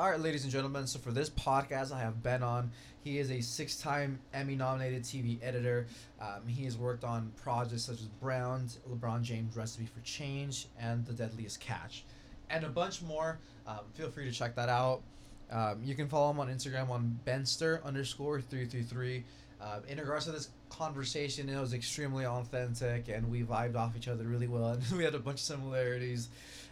All 0.00 0.08
right, 0.08 0.18
ladies 0.18 0.44
and 0.44 0.50
gentlemen. 0.50 0.86
So 0.86 0.98
for 0.98 1.10
this 1.10 1.28
podcast, 1.28 1.92
I 1.92 2.00
have 2.00 2.22
Ben 2.22 2.42
on. 2.42 2.70
He 3.04 3.18
is 3.18 3.30
a 3.30 3.42
six-time 3.42 4.18
Emmy-nominated 4.32 5.02
TV 5.02 5.38
editor. 5.42 5.88
Um, 6.18 6.46
he 6.46 6.64
has 6.64 6.78
worked 6.78 7.04
on 7.04 7.30
projects 7.36 7.82
such 7.82 8.00
as 8.00 8.06
Brown, 8.06 8.66
LeBron 8.90 9.20
James' 9.20 9.54
Recipe 9.54 9.84
for 9.84 10.00
Change, 10.00 10.68
and 10.80 11.04
The 11.04 11.12
Deadliest 11.12 11.60
Catch, 11.60 12.04
and 12.48 12.64
a 12.64 12.70
bunch 12.70 13.02
more. 13.02 13.40
Um, 13.66 13.80
feel 13.92 14.08
free 14.08 14.24
to 14.24 14.32
check 14.32 14.54
that 14.56 14.70
out. 14.70 15.02
Um, 15.50 15.82
you 15.84 15.94
can 15.94 16.08
follow 16.08 16.30
him 16.30 16.40
on 16.40 16.48
Instagram 16.48 16.88
on 16.88 17.20
Benster 17.26 17.84
underscore 17.84 18.40
three 18.40 18.64
three 18.64 18.84
three. 18.84 19.24
Uh, 19.60 19.80
in 19.86 19.98
regards 19.98 20.24
to 20.24 20.32
this 20.32 20.48
conversation, 20.70 21.48
it 21.48 21.60
was 21.60 21.74
extremely 21.74 22.24
authentic, 22.24 23.08
and 23.08 23.30
we 23.30 23.42
vibed 23.42 23.76
off 23.76 23.96
each 23.96 24.08
other 24.08 24.24
really 24.24 24.46
well, 24.46 24.70
and 24.70 24.82
we 24.96 25.04
had 25.04 25.14
a 25.14 25.18
bunch 25.18 25.40
of 25.40 25.44
similarities. 25.44 26.28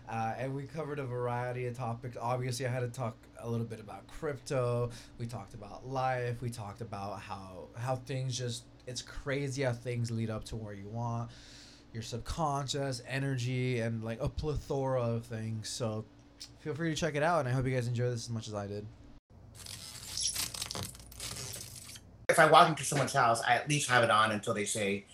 Uh, 0.08 0.32
and 0.38 0.54
we 0.54 0.62
covered 0.62 0.98
a 0.98 1.04
variety 1.04 1.66
of 1.66 1.76
topics. 1.76 2.16
Obviously, 2.18 2.64
I 2.64 2.70
had 2.70 2.80
to 2.80 2.88
talk 2.88 3.14
a 3.40 3.50
little 3.50 3.66
bit 3.66 3.78
about 3.78 4.06
crypto. 4.06 4.88
We 5.18 5.26
talked 5.26 5.52
about 5.52 5.86
life. 5.86 6.40
We 6.40 6.48
talked 6.48 6.80
about 6.80 7.20
how 7.20 7.68
how 7.76 7.96
things 7.96 8.38
just 8.38 8.64
it's 8.86 9.02
crazy 9.02 9.64
how 9.64 9.72
things 9.72 10.10
lead 10.10 10.30
up 10.30 10.44
to 10.44 10.56
where 10.56 10.72
you 10.72 10.88
want 10.88 11.30
your 11.92 12.02
subconscious 12.02 13.02
energy 13.08 13.80
and 13.80 14.04
like 14.04 14.18
a 14.20 14.28
plethora 14.28 15.02
of 15.02 15.24
things. 15.24 15.68
So 15.68 16.04
feel 16.60 16.74
free 16.74 16.90
to 16.90 16.96
check 16.96 17.14
it 17.14 17.22
out, 17.22 17.40
and 17.40 17.48
I 17.48 17.52
hope 17.52 17.66
you 17.66 17.74
guys 17.74 17.88
enjoy 17.88 18.10
this 18.10 18.26
as 18.26 18.30
much 18.30 18.48
as 18.48 18.54
I 18.54 18.66
did. 18.66 18.86
If 22.38 22.46
I 22.46 22.50
walk 22.50 22.68
into 22.68 22.84
someone's 22.84 23.12
house, 23.12 23.42
I 23.42 23.54
at 23.54 23.68
least 23.68 23.90
have 23.90 24.04
it 24.04 24.10
on 24.10 24.30
until 24.30 24.54
they 24.54 24.64
say, 24.64 25.04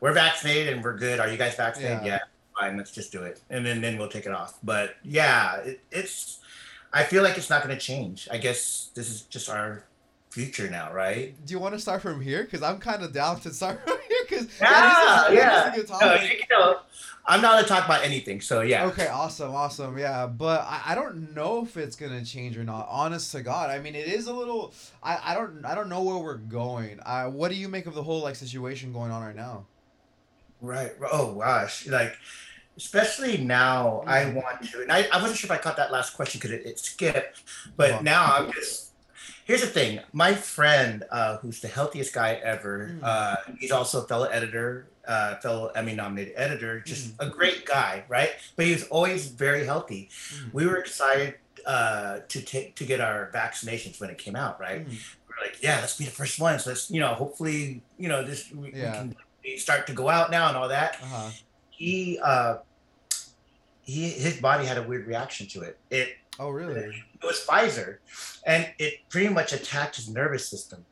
"We're 0.00 0.12
vaccinated 0.12 0.72
and 0.72 0.82
we're 0.82 0.96
good. 0.96 1.20
Are 1.20 1.28
you 1.28 1.36
guys 1.36 1.54
vaccinated?" 1.54 2.04
Yeah. 2.04 2.14
Yeah, 2.14 2.18
fine. 2.58 2.76
Let's 2.76 2.90
just 2.90 3.12
do 3.12 3.22
it, 3.22 3.40
and 3.50 3.64
then 3.64 3.80
then 3.80 3.98
we'll 3.98 4.08
take 4.08 4.26
it 4.26 4.32
off. 4.32 4.58
But 4.64 4.96
yeah, 5.04 5.58
it, 5.58 5.80
it's. 5.92 6.40
I 6.92 7.04
feel 7.04 7.22
like 7.22 7.38
it's 7.38 7.50
not 7.50 7.62
going 7.62 7.74
to 7.74 7.80
change. 7.80 8.26
I 8.32 8.38
guess 8.38 8.90
this 8.94 9.08
is 9.08 9.22
just 9.22 9.48
our 9.48 9.84
future 10.30 10.68
now, 10.68 10.92
right? 10.92 11.34
Do 11.46 11.52
you 11.52 11.60
want 11.60 11.74
to 11.74 11.80
start 11.80 12.02
from 12.02 12.20
here? 12.20 12.42
Because 12.42 12.62
I'm 12.62 12.78
kind 12.78 13.04
of 13.04 13.12
down 13.12 13.38
to 13.40 13.50
start 13.52 13.80
from 13.86 13.98
here. 14.08 14.18
Because 14.28 14.48
Yeah, 14.60 15.30
yeah. 15.30 15.70
This 15.70 15.84
is 15.84 15.90
a 15.90 15.94
good 15.94 16.00
No, 16.00 16.14
you 16.14 16.40
know, 16.50 16.78
I'm 17.28 17.42
not 17.42 17.60
to 17.60 17.66
talk 17.66 17.84
about 17.84 18.04
anything. 18.04 18.40
So 18.40 18.60
yeah. 18.60 18.86
Okay, 18.86 19.08
awesome, 19.08 19.54
awesome, 19.54 19.98
yeah. 19.98 20.26
But 20.26 20.60
I, 20.60 20.82
I 20.86 20.94
don't 20.94 21.34
know 21.34 21.62
if 21.64 21.76
it's 21.76 21.96
gonna 21.96 22.24
change 22.24 22.56
or 22.56 22.64
not. 22.64 22.86
Honest 22.88 23.32
to 23.32 23.42
God, 23.42 23.70
I 23.70 23.78
mean, 23.80 23.94
it 23.94 24.06
is 24.06 24.26
a 24.28 24.32
little. 24.32 24.74
I, 25.02 25.18
I 25.32 25.34
don't 25.34 25.64
I 25.64 25.74
don't 25.74 25.88
know 25.88 26.02
where 26.02 26.18
we're 26.18 26.36
going. 26.36 27.00
Uh, 27.04 27.26
what 27.26 27.48
do 27.50 27.56
you 27.56 27.68
make 27.68 27.86
of 27.86 27.94
the 27.94 28.02
whole 28.02 28.20
like 28.22 28.36
situation 28.36 28.92
going 28.92 29.10
on 29.10 29.22
right 29.22 29.36
now? 29.36 29.66
Right. 30.60 30.92
Oh 31.12 31.34
gosh. 31.34 31.86
Like, 31.86 32.16
especially 32.76 33.38
now, 33.38 34.04
I 34.06 34.24
Mhm. 34.24 34.34
want 34.34 34.62
to. 34.70 34.82
And 34.82 34.92
I, 34.92 35.08
I 35.12 35.20
wasn't 35.20 35.38
sure 35.38 35.48
if 35.48 35.52
I 35.52 35.58
caught 35.62 35.76
that 35.76 35.92
last 35.92 36.12
question 36.14 36.38
because 36.40 36.52
it, 36.52 36.66
it 36.66 36.78
skipped. 36.78 37.42
But 37.76 37.90
Uh-huh. 37.90 38.02
now 38.02 38.34
I'm 38.36 38.52
just. 38.52 38.85
Here's 39.46 39.60
the 39.60 39.68
thing. 39.68 40.00
My 40.12 40.34
friend, 40.34 41.04
uh, 41.08 41.36
who's 41.36 41.60
the 41.60 41.68
healthiest 41.68 42.12
guy 42.12 42.34
ever, 42.42 42.90
Mm. 42.94 43.00
uh, 43.04 43.36
he's 43.60 43.70
also 43.70 44.02
a 44.02 44.08
fellow 44.08 44.26
editor, 44.26 44.88
uh, 45.06 45.36
fellow 45.36 45.68
Emmy-nominated 45.68 46.34
editor. 46.36 46.80
Just 46.80 47.14
a 47.20 47.28
great 47.30 47.64
guy, 47.64 48.02
right? 48.08 48.30
But 48.56 48.66
he 48.66 48.72
was 48.72 48.82
always 48.88 49.28
very 49.28 49.64
healthy. 49.64 50.10
Mm. 50.34 50.52
We 50.52 50.66
were 50.66 50.78
excited 50.78 51.36
uh, 51.64 52.20
to 52.26 52.42
take 52.42 52.74
to 52.76 52.84
get 52.84 53.00
our 53.00 53.30
vaccinations 53.32 54.00
when 54.00 54.10
it 54.10 54.18
came 54.18 54.34
out, 54.34 54.58
right? 54.58 54.84
Mm. 54.84 54.98
we're 55.28 55.46
like, 55.46 55.62
yeah, 55.62 55.78
let's 55.80 55.96
be 55.96 56.06
the 56.06 56.10
first 56.10 56.40
ones. 56.40 56.66
Let's, 56.66 56.90
you 56.90 56.98
know, 56.98 57.14
hopefully, 57.14 57.82
you 57.98 58.08
know, 58.08 58.24
this 58.24 58.50
we, 58.50 58.70
we 58.72 58.80
can 58.80 59.14
start 59.58 59.86
to 59.86 59.92
go 59.92 60.08
out 60.08 60.32
now 60.32 60.48
and 60.48 60.56
all 60.56 60.68
that. 60.68 60.98
Uh-huh. 61.00 61.30
He, 61.70 62.18
uh, 62.20 62.56
he, 63.82 64.10
his 64.10 64.40
body 64.40 64.66
had 64.66 64.76
a 64.76 64.82
weird 64.82 65.06
reaction 65.06 65.46
to 65.48 65.60
it. 65.62 65.78
It, 65.90 66.16
Oh 66.38 66.50
really? 66.50 67.02
It 67.26 67.28
was 67.28 67.44
Pfizer, 67.46 67.98
and 68.46 68.68
it 68.78 68.94
pretty 69.08 69.28
much 69.28 69.52
attacked 69.52 69.96
his 69.96 70.08
nervous 70.08 70.48
system. 70.48 70.84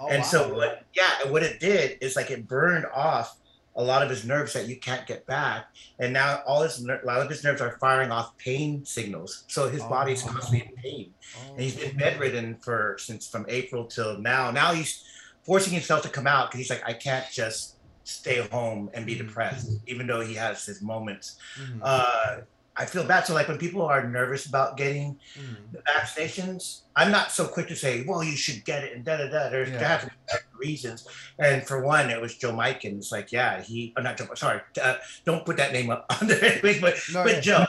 Oh, 0.00 0.08
and 0.08 0.18
wow. 0.22 0.28
so, 0.28 0.54
what, 0.54 0.84
yeah, 0.94 1.10
and 1.22 1.30
what 1.30 1.42
it 1.42 1.60
did 1.60 1.98
is 2.00 2.16
like 2.16 2.30
it 2.30 2.46
burned 2.48 2.86
off 2.94 3.36
a 3.76 3.82
lot 3.82 4.02
of 4.02 4.10
his 4.10 4.24
nerves 4.24 4.52
that 4.52 4.68
you 4.68 4.76
can't 4.76 5.06
get 5.06 5.26
back, 5.26 5.66
and 5.98 6.12
now 6.12 6.42
all 6.46 6.62
his 6.62 6.80
ner- 6.82 7.00
a 7.02 7.06
lot 7.06 7.20
of 7.20 7.28
his 7.28 7.42
nerves 7.42 7.60
are 7.60 7.76
firing 7.80 8.10
off 8.12 8.36
pain 8.38 8.84
signals. 8.84 9.44
So 9.48 9.68
his 9.68 9.82
body's 9.82 10.22
Oh. 10.24 10.28
constantly 10.28 10.68
in 10.68 10.76
pain 10.76 11.14
Oh. 11.38 11.52
and 11.54 11.60
he's 11.60 11.76
been 11.76 11.96
bedridden 11.96 12.56
for 12.62 12.96
since 13.00 13.26
from 13.28 13.46
April 13.48 13.86
till 13.86 14.18
now. 14.18 14.50
Now 14.52 14.72
he's 14.74 15.02
forcing 15.44 15.72
himself 15.72 16.02
to 16.02 16.08
come 16.08 16.26
out 16.26 16.50
because 16.50 16.58
he's 16.60 16.70
like, 16.70 16.86
I 16.86 16.92
can't 16.92 17.26
just 17.32 17.74
stay 18.04 18.46
home 18.48 18.90
and 18.94 19.04
be 19.06 19.14
Mhm. 19.16 19.26
depressed, 19.26 19.70
even 19.86 20.06
though 20.06 20.20
he 20.20 20.34
has 20.34 20.64
his 20.66 20.80
moments. 20.82 21.36
Mhm. 21.58 21.80
Uh, 21.82 22.36
I 22.76 22.86
feel 22.86 23.04
bad. 23.04 23.24
So 23.26 23.34
like 23.34 23.46
when 23.48 23.58
people 23.58 23.82
are 23.82 24.08
nervous 24.08 24.46
about 24.46 24.76
getting 24.76 25.18
Mhm. 25.38 25.70
the 25.72 25.82
vaccinations, 25.88 26.82
I'm 26.96 27.10
not 27.12 27.30
so 27.30 27.46
quick 27.46 27.68
to 27.68 27.76
say, 27.76 28.04
well, 28.06 28.22
you 28.24 28.36
should 28.36 28.64
get 28.64 28.82
it 28.84 28.94
and 28.94 29.04
da 29.04 29.16
da 29.16 29.28
da. 29.28 29.48
There's 29.48 29.70
Yeah. 29.70 29.78
there 29.78 29.88
has 29.88 30.02
to 30.02 30.08
be 30.08 30.66
reasons. 30.68 31.06
And 31.38 31.66
for 31.66 31.82
one, 31.84 32.10
it 32.10 32.20
was 32.20 32.36
Joe 32.36 32.52
Mike, 32.52 32.82
and 32.84 32.96
it's 32.98 33.12
like, 33.12 33.30
yeah, 33.30 33.62
he, 33.62 33.92
uh, 33.96 34.02
not 34.02 34.16
Joe, 34.16 34.26
sorry, 34.34 34.60
uh, 34.82 34.96
don't 35.24 35.46
put 35.46 35.56
that 35.58 35.72
name 35.72 35.90
up 35.90 36.06
on 36.20 36.26
there 36.26 36.44
anyways, 36.44 36.80
but 36.80 36.98
No, 37.12 37.22
but 37.22 37.32
yeah. 37.34 37.40
Joe, 37.40 37.64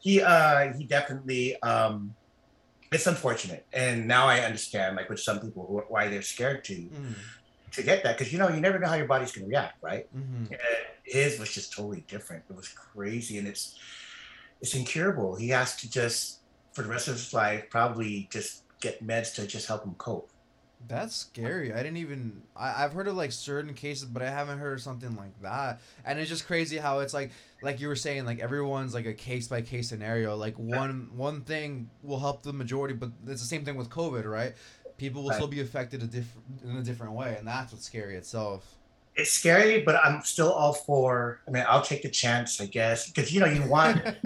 he 0.00 0.22
uh 0.22 0.72
he 0.78 0.86
definitely 0.86 1.60
um 1.62 2.14
it's 2.90 3.06
unfortunate, 3.06 3.66
and 3.72 4.08
now 4.08 4.26
I 4.28 4.40
understand 4.40 4.96
like 4.96 5.10
with 5.10 5.20
some 5.20 5.40
people 5.40 5.66
who, 5.66 5.82
why 5.92 6.08
they're 6.08 6.22
scared 6.22 6.64
to 6.64 6.74
Mhm. 6.74 7.14
to 7.72 7.82
get 7.82 8.02
that 8.04 8.16
because 8.16 8.32
you 8.32 8.38
know 8.38 8.48
you 8.48 8.60
never 8.62 8.78
know 8.78 8.88
how 8.88 8.94
your 8.94 9.06
body's 9.08 9.30
gonna 9.32 9.46
react, 9.46 9.74
right? 9.82 10.04
Mhm. 10.16 10.56
His 11.04 11.38
was 11.38 11.52
just 11.52 11.72
totally 11.74 12.00
different. 12.08 12.44
It 12.48 12.56
was 12.56 12.68
crazy, 12.68 13.36
and 13.36 13.46
it's 13.46 13.78
it's 14.60 14.74
incurable. 14.74 15.36
He 15.36 15.48
has 15.50 15.76
to 15.76 15.90
just 15.90 16.40
for 16.72 16.82
the 16.82 16.88
rest 16.88 17.08
of 17.08 17.14
his 17.14 17.32
life 17.32 17.68
probably 17.70 18.28
just 18.30 18.62
get 18.80 19.04
meds 19.06 19.34
to 19.34 19.46
just 19.46 19.66
help 19.66 19.84
him 19.84 19.94
cope. 19.98 20.30
That's 20.86 21.16
scary. 21.16 21.72
I 21.72 21.78
didn't 21.78 21.96
even. 21.96 22.42
I, 22.56 22.84
I've 22.84 22.92
heard 22.92 23.08
of 23.08 23.16
like 23.16 23.32
certain 23.32 23.74
cases, 23.74 24.04
but 24.04 24.22
I 24.22 24.30
haven't 24.30 24.58
heard 24.58 24.74
of 24.74 24.80
something 24.80 25.16
like 25.16 25.40
that. 25.42 25.80
And 26.04 26.20
it's 26.20 26.28
just 26.30 26.46
crazy 26.46 26.76
how 26.76 27.00
it's 27.00 27.12
like, 27.12 27.32
like 27.62 27.80
you 27.80 27.88
were 27.88 27.96
saying, 27.96 28.24
like 28.24 28.38
everyone's 28.38 28.94
like 28.94 29.04
a 29.06 29.12
case 29.12 29.48
by 29.48 29.60
case 29.60 29.88
scenario. 29.88 30.36
Like 30.36 30.54
one 30.56 31.10
one 31.16 31.40
thing 31.42 31.90
will 32.04 32.20
help 32.20 32.42
the 32.44 32.52
majority, 32.52 32.94
but 32.94 33.10
it's 33.26 33.42
the 33.42 33.48
same 33.48 33.64
thing 33.64 33.74
with 33.76 33.90
COVID, 33.90 34.24
right? 34.24 34.54
People 34.98 35.22
will 35.22 35.30
Right. 35.30 35.36
still 35.36 35.48
be 35.48 35.60
affected 35.60 36.02
a 36.02 36.06
different 36.06 36.46
in 36.62 36.76
a 36.76 36.82
different 36.82 37.12
way, 37.12 37.34
and 37.36 37.46
that's 37.46 37.72
what's 37.72 37.84
scary 37.84 38.14
itself. 38.14 38.77
It's 39.18 39.32
scary, 39.32 39.82
but 39.82 39.96
I'm 39.96 40.22
still 40.22 40.52
all 40.52 40.72
for. 40.72 41.40
I 41.46 41.50
mean, 41.50 41.64
I'll 41.68 41.82
take 41.82 42.02
the 42.02 42.08
chance, 42.08 42.60
I 42.60 42.66
guess, 42.66 43.10
because 43.10 43.32
you 43.32 43.40
know 43.40 43.46
you 43.46 43.64
want. 43.68 44.00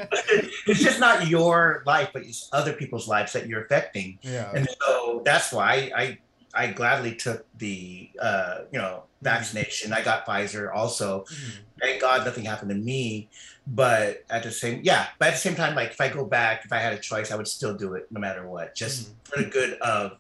it's 0.67 0.81
just 0.83 1.01
not 1.01 1.27
your 1.29 1.83
life, 1.87 2.11
but 2.13 2.23
it's 2.23 2.51
other 2.53 2.75
people's 2.75 3.09
lives 3.09 3.33
that 3.33 3.47
you're 3.49 3.65
affecting. 3.65 4.19
yeah. 4.23 4.53
and 4.55 4.69
so 4.83 5.23
that's 5.25 5.51
why 5.51 5.91
I, 5.97 6.03
I 6.03 6.19
I 6.55 6.67
gladly 6.73 7.15
took 7.15 7.47
the 7.57 8.11
uh, 8.21 8.59
you 8.71 8.79
know 8.79 9.05
vaccination. 9.23 9.95
I 9.95 10.03
got 10.03 10.27
Pfizer 10.27 10.71
also. 10.75 11.25
Mhm. 11.25 11.53
Thank 11.81 12.01
God 12.03 12.27
nothing 12.27 12.45
happened 12.45 12.71
to 12.71 12.77
me. 12.77 13.31
But 13.67 14.25
at 14.29 14.43
the 14.43 14.51
same 14.51 14.81
yeah, 14.85 15.07
but 15.19 15.29
at 15.29 15.35
the 15.35 15.41
same 15.41 15.55
time, 15.55 15.75
like 15.75 15.93
if 15.93 16.01
I 16.03 16.11
go 16.11 16.27
back, 16.27 16.67
if 16.67 16.73
I 16.73 16.77
had 16.79 16.93
a 16.93 16.99
choice, 16.99 17.33
I 17.33 17.37
would 17.37 17.49
still 17.49 17.73
do 17.75 17.95
it 17.95 18.09
no 18.11 18.21
matter 18.21 18.47
what, 18.47 18.75
just 18.75 19.09
Mhm. 19.09 19.15
for 19.25 19.43
the 19.43 19.49
good 19.49 19.79
of 19.81 20.19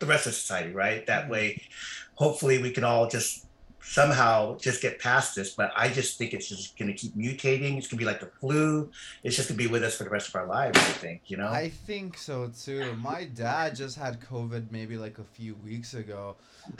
the 0.00 0.06
rest 0.06 0.26
of 0.26 0.34
society, 0.34 0.72
right? 0.72 1.06
That 1.06 1.24
Mhm. 1.26 1.30
way, 1.30 1.62
hopefully, 2.16 2.58
we 2.60 2.70
can 2.72 2.84
all 2.84 3.08
just 3.08 3.45
somehow 3.88 4.58
just 4.58 4.82
get 4.82 4.98
past 4.98 5.36
this. 5.36 5.54
But 5.54 5.72
I 5.76 5.88
just 5.88 6.18
think 6.18 6.34
it's 6.34 6.48
just 6.48 6.76
going 6.76 6.88
to 6.88 6.94
keep 6.94 7.16
mutating. 7.16 7.78
It's 7.78 7.86
going 7.86 7.90
to 7.90 7.96
be 7.96 8.04
like 8.04 8.20
the 8.20 8.30
flu. 8.40 8.90
It's 9.22 9.36
just 9.36 9.48
going 9.48 9.58
to 9.58 9.64
be 9.64 9.70
with 9.70 9.82
us 9.84 9.96
for 9.96 10.04
the 10.04 10.10
rest 10.10 10.28
of 10.28 10.34
our 10.34 10.46
lives. 10.46 10.78
I 10.78 10.82
think 10.82 11.22
you 11.26 11.36
know. 11.36 11.48
I 11.48 11.70
think 11.70 12.18
so 12.18 12.50
too. 12.64 12.94
My 12.96 13.24
dad 13.24 13.76
just 13.76 13.96
had 13.96 14.20
COVID 14.20 14.70
maybe 14.70 14.96
like 14.96 15.18
a 15.18 15.24
few 15.24 15.54
weeks 15.64 15.94
ago, 15.94 16.36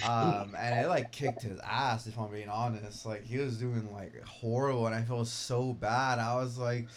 um, 0.07 0.55
and 0.59 0.85
it 0.85 0.89
like 0.89 1.13
kicked 1.13 1.43
his 1.43 1.59
ass. 1.61 2.07
If 2.07 2.19
I'm 2.19 2.31
being 2.31 2.49
honest, 2.49 3.07
like 3.07 3.25
he 3.25 3.39
was 3.39 3.57
doing 3.57 3.89
like 3.93 4.21
horrible, 4.27 4.87
and 4.87 4.95
I 4.95 5.03
felt 5.03 5.29
so 5.29 5.73
bad. 5.73 6.19
I 6.19 6.35
was 6.35 6.59
like, 6.59 6.89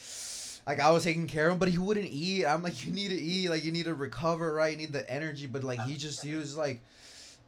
like 0.68 0.80
I 0.80 0.92
was 0.92 1.03
taking 1.03 1.28
care 1.28 1.48
of 1.48 1.53
him, 1.53 1.59
but 1.59 1.69
he 1.69 1.78
wouldn't 1.78 2.09
eat. 2.09 2.46
I'm 2.46 2.64
like, 2.64 2.86
you 2.86 2.92
need 2.92 3.09
to 3.09 3.16
eat, 3.16 3.50
like 3.50 3.63
you 3.63 3.72
need 3.72 3.86
to 3.86 3.94
recover, 3.94 4.54
right? 4.54 4.72
You 4.72 4.78
need 4.78 4.92
the 4.92 5.10
energy, 5.10 5.45
but 5.45 5.63
like 5.63 5.81
he 5.83 5.95
just 5.95 6.25
he 6.25 6.33
was 6.33 6.57
like. 6.57 6.81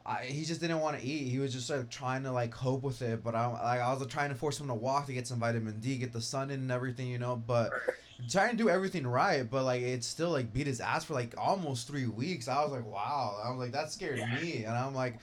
I, 0.04 0.24
he 0.24 0.44
just 0.44 0.60
didn't 0.60 0.80
want 0.80 0.98
to 0.98 1.04
eat. 1.06 1.28
He 1.30 1.38
was 1.38 1.52
just 1.52 1.70
like 1.70 1.88
trying 1.90 2.24
to 2.24 2.32
like 2.32 2.50
cope 2.50 2.82
with 2.82 3.02
it. 3.02 3.22
But 3.22 3.34
I 3.34 3.46
like 3.46 3.80
I 3.80 3.90
was 3.92 4.00
like, 4.00 4.08
trying 4.10 4.30
to 4.30 4.34
force 4.34 4.58
him 4.60 4.68
to 4.68 4.74
walk 4.74 5.06
to 5.06 5.12
get 5.12 5.26
some 5.26 5.40
vitamin 5.40 5.80
D, 5.80 5.96
get 5.98 6.12
the 6.12 6.20
sun 6.20 6.50
in 6.50 6.60
and 6.60 6.70
everything, 6.72 7.08
you 7.08 7.18
know. 7.18 7.36
But 7.36 7.76
trying 8.30 8.50
to 8.52 8.56
do 8.56 8.68
everything 8.68 9.06
right, 9.06 9.48
but 9.48 9.64
like 9.64 9.82
it 9.82 10.04
still 10.04 10.30
like 10.30 10.52
beat 10.52 10.66
his 10.66 10.80
ass 10.80 11.04
for 11.04 11.14
like 11.14 11.34
almost 11.38 11.86
three 11.86 12.06
weeks. 12.06 12.48
I 12.48 12.62
was 12.62 12.72
like, 12.72 12.84
wow. 12.86 13.40
I 13.44 13.50
was 13.50 13.58
like, 13.58 13.72
that 13.72 13.92
scared 13.92 14.28
me, 14.28 14.64
and 14.64 14.76
I'm 14.76 14.94
like, 14.94 15.20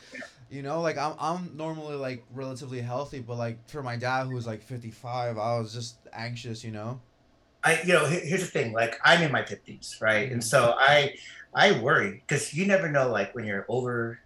you 0.50 0.62
know, 0.64 0.82
like 0.82 0.98
I'm 0.98 1.16
I'm 1.20 1.58
normally 1.58 1.96
like 1.96 2.26
relatively 2.32 2.82
healthy, 2.82 3.20
but 3.22 3.38
like 3.38 3.70
for 3.70 3.84
my 3.84 3.98
dad 3.98 4.26
who 4.26 4.34
was 4.34 4.48
like 4.48 4.64
55, 4.64 5.38
I 5.38 5.60
was 5.60 5.74
just 5.74 6.08
anxious, 6.14 6.64
you 6.64 6.72
know. 6.72 7.02
I, 7.64 7.82
you 7.82 7.94
know, 7.94 8.06
here's 8.06 8.42
the 8.42 8.48
thing. 8.48 8.74
Like, 8.74 8.98
I'm 9.04 9.22
in 9.22 9.32
my 9.32 9.44
fifties, 9.44 9.98
right? 10.02 10.32
And 10.32 10.44
Mhm. 10.44 10.44
so 10.44 10.76
I, 10.80 11.16
I 11.54 11.80
worry 11.82 12.24
because 12.28 12.54
you 12.54 12.66
never 12.66 12.90
know, 12.90 13.10
like, 13.12 13.36
when 13.36 13.46
you're 13.46 13.66
over 13.68 14.20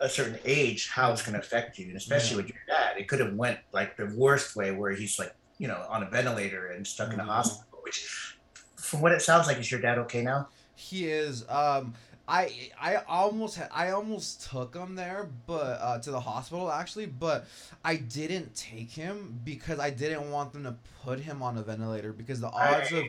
a 0.00 0.08
certain 0.08 0.38
age, 0.44 0.88
how 0.88 1.12
it's 1.12 1.22
going 1.22 1.34
to 1.34 1.40
affect 1.40 1.78
you, 1.78 1.86
and 1.88 1.96
especially 1.96 2.36
with 2.36 2.48
your 2.48 2.58
dad. 2.68 2.96
It 2.98 3.08
could 3.08 3.20
have 3.20 3.34
went 3.34 3.58
like 3.72 3.96
the 3.96 4.12
worst 4.16 4.54
way, 4.56 4.70
where 4.72 4.92
he's 4.92 5.18
like, 5.18 5.34
you 5.58 5.68
know, 5.68 5.84
on 5.88 6.02
a 6.02 6.10
ventilator 6.10 6.68
and 6.68 6.86
stuck 6.86 7.12
in 7.12 7.20
a 7.20 7.24
Mhm. 7.24 7.26
hospital. 7.26 7.80
Which, 7.82 8.36
from 8.76 9.00
what 9.00 9.12
it 9.12 9.22
sounds 9.22 9.46
like, 9.46 9.58
is 9.58 9.70
your 9.70 9.80
dad 9.80 9.98
okay 9.98 10.22
now? 10.22 10.48
He 10.74 11.08
is. 11.10 11.48
Um, 11.48 11.94
I 12.28 12.70
I 12.80 12.96
almost 13.08 13.56
had, 13.56 13.68
I 13.72 13.90
almost 13.90 14.48
took 14.50 14.76
him 14.76 14.94
there, 14.94 15.30
but 15.46 15.80
uh, 15.80 15.98
to 16.00 16.10
the 16.10 16.20
hospital 16.20 16.70
actually, 16.70 17.06
but 17.06 17.46
I 17.84 17.96
didn't 17.96 18.54
take 18.54 18.90
him 18.90 19.40
because 19.42 19.80
I 19.80 19.90
didn't 19.90 20.30
want 20.30 20.52
them 20.52 20.64
to 20.64 20.76
put 21.02 21.20
him 21.20 21.42
on 21.42 21.56
a 21.56 21.62
ventilator 21.62 22.12
because 22.12 22.40
the 22.40 22.50
odds 22.50 22.92
of. 22.92 23.04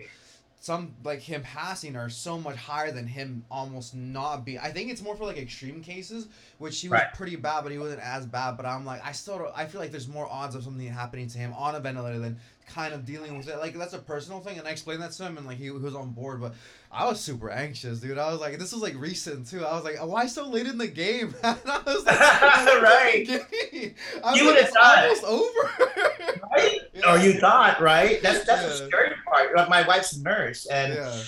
Some 0.62 0.94
like 1.06 1.20
him 1.22 1.42
passing 1.42 1.96
are 1.96 2.10
so 2.10 2.38
much 2.38 2.58
higher 2.58 2.92
than 2.92 3.08
him 3.08 3.46
almost 3.50 3.96
not 3.96 4.44
be. 4.46 4.60
I 4.60 4.72
think 4.72 4.92
it's 4.92 5.02
more 5.02 5.16
for 5.16 5.24
like 5.24 5.38
extreme 5.38 5.82
cases, 5.82 6.28
which 6.58 6.80
he 6.82 6.90
was 6.90 7.00
Right. 7.00 7.14
pretty 7.14 7.38
bad, 7.38 7.62
but 7.64 7.72
he 7.72 7.78
wasn't 7.78 8.02
as 8.02 8.26
bad. 8.26 8.58
But 8.58 8.66
I'm 8.66 8.86
like, 8.86 9.06
I 9.06 9.14
still 9.14 9.38
don't, 9.38 9.52
I 9.56 9.66
feel 9.66 9.80
like 9.80 9.92
there's 9.92 10.08
more 10.10 10.28
odds 10.30 10.56
of 10.56 10.64
something 10.66 10.86
happening 10.88 11.28
to 11.30 11.38
him 11.38 11.54
on 11.54 11.76
a 11.76 11.80
ventilator 11.80 12.20
than 12.20 12.38
kind 12.68 12.94
of 12.94 13.06
dealing 13.06 13.38
with 13.38 13.48
it. 13.48 13.58
Like 13.58 13.74
that's 13.78 13.94
a 13.94 14.00
personal 14.00 14.42
thing, 14.42 14.60
and 14.60 14.68
I 14.68 14.72
explained 14.72 15.02
that 15.02 15.12
to 15.14 15.24
him, 15.24 15.38
and 15.38 15.48
like 15.48 15.58
he, 15.58 15.64
he 15.66 15.72
was 15.72 15.96
on 15.96 16.12
board. 16.12 16.42
But 16.42 16.54
I 16.92 17.06
was 17.06 17.22
super 17.22 17.50
anxious, 17.50 18.00
dude. 18.02 18.18
I 18.18 18.30
was 18.30 18.42
like, 18.42 18.60
this 18.60 18.74
was 18.74 18.82
like 18.82 18.96
recent 19.00 19.48
too. 19.48 19.66
I 19.66 19.74
was 19.76 19.86
like, 19.86 19.96
why 20.06 20.26
so 20.26 20.46
late 20.48 20.68
in 20.68 20.78
the 20.78 20.88
game? 20.88 21.34
and 21.44 21.58
I 21.66 21.82
was 21.86 22.06
like, 22.06 22.20
Right. 22.84 23.96
I 24.24 24.32
was 24.32 24.40
You 24.40 24.46
like, 24.48 24.56
would've 24.56 24.58
it's 24.66 24.72
thought- 24.74 24.98
almost 25.00 25.24
over. 25.24 25.94
Right? 26.52 26.80
Yeah. 26.94 27.14
Or 27.14 27.18
you 27.18 27.40
thought, 27.40 27.82
right? 27.82 28.22
That's 28.22 28.46
that's 28.46 28.64
the 28.80 28.88
scary 28.88 29.16
part. 29.26 29.56
Like, 29.56 29.70
My 29.70 29.88
wife's 29.88 30.14
a 30.18 30.22
nurse, 30.22 30.66
and 30.68 30.94
yeah. 30.94 31.22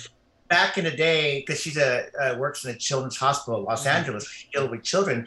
back 0.48 0.78
in 0.78 0.84
the 0.84 0.90
day, 0.90 1.40
because 1.40 1.60
she's 1.60 1.76
a 1.76 2.06
uh, 2.20 2.36
works 2.38 2.64
in 2.64 2.70
a 2.70 2.76
children's 2.76 3.16
hospital 3.16 3.60
in 3.60 3.64
Los 3.66 3.84
Mhm. 3.84 3.94
Angeles, 3.94 4.28
she 4.28 4.48
deals 4.52 4.70
with 4.70 4.82
children. 4.82 5.26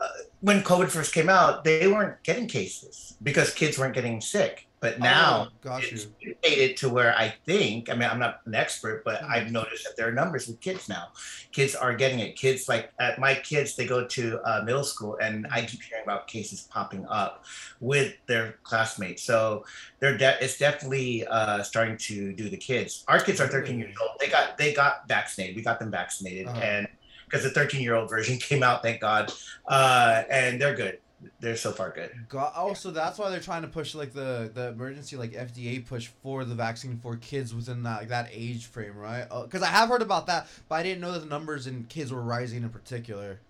Uh, 0.00 0.08
when 0.40 0.62
COVID 0.62 0.88
first 0.88 1.12
came 1.12 1.28
out, 1.28 1.64
they 1.64 1.86
weren't 1.88 2.22
getting 2.22 2.46
cases 2.46 3.14
because 3.22 3.52
kids 3.52 3.78
weren't 3.78 3.94
getting 3.94 4.20
sick. 4.20 4.66
But 4.80 4.98
now 4.98 5.48
Oh, 5.66 5.76
it's 5.76 6.06
you. 6.06 6.14
mutated 6.42 6.78
to 6.78 6.88
where 6.88 7.14
I 7.14 7.34
think, 7.44 7.90
I 7.90 7.94
mean, 7.94 8.08
I'm 8.08 8.18
not 8.18 8.40
an 8.46 8.54
expert, 8.54 9.04
but 9.04 9.20
Mhm. 9.20 9.30
I've 9.30 9.50
noticed 9.52 9.84
that 9.84 9.94
there 9.94 10.08
are 10.08 10.12
numbers 10.12 10.48
with 10.48 10.58
kids 10.62 10.88
now. 10.88 11.12
Kids 11.52 11.74
are 11.74 11.94
getting 11.94 12.18
it. 12.20 12.34
Kids 12.34 12.66
like 12.66 12.90
at 12.98 13.18
my 13.18 13.34
kids, 13.34 13.76
they 13.76 13.86
go 13.86 14.06
to 14.06 14.40
uh, 14.40 14.62
middle 14.64 14.82
school, 14.82 15.18
and 15.20 15.46
I 15.50 15.66
keep 15.66 15.82
hearing 15.82 16.02
about 16.04 16.28
cases 16.28 16.62
popping 16.62 17.06
up 17.08 17.44
with 17.80 18.14
their 18.26 18.54
classmates. 18.62 19.22
So 19.22 19.66
they're 19.98 20.16
de- 20.16 20.42
it's 20.42 20.56
definitely 20.56 21.26
uh, 21.26 21.62
starting 21.62 21.98
to 21.98 22.32
do 22.32 22.48
the 22.48 22.56
kids. 22.56 23.04
Our 23.06 23.20
kids 23.20 23.38
are 23.38 23.48
13 23.48 23.78
years 23.78 23.94
old. 24.00 24.12
They 24.18 24.28
got 24.28 24.56
they 24.56 24.72
got 24.72 25.06
vaccinated. 25.06 25.56
We 25.56 25.62
got 25.62 25.78
them 25.78 25.90
vaccinated, 25.90 26.46
Uh-huh. 26.48 26.58
and 26.58 26.88
because 27.26 27.44
the 27.44 27.50
13 27.50 27.82
year 27.82 27.94
old 27.96 28.08
version 28.08 28.38
came 28.48 28.62
out, 28.62 28.82
thank 28.82 29.02
God, 29.02 29.30
uh, 29.68 30.22
and 30.30 30.58
they're 30.58 30.74
good. 30.74 31.00
They're 31.40 31.56
so 31.56 31.72
far 31.72 31.90
good. 31.90 32.10
God, 32.28 32.52
oh, 32.56 32.72
so 32.74 32.90
that's 32.90 33.18
why 33.18 33.30
they're 33.30 33.40
trying 33.40 33.62
to 33.62 33.68
push 33.68 33.94
like 33.94 34.12
the 34.12 34.50
the 34.52 34.68
emergency 34.68 35.16
like 35.16 35.32
FDA 35.32 35.84
push 35.86 36.08
for 36.22 36.44
the 36.44 36.54
vaccine 36.54 36.98
for 36.98 37.16
kids 37.16 37.54
within 37.54 37.82
that 37.82 38.00
like, 38.00 38.08
that 38.08 38.28
age 38.32 38.66
frame, 38.66 38.96
right? 38.96 39.26
Because 39.44 39.62
I 39.62 39.66
have 39.66 39.88
heard 39.88 40.02
about 40.02 40.26
that, 40.28 40.48
but 40.68 40.76
I 40.76 40.82
didn't 40.82 41.00
know 41.00 41.12
that 41.12 41.20
the 41.20 41.26
numbers 41.26 41.66
in 41.66 41.84
kids 41.84 42.12
were 42.12 42.22
rising 42.22 42.62
in 42.62 42.70
particular. 42.70 43.40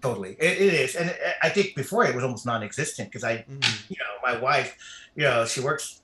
Totally, 0.00 0.36
it, 0.38 0.60
it 0.60 0.74
is, 0.74 0.94
and 0.94 1.12
I 1.42 1.48
think 1.48 1.74
before 1.74 2.04
it 2.04 2.14
was 2.14 2.22
almost 2.22 2.46
non-existent 2.46 3.08
because 3.10 3.24
I 3.24 3.38
Mhm. 3.50 3.90
you 3.90 3.96
know, 3.98 4.32
my 4.32 4.38
wife, 4.38 4.76
you 5.16 5.24
know, 5.24 5.44
she 5.44 5.60
works 5.60 6.02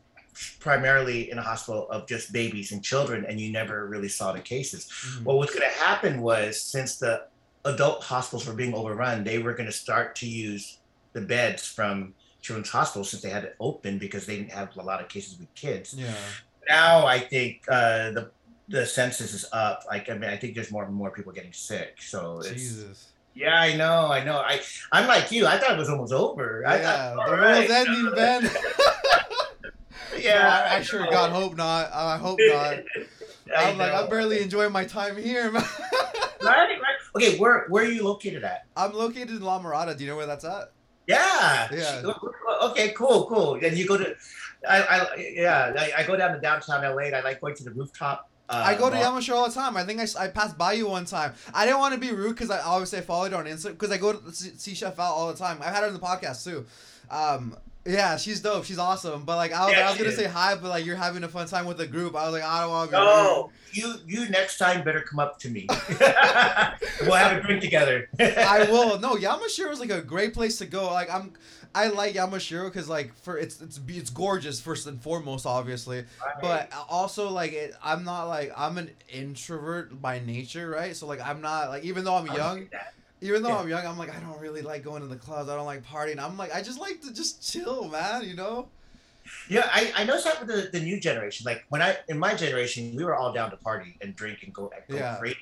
primarily 0.58 1.30
in 1.30 1.38
a 1.38 1.42
hospital 1.42 1.88
of 1.90 2.08
just 2.08 2.32
babies 2.32 2.72
and 2.72 2.82
children, 2.82 3.24
and 3.24 3.40
you 3.40 3.52
never 3.52 3.86
really 3.86 4.08
saw 4.08 4.32
the 4.32 4.40
cases. 4.40 4.88
Mhm. 4.90 5.22
What 5.22 5.38
was 5.38 5.50
going 5.50 5.60
to 5.62 5.76
happen 5.78 6.22
was 6.22 6.60
since 6.60 6.96
the 6.96 7.26
adult 7.64 8.02
hospitals 8.02 8.46
were 8.48 8.54
being 8.54 8.74
overrun, 8.74 9.22
they 9.22 9.38
were 9.38 9.54
going 9.54 9.66
to 9.66 9.72
start 9.72 10.16
to 10.16 10.26
use 10.26 10.78
the 11.14 11.22
beds 11.22 11.66
from 11.66 12.12
children's 12.42 12.68
hospitals 12.68 13.10
since 13.10 13.22
they 13.22 13.30
had 13.30 13.44
it 13.44 13.56
open 13.58 13.98
because 13.98 14.26
they 14.26 14.36
didn't 14.36 14.52
have 14.52 14.76
a 14.76 14.82
lot 14.82 15.00
of 15.00 15.08
cases 15.08 15.38
with 15.38 15.52
kids. 15.54 15.94
Yeah. 15.94 16.12
Now 16.68 17.06
I 17.06 17.18
think 17.18 17.62
uh, 17.68 18.10
the 18.12 18.30
the 18.68 18.84
census 18.86 19.32
is 19.34 19.46
up. 19.52 19.84
Like 19.88 20.10
I 20.10 20.14
mean, 20.14 20.30
I 20.30 20.36
think 20.36 20.54
there's 20.54 20.70
more 20.70 20.84
and 20.84 20.94
more 20.94 21.10
people 21.10 21.32
getting 21.32 21.52
sick. 21.52 21.96
So 22.02 22.40
it's 22.40 22.48
Jesus. 22.50 23.08
yeah, 23.34 23.60
I 23.60 23.74
know, 23.76 24.10
I 24.12 24.22
know. 24.24 24.38
I 24.38 24.60
I'm 24.92 25.06
like 25.06 25.30
you. 25.32 25.46
I 25.46 25.56
thought 25.58 25.72
it 25.72 25.78
was 25.78 25.88
almost 25.88 26.12
over. 26.12 26.62
I 26.66 26.76
Yeah. 26.76 27.14
thought, 27.14 27.26
The 27.26 27.32
world's 27.32 27.68
right. 27.70 27.88
ending, 27.88 28.14
Ben. 28.14 28.50
Yeah, 30.18 30.64
I, 30.70 30.76
I 30.76 30.82
sure. 30.82 31.06
God 31.10 31.32
hope 31.32 31.56
not. 31.56 31.92
I 31.92 32.16
hope 32.16 32.38
not. 32.40 32.78
I 33.56 33.70
I'm 33.70 33.78
like. 33.78 33.92
I'm 33.92 34.08
barely 34.08 34.40
enjoying 34.40 34.72
my 34.72 34.84
time 34.84 35.16
here, 35.16 35.50
right, 35.50 35.64
right. 36.42 36.78
Okay, 37.16 37.36
where 37.38 37.66
where 37.68 37.84
are 37.84 37.88
you 37.88 38.04
located 38.04 38.42
at? 38.44 38.66
I'm 38.76 38.92
located 38.92 39.30
in 39.30 39.40
La 39.42 39.60
Mirada. 39.60 39.96
Do 39.96 40.04
you 40.04 40.10
know 40.10 40.16
where 40.16 40.26
that's 40.26 40.44
at? 40.44 40.72
Yeah. 41.06 41.68
Yeah. 41.72 42.02
Okay, 42.62 42.92
cool, 42.92 43.26
cool. 43.26 43.54
And 43.54 43.76
you 43.76 43.86
go 43.86 43.96
to, 43.98 44.14
I, 44.68 44.82
I 44.82 45.16
yeah, 45.16 45.72
I, 45.76 45.92
I 45.98 46.06
go 46.06 46.16
down 46.16 46.34
to 46.34 46.40
downtown 46.40 46.82
LA. 46.82 47.04
and 47.04 47.16
I 47.16 47.20
like 47.20 47.40
going 47.40 47.54
to 47.56 47.64
the 47.64 47.72
rooftop. 47.72 48.30
Uh, 48.48 48.62
I 48.66 48.74
go 48.74 48.90
to. 48.90 48.96
Yamashiro 48.96 49.34
all 49.34 49.48
the 49.48 49.54
time. 49.54 49.76
I 49.76 49.84
think 49.84 50.00
I, 50.00 50.24
I 50.24 50.28
passed 50.28 50.58
by 50.58 50.74
you 50.74 50.86
one 50.88 51.06
time. 51.06 51.32
I 51.54 51.64
didn't 51.64 51.80
want 51.80 51.94
to 51.94 52.00
be 52.00 52.12
rude 52.12 52.34
because 52.34 52.50
I 52.50 52.60
obviously 52.60 52.98
I 52.98 53.02
followed 53.02 53.32
you 53.32 53.38
on 53.38 53.46
Insta 53.46 53.68
because 53.68 53.90
I 53.90 53.96
go 53.96 54.12
to 54.12 54.32
see, 54.32 54.74
Chef 54.74 54.96
Val 54.96 55.12
all 55.12 55.32
the 55.32 55.38
time. 55.38 55.58
I've 55.62 55.74
had 55.74 55.82
her 55.82 55.88
in 55.88 55.94
the 55.94 56.00
podcast 56.00 56.44
too. 56.44 56.66
Um, 57.10 57.56
yeah, 57.86 58.16
she's 58.16 58.40
dope. 58.40 58.64
She's 58.64 58.78
awesome. 58.78 59.24
But 59.24 59.36
like 59.36 59.52
I 59.52 59.66
was, 59.66 59.74
Yeah, 59.74 59.86
I 59.86 59.90
was 59.90 59.98
gonna 59.98 60.10
is. 60.10 60.16
say 60.16 60.26
hi, 60.26 60.54
but 60.54 60.68
like 60.68 60.86
you're 60.86 60.96
having 60.96 61.22
a 61.24 61.28
fun 61.28 61.46
time 61.46 61.66
with 61.66 61.76
the 61.76 61.86
group. 61.86 62.14
I 62.16 62.24
was 62.24 62.32
like 62.32 62.42
I 62.42 62.60
don't 62.62 62.70
want 62.70 62.90
to 62.90 62.96
be 62.96 63.02
No, 63.02 63.50
you 63.72 63.94
you 64.06 64.28
next 64.30 64.58
time 64.58 64.84
better 64.84 65.00
come 65.00 65.18
up 65.18 65.38
to 65.40 65.50
me. 65.50 65.66
we'll 67.02 67.14
have 67.14 67.38
a 67.38 67.40
drink 67.42 67.60
together. 67.62 68.08
I 68.18 68.66
will. 68.70 68.98
No, 68.98 69.16
Yamashiro 69.16 69.70
is 69.70 69.80
like 69.80 69.90
a 69.90 70.00
great 70.02 70.32
place 70.34 70.58
to 70.58 70.66
go. 70.66 70.90
Like 70.92 71.12
I'm. 71.12 71.32
I 71.76 71.88
like 71.88 72.14
Yamashiro 72.14 72.66
because 72.66 72.88
like 72.88 73.12
for 73.16 73.36
it's 73.36 73.60
it's 73.60 73.80
it's 73.88 74.08
gorgeous 74.10 74.60
first 74.60 74.86
and 74.86 75.02
foremost 75.02 75.44
obviously 75.44 76.04
but 76.40 76.72
uh, 76.72 76.84
also 76.88 77.30
like 77.30 77.52
it, 77.52 77.74
i'm 77.82 78.04
not 78.04 78.26
like 78.28 78.52
i'm 78.56 78.78
an 78.78 78.90
introvert 79.12 80.00
by 80.00 80.20
nature 80.20 80.70
right 80.70 80.94
so 80.94 81.08
like 81.08 81.20
i'm 81.20 81.40
not 81.40 81.70
like 81.70 81.82
even 81.82 82.04
though 82.04 82.14
i'm 82.14 82.26
young 82.28 82.68
even 83.20 83.42
though 83.42 83.50
Yeah. 83.50 83.58
i'm 83.60 83.68
young 83.68 83.86
i'm 83.86 83.98
like 83.98 84.14
i 84.14 84.20
don't 84.20 84.38
really 84.40 84.62
like 84.62 84.82
going 84.82 85.00
to 85.02 85.08
the 85.08 85.16
clubs 85.16 85.48
i 85.48 85.54
don't 85.56 85.66
like 85.66 85.82
partying 85.84 86.18
i'm 86.18 86.36
like 86.36 86.54
i 86.54 86.60
just 86.62 86.80
like 86.80 87.00
to 87.02 87.12
just 87.12 87.42
chill 87.50 87.88
man 87.88 88.24
you 88.24 88.34
know 88.34 88.68
Yeah, 89.48 89.66
I, 89.72 89.90
I 89.96 90.04
noticed 90.04 90.26
that 90.26 90.38
with 90.40 90.48
the, 90.48 90.68
the 90.78 90.84
new 90.84 91.00
generation. 91.00 91.44
Like 91.46 91.64
when 91.70 91.80
I 91.80 91.96
in 92.08 92.18
my 92.18 92.34
generation, 92.34 92.92
we 92.94 93.04
were 93.04 93.14
all 93.16 93.32
down 93.32 93.50
to 93.52 93.56
party 93.56 93.96
and 94.02 94.14
drink 94.14 94.40
and 94.42 94.52
go, 94.52 94.68
go 94.90 94.96
Yeah. 94.96 95.16
crazy. 95.16 95.38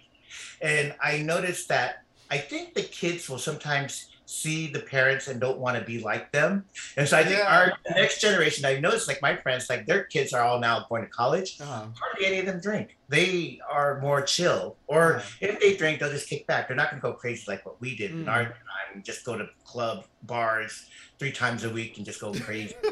And 0.61 0.95
I 1.03 1.19
noticed 1.19 1.69
that 1.69 1.97
I 2.31 2.39
think 2.39 2.75
the 2.75 2.85
kids 2.85 3.29
will 3.29 3.39
sometimes 3.43 4.12
see 4.33 4.67
the 4.67 4.81
parents 4.81 5.29
and 5.29 5.39
don't 5.41 5.59
want 5.59 5.79
to 5.79 5.85
be 5.85 6.01
like 6.01 6.33
them. 6.33 6.65
And 6.97 7.07
so 7.07 7.19
I 7.19 7.23
think 7.25 7.39
Yeah. 7.39 7.55
our 7.57 7.73
next 7.95 8.21
generation, 8.21 8.65
I 8.65 8.81
noticed 8.81 9.07
like 9.07 9.21
my 9.21 9.37
friends, 9.37 9.69
like 9.69 9.87
their 9.87 10.05
kids 10.05 10.33
are 10.33 10.43
all 10.43 10.59
now 10.59 10.87
going 10.89 11.03
to 11.03 11.09
college. 11.11 11.61
uh-huh. 11.61 11.87
Hardly 12.01 12.27
any 12.27 12.39
of 12.41 12.47
them 12.47 12.59
drink. 12.61 12.97
They 13.09 13.61
are 13.71 14.01
more 14.01 14.23
chill. 14.23 14.77
Or 14.87 15.23
Yeah. 15.41 15.49
if 15.49 15.61
they 15.61 15.77
drink, 15.77 16.01
they'll 16.01 16.11
just 16.11 16.29
kick 16.29 16.47
back. 16.47 16.67
They're 16.67 16.77
not 16.77 16.91
going 16.91 17.01
to 17.03 17.07
go 17.09 17.13
crazy 17.13 17.45
like 17.47 17.65
what 17.67 17.79
we 17.81 17.95
did 17.95 18.11
in 18.13 18.25
Mm. 18.25 18.29
our 18.33 18.45
time. 18.45 19.03
Just 19.03 19.25
go 19.25 19.37
to 19.37 19.47
club 19.65 20.05
bars 20.23 20.87
three 21.19 21.33
times 21.33 21.65
a 21.65 21.71
week 21.71 21.97
and 21.99 22.07
just 22.07 22.21
go 22.21 22.33
crazy. 22.33 22.75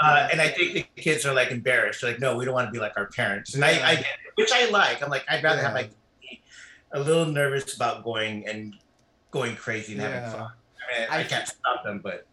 Uh, 0.00 0.28
and 0.30 0.40
I 0.40 0.48
think 0.48 0.74
the 0.74 1.02
kids 1.02 1.24
are 1.26 1.32
like 1.34 1.50
embarrassed. 1.50 2.00
They're 2.00 2.10
like, 2.12 2.20
no, 2.20 2.36
we 2.36 2.44
don't 2.44 2.54
want 2.54 2.68
to 2.68 2.72
be 2.72 2.78
like 2.78 2.92
our 2.96 3.06
parents. 3.08 3.54
And 3.54 3.64
I, 3.64 3.70
I 3.70 3.94
get 3.96 4.00
it, 4.04 4.32
which 4.36 4.50
I 4.52 4.68
like. 4.70 5.02
I'm 5.02 5.08
like, 5.10 5.24
I'd 5.28 5.42
rather 5.42 5.60
have 5.62 5.70
Yeah. 5.72 5.76
like 5.82 5.90
a 6.92 7.00
little 7.00 7.26
nervous 7.26 7.74
about 7.74 8.04
going 8.04 8.46
and 8.46 8.74
going 9.30 9.56
crazy 9.56 9.92
and 9.94 10.02
Yeah. 10.02 10.08
having 10.10 10.38
fun. 10.38 10.50
I 10.86 10.98
mean, 11.00 11.08
I, 11.10 11.20
I- 11.20 11.24
can't 11.24 11.48
stop 11.48 11.84
them, 11.84 12.00
but 12.02 12.26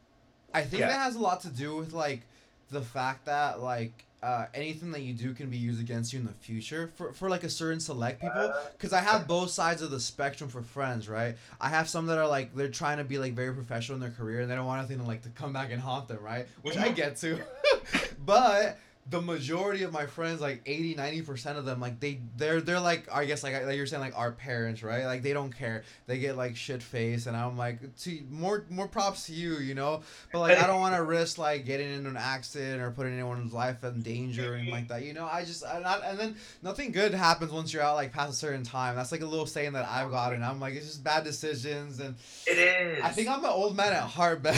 I 0.53 0.61
think 0.63 0.81
Yeah. 0.81 0.87
that 0.87 0.99
has 0.99 1.15
a 1.15 1.19
lot 1.19 1.41
to 1.41 1.49
do 1.49 1.75
with 1.77 1.93
like 1.93 2.21
the 2.69 2.81
fact 2.81 3.25
that 3.25 3.61
like 3.61 4.05
uh, 4.23 4.45
anything 4.53 4.91
that 4.91 5.01
you 5.01 5.13
do 5.15 5.33
can 5.33 5.49
be 5.49 5.57
used 5.57 5.81
against 5.81 6.13
you 6.13 6.19
in 6.19 6.25
the 6.25 6.33
future 6.33 6.91
for, 6.95 7.11
for 7.11 7.27
like 7.27 7.43
a 7.43 7.49
certain 7.49 7.79
select 7.79 8.21
people. 8.21 8.53
Because 8.73 8.93
i 8.93 8.99
have 8.99 9.27
both 9.27 9.49
sides 9.49 9.81
of 9.81 9.89
the 9.89 9.99
spectrum 9.99 10.47
for 10.49 10.61
friends 10.61 11.09
right? 11.09 11.35
I 11.59 11.69
have 11.69 11.89
some 11.89 12.05
that 12.07 12.19
are 12.19 12.27
like 12.27 12.55
they're 12.55 12.67
trying 12.69 12.99
to 12.99 13.03
be 13.03 13.17
like 13.17 13.33
very 13.33 13.51
professional 13.53 13.95
in 13.95 14.01
their 14.01 14.11
career 14.11 14.41
and 14.41 14.51
they 14.51 14.55
don't 14.55 14.67
want 14.67 14.79
anything 14.79 14.99
to 14.99 15.07
like 15.07 15.23
to 15.23 15.29
come 15.29 15.53
back 15.53 15.71
and 15.71 15.81
haunt 15.81 16.07
them 16.07 16.19
right? 16.21 16.45
Which 16.61 16.77
i 16.77 16.89
get 16.89 17.15
to. 17.17 17.39
But 18.25 18.77
the 19.11 19.21
majority 19.21 19.83
of 19.83 19.91
my 19.91 20.05
friends 20.05 20.39
like 20.39 20.61
80 20.65 20.95
90% 20.95 21.57
of 21.57 21.65
them 21.65 21.81
like 21.81 21.99
they 21.99 22.21
they're 22.37 22.61
they're 22.61 22.79
like 22.79 23.07
i 23.13 23.25
guess 23.25 23.43
like, 23.43 23.53
like 23.65 23.75
you're 23.75 23.85
saying 23.85 24.01
like 24.01 24.17
our 24.17 24.31
parents 24.31 24.81
right? 24.81 25.05
Like 25.05 25.21
they 25.21 25.33
don't 25.33 25.55
care. 25.55 25.83
They 26.07 26.17
get 26.17 26.37
like 26.37 26.55
shit 26.55 26.81
face 26.81 27.27
and 27.27 27.35
i'm 27.35 27.57
like 27.57 27.95
to 27.97 28.19
more 28.29 28.65
more 28.69 28.87
props 28.87 29.27
to 29.27 29.33
you 29.33 29.57
you 29.57 29.75
know? 29.75 30.01
But 30.31 30.39
like 30.39 30.57
i 30.57 30.65
don't 30.65 30.79
want 30.79 30.95
to 30.95 31.03
risk 31.17 31.37
like 31.37 31.65
getting 31.65 31.91
into 31.93 32.09
an 32.09 32.17
accident 32.17 32.81
or 32.81 32.91
putting 32.91 33.13
anyone's 33.13 33.53
life 33.53 33.83
in 33.83 34.01
danger 34.01 34.55
and 34.55 34.69
like 34.69 34.87
that 34.87 35.03
you 35.03 35.13
know? 35.13 35.27
I 35.31 35.43
just 35.43 35.65
I, 35.65 36.01
and 36.05 36.17
then 36.17 36.35
nothing 36.63 36.93
good 36.93 37.13
happens 37.13 37.51
once 37.51 37.73
you're 37.73 37.83
out 37.83 37.95
like 37.95 38.13
past 38.13 38.31
a 38.31 38.35
certain 38.35 38.63
time. 38.63 38.95
That's 38.95 39.11
like 39.11 39.21
a 39.21 39.25
little 39.25 39.45
saying 39.45 39.73
that 39.73 39.85
i've 39.87 40.09
gotten. 40.09 40.41
I'm 40.41 40.61
like 40.61 40.75
it's 40.75 40.85
just 40.85 41.03
bad 41.03 41.25
decisions 41.25 41.99
and 41.99 42.15
it 42.47 42.57
is. 42.57 43.03
i 43.03 43.09
think 43.09 43.27
i'm 43.27 43.43
an 43.43 43.51
old 43.51 43.75
man 43.75 43.91
at 43.91 44.03
heart 44.03 44.41
but 44.41 44.55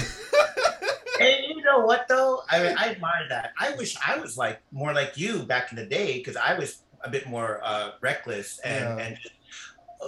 know 1.78 1.86
what 1.86 2.08
though? 2.08 2.42
I 2.50 2.64
mean, 2.64 2.76
I 2.78 2.90
admire 2.90 3.28
that. 3.30 3.54
I 3.60 3.76
wish 3.76 3.96
I 4.06 4.18
was 4.18 4.38
like 4.38 4.62
more 4.72 4.94
like 4.94 5.18
you 5.18 5.44
back 5.44 5.72
in 5.72 5.78
the 5.78 5.86
day 5.86 6.18
because 6.20 6.36
I 6.36 6.58
was 6.58 6.84
a 7.04 7.10
bit 7.10 7.28
more 7.28 7.60
uh, 7.64 7.92
reckless 8.02 8.60
and 8.60 8.98
Yeah. 9.00 9.06
and 9.06 9.18
just, 9.22 9.36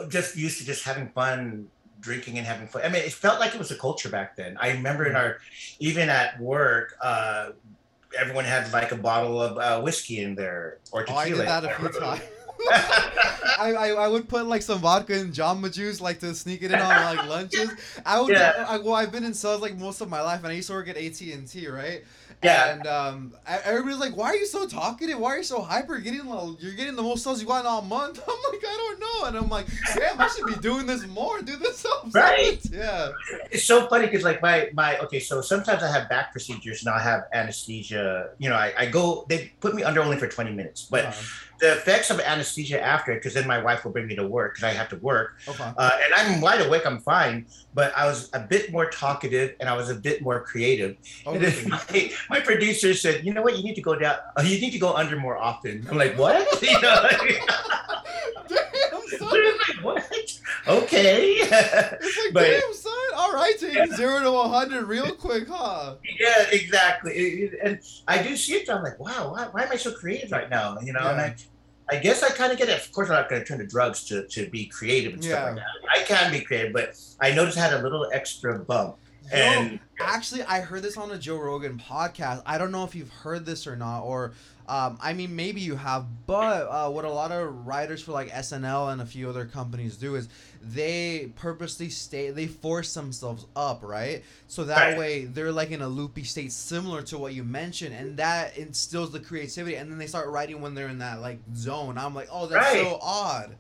just 0.10 0.36
used 0.38 0.58
to 0.60 0.66
just 0.66 0.84
having 0.84 1.10
fun, 1.10 1.68
drinking 2.00 2.38
and 2.38 2.46
having 2.48 2.68
fun. 2.68 2.82
I 2.84 2.90
mean, 2.90 3.04
it 3.04 3.14
felt 3.14 3.40
like 3.40 3.54
it 3.56 3.60
was 3.60 3.72
a 3.72 3.76
culture 3.78 4.10
back 4.10 4.36
then. 4.36 4.58
I 4.60 4.72
remember 4.72 5.06
in 5.06 5.16
our, 5.16 5.38
even 5.80 6.10
at 6.10 6.40
work, 6.40 6.96
uh, 7.02 7.52
everyone 8.18 8.46
had 8.46 8.72
like 8.72 8.92
a 8.92 8.98
bottle 8.98 9.42
of 9.42 9.58
uh, 9.58 9.82
whiskey 9.82 10.22
in 10.22 10.36
there 10.36 10.80
or 10.94 11.06
oh 11.10 11.16
i 11.16 11.26
tequila. 11.26 11.44
did 11.44 11.48
that 11.50 11.66
a 11.66 11.76
few 11.80 11.90
times 12.00 12.22
I, 13.58 13.74
I, 13.78 13.88
I 13.90 14.08
would 14.08 14.28
put 14.28 14.46
like 14.46 14.62
some 14.62 14.80
vodka 14.80 15.14
and 15.14 15.34
Jamba 15.34 15.72
Juice 15.72 16.02
like 16.02 16.20
to 16.20 16.34
sneak 16.36 16.62
it 16.64 16.72
in 16.72 16.80
on 16.80 17.16
like 17.16 17.28
lunches. 17.28 17.72
I 18.06 18.20
would. 18.22 18.32
Yeah. 18.32 18.66
I, 18.68 18.78
well, 18.78 18.94
I've 18.96 19.12
been 19.12 19.24
in 19.24 19.34
sales 19.34 19.62
like 19.62 19.78
most 19.78 20.02
of 20.02 20.10
my 20.10 20.22
life, 20.22 20.40
and 20.40 20.48
I 20.48 20.54
used 20.54 20.68
to 20.68 20.74
work 20.74 20.88
at 20.90 20.98
AT 20.98 21.20
and 21.22 21.48
T, 21.48 21.68
right? 21.68 22.04
Yeah. 22.44 22.74
And 22.74 22.86
um, 22.86 23.34
everybody's 23.48 24.00
like, 24.00 24.16
"Why 24.16 24.28
are 24.28 24.36
you 24.36 24.46
so 24.46 24.68
talkative? 24.68 25.18
Why 25.18 25.30
are 25.34 25.38
you 25.38 25.44
so 25.44 25.62
hyper? 25.62 25.98
Getting 26.00 26.26
you're 26.60 26.74
getting 26.74 26.96
the 26.96 27.02
most 27.02 27.24
sales 27.24 27.42
you 27.42 27.48
got 27.48 27.62
in 27.62 27.66
all 27.66 27.82
month." 27.82 28.20
I'm 28.28 28.54
like, 28.54 28.62
I 28.64 28.76
don't 28.78 29.00
know, 29.00 29.28
and 29.28 29.38
I'm 29.38 29.50
like, 29.50 29.68
damn, 29.96 30.20
I 30.20 30.28
should 30.28 30.46
be 30.46 30.56
doing 30.56 30.86
this 30.86 31.08
more. 31.08 31.42
Do 31.42 31.56
this 31.56 31.80
so 31.80 31.90
Right. 32.14 32.60
Yeah. 32.72 33.12
it's 33.52 33.64
so 33.64 33.88
funny 33.88 34.06
because 34.06 34.24
like 34.24 34.42
my 34.42 34.70
my 34.74 34.98
okay 35.00 35.20
so 35.20 35.42
sometimes 35.42 35.82
i 35.82 35.92
have 35.92 36.08
back 36.08 36.32
procedures 36.32 36.86
and 36.86 36.94
i 36.94 37.00
have 37.00 37.24
anesthesia 37.34 38.30
you 38.38 38.48
know 38.50 38.56
I, 38.56 38.74
I 38.78 38.86
go 38.88 39.26
they 39.28 39.52
put 39.60 39.74
me 39.76 39.84
under 39.84 40.02
only 40.02 40.18
for 40.18 40.28
20 40.28 40.52
minutes 40.52 40.88
but 40.90 41.06
Um, 41.06 41.14
the 41.60 41.72
effects 41.74 42.10
of 42.10 42.20
anesthesia 42.20 42.82
after 42.82 43.14
because 43.14 43.34
then 43.34 43.48
my 43.48 43.62
wife 43.62 43.84
will 43.86 43.92
bring 43.92 44.08
me 44.08 44.16
to 44.16 44.28
work 44.28 44.56
because 44.56 44.64
i 44.64 44.72
have 44.72 44.90
to 44.90 44.98
work 44.98 45.38
okay. 45.48 45.64
uh, 45.78 45.92
and 46.04 46.14
i'm 46.14 46.42
wide 46.42 46.62
awake 46.66 46.86
i'm 46.86 47.00
fine 47.00 47.46
but 47.74 47.96
i 47.98 48.06
was 48.06 48.30
a 48.34 48.40
bit 48.40 48.72
more 48.72 48.90
talkative 48.90 49.56
and 49.60 49.70
i 49.70 49.76
was 49.76 49.90
a 49.90 49.96
bit 49.96 50.22
more 50.22 50.42
creative 50.42 50.98
Oh, 51.26 51.34
and 51.34 51.42
really? 51.42 51.68
my, 51.70 52.12
my 52.30 52.40
producer 52.40 52.94
said 52.94 53.26
you 53.26 53.34
know 53.34 53.42
what 53.42 53.58
you 53.58 53.64
need 53.64 53.76
to 53.76 53.82
go 53.82 53.96
down 53.96 54.18
uh, 54.38 54.42
you 54.42 54.60
need 54.60 54.72
to 54.72 54.80
go 54.80 54.94
under 54.94 55.16
more 55.18 55.38
often 55.38 55.86
i'm 55.90 55.98
like 55.98 56.18
what 56.18 56.62
you 56.62 56.80
know 56.82 57.08
damn, 58.48 59.20
son. 59.20 59.30
like, 59.32 59.84
what 59.84 60.40
okay 60.68 61.34
It's 61.42 61.52
like, 61.52 62.34
But- 62.34 62.42
damn, 62.50 62.74
son. 62.74 62.92
All 63.16 63.32
right, 63.34 63.54
taking 63.58 63.92
zero 63.96 64.20
to 64.22 64.32
100 64.32 64.86
real 64.88 65.16
quick, 65.16 65.48
huh? 65.48 65.96
Yeah, 66.20 66.48
exactly. 66.52 67.50
And 67.64 67.80
I 68.08 68.22
do 68.22 68.36
see 68.36 68.56
it. 68.56 68.70
I'm 68.70 68.84
like, 68.84 69.00
wow, 69.00 69.32
why, 69.32 69.46
why 69.52 69.64
am 69.64 69.72
I 69.72 69.78
so 69.78 69.94
creative 69.94 70.32
right 70.32 70.50
now? 70.50 70.78
You 70.82 70.92
know, 70.92 71.00
and 71.00 71.22
I, 71.22 71.36
I 71.90 71.98
guess 71.98 72.24
I 72.24 72.30
kind 72.30 72.52
of 72.52 72.58
get 72.58 72.70
it. 72.70 72.78
Of 72.80 72.92
course, 72.92 73.10
I'm 73.10 73.16
not 73.16 73.30
going 73.30 73.42
to 73.42 73.48
turn 73.48 73.60
to 73.60 73.66
drugs 73.68 74.04
to, 74.06 74.26
to 74.28 74.50
be 74.50 74.66
creative 74.66 75.14
and 75.14 75.24
stuff 75.24 75.46
like 75.48 75.56
that. 75.56 75.66
I 76.02 76.04
can 76.04 76.32
be 76.32 76.42
creative, 76.42 76.74
but 76.74 77.00
I 77.22 77.32
noticed 77.32 77.58
I 77.58 77.62
had 77.62 77.74
a 77.74 77.82
little 77.84 78.08
extra 78.12 78.58
bump. 78.60 78.98
Yo, 79.32 79.38
And 79.38 79.80
actually, 80.00 80.44
I 80.44 80.62
heard 80.62 80.84
this 80.84 80.98
on 80.98 81.12
a 81.12 81.18
Joe 81.18 81.38
Rogan 81.38 81.80
podcast. 81.80 82.42
I 82.46 82.58
don't 82.58 82.72
know 82.72 82.84
if 82.84 82.94
you've 82.96 83.10
heard 83.10 83.46
this 83.46 83.66
or 83.68 83.76
not, 83.76 84.02
or 84.02 84.34
um, 84.68 84.98
I 85.02 85.14
mean, 85.14 85.36
maybe 85.36 85.62
you 85.62 85.76
have. 85.76 86.06
But 86.26 86.68
uh, 86.70 86.90
what 86.90 87.06
a 87.06 87.10
lot 87.12 87.32
of 87.32 87.68
writers 87.68 88.02
for 88.02 88.12
like 88.12 88.30
SNL 88.32 88.92
and 88.92 89.02
a 89.02 89.06
few 89.06 89.30
other 89.30 89.46
companies 89.46 89.96
do 89.98 90.16
is 90.16 90.28
they 90.62 91.32
purposely 91.36 91.90
stay, 91.90 92.32
they 92.32 92.48
force 92.48 92.94
themselves 92.94 93.46
up, 93.56 93.82
right? 93.84 94.24
So 94.48 94.64
that 94.66 94.88
Right. 94.88 94.98
way 94.98 95.26
they're 95.26 95.52
like 95.52 95.72
in 95.72 95.82
a 95.82 95.88
loopy 95.88 96.24
state, 96.24 96.52
similar 96.52 97.02
to 97.04 97.18
what 97.18 97.34
you 97.34 97.44
mentioned, 97.44 97.94
and 97.96 98.18
that 98.18 98.58
instills 98.58 99.12
the 99.12 99.20
creativity. 99.20 99.76
And 99.76 99.92
then 99.92 100.00
they 100.00 100.08
start 100.08 100.30
writing 100.30 100.62
when 100.62 100.74
they're 100.74 100.88
in 100.88 101.00
that 101.00 101.22
like 101.22 101.40
zone. 101.56 101.98
I'm 101.98 102.16
like, 102.16 102.30
oh, 102.32 102.48
that's 102.48 102.66
Right. 102.66 102.80
so 102.82 102.98
odd. 103.02 103.58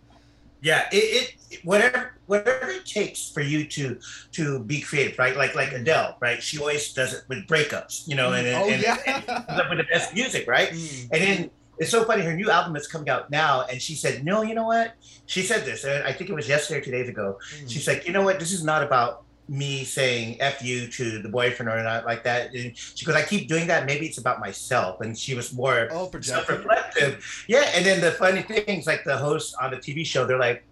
Yeah, 0.65 0.89
it, 0.91 1.35
it 1.51 1.59
whatever 1.63 2.17
whatever 2.25 2.71
it 2.71 2.87
takes 2.87 3.29
for 3.29 3.41
you 3.41 3.67
to 3.67 3.99
to 4.31 4.63
be 4.63 4.81
creative, 4.81 5.19
right? 5.19 5.37
Like 5.37 5.53
like 5.53 5.71
Adele, 5.71 6.17
right? 6.19 6.41
She 6.41 6.57
always 6.57 6.91
does 6.91 7.13
it 7.13 7.21
with 7.29 7.45
breakups, 7.45 8.07
you 8.07 8.15
know, 8.15 8.33
and, 8.33 8.47
oh 8.47 8.67
and, 8.67 8.81
yeah. 8.81 8.97
and 9.05 9.29
up 9.29 9.69
with 9.69 9.77
the 9.77 9.83
best 9.83 10.15
music, 10.15 10.47
right? 10.47 10.69
Mm. 10.69 11.09
And 11.11 11.21
then 11.21 11.51
it's 11.77 11.91
so 11.91 12.03
funny. 12.03 12.23
Her 12.23 12.35
new 12.35 12.49
album 12.49 12.75
is 12.75 12.87
coming 12.87 13.09
out 13.09 13.29
now, 13.29 13.65
and 13.69 13.79
she 13.79 13.93
said, 13.93 14.25
"No, 14.25 14.41
you 14.41 14.55
know 14.55 14.65
what?" 14.65 14.95
She 15.27 15.43
said 15.43 15.65
this, 15.65 15.83
and 15.83 16.03
I 16.03 16.11
think 16.11 16.31
it 16.31 16.33
was 16.33 16.49
yesterday 16.49 16.79
or 16.79 16.83
two 16.83 16.91
days 16.91 17.09
ago. 17.09 17.37
Mm. 17.59 17.69
She's 17.71 17.87
like, 17.87 18.07
"You 18.07 18.13
know 18.13 18.23
what? 18.23 18.39
This 18.39 18.51
is 18.51 18.63
not 18.63 18.81
about 18.81 19.24
me 19.47 19.83
saying 19.83 20.41
f 20.41 20.63
you 20.63 20.87
to 20.87 21.21
the 21.21 21.29
boyfriend 21.29 21.69
or 21.69 21.81
not 21.83 22.05
like 22.05 22.23
that." 22.23 22.53
And 22.53 22.75
she 22.75 23.05
goes, 23.05 23.15
"I 23.15 23.23
keep 23.23 23.47
doing 23.47 23.67
that. 23.67 23.85
Maybe 23.85 24.05
it's 24.05 24.17
about 24.17 24.39
myself." 24.39 25.01
And 25.01 25.17
she 25.17 25.35
was 25.35 25.53
more 25.53 25.87
oh, 25.91 26.09
self-reflective. 26.19 27.45
Yeah. 27.47 27.69
And 27.73 27.85
then 27.85 28.01
the 28.01 28.11
funny 28.11 28.41
things, 28.41 28.87
like 28.87 29.03
the 29.03 29.17
hosts 29.17 29.53
on 29.55 29.71
the 29.71 29.77
TV 29.77 30.05
show, 30.05 30.25
they're 30.25 30.39
like, 30.39 30.63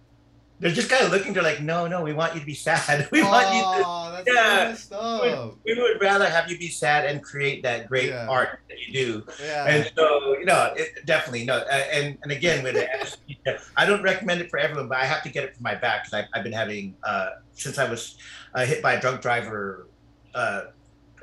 they're 0.60 0.70
just 0.70 0.88
kind 0.88 1.04
of 1.04 1.10
looking. 1.10 1.32
They're 1.32 1.42
like, 1.42 1.60
"No, 1.60 1.86
no, 1.88 2.02
we 2.02 2.12
want 2.12 2.34
you 2.34 2.40
to 2.40 2.46
be 2.46 2.54
sad. 2.54 3.08
We 3.12 3.22
want 3.22 3.46
you 3.54 3.60
to." 3.60 3.82
Oh, 3.86 4.22
that's 4.24 4.88
Yeah. 4.90 4.96
up. 4.96 5.54
We 5.64 5.74
would 5.74 6.00
rather 6.00 6.28
have 6.30 6.48
you 6.50 6.56
be 6.58 6.68
sad 6.68 7.04
and 7.06 7.22
create 7.22 7.62
that 7.64 7.88
great 7.88 8.10
Yeah. 8.10 8.26
art 8.28 8.60
that 8.68 8.78
you 8.86 8.92
do 8.92 9.26
Yeah. 9.42 9.66
and 9.66 9.90
so, 9.96 10.38
you 10.38 10.44
know, 10.44 10.72
it, 10.76 11.04
definitely 11.06 11.44
no. 11.44 11.56
Uh, 11.58 11.82
and 11.92 12.16
and 12.22 12.30
again, 12.32 12.62
with 12.62 12.76
I 13.76 13.84
don't 13.86 14.02
recommend 14.02 14.40
it 14.40 14.50
for 14.50 14.58
everyone, 14.58 14.88
but 14.88 14.98
I 14.98 15.04
have 15.04 15.22
to 15.24 15.28
get 15.28 15.44
it 15.44 15.56
for 15.56 15.62
my 15.62 15.74
back 15.74 16.04
because 16.04 16.26
I've 16.34 16.44
been 16.44 16.52
having 16.52 16.94
uh, 17.02 17.30
since 17.52 17.78
I 17.78 17.88
was 17.90 18.16
uh, 18.54 18.64
hit 18.64 18.80
by 18.82 18.94
a 18.94 19.00
drunk 19.00 19.20
driver 19.22 19.88
uh, 20.34 20.62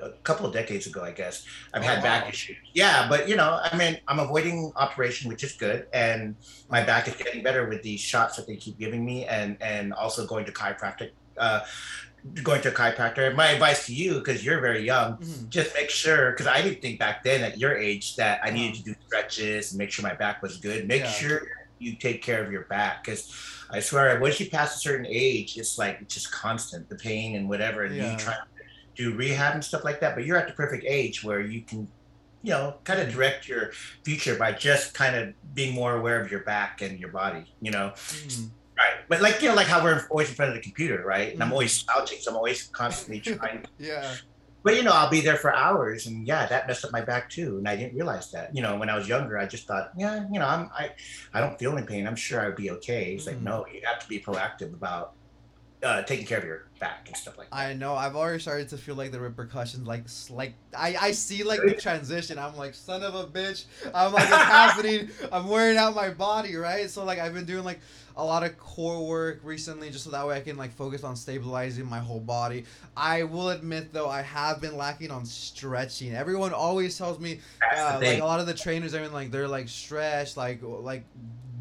a 0.01 0.11
couple 0.23 0.45
of 0.45 0.53
decades 0.53 0.87
ago, 0.87 1.03
I 1.03 1.11
guess. 1.11 1.45
I've 1.73 1.83
Oh, 1.83 1.85
had 1.87 1.97
wow. 1.97 2.03
back 2.03 2.29
issues. 2.29 2.57
Yeah, 2.73 3.07
but 3.09 3.27
you 3.29 3.35
know, 3.35 3.59
I 3.63 3.75
mean, 3.77 3.99
I'm 4.07 4.19
avoiding 4.19 4.71
operation, 4.75 5.29
which 5.29 5.43
is 5.43 5.53
good, 5.53 5.87
and 5.93 6.35
my 6.69 6.83
back 6.83 7.07
is 7.07 7.15
getting 7.15 7.43
better 7.43 7.67
with 7.67 7.81
these 7.83 7.99
shots 8.01 8.35
that 8.37 8.47
they 8.47 8.55
keep 8.57 8.77
giving 8.77 9.03
me, 9.05 9.25
and 9.25 9.57
and 9.61 9.93
also 9.93 10.25
going 10.25 10.45
to 10.45 10.51
chiropractic. 10.51 11.11
Uh, 11.37 11.61
going 12.43 12.61
to 12.61 12.69
a 12.69 12.71
chiropractor. 12.71 13.33
My 13.35 13.47
advice 13.47 13.87
to 13.87 13.95
you, 13.95 14.15
because 14.19 14.45
you're 14.45 14.59
very 14.61 14.85
young, 14.85 15.17
Mhm. 15.17 15.49
just 15.49 15.73
make 15.73 15.89
sure 15.89 16.31
because 16.31 16.45
I 16.45 16.61
didn't 16.61 16.79
think 16.79 16.99
back 16.99 17.23
then 17.23 17.43
at 17.43 17.57
your 17.57 17.75
age 17.75 18.15
that 18.17 18.39
I 18.43 18.51
needed 18.51 18.75
to 18.77 18.83
do 18.83 18.95
stretches 19.07 19.71
and 19.71 19.79
make 19.79 19.91
sure 19.91 20.03
my 20.03 20.13
back 20.13 20.43
was 20.43 20.57
good. 20.57 20.87
Make 20.87 21.01
Yeah. 21.01 21.11
sure 21.11 21.47
you 21.79 21.95
take 21.95 22.21
care 22.21 22.43
of 22.43 22.51
your 22.51 22.65
back 22.65 23.03
because 23.03 23.33
I 23.71 23.79
swear 23.79 24.19
once 24.19 24.39
you 24.39 24.51
pass 24.51 24.75
a 24.75 24.79
certain 24.79 25.07
age, 25.09 25.57
it's 25.57 25.79
like 25.79 25.97
it's 25.99 26.13
just 26.13 26.31
constant 26.31 26.89
the 26.89 26.95
pain 26.95 27.35
and 27.35 27.49
whatever, 27.49 27.85
and 27.85 27.95
Yeah. 27.95 28.11
you 28.11 28.17
try 28.19 28.33
to 28.35 28.45
do 29.01 29.13
rehab 29.15 29.53
and 29.55 29.63
stuff 29.63 29.83
like 29.83 29.99
that. 30.01 30.15
But 30.15 30.25
you're 30.25 30.37
at 30.37 30.47
the 30.47 30.53
perfect 30.53 30.83
age 30.87 31.23
where 31.23 31.41
you 31.41 31.61
can. 31.63 31.87
You 32.43 32.53
know, 32.53 32.77
kind 32.85 32.99
of 32.99 33.13
direct 33.13 33.47
your 33.47 33.69
future 34.03 34.33
by 34.35 34.51
just 34.51 34.95
kind 34.95 35.15
of 35.15 35.35
being 35.53 35.75
more 35.75 35.93
aware 35.95 36.19
of 36.19 36.31
your 36.31 36.39
back 36.43 36.81
and 36.81 36.99
your 36.99 37.11
body. 37.11 37.45
You 37.61 37.69
know, 37.69 37.91
Mhm. 37.95 38.49
right? 38.79 38.95
But 39.07 39.21
like 39.21 39.43
you 39.43 39.49
know, 39.49 39.53
like 39.53 39.67
how 39.67 39.83
we're 39.83 40.01
always 40.09 40.29
in 40.29 40.33
front 40.33 40.49
of 40.49 40.55
the 40.55 40.61
computer, 40.63 41.03
right? 41.05 41.31
And 41.33 41.43
I'm 41.43 41.49
Mhm. 41.49 41.57
always 41.57 41.73
slouching, 41.83 42.17
so 42.19 42.31
I'm 42.31 42.37
always 42.37 42.59
constantly 42.81 43.19
trying 43.37 43.63
Yeah. 43.77 44.15
but 44.63 44.75
you 44.75 44.81
know, 44.81 44.91
I'll 44.91 45.11
be 45.11 45.21
there 45.21 45.37
for 45.37 45.53
hours, 45.53 46.07
and 46.07 46.25
yeah, 46.25 46.47
that 46.47 46.65
messed 46.67 46.83
up 46.83 46.91
my 46.91 47.01
back 47.01 47.29
too, 47.29 47.59
and 47.59 47.69
I 47.69 47.75
didn't 47.75 47.93
realize 47.93 48.31
that. 48.31 48.55
You 48.55 48.63
know, 48.63 48.75
when 48.75 48.89
I 48.89 48.95
was 48.97 49.07
younger, 49.07 49.37
I 49.37 49.45
just 49.45 49.67
thought, 49.67 49.91
yeah, 49.95 50.25
you 50.33 50.39
know, 50.39 50.47
I'm 50.47 50.63
I, 50.75 50.89
I 51.35 51.41
don't 51.41 51.59
feel 51.59 51.77
any 51.77 51.85
pain. 51.85 52.07
I'm 52.07 52.15
sure 52.27 52.39
I'd 52.43 52.55
be 52.55 52.71
okay. 52.77 53.13
It's 53.13 53.25
Mhm. 53.25 53.27
like, 53.27 53.41
no, 53.41 53.55
you 53.71 53.81
have 53.85 53.99
to 53.99 54.07
be 54.09 54.19
proactive 54.19 54.73
about 54.73 55.13
uh, 55.83 56.03
taking 56.03 56.25
care 56.25 56.37
of 56.37 56.43
your 56.43 56.65
back 56.79 57.07
and 57.07 57.17
stuff 57.17 57.37
like 57.37 57.49
that. 57.49 57.55
I 57.55 57.73
know. 57.73 57.95
I've 57.95 58.15
already 58.15 58.39
started 58.39 58.69
to 58.69 58.77
feel 58.77 58.95
like 58.95 59.11
the 59.11 59.19
repercussions, 59.19 59.87
like 59.87 60.05
like 60.29 60.53
I 60.77 60.95
I 60.99 61.11
see 61.11 61.43
like 61.43 61.61
the 61.61 61.73
transition. 61.79 62.37
I'm 62.37 62.55
like 62.55 62.73
son 62.73 63.03
of 63.03 63.15
a 63.15 63.25
bitch. 63.25 63.65
I'm 63.93 64.13
like 64.13 64.23
it's 64.23 64.35
happening. 64.35 65.09
I'm 65.31 65.47
wearing 65.47 65.77
out 65.77 65.95
my 65.95 66.09
body, 66.09 66.55
right? 66.55 66.89
So 66.89 67.03
like 67.03 67.19
I've 67.19 67.33
been 67.33 67.45
doing 67.45 67.63
like 67.63 67.79
a 68.15 68.23
lot 68.23 68.43
of 68.43 68.57
core 68.57 69.07
work 69.07 69.39
recently, 69.43 69.89
just 69.89 70.03
so 70.03 70.11
that 70.11 70.27
way 70.27 70.35
I 70.35 70.41
can 70.41 70.57
like 70.57 70.71
focus 70.73 71.03
on 71.03 71.15
stabilizing 71.15 71.85
my 71.85 71.99
whole 71.99 72.19
body. 72.19 72.65
I 72.95 73.23
will 73.23 73.49
admit 73.49 73.93
though, 73.93 74.09
I 74.09 74.21
have 74.21 74.61
been 74.61 74.77
lacking 74.77 75.11
on 75.11 75.25
stretching. 75.25 76.13
Everyone 76.13 76.53
always 76.53 76.97
tells 76.97 77.19
me 77.19 77.39
uh, 77.75 77.99
like 78.01 78.19
a 78.19 78.25
lot 78.25 78.39
of 78.39 78.47
the 78.47 78.53
trainers, 78.53 78.93
I 78.93 79.01
mean, 79.01 79.13
like 79.13 79.31
they're 79.31 79.47
like 79.47 79.67
stretch, 79.67 80.37
like 80.37 80.59
like 80.61 81.05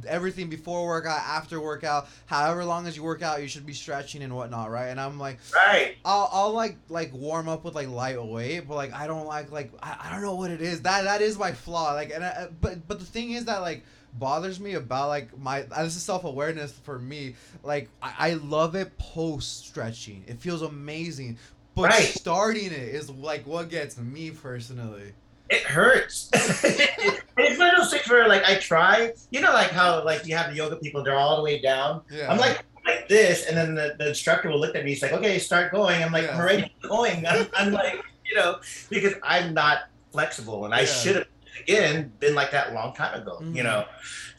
everything 0.07 0.49
before 0.49 0.87
workout, 0.87 1.19
after 1.21 1.61
workout, 1.61 2.09
however 2.27 2.65
long 2.65 2.87
as 2.87 2.97
you 2.97 3.03
work 3.03 3.23
out, 3.23 3.43
you 3.43 3.49
should 3.49 3.67
be 3.67 3.73
stretching 3.73 4.23
and 4.23 4.35
whatnot, 4.35 4.71
right? 4.71 4.87
And 4.89 5.01
I'm 5.01 5.19
like, 5.19 5.39
right. 5.55 5.97
I'll, 6.05 6.29
I'll 6.33 6.53
like 6.53 6.77
like 6.89 7.13
warm 7.13 7.49
up 7.49 7.65
with 7.65 7.75
like 7.75 7.89
lightweight, 7.89 8.67
but 8.69 8.75
like 8.75 8.93
I 8.93 9.07
don't 9.07 9.27
like 9.27 9.51
like 9.51 9.73
I, 9.83 9.97
I 10.05 10.11
don't 10.11 10.23
know 10.23 10.35
what 10.35 10.51
it 10.51 10.61
is. 10.63 10.83
That 10.83 11.05
that 11.05 11.21
is 11.23 11.39
my 11.39 11.53
flaw. 11.53 11.93
Like 11.95 12.11
and 12.15 12.25
I, 12.25 12.49
but 12.61 12.87
but 12.87 12.99
the 12.99 13.05
thing 13.05 13.33
is 13.33 13.45
that 13.47 13.59
like 13.61 13.85
bothers 14.15 14.59
me 14.59 14.75
about 14.75 15.09
like 15.09 15.39
my 15.39 15.63
uh, 15.71 15.85
this 15.85 15.97
is 15.97 16.03
self 16.03 16.25
awareness 16.25 16.73
for 16.73 16.99
me. 16.99 17.35
Like 17.63 17.89
I, 18.03 18.15
I 18.19 18.35
love 18.35 18.75
it 18.75 18.97
post 18.99 19.67
stretching. 19.67 20.25
It 20.27 20.41
feels 20.41 20.63
amazing. 20.63 21.39
But 21.75 21.91
Right. 21.91 22.03
starting 22.03 22.67
it 22.67 22.73
is 22.73 23.09
like 23.11 23.47
what 23.47 23.71
gets 23.71 23.97
me 23.97 24.31
personally. 24.33 25.13
It 25.51 25.63
hurts. 25.63 26.31
it's 26.33 27.59
one 27.59 27.71
of 27.71 27.77
those 27.79 27.91
things 27.91 28.09
where 28.09 28.29
like 28.29 28.45
I 28.45 28.55
try, 28.57 29.13
you 29.31 29.41
know, 29.41 29.53
like 29.53 29.71
how 29.71 30.05
like 30.05 30.25
you 30.27 30.37
have 30.37 30.51
the 30.51 30.57
yoga 30.57 30.77
people, 30.77 31.03
they're 31.03 31.19
all 31.19 31.37
the 31.37 31.43
way 31.43 31.61
down. 31.61 32.03
Yeah. 32.11 32.31
I'm 32.31 32.39
like 32.39 32.65
like 32.87 33.09
this, 33.09 33.47
and 33.47 33.57
then 33.57 33.75
the, 33.75 33.95
the 33.99 34.09
instructor 34.09 34.49
will 34.49 34.61
look 34.61 34.75
at 34.77 34.85
me. 34.85 34.91
He's 34.91 35.03
like, 35.03 35.13
"Okay, 35.13 35.39
start 35.39 35.71
going." 35.73 36.03
I'm 36.03 36.13
like, 36.13 36.25
Yeah. 36.25 36.35
"I'm 36.35 36.41
already 36.41 36.73
going." 36.83 37.27
I'm, 37.31 37.47
I'm 37.55 37.73
like, 37.73 38.01
you 38.25 38.37
know, 38.37 38.59
because 38.89 39.15
I'm 39.23 39.53
not 39.53 39.81
flexible, 40.13 40.65
and 40.65 40.73
I 40.75 40.81
Yeah. 40.81 40.87
should 40.87 41.17
have 41.17 41.27
again 41.61 42.13
been 42.21 42.35
like 42.35 42.53
that 42.53 42.71
a 42.71 42.73
long 42.73 42.95
time 42.95 43.21
ago. 43.21 43.39
Mhm. 43.43 43.55
You 43.57 43.65
know, 43.65 43.85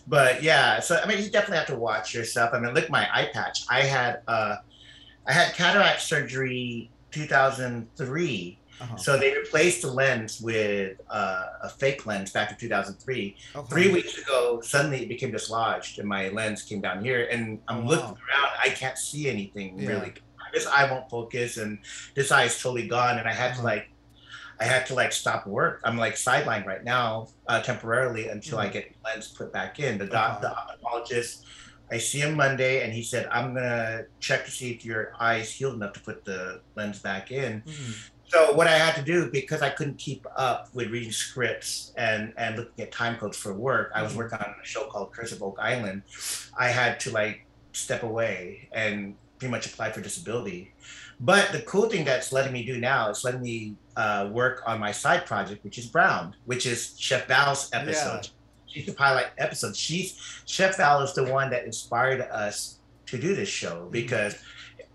but 0.07 0.41
yeah. 0.41 0.79
So 0.79 0.97
I 1.03 1.05
mean, 1.07 1.21
you 1.21 1.29
definitely 1.29 1.57
have 1.57 1.67
to 1.67 1.75
watch 1.75 2.13
yourself. 2.15 2.51
I 2.53 2.59
mean, 2.59 2.73
look, 2.73 2.89
my 2.89 3.05
eye 3.13 3.29
patch. 3.33 3.65
I 3.69 3.81
had 3.81 4.21
uh, 4.29 4.55
I 5.27 5.33
had 5.33 5.53
cataract 5.55 6.01
surgery 6.01 6.89
2003. 7.11 8.57
Uh-huh. 8.81 8.95
So 8.97 9.17
they 9.17 9.35
replaced 9.37 9.83
the 9.83 9.91
lens 9.91 10.41
with 10.41 10.97
uh, 11.09 11.45
a 11.63 11.69
fake 11.69 12.05
lens 12.07 12.31
back 12.31 12.51
in 12.51 12.57
2003 12.57 13.37
Okay. 13.55 13.67
three 13.69 13.91
weeks 13.91 14.17
ago, 14.17 14.59
suddenly 14.61 15.03
it 15.03 15.07
became 15.09 15.31
dislodged, 15.31 15.99
and 15.99 16.07
my 16.07 16.29
lens 16.29 16.63
came 16.63 16.81
down 16.81 17.03
here. 17.03 17.27
And 17.31 17.59
I'm 17.67 17.85
Oh, 17.85 17.89
looking 17.89 18.05
around, 18.09 18.49
I 18.63 18.69
can't 18.69 18.97
see 18.97 19.29
anything 19.29 19.77
Yeah. 19.79 19.89
really. 19.89 20.13
This 20.53 20.65
eye 20.67 20.89
won't 20.91 21.09
focus, 21.09 21.57
and 21.57 21.79
this 22.15 22.31
eye 22.31 22.45
is 22.45 22.59
totally 22.59 22.87
gone. 22.87 23.19
And 23.19 23.27
I 23.27 23.33
had 23.33 23.49
to 23.53 23.59
Uh-huh. 23.59 23.63
like, 23.63 23.87
I 24.59 24.65
had 24.65 24.85
to 24.87 24.93
like 24.95 25.11
stop 25.11 25.45
work. 25.47 25.81
I'm 25.83 25.97
like 25.97 26.15
sidelined 26.15 26.65
right 26.65 26.83
now 26.83 27.27
uh, 27.47 27.61
temporarily 27.61 28.27
until 28.29 28.57
I 28.59 28.67
Mhm. 28.67 28.73
get 28.73 28.95
lens 29.05 29.27
put 29.29 29.53
back 29.53 29.79
in. 29.79 29.97
The 29.97 30.05
doc, 30.07 30.37
Okay. 30.37 30.47
the 30.47 30.53
ophthalmologist, 30.55 31.43
I 31.91 31.97
see 31.97 32.19
him 32.19 32.35
Monday, 32.35 32.83
and 32.83 32.93
he 32.93 33.03
said 33.03 33.27
I'm 33.31 33.53
gonna 33.53 34.03
check 34.19 34.45
to 34.45 34.51
see 34.51 34.71
if 34.71 34.85
your 34.85 35.13
eyes 35.19 35.51
healed 35.51 35.75
enough 35.75 35.93
to 35.93 35.99
put 35.99 36.23
the 36.25 36.61
lens 36.75 36.99
back 36.99 37.31
in. 37.31 37.61
Mhm. 37.63 38.10
So 38.31 38.53
what 38.53 38.65
I 38.67 38.77
had 38.77 38.95
to 38.95 39.01
do 39.01 39.29
because 39.29 39.61
I 39.61 39.69
couldn't 39.69 39.97
keep 39.97 40.25
up 40.37 40.69
with 40.73 40.87
reading 40.89 41.11
scripts 41.11 41.91
and 41.97 42.33
and 42.37 42.55
looking 42.55 42.85
at 42.85 42.89
time 42.89 43.17
codes 43.17 43.37
for 43.37 43.53
work, 43.53 43.91
I 43.93 44.01
was 44.03 44.13
Mhm. 44.13 44.17
working 44.17 44.39
on 44.39 44.55
a 44.63 44.65
show 44.65 44.85
called 44.85 45.11
Curse 45.11 45.33
of 45.33 45.43
Oak 45.43 45.57
Island. 45.59 46.03
I 46.57 46.69
had 46.69 46.97
to 47.01 47.11
like 47.11 47.45
step 47.73 48.03
away 48.03 48.69
and 48.71 49.15
pretty 49.37 49.51
much 49.51 49.65
apply 49.65 49.91
for 49.91 49.99
disability. 49.99 50.73
But 51.19 51.51
the 51.51 51.61
cool 51.63 51.89
thing 51.89 52.05
that's 52.05 52.31
letting 52.31 52.53
me 52.53 52.63
do 52.65 52.79
now 52.79 53.09
is 53.09 53.23
letting 53.25 53.41
me 53.41 53.75
uh, 53.97 54.29
work 54.31 54.63
on 54.65 54.79
my 54.79 54.93
side 54.93 55.25
project, 55.25 55.65
which 55.65 55.77
is 55.77 55.85
Brown, 55.87 56.33
which 56.45 56.65
is 56.65 56.95
Chef 56.97 57.27
Val's 57.27 57.69
episode. 57.73 58.29
She's 58.65 58.85
the 58.85 58.93
pilot 58.93 59.27
episode. 59.37 59.75
She's 59.75 60.15
Chef 60.45 60.77
Val 60.77 61.01
is 61.01 61.13
the 61.13 61.25
one 61.25 61.49
that 61.49 61.65
inspired 61.65 62.21
us 62.21 62.77
to 63.07 63.17
do 63.17 63.35
this 63.35 63.49
show 63.49 63.89
because 63.91 64.35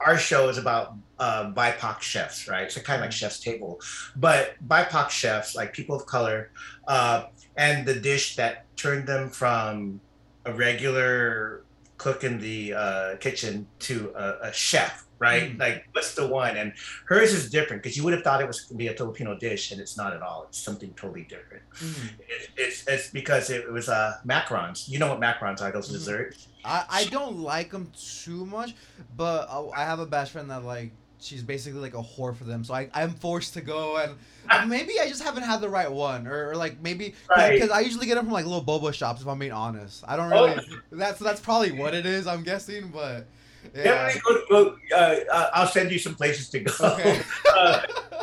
our 0.01 0.19
show 0.19 0.49
is 0.49 0.59
about 0.59 0.95
uh, 1.19 1.51
BIPOC 1.53 2.01
chefs, 2.01 2.49
right? 2.49 2.71
So 2.71 2.81
kind 2.81 3.01
of 3.01 3.07
like 3.07 3.13
Chef's 3.13 3.41
Table, 3.41 3.81
but 4.17 4.55
BIPOC 4.69 5.11
chefs, 5.11 5.55
like 5.55 5.73
people 5.73 5.97
of 5.97 6.07
color, 6.07 6.51
uh, 6.87 7.25
and 7.57 7.87
the 7.87 7.95
dish 7.95 8.37
that 8.37 8.67
turned 8.77 9.07
them 9.07 9.31
from 9.31 10.01
a 10.45 10.53
regular 10.53 11.65
cook 11.97 12.25
in 12.25 12.39
the 12.39 12.75
uh, 12.75 13.17
kitchen 13.17 13.67
to 13.81 14.13
a, 14.15 14.49
a 14.49 14.53
chef, 14.53 15.06
right? 15.19 15.53
Mm. 15.57 15.59
Like, 15.59 15.89
what's 15.93 16.15
the 16.15 16.27
one? 16.27 16.57
And 16.57 16.73
hers 17.07 17.33
is 17.33 17.51
different 17.51 17.83
because 17.83 17.97
you 17.97 18.05
would 18.05 18.13
have 18.13 18.23
thought 18.23 18.41
it 18.41 18.47
was 18.47 18.61
going 18.61 18.77
to 18.79 18.85
be 18.85 18.89
a 18.89 18.95
Filipino 18.95 19.37
dish, 19.39 19.73
and 19.73 19.81
it's 19.81 19.97
not 19.97 20.13
at 20.13 20.23
all. 20.23 20.45
It's 20.49 20.59
something 20.59 20.93
totally 20.95 21.23
different. 21.23 21.63
Mhm. 21.75 22.11
It, 22.21 22.51
it's 22.57 22.87
it's 22.87 23.11
because 23.11 23.51
it 23.51 23.71
was 23.71 23.89
uh, 23.89 24.19
macarons. 24.27 24.89
You 24.89 24.99
know 24.99 25.09
what 25.09 25.21
macarons 25.21 25.61
are? 25.63 25.71
Those 25.73 25.89
Mhm. 25.89 25.93
desserts. 25.93 26.49
I, 26.65 26.85
I 26.91 27.05
don't 27.07 27.39
like 27.39 27.71
them 27.71 27.91
too 27.97 28.45
much, 28.47 28.75
but 29.17 29.49
I, 29.51 29.83
I 29.83 29.85
have 29.85 30.01
a 30.01 30.07
best 30.07 30.33
friend 30.33 30.51
that 30.51 30.65
like 30.65 30.91
she's 31.19 31.43
basically 31.43 31.81
like 31.81 31.95
a 31.95 32.03
whore 32.03 32.37
for 32.37 32.45
them. 32.45 32.63
So 32.65 32.75
I 32.75 32.91
I'm 32.93 33.13
forced 33.15 33.55
to 33.55 33.61
go 33.63 33.97
and 33.97 34.69
maybe 34.69 35.01
I 35.01 35.09
just 35.09 35.23
haven't 35.23 35.45
had 35.45 35.61
the 35.61 35.69
right 35.69 35.91
one 35.91 36.27
or, 36.27 36.51
or 36.51 36.57
like 36.57 36.81
maybe 36.83 37.15
Right. 37.31 37.53
because 37.55 37.71
I 37.71 37.81
usually 37.81 38.07
get 38.07 38.17
them 38.17 38.25
from 38.27 38.33
like 38.35 38.45
little 38.45 38.63
boba 38.65 38.93
shops 38.93 39.23
if 39.23 39.27
I'm 39.29 39.39
being 39.39 39.53
honest. 39.53 40.05
I 40.07 40.17
don't 40.17 40.31
Oh. 40.33 40.47
really. 40.49 40.63
That's 40.93 41.19
that's 41.21 41.41
probably 41.41 41.73
what 41.73 41.95
it 41.95 42.05
is. 42.05 42.27
I'm 42.27 42.43
guessing, 42.43 42.89
but 42.89 43.27
yeah. 43.75 44.13
Go, 44.25 44.41
go 44.49 44.77
uh, 44.95 45.17
uh, 45.31 45.51
I'll 45.55 45.67
send 45.67 45.91
you 45.91 45.99
some 45.99 46.15
places 46.15 46.49
to 46.51 46.61
go. 46.61 46.73
Okay. 46.97 47.21
uh, 47.57 47.83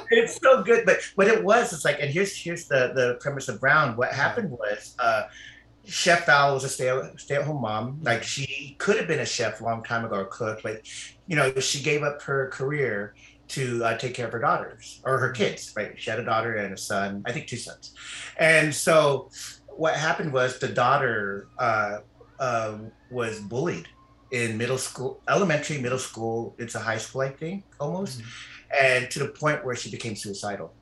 it's 0.09 0.39
so 0.41 0.63
good, 0.63 0.85
but 0.85 0.97
what 1.15 1.27
it 1.27 1.43
was, 1.43 1.73
it's 1.73 1.85
like, 1.85 1.97
and 1.99 2.09
here's 2.09 2.35
here's 2.35 2.67
the 2.67 2.91
the 2.95 3.17
premise 3.19 3.49
of 3.49 3.59
Brown. 3.59 3.95
What 3.95 4.11
happened 4.11 4.51
was, 4.51 4.95
uh, 4.99 5.23
Chef 5.85 6.25
Val 6.25 6.53
was 6.53 6.63
a 6.63 6.69
stay 6.69 6.91
stay 7.17 7.35
at 7.35 7.43
home 7.43 7.61
mom. 7.61 7.99
Like 8.03 8.23
she 8.23 8.75
could 8.79 8.97
have 8.97 9.07
been 9.07 9.19
a 9.19 9.25
chef 9.25 9.61
a 9.61 9.63
long 9.63 9.83
time 9.83 10.05
ago 10.05 10.15
or 10.15 10.25
cook, 10.25 10.61
but 10.63 10.81
you 11.27 11.35
know 11.35 11.53
she 11.59 11.81
gave 11.81 12.03
up 12.03 12.21
her 12.23 12.49
career 12.49 13.15
to 13.49 13.83
uh, 13.83 13.97
take 13.97 14.13
care 14.13 14.27
of 14.27 14.31
her 14.31 14.39
daughters 14.39 15.01
or 15.03 15.17
her 15.17 15.31
kids. 15.31 15.73
Right, 15.75 15.93
she 15.97 16.09
had 16.09 16.19
a 16.19 16.25
daughter 16.25 16.55
and 16.55 16.73
a 16.73 16.77
son. 16.77 17.23
I 17.25 17.31
think 17.31 17.47
two 17.47 17.57
sons, 17.57 17.93
and 18.37 18.73
so 18.73 19.29
what 19.67 19.95
happened 19.95 20.31
was 20.31 20.59
the 20.59 20.69
daughter 20.69 21.47
uh, 21.59 21.97
uh, 22.39 22.77
was 23.11 23.39
bullied 23.41 23.87
in 24.33 24.57
middle 24.57 24.79
school, 24.79 25.21
elementary, 25.29 25.77
middle 25.77 25.99
school. 25.99 26.55
It's 26.57 26.73
a 26.73 26.79
high 26.79 26.97
school, 26.97 27.21
I 27.21 27.29
think, 27.29 27.63
almost 27.79 28.19
mm-hmm. 28.19 28.85
and 28.85 29.11
to 29.11 29.19
the 29.19 29.27
point 29.27 29.63
where 29.63 29.75
she 29.75 29.89
became 29.91 30.15
suicidal. 30.15 30.73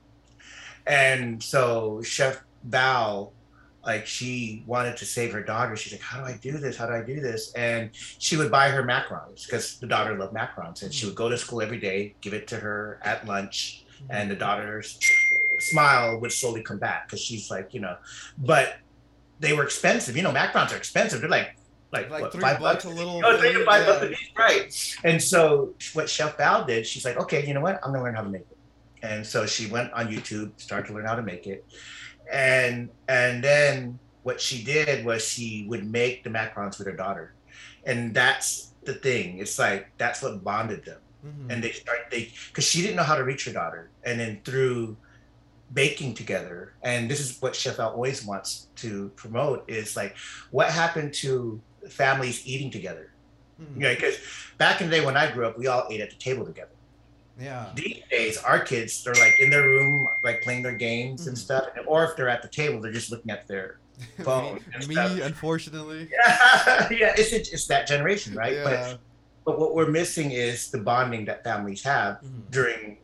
And 0.86 1.40
so 1.40 2.00
Chef 2.02 2.42
Val, 2.64 3.34
like 3.84 4.06
she 4.06 4.64
wanted 4.66 4.96
to 4.96 5.04
save 5.04 5.32
her 5.32 5.42
daughter. 5.42 5.76
She's 5.76 5.92
like, 5.92 6.00
"How 6.00 6.20
do 6.20 6.24
I 6.24 6.38
do 6.38 6.52
this? 6.52 6.76
How 6.76 6.86
do 6.86 6.94
I 6.94 7.02
do 7.02 7.20
this?" 7.20 7.52
And 7.52 7.90
she 7.92 8.36
would 8.36 8.50
buy 8.50 8.70
her 8.70 8.82
macarons 8.82 9.44
because 9.44 9.78
the 9.78 9.86
daughter 9.86 10.16
loved 10.16 10.34
macarons, 10.34 10.82
and 10.82 10.92
she 10.92 11.04
would 11.04 11.14
go 11.14 11.28
to 11.28 11.36
school 11.36 11.60
every 11.60 11.78
day, 11.78 12.14
give 12.22 12.32
it 12.32 12.48
to 12.48 12.56
her 12.56 13.00
at 13.02 13.26
lunch, 13.26 13.84
mm-hmm. 13.94 14.12
and 14.12 14.30
the 14.30 14.36
daughter's 14.36 14.98
smile 15.70 16.18
would 16.20 16.32
slowly 16.32 16.62
come 16.62 16.78
back 16.78 17.06
because 17.06 17.20
she's 17.20 17.50
like, 17.50 17.74
you 17.74 17.80
know, 17.80 17.96
but 18.38 18.78
they 19.40 19.52
were 19.52 19.64
expensive. 19.64 20.16
You 20.16 20.22
know, 20.22 20.32
macarons 20.32 20.72
are 20.72 20.76
expensive. 20.76 21.20
They're 21.20 21.30
like, 21.30 21.56
like, 21.92 22.10
like 22.10 22.22
what, 22.22 22.32
three 22.32 22.40
five 22.40 22.58
bucks 22.60 22.84
a 22.84 22.88
little. 22.88 23.20
Oh, 23.24 23.36
three 23.38 23.52
to 23.52 23.64
five 23.64 23.86
yeah. 23.86 23.92
bucks 23.92 24.04
a 24.04 24.08
piece, 24.08 24.30
right? 24.36 24.96
And 25.04 25.22
so 25.22 25.74
what 25.92 26.08
Chef 26.08 26.36
Val 26.36 26.64
did, 26.64 26.86
she's 26.86 27.04
like, 27.04 27.18
okay, 27.18 27.46
you 27.46 27.54
know 27.54 27.60
what? 27.60 27.80
I'm 27.84 27.92
gonna 27.92 28.02
learn 28.04 28.14
how 28.14 28.22
to 28.22 28.28
make 28.30 28.42
it. 28.42 28.58
And 29.02 29.26
so 29.26 29.46
she 29.46 29.66
went 29.66 29.92
on 29.92 30.08
YouTube, 30.08 30.52
started 30.56 30.86
to 30.88 30.94
learn 30.94 31.04
how 31.06 31.16
to 31.16 31.22
make 31.22 31.46
it, 31.46 31.64
and 32.32 32.88
and 33.08 33.42
then 33.42 33.98
what 34.22 34.40
she 34.40 34.62
did 34.62 35.04
was 35.04 35.26
she 35.26 35.66
would 35.68 35.84
make 35.90 36.24
the 36.24 36.30
macarons 36.30 36.78
with 36.78 36.86
her 36.86 36.96
daughter, 36.96 37.34
and 37.84 38.14
that's 38.14 38.72
the 38.84 38.94
thing. 38.94 39.38
It's 39.38 39.58
like 39.58 39.90
that's 39.98 40.22
what 40.22 40.42
bonded 40.42 40.84
them 40.84 40.98
Mhm. 41.24 41.52
and 41.52 41.62
they 41.62 41.70
start 41.70 41.98
they 42.10 42.32
because 42.48 42.64
she 42.64 42.82
didn't 42.82 42.96
know 42.96 43.04
how 43.04 43.14
to 43.14 43.22
reach 43.22 43.44
her 43.44 43.52
daughter 43.52 43.90
and 44.02 44.18
then 44.18 44.40
through 44.44 44.96
baking 45.72 46.14
together 46.14 46.74
and 46.82 47.08
this 47.08 47.20
is 47.20 47.40
what 47.40 47.54
chef 47.54 47.76
Val 47.76 47.90
always 47.90 48.24
wants 48.24 48.66
to 48.76 49.08
promote 49.14 49.64
is 49.68 49.96
like 49.96 50.16
what 50.50 50.68
happened 50.68 51.14
to 51.14 51.60
families 51.90 52.46
eating 52.46 52.70
together 52.70 53.10
Mhm. 53.60 53.74
you 53.76 53.80
know 53.82 53.94
because 53.94 54.16
back 54.58 54.80
in 54.80 54.88
the 54.90 54.96
day 54.98 55.04
when 55.04 55.16
i 55.16 55.30
grew 55.30 55.46
up 55.46 55.58
we 55.58 55.66
all 55.66 55.86
ate 55.90 56.00
at 56.00 56.10
the 56.10 56.16
table 56.16 56.44
together 56.46 56.70
Yeah. 57.40 57.70
these 57.74 58.02
days 58.10 58.38
our 58.38 58.60
kids 58.60 59.02
they're 59.04 59.14
like 59.14 59.38
in 59.40 59.50
their 59.50 59.62
room 59.62 60.08
like 60.24 60.42
playing 60.42 60.62
their 60.62 60.76
games 60.76 61.26
and 61.26 61.36
Mhm. 61.36 61.40
stuff 61.40 61.64
or 61.86 62.04
if 62.04 62.16
they're 62.16 62.28
at 62.28 62.42
the 62.42 62.48
table 62.48 62.80
they're 62.80 62.92
just 62.92 63.10
looking 63.10 63.30
at 63.30 63.46
their 63.48 63.78
phone 64.24 64.58
and 64.74 64.88
me, 64.88 64.94
me, 64.96 65.20
unfortunately. 65.20 66.08
yeah, 66.12 66.88
yeah 66.90 67.14
it's, 67.16 67.32
it's 67.32 67.66
that 67.66 67.86
generation 67.86 68.34
right 68.34 68.54
Yeah. 68.54 68.64
but 68.64 68.98
but 69.44 69.58
what 69.58 69.74
we're 69.74 69.90
missing 69.90 70.30
is 70.30 70.70
the 70.70 70.78
bonding 70.78 71.24
that 71.26 71.42
families 71.44 71.82
have 71.82 72.20
Mhm. 72.22 72.50
during 72.50 72.98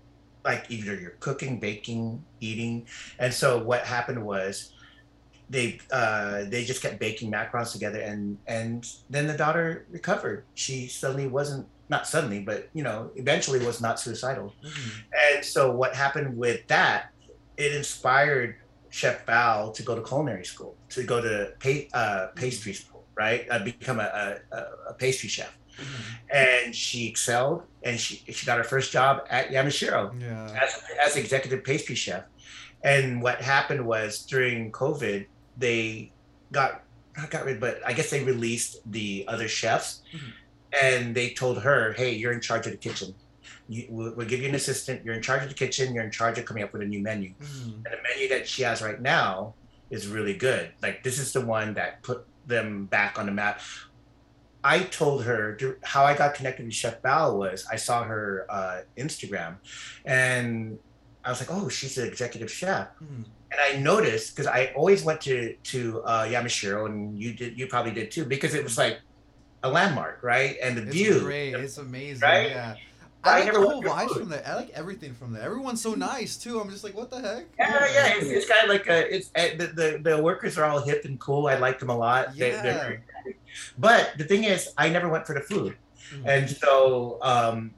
like 0.44 0.64
either 0.70 0.94
you're 0.94 1.16
cooking, 1.20 1.58
baking, 1.60 2.24
eating. 2.40 2.86
And 3.18 3.34
so 3.34 3.58
what 3.62 3.84
happened 3.84 4.24
was 4.24 4.72
they 5.50 5.80
uh, 5.90 6.44
they 6.48 6.64
just 6.64 6.82
kept 6.82 6.98
baking 6.98 7.30
macarons 7.32 7.72
together 7.72 8.00
and 8.00 8.38
and 8.46 8.86
then 9.10 9.26
the 9.26 9.36
daughter 9.36 9.86
recovered. 9.90 10.44
She 10.54 10.86
suddenly 10.88 11.26
wasn't 11.26 11.66
not 11.88 12.06
suddenly, 12.06 12.40
but 12.40 12.68
you 12.74 12.82
know, 12.82 13.10
eventually 13.16 13.64
was 13.64 13.80
not 13.80 13.98
suicidal. 13.98 14.54
Mhm. 14.64 14.90
And 15.34 15.44
so 15.44 15.70
what 15.72 15.94
happened 15.94 16.36
with 16.36 16.66
that, 16.66 17.10
it 17.56 17.74
inspired 17.74 18.56
Chef 18.90 19.24
Val 19.26 19.72
to 19.72 19.82
go 19.82 19.94
to 19.94 20.02
culinary 20.02 20.44
school, 20.44 20.76
to 20.90 21.02
go 21.02 21.20
to 21.22 21.52
pa- 21.60 21.88
uh, 21.98 22.26
pastry 22.34 22.74
school, 22.74 23.04
right? 23.16 23.46
Uh, 23.50 23.60
become 23.64 24.00
a, 24.00 24.36
a, 24.52 24.56
a 24.90 24.94
pastry 24.94 25.28
chef 25.28 25.54
Mhm. 25.78 26.04
and 26.32 26.74
she 26.74 27.06
excelled 27.06 27.62
and 27.84 27.98
she 28.00 28.16
she 28.32 28.44
got 28.44 28.58
her 28.58 28.64
first 28.64 28.90
job 28.92 29.22
at 29.30 29.48
Yamashiro 29.50 30.20
Yeah. 30.20 30.60
as, 30.62 30.82
as 31.06 31.16
executive 31.16 31.62
pastry 31.64 31.94
chef. 31.94 32.24
And 32.82 33.22
what 33.22 33.40
happened 33.40 33.86
was 33.86 34.24
during 34.26 34.72
COVID, 34.72 35.26
they 35.58 36.12
got 36.52 36.82
not 37.16 37.30
got 37.30 37.44
rid, 37.44 37.58
but 37.60 37.80
I 37.84 37.92
guess 37.92 38.10
they 38.10 38.22
released 38.22 38.78
the 38.90 39.24
other 39.26 39.48
chefs, 39.48 40.02
Mhm. 40.14 40.32
and 40.82 41.14
they 41.14 41.30
told 41.30 41.62
her, 41.62 41.92
"Hey, 41.92 42.14
you're 42.14 42.32
in 42.32 42.40
charge 42.40 42.66
of 42.66 42.72
the 42.72 42.78
kitchen. 42.78 43.14
You, 43.68 43.86
we'll, 43.90 44.14
we'll 44.14 44.26
give 44.28 44.40
you 44.40 44.48
an 44.48 44.54
assistant. 44.54 45.04
You're 45.04 45.14
in 45.14 45.22
charge 45.22 45.42
of 45.42 45.48
the 45.48 45.54
kitchen. 45.54 45.92
You're 45.94 46.04
in 46.04 46.10
charge 46.12 46.38
of 46.38 46.44
coming 46.44 46.62
up 46.62 46.72
with 46.72 46.82
a 46.82 46.86
new 46.86 47.00
menu. 47.02 47.34
Mhm. 47.40 47.74
And 47.74 47.84
the 47.84 47.98
menu 48.08 48.28
that 48.28 48.46
she 48.48 48.62
has 48.62 48.80
right 48.82 49.00
now 49.00 49.54
is 49.90 50.06
really 50.06 50.34
good. 50.36 50.70
Like 50.80 51.02
this 51.02 51.18
is 51.18 51.32
the 51.32 51.40
one 51.40 51.74
that 51.74 52.02
put 52.02 52.24
them 52.46 52.86
back 52.86 53.18
on 53.18 53.26
the 53.26 53.32
map. 53.32 53.60
I 54.64 54.80
told 54.80 55.24
her 55.24 55.58
how 55.82 56.04
I 56.04 56.14
got 56.16 56.34
connected 56.34 56.66
with 56.66 56.74
Chef 56.74 57.00
Val 57.02 57.36
was 57.38 57.66
I 57.70 57.76
saw 57.76 58.04
her 58.04 58.46
uh, 58.48 58.82
Instagram, 58.96 59.56
and 60.04 60.78
I 61.24 61.30
was 61.30 61.40
like, 61.40 61.50
oh, 61.50 61.68
she's 61.68 61.96
an 61.98 62.06
executive 62.06 62.50
chef. 62.50 62.88
Mhm. 63.02 63.24
And 63.50 63.58
I 63.60 63.80
noticed 63.80 64.34
because 64.36 64.46
I 64.46 64.72
always 64.76 65.02
went 65.04 65.20
to 65.22 65.54
to 65.54 66.02
uh, 66.02 66.24
Yamashiro, 66.24 66.86
and 66.86 67.18
you 67.18 67.32
did, 67.32 67.58
you 67.58 67.66
probably 67.66 67.92
did 67.92 68.10
too, 68.10 68.24
because 68.24 68.54
it 68.54 68.62
was 68.62 68.76
like 68.76 69.00
a 69.62 69.70
landmark, 69.70 70.22
right? 70.22 70.56
And 70.62 70.76
the 70.76 70.82
It's 70.82 70.92
view, 70.92 71.20
great. 71.20 71.54
It's 71.54 71.78
amazing. 71.78 72.20
Right? 72.28 72.50
Yeah. 72.50 72.74
I 73.24 73.30
I 73.30 73.40
like 73.44 73.52
the 73.52 73.60
whole 73.60 73.82
food. 73.82 74.10
from 74.20 74.28
there. 74.28 74.44
I 74.46 74.54
like 74.54 74.70
everything 74.70 75.12
from 75.12 75.32
there. 75.32 75.42
Everyone's 75.42 75.82
so 75.82 75.94
nice 75.94 76.36
too. 76.36 76.60
I'm 76.60 76.70
just 76.70 76.84
like, 76.84 76.94
what 76.94 77.10
the 77.10 77.20
heck? 77.20 77.46
Yeah, 77.58 77.86
yeah, 77.92 78.12
it's, 78.16 78.26
it's 78.26 78.48
kind 78.48 78.62
of 78.62 78.68
like 78.70 78.86
a, 78.86 79.12
it's 79.14 79.30
uh, 79.34 79.56
the, 79.58 79.66
the 79.66 80.00
the 80.16 80.22
workers 80.22 80.56
are 80.56 80.64
all 80.64 80.80
hip 80.80 81.04
and 81.04 81.18
cool. 81.18 81.48
I 81.48 81.56
like 81.58 81.78
them 81.80 81.90
a 81.90 81.96
lot. 81.96 82.36
They- 82.36 82.50
Yeah. 82.52 82.62
very- 82.62 83.00
but 83.76 84.12
the 84.18 84.24
thing 84.24 84.44
is, 84.44 84.72
I 84.78 84.88
never 84.88 85.08
went 85.08 85.26
for 85.26 85.34
the 85.34 85.40
food, 85.40 85.76
Mhm. 86.14 86.22
and 86.26 86.48
so 86.48 87.18
um, 87.22 87.72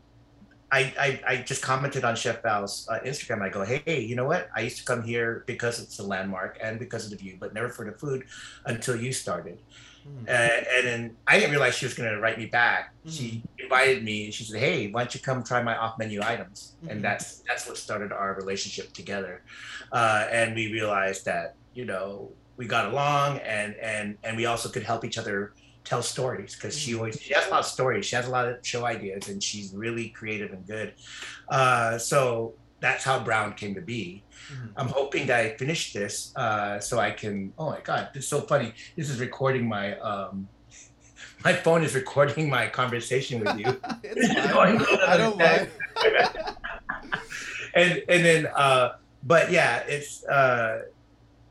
I, 0.73 0.81
I 0.99 1.21
I 1.33 1.37
just 1.39 1.63
commented 1.63 2.05
on 2.05 2.15
Chef 2.17 2.43
Val's 2.43 2.87
uh, 2.89 3.01
Instagram. 3.01 3.43
I 3.43 3.49
go, 3.49 3.65
hey, 3.65 4.01
you 4.01 4.15
know 4.15 4.25
what? 4.27 4.49
I 4.55 4.61
used 4.61 4.79
to 4.79 4.85
come 4.85 5.03
here 5.03 5.43
because 5.47 5.81
it's 5.81 5.99
a 5.99 6.03
landmark 6.05 6.59
and 6.63 6.79
because 6.79 7.05
of 7.05 7.11
the 7.11 7.17
view, 7.17 7.37
but 7.41 7.53
never 7.55 7.69
for 7.69 7.85
the 7.85 7.93
food 7.93 8.25
until 8.67 8.97
you 8.97 9.13
started. 9.13 9.59
Uh, 10.27 10.31
and 10.31 10.87
then 10.87 11.17
I 11.27 11.39
didn't 11.39 11.51
realize 11.51 11.75
she 11.75 11.85
was 11.85 11.93
going 11.95 12.11
to 12.11 12.21
write 12.21 12.39
me 12.39 12.47
back. 12.47 12.95
She 13.07 13.43
invited 13.59 14.03
me. 14.03 14.25
And 14.25 14.35
she 14.35 14.45
said, 14.45 14.59
"Hey, 14.59 14.91
why 14.91 15.03
don't 15.03 15.15
you 15.15 15.21
come 15.21 15.43
try 15.43 15.63
my 15.63 15.77
off-menu 15.77 16.21
items?" 16.23 16.77
Mhm. 16.85 16.91
And 16.91 17.05
that's 17.05 17.43
that's 17.47 17.67
what 17.67 17.77
started 17.77 18.11
our 18.13 18.35
relationship 18.35 18.93
together. 18.95 19.43
Uh, 19.93 20.27
and 20.31 20.55
we 20.55 20.73
realized 20.73 21.27
that 21.27 21.55
you 21.75 21.85
know 21.85 22.33
we 22.57 22.67
got 22.67 22.87
along, 22.93 23.39
and 23.41 23.75
and 23.77 24.17
and 24.25 24.37
we 24.37 24.47
also 24.47 24.69
could 24.71 24.85
help 24.85 25.05
each 25.05 25.19
other 25.19 25.53
tell 25.91 26.03
stories 26.03 26.55
because 26.55 26.75
she 26.79 26.95
always 26.95 27.21
she 27.21 27.35
has 27.35 27.47
a 27.49 27.51
lot 27.51 27.61
of 27.61 27.67
stories. 27.67 28.07
She 28.07 28.15
has 28.17 28.27
a 28.29 28.31
lot 28.31 28.47
of 28.49 28.55
show 28.63 28.87
ideas, 28.87 29.29
and 29.29 29.43
she's 29.43 29.75
really 29.75 30.09
creative 30.19 30.51
and 30.57 30.65
good. 30.67 30.95
Uh, 31.49 31.99
so 31.99 32.55
that's 32.79 33.03
how 33.05 33.19
Brown 33.29 33.53
came 33.61 33.75
to 33.75 33.83
be. 33.95 34.23
Mhm. 34.53 34.71
I'm 34.79 34.89
hoping 34.89 35.27
that 35.27 35.39
I 35.45 35.57
finish 35.63 35.93
this 35.93 36.15
uh, 36.37 36.79
so 36.79 36.99
I 36.99 37.11
can. 37.11 37.53
Oh 37.59 37.69
my 37.75 37.81
God, 37.91 38.03
this 38.15 38.23
is 38.25 38.29
so 38.31 38.41
funny. 38.53 38.73
This 38.97 39.11
is 39.11 39.19
recording 39.21 39.69
my. 39.69 39.99
Um, 39.99 40.49
my 41.45 41.53
phone 41.65 41.83
is 41.83 41.93
recording 42.03 42.49
my 42.49 42.65
conversation 42.81 43.35
with 43.45 43.59
you. 43.59 43.71
It's 44.05 44.51
fine. 44.59 44.79
Going 44.79 45.01
on 45.03 45.09
I 45.13 45.17
don't 45.23 45.39
mind. 45.39 45.69
and 47.75 47.91
and 48.13 48.21
then 48.29 48.43
uh 48.67 48.87
but 49.23 49.51
yeah 49.51 49.79
it's 49.87 50.25
uh 50.25 50.83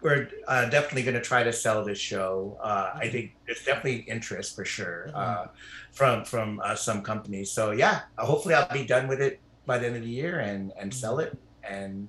we're 0.01 0.29
uh, 0.47 0.69
definitely 0.69 1.03
going 1.03 1.15
to 1.15 1.21
try 1.21 1.43
to 1.43 1.51
sell 1.51 1.83
this 1.83 1.99
show 1.99 2.57
uh 2.61 2.91
i 2.95 3.07
think 3.09 3.35
there's 3.45 3.63
definitely 3.63 3.99
interest 4.07 4.55
for 4.55 4.65
sure 4.65 5.09
uh 5.13 5.47
from 5.91 6.23
from 6.23 6.61
uh, 6.63 6.75
some 6.75 7.01
companies 7.01 7.51
so 7.51 7.71
yeah 7.71 8.01
hopefully 8.17 8.53
i'll 8.53 8.71
be 8.71 8.85
done 8.85 9.07
with 9.07 9.21
it 9.21 9.39
by 9.65 9.77
the 9.77 9.85
end 9.85 9.95
of 9.95 10.01
the 10.01 10.09
year 10.09 10.39
and 10.39 10.71
and 10.79 10.93
sell 10.93 11.19
it 11.19 11.37
and 11.63 12.07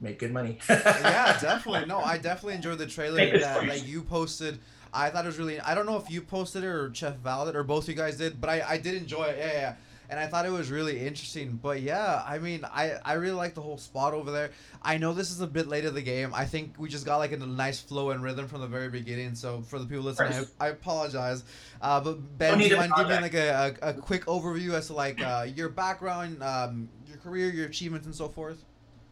make 0.00 0.18
good 0.18 0.32
money 0.32 0.58
yeah, 0.68 1.38
definitely. 1.40 1.86
No, 1.86 1.98
I 1.98 2.18
definitely 2.18 2.54
enjoyed 2.54 2.78
the 2.78 2.86
trailer 2.86 3.16
that, 3.38 3.66
that 3.66 3.86
you 3.86 4.02
posted. 4.02 4.58
I 4.92 5.10
thought 5.10 5.24
it 5.24 5.28
was 5.28 5.38
really. 5.38 5.58
I 5.60 5.74
don't 5.74 5.86
know 5.86 5.96
if 5.96 6.10
you 6.10 6.20
posted 6.20 6.62
it 6.62 6.68
or 6.68 6.94
Chef 6.94 7.16
Valid 7.16 7.56
or 7.56 7.64
both 7.64 7.84
of 7.84 7.88
you 7.88 7.94
guys 7.94 8.16
did, 8.16 8.40
but 8.40 8.50
I, 8.50 8.62
I 8.68 8.78
did 8.78 8.94
enjoy 8.94 9.24
it. 9.24 9.38
Yeah, 9.38 9.46
yeah, 9.46 9.60
yeah. 9.60 9.74
And 10.10 10.20
I 10.20 10.26
thought 10.26 10.46
it 10.46 10.52
was 10.52 10.70
really 10.70 10.98
interesting. 11.06 11.58
But 11.62 11.80
yeah, 11.80 12.22
I 12.26 12.38
mean, 12.38 12.64
I, 12.64 12.94
I 13.04 13.14
really 13.14 13.34
like 13.34 13.54
the 13.54 13.60
whole 13.60 13.78
spot 13.78 14.14
over 14.14 14.30
there. 14.30 14.50
I 14.82 14.98
know 14.98 15.14
this 15.14 15.30
is 15.30 15.40
a 15.40 15.46
bit 15.46 15.66
late 15.66 15.84
in 15.84 15.94
the 15.94 16.02
game. 16.02 16.32
I 16.34 16.44
think 16.44 16.74
we 16.78 16.88
just 16.88 17.06
got 17.06 17.18
like 17.18 17.32
a 17.32 17.36
nice 17.38 17.80
flow 17.80 18.10
and 18.10 18.22
rhythm 18.22 18.48
from 18.48 18.60
the 18.60 18.66
very 18.66 18.88
beginning. 18.88 19.34
So 19.34 19.62
for 19.62 19.78
the 19.78 19.86
people 19.86 20.04
listening, 20.04 20.46
I, 20.60 20.66
I 20.66 20.68
apologize. 20.70 21.44
Uh, 21.80 22.00
but 22.00 22.38
Ben, 22.38 22.58
do 22.58 22.64
you 22.64 22.70
to 22.70 22.76
mind 22.76 22.92
giving 22.96 23.22
like 23.22 23.34
a, 23.34 23.76
a, 23.82 23.90
a 23.90 23.94
quick 23.94 24.26
overview 24.26 24.74
as 24.74 24.88
to 24.88 24.94
like 24.94 25.20
uh, 25.22 25.46
your 25.54 25.68
background, 25.68 26.42
um, 26.42 26.88
your 27.06 27.18
career, 27.18 27.50
your 27.50 27.66
achievements, 27.66 28.06
and 28.06 28.14
so 28.14 28.28
forth? 28.28 28.64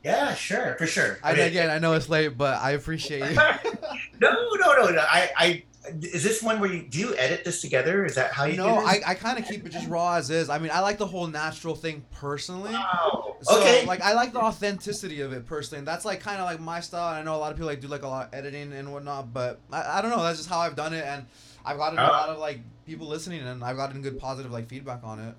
yeah 0.04 0.34
sure 0.34 0.74
for 0.78 0.86
sure 0.86 1.18
I, 1.22 1.32
mean, 1.32 1.46
again, 1.46 1.70
I 1.70 1.78
know 1.78 1.92
it's 1.94 2.08
late, 2.08 2.36
but 2.36 2.60
I 2.60 2.72
appreciate 2.72 3.30
you. 3.30 3.36
no 4.20 4.30
no 4.30 4.74
no 4.74 4.90
no 4.90 5.00
i 5.00 5.30
i 5.36 5.62
is 6.00 6.22
this 6.22 6.42
one 6.42 6.60
where 6.60 6.72
you 6.72 6.82
do 6.82 6.98
you 6.98 7.16
edit 7.16 7.44
this 7.44 7.60
together 7.60 8.04
is 8.04 8.14
that 8.14 8.32
how 8.32 8.44
you 8.44 8.56
no? 8.56 8.76
I, 8.78 9.00
I 9.06 9.14
kind 9.14 9.38
of 9.38 9.44
keep 9.46 9.66
it 9.66 9.70
just 9.72 9.88
raw 9.88 10.14
as 10.14 10.30
is. 10.30 10.48
I 10.48 10.58
mean, 10.58 10.70
I 10.72 10.80
like 10.80 10.98
the 10.98 11.06
whole 11.06 11.26
natural 11.26 11.74
thing 11.74 12.04
personally. 12.12 12.72
wow. 12.72 13.36
So, 13.42 13.58
okay 13.58 13.84
like, 13.86 14.00
I 14.00 14.12
like 14.12 14.32
the 14.32 14.38
authenticity 14.40 15.20
of 15.22 15.32
it 15.32 15.44
personally. 15.46 15.80
And 15.80 15.88
that's 15.88 16.04
like 16.04 16.20
kind 16.20 16.38
of 16.40 16.44
like 16.44 16.60
my 16.60 16.78
style. 16.80 17.08
And 17.08 17.18
I 17.18 17.22
know 17.22 17.34
a 17.36 17.38
lot 17.40 17.50
of 17.50 17.56
people 17.56 17.66
like 17.66 17.80
do 17.80 17.88
like 17.88 18.02
a 18.04 18.08
lot 18.08 18.28
of 18.28 18.34
editing 18.34 18.72
and 18.72 18.92
whatnot, 18.92 19.32
but 19.34 19.58
I, 19.72 19.98
I 19.98 20.02
don't 20.02 20.10
know. 20.12 20.22
That's 20.22 20.38
just 20.38 20.48
how 20.48 20.60
I've 20.60 20.76
done 20.76 20.94
it, 20.94 21.04
and 21.04 21.26
I've 21.64 21.76
gotten 21.78 21.98
a 21.98 22.02
Oh. 22.02 22.06
lot 22.06 22.28
of 22.28 22.38
like 22.38 22.60
people 22.86 23.08
listening, 23.08 23.40
and 23.40 23.64
I've 23.64 23.76
gotten 23.76 24.00
good 24.02 24.18
positive 24.20 24.52
like 24.52 24.68
feedback 24.68 25.00
on 25.02 25.18
it. 25.20 25.34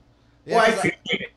well, 0.45 0.59
I- 0.59 0.67
appreciate 0.67 1.21
it. 1.21 1.29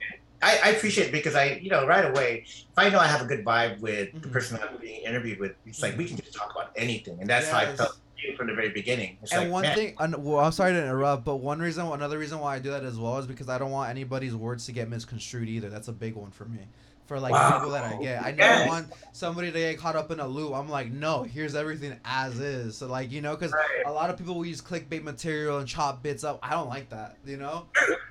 I, 0.42 0.58
I 0.64 0.68
appreciate 0.70 1.06
it 1.08 1.12
because 1.12 1.34
I, 1.34 1.58
you 1.62 1.70
know, 1.70 1.86
right 1.86 2.04
away, 2.04 2.44
if 2.46 2.64
I 2.76 2.90
know 2.90 2.98
I 2.98 3.06
have 3.06 3.22
a 3.22 3.24
good 3.24 3.42
vibe 3.44 3.80
with 3.80 4.12
the 4.20 4.28
Mhm. 4.28 4.32
person 4.32 4.58
I'm 4.62 4.76
being 4.78 5.02
interviewed 5.02 5.40
with, 5.40 5.52
it's 5.64 5.80
like 5.82 5.96
we 5.96 6.04
can 6.06 6.18
just 6.18 6.34
talk 6.34 6.50
about 6.54 6.72
anything, 6.76 7.18
and 7.20 7.28
that's 7.30 7.48
how 7.48 7.58
I 7.58 7.62
Yes. 7.62 7.78
felt 7.78 7.96
from 8.34 8.46
the 8.46 8.54
very 8.54 8.70
beginning. 8.70 9.18
It's 9.22 9.32
and 9.32 9.42
like, 9.44 9.52
one 9.52 9.62
man, 9.62 9.74
thing, 9.76 9.94
and, 9.98 10.24
well, 10.24 10.38
I'm 10.44 10.52
sorry 10.52 10.72
to 10.72 10.78
interrupt, 10.82 11.24
but 11.24 11.36
one 11.36 11.58
reason, 11.60 11.86
another 11.86 12.18
reason 12.18 12.38
why 12.38 12.56
I 12.56 12.58
do 12.58 12.70
that 12.70 12.82
as 12.84 12.98
well 12.98 13.18
is 13.18 13.26
because 13.26 13.48
I 13.48 13.58
don't 13.58 13.70
want 13.70 13.90
anybody's 13.90 14.34
words 14.34 14.66
to 14.66 14.72
get 14.72 14.88
misconstrued 14.88 15.48
either. 15.48 15.68
That's 15.68 15.88
a 15.88 15.92
big 15.92 16.14
one 16.14 16.30
for 16.30 16.46
me. 16.46 16.60
For 17.06 17.20
like 17.20 17.34
Wow. 17.34 17.52
people 17.58 17.70
that 17.70 17.84
I 17.84 17.96
get, 18.02 18.20
I 18.20 18.32
never 18.32 18.40
Yes. 18.42 18.68
want 18.68 18.92
somebody 19.12 19.52
to 19.52 19.58
get 19.58 19.78
caught 19.78 19.94
up 19.94 20.10
in 20.10 20.18
a 20.18 20.26
loop. 20.26 20.52
I'm 20.54 20.68
like, 20.68 20.90
no, 20.90 21.22
here's 21.22 21.54
everything 21.54 21.96
as 22.04 22.40
is. 22.40 22.76
So 22.78 22.88
like, 22.88 23.12
you 23.12 23.20
know, 23.20 23.36
because 23.36 23.52
Right. 23.52 23.86
a 23.86 23.92
lot 23.92 24.10
of 24.10 24.16
people 24.18 24.34
will 24.34 24.44
use 24.44 24.60
clickbait 24.60 25.04
material 25.04 25.58
and 25.58 25.68
chop 25.68 26.02
bits 26.02 26.24
up. 26.24 26.40
I 26.42 26.50
don't 26.50 26.68
like 26.68 26.88
that. 26.88 27.18
You 27.24 27.36
know. 27.36 27.66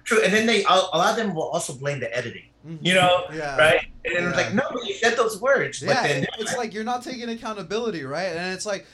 true. 0.06 0.23
And 0.23 0.32
then 0.34 0.45
they, 0.45 0.63
a 0.63 0.69
lot 0.69 1.10
of 1.10 1.17
them 1.17 1.36
will 1.36 1.49
also 1.49 1.73
blame 1.73 1.99
the 1.99 2.15
editing, 2.15 2.43
Mhm. 2.65 2.78
you 2.82 2.93
know, 2.93 3.25
Yeah. 3.34 3.58
right? 3.58 3.82
And 4.06 4.15
then 4.15 4.28
it's 4.30 4.38
like, 4.38 4.54
no, 4.54 4.63
you 4.86 4.93
said 4.93 5.17
those 5.17 5.41
words, 5.41 5.82
Yeah, 5.82 5.95
but 5.95 6.04
then 6.08 6.28
it's 6.39 6.56
like 6.56 6.73
you're 6.73 6.84
not 6.86 7.04
taking 7.04 7.28
accountability, 7.28 8.06
right? 8.06 8.28
And 8.34 8.54
it's 8.54 8.65
like, 8.65 8.86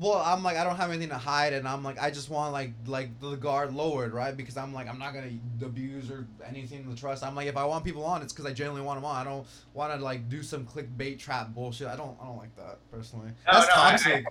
well, 0.00 0.22
I'm 0.24 0.42
like, 0.42 0.56
I 0.56 0.64
don't 0.64 0.76
have 0.76 0.90
anything 0.90 1.08
to 1.10 1.18
hide, 1.18 1.52
and 1.52 1.66
I'm 1.66 1.82
like, 1.82 2.00
I 2.00 2.10
just 2.10 2.30
want 2.30 2.52
like 2.52 2.72
like 2.86 3.18
the 3.20 3.34
guard 3.36 3.74
lowered, 3.74 4.12
right? 4.12 4.36
Because 4.36 4.56
I'm 4.56 4.72
like, 4.72 4.88
I'm 4.88 4.98
not 4.98 5.12
gonna 5.14 5.30
abuse 5.62 6.10
or 6.10 6.26
anything 6.46 6.88
to 6.88 7.00
trust. 7.00 7.24
I'm 7.24 7.34
like, 7.34 7.48
if 7.48 7.56
I 7.56 7.64
want 7.64 7.84
people 7.84 8.04
on, 8.04 8.22
it's 8.22 8.32
because 8.32 8.46
I 8.46 8.52
genuinely 8.52 8.86
want 8.86 8.98
them 8.98 9.04
on. 9.04 9.16
I 9.16 9.24
don't 9.28 9.46
want 9.74 9.92
to 9.92 10.02
like 10.04 10.28
do 10.28 10.42
some 10.42 10.64
clickbait 10.66 11.18
trap 11.18 11.54
bullshit. 11.54 11.88
I 11.88 11.96
don't, 11.96 12.16
I 12.22 12.26
don't 12.26 12.38
like 12.38 12.54
that 12.56 12.78
personally. 12.92 13.30
No, 13.46 13.52
That's 13.60 13.66
no, 13.68 13.74
I- 13.82 13.90
toxic. 13.90 14.26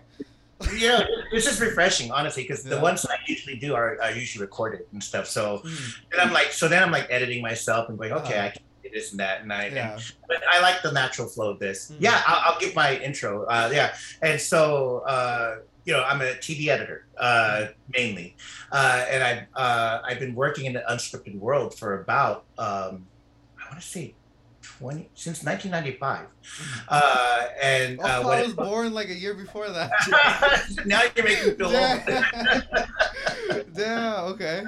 you 0.79 0.87
know, 0.89 1.05
it's 1.31 1.45
just 1.45 1.59
refreshing, 1.61 2.11
honestly, 2.11 2.41
because 2.41 2.63
the 2.63 2.79
ones 2.79 3.03
that 3.03 3.11
I 3.11 3.17
usually 3.27 3.57
do 3.57 3.75
are, 3.75 4.01
are 4.01 4.11
usually 4.11 4.41
recorded 4.43 4.87
and 4.91 5.03
stuff. 5.03 5.27
So 5.27 5.59
Mhm. 5.63 5.95
then 6.11 6.19
I'm 6.27 6.33
like, 6.33 6.51
so 6.51 6.67
then 6.67 6.81
I'm 6.81 6.89
like 6.89 7.05
editing 7.11 7.43
myself 7.43 7.89
and 7.89 7.97
going, 7.97 8.11
okay, 8.13 8.37
Uh-huh. 8.39 8.47
I 8.47 8.49
can 8.49 8.63
this 8.93 9.11
and 9.11 9.19
that, 9.19 9.41
and 9.41 9.51
I, 9.53 9.67
yeah. 9.67 9.93
and 9.93 10.13
but 10.27 10.37
I 10.51 10.61
like 10.61 10.81
the 10.81 10.91
natural 10.91 11.27
flow 11.27 11.49
of 11.51 11.59
this. 11.59 11.91
Mhm. 11.91 11.97
Yeah, 11.99 12.21
I'll, 12.27 12.53
I'll 12.53 12.59
give 12.59 12.73
my 12.75 12.97
intro. 12.97 13.45
Uh, 13.45 13.69
yeah, 13.73 13.95
and 14.21 14.39
so 14.39 14.99
uh, 15.07 15.57
you 15.85 15.93
know, 15.93 16.03
I'm 16.03 16.21
a 16.21 16.33
TV 16.35 16.67
editor 16.67 17.05
uh, 17.17 17.67
mainly, 17.93 18.35
uh, 18.71 19.05
and 19.09 19.23
I've 19.23 19.43
uh, 19.55 20.01
I've 20.03 20.19
been 20.19 20.35
working 20.35 20.65
in 20.65 20.73
the 20.73 20.83
unscripted 20.89 21.37
world 21.39 21.73
for 21.77 22.01
about 22.01 22.45
um, 22.57 23.07
I 23.59 23.69
want 23.69 23.81
to 23.81 23.87
say. 23.87 24.13
20, 24.79 25.09
since 25.15 25.43
1995 25.45 26.27
uh, 26.89 27.45
and 27.63 27.99
uh, 28.01 28.21
Oh, 28.23 28.29
I 28.29 28.39
it- 28.39 28.45
was 28.47 28.53
born 28.53 28.93
like 28.93 29.07
a 29.09 29.13
year 29.15 29.33
before 29.33 29.69
that. 29.69 29.91
now 30.85 31.01
you're 31.15 31.23
making 31.25 31.47
me 31.47 31.55
feel 31.55 31.67
old. 31.75 33.73
Damn. 33.73 34.25
Okay. 34.33 34.63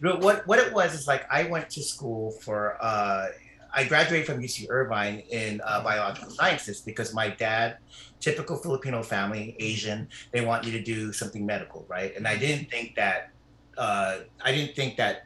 But 0.00 0.20
what 0.20 0.46
what 0.46 0.58
it 0.58 0.72
was 0.72 0.94
is 0.94 1.06
like 1.06 1.26
I 1.30 1.44
went 1.44 1.70
to 1.70 1.82
school 1.82 2.32
for 2.42 2.76
uh, 2.80 3.28
I 3.72 3.84
graduated 3.84 4.26
from 4.26 4.40
UC 4.40 4.66
Irvine 4.68 5.22
in 5.30 5.60
uh, 5.64 5.82
biological 5.82 6.30
sciences 6.30 6.80
because 6.80 7.14
my 7.14 7.28
dad, 7.28 7.78
typical 8.18 8.56
Filipino 8.56 9.02
family, 9.02 9.56
Asian, 9.58 10.08
they 10.32 10.40
want 10.40 10.64
you 10.64 10.72
to 10.72 10.82
do 10.82 11.12
something 11.12 11.46
medical, 11.46 11.84
right? 11.88 12.16
And 12.16 12.26
I 12.26 12.36
didn't 12.36 12.70
think 12.70 12.96
that 12.96 13.30
uh, 13.78 14.18
I 14.44 14.52
didn't 14.52 14.74
think 14.74 14.96
that 14.96 15.24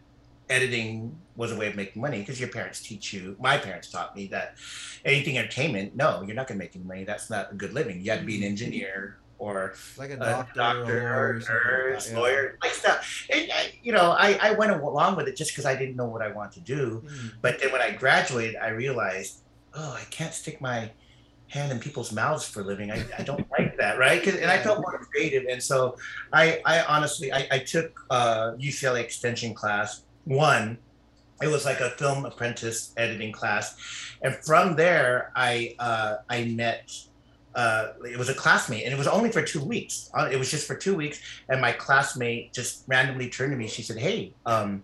editing 0.50 1.16
was 1.36 1.52
a 1.52 1.56
way 1.56 1.68
of 1.68 1.74
making 1.74 2.00
money 2.00 2.18
because 2.18 2.38
your 2.38 2.50
parents 2.50 2.80
teach 2.80 3.12
you. 3.12 3.34
My 3.40 3.56
parents 3.56 3.90
taught 3.90 4.14
me 4.14 4.26
that 4.28 4.56
anything 5.04 5.38
entertainment, 5.38 5.96
no, 5.96 6.22
you're 6.22 6.36
not 6.36 6.46
going 6.46 6.58
to 6.58 6.64
make 6.64 6.76
any 6.76 6.84
money. 6.84 7.04
That's 7.04 7.30
not 7.30 7.52
a 7.52 7.54
good 7.54 7.72
living. 7.72 8.00
You 8.02 8.10
have 8.10 8.20
to 8.20 8.26
be 8.26 8.36
an 8.36 8.44
engineer 8.44 9.18
or 9.38 9.74
Like 9.96 10.10
a 10.10 10.14
a 10.14 10.18
doctor, 10.18 10.54
doctor, 10.54 11.08
or, 11.08 11.30
or 11.30 11.34
like 11.40 11.48
nurse, 11.48 12.10
yeah. 12.10 12.18
lawyer, 12.18 12.58
like 12.62 12.72
stuff. 12.72 13.26
And 13.32 13.50
I, 13.52 13.72
you 13.82 13.92
know, 13.92 14.12
I, 14.12 14.38
I 14.40 14.52
went 14.52 14.72
along 14.72 15.16
with 15.16 15.28
it 15.28 15.36
just 15.36 15.50
because 15.52 15.66
I 15.66 15.74
didn't 15.76 15.96
know 15.96 16.06
what 16.06 16.22
I 16.22 16.28
wanted 16.32 16.54
to 16.54 16.60
do. 16.60 17.02
Mhm. 17.06 17.32
But 17.42 17.60
then 17.60 17.72
when 17.72 17.80
I 17.82 17.90
graduated, 17.90 18.56
I 18.56 18.68
realized, 18.68 19.40
oh, 19.74 19.92
I 19.92 20.04
can't 20.10 20.32
stick 20.32 20.60
my 20.60 20.90
hand 21.48 21.70
in 21.72 21.78
people's 21.78 22.10
mouths 22.12 22.48
for 22.48 22.60
a 22.60 22.64
living. 22.64 22.90
I, 22.90 23.04
I 23.18 23.22
don't 23.22 23.46
like 23.58 23.76
that, 23.78 23.98
right? 23.98 24.24
and 24.26 24.50
I 24.50 24.58
felt 24.62 24.80
more 24.80 24.98
creative. 25.10 25.44
And 25.50 25.62
so 25.62 25.96
I, 26.32 26.60
I 26.64 26.82
honestly, 26.84 27.32
I, 27.32 27.46
I 27.50 27.58
took 27.58 28.00
a 28.10 28.54
UCLA 28.58 29.00
extension 29.00 29.54
class. 29.54 30.02
One, 30.24 30.78
it 31.42 31.48
was 31.48 31.64
like 31.64 31.80
a 31.80 31.90
film 31.90 32.24
apprentice 32.24 32.94
editing 32.96 33.32
class, 33.32 33.76
and 34.22 34.34
from 34.46 34.76
there, 34.76 35.32
I 35.36 35.74
uh, 35.78 36.16
I 36.30 36.44
met. 36.44 36.90
Uh, 37.54 37.92
it 38.10 38.18
was 38.18 38.28
a 38.28 38.34
classmate, 38.34 38.84
and 38.84 38.92
it 38.92 38.96
was 38.98 39.06
only 39.06 39.30
for 39.30 39.40
two 39.42 39.62
weeks. 39.62 40.10
Uh, 40.12 40.28
It 40.30 40.38
was 40.38 40.50
just 40.50 40.66
for 40.66 40.74
two 40.74 40.94
weeks, 40.96 41.20
and 41.48 41.60
my 41.60 41.72
classmate 41.72 42.52
just 42.52 42.82
randomly 42.88 43.28
turned 43.30 43.52
to 43.52 43.56
me. 43.56 43.68
She 43.68 43.82
said, 43.82 43.96
"Hey, 43.98 44.32
um, 44.44 44.82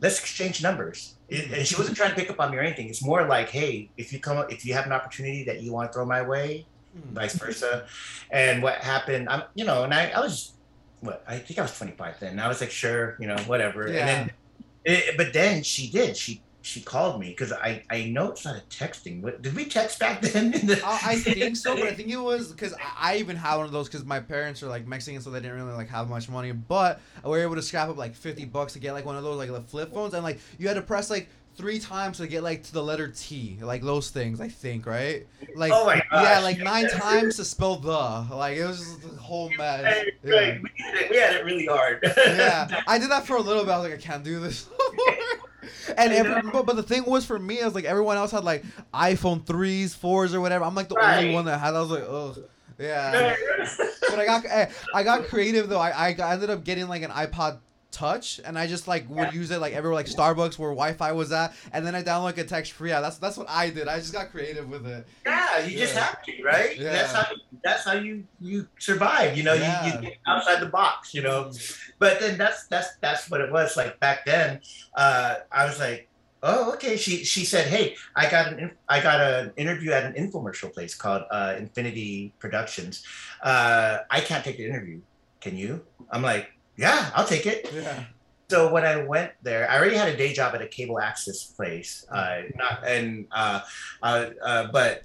let's 0.00 0.20
exchange 0.20 0.62
numbers." 0.62 1.14
It- 1.28 1.50
and 1.52 1.66
she 1.66 1.74
wasn't 1.76 1.96
trying 1.96 2.10
to 2.10 2.16
pick 2.16 2.30
up 2.30 2.38
on 2.38 2.52
me 2.52 2.58
or 2.58 2.60
anything. 2.60 2.88
It's 2.88 3.02
more 3.02 3.26
like, 3.26 3.48
"Hey, 3.50 3.90
if 3.96 4.12
you 4.12 4.20
come, 4.20 4.38
if 4.50 4.64
you 4.64 4.74
have 4.74 4.86
an 4.86 4.92
opportunity 4.92 5.42
that 5.44 5.62
you 5.62 5.72
want 5.72 5.90
to 5.90 5.92
throw 5.94 6.06
my 6.06 6.22
way, 6.22 6.64
Mhm. 6.96 7.12
vice 7.12 7.34
versa." 7.34 7.86
And 8.30 8.62
what 8.62 8.76
happened? 8.78 9.28
I'm, 9.28 9.42
you 9.56 9.64
know, 9.64 9.82
and 9.82 9.92
I, 9.92 10.10
I 10.10 10.20
was, 10.20 10.52
what 11.00 11.24
I 11.26 11.38
think 11.38 11.58
I 11.58 11.62
was 11.62 11.76
25 11.76 12.20
then. 12.20 12.38
I 12.38 12.46
was 12.46 12.60
like, 12.60 12.70
"Sure, 12.70 13.16
you 13.18 13.26
know, 13.26 13.36
whatever." 13.48 13.88
Yeah. 13.90 13.98
And 13.98 14.08
then, 14.08 14.30
it, 14.84 15.16
but 15.16 15.32
then 15.32 15.64
she 15.64 15.90
did. 15.90 16.16
She 16.16 16.40
she 16.66 16.80
called 16.80 17.20
me 17.20 17.28
because 17.28 17.52
I 17.52 17.84
I 17.88 18.06
know 18.06 18.32
it's 18.32 18.44
not 18.44 18.56
a 18.56 18.60
texting. 18.62 19.20
What, 19.22 19.40
did 19.40 19.54
we 19.54 19.66
text 19.66 20.00
back 20.00 20.20
then? 20.20 20.52
In 20.52 20.66
the, 20.66 20.82
I, 20.84 20.98
I 21.12 21.16
think 21.16 21.56
so, 21.56 21.76
but 21.76 21.84
I 21.84 21.94
think 21.94 22.08
it 22.08 22.16
was 22.16 22.50
because 22.50 22.74
I, 22.74 23.12
I 23.14 23.16
even 23.18 23.36
had 23.36 23.54
one 23.56 23.66
of 23.66 23.72
those 23.72 23.86
because 23.88 24.04
my 24.04 24.18
parents 24.18 24.64
are 24.64 24.66
like 24.66 24.84
Mexican, 24.84 25.20
so 25.20 25.30
they 25.30 25.38
didn't 25.38 25.56
really 25.56 25.74
like 25.76 25.88
have 25.88 26.10
much 26.10 26.28
money. 26.28 26.50
But 26.50 27.00
we 27.22 27.30
were 27.30 27.38
able 27.38 27.54
to 27.54 27.62
scrap 27.62 27.88
up 27.88 27.96
like 27.96 28.16
fifty 28.16 28.44
bucks 28.44 28.72
to 28.72 28.80
get 28.80 28.94
like 28.94 29.04
one 29.04 29.16
of 29.16 29.22
those 29.22 29.38
like 29.38 29.50
the 29.52 29.60
flip 29.60 29.94
phones, 29.94 30.12
and 30.14 30.24
like 30.24 30.40
you 30.58 30.66
had 30.66 30.74
to 30.74 30.82
press 30.82 31.08
like 31.08 31.28
three 31.54 31.78
times 31.78 32.18
to 32.18 32.26
get 32.26 32.42
like 32.42 32.64
to 32.64 32.72
the 32.72 32.82
letter 32.82 33.08
T, 33.08 33.58
like 33.62 33.82
those 33.82 34.10
things. 34.10 34.40
I 34.40 34.48
think 34.48 34.86
right, 34.86 35.24
like 35.54 35.70
oh 35.72 35.94
yeah, 36.12 36.40
like 36.40 36.58
nine 36.58 36.88
times 36.88 37.36
to 37.36 37.44
spell 37.44 37.76
the. 37.76 38.26
Like 38.34 38.56
it 38.56 38.66
was 38.66 38.80
just 38.80 39.04
a 39.04 39.20
whole 39.20 39.50
mess. 39.56 39.84
Right, 39.84 40.12
Yeah. 40.24 40.34
right. 40.34 40.60
We, 40.62 40.68
did 40.76 40.94
it, 41.00 41.10
we 41.10 41.16
had 41.16 41.34
it 41.36 41.44
really 41.44 41.66
hard. 41.66 42.00
yeah, 42.16 42.82
I 42.88 42.98
did 42.98 43.10
that 43.12 43.24
for 43.24 43.36
a 43.36 43.40
little 43.40 43.62
bit. 43.62 43.70
I 43.70 43.78
was 43.78 43.88
like, 43.88 43.98
I 44.00 44.02
can't 44.02 44.24
do 44.24 44.40
this. 44.40 44.68
and 45.96 46.12
every, 46.12 46.42
but, 46.50 46.66
but 46.66 46.76
the 46.76 46.82
thing 46.82 47.04
was 47.06 47.24
for 47.26 47.38
me, 47.38 47.60
I 47.60 47.64
was 47.64 47.74
like 47.74 47.84
everyone 47.84 48.16
else 48.16 48.30
had 48.30 48.44
like 48.44 48.64
iPhone 48.94 49.44
threes, 49.46 49.94
fours, 49.94 50.34
or 50.34 50.40
whatever. 50.40 50.64
I'm 50.64 50.74
like 50.74 50.88
the 50.88 50.94
Right. 50.96 51.18
only 51.18 51.34
one 51.34 51.44
that 51.46 51.58
had. 51.58 51.74
I 51.74 51.80
was 51.80 51.90
like, 51.90 52.04
ugh, 52.08 52.38
yeah. 52.78 53.34
but 54.08 54.18
I 54.18 54.26
got 54.26 54.44
eh, 54.48 54.70
I 54.94 55.02
got 55.02 55.24
creative 55.28 55.68
though. 55.68 55.80
I, 55.80 56.14
I 56.18 56.32
ended 56.32 56.50
up 56.50 56.64
getting 56.64 56.88
like 56.88 57.02
an 57.02 57.10
iPod 57.10 57.58
Touch, 57.96 58.40
and 58.44 58.58
I 58.58 58.66
just 58.66 58.86
like 58.86 59.08
would 59.08 59.28
Yeah. 59.28 59.32
use 59.32 59.50
it 59.50 59.58
like 59.58 59.72
everywhere, 59.72 59.94
like 59.94 60.04
Starbucks 60.06 60.58
where 60.58 60.68
Wi-Fi 60.70 61.12
was 61.12 61.32
at, 61.32 61.54
and 61.72 61.86
then 61.86 61.94
I 61.94 62.02
download 62.02 62.24
like 62.24 62.36
a 62.36 62.44
text 62.44 62.72
free 62.72 62.92
app. 62.92 63.02
That's 63.02 63.16
that's 63.16 63.38
what 63.38 63.48
I 63.48 63.70
did. 63.70 63.88
I 63.88 63.96
just 63.98 64.12
got 64.12 64.30
creative 64.30 64.68
with 64.68 64.86
it. 64.86 65.06
Yeah, 65.24 65.64
you 65.64 65.78
just 65.78 65.96
have 65.96 66.22
to, 66.24 66.42
right? 66.42 66.76
Yeah. 66.78 66.92
That's 66.92 67.12
how 67.12 67.26
that's 67.64 67.84
how 67.84 67.94
you 67.94 68.24
you 68.38 68.68
survive. 68.78 69.34
You 69.36 69.44
know, 69.44 69.54
Yeah. 69.54 69.86
you, 69.86 69.92
you 69.94 70.00
get 70.02 70.18
outside 70.26 70.60
the 70.60 70.66
box. 70.66 71.14
You 71.14 71.22
know, 71.22 71.50
but 71.98 72.20
then 72.20 72.36
that's 72.36 72.66
that's 72.66 72.96
that's 73.00 73.30
what 73.30 73.40
it 73.40 73.50
was 73.50 73.76
like 73.78 73.98
back 73.98 74.26
then. 74.26 74.60
Uh, 74.94 75.36
I 75.50 75.64
was 75.64 75.78
like, 75.80 76.08
oh, 76.42 76.74
okay. 76.74 76.98
She 76.98 77.24
she 77.24 77.46
said, 77.46 77.66
hey, 77.66 77.96
I 78.14 78.28
got 78.30 78.52
an 78.52 78.72
I 78.90 79.00
got 79.00 79.20
an 79.22 79.52
interview 79.56 79.92
at 79.92 80.04
an 80.04 80.12
infomercial 80.12 80.70
place 80.70 80.94
called 80.94 81.22
uh, 81.30 81.54
Infinity 81.58 82.34
Productions. 82.40 83.04
Uh, 83.42 83.98
I 84.10 84.20
can't 84.20 84.44
take 84.44 84.58
the 84.58 84.66
interview. 84.66 85.00
Can 85.40 85.56
you? 85.56 85.80
I'm 86.10 86.22
like, 86.22 86.50
yeah, 86.76 87.10
I'll 87.14 87.26
take 87.26 87.46
it. 87.46 87.70
Yeah. 87.72 88.04
So 88.50 88.72
when 88.72 88.84
I 88.84 89.04
went 89.04 89.32
there, 89.42 89.68
I 89.68 89.76
already 89.78 89.96
had 89.96 90.08
a 90.08 90.16
day 90.16 90.32
job 90.32 90.54
at 90.54 90.62
a 90.62 90.68
cable 90.68 91.00
access 91.00 91.44
place. 91.44 92.04
Uh, 92.10 92.42
not 92.54 92.86
and 92.86 93.26
uh, 93.32 93.60
uh, 94.02 94.26
uh, 94.44 94.66
but 94.72 95.02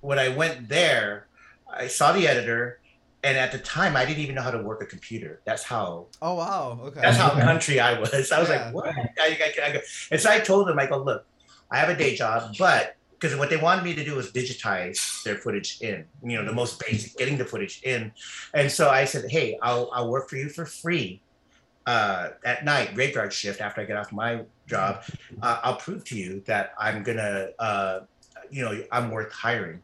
when 0.00 0.18
I 0.18 0.28
went 0.28 0.68
there, 0.68 1.28
I 1.72 1.86
saw 1.86 2.12
the 2.12 2.26
editor, 2.26 2.80
and 3.22 3.38
at 3.38 3.52
the 3.52 3.58
time, 3.58 3.96
I 3.96 4.04
didn't 4.04 4.20
even 4.20 4.34
know 4.34 4.42
how 4.42 4.50
to 4.50 4.62
work 4.62 4.82
a 4.82 4.86
computer. 4.86 5.40
That's 5.46 5.62
how 5.62 6.08
Oh 6.20 6.34
wow. 6.34 6.80
Okay. 6.82 7.00
that's 7.00 7.16
how 7.16 7.30
country 7.30 7.78
I 7.80 7.98
was. 7.98 8.32
I 8.32 8.40
was 8.40 8.48
Yeah. 8.48 8.64
like, 8.66 8.74
what? 8.74 8.88
I, 8.88 9.38
I, 9.38 9.66
I 9.68 9.72
go. 9.72 9.80
And 10.10 10.20
so 10.20 10.30
I 10.30 10.40
told 10.40 10.68
him, 10.68 10.78
I 10.78 10.86
go, 10.86 10.98
look, 10.98 11.24
I 11.70 11.78
have 11.78 11.88
a 11.88 11.96
day 11.96 12.16
job, 12.16 12.54
but 12.58 12.94
because 13.24 13.38
what 13.38 13.48
they 13.48 13.56
wanted 13.56 13.82
me 13.82 13.94
to 13.94 14.04
do 14.04 14.16
was 14.16 14.30
digitize 14.32 15.22
their 15.22 15.36
footage 15.36 15.78
in, 15.80 16.04
you 16.22 16.36
know, 16.36 16.44
the 16.44 16.52
most 16.52 16.78
basic, 16.84 17.16
getting 17.16 17.38
the 17.38 17.44
footage 17.46 17.80
in. 17.82 18.12
And 18.52 18.70
so 18.70 18.90
I 18.90 19.06
said, 19.06 19.30
hey, 19.30 19.58
I'll, 19.62 19.88
I'll 19.94 20.10
work 20.10 20.28
for 20.28 20.36
you 20.36 20.50
for 20.50 20.66
free 20.66 21.22
uh, 21.86 22.30
at 22.44 22.66
night, 22.66 22.94
graveyard 22.94 23.32
shift 23.32 23.62
after 23.62 23.80
I 23.80 23.86
get 23.86 23.96
off 23.96 24.12
my 24.12 24.42
job. 24.66 25.04
Uh, 25.40 25.58
I'll 25.62 25.76
prove 25.76 26.04
to 26.04 26.18
you 26.18 26.42
that 26.44 26.74
I'm 26.78 27.02
going 27.02 27.16
to, 27.16 27.54
uh, 27.58 28.00
you 28.50 28.62
know, 28.62 28.84
I'm 28.92 29.10
worth 29.10 29.32
hiring. 29.32 29.82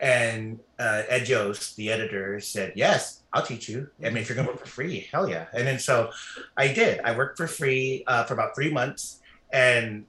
And 0.00 0.58
uh, 0.78 1.02
Ed 1.10 1.28
Yost, 1.28 1.76
the 1.76 1.92
editor, 1.92 2.40
said, 2.40 2.72
yes, 2.74 3.20
I'll 3.34 3.44
teach 3.44 3.68
you. 3.68 3.90
I 4.02 4.08
mean, 4.08 4.22
if 4.22 4.30
you're 4.30 4.36
going 4.36 4.46
to 4.46 4.52
work 4.54 4.62
for 4.62 4.66
free, 4.66 5.06
hell 5.12 5.28
yeah. 5.28 5.44
And 5.52 5.66
then 5.66 5.78
so 5.78 6.10
I 6.56 6.72
did. 6.72 7.00
I 7.00 7.14
worked 7.14 7.36
for 7.36 7.48
free 7.48 8.04
uh, 8.06 8.24
for 8.24 8.32
about 8.32 8.54
three 8.54 8.72
months 8.72 9.20
and 9.52 10.06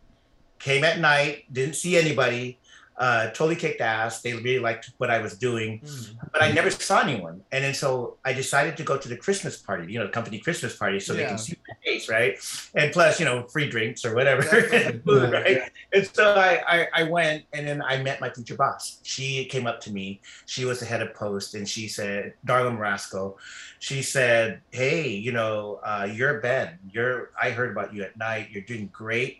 came 0.60 0.84
at 0.84 1.00
night, 1.00 1.46
didn't 1.52 1.76
see 1.76 1.98
anybody, 1.98 2.59
uh, 3.00 3.28
totally 3.28 3.56
kicked 3.56 3.80
ass. 3.82 4.22
They 4.22 4.34
really 4.34 4.60
liked 4.60 4.92
what 4.98 5.10
I 5.10 5.20
was 5.20 5.38
doing, 5.38 5.80
Mm. 5.80 6.16
but 6.34 6.44
I 6.44 6.52
never 6.52 6.70
saw 6.70 7.00
anyone. 7.00 7.42
And 7.52 7.64
then 7.64 7.74
so 7.74 8.18
I 8.26 8.34
decided 8.34 8.76
to 8.78 8.84
go 8.84 8.98
to 8.98 9.08
the 9.08 9.16
Christmas 9.16 9.56
party, 9.58 9.92
you 9.92 10.00
know, 10.00 10.06
the 10.06 10.12
company 10.12 10.38
Christmas 10.40 10.76
party, 10.76 11.00
so 11.00 11.14
they 11.14 11.24
can 11.26 11.38
see 11.38 11.56
my 11.68 11.76
face, 11.86 12.10
right? 12.10 12.38
And 12.76 12.92
plus, 12.92 13.18
you 13.20 13.26
know, 13.26 13.48
free 13.48 13.70
drinks 13.70 14.04
or 14.04 14.14
whatever, 14.14 14.42
Definitely. 14.42 15.00
food, 15.06 15.32
Yeah. 15.32 15.40
right? 15.40 15.62
And 15.94 16.04
so 16.14 16.34
I, 16.36 16.62
I, 16.68 16.88
I 16.94 17.04
went 17.04 17.46
and 17.54 17.66
then 17.66 17.82
I 17.82 18.04
met 18.04 18.20
my 18.20 18.30
future 18.30 18.56
boss. 18.58 19.00
She 19.04 19.46
came 19.46 19.66
up 19.66 19.80
to 19.82 19.92
me. 19.94 20.20
She 20.46 20.66
was 20.66 20.82
the 20.82 20.86
head 20.86 21.02
of 21.02 21.14
post 21.14 21.56
and 21.56 21.66
she 21.68 21.88
said, 21.88 22.34
Darla 22.46 22.76
Marasco, 22.78 23.36
she 23.80 24.02
said, 24.02 24.60
Hey, 24.72 25.08
you 25.08 25.32
know, 25.32 25.80
uh, 25.86 26.06
you're 26.12 26.42
Ben. 26.42 26.78
You're 26.92 27.32
I 27.42 27.52
heard 27.52 27.72
about 27.72 27.94
you 27.94 28.04
at 28.04 28.18
night. 28.18 28.50
You're 28.52 28.64
doing 28.64 28.90
great. 28.92 29.40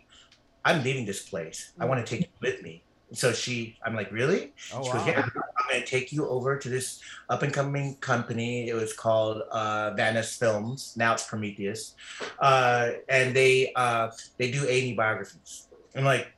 I'm 0.64 0.82
leaving 0.82 1.04
this 1.04 1.28
place. 1.28 1.72
I 1.78 1.84
want 1.84 2.04
to 2.04 2.10
take 2.10 2.22
you 2.22 2.32
with 2.40 2.62
me. 2.62 2.82
So 3.12 3.32
she, 3.32 3.76
I'm 3.84 3.94
like, 3.94 4.10
really? 4.12 4.54
Oh 4.72 4.82
She 4.82 4.88
wow. 4.88 4.98
goes, 4.98 5.06
yeah, 5.06 5.22
I'm 5.22 5.30
going 5.68 5.80
to 5.80 5.86
take 5.86 6.12
you 6.12 6.28
over 6.28 6.56
to 6.58 6.68
this 6.68 7.00
up 7.28 7.42
and 7.42 7.52
coming 7.52 7.96
company. 7.96 8.68
It 8.68 8.74
was 8.74 8.92
called 8.92 9.42
uh, 9.50 9.92
Van 9.96 10.14
Ness 10.14 10.36
Films. 10.36 10.94
Now 10.96 11.14
it's 11.14 11.26
Prometheus, 11.26 11.94
uh, 12.38 12.90
and 13.08 13.34
they 13.34 13.72
uh, 13.74 14.10
they 14.38 14.50
do 14.50 14.64
A 14.68 14.92
biographies. 14.94 15.68
I'm 15.96 16.04
like, 16.04 16.28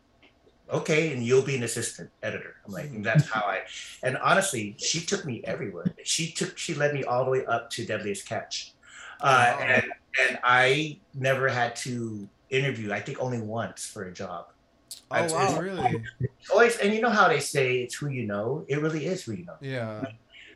okay, 0.71 1.13
and 1.13 1.23
you'll 1.23 1.43
be 1.43 1.57
an 1.57 1.63
assistant 1.63 2.11
editor. 2.23 2.55
I'm 2.67 2.73
like, 2.73 2.87
and 2.87 3.05
that's 3.05 3.29
how 3.29 3.41
I. 3.43 3.61
And 4.03 4.17
honestly, 4.19 4.75
she 4.79 5.01
took 5.05 5.25
me 5.27 5.43
everywhere. 5.45 5.95
She 6.05 6.33
took, 6.33 6.57
she 6.57 6.75
led 6.75 6.95
me 6.95 7.05
all 7.05 7.25
the 7.25 7.31
way 7.31 7.45
up 7.47 7.71
to 7.71 7.85
Deadliest 7.85 8.27
Catch, 8.29 8.75
uh, 9.21 9.55
Wow. 9.59 9.59
and 9.61 9.85
and 10.29 10.39
I 10.45 11.01
never 11.15 11.49
had 11.49 11.77
to 11.77 12.29
interview. 12.51 12.93
I 12.93 13.01
think 13.01 13.19
only 13.21 13.41
once 13.41 13.87
for 13.87 14.05
a 14.05 14.13
job 14.13 14.47
Oh 15.11 15.27
wow. 15.33 15.59
Really? 15.61 16.03
always 16.51 16.77
and 16.79 16.93
you 16.95 17.01
know 17.01 17.11
how 17.11 17.29
they 17.29 17.41
say 17.41 17.83
it's 17.83 17.95
who 17.95 18.09
you 18.09 18.27
know 18.27 18.65
it 18.69 18.81
really 18.81 19.07
is 19.07 19.23
who 19.25 19.33
you 19.33 19.45
know 19.45 19.57
Yeah. 19.61 20.05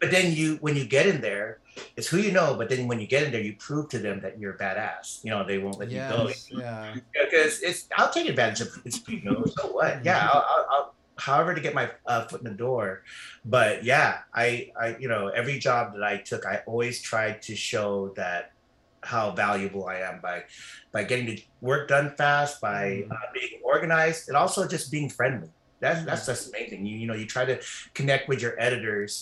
but 0.01 0.11
then 0.11 0.33
you 0.33 0.57
when 0.61 0.75
you 0.77 0.85
get 0.85 1.07
in 1.07 1.21
there 1.21 1.59
it's 1.97 2.09
who 2.09 2.19
you 2.19 2.33
know 2.33 2.55
but 2.57 2.69
then 2.69 2.89
when 2.89 2.99
you 3.01 3.07
get 3.07 3.23
in 3.25 3.33
there 3.33 3.41
you 3.43 3.55
prove 3.59 3.89
to 3.91 3.99
them 3.99 4.21
that 4.21 4.39
you're 4.39 4.55
a 4.55 4.59
badass 4.59 5.23
you 5.25 5.31
know 5.31 5.45
they 5.47 5.59
won't 5.59 5.79
let 5.79 5.91
you 5.91 5.99
go 5.99 6.29
Yes. 6.29 6.49
Yeah. 6.51 6.95
because 7.13 7.61
it's 7.63 7.87
i'll 7.97 8.11
take 8.13 8.29
advantage 8.29 8.61
of 8.63 8.69
it's 8.85 8.99
who 9.07 9.13
you 9.13 9.25
know 9.25 9.45
so 9.57 9.69
what 9.73 10.05
yeah 10.05 10.29
I'll, 10.33 10.45
I'll, 10.49 10.67
I'll 10.71 10.95
however 11.19 11.55
to 11.55 11.61
get 11.61 11.73
my 11.75 11.91
uh, 12.07 12.27
foot 12.27 12.41
in 12.43 12.49
the 12.51 12.57
door 12.57 13.03
but 13.45 13.85
yeah 13.85 14.19
i 14.35 14.71
i 14.79 14.97
you 14.99 15.09
know 15.09 15.29
every 15.29 15.59
job 15.59 15.95
that 15.95 16.03
i 16.03 16.17
took 16.19 16.45
i 16.45 16.63
always 16.67 17.01
tried 17.01 17.41
to 17.43 17.55
show 17.57 18.13
that 18.17 18.53
how 19.07 19.31
valuable 19.31 19.87
i 19.87 19.97
am 20.11 20.21
by 20.21 20.43
by 20.93 21.03
getting 21.05 21.27
the 21.27 21.39
work 21.61 21.89
done 21.89 22.09
fast 22.17 22.61
by 22.61 22.83
Mhm. 23.07 23.13
uh, 23.13 23.27
being 23.33 23.61
organized 23.73 24.29
and 24.29 24.37
also 24.37 24.67
just 24.75 24.91
being 24.91 25.09
friendly 25.09 25.49
that's 25.81 26.05
that's 26.05 26.27
just 26.27 26.49
amazing 26.51 26.85
you 26.87 26.97
you 27.01 27.07
know 27.07 27.15
you 27.15 27.27
try 27.27 27.45
to 27.53 27.57
connect 27.95 28.29
with 28.29 28.41
your 28.45 28.55
editors 28.59 29.13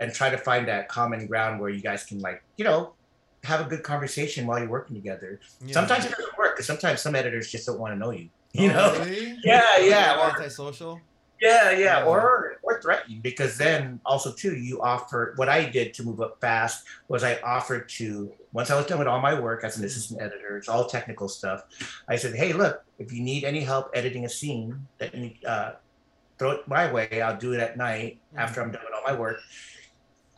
and 0.00 0.12
try 0.14 0.28
to 0.30 0.38
find 0.38 0.68
that 0.68 0.88
common 0.88 1.26
ground 1.26 1.60
where 1.60 1.70
you 1.70 1.82
guys 1.90 2.04
can 2.04 2.18
like 2.20 2.42
you 2.56 2.64
know 2.64 2.80
have 3.44 3.60
a 3.66 3.68
good 3.72 3.82
conversation 3.82 4.46
while 4.46 4.58
you're 4.60 4.68
working 4.78 4.94
together 4.94 5.40
yeah. 5.64 5.72
sometimes 5.74 6.04
it 6.06 6.10
doesn't 6.16 6.36
work 6.38 6.54
because 6.54 6.66
sometimes 6.66 7.00
some 7.00 7.14
editors 7.14 7.50
just 7.50 7.66
don't 7.66 7.80
want 7.80 7.92
to 7.94 7.98
know 7.98 8.10
you 8.10 8.28
you 8.52 8.70
Oh, 8.70 8.74
know 8.74 8.88
Really? 9.04 9.38
yeah 9.44 9.78
yeah 9.78 10.20
or, 10.20 10.36
Antisocial. 10.38 11.00
Yeah 11.42 11.72
yeah 11.72 12.04
or 12.04 12.56
or 12.62 12.80
threatening. 12.80 13.20
Because 13.20 13.58
then 13.58 14.00
also 14.06 14.32
too 14.32 14.56
you 14.56 14.80
offer 14.80 15.34
what 15.36 15.48
i 15.48 15.64
did 15.64 15.92
to 15.94 16.04
move 16.04 16.20
up 16.20 16.40
fast 16.40 16.84
was 17.08 17.24
i 17.24 17.38
offered 17.40 17.88
to 17.88 18.32
once 18.52 18.70
i 18.70 18.76
was 18.76 18.86
done 18.86 18.98
with 18.98 19.08
all 19.08 19.20
my 19.20 19.38
work 19.38 19.64
as 19.64 19.76
an 19.76 19.84
assistant 19.84 20.22
editor 20.22 20.56
it's 20.56 20.68
all 20.68 20.86
technical 20.86 21.28
stuff 21.28 21.64
i 22.08 22.16
said 22.16 22.34
hey 22.34 22.52
look 22.52 22.84
if 22.98 23.12
you 23.12 23.20
need 23.20 23.44
any 23.44 23.60
help 23.60 23.90
editing 23.92 24.24
a 24.24 24.28
scene 24.28 24.86
that 24.98 25.14
you 25.14 25.32
uh, 25.46 25.72
throw 26.38 26.52
it 26.52 26.68
my 26.68 26.90
way 26.92 27.20
i'll 27.20 27.36
do 27.36 27.52
it 27.52 27.60
at 27.60 27.76
night 27.76 28.20
after 28.36 28.62
i'm 28.62 28.70
done 28.70 28.82
with 28.84 28.94
all 28.94 29.12
my 29.12 29.18
work. 29.18 29.38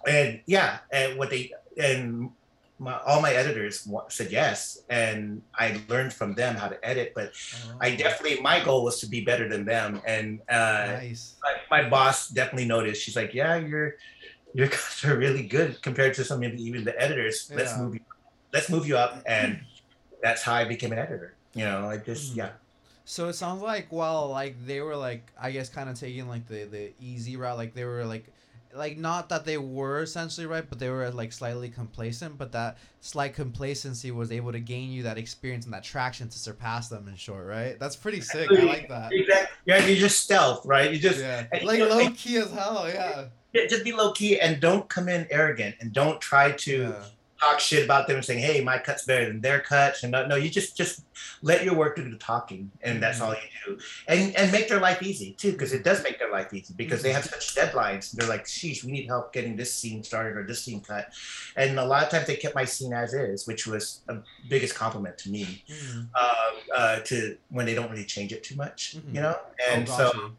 And 0.06 0.40
yeah 0.46 0.78
and 0.90 1.18
what 1.18 1.30
they 1.30 1.52
and 1.76 2.30
my, 2.78 2.98
all 3.06 3.22
my 3.22 3.32
editors 3.32 3.86
said 4.08 4.30
yes 4.32 4.78
and 4.90 5.42
i 5.58 5.80
learned 5.88 6.12
from 6.12 6.34
them 6.34 6.56
how 6.56 6.68
to 6.68 6.78
edit 6.86 7.12
but 7.14 7.30
Oh, 7.54 7.78
I 7.80 7.94
definitely 7.96 8.40
my 8.40 8.62
goal 8.64 8.84
was 8.84 9.00
to 9.00 9.06
be 9.06 9.24
better 9.24 9.48
than 9.48 9.64
them, 9.64 10.00
and 10.06 10.40
uh, 10.48 10.96
Nice. 10.98 11.36
my, 11.70 11.82
my 11.82 11.88
boss 11.90 12.28
definitely 12.28 12.66
noticed. 12.66 13.02
She's 13.02 13.16
like, 13.16 13.34
"Yeah, 13.34 13.56
you're 13.56 13.94
your 14.54 14.68
guys 14.74 15.04
are 15.04 15.16
really 15.16 15.46
good 15.46 15.82
compared 15.82 16.14
to 16.14 16.24
some 16.24 16.42
of 16.42 16.52
the, 16.52 16.62
even 16.62 16.84
the 16.84 17.00
editors. 17.00 17.50
Let's 17.54 17.76
move 17.76 17.94
you, 17.94 18.00
let's 18.52 18.70
move 18.70 18.86
you 18.86 18.96
up." 18.96 19.22
And 19.26 19.60
that's 20.22 20.42
how 20.42 20.54
I 20.54 20.64
became 20.64 20.92
an 20.92 20.98
editor. 20.98 21.36
You 21.54 21.64
know, 21.64 21.88
I 21.88 21.98
just 21.98 22.32
Mhm. 22.34 22.36
yeah, 22.38 22.52
So 23.04 23.28
it 23.28 23.34
sounds 23.34 23.62
like 23.62 23.88
while 23.92 24.28
like 24.28 24.56
they 24.66 24.80
were 24.80 24.96
like 24.96 25.32
I 25.40 25.50
guess 25.50 25.68
kind 25.68 25.90
of 25.90 25.98
taking 25.98 26.28
like 26.28 26.46
the 26.48 26.64
the 26.64 26.94
easy 26.98 27.36
route, 27.36 27.58
like 27.58 27.74
they 27.74 27.84
were 27.84 28.04
like 28.04 28.33
like 28.74 28.96
not 28.98 29.28
that 29.28 29.44
they 29.44 29.58
were 29.58 30.02
essentially 30.02 30.46
right, 30.46 30.64
but 30.68 30.78
they 30.78 30.88
were 30.88 31.10
like 31.10 31.32
slightly 31.32 31.68
complacent. 31.68 32.38
But 32.38 32.52
that 32.52 32.78
slight 33.00 33.34
complacency 33.34 34.10
was 34.10 34.32
able 34.32 34.52
to 34.52 34.60
gain 34.60 34.90
you 34.90 35.02
that 35.04 35.18
experience 35.18 35.64
and 35.64 35.74
that 35.74 35.84
traction 35.84 36.28
to 36.28 36.38
surpass 36.38 36.88
them. 36.88 37.08
In 37.08 37.16
short, 37.16 37.46
right? 37.46 37.78
That's 37.78 37.96
pretty 37.96 38.20
sick. 38.20 38.50
I 38.50 38.62
like 38.64 38.88
that. 38.88 39.12
exactly. 39.12 39.56
Yeah, 39.66 39.86
you 39.86 39.96
just 39.96 40.22
stealth, 40.22 40.64
right? 40.66 40.90
You 40.92 40.98
just 40.98 41.18
Yeah, 41.20 41.46
like 41.62 41.78
you 41.78 41.88
know, 41.88 41.96
low 41.96 42.10
key 42.10 42.36
as 42.38 42.50
hell. 42.50 42.88
Yeah. 42.88 43.26
yeah, 43.52 43.66
just 43.66 43.84
be 43.84 43.92
low 43.92 44.12
key 44.12 44.40
and 44.40 44.60
don't 44.60 44.88
come 44.88 45.08
in 45.08 45.26
arrogant 45.30 45.76
and 45.80 45.92
don't 45.92 46.20
try 46.20 46.50
to 46.52 46.80
Yeah. 46.82 47.04
Talk 47.44 47.60
shit 47.60 47.84
about 47.84 48.06
them 48.06 48.16
and 48.16 48.24
saying, 48.24 48.40
"Hey, 48.40 48.60
my 48.62 48.78
cut's 48.78 49.04
better 49.04 49.26
than 49.26 49.40
their 49.40 49.60
cuts," 49.60 50.02
and 50.02 50.12
no, 50.12 50.26
no, 50.26 50.36
you 50.36 50.50
just 50.50 50.76
just 50.76 51.02
let 51.42 51.64
your 51.64 51.74
work 51.74 51.96
do 51.96 52.08
the 52.10 52.16
talking, 52.16 52.70
and 52.82 53.02
that's 53.02 53.18
Mhm. 53.18 53.22
all 53.24 53.34
you 53.34 53.48
do, 53.66 53.78
and 54.08 54.34
and 54.36 54.50
make 54.52 54.68
their 54.68 54.80
life 54.80 55.02
easy 55.02 55.34
too, 55.38 55.52
because 55.52 55.72
it 55.72 55.84
does 55.84 56.02
make 56.02 56.18
their 56.18 56.30
life 56.30 56.52
easy 56.52 56.74
because 56.76 57.02
they 57.02 57.12
have 57.12 57.24
such 57.24 57.54
deadlines. 57.54 58.12
They're 58.12 58.28
like, 58.28 58.44
"Sheesh, 58.46 58.84
we 58.84 58.92
need 58.92 59.06
help 59.06 59.32
getting 59.32 59.56
this 59.56 59.74
scene 59.74 60.02
started 60.02 60.36
or 60.36 60.46
this 60.46 60.64
scene 60.64 60.80
cut," 60.82 61.06
and 61.56 61.78
a 61.78 61.84
lot 61.84 62.02
of 62.04 62.08
times 62.10 62.26
they 62.26 62.36
kept 62.36 62.54
my 62.54 62.64
scene 62.64 62.92
as 62.92 63.14
is, 63.14 63.46
which 63.46 63.66
was 63.66 64.02
a 64.08 64.16
biggest 64.48 64.74
compliment 64.74 65.18
to 65.18 65.30
me. 65.30 65.64
Mhm. 65.68 66.08
Um, 66.14 66.54
uh, 66.74 67.00
to 67.00 67.36
when 67.50 67.66
they 67.66 67.74
don't 67.74 67.90
really 67.90 68.04
change 68.04 68.32
it 68.32 68.42
too 68.42 68.56
much, 68.56 68.96
Mhm. 68.96 69.14
you 69.14 69.20
know, 69.20 69.38
and 69.68 69.88
oh, 69.88 69.96
so 69.96 70.32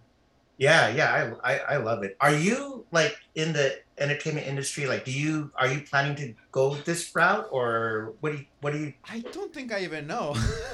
yeah, 0.58 0.88
yeah, 0.90 1.36
I, 1.44 1.54
I 1.54 1.60
I 1.74 1.78
love 1.78 2.04
it. 2.04 2.16
Are 2.22 2.34
you 2.34 2.86
like 2.92 3.16
in 3.36 3.52
the 3.54 3.78
entertainment 3.98 4.48
industry? 4.48 4.86
Like, 4.88 5.06
do 5.06 5.12
you 5.12 5.52
are 5.56 5.68
you 5.68 5.82
planning 5.82 6.16
to 6.18 6.34
go 6.52 6.76
this 6.76 7.16
route, 7.16 7.48
or 7.52 8.14
what 8.20 8.32
do 8.32 8.38
you 8.40 8.46
what 8.62 8.74
do 8.74 8.80
you? 8.80 8.94
I 9.10 9.20
don't 9.20 9.54
think 9.54 9.74
I 9.74 9.82
even 9.84 10.08
know. 10.08 10.36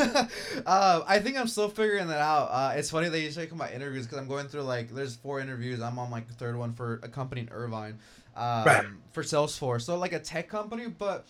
uh, 0.66 1.02
I 1.08 1.20
think 1.20 1.38
I'm 1.38 1.48
still 1.48 1.70
figuring 1.70 2.08
that 2.08 2.20
out. 2.22 2.46
Uh, 2.52 2.74
it's 2.76 2.90
funny 2.90 3.10
that 3.10 3.20
you 3.20 3.32
say 3.32 3.48
about 3.50 3.72
interviews 3.74 4.06
because 4.06 4.20
I'm 4.20 4.28
going 4.28 4.48
through 4.48 4.64
like 4.64 4.90
there's 4.94 5.16
four 5.16 5.40
interviews. 5.40 5.82
I'm 5.82 6.00
on 6.00 6.12
like 6.12 6.28
the 6.28 6.34
third 6.34 6.58
one 6.58 6.74
for 6.74 7.00
a 7.04 7.08
company 7.08 7.42
in 7.42 7.50
Irvine, 7.50 8.00
um, 8.36 8.64
Right. 8.66 8.86
for 9.12 9.24
Salesforce. 9.24 9.82
So 9.84 9.98
like 9.98 10.14
a 10.14 10.20
tech 10.20 10.50
company, 10.50 10.88
but 10.88 11.28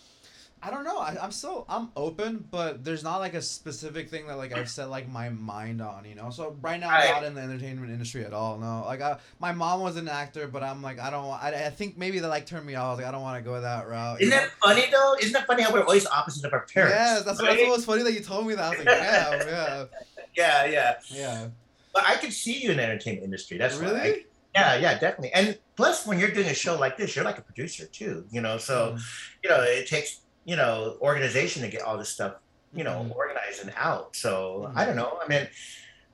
I 0.64 0.70
don't 0.70 0.84
know. 0.84 0.98
I, 0.98 1.16
I'm 1.20 1.32
still 1.32 1.64
I'm 1.68 1.90
open, 1.96 2.44
but 2.48 2.84
there's 2.84 3.02
not 3.02 3.18
like 3.18 3.34
a 3.34 3.42
specific 3.42 4.08
thing 4.08 4.28
that 4.28 4.38
like 4.38 4.56
I've 4.56 4.70
set 4.70 4.90
like 4.90 5.08
my 5.08 5.28
mind 5.28 5.82
on, 5.82 6.04
you 6.04 6.14
know. 6.14 6.30
So 6.30 6.56
right 6.62 6.78
now 6.78 6.88
I'm 6.88 7.10
not 7.10 7.24
in 7.24 7.34
the 7.34 7.40
entertainment 7.40 7.90
industry 7.90 8.24
at 8.24 8.32
all. 8.32 8.58
No, 8.58 8.84
like 8.86 9.00
I, 9.00 9.18
my 9.40 9.50
mom 9.50 9.80
was 9.80 9.96
an 9.96 10.08
actor, 10.08 10.46
but 10.46 10.62
I'm 10.62 10.80
like 10.80 11.00
I 11.00 11.10
don't. 11.10 11.26
I, 11.26 11.66
I 11.66 11.70
think 11.70 11.98
maybe 11.98 12.20
that 12.20 12.28
like 12.28 12.46
turned 12.46 12.64
me 12.64 12.76
off. 12.76 12.84
I 12.84 12.90
was 12.90 12.98
like 12.98 13.08
I 13.08 13.10
don't 13.10 13.22
want 13.22 13.42
to 13.42 13.50
go 13.50 13.60
that 13.60 13.88
route. 13.88 14.20
Isn't 14.20 14.30
that 14.30 14.50
funny 14.62 14.84
though? 14.92 15.16
Isn't 15.20 15.32
that 15.32 15.48
funny 15.48 15.64
how 15.64 15.72
we're 15.72 15.82
always 15.82 16.06
opposite 16.06 16.44
of 16.44 16.52
our 16.52 16.64
parents? 16.72 16.94
Yeah, 16.94 17.20
that's 17.24 17.40
what, 17.40 17.48
right? 17.48 17.56
that's 17.56 17.68
what 17.68 17.76
was 17.76 17.84
funny 17.84 18.04
that 18.04 18.12
you 18.12 18.20
told 18.20 18.46
me 18.46 18.54
that. 18.54 18.64
I 18.64 18.68
was 18.70 18.78
like, 18.78 18.86
yeah, 18.86 19.86
yeah, 20.36 20.64
Yeah, 20.66 20.66
yeah. 20.66 20.94
yeah. 21.10 21.48
But 21.92 22.04
I 22.06 22.16
could 22.16 22.32
see 22.32 22.62
you 22.62 22.70
in 22.70 22.76
the 22.76 22.84
entertainment 22.84 23.24
industry. 23.24 23.58
That's 23.58 23.78
why. 23.78 23.90
Really. 23.90 24.26
yeah, 24.54 24.76
yeah, 24.76 24.98
definitely. 24.98 25.32
And 25.34 25.58
plus, 25.76 26.06
when 26.06 26.18
you're 26.18 26.30
doing 26.30 26.48
a 26.48 26.54
show 26.54 26.78
like 26.78 26.96
this, 26.96 27.14
you're 27.14 27.24
like 27.24 27.38
a 27.38 27.42
producer 27.42 27.86
too. 27.86 28.24
You 28.30 28.40
know, 28.40 28.58
so 28.58 28.92
mm-hmm. 28.92 28.98
you 29.42 29.50
know 29.50 29.60
it 29.62 29.88
takes 29.88 30.21
you 30.44 30.56
know 30.56 30.96
organization 31.00 31.62
to 31.62 31.68
get 31.68 31.82
all 31.82 31.96
this 31.98 32.08
stuff 32.08 32.34
you 32.74 32.84
know 32.84 33.04
Mhm. 33.08 33.14
organized 33.16 33.60
and 33.62 33.72
out. 33.76 34.16
So 34.16 34.70
Mhm. 34.72 34.76
I 34.76 34.84
don't 34.84 34.96
know. 34.96 35.18
I 35.22 35.28
mean, 35.28 35.46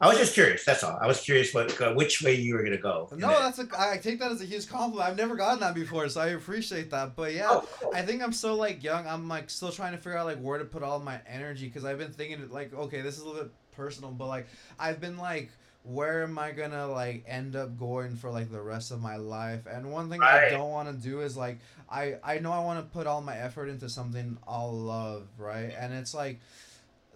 I 0.00 0.06
was 0.08 0.16
just 0.18 0.34
curious. 0.34 0.64
That's 0.64 0.84
all. 0.84 0.96
I 1.00 1.06
was 1.08 1.20
curious 1.20 1.52
what 1.54 1.80
uh, 1.80 1.92
which 1.92 2.22
way 2.22 2.34
you 2.34 2.54
were 2.54 2.62
gonna 2.62 2.76
go. 2.78 3.08
No, 3.12 3.28
that's 3.30 3.58
a. 3.58 3.66
I 3.76 3.98
take 3.98 4.18
that 4.20 4.30
as 4.30 4.40
a 4.40 4.44
huge 4.44 4.68
compliment. 4.68 5.08
I've 5.08 5.16
never 5.16 5.34
gotten 5.34 5.58
that 5.60 5.74
before, 5.74 6.08
so 6.08 6.20
I 6.20 6.28
appreciate 6.28 6.90
that. 6.90 7.16
But 7.16 7.32
yeah, 7.34 7.48
Oh, 7.50 7.68
cool. 7.80 7.92
I 7.94 8.02
think 8.02 8.22
I'm 8.22 8.32
still 8.32 8.54
like 8.56 8.82
young. 8.84 9.06
I'm 9.08 9.28
like 9.28 9.50
still 9.50 9.72
trying 9.72 9.92
to 9.92 9.98
figure 9.98 10.16
out 10.16 10.26
like 10.26 10.38
where 10.40 10.58
to 10.58 10.64
put 10.64 10.82
all 10.84 11.00
my 11.00 11.20
energy 11.26 11.66
because 11.66 11.84
I've 11.84 11.98
been 11.98 12.12
thinking 12.12 12.48
like 12.50 12.72
okay, 12.74 13.00
this 13.00 13.16
is 13.16 13.22
a 13.22 13.26
little 13.26 13.42
bit 13.44 13.52
personal, 13.72 14.10
but 14.12 14.26
like 14.26 14.46
I've 14.78 15.00
been 15.00 15.16
like 15.18 15.50
where 15.82 16.22
am 16.22 16.38
I 16.38 16.52
gonna 16.52 16.86
like 16.86 17.24
end 17.26 17.56
up 17.56 17.78
going 17.78 18.16
for 18.16 18.30
like 18.30 18.50
the 18.50 18.60
rest 18.60 18.90
of 18.90 19.00
my 19.00 19.16
life? 19.16 19.66
And 19.66 19.90
one 19.90 20.10
thing 20.10 20.20
I 20.22 20.50
don't 20.50 20.70
want 20.70 20.88
to 20.88 20.94
do 20.94 21.20
is 21.20 21.36
like 21.36 21.58
I 21.90 22.16
I 22.22 22.38
know 22.38 22.52
I 22.52 22.60
want 22.60 22.78
to 22.80 22.92
put 22.92 23.06
all 23.06 23.20
my 23.20 23.36
effort 23.36 23.68
into 23.68 23.88
something 23.88 24.36
I'll 24.46 24.72
love, 24.72 25.28
right? 25.38 25.72
And 25.78 25.92
it's 25.94 26.14
like 26.14 26.40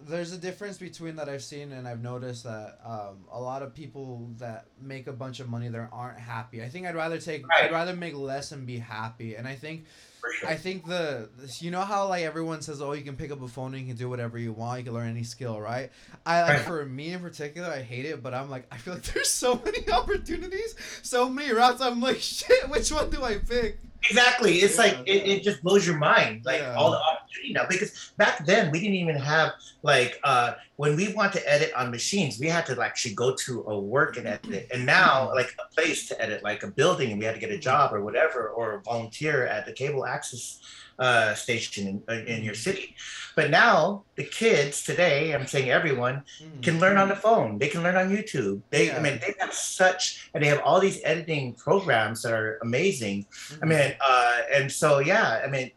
there's 0.01 0.33
a 0.33 0.37
difference 0.37 0.77
between 0.77 1.15
that 1.15 1.29
I've 1.29 1.43
seen 1.43 1.71
and 1.71 1.87
I've 1.87 2.01
noticed 2.01 2.43
that 2.43 2.79
um, 2.83 3.25
a 3.31 3.39
lot 3.39 3.61
of 3.61 3.73
people 3.73 4.29
that 4.39 4.65
make 4.81 5.07
a 5.07 5.13
bunch 5.13 5.39
of 5.39 5.47
money 5.49 5.69
there 5.69 5.89
aren't 5.93 6.19
happy. 6.19 6.61
I 6.61 6.67
think 6.69 6.87
I'd 6.87 6.95
rather 6.95 7.19
take 7.19 7.47
Right. 7.47 7.65
I'd 7.65 7.71
rather 7.71 7.95
make 7.95 8.15
less 8.15 8.51
and 8.51 8.65
be 8.65 8.79
happy. 8.79 9.35
And 9.35 9.47
I 9.47 9.55
think 9.55 9.85
For 10.23 10.31
sure. 10.31 10.49
I 10.49 10.55
think 10.55 10.87
the 10.87 11.27
you 11.59 11.69
know 11.69 11.81
how 11.81 12.07
like 12.07 12.23
everyone 12.23 12.61
says 12.61 12.81
oh 12.81 12.93
you 12.93 13.03
can 13.03 13.17
pick 13.17 13.29
up 13.29 13.41
a 13.41 13.47
phone 13.49 13.73
and 13.73 13.81
you 13.81 13.87
can 13.89 13.97
do 13.97 14.07
whatever 14.07 14.37
you 14.37 14.53
want 14.53 14.79
you 14.79 14.85
can 14.85 14.93
learn 14.93 15.09
any 15.09 15.23
skill 15.23 15.59
right 15.59 15.91
I 16.25 16.41
like 16.43 16.49
Right. 16.53 16.61
for 16.65 16.85
me 16.85 17.11
in 17.11 17.19
particular 17.19 17.67
I 17.67 17.81
hate 17.81 18.05
it 18.05 18.23
but 18.23 18.33
I'm 18.33 18.49
like 18.49 18.65
I 18.71 18.77
feel 18.77 18.93
like 18.93 19.03
there's 19.13 19.29
so 19.29 19.61
many 19.65 19.89
opportunities 19.91 20.75
so 21.01 21.27
many 21.27 21.51
routes 21.51 21.81
I'm 21.81 21.99
like 21.99 22.19
shit 22.21 22.69
which 22.69 22.89
one 22.89 23.09
do 23.09 23.21
I 23.21 23.39
pick 23.39 23.79
Exactly. 24.09 24.55
It's 24.57 24.77
like 24.77 24.93
Yeah. 25.05 25.13
it, 25.15 25.27
it 25.27 25.43
just 25.43 25.63
blows 25.63 25.85
your 25.87 25.97
mind, 25.97 26.43
like 26.45 26.61
Yeah. 26.61 26.75
all 26.75 26.91
the 26.91 26.97
opportunity 26.99 27.53
now. 27.53 27.65
Because 27.67 28.11
back 28.17 28.45
then 28.45 28.71
we 28.71 28.79
didn't 28.79 28.95
even 28.95 29.15
have 29.15 29.53
like 29.81 30.19
uh 30.23 30.53
when 30.75 30.95
we 30.95 31.13
want 31.13 31.31
to 31.33 31.49
edit 31.51 31.71
on 31.75 31.91
machines, 31.91 32.39
we 32.39 32.47
had 32.47 32.65
to 32.65 32.75
like 32.75 32.87
actually 32.89 33.15
go 33.15 33.33
to 33.45 33.63
a 33.67 33.79
work 33.79 34.17
and 34.17 34.27
edit 34.27 34.51
it. 34.53 34.67
And 34.73 34.85
now 34.85 35.33
like 35.33 35.55
a 35.59 35.73
place 35.73 36.07
to 36.09 36.21
edit, 36.21 36.43
like 36.43 36.63
a 36.63 36.67
building, 36.67 37.11
and 37.11 37.19
we 37.19 37.25
had 37.25 37.33
to 37.35 37.39
get 37.39 37.51
a 37.51 37.57
job 37.57 37.93
or 37.93 38.03
whatever, 38.03 38.49
or 38.49 38.81
volunteer 38.83 39.45
at 39.47 39.65
the 39.65 39.71
cable 39.73 40.05
access 40.05 40.59
uh, 40.99 41.33
station 41.33 41.87
in, 41.87 42.03
uh, 42.07 42.21
in 42.25 42.43
your 42.43 42.53
city. 42.53 42.95
But 43.35 43.49
now 43.49 44.03
the 44.15 44.23
kids 44.23 44.83
today, 44.83 45.33
I'm 45.33 45.47
saying 45.47 45.69
everyone, 45.71 46.23
Mm. 46.41 46.61
can 46.63 46.79
learn 46.79 46.97
on 46.97 47.09
the 47.09 47.15
phone. 47.15 47.57
They 47.57 47.67
can 47.67 47.81
learn 47.83 47.95
on 47.95 48.09
YouTube. 48.15 48.61
They, 48.69 48.87
Yeah. 48.87 48.97
I 48.97 48.99
mean, 49.01 49.19
they 49.19 49.33
have 49.39 49.53
such, 49.53 50.29
and 50.33 50.43
they 50.43 50.47
have 50.47 50.59
all 50.61 50.79
these 50.79 50.99
editing 51.03 51.53
programs 51.55 52.21
that 52.21 52.31
are 52.33 52.59
amazing. 52.61 53.25
I 53.61 53.65
Mhm. 53.65 53.67
mean, 53.69 53.95
uh, 53.99 54.37
and 54.53 54.71
so 54.71 54.99
yeah, 54.99 55.41
I 55.43 55.47
mean, 55.47 55.71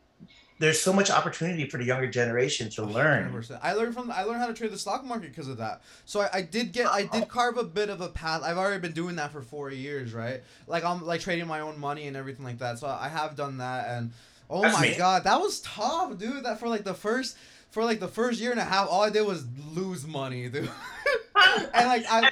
there's 0.59 0.81
so 0.81 0.91
much 0.91 1.11
opportunity 1.11 1.69
for 1.69 1.77
the 1.77 1.85
younger 1.85 2.07
generation 2.07 2.71
to 2.71 2.83
learn. 2.83 3.25
100%. 3.31 3.61
I 3.63 3.75
learned 3.75 3.93
from 3.93 4.11
I 4.11 4.23
learned 4.23 4.41
how 4.41 4.47
to 4.47 4.55
trade 4.55 4.71
the 4.73 4.79
stock 4.79 5.05
market 5.05 5.29
because 5.31 5.49
of 5.49 5.59
that. 5.59 5.83
So 6.07 6.21
I, 6.23 6.31
I 6.33 6.43
did 6.43 6.73
get 6.73 6.87
I 6.87 7.03
did 7.05 7.29
carve 7.29 7.59
a 7.59 7.65
bit 7.65 7.91
of 7.91 8.01
a 8.01 8.09
path. 8.09 8.43
I've 8.43 8.57
already 8.57 8.81
been 8.81 8.93
doing 8.93 9.17
that 9.17 9.33
for 9.33 9.43
four 9.43 9.71
years, 9.71 10.15
right? 10.15 10.43
Like 10.67 10.83
I'm 10.83 11.05
like 11.05 11.21
trading 11.21 11.47
my 11.47 11.61
own 11.61 11.79
money 11.79 12.07
and 12.07 12.17
everything 12.17 12.45
like 12.45 12.59
that. 12.59 12.79
So 12.79 12.87
I 12.87 13.09
have 13.09 13.37
done 13.37 13.59
that, 13.59 13.89
and 13.89 14.13
oh 14.51 14.63
That's 14.63 14.75
my 14.75 14.89
me. 14.89 14.95
god, 14.97 15.25
that 15.25 15.41
was 15.41 15.61
tough, 15.61 16.19
dude. 16.19 16.45
That 16.45 16.59
for 16.59 16.69
like 16.69 16.85
the 16.85 16.95
first 16.95 17.37
for 17.71 17.85
like 17.85 18.01
the 18.01 18.09
first 18.09 18.41
year 18.41 18.51
and 18.51 18.61
a 18.61 18.65
half, 18.65 18.89
all 18.91 19.03
I 19.03 19.11
did 19.11 19.27
was 19.27 19.45
lose 19.75 20.07
money, 20.07 20.49
dude. 20.49 20.71
and 21.75 21.89
like 21.89 22.05
I 22.09 22.21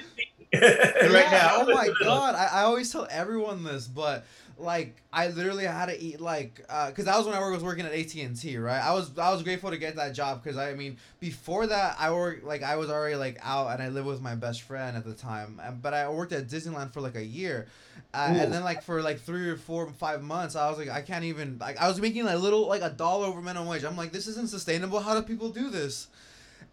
right 0.55 1.12
yeah, 1.12 1.31
now. 1.31 1.50
Oh 1.61 1.74
my 1.74 1.90
god! 2.00 2.35
I, 2.35 2.61
I 2.61 2.62
always 2.62 2.90
tell 2.90 3.07
everyone 3.11 3.64
this, 3.64 3.87
but 3.87 4.24
like 4.57 5.03
I 5.12 5.29
literally 5.29 5.64
had 5.64 5.87
to 5.87 6.00
eat 6.00 6.20
like 6.20 6.64
uh, 6.68 6.90
cause 6.92 7.07
that 7.07 7.16
was 7.16 7.27
when 7.27 7.35
I 7.35 7.48
was 7.48 7.62
working 7.62 7.87
at 7.87 7.92
AT 7.92 8.14
and 8.14 8.40
T, 8.40 8.57
right? 8.57 8.81
I 8.81 8.92
was 8.94 9.16
I 9.18 9.33
was 9.33 9.42
grateful 9.42 9.70
to 9.70 9.77
get 9.77 9.96
that 9.96 10.14
job 10.14 10.42
because 10.42 10.57
I 10.57 10.74
mean 10.74 10.98
before 11.18 11.66
that 11.66 11.96
I 11.98 12.12
worked 12.12 12.44
like 12.44 12.62
I 12.62 12.77
was 12.77 12.88
already 12.88 13.16
like 13.16 13.38
out 13.42 13.72
and 13.72 13.83
I 13.83 13.88
lived 13.88 14.07
with 14.07 14.20
my 14.20 14.35
best 14.35 14.62
friend 14.62 14.96
at 14.96 15.05
the 15.05 15.14
time, 15.14 15.61
and, 15.62 15.83
but 15.83 15.92
I 15.92 16.09
worked 16.09 16.33
at 16.33 16.48
Disneyland 16.48 16.92
for 16.92 17.00
like 17.00 17.16
a 17.16 17.24
year. 17.24 17.66
Uh, 18.14 18.29
and 18.42 18.53
then 18.53 18.62
like 18.62 18.83
for 18.83 19.03
like 19.03 19.18
three 19.20 19.48
or 19.48 19.57
four 19.57 19.90
five 19.98 20.22
months 20.22 20.55
i 20.57 20.68
was 20.70 20.79
like 20.79 20.88
i 20.88 21.00
can't 21.03 21.24
even 21.24 21.59
like 21.59 21.77
i 21.81 21.88
was 21.88 22.00
making 22.00 22.24
like 22.24 22.38
little 22.38 22.68
like 22.68 22.83
a 22.83 22.90
dollar 22.90 23.27
over 23.27 23.42
minimum 23.42 23.66
wage 23.68 23.83
i'm 23.85 23.96
like 23.96 24.12
this 24.12 24.27
isn't 24.29 24.48
sustainable 24.48 25.00
how 25.00 25.14
do 25.14 25.22
people 25.22 25.48
do 25.50 25.68
this 25.70 26.07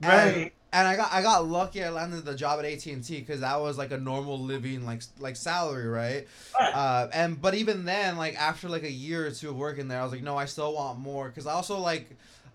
And- 0.02 0.10
Right. 0.36 0.54
and 0.74 0.88
I 0.88 0.96
got 0.96 1.10
I 1.14 1.22
got 1.22 1.48
lucky. 1.48 1.84
I 1.84 1.90
landed 1.90 2.24
the 2.26 2.34
job 2.34 2.58
at 2.60 2.66
AT 2.66 2.86
and 2.88 3.04
T 3.04 3.20
because 3.20 3.42
that 3.42 3.60
was 3.62 3.78
like 3.78 3.92
a 3.92 3.98
normal 3.98 4.40
living 4.40 4.86
like 4.86 5.02
like 5.20 5.36
salary, 5.36 5.86
right? 5.88 6.28
Right. 6.60 6.74
Uh, 6.74 7.08
and 7.14 7.40
but 7.42 7.54
even 7.56 7.86
then, 7.86 8.18
like 8.18 8.36
after 8.50 8.68
like 8.70 8.84
a 8.84 8.92
year 8.92 9.28
or 9.28 9.32
two 9.32 9.50
of 9.52 9.58
working 9.58 9.88
there, 9.90 10.00
I 10.00 10.04
was 10.04 10.12
like, 10.14 10.24
no, 10.24 10.38
I 10.38 10.46
still 10.46 10.74
want 10.74 10.98
more 10.98 11.28
because 11.30 11.46
I 11.46 11.54
also 11.54 11.78
like, 11.78 12.06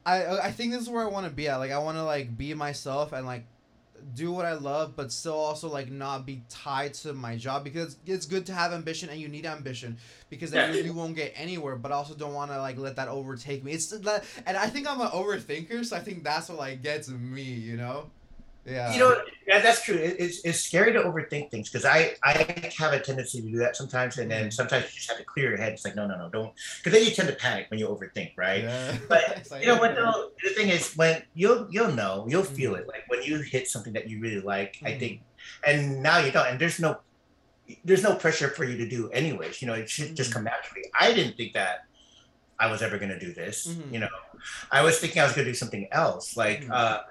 I 0.04 0.16
I 0.48 0.50
think 0.50 0.72
this 0.72 0.82
is 0.82 0.88
where 0.90 1.04
I 1.04 1.08
want 1.08 1.26
to 1.26 1.32
be 1.32 1.46
at. 1.46 1.58
Like 1.58 1.70
I 1.72 1.78
want 1.78 1.98
to 1.98 2.04
like 2.04 2.36
be 2.36 2.52
myself 2.54 3.12
and 3.12 3.26
like 3.26 3.44
do 4.14 4.30
what 4.32 4.44
I 4.46 4.54
love, 4.54 4.94
but 4.96 5.10
still 5.12 5.34
also 5.34 5.68
like 5.68 5.90
not 5.90 6.24
be 6.26 6.42
tied 6.48 6.94
to 6.94 7.12
my 7.12 7.36
job 7.36 7.64
because 7.64 7.96
it's 8.06 8.26
good 8.26 8.46
to 8.46 8.52
have 8.52 8.72
ambition 8.72 9.08
and 9.08 9.20
you 9.20 9.28
need 9.28 9.46
ambition 9.46 9.96
because 10.30 10.50
then 10.50 10.72
you, 10.72 10.78
Yeah. 10.80 10.84
you 10.86 10.92
won't 10.92 11.16
get 11.16 11.32
anywhere. 11.36 11.76
But 11.76 11.92
I 11.92 11.96
also 11.96 12.14
don't 12.14 12.34
want 12.34 12.50
to 12.50 12.58
like 12.58 12.78
let 12.78 12.96
that 12.96 13.08
overtake 13.08 13.64
me. 13.64 13.72
It's 13.72 13.88
that, 13.88 14.24
and 14.46 14.56
I 14.56 14.68
think 14.68 14.88
I'm 14.88 15.00
an 15.00 15.08
overthinker, 15.08 15.84
so 15.84 15.96
I 15.96 16.00
think 16.00 16.22
that's 16.24 16.48
what 16.48 16.58
like 16.58 16.82
gets 16.82 17.08
me. 17.08 17.42
You 17.42 17.76
know? 17.76 18.10
Yeah. 18.66 18.92
You 18.92 18.98
know, 18.98 19.22
yeah, 19.46 19.60
that's 19.60 19.82
true. 19.84 19.94
It, 19.94 20.16
it's, 20.18 20.44
it's 20.44 20.58
scary 20.60 20.92
to 20.92 21.00
overthink 21.00 21.50
things 21.52 21.70
because 21.70 21.84
I, 21.84 22.14
I 22.24 22.72
have 22.78 22.92
a 22.92 22.98
tendency 23.00 23.40
to 23.40 23.48
do 23.48 23.58
that 23.58 23.76
sometimes. 23.76 24.18
And 24.18 24.28
then 24.30 24.46
Mhm. 24.48 24.52
sometimes 24.52 24.84
you 24.86 24.90
just 24.96 25.08
have 25.08 25.18
to 25.18 25.24
clear 25.24 25.50
your 25.50 25.56
head. 25.58 25.72
It's 25.72 25.84
like, 25.84 25.94
no, 25.94 26.06
no, 26.06 26.16
no, 26.18 26.28
don't. 26.28 26.52
Because 26.78 26.92
then 26.98 27.04
you 27.08 27.12
tend 27.14 27.28
to 27.28 27.34
panic 27.36 27.66
when 27.70 27.78
you 27.78 27.86
overthink, 27.86 28.32
right? 28.36 28.64
Yeah. 28.64 28.96
But 29.08 29.46
like- 29.50 29.60
you 29.62 29.68
know 29.68 29.78
what 29.78 29.94
though? 29.94 30.30
The 30.42 30.50
thing 30.50 30.68
is, 30.70 30.92
when 30.94 31.22
you'll 31.34 31.68
you'll 31.70 31.92
know, 31.92 32.26
you'll 32.28 32.42
feel 32.42 32.72
Mhm. 32.72 32.80
it. 32.80 32.88
Like 32.88 33.04
when 33.08 33.22
you 33.22 33.38
hit 33.38 33.68
something 33.68 33.92
that 33.92 34.10
you 34.10 34.20
really 34.20 34.40
like, 34.40 34.78
I 34.84 34.92
Mhm. 34.92 34.98
think, 34.98 35.20
and 35.64 36.02
now 36.02 36.18
you 36.18 36.32
don't. 36.32 36.46
And 36.48 36.58
there's 36.60 36.80
no, 36.80 36.98
there's 37.84 38.02
no 38.02 38.16
pressure 38.16 38.48
for 38.48 38.64
you 38.64 38.76
to 38.78 38.88
do 38.88 39.10
anyways. 39.10 39.62
You 39.62 39.68
know, 39.68 39.74
it 39.74 39.88
should 39.88 40.16
just 40.16 40.30
Mhm. 40.30 40.34
come 40.34 40.44
naturally. 40.44 40.90
I 40.98 41.12
didn't 41.12 41.36
think 41.36 41.52
that 41.54 41.84
I 42.58 42.70
was 42.72 42.82
ever 42.82 42.98
gonna 42.98 43.20
do 43.20 43.32
this. 43.32 43.66
Mhm. 43.68 43.92
You 43.92 43.98
know, 44.00 44.08
I 44.72 44.82
was 44.82 44.98
thinking 44.98 45.20
I 45.22 45.24
was 45.24 45.34
gonna 45.34 45.46
do 45.46 45.54
something 45.54 45.86
else. 45.92 46.36
Like, 46.36 46.62
Mhm. 46.64 46.70
uh, 46.72 47.02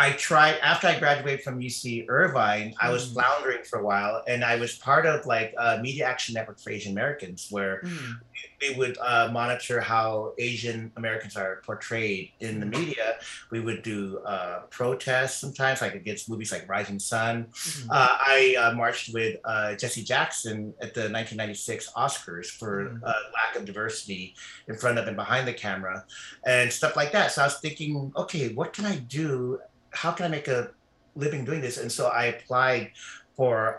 I 0.00 0.12
tried 0.12 0.56
after 0.62 0.86
I 0.86 0.98
graduated 0.98 1.42
from 1.44 1.60
UC 1.60 2.06
Irvine. 2.08 2.74
I 2.80 2.88
was 2.90 3.02
Mhm. 3.10 3.12
floundering 3.12 3.64
for 3.64 3.80
a 3.80 3.84
while, 3.84 4.22
and 4.26 4.42
I 4.42 4.56
was 4.56 4.78
part 4.78 5.04
of 5.04 5.26
like 5.26 5.52
uh, 5.58 5.78
Media 5.82 6.06
Action 6.06 6.32
Network 6.34 6.58
for 6.58 6.70
Asian 6.70 6.92
Americans, 6.92 7.48
where 7.50 7.82
Mhm. 7.84 8.18
We 8.60 8.74
would 8.76 8.98
uh, 8.98 9.28
monitor 9.32 9.80
how 9.80 10.32
Asian 10.38 10.92
Americans 10.96 11.36
are 11.36 11.62
portrayed 11.64 12.30
in 12.40 12.60
the 12.60 12.66
media. 12.66 13.16
We 13.50 13.60
would 13.60 13.82
do 13.82 14.18
uh, 14.26 14.60
protests 14.70 15.38
sometimes, 15.40 15.80
like 15.80 15.94
against 15.94 16.28
movies 16.28 16.52
like 16.52 16.68
Rising 16.68 16.98
Sun. 16.98 17.46
Mhm. 17.52 17.86
Uh, 17.90 18.16
I 18.20 18.54
uh, 18.58 18.74
marched 18.74 19.14
with 19.14 19.38
uh, 19.44 19.74
Jesse 19.76 20.02
Jackson 20.04 20.74
at 20.82 20.92
the 20.94 21.08
1996 21.08 21.90
Oscars 21.96 22.46
for 22.46 22.90
Mhm. 22.90 23.00
uh, 23.02 23.12
lack 23.34 23.56
of 23.56 23.64
diversity 23.64 24.34
in 24.68 24.76
front 24.76 24.98
of 24.98 25.06
and 25.08 25.16
behind 25.16 25.48
the 25.48 25.54
camera 25.54 26.04
and 26.44 26.72
stuff 26.72 26.96
like 26.96 27.12
that. 27.12 27.32
So 27.32 27.42
I 27.42 27.46
was 27.46 27.58
thinking, 27.60 28.12
okay, 28.16 28.52
what 28.52 28.72
can 28.72 28.84
I 28.84 28.96
do? 28.96 29.58
How 29.92 30.12
can 30.12 30.26
I 30.26 30.28
make 30.28 30.48
a 30.48 30.70
living 31.16 31.44
doing 31.44 31.60
this? 31.62 31.78
And 31.78 31.90
so 31.90 32.08
I 32.08 32.26
applied 32.26 32.92
for. 33.36 33.78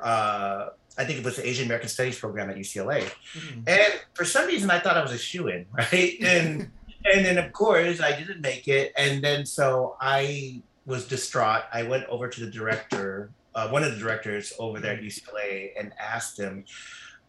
I 0.98 1.06
think 1.06 1.20
it 1.20 1.26
was 1.26 1.38
the 1.38 1.48
Asian 1.48 1.66
American 1.66 1.90
Studies 1.90 2.20
program 2.20 2.50
at 2.50 2.58
UCLA. 2.58 3.10
Mhm. 3.34 3.64
And 3.68 3.94
for 4.14 4.26
some 4.26 4.46
reason, 4.48 4.70
I 4.70 4.80
thought 4.80 4.98
I 4.98 5.02
was 5.02 5.12
a 5.12 5.18
shoe 5.18 5.48
in, 5.48 5.66
right? 5.78 6.16
And 6.22 6.72
and 7.14 7.26
then 7.26 7.38
of 7.38 7.52
course 7.54 8.02
I 8.02 8.18
didn't 8.18 8.42
make 8.42 8.68
it, 8.68 8.94
and 8.98 9.24
then 9.24 9.46
so 9.46 9.98
I 10.00 10.62
was 10.86 11.08
distraught. 11.08 11.64
I 11.74 11.84
went 11.84 12.06
over 12.08 12.28
to 12.28 12.40
the 12.46 12.52
director, 12.52 13.32
uh, 13.56 13.70
one 13.70 13.84
of 13.84 13.92
the 13.94 14.00
directors 14.00 14.54
over 14.60 14.80
there 14.80 14.94
at 14.94 15.02
UCLA, 15.02 15.72
and 15.80 15.94
asked 16.00 16.40
him, 16.40 16.66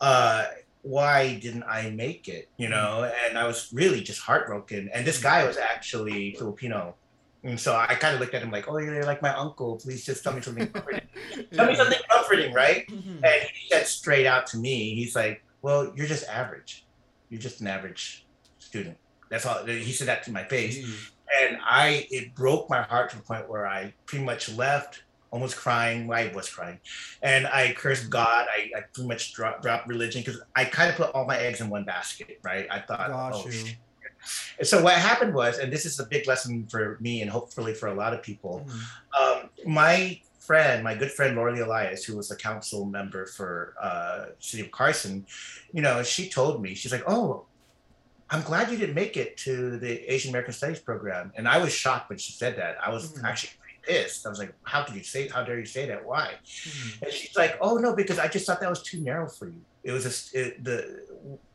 uh, 0.00 0.46
why 0.82 1.36
didn't 1.36 1.62
I 1.64 1.90
make 1.90 2.28
it? 2.28 2.48
You 2.56 2.68
know, 2.68 3.10
and 3.28 3.38
I 3.38 3.46
was 3.46 3.70
really 3.72 4.00
just 4.00 4.20
heartbroken. 4.20 4.90
And 4.92 5.06
this 5.06 5.22
guy 5.22 5.44
was 5.44 5.56
actually 5.56 6.34
Filipino. 6.38 6.96
And 7.44 7.58
so 7.58 7.74
I 7.74 7.94
kind 7.94 8.14
of 8.14 8.20
looked 8.20 8.34
at 8.34 8.42
him 8.42 8.50
like, 8.50 8.68
oh, 8.68 8.78
you're 8.78 9.04
like 9.04 9.20
my 9.20 9.34
uncle. 9.34 9.76
Please 9.76 10.04
just 10.04 10.22
tell 10.22 10.32
me 10.32 10.40
something 10.40 10.68
comforting. 10.68 11.08
tell 11.52 11.66
me 11.66 11.74
something 11.74 11.98
comforting, 12.08 12.52
right? 12.52 12.86
Mhm. 12.88 13.24
And 13.24 13.42
he 13.52 13.68
said 13.68 13.86
straight 13.86 14.26
out 14.26 14.46
to 14.48 14.58
me, 14.58 14.94
he's 14.94 15.16
like, 15.16 15.44
well, 15.60 15.92
you're 15.96 16.06
just 16.06 16.28
average. 16.28 16.86
You're 17.30 17.40
just 17.40 17.60
an 17.60 17.66
average 17.66 18.26
student. 18.58 18.96
That's 19.28 19.46
all. 19.46 19.64
He 19.64 19.92
said 19.92 20.08
that 20.08 20.22
to 20.24 20.32
my 20.32 20.44
face. 20.44 20.78
Jeez. 20.78 21.10
And 21.40 21.58
I, 21.64 22.06
it 22.10 22.34
broke 22.34 22.68
my 22.68 22.82
heart 22.82 23.10
to 23.10 23.16
the 23.16 23.22
point 23.22 23.48
where 23.48 23.66
I 23.66 23.94
pretty 24.04 24.24
much 24.24 24.50
left, 24.50 25.02
almost 25.30 25.56
crying. 25.56 26.12
I 26.12 26.30
was 26.34 26.48
crying. 26.48 26.78
And 27.22 27.46
I 27.46 27.72
cursed 27.72 28.10
God. 28.10 28.46
I, 28.54 28.70
I 28.76 28.80
pretty 28.92 29.08
much 29.08 29.32
dropped, 29.32 29.62
dropped 29.62 29.88
religion 29.88 30.22
because 30.22 30.42
I 30.54 30.66
kind 30.66 30.90
of 30.90 30.96
put 30.96 31.10
all 31.14 31.24
my 31.24 31.38
eggs 31.38 31.60
in 31.60 31.70
one 31.70 31.84
basket, 31.84 32.38
right? 32.44 32.66
I 32.70 32.80
thought, 32.80 33.08
Got 33.08 33.34
oh, 33.34 33.48
you. 33.48 33.64
And 34.58 34.66
so 34.66 34.82
what 34.82 34.94
happened 34.94 35.34
was, 35.34 35.58
and 35.58 35.72
this 35.72 35.84
is 35.86 35.98
a 36.00 36.06
big 36.06 36.26
lesson 36.26 36.66
for 36.68 36.96
me 37.00 37.22
and 37.22 37.30
hopefully 37.30 37.74
for 37.74 37.88
a 37.88 37.94
lot 37.94 38.12
of 38.14 38.22
people, 38.22 38.66
Mhm. 38.68 38.82
um, 39.20 39.50
my 39.66 40.20
friend, 40.40 40.82
my 40.82 40.94
good 40.94 41.10
friend 41.12 41.36
Laura 41.36 41.54
Elias, 41.64 42.04
who 42.04 42.16
was 42.16 42.30
a 42.30 42.36
council 42.36 42.84
member 42.84 43.26
for 43.26 43.74
uh, 43.80 44.26
City 44.40 44.62
of 44.64 44.70
Carson, 44.72 45.24
you 45.72 45.82
know, 45.82 46.02
she 46.02 46.28
told 46.28 46.60
me, 46.62 46.74
she's 46.74 46.92
like, 46.92 47.04
"Oh, 47.06 47.46
I'm 48.30 48.42
glad 48.42 48.70
you 48.70 48.76
didn't 48.78 48.94
make 48.94 49.16
it 49.16 49.36
to 49.38 49.78
the 49.78 49.92
Asian 50.12 50.30
American 50.30 50.52
Studies 50.54 50.80
program," 50.80 51.32
and 51.36 51.46
I 51.46 51.58
was 51.58 51.72
shocked 51.72 52.08
when 52.08 52.18
she 52.18 52.32
said 52.32 52.56
that. 52.56 52.76
I 52.84 52.90
was 52.90 53.12
Mhm. 53.12 53.24
actually 53.24 53.52
pissed. 53.82 54.26
I 54.26 54.30
was 54.30 54.38
like, 54.38 54.52
"How 54.64 54.82
could 54.84 54.94
you 54.96 55.04
say? 55.04 55.28
How 55.28 55.42
dare 55.44 55.58
you 55.60 55.66
say 55.66 55.86
that? 55.86 56.04
Why?" 56.04 56.34
Mhm. 56.44 57.02
And 57.02 57.12
she's 57.12 57.36
like, 57.36 57.56
"Oh 57.60 57.76
no, 57.78 57.94
because 57.94 58.18
I 58.18 58.28
just 58.28 58.46
thought 58.46 58.60
that 58.60 58.70
was 58.70 58.82
too 58.82 59.00
narrow 59.00 59.28
for 59.28 59.46
you. 59.46 59.60
It 59.84 59.92
was 59.92 60.04
just 60.04 60.34
it, 60.34 60.62
the 60.64 61.06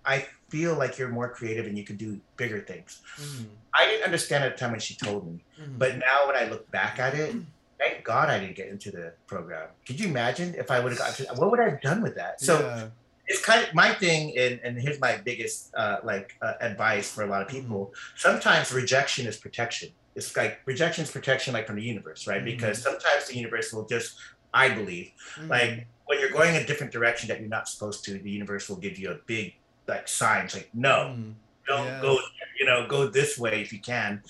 I 0.06 0.26
feel 0.50 0.76
like 0.76 0.98
you're 0.98 1.10
more 1.10 1.30
creative 1.30 1.66
and 1.66 1.78
you 1.78 1.84
could 1.84 1.98
do 1.98 2.20
bigger 2.38 2.60
things." 2.62 3.02
Mhm. 3.18 3.46
I 3.74 3.86
didn't 3.86 4.04
understand 4.06 4.44
at 4.44 4.54
the 4.54 4.58
time 4.60 4.72
when 4.72 4.80
she 4.80 4.96
told 4.96 5.26
me. 5.32 5.44
Mhm. 5.60 5.78
But 5.78 5.98
now 5.98 6.28
when 6.28 6.36
I 6.36 6.46
look 6.50 6.70
back 6.72 7.00
at 7.00 7.14
it, 7.14 7.36
thank 7.80 8.04
God 8.04 8.30
I 8.30 8.40
didn't 8.40 8.56
get 8.56 8.68
into 8.70 8.92
the 8.92 9.14
program. 9.28 9.68
Could 9.86 10.00
you 10.00 10.08
imagine 10.08 10.56
if 10.56 10.72
I 10.72 10.80
would 10.80 10.92
have 10.94 11.00
gotten 11.00 11.26
what 11.38 11.52
would 11.52 11.60
I 11.60 11.70
have 11.70 11.82
done 11.82 12.02
with 12.02 12.16
that? 12.16 12.42
So 12.42 12.60
Yeah. 12.60 12.90
it's 13.28 13.42
kind 13.44 13.62
of 13.68 13.74
my 13.74 13.94
thing, 13.94 14.38
and, 14.38 14.60
and 14.64 14.80
here's 14.80 15.00
my 15.00 15.18
biggest 15.18 15.74
uh, 15.76 15.98
like 16.04 16.36
uh, 16.42 16.54
advice 16.62 17.10
for 17.12 17.24
a 17.24 17.28
lot 17.28 17.42
of 17.42 17.48
people. 17.48 17.94
Sometimes 18.16 18.72
rejection 18.72 19.28
is 19.28 19.38
protection. 19.38 19.90
It's 20.16 20.36
like 20.36 20.62
rejection 20.66 21.04
is 21.04 21.12
protection, 21.12 21.54
like 21.54 21.68
from 21.68 21.76
the 21.76 21.84
universe, 21.84 22.26
right? 22.26 22.42
Mhm. 22.42 22.46
Because 22.46 22.82
sometimes 22.82 23.28
the 23.28 23.36
universe 23.38 23.72
will 23.74 23.86
just, 23.86 24.18
I 24.54 24.70
believe, 24.70 25.12
like 25.48 25.86
when 26.08 26.20
you're 26.20 26.32
going 26.32 26.56
a 26.56 26.66
different 26.66 26.92
direction 26.92 27.28
that 27.30 27.40
you're 27.40 27.50
not 27.50 27.68
supposed 27.68 28.04
to, 28.06 28.18
the 28.18 28.30
universe 28.32 28.68
will 28.70 28.78
give 28.78 28.98
you 28.98 29.12
a 29.12 29.16
big 29.26 29.54
like 29.88 30.08
signs 30.08 30.54
like 30.54 30.70
no, 30.74 31.16
Mhm. 31.16 31.34
don't 31.68 31.86
Yes. 31.86 32.02
go 32.02 32.14
there, 32.16 32.50
you 32.60 32.66
know 32.66 32.88
go 32.88 33.08
this 33.08 33.38
way 33.38 33.62
if 33.62 33.72
you 33.72 33.80
can 33.80 34.22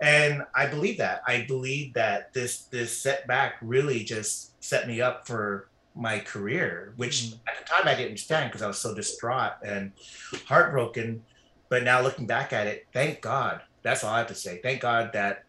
and 0.00 0.42
i 0.54 0.66
believe 0.66 0.96
that 0.98 1.20
i 1.26 1.44
believe 1.48 1.92
that 1.94 2.32
this 2.32 2.62
this 2.64 2.96
setback 2.96 3.56
really 3.60 4.04
just 4.04 4.52
set 4.62 4.86
me 4.86 5.00
up 5.00 5.26
for 5.26 5.68
my 5.94 6.18
career 6.18 6.92
which 6.96 7.16
Mhm. 7.22 7.40
at 7.48 7.58
the 7.58 7.64
time 7.64 7.88
i 7.88 7.94
didn't 7.94 8.08
understand 8.12 8.50
because 8.50 8.62
i 8.62 8.66
was 8.66 8.78
so 8.78 8.94
distraught 8.94 9.52
and 9.64 9.92
heartbroken 10.46 11.22
but 11.68 11.82
now 11.82 12.00
looking 12.00 12.26
back 12.26 12.52
at 12.52 12.66
it 12.66 12.86
thank 12.92 13.20
god 13.20 13.62
that's 13.82 14.04
all 14.04 14.12
i 14.14 14.18
have 14.18 14.28
to 14.28 14.34
say 14.34 14.60
thank 14.62 14.80
god 14.80 15.12
that 15.12 15.44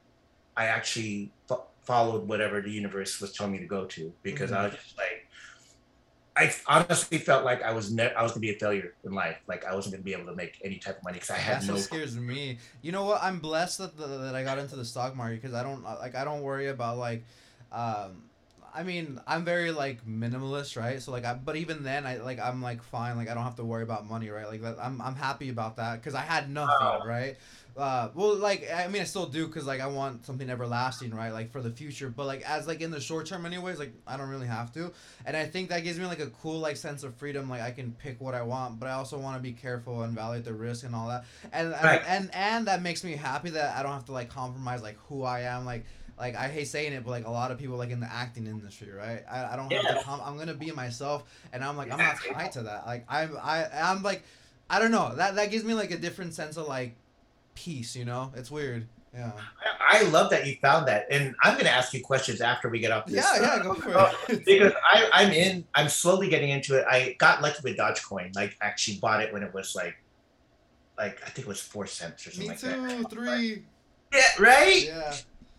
i 0.57 0.65
actually 0.65 1.31
fo- 1.47 1.67
followed 1.83 2.27
whatever 2.27 2.61
the 2.61 2.71
universe 2.71 3.19
was 3.21 3.31
telling 3.33 3.51
me 3.53 3.59
to 3.59 3.65
go 3.65 3.85
to 3.85 4.13
because 4.23 4.51
i 4.51 4.63
was 4.65 4.73
just 4.73 4.97
like 4.97 5.22
I 6.35 6.51
honestly 6.67 7.19
felt 7.19 7.45
like 7.45 7.61
I 7.61 7.73
was 7.73 7.91
ne- 7.91 8.13
I 8.13 8.23
was 8.23 8.31
gonna 8.31 8.41
be 8.41 8.49
a 8.51 8.55
failure 8.57 8.93
in 9.03 9.13
life. 9.13 9.37
Like 9.47 9.65
I 9.65 9.75
wasn't 9.75 9.93
gonna 9.93 10.03
be 10.03 10.13
able 10.13 10.25
to 10.25 10.35
make 10.35 10.59
any 10.63 10.77
type 10.79 10.97
of 10.97 11.03
money 11.03 11.15
because 11.15 11.29
I 11.29 11.37
had 11.37 11.57
That's 11.57 11.67
no 11.67 11.73
what 11.73 11.83
scares 11.83 12.17
me. 12.17 12.57
You 12.81 12.91
know 12.91 13.03
what? 13.05 13.21
I'm 13.21 13.39
blessed 13.39 13.77
that 13.79 13.97
the, 13.97 14.07
that 14.07 14.35
I 14.35 14.43
got 14.43 14.57
into 14.57 14.75
the 14.75 14.85
stock 14.85 15.15
market 15.15 15.41
because 15.41 15.53
I 15.53 15.61
don't 15.63 15.83
like 15.83 16.15
I 16.15 16.23
don't 16.23 16.41
worry 16.41 16.67
about 16.69 16.97
like, 16.97 17.23
um, 17.71 18.23
I 18.73 18.81
mean 18.81 19.19
I'm 19.27 19.45
very 19.45 19.71
like 19.71 20.03
minimalist, 20.07 20.75
right? 20.75 20.99
So 20.99 21.11
like 21.11 21.23
I 21.25 21.35
but 21.35 21.55
even 21.55 21.83
then 21.83 22.07
I 22.07 22.17
like 22.17 22.39
I'm 22.39 22.63
like 22.63 22.81
fine 22.81 23.15
like 23.15 23.29
I 23.29 23.35
don't 23.35 23.43
have 23.43 23.57
to 23.57 23.63
worry 23.65 23.83
about 23.83 24.07
money, 24.09 24.29
right? 24.29 24.47
Like 24.47 24.63
I'm 24.81 24.99
I'm 25.01 25.15
happy 25.15 25.49
about 25.49 25.75
that 25.77 26.01
because 26.01 26.15
I 26.15 26.21
had 26.21 26.49
nothing, 26.49 26.75
Oh. 26.81 27.05
right? 27.05 27.37
Uh, 27.75 28.09
well, 28.13 28.35
like 28.35 28.69
I 28.71 28.87
mean, 28.87 29.01
I 29.01 29.05
still 29.05 29.25
do 29.25 29.47
because 29.47 29.65
like 29.65 29.81
I 29.81 29.87
want 29.87 30.25
something 30.27 30.47
everlasting, 30.47 31.09
right? 31.11 31.33
Like 31.33 31.51
for 31.51 31.59
the 31.59 31.71
future. 31.71 32.07
But 32.07 32.27
like 32.27 32.47
as 32.47 32.67
like 32.67 32.81
in 32.81 32.91
the 32.91 33.01
short 33.01 33.25
term, 33.25 33.47
anyways, 33.47 33.79
like 33.79 33.93
I 34.05 34.15
don't 34.15 34.29
really 34.29 34.45
have 34.45 34.71
to, 34.73 34.91
and 35.25 35.35
I 35.35 35.45
think 35.47 35.69
that 35.69 35.83
gives 35.83 35.97
me 35.97 36.05
like 36.05 36.19
a 36.19 36.27
cool 36.27 36.59
like 36.59 36.77
sense 36.77 37.01
of 37.03 37.15
freedom. 37.15 37.49
Like 37.49 37.61
I 37.61 37.71
can 37.71 37.91
pick 37.93 38.21
what 38.21 38.35
I 38.35 38.43
want, 38.43 38.79
but 38.79 38.87
I 38.89 38.91
also 38.93 39.17
want 39.17 39.37
to 39.37 39.41
be 39.41 39.53
careful 39.53 40.03
and 40.03 40.13
evaluate 40.13 40.45
the 40.45 40.53
risk 40.53 40.85
and 40.85 40.93
all 40.93 41.07
that. 41.07 41.25
And 41.51 41.71
Right. 41.71 42.01
and, 42.07 42.25
and 42.25 42.35
and 42.35 42.67
that 42.67 42.83
makes 42.83 43.03
me 43.03 43.13
happy 43.15 43.49
that 43.51 43.75
I 43.75 43.81
don't 43.81 43.93
have 43.93 44.05
to 44.05 44.11
like 44.11 44.29
compromise 44.29 44.83
like 44.83 44.97
who 45.07 45.23
I 45.23 45.41
am. 45.41 45.65
Like 45.65 45.85
like 46.19 46.35
I 46.35 46.49
hate 46.49 46.67
saying 46.67 46.93
it, 46.93 47.03
but 47.03 47.09
like 47.09 47.25
a 47.25 47.31
lot 47.31 47.49
of 47.49 47.57
people 47.57 47.77
like 47.77 47.89
in 47.89 47.99
the 47.99 48.11
acting 48.13 48.45
industry, 48.45 48.91
right? 48.91 49.23
I, 49.27 49.53
I 49.53 49.55
don't 49.55 49.71
have 49.71 49.87
to. 49.87 49.95
Com- 50.03 50.21
I'm 50.23 50.37
gonna 50.37 50.53
be 50.53 50.71
myself, 50.71 51.23
and 51.51 51.63
I'm 51.63 51.75
like 51.75 51.91
I'm 51.91 51.97
not 51.99 52.17
tied 52.31 52.51
to 52.51 52.61
that. 52.63 52.85
Like 52.85 53.05
I'm 53.09 53.35
I 53.41 53.65
I'm 53.73 54.03
like 54.03 54.21
I 54.69 54.77
don't 54.77 54.91
know 54.91 55.15
that 55.15 55.35
that 55.37 55.49
gives 55.49 55.63
me 55.63 55.73
like 55.73 55.89
a 55.89 55.97
different 55.97 56.35
sense 56.35 56.55
of 56.55 56.67
like 56.67 56.97
peace. 57.55 57.95
You 57.95 58.05
know, 58.05 58.31
it's 58.35 58.51
weird. 58.51 58.87
Yeah. 59.13 59.31
I 59.89 59.99
I 59.99 60.01
love 60.03 60.31
that 60.31 60.47
you 60.47 60.55
found 60.61 60.87
that, 60.87 61.05
and 61.11 61.35
I'm 61.43 61.53
going 61.53 61.65
to 61.65 61.71
ask 61.71 61.93
you 61.93 62.01
questions 62.01 62.41
after 62.41 62.67
we 62.67 62.79
get 62.79 62.91
off 62.91 63.05
this. 63.05 63.15
Yeah, 63.15 63.57
yeah, 63.57 63.63
go 63.63 63.75
for 63.75 63.89
it. 63.89 63.95
Uh, 63.95 64.11
because 64.27 64.73
I, 64.91 65.07
I'm 65.13 65.31
in. 65.31 65.65
I'm 65.75 65.87
slowly 65.87 66.29
getting 66.29 66.49
into 66.49 66.75
it. 66.79 66.85
I 66.89 67.15
got 67.19 67.43
lucky 67.43 67.59
with 67.63 67.77
Dogecoin. 67.77 68.35
Like, 68.35 68.57
actually 68.61 68.97
bought 68.97 69.21
it 69.21 69.31
when 69.31 69.43
it 69.43 69.53
was 69.53 69.75
like, 69.75 69.95
like 70.97 71.21
I 71.23 71.29
think 71.29 71.45
it 71.45 71.47
was 71.47 71.61
four 71.61 71.85
cents 71.85 72.25
or 72.25 72.31
something 72.31 72.43
Me 72.43 72.49
like 72.49 72.59
too. 72.59 73.03
that. 73.03 73.09
Three. 73.11 73.63
Yeah, 74.11 74.21
right. 74.39 74.85
Yeah. 74.85 75.15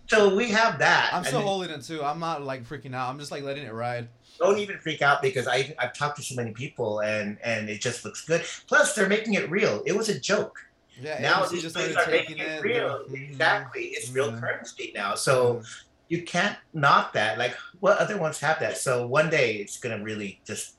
So 0.07 0.35
we 0.35 0.51
have 0.51 0.79
that. 0.81 1.11
I'm 1.13 1.25
still 1.25 1.39
then 1.39 1.47
holding 1.47 1.71
it 1.71 1.83
too. 1.83 2.03
I'm 2.03 2.19
not 2.19 2.43
like 2.43 2.69
freaking 2.69 2.95
out. 2.95 3.09
I'm 3.09 3.19
just 3.19 3.31
like 3.31 3.43
letting 3.43 3.65
it 3.65 3.73
ride. 3.73 4.09
Don't 4.39 4.59
even 4.59 4.79
freak 4.79 5.01
out 5.01 5.23
because 5.23 5.47
I 5.47 5.75
I've 5.79 5.93
talked 5.93 6.17
to 6.17 6.23
so 6.23 6.35
many 6.35 6.53
people 6.53 7.01
and 7.01 7.39
and 7.43 7.71
it 7.71 7.81
just 7.81 8.05
looks 8.05 8.25
good. 8.25 8.43
Plus, 8.67 8.95
they're 8.95 9.09
making 9.09 9.35
it 9.35 9.49
real. 9.51 9.83
It 9.87 9.97
was 9.97 10.09
a 10.09 10.19
joke. 10.19 10.59
Yeah. 11.01 11.21
now 11.21 11.45
these 11.47 11.63
just 11.63 11.77
things 11.77 11.97
are 11.97 12.07
making 12.11 12.39
it 12.39 12.63
real. 12.63 13.05
Mhm. 13.09 13.31
Exactly, 13.31 13.83
it's 13.87 14.11
real 14.11 14.33
currency 14.39 14.93
now. 14.95 15.15
So. 15.15 15.63
you 16.09 16.23
can't 16.23 16.59
knock 16.75 17.15
that. 17.15 17.39
Like 17.39 17.57
what 17.81 17.97
other 17.97 18.19
ones 18.19 18.39
have 18.41 18.61
that? 18.61 18.77
So 18.77 19.07
one 19.07 19.31
day 19.31 19.55
it's 19.57 19.79
gonna 19.79 20.03
really 20.03 20.39
just 20.45 20.75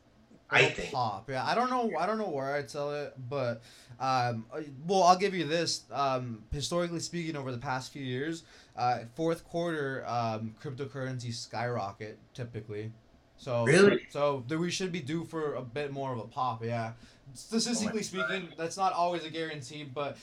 I 0.51 0.61
It'll 0.61 0.75
think. 0.75 0.93
pop. 0.93 1.29
Yeah, 1.29 1.43
I 1.43 1.55
don't 1.55 1.71
know. 1.71 1.91
I 1.97 2.05
don't 2.05 2.19
know 2.19 2.29
where 2.29 2.53
I'd 2.55 2.69
sell 2.69 2.93
it, 2.93 3.15
but 3.27 3.63
um, 3.99 4.45
uh, 4.53 4.61
well, 4.85 5.01
I'll 5.01 5.17
give 5.17 5.33
you 5.33 5.45
this. 5.45 5.85
Um, 5.91 6.43
historically 6.51 6.99
speaking, 6.99 7.35
over 7.35 7.51
the 7.51 7.57
past 7.57 7.91
few 7.91 8.03
years, 8.03 8.43
uh, 8.77 8.99
fourth 9.15 9.43
quarter, 9.43 10.03
um, 10.07 10.55
cryptocurrency 10.63 11.33
skyrocket 11.33 12.19
typically. 12.35 12.91
So 13.37 13.65
Really? 13.65 14.05
So 14.11 14.43
we 14.47 14.69
should 14.69 14.91
be 14.91 15.01
due 15.01 15.25
for 15.25 15.55
a 15.55 15.61
bit 15.63 15.91
more 15.91 16.13
of 16.13 16.19
a 16.19 16.27
pop. 16.27 16.63
Yeah, 16.63 16.93
statistically 17.33 17.99
Oh 17.99 18.03
speaking, 18.03 18.47
that's 18.57 18.77
not 18.77 18.93
always 18.93 19.23
a 19.23 19.29
guarantee, 19.29 19.83
but. 19.83 20.17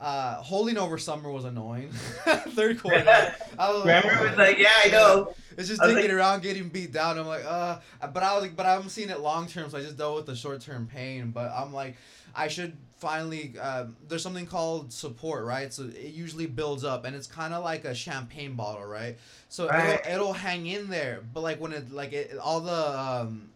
Uh, 0.00 0.34
holding 0.42 0.78
over 0.78 0.96
summer 0.96 1.28
was 1.28 1.44
annoying. 1.44 1.90
Third 2.50 2.80
quarter, 2.80 3.02
I 3.58 3.70
was 3.72 3.80
Remember 3.80 4.12
it 4.12 4.28
was 4.28 4.38
like, 4.38 4.56
yeah, 4.56 4.68
I 4.84 4.88
know. 4.90 5.34
it's 5.56 5.66
just 5.66 5.82
thinking 5.82 6.04
like- 6.04 6.12
around 6.12 6.42
getting 6.44 6.68
beat 6.68 6.92
down. 6.92 7.18
I'm 7.18 7.26
like, 7.26 7.44
uh, 7.44 7.80
but 8.14 8.22
I 8.22 8.32
was 8.34 8.42
like, 8.42 8.54
but 8.54 8.64
I'm 8.64 8.88
seeing 8.88 9.10
it 9.10 9.18
long 9.18 9.48
term, 9.48 9.68
so 9.70 9.76
I 9.76 9.80
just 9.80 9.96
dealt 9.98 10.14
with 10.14 10.26
the 10.26 10.36
short 10.36 10.60
term 10.60 10.86
pain. 10.86 11.32
But 11.32 11.50
I'm 11.50 11.72
like, 11.72 11.96
I 12.32 12.46
should 12.46 12.76
finally. 12.98 13.58
Um, 13.58 13.96
there's 14.06 14.22
something 14.22 14.46
called 14.46 14.92
support, 14.92 15.44
right? 15.44 15.72
So 15.72 15.84
it 15.84 16.12
usually 16.14 16.46
builds 16.46 16.84
up, 16.84 17.04
and 17.04 17.16
it's 17.16 17.26
kind 17.26 17.52
of 17.52 17.64
like 17.64 17.84
a 17.84 17.94
champagne 17.94 18.54
bottle, 18.54 18.84
right? 18.84 19.18
So 19.48 19.66
Right. 19.68 19.98
it'll, 20.06 20.12
it'll 20.12 20.32
hang 20.32 20.68
in 20.68 20.90
there, 20.90 21.22
but 21.34 21.40
like 21.40 21.60
when 21.60 21.72
it 21.72 21.90
like 21.90 22.12
it, 22.12 22.38
all 22.40 22.60
the 22.60 23.00
um. 23.00 23.50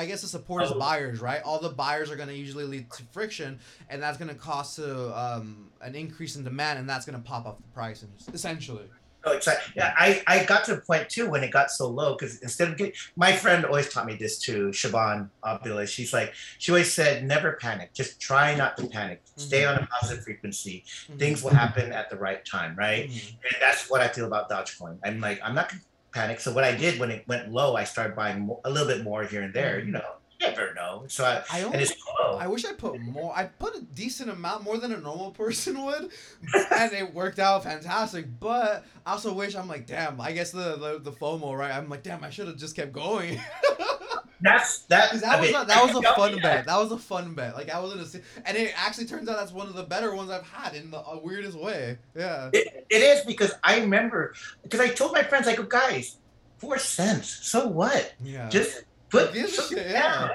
It- 0.00 0.04
I 0.04 0.06
guess 0.06 0.22
the 0.22 0.28
support 0.28 0.64
is 0.64 0.70
Oh. 0.72 0.78
buyers, 0.78 1.20
right? 1.20 1.42
All 1.42 1.60
the 1.60 1.68
buyers 1.70 2.10
are 2.10 2.16
going 2.16 2.28
to 2.28 2.34
usually 2.36 2.64
lead 2.64 2.90
to 2.92 3.02
friction, 3.12 3.58
and 3.88 4.02
that's 4.02 4.18
going 4.18 4.28
to 4.28 4.34
cost 4.34 4.76
to 4.76 5.18
um, 5.18 5.70
an 5.80 5.94
increase 5.94 6.36
in 6.36 6.44
demand, 6.44 6.78
and 6.78 6.88
that's 6.88 7.04
going 7.06 7.16
to 7.20 7.24
pop 7.26 7.46
up 7.46 7.58
the 7.58 7.68
price, 7.74 8.04
essentially. 8.32 8.88
So 9.22 9.32
excited. 9.32 9.60
Yeah, 9.76 9.92
I, 9.98 10.22
I 10.26 10.44
got 10.46 10.64
to 10.64 10.72
a 10.78 10.80
point 10.80 11.10
too 11.10 11.28
when 11.28 11.44
it 11.44 11.50
got 11.50 11.70
so 11.70 11.88
low 11.88 12.14
because 12.16 12.38
instead 12.40 12.68
of 12.68 12.78
getting 12.78 12.94
my 13.16 13.32
friend 13.36 13.66
always 13.66 13.92
taught 13.92 14.06
me 14.06 14.16
this 14.16 14.38
too, 14.38 14.72
Shaban 14.72 15.28
Abdullah. 15.46 15.86
She's 15.86 16.14
like 16.14 16.32
she 16.56 16.72
always 16.72 16.90
said, 16.90 17.24
never 17.26 17.58
panic. 17.60 17.92
Just 17.92 18.18
try 18.18 18.54
not 18.54 18.78
to 18.78 18.86
panic. 18.86 19.20
Stay 19.36 19.66
on 19.66 19.76
a 19.76 19.86
positive 19.88 20.24
frequency. 20.24 20.84
Things 21.18 21.42
will 21.42 21.50
happen 21.50 21.92
at 21.92 22.08
the 22.08 22.16
right 22.16 22.42
time, 22.46 22.74
right? 22.76 23.10
Mhm. 23.10 23.28
And 23.32 23.56
that's 23.60 23.90
what 23.90 24.00
I 24.00 24.08
feel 24.08 24.24
about 24.24 24.48
Dogecoin. 24.48 24.98
I'm 25.04 25.20
like, 25.20 25.38
I'm 25.44 25.54
not 25.54 25.68
gonna 25.68 25.82
panic. 26.12 26.40
So 26.40 26.52
what 26.52 26.64
I 26.64 26.74
did 26.74 26.98
when 26.98 27.10
it 27.10 27.26
went 27.28 27.52
low, 27.52 27.76
I 27.76 27.84
started 27.84 28.16
buying 28.16 28.46
mo- 28.46 28.60
a 28.64 28.70
little 28.70 28.88
bit 28.88 29.02
more 29.02 29.24
here 29.24 29.42
and 29.42 29.54
there. 29.54 29.78
You 29.78 29.86
mm. 29.86 29.92
know, 29.94 30.14
you 30.40 30.46
never 30.46 30.74
know. 30.74 31.04
So 31.08 31.24
I, 31.24 31.42
I 31.50 31.60
and 31.60 31.76
it's 31.76 31.94
low. 32.18 32.36
I 32.38 32.46
wish 32.46 32.64
I 32.64 32.72
put 32.72 33.00
more. 33.00 33.32
I 33.36 33.44
put 33.44 33.76
a 33.76 33.82
decent 33.82 34.30
amount, 34.30 34.64
more 34.64 34.78
than 34.78 34.92
a 34.92 34.98
normal 34.98 35.30
person 35.30 35.82
would, 35.84 36.10
and 36.72 36.92
it 36.92 37.14
worked 37.14 37.38
out 37.38 37.64
fantastic. 37.64 38.26
But 38.40 38.84
I 39.06 39.12
also 39.12 39.32
wish 39.32 39.54
I'm 39.54 39.68
like, 39.68 39.86
damn. 39.86 40.20
I 40.20 40.32
guess 40.32 40.50
the 40.50 40.76
the, 40.76 41.00
the 41.02 41.12
FOMO, 41.12 41.56
right? 41.56 41.74
I'm 41.74 41.88
like, 41.88 42.02
damn. 42.02 42.24
I 42.24 42.30
should 42.30 42.46
have 42.46 42.56
just 42.56 42.76
kept 42.76 42.92
going. 42.92 43.40
That's 44.42 44.80
that. 44.82 45.12
that 45.12 45.24
I 45.24 45.40
was 45.40 45.50
mean, 45.50 45.60
a, 45.60 45.64
that 45.66 45.84
was 45.84 45.96
a 45.96 46.14
fun 46.14 46.38
bet. 46.40 46.66
That 46.66 46.78
was 46.78 46.92
a 46.92 46.98
fun 46.98 47.34
bet. 47.34 47.54
Like 47.54 47.70
I 47.70 47.78
was 47.78 48.14
in 48.14 48.20
a, 48.20 48.48
and 48.48 48.56
it 48.56 48.72
actually 48.76 49.06
turns 49.06 49.28
out 49.28 49.36
that's 49.36 49.52
one 49.52 49.66
of 49.66 49.74
the 49.74 49.82
better 49.82 50.14
ones 50.14 50.30
I've 50.30 50.46
had 50.46 50.74
in 50.74 50.90
the 50.90 50.98
uh, 50.98 51.18
weirdest 51.22 51.58
way. 51.58 51.98
Yeah. 52.16 52.50
It, 52.52 52.86
it 52.88 53.02
is 53.02 53.24
because 53.24 53.52
I 53.62 53.80
remember 53.80 54.34
because 54.62 54.80
I 54.80 54.88
told 54.88 55.12
my 55.12 55.22
friends 55.22 55.46
I 55.46 55.54
go 55.54 55.62
guys, 55.62 56.16
four 56.58 56.78
cents. 56.78 57.28
So 57.42 57.66
what? 57.66 58.14
Yeah. 58.22 58.48
Just 58.48 58.84
put 59.10 59.28
Who 59.28 59.34
gives 59.40 59.52
a 59.52 59.56
something 59.56 59.78
shit, 59.78 59.90
yeah. 59.90 60.00
down. 60.00 60.30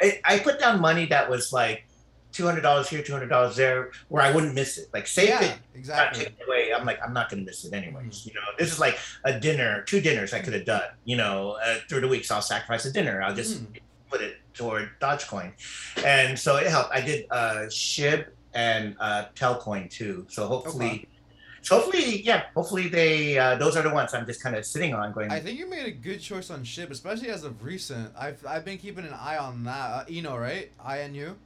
I, 0.00 0.20
I 0.24 0.38
put 0.38 0.58
down 0.58 0.80
money 0.80 1.06
that 1.06 1.28
was 1.28 1.52
like 1.52 1.84
two 2.32 2.44
hundred 2.44 2.62
dollars 2.62 2.88
here, 2.88 3.02
two 3.02 3.12
hundred 3.12 3.28
dollars 3.28 3.56
there, 3.56 3.90
where 4.08 4.22
I 4.22 4.30
wouldn't 4.32 4.54
miss 4.54 4.78
it. 4.78 4.88
Like 4.92 5.06
save 5.06 5.28
yeah. 5.28 5.42
it, 5.42 5.48
not 5.50 5.58
Exactly. 5.74 6.24
it 6.24 6.34
away. 6.46 6.72
I'm 6.74 6.84
like 6.84 6.98
I'm 7.04 7.12
not 7.12 7.28
gonna 7.30 7.42
miss 7.42 7.64
it 7.64 7.72
anyways. 7.74 8.04
Mhm. 8.22 8.26
You 8.26 8.34
know, 8.34 8.40
this 8.58 8.72
is 8.72 8.80
like 8.80 8.98
a 9.24 9.38
dinner, 9.38 9.82
two 9.82 10.00
dinners 10.00 10.32
I 10.32 10.40
could 10.40 10.54
have 10.54 10.64
done. 10.64 10.82
You 11.04 11.16
know, 11.16 11.58
uh, 11.64 11.76
through 11.88 12.00
the 12.00 12.08
week, 12.08 12.24
so 12.24 12.36
I'll 12.36 12.42
sacrifice 12.42 12.84
a 12.84 12.92
dinner. 12.92 13.22
I'll 13.22 13.34
just 13.34 13.62
Mhm. 13.62 13.80
put 14.10 14.20
it 14.22 14.36
toward 14.54 14.90
Dogecoin, 15.00 15.52
and 16.04 16.38
so 16.38 16.56
it 16.56 16.66
helped. 16.66 16.92
I 16.94 17.00
did 17.00 17.26
uh, 17.30 17.66
Shib 17.68 18.26
and 18.54 18.96
uh, 19.00 19.26
Telcoin 19.34 19.88
too. 19.90 20.26
So 20.28 20.46
hopefully. 20.46 20.86
Okay. 20.86 21.08
So 21.64 21.76
hopefully, 21.78 22.22
yeah, 22.22 22.46
hopefully 22.56 22.88
they 22.88 23.38
uh, 23.38 23.54
those 23.54 23.76
are 23.76 23.82
the 23.84 23.94
ones 23.94 24.12
I'm 24.14 24.26
just 24.26 24.42
kind 24.42 24.56
of 24.56 24.66
sitting 24.66 24.94
on, 24.94 25.12
going. 25.12 25.30
I 25.30 25.38
think 25.38 25.60
you 25.60 25.70
made 25.70 25.86
a 25.86 25.92
good 25.92 26.20
choice 26.20 26.50
on 26.50 26.64
Shib, 26.64 26.90
especially 26.90 27.28
as 27.28 27.44
of 27.44 27.62
recent. 27.62 28.12
I've 28.18 28.44
I've 28.44 28.64
been 28.64 28.78
keeping 28.78 29.04
an 29.06 29.12
eye 29.14 29.38
on 29.38 29.62
that. 29.64 29.90
Uh, 29.92 30.04
Inu, 30.06 30.40
right? 30.40 30.72
I 30.84 31.02
N 31.02 31.14
U. 31.14 31.36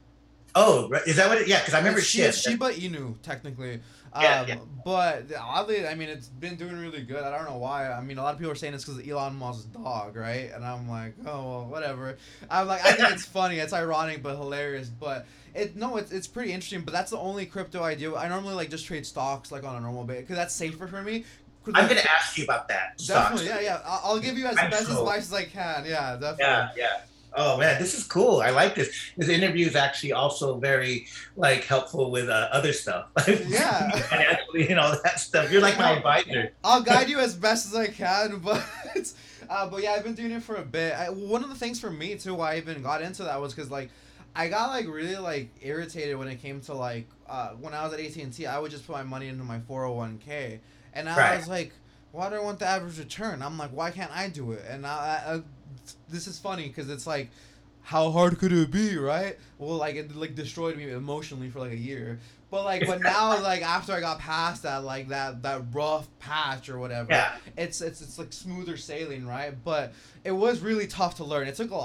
oh, 0.55 0.89
right, 0.89 1.01
is 1.07 1.15
that 1.17 1.27
what? 1.29 1.39
It, 1.39 1.47
yeah, 1.47 1.59
because 1.59 1.73
I 1.73 1.77
remember 1.79 1.99
It's 1.99 2.07
Shi- 2.07 2.19
Shib. 2.21 2.27
it's 2.29 2.41
Shiba 2.41 2.71
Inu, 2.73 3.21
technically. 3.21 3.79
Um, 4.13 4.23
Yeah, 4.23 4.45
yeah. 4.47 4.55
But 4.85 5.25
oddly, 5.39 5.85
I 5.87 5.93
mean, 5.95 6.09
it's 6.09 6.27
been 6.27 6.55
doing 6.55 6.77
really 6.79 7.01
good. 7.03 7.21
I 7.23 7.29
don't 7.35 7.45
know 7.49 7.57
why. 7.57 7.91
I 7.91 8.01
mean, 8.01 8.17
a 8.17 8.23
lot 8.23 8.33
of 8.33 8.39
people 8.39 8.51
are 8.51 8.55
saying 8.55 8.73
it's 8.73 8.85
because 8.85 8.99
of 8.99 9.07
Elon 9.07 9.35
Musk's 9.35 9.65
dog, 9.65 10.15
right? 10.15 10.49
And 10.55 10.63
I'm 10.65 10.89
like, 10.89 11.13
oh 11.25 11.47
well, 11.49 11.65
whatever. 11.69 12.17
I'm 12.49 12.67
like, 12.67 12.83
I 12.85 12.93
think 12.93 13.11
it's 13.11 13.25
funny. 13.39 13.57
It's 13.59 13.73
ironic, 13.73 14.23
but 14.23 14.37
hilarious. 14.37 14.87
But 14.89 15.25
it 15.53 15.75
no, 15.75 15.97
it's 15.97 16.11
it's 16.11 16.25
pretty 16.27 16.53
interesting. 16.53 16.81
But 16.81 16.93
that's 16.93 17.11
the 17.11 17.17
only 17.19 17.45
crypto 17.45 17.83
I 17.83 17.95
do. 17.95 18.15
I 18.15 18.27
normally 18.29 18.53
like 18.55 18.69
just 18.69 18.85
trade 18.85 19.05
stocks 19.05 19.51
like 19.51 19.63
on 19.65 19.75
a 19.75 19.79
normal 19.81 20.05
base 20.05 20.21
because 20.21 20.37
that's 20.37 20.55
safer 20.55 20.87
for 20.87 21.01
me. 21.03 21.25
I'm 21.73 21.87
gonna 21.89 21.99
ask 22.17 22.37
you 22.37 22.45
about 22.45 22.69
that. 22.69 22.99
stocks. 22.99 23.41
Definitely, 23.41 23.47
yeah, 23.47 23.59
yeah. 23.75 23.81
I'll, 23.85 24.01
I'll 24.13 24.19
give 24.19 24.37
you 24.37 24.45
as 24.47 24.57
I'm 24.57 24.69
best 24.71 24.87
so- 24.87 25.01
advice 25.01 25.23
as 25.27 25.33
I 25.33 25.43
can. 25.43 25.83
Yeah, 25.85 26.13
definitely. 26.13 26.37
Yeah, 26.45 26.69
yeah. 26.77 27.01
Oh 27.39 27.55
man, 27.57 27.79
this 27.79 27.93
is 27.93 28.03
cool. 28.03 28.41
I 28.41 28.49
like 28.49 28.73
this. 28.73 28.89
This 29.15 29.29
interview 29.29 29.67
is 29.67 29.75
actually 29.75 30.11
also 30.11 30.57
very 30.57 31.05
like 31.35 31.63
helpful 31.63 32.09
with 32.09 32.29
uh, 32.29 32.49
other 32.51 32.73
stuff. 32.73 33.09
Yeah. 33.47 33.91
financially 33.91 34.69
and 34.69 34.79
all 34.79 34.91
that 35.03 35.19
stuff. 35.19 35.51
You're 35.51 35.61
like 35.61 35.77
my 35.77 35.91
advisor. 35.91 36.51
I'll 36.63 36.81
guide 36.81 37.09
you 37.13 37.19
as 37.19 37.35
best 37.35 37.67
as 37.67 37.75
I 37.75 37.87
can, 37.87 38.39
but 38.43 38.65
uh, 39.49 39.69
but 39.69 39.83
yeah, 39.83 39.91
I've 39.91 40.03
been 40.03 40.15
doing 40.15 40.31
it 40.31 40.41
for 40.41 40.55
a 40.55 40.65
bit. 40.65 40.93
I, 40.93 41.09
one 41.11 41.43
of 41.43 41.49
the 41.49 41.55
things 41.55 41.79
for 41.79 41.91
me 41.91 42.15
too, 42.15 42.33
why 42.33 42.53
I 42.53 42.57
even 42.57 42.81
got 42.81 43.01
into 43.03 43.23
that 43.23 43.39
was 43.39 43.53
because 43.53 43.69
like 43.69 43.89
I 44.35 44.47
got 44.49 44.71
like 44.71 44.87
really 44.87 45.15
like 45.17 45.51
irritated 45.61 46.17
when 46.17 46.27
it 46.27 46.41
came 46.41 46.59
to 46.61 46.73
like 46.73 47.07
uh, 47.29 47.49
when 47.51 47.73
I 47.73 47.83
was 47.83 47.93
at 47.93 47.99
AT 47.99 48.15
and 48.15 48.33
T, 48.33 48.47
I 48.47 48.57
would 48.57 48.71
just 48.71 48.87
put 48.87 48.93
my 48.93 49.03
money 49.03 49.27
into 49.27 49.43
my 49.43 49.59
four 49.59 49.83
hundred 49.83 49.95
one 49.95 50.17
k, 50.17 50.59
and 50.93 51.07
I 51.07 51.15
Right. 51.17 51.37
was 51.37 51.47
like, 51.47 51.71
why 52.11 52.29
do 52.29 52.35
I 52.35 52.39
want 52.39 52.57
the 52.59 52.65
average 52.65 52.97
return? 52.97 53.43
I'm 53.43 53.57
like, 53.59 53.69
why 53.71 53.91
can't 53.91 54.11
I 54.11 54.27
do 54.27 54.53
it? 54.53 54.65
And 54.67 54.87
I, 54.87 54.89
I, 55.27 55.33
I 55.35 55.41
this 56.09 56.27
is 56.27 56.37
funny 56.39 56.67
because 56.67 56.89
it's 56.89 57.07
like. 57.07 57.29
How 57.81 58.11
hard 58.11 58.37
could 58.37 58.51
it 58.51 58.69
be, 58.69 58.97
right? 58.97 59.37
Well, 59.57 59.77
like 59.77 59.95
it 59.95 60.13
like 60.13 60.35
destroyed 60.35 60.75
me 60.75 60.91
emotionally 60.91 61.49
for 61.49 61.59
like 61.59 61.71
a 61.71 61.77
year. 61.77 62.19
But 62.51 62.65
like, 62.65 62.85
but 62.85 63.01
now 63.15 63.41
like 63.41 63.61
after 63.61 63.93
I 63.93 64.01
got 64.01 64.19
past 64.19 64.63
that 64.63 64.83
like 64.83 65.07
that 65.07 65.41
that 65.43 65.61
rough 65.71 66.05
patch 66.19 66.67
or 66.67 66.79
whatever, 66.79 67.13
Yeah. 67.13 67.31
it's 67.55 67.79
it's 67.79 68.01
it's 68.01 68.19
like 68.19 68.33
smoother 68.33 68.75
sailing, 68.75 69.25
right? 69.25 69.53
But 69.63 69.93
it 70.25 70.33
was 70.33 70.59
really 70.59 70.85
tough 70.85 71.15
to 71.15 71.23
learn. 71.23 71.47
It 71.47 71.55
took 71.55 71.71
a 71.71 71.75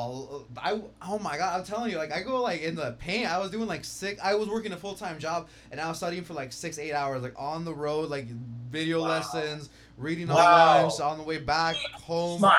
I 0.61 0.81
oh 1.03 1.21
my 1.21 1.39
god, 1.39 1.61
I'm 1.61 1.65
telling 1.65 1.93
you, 1.93 1.99
like 1.99 2.11
I 2.11 2.23
go 2.23 2.43
like 2.43 2.63
in 2.63 2.75
the 2.75 2.97
paint. 2.99 3.31
I 3.33 3.39
was 3.39 3.53
doing 3.53 3.69
like 3.69 3.85
six. 3.85 4.21
I 4.21 4.35
was 4.35 4.49
working 4.49 4.73
a 4.73 4.77
full 4.77 4.95
time 4.95 5.21
job 5.21 5.47
and 5.71 5.81
I 5.81 5.87
was 5.87 5.99
studying 5.99 6.25
for 6.25 6.35
like 6.35 6.53
six 6.53 6.81
eight 6.81 6.95
hours, 6.95 7.23
like 7.23 7.35
on 7.39 7.65
the 7.65 7.75
road, 7.75 8.11
like 8.11 8.27
video 8.27 9.03
Wow. 9.03 9.09
lessons, 9.11 9.71
reading 9.97 10.27
Wow. 10.27 10.81
lunch, 10.83 10.99
on 10.99 11.17
the 11.19 11.23
way 11.23 11.39
back 11.39 11.77
home. 11.93 12.41
Smart. 12.41 12.59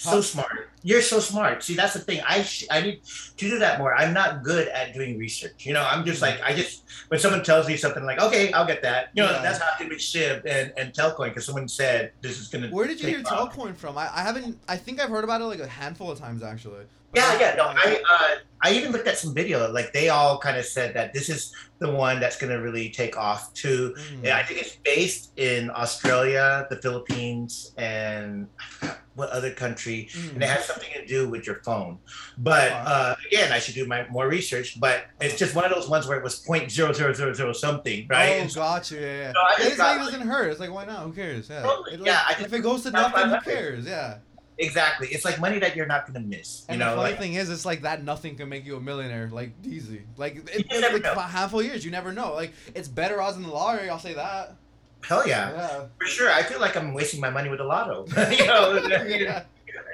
So 0.00 0.20
smart. 0.20 0.70
You're 0.84 1.02
so 1.02 1.18
smart. 1.18 1.62
See, 1.64 1.74
that's 1.74 1.92
the 1.92 1.98
thing. 1.98 2.20
I 2.26 2.42
sh- 2.42 2.64
I 2.70 2.80
need 2.80 3.02
to 3.04 3.48
do 3.50 3.58
that 3.58 3.78
more. 3.80 3.94
I'm 3.96 4.14
not 4.14 4.44
good 4.44 4.68
at 4.68 4.94
doing 4.94 5.18
research. 5.18 5.66
You 5.66 5.72
know, 5.74 5.82
I'm 5.84 6.04
just 6.04 6.22
like 6.22 6.40
I 6.42 6.54
just 6.54 6.84
when 7.08 7.18
someone 7.18 7.42
tells 7.42 7.66
me 7.66 7.76
something 7.76 8.04
like, 8.04 8.20
okay, 8.22 8.52
I'll 8.52 8.64
get 8.66 8.80
that. 8.82 9.10
You 9.14 9.24
know, 9.24 9.32
Yeah. 9.32 9.42
that's 9.42 9.58
how 9.58 9.70
I 9.74 9.78
did 9.78 9.88
with 9.90 9.98
Shib 9.98 10.42
and 10.46 10.72
and 10.78 10.94
Telcoin 10.94 11.30
because 11.30 11.46
someone 11.46 11.66
said 11.68 12.12
this 12.22 12.38
is 12.38 12.46
gonna. 12.48 12.68
Where 12.68 12.86
did 12.86 13.00
you 13.00 13.08
hear 13.08 13.18
off. 13.26 13.52
Telcoin 13.52 13.74
from? 13.74 13.98
I, 13.98 14.08
I 14.14 14.22
haven't. 14.22 14.58
I 14.68 14.76
think 14.76 15.00
I've 15.00 15.10
heard 15.10 15.24
about 15.24 15.40
it 15.40 15.44
like 15.44 15.58
a 15.60 15.66
handful 15.66 16.10
of 16.12 16.18
times 16.18 16.42
actually. 16.44 16.84
But 17.12 17.20
Yeah, 17.20 17.40
yeah. 17.40 17.54
No, 17.56 17.64
I 17.66 18.00
uh, 18.08 18.34
I 18.62 18.72
even 18.74 18.92
looked 18.92 19.08
at 19.08 19.18
some 19.18 19.34
video. 19.34 19.68
Like 19.72 19.92
they 19.92 20.10
all 20.10 20.38
kind 20.38 20.56
of 20.56 20.64
said 20.64 20.94
that 20.94 21.12
this 21.12 21.28
is 21.28 21.52
the 21.80 21.90
one 21.90 22.20
that's 22.20 22.36
gonna 22.38 22.60
really 22.62 22.88
take 22.90 23.16
off. 23.18 23.52
To 23.54 23.94
Mm. 23.98 24.24
yeah, 24.24 24.36
I 24.36 24.44
think 24.44 24.60
it's 24.60 24.76
based 24.76 25.32
in 25.36 25.70
Australia, 25.70 26.66
the 26.70 26.76
Philippines, 26.76 27.72
and 27.76 28.46
I 28.60 28.64
forgot 28.76 28.98
what 29.18 29.28
other 29.30 29.50
country. 29.52 30.08
Mm. 30.12 30.34
And 30.34 30.42
it 30.42 30.48
has 30.48 30.64
something 30.64 30.88
to 30.94 31.04
do 31.06 31.28
with 31.28 31.46
your 31.46 31.56
phone. 31.62 31.98
But 32.38 32.72
uh, 32.72 33.16
again, 33.26 33.52
I 33.52 33.58
should 33.58 33.74
do 33.74 33.86
my 33.86 34.06
more 34.08 34.28
research. 34.28 34.78
But 34.80 35.06
it's 35.20 35.36
just 35.36 35.54
one 35.54 35.64
of 35.64 35.70
those 35.72 35.88
ones 35.88 36.06
where 36.06 36.16
it 36.16 36.24
was 36.24 36.36
point 36.38 36.70
zero 36.70 36.92
zero 36.92 37.12
zero 37.12 37.32
zero 37.34 37.52
something, 37.52 38.06
right? 38.08 38.42
Oh, 38.44 38.46
so- 38.48 38.60
Yeah, 38.60 39.00
yeah. 39.00 39.32
So 39.32 39.38
I 39.40 39.50
Yeah, 39.50 39.56
just 39.58 39.70
it's 39.70 39.78
like 39.78 39.96
it 40.00 40.04
doesn't 40.04 40.28
hurt. 40.28 40.50
It's 40.50 40.60
like 40.60 40.72
why 40.72 40.84
not? 40.86 41.00
Who 41.02 41.12
cares? 41.12 41.50
Yeah. 41.50 41.62
Totally. 41.62 41.94
It, 41.94 42.00
like, 42.00 42.06
Yeah, 42.06 42.44
if 42.44 42.52
it 42.52 42.60
goes 42.60 42.82
to 42.84 42.90
nothing, 42.90 43.28
who 43.28 43.40
cares? 43.40 43.84
Yeah. 43.84 44.18
exactly. 44.58 45.08
It's 45.10 45.24
like 45.24 45.40
money 45.40 45.58
that 45.60 45.76
you're 45.76 45.86
not 45.86 46.06
gonna 46.06 46.20
miss. 46.24 46.60
You 46.68 46.72
And 46.72 46.78
know, 46.80 46.90
the 46.90 46.96
funny 46.96 47.10
like 47.10 47.20
thing 47.20 47.34
is, 47.34 47.48
it's 47.50 47.64
like 47.64 47.82
that 47.82 48.02
nothing 48.04 48.36
can 48.36 48.48
make 48.48 48.64
you 48.64 48.76
a 48.76 48.80
millionaire, 48.80 49.28
like 49.32 49.52
easy. 49.64 50.02
Like 50.16 50.36
it, 50.36 50.66
it's 50.70 50.92
like 50.92 51.02
know. 51.02 51.12
a 51.12 51.20
handful 51.22 51.62
years, 51.62 51.84
you 51.84 51.90
never 51.90 52.12
know. 52.12 52.34
Like 52.34 52.52
it's 52.74 52.88
better 52.88 53.20
odds 53.20 53.36
in 53.36 53.42
the 53.42 53.50
lottery. 53.50 53.88
I'll 53.88 53.98
say 53.98 54.14
that. 54.14 54.56
Hell 55.02 55.26
yeah. 55.26 55.52
Yeah. 55.52 55.84
For 56.00 56.06
sure, 56.06 56.30
I 56.30 56.42
feel 56.42 56.60
like 56.60 56.76
I'm 56.76 56.94
wasting 56.94 57.20
my 57.20 57.30
money 57.30 57.48
with 57.48 57.58
the 57.58 57.64
lotto. 57.64 58.06
you 58.30 58.46
know, 58.46 58.82
yeah. 59.06 59.44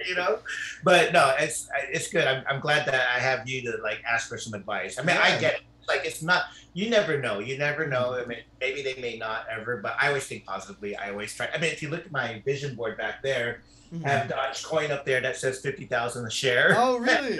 you 0.06 0.14
know. 0.14 0.38
But 0.82 1.12
no, 1.12 1.34
it's 1.38 1.68
it's 1.90 2.10
good. 2.10 2.26
I'm, 2.26 2.44
I'm 2.48 2.60
glad 2.60 2.86
that 2.86 3.08
I 3.14 3.18
have 3.18 3.48
you 3.48 3.62
to 3.62 3.78
like 3.82 4.02
ask 4.08 4.28
for 4.28 4.38
some 4.38 4.54
advice. 4.54 4.98
I 4.98 5.02
mean, 5.02 5.16
I 5.16 5.38
get 5.38 5.54
it. 5.54 5.60
like 5.88 6.04
it's 6.04 6.22
not. 6.22 6.44
You 6.72 6.90
never 6.90 7.20
know. 7.20 7.38
You 7.38 7.56
never 7.56 7.86
know. 7.86 8.20
I 8.20 8.26
mean, 8.26 8.38
maybe 8.60 8.82
they 8.82 9.00
may 9.00 9.16
not 9.16 9.46
ever, 9.48 9.76
but 9.76 9.94
I 10.00 10.08
always 10.08 10.26
think 10.26 10.44
positively. 10.44 10.96
I 10.96 11.10
always 11.10 11.32
try. 11.34 11.48
I 11.54 11.58
mean, 11.58 11.70
if 11.70 11.82
you 11.82 11.88
look 11.88 12.04
at 12.04 12.10
my 12.10 12.42
vision 12.44 12.74
board 12.74 12.98
back 12.98 13.22
there, 13.22 13.62
I 14.04 14.08
have 14.08 14.28
mm-hmm. 14.28 14.38
Dogecoin 14.38 14.90
up 14.90 15.04
there 15.04 15.20
that 15.20 15.36
says 15.36 15.60
fifty 15.60 15.84
thousand 15.84 16.26
a 16.26 16.30
share. 16.30 16.74
Oh 16.76 16.98
really? 16.98 17.38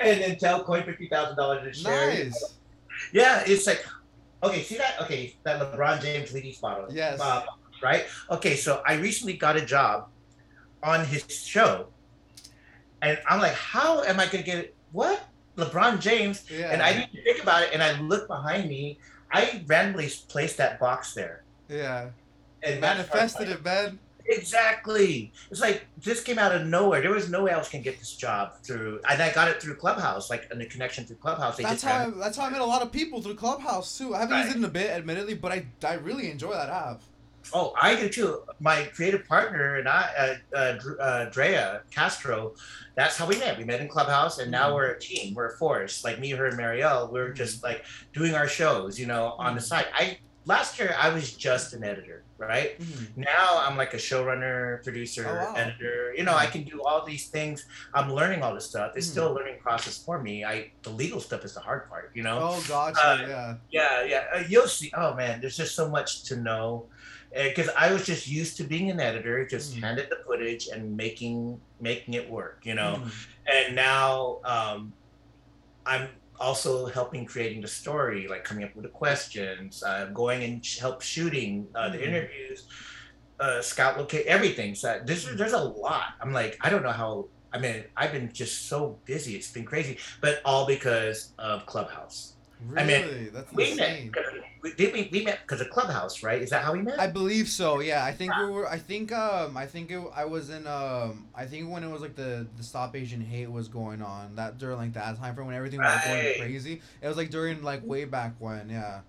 and 0.00 0.20
then 0.22 0.36
Telcoin 0.36 0.84
fifty 0.84 1.08
thousand 1.08 1.36
dollars 1.36 1.66
a 1.66 1.78
share. 1.78 2.08
nice. 2.08 2.56
Yeah, 3.12 3.42
it's 3.46 3.66
like, 3.66 3.84
okay, 4.46 4.62
see 4.62 4.76
that? 4.76 5.00
Okay, 5.02 5.34
that 5.44 5.60
LeBron 5.60 6.02
James 6.02 6.32
Wheaties 6.32 6.60
bottle. 6.60 6.86
Yes. 6.90 7.20
Uh, 7.20 7.44
right? 7.82 8.06
Okay, 8.30 8.56
so 8.56 8.82
I 8.86 8.94
recently 8.94 9.34
got 9.34 9.56
a 9.56 9.64
job 9.64 10.08
on 10.82 11.04
his 11.04 11.24
show, 11.30 11.88
and 13.02 13.18
I'm 13.28 13.40
like, 13.40 13.54
how 13.54 14.02
am 14.02 14.20
I 14.20 14.26
gonna 14.26 14.42
get 14.42 14.58
it? 14.58 14.74
What? 14.92 15.24
LeBron 15.56 16.00
James? 16.00 16.44
Yeah. 16.50 16.70
And 16.70 16.82
I 16.82 16.92
didn't 16.92 17.24
think 17.24 17.42
about 17.42 17.62
it, 17.62 17.70
and 17.72 17.82
I 17.82 17.98
looked 18.00 18.28
behind 18.28 18.68
me. 18.68 18.98
I 19.32 19.64
randomly 19.66 20.10
placed 20.28 20.56
that 20.58 20.78
box 20.78 21.14
there. 21.14 21.42
Yeah. 21.68 22.10
And 22.62 22.80
Manifested 22.80 23.48
it, 23.48 23.64
man. 23.64 23.98
Exactly. 24.28 25.32
It's 25.50 25.60
like 25.60 25.86
this 25.96 26.22
came 26.22 26.38
out 26.38 26.54
of 26.54 26.66
nowhere. 26.66 27.00
There 27.00 27.10
was 27.10 27.30
no 27.30 27.44
way 27.44 27.50
else 27.52 27.68
can 27.68 27.82
get 27.82 27.98
this 27.98 28.14
job 28.16 28.50
through, 28.66 29.00
and 29.08 29.22
I 29.22 29.32
got 29.32 29.48
it 29.48 29.60
through 29.62 29.76
Clubhouse, 29.76 30.30
like 30.30 30.44
in 30.50 30.58
the 30.58 30.66
connection 30.66 31.04
through 31.06 31.16
Clubhouse. 31.16 31.56
They 31.56 31.62
That's 31.62 31.82
how 31.82 32.06
I, 32.08 32.10
that's 32.10 32.36
how 32.36 32.44
I 32.46 32.50
met 32.50 32.60
a 32.60 32.64
lot 32.64 32.82
of 32.82 32.92
people 32.92 33.22
through 33.22 33.36
Clubhouse 33.36 33.96
too. 33.96 34.14
I 34.14 34.20
haven't 34.20 34.38
used 34.38 34.50
it 34.50 34.56
in 34.56 34.64
a 34.64 34.68
bit, 34.68 34.90
admittedly, 34.90 35.34
but 35.34 35.52
I, 35.52 35.66
I 35.84 35.94
really 35.94 36.30
enjoy 36.30 36.52
that 36.52 36.68
app. 36.68 37.02
Oh, 37.54 37.72
I 37.80 37.94
do 37.94 38.08
too. 38.08 38.40
My 38.60 38.84
creative 38.94 39.24
partner 39.28 39.76
and 39.76 39.88
I, 39.88 40.36
uh, 40.52 40.56
uh, 40.56 40.78
uh, 41.00 41.30
Drea 41.30 41.82
Castro, 41.94 42.54
that's 42.96 43.16
how 43.16 43.24
we 43.28 43.38
met. 43.38 43.56
We 43.56 43.62
met 43.62 43.80
in 43.80 43.86
Clubhouse, 43.86 44.38
and 44.38 44.50
now 44.50 44.70
Mhm. 44.70 44.74
we're 44.74 44.86
a 44.86 44.98
team. 45.00 45.32
We're 45.34 45.54
a 45.54 45.56
force. 45.56 46.02
Like 46.02 46.18
me, 46.18 46.30
her, 46.30 46.46
and 46.46 46.58
Marielle. 46.58 47.12
We're 47.12 47.32
just 47.32 47.62
like 47.62 47.84
doing 48.14 48.34
our 48.34 48.48
shows, 48.48 48.98
you 48.98 49.06
know, 49.06 49.36
on 49.38 49.54
the 49.54 49.60
Mhm. 49.60 49.64
side. 49.64 49.86
I 49.94 50.18
last 50.46 50.78
year 50.78 50.94
I 50.98 51.08
was 51.10 51.32
just 51.32 51.74
an 51.74 51.84
editor, 51.84 52.22
right? 52.38 52.80
Now 53.16 53.60
I'm 53.64 53.76
like 53.76 53.92
a 53.94 53.98
showrunner, 53.98 54.82
producer, 54.82 55.26
Oh, 55.28 55.34
wow. 55.34 55.54
editor. 55.56 56.14
You 56.16 56.24
know, 56.24 56.34
I 56.34 56.46
can 56.46 56.62
do 56.62 56.82
all 56.82 57.04
these 57.04 57.28
things. 57.28 57.66
I'm 57.92 58.10
learning 58.12 58.42
all 58.42 58.54
this 58.54 58.66
stuff. 58.70 58.92
It's 58.96 59.06
Mhm. 59.08 59.10
still 59.10 59.32
a 59.32 59.34
learning 59.34 59.58
process 59.60 59.98
for 59.98 60.22
me. 60.22 60.44
I 60.44 60.70
the 60.82 60.90
legal 60.90 61.20
stuff 61.20 61.44
is 61.44 61.54
the 61.54 61.60
hard 61.60 61.88
part, 61.90 62.12
you 62.14 62.22
know. 62.22 62.38
Oh, 62.40 62.64
gotcha. 62.68 63.00
Uh, 63.04 63.18
yeah. 63.28 63.54
Yeah, 63.70 64.02
yeah. 64.04 64.24
Uh, 64.34 64.44
you'll 64.48 64.68
see. 64.68 64.90
Oh 64.96 65.14
man, 65.14 65.40
there's 65.40 65.56
just 65.56 65.74
so 65.74 65.88
much 65.90 66.22
to 66.24 66.36
know. 66.36 66.86
Because 67.34 67.68
I 67.76 67.92
was 67.92 68.06
just 68.06 68.26
used 68.28 68.56
to 68.58 68.64
being 68.64 68.88
an 68.90 68.98
editor, 69.00 69.44
just 69.46 69.74
Mm. 69.74 69.80
handed 69.82 70.08
the 70.08 70.16
footage 70.26 70.68
and 70.68 70.96
making 70.96 71.60
making 71.80 72.14
it 72.14 72.30
work, 72.30 72.60
you 72.62 72.74
know. 72.74 73.02
Mhm. 73.04 73.10
And 73.52 73.76
now 73.76 74.38
um, 74.44 74.92
I'm 75.84 76.08
also 76.40 76.86
helping 76.86 77.26
creating 77.26 77.62
the 77.62 77.68
story, 77.68 78.28
like 78.28 78.44
coming 78.44 78.64
up 78.64 78.70
with 78.74 78.84
the 78.84 78.90
questions, 78.90 79.82
uh, 79.82 80.06
going 80.06 80.42
and 80.44 80.64
sh- 80.64 80.78
help 80.80 81.02
shooting 81.02 81.68
uh, 81.74 81.90
the 81.90 81.98
Mhm. 81.98 82.02
interviews, 82.08 82.66
uh, 83.40 83.62
scout 83.62 83.98
locate 83.98 84.26
everything. 84.26 84.74
So 84.74 85.00
there's 85.04 85.24
there's 85.36 85.52
a 85.54 85.64
lot. 85.64 86.06
I'm 86.22 86.32
like 86.32 86.56
I 86.62 86.70
don't 86.70 86.82
know 86.82 86.92
how 86.92 87.30
I 87.52 87.58
mean, 87.58 87.84
I've 87.96 88.12
been 88.12 88.32
just 88.32 88.68
so 88.68 89.00
busy. 89.06 89.34
It's 89.36 89.52
been 89.52 89.64
crazy, 89.64 89.98
but 90.22 90.42
all 90.44 90.66
because 90.66 91.32
of 91.38 91.66
Clubhouse. 91.66 92.35
Really? 92.64 92.94
I 92.94 93.04
mean, 93.06 93.30
That's 93.32 93.52
We 93.52 93.70
insane. 93.72 94.12
met. 94.62 94.76
did 94.76 94.92
we, 94.92 95.08
we 95.12 95.24
met 95.24 95.40
because 95.42 95.60
of 95.60 95.68
Clubhouse, 95.70 96.22
right? 96.22 96.40
Is 96.40 96.50
that 96.50 96.64
how 96.64 96.72
we 96.72 96.80
met? 96.82 96.98
I 96.98 97.06
believe 97.06 97.48
so. 97.48 97.80
Yeah, 97.80 98.04
I 98.04 98.12
think 98.12 98.32
we 98.36 98.46
were. 98.46 98.68
I 98.68 98.78
think 98.78 99.12
um, 99.12 99.56
I 99.56 99.66
think 99.66 99.90
it, 99.90 100.00
I 100.14 100.24
was 100.24 100.48
in 100.50 100.66
um, 100.66 101.28
I 101.34 101.44
think 101.44 101.70
when 101.70 101.84
it 101.84 101.90
was 101.90 102.00
like 102.00 102.16
the 102.16 102.46
the 102.56 102.62
Stop 102.62 102.96
Asian 102.96 103.20
Hate 103.20 103.50
was 103.50 103.68
going 103.68 104.00
on 104.02 104.34
that 104.36 104.58
during 104.58 104.78
like 104.78 104.94
that 104.94 105.18
time 105.18 105.34
frame 105.34 105.46
when 105.46 105.56
everything 105.56 105.80
was 105.80 106.04
going 106.04 106.34
crazy. 106.38 106.80
It 107.02 107.08
was 107.08 107.16
like 107.16 107.30
during 107.30 107.62
like 107.62 107.84
way 107.84 108.04
back 108.04 108.34
when. 108.38 108.70
Yeah. 108.70 109.00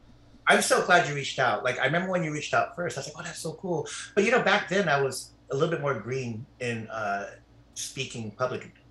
I'm 0.49 0.61
so 0.61 0.85
glad 0.85 1.07
you 1.09 1.15
reached 1.15 1.39
out. 1.39 1.63
Like 1.63 1.79
I 1.79 1.85
remember 1.85 2.09
when 2.11 2.23
you 2.23 2.31
reached 2.31 2.53
out 2.53 2.75
first, 2.75 2.97
I 2.97 3.01
was 3.01 3.07
like, 3.07 3.15
"Oh, 3.17 3.23
that's 3.23 3.39
so 3.39 3.53
cool." 3.53 3.87
But 4.15 4.23
you 4.23 4.31
know, 4.31 4.41
back 4.41 4.69
then 4.69 4.87
I 4.87 5.01
was 5.01 5.31
a 5.51 5.55
little 5.55 5.69
bit 5.69 5.81
more 5.81 5.93
green 5.99 6.45
in 6.59 6.87
uh, 6.89 7.31
speaking 7.73 8.31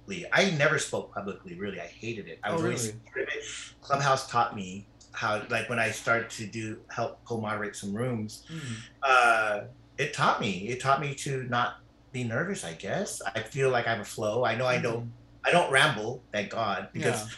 publicly. 0.07 0.27
I 0.33 0.51
never 0.57 0.79
spoke 0.79 1.15
publicly. 1.15 1.59
Really, 1.59 1.81
I 1.81 1.91
hated 2.01 2.29
it. 2.29 2.39
I 2.45 2.51
Oh, 2.51 2.55
was 2.55 2.63
really 2.63 2.75
really? 2.77 2.89
scared 2.89 3.29
of 3.29 3.35
it. 3.35 3.45
Clubhouse 3.81 4.29
taught 4.31 4.55
me 4.55 4.89
how, 5.13 5.43
like, 5.49 5.69
when 5.69 5.79
I 5.79 5.91
started 5.91 6.31
to 6.31 6.47
do 6.47 6.81
help 6.91 7.19
co-moderate 7.27 7.75
some 7.77 7.95
rooms, 7.95 8.45
Mhm. 8.51 8.77
uh, 9.03 9.61
it 9.99 10.13
taught 10.13 10.41
me. 10.41 10.69
It 10.69 10.81
taught 10.81 11.01
me 11.01 11.15
to 11.17 11.45
not 11.45 11.75
be 12.13 12.25
nervous. 12.25 12.65
I 12.65 12.75
guess 12.75 13.21
I 13.35 13.41
feel 13.43 13.71
like 13.71 13.87
I 13.87 13.91
have 13.91 14.01
a 14.01 14.05
flow. 14.05 14.45
I 14.45 14.55
know 14.55 14.67
I 14.67 14.79
don't. 14.79 15.15
I 15.45 15.53
don't 15.53 15.71
ramble. 15.71 16.25
Thank 16.33 16.51
God, 16.51 16.89
because 16.93 17.29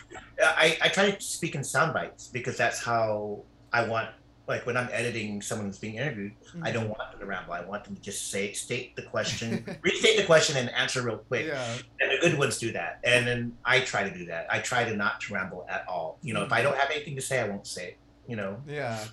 I, 0.42 0.78
I 0.80 0.88
try 0.88 1.10
to 1.10 1.20
speak 1.20 1.54
in 1.54 1.62
sound 1.62 1.92
bites 1.92 2.30
because 2.32 2.56
that's 2.56 2.82
how 2.82 3.44
I 3.70 3.86
want. 3.86 4.08
Like 4.48 4.64
when 4.66 4.76
I'm 4.78 4.88
editing 4.92 5.42
someone 5.42 5.66
who's 5.66 5.78
being 5.78 5.96
interviewed, 5.96 6.32
I 6.62 6.70
Mhm. 6.70 6.74
don't 6.74 6.88
want 6.88 7.10
them 7.10 7.20
to 7.20 7.26
ramble. 7.26 7.52
I 7.52 7.60
want 7.60 7.84
them 7.84 7.94
to 7.94 8.00
just 8.02 8.30
say, 8.30 8.52
state 8.52 8.96
the 8.96 9.02
question, 9.02 9.78
restate 9.82 10.16
the 10.16 10.24
question, 10.24 10.56
and 10.56 10.70
answer 10.70 11.02
real 11.02 11.18
quick. 11.18 11.46
Yeah. 11.46 11.76
And 12.00 12.10
the 12.10 12.18
good 12.20 12.38
ones 12.38 12.58
do 12.58 12.72
that. 12.72 13.00
And 13.04 13.26
then 13.26 13.52
I 13.64 13.80
try 13.80 14.08
to 14.08 14.16
do 14.16 14.24
that. 14.26 14.46
I 14.50 14.60
try 14.60 14.84
to 14.84 14.96
not 14.96 15.20
to 15.22 15.34
ramble 15.34 15.66
at 15.68 15.84
all. 15.86 16.18
You 16.22 16.32
know, 16.34 16.42
if 16.42 16.52
I 16.52 16.62
don't 16.62 16.76
have 16.78 16.90
anything 16.90 17.14
to 17.16 17.22
say, 17.22 17.40
I 17.40 17.46
won't 17.48 17.66
say 17.66 17.88
it. 17.88 17.98
You 18.26 18.36
know. 18.36 18.62
Yeah. 18.66 19.04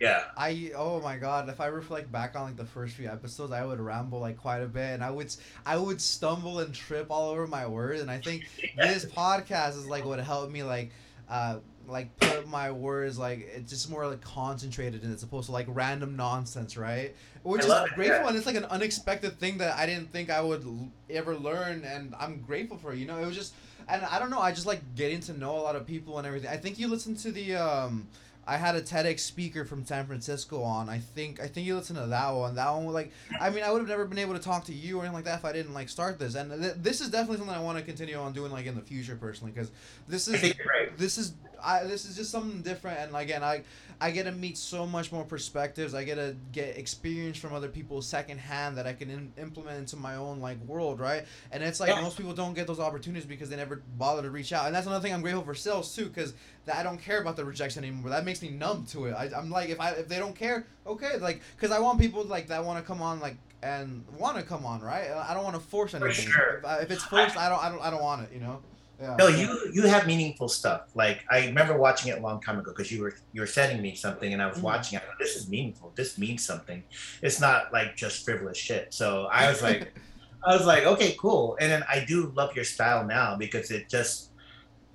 Yeah. 0.00 0.24
I 0.36 0.72
oh 0.74 1.00
my 1.02 1.18
god! 1.18 1.48
If 1.50 1.60
I 1.60 1.66
reflect 1.66 2.10
back 2.10 2.34
on 2.34 2.44
like 2.44 2.56
the 2.56 2.64
first 2.64 2.96
few 2.96 3.06
episodes, 3.08 3.52
I 3.52 3.64
would 3.64 3.78
ramble 3.80 4.18
like 4.18 4.38
quite 4.38 4.62
a 4.62 4.66
bit, 4.66 4.94
and 4.94 5.04
I 5.04 5.10
would 5.10 5.32
I 5.66 5.76
would 5.76 6.00
stumble 6.00 6.58
and 6.60 6.74
trip 6.74 7.08
all 7.10 7.28
over 7.30 7.46
my 7.46 7.66
words. 7.66 8.00
And 8.00 8.10
I 8.10 8.18
think 8.18 8.44
this 8.76 9.04
podcast 9.04 9.76
is 9.76 9.86
like 9.86 10.04
what 10.06 10.18
helped 10.18 10.52
me 10.52 10.62
like 10.62 10.90
uh 11.28 11.58
like 11.90 12.16
put 12.18 12.48
my 12.48 12.70
words 12.70 13.18
like 13.18 13.48
it's 13.54 13.70
just 13.70 13.90
more 13.90 14.06
like 14.06 14.20
concentrated 14.20 15.02
and 15.02 15.12
it's 15.12 15.22
opposed 15.22 15.46
to 15.46 15.52
like 15.52 15.66
random 15.68 16.16
nonsense, 16.16 16.76
right? 16.76 17.14
Which 17.42 17.62
I 17.62 17.64
is 17.64 17.90
it, 17.90 17.94
grateful 17.94 18.20
yeah. 18.22 18.28
and 18.28 18.36
it's 18.36 18.46
like 18.46 18.56
an 18.56 18.64
unexpected 18.66 19.38
thing 19.38 19.58
that 19.58 19.76
I 19.76 19.86
didn't 19.86 20.12
think 20.12 20.30
I 20.30 20.40
would 20.40 20.64
l- 20.64 20.90
ever 21.08 21.36
learn, 21.36 21.84
and 21.84 22.14
I'm 22.18 22.40
grateful 22.40 22.78
for. 22.78 22.92
it, 22.92 22.98
You 22.98 23.06
know, 23.06 23.18
it 23.18 23.26
was 23.26 23.36
just 23.36 23.54
and 23.88 24.02
I 24.04 24.18
don't 24.18 24.30
know. 24.30 24.40
I 24.40 24.52
just 24.52 24.66
like 24.66 24.94
getting 24.94 25.20
to 25.20 25.32
know 25.32 25.56
a 25.58 25.60
lot 25.62 25.76
of 25.76 25.86
people 25.86 26.18
and 26.18 26.26
everything. 26.26 26.50
I 26.50 26.56
think 26.56 26.78
you 26.78 26.88
listen 26.88 27.16
to 27.16 27.32
the 27.32 27.56
um. 27.56 28.08
I 28.46 28.56
had 28.56 28.74
a 28.74 28.80
TEDx 28.80 29.20
speaker 29.20 29.64
from 29.64 29.84
San 29.84 30.06
Francisco 30.06 30.62
on. 30.62 30.88
I 30.88 30.98
think 30.98 31.40
I 31.40 31.46
think 31.46 31.66
you 31.66 31.76
listened 31.76 31.98
to 32.00 32.06
that 32.06 32.30
one. 32.30 32.56
That 32.56 32.70
one 32.70 32.84
was 32.84 32.94
like 32.94 33.12
I 33.38 33.50
mean 33.50 33.62
I 33.62 33.70
would 33.70 33.78
have 33.80 33.88
never 33.88 34.06
been 34.06 34.18
able 34.18 34.32
to 34.32 34.40
talk 34.40 34.64
to 34.64 34.74
you 34.74 34.96
or 34.96 35.00
anything 35.02 35.14
like 35.14 35.24
that 35.24 35.38
if 35.38 35.44
I 35.44 35.52
didn't 35.52 35.74
like 35.74 35.88
start 35.88 36.18
this. 36.18 36.34
And 36.34 36.50
th- 36.60 36.74
this 36.78 37.00
is 37.00 37.10
definitely 37.10 37.36
something 37.36 37.54
I 37.54 37.60
want 37.60 37.78
to 37.78 37.84
continue 37.84 38.16
on 38.16 38.32
doing 38.32 38.50
like 38.50 38.66
in 38.66 38.74
the 38.74 38.80
future 38.80 39.14
personally 39.14 39.52
because 39.52 39.70
this 40.08 40.26
is 40.26 40.42
right. 40.42 40.96
this 40.96 41.16
is 41.18 41.34
I 41.64 41.84
this 41.84 42.04
is 42.04 42.16
just 42.16 42.30
something 42.30 42.62
different 42.62 42.98
and 43.00 43.14
again 43.14 43.42
I 43.42 43.62
I 44.02 44.10
get 44.12 44.22
to 44.24 44.32
meet 44.32 44.56
so 44.56 44.86
much 44.86 45.12
more 45.12 45.24
perspectives. 45.24 45.94
I 45.94 46.04
get 46.04 46.14
to 46.14 46.34
get 46.52 46.78
experience 46.78 47.36
from 47.36 47.52
other 47.52 47.68
people 47.68 48.00
secondhand 48.00 48.78
that 48.78 48.86
I 48.86 48.94
can 48.94 49.10
in, 49.10 49.32
implement 49.36 49.78
into 49.78 49.96
my 49.96 50.16
own 50.16 50.40
like 50.40 50.58
world, 50.64 51.00
right? 51.00 51.24
And 51.52 51.62
it's 51.62 51.80
like 51.80 51.90
Yeah. 51.90 52.00
most 52.00 52.16
people 52.16 52.32
don't 52.32 52.54
get 52.54 52.66
those 52.66 52.80
opportunities 52.80 53.26
because 53.26 53.50
they 53.50 53.56
never 53.56 53.82
bother 53.98 54.22
to 54.22 54.30
reach 54.30 54.52
out. 54.54 54.66
And 54.66 54.74
that's 54.74 54.86
another 54.86 55.02
thing 55.02 55.12
I'm 55.12 55.20
grateful 55.20 55.42
for 55.44 55.54
sales 55.54 55.94
too, 55.94 56.06
because 56.06 56.32
that 56.64 56.76
I 56.76 56.82
don't 56.82 56.96
care 56.98 57.20
about 57.20 57.36
the 57.36 57.44
rejection 57.44 57.84
anymore. 57.84 58.10
That 58.10 58.24
makes 58.24 58.40
me 58.40 58.48
numb 58.48 58.86
to 58.90 59.06
it. 59.06 59.12
I, 59.12 59.30
I'm 59.36 59.50
like 59.50 59.68
if 59.68 59.78
I 59.80 59.90
if 59.90 60.08
they 60.08 60.18
don't 60.18 60.34
care, 60.34 60.66
okay, 60.86 61.18
like 61.18 61.42
because 61.56 61.70
I 61.70 61.78
want 61.80 62.00
people 62.00 62.24
like 62.24 62.48
that 62.48 62.64
want 62.64 62.78
to 62.78 62.84
come 62.86 63.02
on 63.02 63.20
like 63.20 63.36
and 63.62 64.02
want 64.18 64.38
to 64.38 64.42
come 64.42 64.64
on, 64.64 64.80
right? 64.80 65.10
I 65.10 65.34
don't 65.34 65.44
want 65.44 65.56
to 65.56 65.60
force 65.60 65.92
anything. 65.92 66.14
For 66.14 66.20
sure. 66.22 66.62
If, 66.64 66.84
if 66.84 66.90
it's 66.90 67.04
forced, 67.04 67.36
I 67.36 67.50
don't 67.50 67.62
I 67.62 67.68
don't 67.68 67.82
I 67.82 67.90
don't 67.90 68.02
want 68.02 68.22
it. 68.22 68.32
You 68.32 68.40
know. 68.40 68.62
Yeah. 69.00 69.16
No, 69.18 69.28
you 69.28 69.70
you 69.72 69.82
have 69.86 70.06
meaningful 70.06 70.48
stuff. 70.48 70.82
Like 70.94 71.24
I 71.30 71.46
remember 71.46 71.76
watching 71.76 72.12
it 72.12 72.18
a 72.18 72.20
long 72.20 72.40
time 72.42 72.58
ago 72.58 72.70
because 72.76 72.92
you 72.92 73.00
were 73.02 73.14
you 73.32 73.40
were 73.40 73.46
sending 73.46 73.80
me 73.80 73.94
something 73.94 74.32
and 74.32 74.42
I 74.42 74.46
was 74.46 74.58
Mhm. 74.58 74.62
watching 74.62 74.98
it. 74.98 75.04
This 75.18 75.36
is 75.36 75.48
meaningful. 75.48 75.92
This 75.96 76.18
means 76.18 76.44
something. 76.44 76.82
It's 77.22 77.40
not 77.40 77.72
like 77.72 77.96
just 77.96 78.24
frivolous 78.24 78.58
shit. 78.58 78.92
So 78.92 79.26
I 79.32 79.48
was 79.48 79.62
like, 79.62 79.94
I 80.46 80.54
was 80.54 80.66
like, 80.66 80.84
okay, 80.84 81.16
cool. 81.18 81.56
And 81.60 81.72
then 81.72 81.82
I 81.88 82.04
do 82.06 82.30
love 82.36 82.54
your 82.54 82.64
style 82.64 83.06
now 83.06 83.36
because 83.36 83.70
it 83.70 83.88
just 83.88 84.26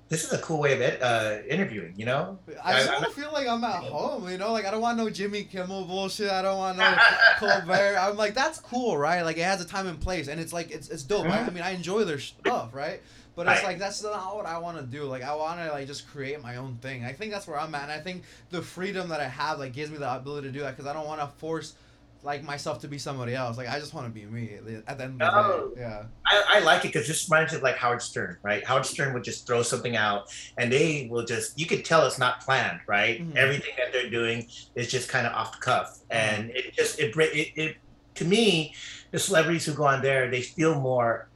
this 0.08 0.22
is 0.22 0.32
a 0.32 0.38
cool 0.38 0.60
way 0.60 0.72
of 0.72 0.80
it, 0.80 1.02
uh, 1.02 1.38
interviewing. 1.50 1.94
You 1.96 2.06
know. 2.06 2.38
I 2.62 2.74
just 2.74 2.92
want 2.92 3.04
to 3.06 3.10
feel 3.10 3.32
like 3.32 3.48
I'm 3.48 3.64
at 3.64 3.82
home, 3.82 4.30
you 4.30 4.38
know. 4.38 4.52
Like 4.52 4.64
I 4.66 4.70
don't 4.70 4.80
want 4.80 4.98
no 4.98 5.10
Jimmy 5.10 5.42
Kimmel 5.42 5.84
bullshit. 5.84 6.30
I 6.30 6.42
don't 6.42 6.58
want 6.58 6.78
no 6.78 6.96
Colbert. 7.38 7.96
I'm 7.98 8.16
like 8.16 8.34
that's 8.34 8.60
cool, 8.60 8.96
right? 8.96 9.22
Like 9.22 9.36
it 9.36 9.42
has 9.42 9.60
a 9.60 9.64
time 9.66 9.88
and 9.88 10.00
place, 10.00 10.28
and 10.28 10.38
it's 10.40 10.52
like 10.52 10.70
it's 10.70 10.90
it's 10.90 11.02
dope. 11.02 11.26
I, 11.26 11.40
I 11.40 11.50
mean, 11.50 11.64
I 11.64 11.70
enjoy 11.70 12.04
their 12.04 12.20
stuff, 12.20 12.72
right? 12.72 13.02
But 13.36 13.46
it's 13.48 13.60
Right. 13.60 13.64
like 13.72 13.78
that's 13.78 14.02
not 14.02 14.34
what 14.34 14.46
I 14.46 14.56
want 14.58 14.78
to 14.78 14.82
do. 14.82 15.04
Like 15.04 15.22
I 15.22 15.34
want 15.34 15.60
to 15.60 15.70
like 15.70 15.86
just 15.86 16.08
create 16.08 16.42
my 16.42 16.56
own 16.56 16.76
thing. 16.80 17.04
I 17.04 17.12
think 17.12 17.30
that's 17.30 17.46
where 17.46 17.60
I'm 17.60 17.74
at, 17.74 17.82
and 17.84 17.92
I 17.92 18.00
think 18.00 18.24
the 18.50 18.62
freedom 18.62 19.10
that 19.10 19.20
I 19.20 19.28
have 19.28 19.58
like 19.58 19.74
gives 19.74 19.90
me 19.90 19.98
the 19.98 20.12
ability 20.16 20.48
to 20.48 20.52
do 20.52 20.60
that 20.60 20.70
because 20.74 20.86
I 20.90 20.94
don't 20.94 21.06
want 21.06 21.20
to 21.20 21.26
force 21.38 21.74
like 22.22 22.42
myself 22.42 22.80
to 22.80 22.88
be 22.88 22.96
somebody 22.98 23.34
else. 23.34 23.58
Like 23.58 23.68
I 23.68 23.78
just 23.78 23.92
want 23.92 24.06
to 24.06 24.10
be 24.12 24.24
me 24.24 24.54
at 24.88 24.96
the 24.96 25.04
end 25.04 25.20
of 25.22 25.34
the 25.34 25.36
Oh. 25.36 25.70
day. 25.76 25.80
Yeah. 25.82 26.02
I, 26.26 26.44
I 26.48 26.58
like 26.60 26.84
it 26.86 26.88
because 26.94 27.06
this 27.06 27.28
reminds 27.30 27.52
me 27.52 27.58
of 27.58 27.62
like 27.62 27.76
Howard 27.76 28.00
Stern, 28.00 28.38
right? 28.42 28.66
Howard 28.66 28.86
Stern 28.86 29.12
would 29.12 29.22
just 29.22 29.46
throw 29.46 29.62
something 29.62 29.96
out, 29.96 30.34
and 30.56 30.72
they 30.72 31.06
will 31.10 31.24
just 31.26 31.58
you 31.60 31.66
could 31.66 31.84
tell 31.84 32.06
it's 32.06 32.18
not 32.18 32.40
planned, 32.40 32.80
right? 32.86 33.20
Mhm. 33.20 33.36
Everything 33.36 33.74
that 33.76 33.92
they're 33.92 34.08
doing 34.10 34.48
is 34.74 34.90
just 34.90 35.10
kind 35.10 35.26
of 35.26 35.34
off 35.34 35.52
the 35.52 35.58
cuff, 35.58 35.98
Uh-huh. 36.10 36.18
and 36.20 36.50
it 36.52 36.72
just 36.74 36.98
it, 36.98 37.14
it 37.18 37.52
it 37.54 37.76
to 38.14 38.24
me, 38.24 38.74
the 39.10 39.18
celebrities 39.18 39.66
who 39.66 39.74
go 39.74 39.84
on 39.84 40.00
there, 40.00 40.30
they 40.30 40.40
feel 40.40 40.74
more 40.80 41.28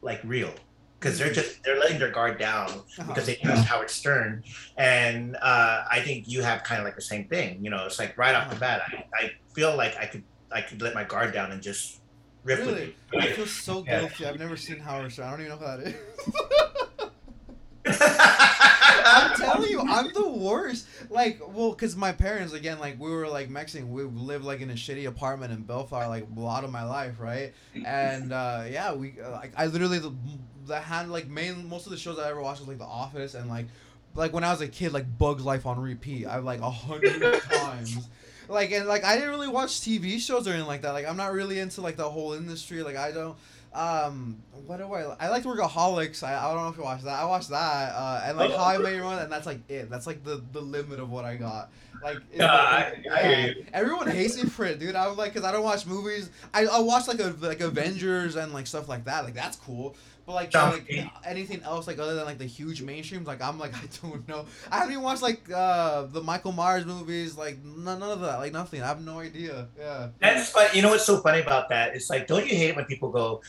like 0.00 0.18
real 0.24 0.54
because 1.02 1.18
they're 1.18 1.32
just 1.32 1.58
they're 1.64 1.78
letting 1.80 1.98
their 1.98 2.10
guard 2.10 2.38
down 2.38 2.68
Uh-huh. 2.70 3.08
because 3.08 3.26
they 3.26 3.34
trust 3.42 3.66
Howard 3.66 3.90
Stern, 3.90 4.42
and 4.78 5.36
uh, 5.42 5.82
I 5.90 6.00
think 6.00 6.24
you 6.28 6.42
have 6.42 6.62
kind 6.62 6.78
of 6.80 6.84
like 6.84 6.94
the 6.94 7.02
same 7.02 7.26
thing. 7.28 7.64
You 7.64 7.70
know, 7.70 7.84
it's 7.86 7.98
like 7.98 8.16
right 8.16 8.34
off 8.34 8.48
the 8.48 8.56
Uh-huh. 8.56 8.78
bat, 8.78 8.82
I, 9.18 9.24
I 9.24 9.30
feel 9.54 9.76
like 9.76 9.96
I 9.98 10.06
could 10.06 10.24
I 10.52 10.62
could 10.62 10.80
let 10.80 10.94
my 10.94 11.04
guard 11.04 11.32
down 11.34 11.50
and 11.50 11.60
just 11.62 12.00
rip 12.44 12.60
with 12.60 12.68
Really? 12.68 12.86
you. 12.86 12.94
I 13.20 13.26
feel 13.32 13.46
so 13.46 13.84
Yeah. 13.84 13.98
guilty. 14.00 14.26
I've 14.26 14.38
never 14.38 14.56
seen 14.56 14.78
Howard 14.78 15.12
Stern. 15.12 15.26
I 15.26 15.30
don't 15.32 15.40
even 15.40 15.50
know 15.52 15.56
who 15.58 15.82
that 15.82 15.86
is. 15.88 15.94
I'm 19.32 19.40
telling 19.40 19.70
you, 19.70 19.80
I'm 19.80 20.12
the 20.12 20.28
worst. 20.28 20.86
Like, 21.10 21.40
well, 21.54 21.72
cause 21.74 21.96
my 21.96 22.12
parents 22.12 22.52
again, 22.52 22.78
like 22.78 22.98
we 22.98 23.10
were 23.10 23.28
like 23.28 23.50
Mexican. 23.50 23.90
We 23.92 24.04
lived 24.04 24.44
like 24.44 24.60
in 24.60 24.70
a 24.70 24.74
shitty 24.74 25.06
apartment 25.06 25.52
in 25.52 25.62
Bellflower, 25.62 26.08
like 26.08 26.26
a 26.36 26.40
lot 26.40 26.64
of 26.64 26.70
my 26.70 26.84
life, 26.84 27.20
right? 27.20 27.52
And 27.84 28.32
uh, 28.32 28.64
yeah, 28.70 28.92
we 28.94 29.14
uh, 29.22 29.30
like 29.32 29.52
I 29.56 29.66
literally 29.66 29.98
the, 29.98 30.12
the 30.66 30.78
hand 30.80 31.12
like 31.12 31.28
main 31.28 31.68
most 31.68 31.86
of 31.86 31.92
the 31.92 31.98
shows 31.98 32.18
I 32.18 32.28
ever 32.30 32.40
watched 32.40 32.60
was 32.60 32.68
like 32.68 32.78
The 32.78 32.84
Office 32.84 33.34
and 33.34 33.48
like 33.48 33.66
like 34.14 34.32
when 34.32 34.44
I 34.44 34.50
was 34.50 34.60
a 34.60 34.68
kid, 34.68 34.92
like 34.92 35.18
Bugs 35.18 35.44
Life 35.44 35.66
on 35.66 35.80
repeat. 35.80 36.26
I 36.26 36.38
like 36.38 36.60
a 36.60 36.70
hundred 36.70 37.42
times. 37.42 38.08
Like 38.48 38.72
and 38.72 38.86
like 38.86 39.04
I 39.04 39.14
didn't 39.14 39.30
really 39.30 39.48
watch 39.48 39.70
TV 39.80 40.18
shows 40.18 40.46
or 40.46 40.50
anything 40.50 40.66
like 40.68 40.82
that. 40.82 40.92
Like 40.92 41.08
I'm 41.08 41.16
not 41.16 41.32
really 41.32 41.58
into 41.58 41.80
like 41.80 41.96
the 41.96 42.08
whole 42.08 42.34
industry. 42.34 42.82
Like 42.82 42.96
I 42.96 43.12
don't. 43.12 43.36
Um, 43.74 44.42
what 44.66 44.78
do 44.78 44.92
I? 44.92 45.16
I 45.18 45.28
like 45.28 45.44
Workaholics. 45.44 46.22
I, 46.22 46.38
I 46.38 46.52
don't 46.52 46.62
know 46.62 46.68
if 46.68 46.76
you 46.76 46.82
watched 46.84 47.04
that. 47.04 47.18
I 47.18 47.24
watched 47.24 47.48
that. 47.50 47.94
Uh, 47.94 48.22
and 48.24 48.36
like 48.38 48.50
Oh. 48.50 48.58
How 48.58 48.64
I 48.64 48.78
Met 48.78 48.94
Your 48.94 49.04
Mother, 49.04 49.22
and 49.22 49.32
that's 49.32 49.46
like 49.46 49.60
it. 49.70 49.90
That's 49.90 50.06
like 50.06 50.22
the 50.24 50.42
the 50.52 50.60
limit 50.60 51.00
of 51.00 51.10
what 51.10 51.24
I 51.24 51.36
got. 51.36 51.70
Like, 52.02 52.16
it- 52.32 52.38
Yeah, 52.38 52.52
I- 52.52 52.94
I 53.12 53.22
hear 53.22 53.46
you. 53.56 53.64
everyone 53.72 54.08
hates 54.08 54.36
me 54.42 54.48
for 54.48 54.64
it, 54.66 54.78
dude. 54.78 54.94
I'm 54.94 55.16
like, 55.16 55.34
cause 55.34 55.44
I 55.44 55.52
don't 55.52 55.64
watch 55.64 55.86
movies. 55.86 56.30
I 56.52 56.66
I 56.66 56.80
watch 56.80 57.08
like 57.08 57.20
a 57.20 57.34
like 57.40 57.60
Avengers 57.60 58.36
and 58.36 58.52
like 58.52 58.66
stuff 58.66 58.88
like 58.88 59.04
that. 59.06 59.24
Like 59.24 59.34
that's 59.34 59.56
cool. 59.56 59.96
But 60.24 60.34
like, 60.34 60.52
Sounds 60.52 60.74
like 60.74 60.86
good. 60.86 61.10
anything 61.24 61.62
else 61.62 61.86
like 61.86 61.98
other 61.98 62.14
than 62.14 62.24
like 62.24 62.38
the 62.38 62.46
huge 62.46 62.82
mainstreams, 62.82 63.26
like 63.26 63.42
I'm 63.42 63.58
like 63.58 63.74
I 63.82 63.88
don't 64.02 64.26
know. 64.28 64.46
I 64.70 64.78
haven't 64.78 64.92
even 64.92 65.02
watched 65.02 65.22
like 65.22 65.50
uh 65.52 66.02
the 66.04 66.22
Michael 66.22 66.52
Myers 66.52 66.86
movies, 66.86 67.36
like 67.36 67.62
none, 67.64 67.98
none 68.00 68.10
of 68.10 68.20
that, 68.20 68.38
like 68.38 68.52
nothing. 68.52 68.82
I 68.82 68.86
have 68.86 69.02
no 69.02 69.20
idea. 69.20 69.68
Yeah. 69.78 70.08
That's 70.20 70.50
fun. 70.50 70.68
You 70.74 70.82
know 70.82 70.90
what's 70.90 71.04
so 71.04 71.20
funny 71.20 71.40
about 71.40 71.68
that? 71.70 71.94
It's 71.94 72.08
like, 72.08 72.26
don't 72.26 72.46
you 72.46 72.56
hate 72.56 72.70
it 72.70 72.76
when 72.76 72.84
people 72.84 73.10
go, 73.10 73.42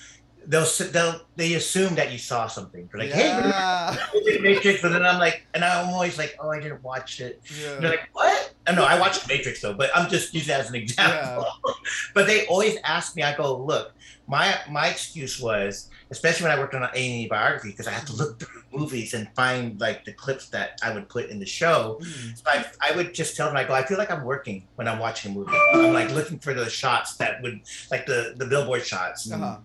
they'll 0.48 0.66
they'll 0.92 1.22
they 1.36 1.54
assume 1.54 1.96
that 1.96 2.12
you 2.12 2.18
saw 2.18 2.48
something. 2.48 2.90
They're 2.92 3.02
like, 3.02 3.12
hey, 3.12 3.28
yeah. 3.28 3.96
remember 4.14 4.42
Matrix, 4.42 4.84
and 4.84 4.94
then 4.94 5.06
I'm 5.06 5.20
like, 5.20 5.46
and 5.54 5.64
I'm 5.64 5.90
always 5.90 6.18
like, 6.18 6.36
oh, 6.40 6.50
I 6.50 6.60
didn't 6.60 6.84
watch 6.84 7.22
it. 7.22 7.42
Yeah. 7.62 7.76
They're 7.76 7.90
like, 7.92 8.10
what? 8.14 8.53
I 8.66 8.72
know 8.74 8.84
I 8.86 9.00
watched 9.00 9.28
Matrix 9.28 9.62
though, 9.62 9.74
but 9.74 9.90
I'm 9.96 10.10
just 10.10 10.34
using 10.34 10.48
that 10.50 10.62
as 10.62 10.70
an 10.70 10.76
example. 10.76 11.48
but 12.14 12.28
they 12.28 12.46
always 12.48 12.78
ask 12.84 13.16
me. 13.16 13.24
I 13.24 13.36
go, 13.36 13.58
look, 13.58 13.94
my 14.28 14.56
my 14.70 14.88
excuse 14.88 15.40
was, 15.42 15.90
especially 16.12 16.44
when 16.48 16.58
I 16.58 16.60
worked 16.60 16.74
on 16.74 16.84
A&E 16.96 17.28
biography, 17.28 17.72
because 17.72 17.88
I 17.88 17.92
had 17.92 18.08
to 18.08 18.14
look 18.14 18.40
through 18.40 18.62
movies 18.80 19.14
and 19.14 19.28
find 19.36 19.80
like 19.82 20.06
the 20.06 20.14
clips 20.14 20.48
that 20.50 20.80
I 20.82 20.94
would 20.94 21.10
put 21.10 21.30
in 21.30 21.40
the 21.40 21.46
show. 21.46 22.00
Mhm. 22.02 22.38
So 22.38 22.44
I, 22.46 22.66
I 22.80 22.96
would 22.96 23.14
just 23.14 23.36
tell 23.36 23.48
them, 23.48 23.58
I 23.58 23.66
go, 23.66 23.74
I 23.74 23.84
feel 23.86 23.98
like 23.98 24.12
I'm 24.12 24.24
working 24.24 24.66
when 24.76 24.88
I'm 24.88 25.00
watching 25.00 25.32
a 25.32 25.36
movie. 25.36 25.52
I'm 25.74 25.92
like 25.94 26.12
looking 26.12 26.40
for 26.40 26.54
the 26.54 26.70
shots 26.70 27.18
that 27.18 27.42
would, 27.42 27.60
like 27.92 28.06
the 28.06 28.34
the 28.38 28.46
billboard 28.46 28.86
shots, 28.86 29.26
and, 29.30 29.44
Uh-huh. 29.44 29.58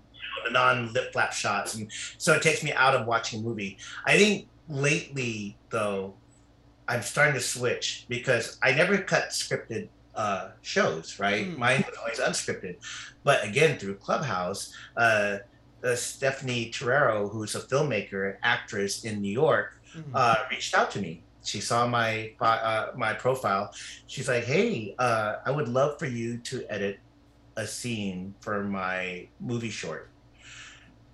the 0.45 0.51
non 0.51 0.93
lip 0.93 1.13
flap 1.13 1.33
shots, 1.33 1.77
and 1.77 1.89
so 2.19 2.33
it 2.35 2.43
takes 2.43 2.65
me 2.65 2.73
out 2.73 2.95
of 2.97 3.07
watching 3.07 3.41
a 3.41 3.43
movie. 3.45 3.79
I 4.07 4.17
think 4.19 4.49
lately 4.69 5.57
though, 5.71 6.15
I'm 6.89 7.03
starting 7.03 7.35
to 7.35 7.41
switch 7.41 8.07
because 8.09 8.59
I 8.63 8.73
never 8.73 8.99
cut 8.99 9.29
scripted 9.29 9.89
uh, 10.15 10.51
shows, 10.63 11.19
right? 11.21 11.47
Mm. 11.47 11.59
Mine 11.59 11.85
was 11.87 11.97
always 11.99 12.19
unscripted, 12.19 12.77
but 13.23 13.45
again 13.45 13.79
through 13.79 13.97
Clubhouse. 13.97 14.75
Uh, 14.97 15.39
uh, 15.85 15.95
Stephanie 15.95 16.73
Terrero, 16.73 17.31
who's 17.31 17.55
a 17.55 17.61
filmmaker, 17.61 18.37
actress 18.43 19.05
in 19.05 19.21
New 19.21 19.31
York, 19.31 19.81
uh, 20.13 20.35
reached 20.51 20.75
out 20.75 20.91
to 20.91 21.01
me. 21.01 21.23
She 21.45 21.61
saw 21.61 21.87
my 21.87 22.33
uh, 22.41 22.89
my 22.97 23.15
profile. 23.15 23.73
She's 24.07 24.29
like, 24.29 24.45
"Hey, 24.45 24.95
uh, 24.99 25.37
I 25.47 25.51
would 25.51 25.69
love 25.69 25.99
for 25.99 26.07
you 26.07 26.39
to 26.39 26.67
edit 26.69 26.99
a 27.57 27.67
scene 27.67 28.35
for 28.41 28.65
my 28.65 29.29
movie 29.41 29.71
short." 29.71 30.11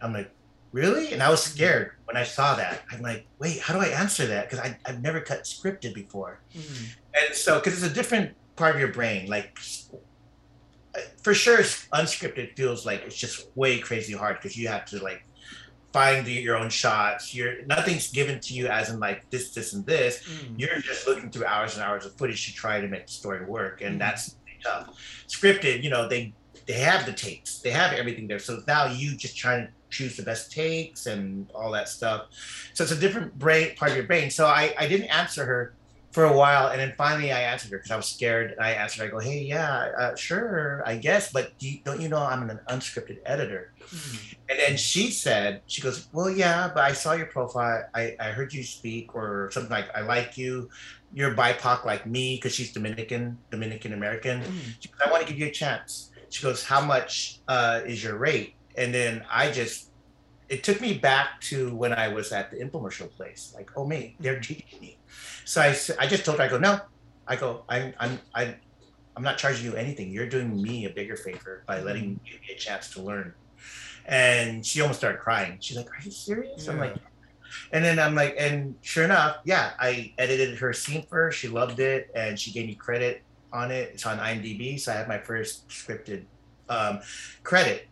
I'm 0.00 0.12
like, 0.12 0.30
"Really?" 0.74 1.12
And 1.12 1.22
I 1.22 1.30
was 1.30 1.42
scared 1.42 1.92
when 2.04 2.16
I 2.16 2.24
saw 2.24 2.54
that. 2.56 2.82
I'm 2.90 3.00
like, 3.00 3.26
"Wait, 3.38 3.60
how 3.60 3.72
do 3.74 3.80
I 3.80 3.88
answer 4.02 4.26
that?" 4.26 4.50
Because 4.50 4.72
I've 4.84 5.00
never 5.00 5.20
cut 5.20 5.44
scripted 5.44 5.94
before, 5.94 6.40
Mhm. 6.54 6.86
and 7.14 7.34
so 7.34 7.58
because 7.58 7.74
it's 7.82 7.90
a 7.92 7.94
different 7.94 8.34
part 8.56 8.74
of 8.74 8.80
your 8.80 8.92
brain. 8.92 9.26
Like, 9.28 9.56
for 11.22 11.34
sure, 11.34 11.58
unscripted 11.58 12.56
feels 12.56 12.84
like 12.86 13.02
it's 13.06 13.16
just 13.16 13.46
way 13.56 13.78
crazy 13.78 14.12
hard 14.12 14.36
because 14.36 14.56
you 14.56 14.68
have 14.68 14.84
to 14.86 15.02
like 15.02 15.24
find 15.92 16.26
the, 16.26 16.32
your 16.32 16.56
own 16.56 16.70
shots. 16.70 17.32
You're 17.34 17.64
nothing's 17.66 18.10
given 18.10 18.40
to 18.40 18.54
you 18.54 18.66
as 18.66 18.90
in 18.90 18.98
like 18.98 19.28
this, 19.30 19.50
this, 19.54 19.72
and 19.74 19.86
this. 19.86 20.22
Mhm. 20.24 20.54
You're 20.60 20.80
just 20.80 21.06
looking 21.06 21.30
through 21.30 21.46
hours 21.46 21.74
and 21.74 21.82
hours 21.84 22.04
of 22.04 22.16
footage 22.18 22.46
to 22.46 22.52
try 22.54 22.80
to 22.80 22.88
make 22.88 23.06
the 23.06 23.12
story 23.12 23.44
work, 23.44 23.80
and 23.80 23.96
Mhm. 23.96 23.98
that's 24.00 24.36
tough. 24.62 24.88
Scripted, 25.28 25.82
you 25.84 25.90
know, 25.90 26.08
they 26.08 26.32
they 26.66 26.74
have 26.74 27.04
the 27.04 27.12
tapes, 27.12 27.58
they 27.60 27.70
have 27.70 27.92
everything 27.92 28.26
there. 28.26 28.38
So 28.38 28.62
now 28.66 28.86
you 28.86 29.16
just 29.16 29.36
trying 29.36 29.66
to 29.66 29.72
choose 29.96 30.16
the 30.16 30.26
best 30.30 30.44
takes 30.52 31.00
and 31.12 31.22
all 31.54 31.70
that 31.78 31.88
stuff. 31.88 32.20
So 32.74 32.84
it's 32.84 32.92
a 32.98 33.00
different 33.04 33.30
brain 33.38 33.74
part 33.76 33.90
of 33.92 33.96
your 33.96 34.06
brain. 34.12 34.28
So 34.38 34.42
I 34.46 34.74
I 34.82 34.86
didn't 34.92 35.10
answer 35.20 35.44
her 35.50 35.62
for 36.14 36.24
a 36.34 36.36
while, 36.42 36.68
and 36.70 36.78
then 36.80 36.92
finally 36.96 37.32
I 37.32 37.40
answered 37.52 37.72
her 37.72 37.78
because 37.78 37.90
I 37.90 37.96
was 37.96 38.06
scared. 38.06 38.52
And 38.52 38.60
I 38.60 38.70
answered. 38.82 39.00
her, 39.02 39.06
I 39.08 39.10
go, 39.10 39.18
hey, 39.18 39.40
yeah, 39.54 39.90
uh, 39.98 40.14
sure, 40.14 40.80
I 40.86 40.94
guess, 41.06 41.32
but 41.36 41.58
do 41.58 41.66
you, 41.68 41.76
don't 41.84 42.00
you 42.00 42.08
know 42.08 42.22
I'm 42.22 42.48
an 42.54 42.60
unscripted 42.70 43.18
editor? 43.26 43.72
Mhm. 43.90 44.36
And 44.48 44.56
then 44.62 44.76
she 44.76 45.10
said, 45.10 45.62
she 45.66 45.82
goes, 45.82 46.06
Well, 46.12 46.30
yeah, 46.30 46.70
but 46.72 46.84
I 46.84 46.92
saw 46.92 47.14
your 47.20 47.26
profile. 47.26 47.82
I, 48.00 48.14
I 48.20 48.28
heard 48.36 48.52
you 48.54 48.62
speak 48.62 49.14
or 49.18 49.50
something 49.50 49.72
like, 49.78 49.88
I 49.98 50.02
like 50.02 50.38
you. 50.38 50.70
You're 51.12 51.34
BIPOC 51.34 51.84
like 51.84 52.06
me 52.06 52.36
because 52.36 52.54
she's 52.54 52.72
Dominican, 52.72 53.38
Dominican 53.50 53.92
American. 53.92 54.36
Mhm. 54.42 54.60
She 54.80 54.88
goes, 54.90 55.00
I 55.04 55.10
want 55.10 55.26
to 55.26 55.28
give 55.30 55.38
you 55.42 55.48
a 55.48 55.56
chance. 55.62 56.10
She 56.30 56.40
goes, 56.46 56.62
How 56.72 56.80
much 56.80 57.40
uh, 57.48 57.80
is 57.92 57.98
your 58.04 58.16
rate? 58.18 58.54
And 58.76 58.92
then 58.92 59.24
I 59.30 59.50
just, 59.50 59.90
it 60.48 60.62
took 60.64 60.80
me 60.80 60.98
back 60.98 61.40
to 61.42 61.74
when 61.74 61.92
I 61.92 62.08
was 62.08 62.32
at 62.32 62.50
the 62.50 62.58
infomercial 62.58 63.10
place. 63.10 63.52
Like, 63.54 63.70
oh, 63.76 63.86
me, 63.86 64.16
they're 64.20 64.40
teaching 64.40 64.80
me. 64.80 64.98
So 65.44 65.60
I, 65.60 65.76
I 65.98 66.06
just 66.06 66.24
told 66.24 66.38
her, 66.38 66.44
I 66.44 66.48
go, 66.48 66.58
No, 66.58 66.80
I 67.26 67.36
go, 67.36 67.64
I'm, 67.68 67.94
I'm, 67.98 68.18
I, 68.34 68.56
I'm 69.16 69.22
not 69.22 69.38
charging 69.38 69.64
you 69.64 69.76
anything. 69.76 70.10
You're 70.10 70.28
doing 70.28 70.60
me 70.60 70.86
a 70.86 70.90
bigger 70.90 71.16
favor 71.16 71.62
by 71.66 71.80
letting 71.80 72.10
me 72.10 72.20
give 72.24 72.40
me 72.40 72.48
a 72.54 72.58
chance 72.58 72.90
to 72.90 73.02
learn 73.02 73.32
and 74.06 74.64
she 74.64 74.80
almost 74.80 75.00
started 75.00 75.20
crying. 75.20 75.58
She's 75.60 75.76
like, 75.76 75.88
"Are 75.88 76.02
you 76.02 76.10
serious?" 76.10 76.68
I'm 76.68 76.78
like, 76.78 76.96
and 77.72 77.84
then 77.84 77.98
I'm 77.98 78.14
like, 78.14 78.34
and 78.38 78.74
sure 78.82 79.04
enough, 79.04 79.38
yeah, 79.44 79.72
I 79.78 80.12
edited 80.18 80.58
her 80.58 80.72
scene 80.72 81.04
for 81.06 81.24
her. 81.24 81.32
She 81.32 81.48
loved 81.48 81.80
it, 81.80 82.10
and 82.14 82.38
she 82.38 82.52
gave 82.52 82.66
me 82.66 82.74
credit 82.74 83.22
on 83.52 83.70
it. 83.70 83.90
It's 83.94 84.06
on 84.06 84.18
IMDb, 84.18 84.78
so 84.78 84.92
I 84.92 84.96
have 84.96 85.08
my 85.08 85.18
first 85.18 85.68
scripted 85.68 86.24
um, 86.68 87.00
credit, 87.42 87.88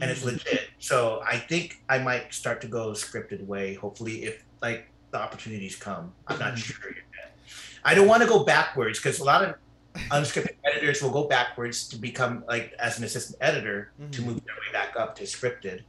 and 0.00 0.10
it's 0.10 0.20
Mhm. 0.22 0.26
legit. 0.32 0.68
So 0.78 1.22
I 1.26 1.38
think 1.38 1.80
I 1.88 1.98
might 1.98 2.32
start 2.34 2.60
to 2.62 2.68
go 2.68 2.90
scripted 2.90 3.44
way. 3.46 3.74
Hopefully, 3.74 4.24
if 4.24 4.42
like 4.62 4.88
the 5.10 5.18
opportunities 5.18 5.76
come, 5.76 6.12
I'm 6.26 6.38
not 6.38 6.54
Mhm. 6.54 6.58
sure 6.64 6.90
yet. 6.90 7.32
I 7.84 7.94
don't 7.94 8.08
want 8.08 8.22
to 8.22 8.28
go 8.28 8.44
backwards 8.44 8.98
because 8.98 9.18
a 9.20 9.24
lot 9.24 9.44
of 9.44 9.54
unscripted 10.10 10.56
editors 10.64 11.00
will 11.02 11.10
go 11.10 11.24
backwards 11.28 11.88
to 11.88 11.96
become 11.96 12.44
like 12.48 12.72
as 12.78 12.98
an 12.98 13.04
assistant 13.04 13.38
editor 13.40 13.92
to 14.12 14.20
Mhm. 14.20 14.24
move 14.26 14.44
their 14.44 14.54
way 14.56 14.72
back 14.72 14.94
up 14.96 15.14
to 15.16 15.24
scripted. 15.24 15.84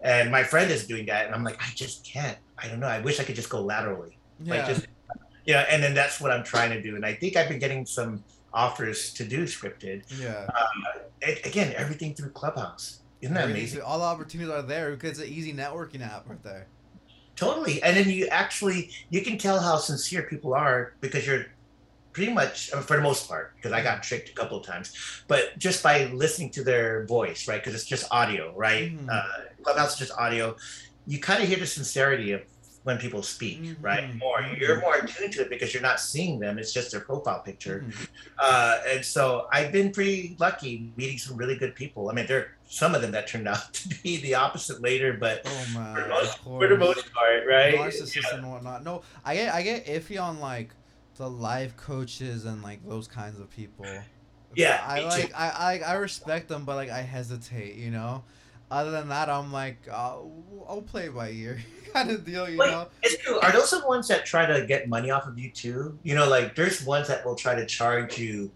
And 0.00 0.30
my 0.30 0.42
friend 0.44 0.70
is 0.70 0.86
doing 0.86 1.06
that, 1.06 1.26
and 1.26 1.34
I'm 1.34 1.44
like, 1.44 1.60
I 1.60 1.70
just 1.74 2.04
can't. 2.04 2.38
I 2.56 2.68
don't 2.68 2.80
know. 2.80 2.86
I 2.86 3.00
wish 3.00 3.20
I 3.20 3.24
could 3.24 3.36
just 3.36 3.48
go 3.50 3.60
laterally, 3.62 4.18
Yeah. 4.40 4.54
like 4.54 4.66
just 4.66 4.86
you 5.46 5.54
know. 5.54 5.60
And 5.60 5.82
then 5.82 5.94
that's 5.94 6.20
what 6.20 6.30
I'm 6.30 6.44
trying 6.44 6.70
to 6.70 6.80
do. 6.82 6.96
And 6.96 7.04
I 7.04 7.14
think 7.14 7.36
I've 7.36 7.48
been 7.48 7.58
getting 7.58 7.84
some 7.86 8.24
offers 8.52 9.12
to 9.14 9.24
do 9.24 9.44
scripted. 9.44 10.02
yeah. 10.20 10.46
A- 11.22 11.40
again, 11.46 11.72
everything 11.76 12.14
through 12.14 12.30
Clubhouse. 12.30 12.99
Isn't 13.20 13.34
that 13.34 13.42
Everything's- 13.44 13.72
amazing? 13.72 13.82
All 13.82 13.98
the 13.98 14.04
opportunities 14.04 14.52
are 14.52 14.62
there 14.62 14.90
because 14.92 15.18
it's 15.18 15.28
an 15.28 15.34
easy 15.34 15.52
networking 15.52 16.00
app 16.02 16.28
right 16.28 16.42
there. 16.42 16.66
Totally. 17.36 17.82
And 17.82 17.96
then 17.96 18.08
you 18.08 18.26
actually 18.28 18.90
you 19.10 19.22
can 19.22 19.38
tell 19.38 19.60
how 19.60 19.76
sincere 19.78 20.22
people 20.22 20.54
are 20.54 20.92
because 21.00 21.26
you're 21.26 21.46
pretty 22.12 22.32
much 22.32 22.70
for 22.70 22.96
the 22.96 23.02
most 23.02 23.28
part 23.28 23.54
because 23.56 23.72
I 23.72 23.82
got 23.82 24.02
tricked 24.02 24.28
a 24.30 24.32
couple 24.32 24.58
of 24.58 24.66
times, 24.66 24.92
but 25.28 25.56
just 25.58 25.82
by 25.82 26.06
listening 26.06 26.50
to 26.50 26.64
their 26.64 27.06
voice, 27.06 27.46
right? 27.46 27.62
Because 27.62 27.74
it's 27.74 27.86
just 27.86 28.06
audio, 28.10 28.52
right? 28.56 28.96
Mhm. 28.98 29.08
Uh, 29.08 29.22
Clubhouse 29.62 29.92
is 29.92 29.98
just 30.08 30.12
audio. 30.18 30.56
You 31.06 31.18
kind 31.20 31.42
of 31.42 31.48
hear 31.48 31.58
the 31.58 31.66
sincerity 31.66 32.32
of 32.32 32.42
when 32.82 32.96
people 32.96 33.22
speak, 33.22 33.76
right? 33.80 34.04
Mhm. 34.04 34.18
More 34.18 34.40
you're 34.58 34.80
more 34.80 34.96
attuned 34.96 35.34
to 35.34 35.42
it 35.42 35.50
because 35.50 35.74
you're 35.74 35.82
not 35.82 36.00
seeing 36.00 36.38
them; 36.40 36.58
it's 36.58 36.72
just 36.72 36.92
their 36.92 37.00
profile 37.00 37.40
picture. 37.40 37.84
Mhm. 37.86 38.08
Uh, 38.38 38.78
and 38.88 39.04
so 39.04 39.46
I've 39.52 39.70
been 39.70 39.92
pretty 39.92 40.36
lucky 40.38 40.92
meeting 40.96 41.18
some 41.18 41.36
really 41.36 41.56
good 41.56 41.74
people. 41.74 42.10
I 42.10 42.14
mean, 42.14 42.26
there 42.26 42.38
are 42.38 42.46
some 42.66 42.94
of 42.94 43.02
them 43.02 43.12
that 43.12 43.26
turned 43.26 43.46
out 43.48 43.72
to 43.74 43.88
be 44.02 44.16
the 44.18 44.34
opposite 44.34 44.80
later, 44.80 45.12
but 45.12 45.42
Oh 45.44 45.66
man. 45.74 45.94
for, 45.94 46.02
the 46.02 46.08
most, 46.08 46.38
for 46.38 46.68
the 46.68 46.76
most 46.76 47.12
part, 47.12 47.42
right? 47.46 47.74
narcissists 47.74 48.32
and 48.32 48.50
whatnot. 48.50 48.82
No, 48.82 49.02
I 49.24 49.34
get 49.34 49.54
I 49.54 49.62
get 49.62 49.86
iffy 49.86 50.22
on 50.22 50.40
like 50.40 50.74
the 51.16 51.28
life 51.28 51.76
coaches 51.76 52.46
and 52.46 52.62
like 52.62 52.86
those 52.88 53.06
kinds 53.06 53.38
of 53.38 53.50
people. 53.50 53.86
Yeah, 54.54 54.82
I 54.86 54.96
me 54.96 55.00
too. 55.02 55.06
like 55.08 55.32
I, 55.34 55.48
I 55.50 55.78
I 55.90 55.94
respect 55.94 56.48
them, 56.48 56.64
but 56.64 56.76
like 56.76 56.90
I 56.90 57.02
hesitate, 57.02 57.76
you 57.76 57.90
know. 57.90 58.24
Other 58.70 58.90
than 58.90 59.08
that, 59.08 59.28
I'm 59.28 59.52
like 59.52 59.88
I'll, 59.88 60.30
I'll 60.68 60.82
play 60.82 61.08
by 61.08 61.30
ear 61.30 61.58
kind 61.92 62.10
of 62.10 62.24
deal, 62.24 62.48
you 62.48 62.58
Wait, 62.58 62.70
know. 62.70 62.88
It's 63.02 63.22
true. 63.22 63.40
Are 63.40 63.52
those 63.52 63.70
the 63.70 63.86
ones 63.86 64.08
that 64.08 64.24
try 64.24 64.46
to 64.46 64.64
get 64.66 64.88
money 64.88 65.10
off 65.10 65.26
of 65.26 65.38
you 65.38 65.50
too? 65.50 65.98
You 66.02 66.14
know, 66.14 66.28
like 66.28 66.54
there's 66.54 66.84
ones 66.84 67.08
that 67.08 67.24
will 67.24 67.34
try 67.34 67.54
to 67.54 67.66
charge 67.66 68.18
you 68.18 68.50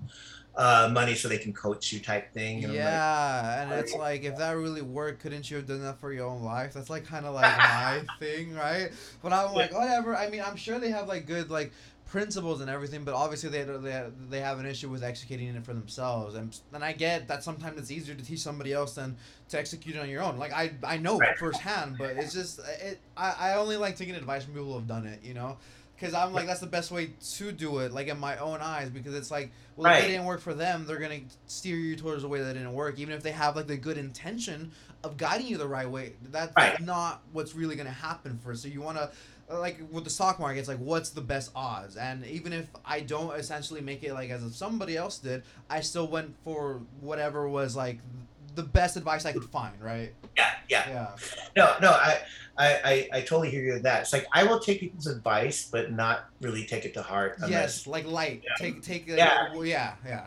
uh, 0.56 0.88
money 0.92 1.14
so 1.14 1.28
they 1.28 1.38
can 1.38 1.52
coach 1.52 1.92
you 1.92 2.00
type 2.00 2.32
thing. 2.32 2.58
And 2.58 2.66
I'm 2.66 2.70
like, 2.70 2.84
Yeah, 2.84 3.62
and 3.62 3.72
it's 3.72 3.94
like 3.94 4.22
if 4.22 4.36
that 4.38 4.52
really 4.52 4.82
worked, 4.82 5.20
couldn't 5.20 5.50
you 5.50 5.56
have 5.56 5.66
done 5.66 5.82
that 5.82 5.98
for 5.98 6.12
your 6.12 6.26
own 6.26 6.42
life? 6.42 6.72
That's 6.74 6.90
like 6.90 7.04
kind 7.04 7.26
of 7.26 7.34
like 7.34 7.56
my 7.58 8.02
thing, 8.20 8.54
right? 8.54 8.90
But 9.22 9.32
I'm 9.32 9.52
like, 9.52 9.72
whatever. 9.72 10.16
I 10.16 10.30
mean, 10.30 10.42
I'm 10.46 10.56
sure 10.56 10.78
they 10.78 10.90
have 10.90 11.08
like 11.08 11.26
good 11.26 11.50
like 11.50 11.72
principles 12.04 12.60
and 12.60 12.68
everything, 12.70 13.04
but 13.04 13.14
obviously 13.14 13.48
they 13.50 13.62
they 13.64 14.04
they 14.28 14.40
have 14.40 14.58
an 14.58 14.66
issue 14.66 14.88
with 14.90 15.02
executing 15.02 15.48
it 15.48 15.64
for 15.64 15.74
themselves, 15.74 16.34
and 16.34 16.58
and 16.72 16.84
I 16.84 16.92
get 16.92 17.28
that 17.28 17.42
sometimes 17.42 17.78
it's 17.78 17.90
easier 17.90 18.14
to 18.14 18.24
teach 18.24 18.40
somebody 18.40 18.72
else 18.72 18.94
than 18.94 19.16
to 19.48 19.58
execute 19.58 19.96
it 19.96 20.00
on 20.00 20.08
your 20.08 20.22
own. 20.22 20.36
Like 20.38 20.52
I 20.52 20.72
I 20.84 20.98
know 20.98 21.20
Right. 21.20 21.36
firsthand, 21.36 21.96
but 21.98 22.16
it's 22.16 22.32
just 22.32 22.60
it. 22.80 23.00
I 23.16 23.32
I 23.52 23.54
only 23.54 23.76
like 23.76 23.96
taking 23.96 24.14
advice 24.14 24.44
from 24.44 24.54
people 24.54 24.68
who 24.72 24.78
have 24.78 24.86
done 24.86 25.06
it, 25.06 25.22
you 25.22 25.34
know. 25.34 25.58
Because 25.96 26.12
I'm 26.12 26.32
like, 26.32 26.48
that's 26.48 26.58
the 26.58 26.66
best 26.66 26.90
way 26.90 27.12
to 27.36 27.52
do 27.52 27.78
it, 27.78 27.92
like 27.92 28.08
in 28.08 28.18
my 28.18 28.36
own 28.38 28.60
eyes. 28.60 28.90
Because 28.90 29.14
it's 29.14 29.30
like, 29.30 29.52
well, 29.76 29.86
if 29.86 29.96
it 30.00 30.06
didn't 30.06 30.24
work 30.24 30.40
for 30.40 30.52
them, 30.52 30.86
they're 30.86 30.98
gonna 30.98 31.20
steer 31.46 31.76
you 31.76 31.94
towards 31.94 32.24
a 32.24 32.28
way 32.28 32.40
that 32.40 32.54
didn't 32.54 32.72
work, 32.72 32.98
even 32.98 33.14
if 33.14 33.22
they 33.22 33.30
have 33.30 33.54
like 33.54 33.68
the 33.68 33.76
good 33.76 33.96
intention 33.96 34.72
of 35.04 35.16
guiding 35.16 35.46
you 35.46 35.56
the 35.56 35.68
right 35.68 35.88
way. 35.88 36.16
That's 36.20 36.56
Right. 36.56 36.78
not 36.78 37.22
what's 37.32 37.54
really 37.54 37.76
gonna 37.76 37.90
happen 37.90 38.38
for. 38.38 38.56
So 38.56 38.66
you 38.66 38.80
wanna, 38.80 39.12
like 39.50 39.78
with 39.90 40.04
the 40.04 40.10
stock 40.10 40.38
market, 40.40 40.58
it's 40.60 40.68
like 40.68 40.78
what's 40.78 41.10
the 41.10 41.20
best 41.20 41.50
odds? 41.54 41.96
And 41.96 42.24
even 42.26 42.52
if 42.52 42.68
I 42.84 43.00
don't 43.00 43.34
essentially 43.38 43.80
make 43.80 44.02
it 44.02 44.14
like 44.14 44.30
as 44.30 44.44
if 44.44 44.54
somebody 44.54 44.96
else 44.96 45.18
did, 45.18 45.42
I 45.68 45.80
still 45.80 46.06
went 46.08 46.34
for 46.44 46.80
whatever 47.00 47.48
was 47.48 47.76
like 47.76 47.98
the 48.54 48.62
best 48.62 48.96
advice 48.96 49.24
I 49.26 49.32
could 49.32 49.44
find. 49.44 49.80
Right? 49.80 50.12
yeah, 50.36 50.50
yeah. 50.68 50.84
Yeah. 50.88 51.16
No, 51.56 51.74
no, 51.80 51.90
I, 51.90 52.18
I, 52.56 52.68
I, 52.84 53.08
I 53.14 53.20
totally 53.20 53.50
hear 53.50 53.62
you 53.62 53.72
with 53.74 53.82
that. 53.82 54.02
It's 54.02 54.12
like 54.12 54.26
I 54.32 54.44
will 54.44 54.60
take 54.60 54.80
people's 54.80 55.06
advice, 55.06 55.68
but 55.70 55.92
not 55.92 56.26
really 56.40 56.64
take 56.64 56.84
it 56.84 56.94
to 56.94 57.02
heart. 57.02 57.34
Unless, 57.38 57.50
Yes, 57.50 57.86
like 57.86 58.06
light. 58.06 58.42
Yeah. 58.44 58.54
Take 58.58 58.82
take. 58.82 59.10
uh, 59.10 59.14
Yeah. 59.14 59.52
well, 59.52 59.64
yeah. 59.64 59.94
Yeah. 60.06 60.26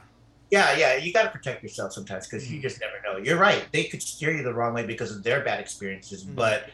Yeah, 0.52 0.78
yeah. 0.78 0.96
You 0.96 1.12
got 1.12 1.24
to 1.24 1.30
protect 1.30 1.62
yourself 1.64 1.92
sometimes 1.92 2.26
because 2.28 2.50
you 2.50 2.60
Mhm. 2.60 2.62
just 2.62 2.80
never 2.80 2.94
know. 3.04 3.22
You're 3.24 3.38
right. 3.40 3.66
They 3.74 3.86
could 3.86 4.02
steer 4.02 4.32
you 4.32 4.44
the 4.44 4.54
wrong 4.54 4.74
way 4.74 4.86
because 4.86 5.12
of 5.14 5.24
their 5.24 5.44
bad 5.44 5.60
experiences, 5.60 6.24
Mhm. 6.26 6.36
but 6.36 6.70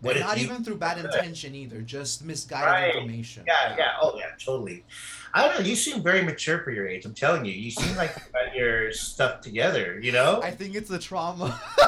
what 0.00 0.18
not 0.18 0.36
you 0.38 0.44
even 0.44 0.62
through 0.62 0.76
bad 0.76 0.98
intention 0.98 1.54
either, 1.54 1.80
just 1.80 2.24
misguided 2.24 2.66
Right. 2.68 2.94
information. 2.94 3.44
Yeah, 3.46 3.74
yeah. 3.76 3.92
Oh, 4.00 4.14
yeah, 4.16 4.26
totally. 4.38 4.84
I 5.32 5.46
don't 5.46 5.60
know. 5.60 5.66
You 5.66 5.76
seem 5.76 6.02
very 6.02 6.22
mature 6.22 6.58
for 6.62 6.70
your 6.70 6.86
age. 6.86 7.04
I'm 7.04 7.14
telling 7.14 7.44
you. 7.44 7.52
You 7.52 7.70
seem 7.70 7.96
like 7.96 8.14
you 8.16 8.22
got 8.32 8.54
your 8.54 8.92
stuff 8.92 9.40
together. 9.40 9.98
You 10.00 10.12
know? 10.12 10.40
I 10.42 10.50
think 10.50 10.74
it's 10.74 10.88
the 10.88 10.98
trauma. 10.98 11.60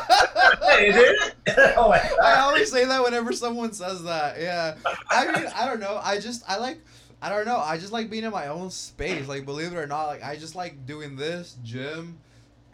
Is 0.81 0.97
it? 0.97 1.35
oh 1.77 1.89
my 1.89 2.11
I 2.23 2.41
always 2.41 2.71
say 2.71 2.85
that 2.85 3.03
whenever 3.03 3.33
someone 3.33 3.73
says 3.73 4.03
that. 4.05 4.41
Yeah. 4.41 4.77
I 5.11 5.27
mean, 5.27 5.51
I 5.55 5.67
don't 5.67 5.81
know. 5.81 6.01
I 6.03 6.19
just 6.19 6.43
I 6.49 6.57
like 6.59 6.79
I 7.21 7.29
don't 7.29 7.47
know. 7.47 7.59
I 7.59 7.79
just 7.79 7.93
like 7.93 8.11
being 8.11 8.25
in 8.25 8.31
my 8.31 8.47
own 8.49 8.71
space. 8.71 9.27
Like 9.27 9.45
believe 9.45 9.73
it 9.73 9.77
or 9.77 9.87
not, 9.87 10.07
like 10.07 10.23
I 10.23 10.37
just 10.37 10.55
like 10.55 10.87
doing 10.87 11.17
this, 11.17 11.57
gym, 11.65 12.19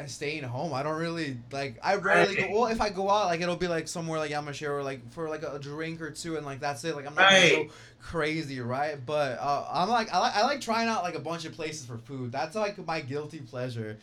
staying 0.07 0.43
home. 0.43 0.73
I 0.75 0.83
don't 0.83 0.99
really 0.99 1.37
like. 1.53 1.79
I 1.83 1.97
rarely 1.97 2.35
go. 2.37 2.49
Well, 2.51 2.67
if 2.67 2.81
I 2.81 2.91
go 2.91 3.09
out, 3.11 3.27
like 3.27 3.41
it'll 3.41 3.57
be 3.57 3.69
like 3.69 3.87
somewhere 3.89 4.19
like 4.19 4.31
Yamashiro 4.31 4.71
or 4.71 4.83
like 4.83 5.11
for 5.13 5.29
like 5.29 5.43
a 5.43 5.59
drink 5.59 6.01
or 6.01 6.11
two, 6.11 6.37
and 6.37 6.45
like 6.45 6.61
that's 6.61 6.85
it. 6.85 6.95
Like 6.97 7.07
I'm 7.07 7.15
not 7.15 7.23
Right. 7.31 7.53
gonna 7.53 7.65
go 7.65 7.71
crazy, 8.01 8.61
right? 8.61 8.97
But 9.05 9.39
uh, 9.39 9.67
I'm 9.71 9.89
like 9.89 10.13
I 10.13 10.19
like 10.19 10.35
I 10.37 10.43
like 10.45 10.61
trying 10.61 10.89
out 10.89 11.03
like 11.05 11.15
a 11.15 11.21
bunch 11.21 11.45
of 11.45 11.53
places 11.53 11.87
for 11.87 11.99
food. 11.99 12.33
That's 12.33 12.55
like 12.57 12.85
my 12.87 13.01
guilty 13.01 13.39
pleasure. 13.41 13.99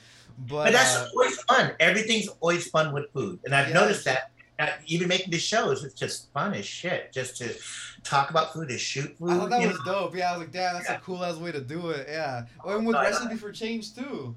But, 0.47 0.65
But 0.65 0.73
that's 0.73 0.95
uh, 0.95 1.07
always 1.13 1.37
fun. 1.43 1.71
Everything's 1.79 2.27
always 2.39 2.67
fun 2.69 2.93
with 2.93 3.11
food, 3.13 3.39
and 3.45 3.53
I've 3.53 3.67
Yes. 3.67 3.73
noticed 3.75 4.05
that. 4.05 4.31
uh, 4.59 4.67
Even 4.87 5.07
making 5.09 5.31
the 5.31 5.37
shows, 5.37 5.83
it's 5.83 5.93
just 5.93 6.31
fun 6.33 6.53
as 6.53 6.65
shit. 6.65 7.11
Just 7.11 7.35
to 7.37 7.53
talk 8.03 8.29
about 8.29 8.53
food, 8.53 8.69
to 8.69 8.77
shoot 8.77 9.15
food. 9.17 9.31
I 9.31 9.37
thought 9.37 9.49
that 9.49 9.67
was 9.67 9.77
know? 9.85 9.93
dope. 9.93 10.15
Yeah, 10.15 10.29
I 10.29 10.37
was 10.37 10.39
like, 10.45 10.51
damn, 10.53 10.73
that's 10.75 10.87
Yeah. 10.89 10.95
a 10.95 10.99
cool 10.99 11.23
ass 11.23 11.35
way 11.35 11.51
to 11.51 11.59
do 11.61 11.89
it. 11.89 12.07
Yeah, 12.09 12.45
oh, 12.63 12.77
and 12.77 12.87
with 12.87 12.93
No, 12.93 12.99
I- 13.01 13.09
recipe 13.09 13.35
for 13.35 13.51
change 13.51 13.93
too. 13.93 14.35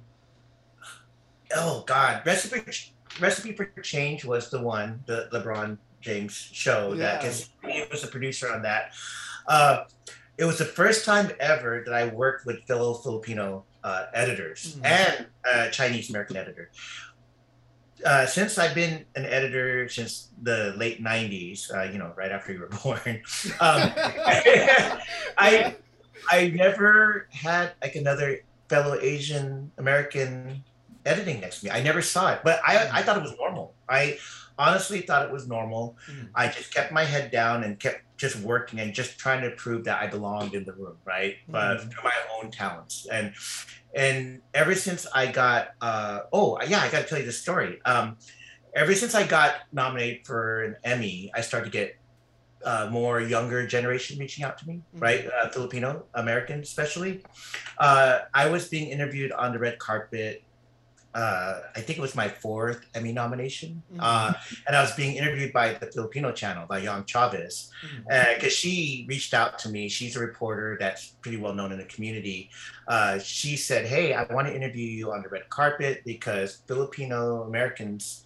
Oh 1.55 1.84
God, 1.86 2.22
recipe 2.26 2.62
recipe 3.20 3.53
for 3.53 3.66
change 3.82 4.24
was 4.24 4.51
the 4.51 4.61
one 4.61 5.03
the 5.07 5.28
LeBron 5.32 5.78
James 6.01 6.34
show 6.34 6.95
that 6.97 7.20
because 7.20 7.49
he 7.66 7.84
was 7.90 8.05
a 8.05 8.09
producer 8.09 8.53
on 8.53 8.62
that. 8.62 8.92
Uh, 9.47 9.84
it 10.36 10.45
was 10.45 10.59
the 10.59 10.64
first 10.64 11.05
time 11.05 11.30
ever 11.38 11.82
that 11.84 11.95
I 11.95 12.07
worked 12.09 12.45
with 12.47 12.64
fellow 12.66 12.95
Filipino 12.95 13.64
uh, 13.84 14.07
editors 14.14 14.76
Mhm. 14.76 14.84
and 14.86 15.26
a 15.45 15.70
Chinese 15.70 16.11
American 16.11 16.36
editor. 16.36 16.70
Uh, 18.05 18.26
since 18.26 18.59
I've 18.59 18.74
been 18.74 19.05
an 19.14 19.24
editor 19.24 19.88
since 19.88 20.28
the 20.42 20.74
late 20.76 21.03
'90s, 21.03 21.70
uh, 21.72 21.84
you 21.90 21.99
know, 21.99 22.12
right 22.16 22.32
after 22.32 22.53
you 22.53 22.61
were 22.61 22.68
born, 22.82 23.22
um, 23.61 23.92
I 25.38 25.76
I 26.30 26.49
never 26.49 27.28
had 27.30 27.72
like 27.80 27.95
another 27.95 28.40
fellow 28.68 28.99
Asian 29.01 29.70
American 29.78 30.64
editing 31.05 31.40
next 31.40 31.61
to 31.61 31.66
me. 31.66 31.70
I 31.70 31.82
never 31.82 32.02
saw 32.02 32.32
it, 32.32 32.40
but 32.44 32.61
I 32.66 32.88
I 32.92 33.02
thought 33.02 33.16
it 33.16 33.22
was 33.22 33.36
normal. 33.38 33.76
I 33.88 34.18
honestly 34.59 35.00
thought 35.00 35.26
it 35.26 35.32
was 35.32 35.48
normal. 35.48 35.96
Mhm. 36.09 36.30
I 36.34 36.48
just 36.48 36.72
kept 36.72 36.92
my 36.92 37.05
head 37.05 37.30
down 37.30 37.64
and 37.64 37.78
kept 37.78 38.02
just 38.16 38.36
working 38.36 38.78
and 38.78 38.94
just 38.94 39.18
trying 39.18 39.42
to 39.42 39.50
prove 39.57 39.84
that 39.84 40.00
I 40.00 40.07
belonged 40.07 40.55
in 40.55 40.64
the 40.64 40.72
room, 40.72 40.98
right? 41.05 41.36
But 41.48 41.78
Mhm. 41.78 41.90
through 41.92 42.05
my 42.05 42.14
own 42.36 42.50
talents 42.50 43.07
and 43.11 43.34
and 43.96 44.42
ever 44.55 44.74
since 44.74 45.07
I 45.14 45.26
got 45.26 45.68
uh 45.80 46.20
oh 46.32 46.61
yeah, 46.66 46.80
I 46.80 46.88
got 46.90 47.00
to 47.02 47.07
tell 47.09 47.18
you 47.18 47.24
this 47.26 47.40
story. 47.42 47.80
Um, 47.84 48.18
ever 48.74 48.94
since 48.94 49.14
I 49.14 49.26
got 49.26 49.55
nominated 49.72 50.26
for 50.26 50.62
an 50.64 50.76
Emmy, 50.84 51.30
I 51.34 51.40
started 51.42 51.66
to 51.66 51.70
get 51.70 51.94
uh, 52.64 52.88
more 52.90 53.20
younger 53.20 53.66
generation 53.66 54.18
reaching 54.18 54.42
out 54.42 54.57
to 54.57 54.66
me, 54.66 54.80
Mhm. 54.96 55.00
right? 55.02 55.26
Uh, 55.30 55.50
Filipino 55.50 56.09
American, 56.14 56.61
especially. 56.61 57.22
Uh, 57.76 58.20
I 58.32 58.48
was 58.48 58.68
being 58.70 58.88
interviewed 58.88 59.32
on 59.32 59.52
the 59.52 59.59
red 59.59 59.78
carpet. 59.78 60.43
Uh, 61.15 61.61
I 61.77 61.81
think 61.81 61.97
it 61.99 62.01
was 62.03 62.15
my 62.17 62.29
fourth 62.29 62.85
Emmy 62.95 63.12
nomination, 63.12 63.83
Mhm. 63.93 63.99
uh, 64.01 64.33
and 64.67 64.75
I 64.75 64.81
was 64.83 64.93
being 64.97 65.15
interviewed 65.17 65.53
by 65.53 65.75
the 65.75 65.87
Filipino 65.87 66.33
channel 66.33 66.67
by 66.67 66.79
Yong 66.81 67.05
Chavez 67.07 67.71
because 68.09 68.53
she 68.53 69.07
reached 69.09 69.33
out 69.33 69.59
to 69.61 69.69
me. 69.69 69.89
She's 69.89 70.17
a 70.17 70.21
reporter 70.21 70.77
that's 70.81 71.11
pretty 71.23 71.37
well 71.37 71.55
known 71.55 71.71
in 71.71 71.79
the 71.79 71.85
community. 71.85 72.51
Uh, 72.89 73.19
she 73.21 73.57
said, 73.57 73.87
"Hey, 73.87 74.12
I 74.12 74.25
want 74.33 74.49
to 74.49 74.55
interview 74.55 74.87
you 74.87 75.12
on 75.12 75.23
the 75.23 75.29
red 75.29 75.49
carpet 75.51 76.03
because 76.05 76.62
Filipino 76.67 77.45
Americans 77.45 78.25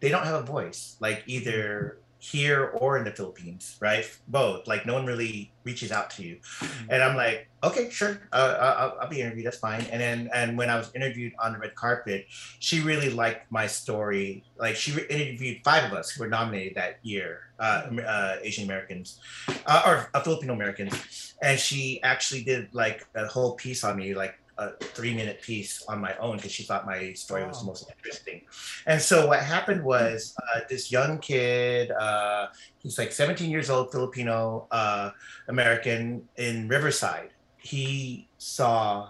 they 0.00 0.08
don't 0.08 0.24
have 0.24 0.36
a 0.42 0.46
voice, 0.46 0.96
like 0.98 1.22
either 1.26 1.98
here 2.20 2.66
or 2.78 2.96
in 2.98 3.04
the 3.04 3.10
Philippines, 3.10 3.76
right? 3.80 4.06
Both. 4.28 4.68
Like 4.68 4.86
no 4.86 4.94
one 4.94 5.06
really 5.06 5.52
reaches 5.64 5.90
out 5.90 6.10
to 6.10 6.22
you." 6.22 6.38
Mhm. 6.60 6.86
And 6.90 7.02
I'm 7.02 7.16
like, 7.16 7.48
okay, 7.62 7.90
sure, 7.90 8.20
uh, 8.32 8.56
I'll, 8.78 8.98
I'll 9.02 9.08
be 9.08 9.20
interviewed. 9.20 9.46
That's 9.46 9.58
fine. 9.58 9.82
And 9.90 10.00
then, 10.00 10.30
and 10.32 10.56
when 10.56 10.70
I 10.70 10.76
was 10.76 10.90
interviewed 10.94 11.32
on 11.38 11.52
the 11.52 11.58
red 11.58 11.74
carpet, 11.74 12.26
she 12.58 12.80
really 12.80 13.10
liked 13.10 13.50
my 13.50 13.66
story. 13.66 14.44
Like 14.58 14.76
she 14.76 14.92
interviewed 15.08 15.60
five 15.64 15.84
of 15.84 15.92
us 15.92 16.10
who 16.10 16.22
were 16.22 16.28
nominated 16.28 16.76
that 16.76 16.98
year, 17.02 17.52
uh, 17.58 17.90
uh, 18.06 18.36
Asian 18.42 18.64
Americans, 18.64 19.20
uh, 19.66 19.82
or 19.86 20.10
uh, 20.14 20.20
Filipino 20.22 20.54
Americans, 20.54 21.34
and 21.42 21.58
she 21.58 22.02
actually 22.02 22.42
did 22.44 22.68
like 22.72 23.06
a 23.14 23.26
whole 23.26 23.54
piece 23.56 23.84
on 23.84 23.96
me, 23.96 24.14
like 24.14 24.39
a 24.60 24.70
three 24.96 25.14
minute 25.14 25.40
piece 25.42 25.82
on 25.88 26.00
my 26.00 26.14
own 26.18 26.36
because 26.36 26.52
she 26.52 26.62
thought 26.62 26.84
my 26.86 27.12
story 27.14 27.44
was 27.46 27.60
the 27.60 27.66
most 27.66 27.90
interesting. 27.96 28.42
And 28.86 29.00
so 29.00 29.26
what 29.28 29.40
happened 29.40 29.82
was 29.82 30.34
uh, 30.54 30.60
this 30.68 30.92
young 30.92 31.18
kid, 31.18 31.90
uh, 31.90 32.48
he's 32.78 32.98
like 32.98 33.10
17 33.12 33.50
years 33.50 33.70
old, 33.70 33.90
Filipino 33.90 34.66
uh, 34.70 35.10
American 35.48 36.28
in 36.36 36.68
Riverside. 36.68 37.30
He 37.56 38.28
saw 38.38 39.08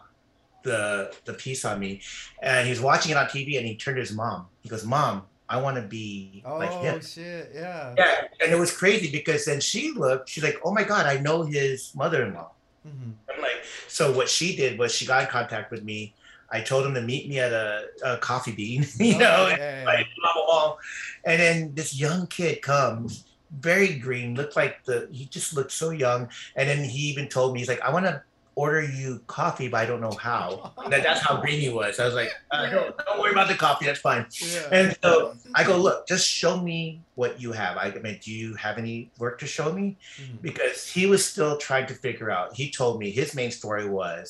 the 0.63 1.15
the 1.25 1.33
piece 1.35 1.65
on 1.65 1.81
me, 1.81 2.01
and 2.43 2.67
he 2.67 2.71
was 2.71 2.81
watching 2.81 3.11
it 3.13 3.17
on 3.17 3.27
TV, 3.27 3.59
and 3.59 3.67
he 3.67 3.77
turned 3.77 3.97
to 3.97 4.01
his 4.01 4.13
mom. 4.13 4.47
He 4.63 4.69
goes, 4.69 4.85
"Mom, 4.85 5.23
I 5.49 5.61
want 5.61 5.77
to 5.77 5.83
be 5.83 6.43
Oh 6.45 6.59
like 6.59 6.73
him." 6.83 7.01
shit! 7.01 7.51
Yeah. 7.55 7.95
Yeah, 7.97 8.23
and 8.43 8.53
it 8.53 8.59
was 8.59 8.77
crazy 8.77 9.11
because 9.11 9.45
then 9.47 9.61
she 9.61 9.93
looked. 9.93 10.29
She's 10.29 10.45
like, 10.45 10.59
"Oh 10.65 10.73
my 10.73 10.85
god, 10.85 11.07
I 11.07 11.19
know 11.19 11.43
his 11.43 11.93
mother-in-law." 11.95 12.53
Mhm. 12.87 13.15
I'm 13.35 13.43
like, 13.43 13.65
so 13.89 14.13
what 14.13 14.29
she 14.29 14.57
did 14.57 14.79
was 14.79 14.95
she 14.95 15.07
got 15.07 15.23
in 15.23 15.29
contact 15.29 15.71
with 15.71 15.85
me. 15.85 16.15
I 16.53 16.61
told 16.61 16.85
him 16.85 16.95
to 16.95 17.01
meet 17.01 17.29
me 17.29 17.39
at 17.39 17.53
a, 17.53 17.87
a 18.05 18.17
coffee 18.17 18.53
bean, 18.53 18.85
you 18.99 19.19
know, 19.19 19.47
Oh, 19.47 19.49
yeah, 19.49 19.81
yeah, 19.81 19.85
like 19.85 20.07
blah 20.21 20.33
blah 20.35 20.47
blah. 20.47 20.77
And 21.25 21.41
then 21.41 21.75
this 21.75 21.95
young 21.99 22.27
kid 22.27 22.61
comes, 22.63 23.25
very 23.51 23.95
green, 23.95 24.35
looked 24.35 24.57
like 24.57 24.85
the 24.85 25.09
he 25.13 25.27
just 25.27 25.55
looked 25.55 25.73
so 25.73 25.91
young. 25.91 26.29
And 26.57 26.69
then 26.69 26.83
he 26.83 27.01
even 27.11 27.29
told 27.29 27.53
me, 27.53 27.61
he's 27.61 27.69
like, 27.69 27.81
I 27.83 27.93
want 27.93 28.07
to 28.07 28.23
order 28.61 28.83
you 28.83 29.23
coffee, 29.27 29.69
but 29.69 29.79
I 29.81 29.87
don't 29.87 30.03
know 30.07 30.17
how. 30.29 30.73
That, 30.91 31.03
that's 31.05 31.21
how 31.27 31.35
green 31.41 31.61
he 31.61 31.69
was. 31.71 32.01
I 32.01 32.05
was 32.05 32.15
like, 32.15 32.31
uh, 32.51 32.69
don't, 32.69 32.97
don't 33.07 33.19
worry 33.21 33.31
about 33.33 33.49
the 33.49 33.55
coffee, 33.55 33.87
that's 33.87 34.01
fine. 34.01 34.27
yeah. 34.41 34.69
And 34.73 34.97
so 35.03 35.35
I 35.55 35.63
go, 35.71 35.77
look, 35.87 36.07
just 36.09 36.27
show 36.29 36.61
me 36.61 37.01
what 37.15 37.41
you 37.41 37.53
have. 37.53 37.77
I 37.77 37.87
mean, 38.05 38.19
do 38.25 38.31
you 38.33 38.55
have 38.57 38.77
any 38.77 38.97
work 39.19 39.39
to 39.43 39.47
show 39.47 39.69
me? 39.73 39.87
Mhm. 40.19 40.43
because 40.43 40.79
he 40.97 41.07
was 41.07 41.23
still 41.25 41.55
trying 41.59 41.87
to 41.87 41.95
figure 41.95 42.31
out. 42.31 42.49
He 42.61 42.67
told 42.81 42.99
me 42.99 43.07
his 43.11 43.35
main 43.35 43.51
story 43.61 43.87
was, 43.89 44.25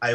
I, 0.00 0.10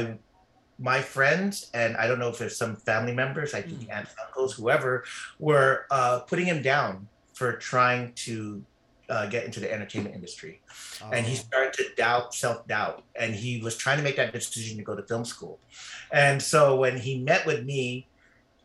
my 0.80 1.02
friends, 1.02 1.70
and 1.74 1.98
I 1.98 2.08
don't 2.08 2.20
know 2.20 2.30
if 2.30 2.38
there's 2.40 2.58
some 2.64 2.78
family 2.90 3.14
members, 3.14 3.54
I 3.54 3.62
think 3.68 3.82
Mm. 3.82 3.96
aunts, 3.98 4.14
uncles, 4.26 4.52
whoever, 4.58 5.04
were 5.40 5.86
uh, 5.92 6.20
putting 6.30 6.46
him 6.46 6.62
down 6.62 7.10
for 7.34 7.50
trying 7.72 8.14
to 8.28 8.64
uh, 9.10 9.26
get 9.28 9.44
into 9.46 9.60
the 9.60 9.72
entertainment 9.72 10.16
industry, 10.16 10.62
and 11.12 11.26
he 11.26 11.34
Oh. 11.34 11.44
started 11.48 11.74
to 11.74 11.96
doubt, 11.96 12.34
self 12.34 12.68
doubt, 12.68 13.04
and 13.16 13.34
he 13.36 13.60
was 13.62 13.76
trying 13.78 13.98
to 13.98 14.04
make 14.04 14.16
that 14.18 14.32
decision 14.34 14.78
to 14.78 14.84
go 14.84 14.96
to 14.96 15.04
film 15.04 15.26
school, 15.26 15.60
and 16.12 16.42
so 16.42 16.76
when 16.76 16.98
he 16.98 17.20
met 17.20 17.46
with 17.46 17.66
me, 17.66 18.08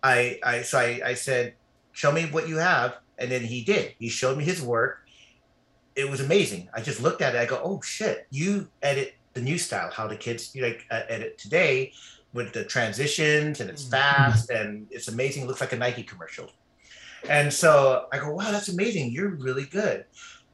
I, 0.02 0.38
I, 0.42 0.62
so 0.62 0.78
I, 0.78 1.00
I 1.04 1.14
said, 1.14 1.54
show 1.92 2.12
me 2.12 2.26
what 2.26 2.48
you 2.48 2.56
have, 2.58 2.96
and 3.18 3.30
then 3.30 3.42
he 3.42 3.64
did. 3.64 3.94
He 3.98 4.08
showed 4.08 4.36
me 4.38 4.44
his 4.44 4.60
work 4.62 5.00
it 5.96 6.10
was 6.10 6.20
amazing. 6.20 6.68
I 6.74 6.80
just 6.80 7.00
looked 7.00 7.22
at 7.22 7.36
it. 7.36 7.38
I 7.38 7.46
go, 7.46 7.60
oh 7.62 7.80
shit, 7.80 8.26
you 8.30 8.68
edit 8.82 9.14
the 9.34 9.40
new 9.40 9.56
style, 9.58 9.90
how 9.92 10.08
the 10.08 10.16
kids 10.16 10.52
you 10.52 10.64
like 10.64 10.84
uh, 10.90 11.02
edit 11.08 11.38
today 11.38 11.92
with 12.32 12.52
the 12.52 12.64
transitions 12.64 13.60
and 13.60 13.70
it's 13.70 13.84
Mhm. 13.84 13.90
fast 13.92 14.50
and 14.50 14.88
it's 14.90 15.06
amazing. 15.06 15.44
It 15.44 15.46
looks 15.46 15.60
like 15.60 15.72
a 15.72 15.76
Nike 15.76 16.02
commercial. 16.02 16.50
And 17.28 17.52
so 17.52 18.06
I 18.12 18.18
go, 18.18 18.32
wow, 18.32 18.50
that's 18.50 18.68
amazing. 18.70 19.12
You're 19.12 19.36
really 19.36 19.66
good. 19.66 20.04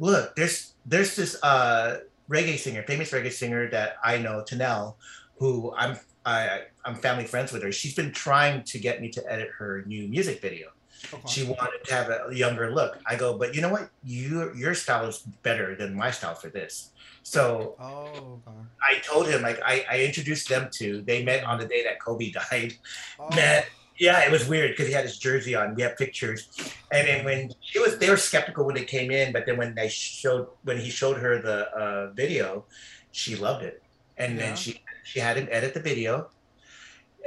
Look, 0.01 0.35
there's 0.35 0.75
there's 0.85 1.15
this 1.15 1.37
uh, 1.45 2.01
reggae 2.29 2.59
singer, 2.59 2.83
famous 2.83 3.13
reggae 3.13 3.31
singer 3.31 3.71
that 3.71 3.97
I 4.03 4.19
know, 4.19 4.43
Tanel, 4.49 4.95
who 5.39 5.73
I'm 5.77 5.97
I, 6.27 6.63
I'm 6.85 6.97
family 6.97 7.25
friends 7.25 7.53
with 7.53 7.63
her. 7.63 7.71
She's 7.71 7.95
been 7.95 8.11
trying 8.13 8.65
to 8.65 8.79
get 8.81 9.01
me 9.01 9.09
to 9.11 9.23
edit 9.33 9.51
her 9.59 9.85
new 9.87 10.09
music 10.09 10.41
video 10.43 10.69
Okay. 11.15 11.23
she 11.29 11.45
wanted 11.45 11.83
to 11.85 11.95
have 11.95 12.09
a 12.11 12.35
younger 12.35 12.75
look. 12.75 12.99
I 13.07 13.17
go, 13.17 13.39
but 13.39 13.55
you 13.55 13.63
know 13.63 13.71
what? 13.71 13.89
Your 14.05 14.55
your 14.55 14.75
style 14.75 15.07
is 15.07 15.21
better 15.43 15.75
than 15.75 15.95
my 15.95 16.11
style 16.11 16.35
for 16.35 16.51
this. 16.51 16.91
So 17.23 17.75
Oh. 17.81 18.41
Okay. 18.47 18.57
I 18.89 18.99
told 19.01 19.27
him, 19.27 19.43
like, 19.43 19.61
I, 19.65 19.85
I 19.91 20.05
introduced 20.05 20.49
them 20.49 20.69
to. 20.75 21.01
They 21.03 21.25
met 21.25 21.45
on 21.45 21.59
the 21.59 21.67
day 21.67 21.85
that 21.85 22.01
Kobe 22.01 22.31
died. 22.51 22.75
Oh. 23.19 23.35
Met. 23.35 23.69
Yeah, 24.01 24.25
it 24.25 24.33
was 24.33 24.49
weird 24.49 24.71
because 24.71 24.87
he 24.87 24.95
had 24.95 25.05
his 25.05 25.19
jersey 25.19 25.55
on. 25.55 25.75
We 25.75 25.83
have 25.83 25.95
pictures, 25.99 26.49
and 26.91 27.07
then 27.07 27.23
when 27.23 27.51
she 27.61 27.79
was, 27.79 27.99
they 27.99 28.09
were 28.09 28.17
skeptical 28.17 28.65
when 28.65 28.75
they 28.75 28.85
came 28.85 29.11
in, 29.11 29.31
but 29.31 29.45
then 29.45 29.59
when 29.59 29.75
they 29.75 29.89
showed, 29.89 30.47
when 30.65 30.79
he 30.79 30.89
showed 30.89 31.19
her 31.19 31.43
the 31.43 31.69
uh, 31.69 32.13
video, 32.15 32.67
she 33.13 33.37
loved 33.37 33.63
it, 33.63 33.83
and 34.17 34.33
Yeah. 34.39 34.47
then 34.47 34.57
she 34.57 34.81
she 35.05 35.21
had 35.21 35.37
him 35.37 35.49
edit 35.51 35.75
the 35.75 35.81
video, 35.81 36.31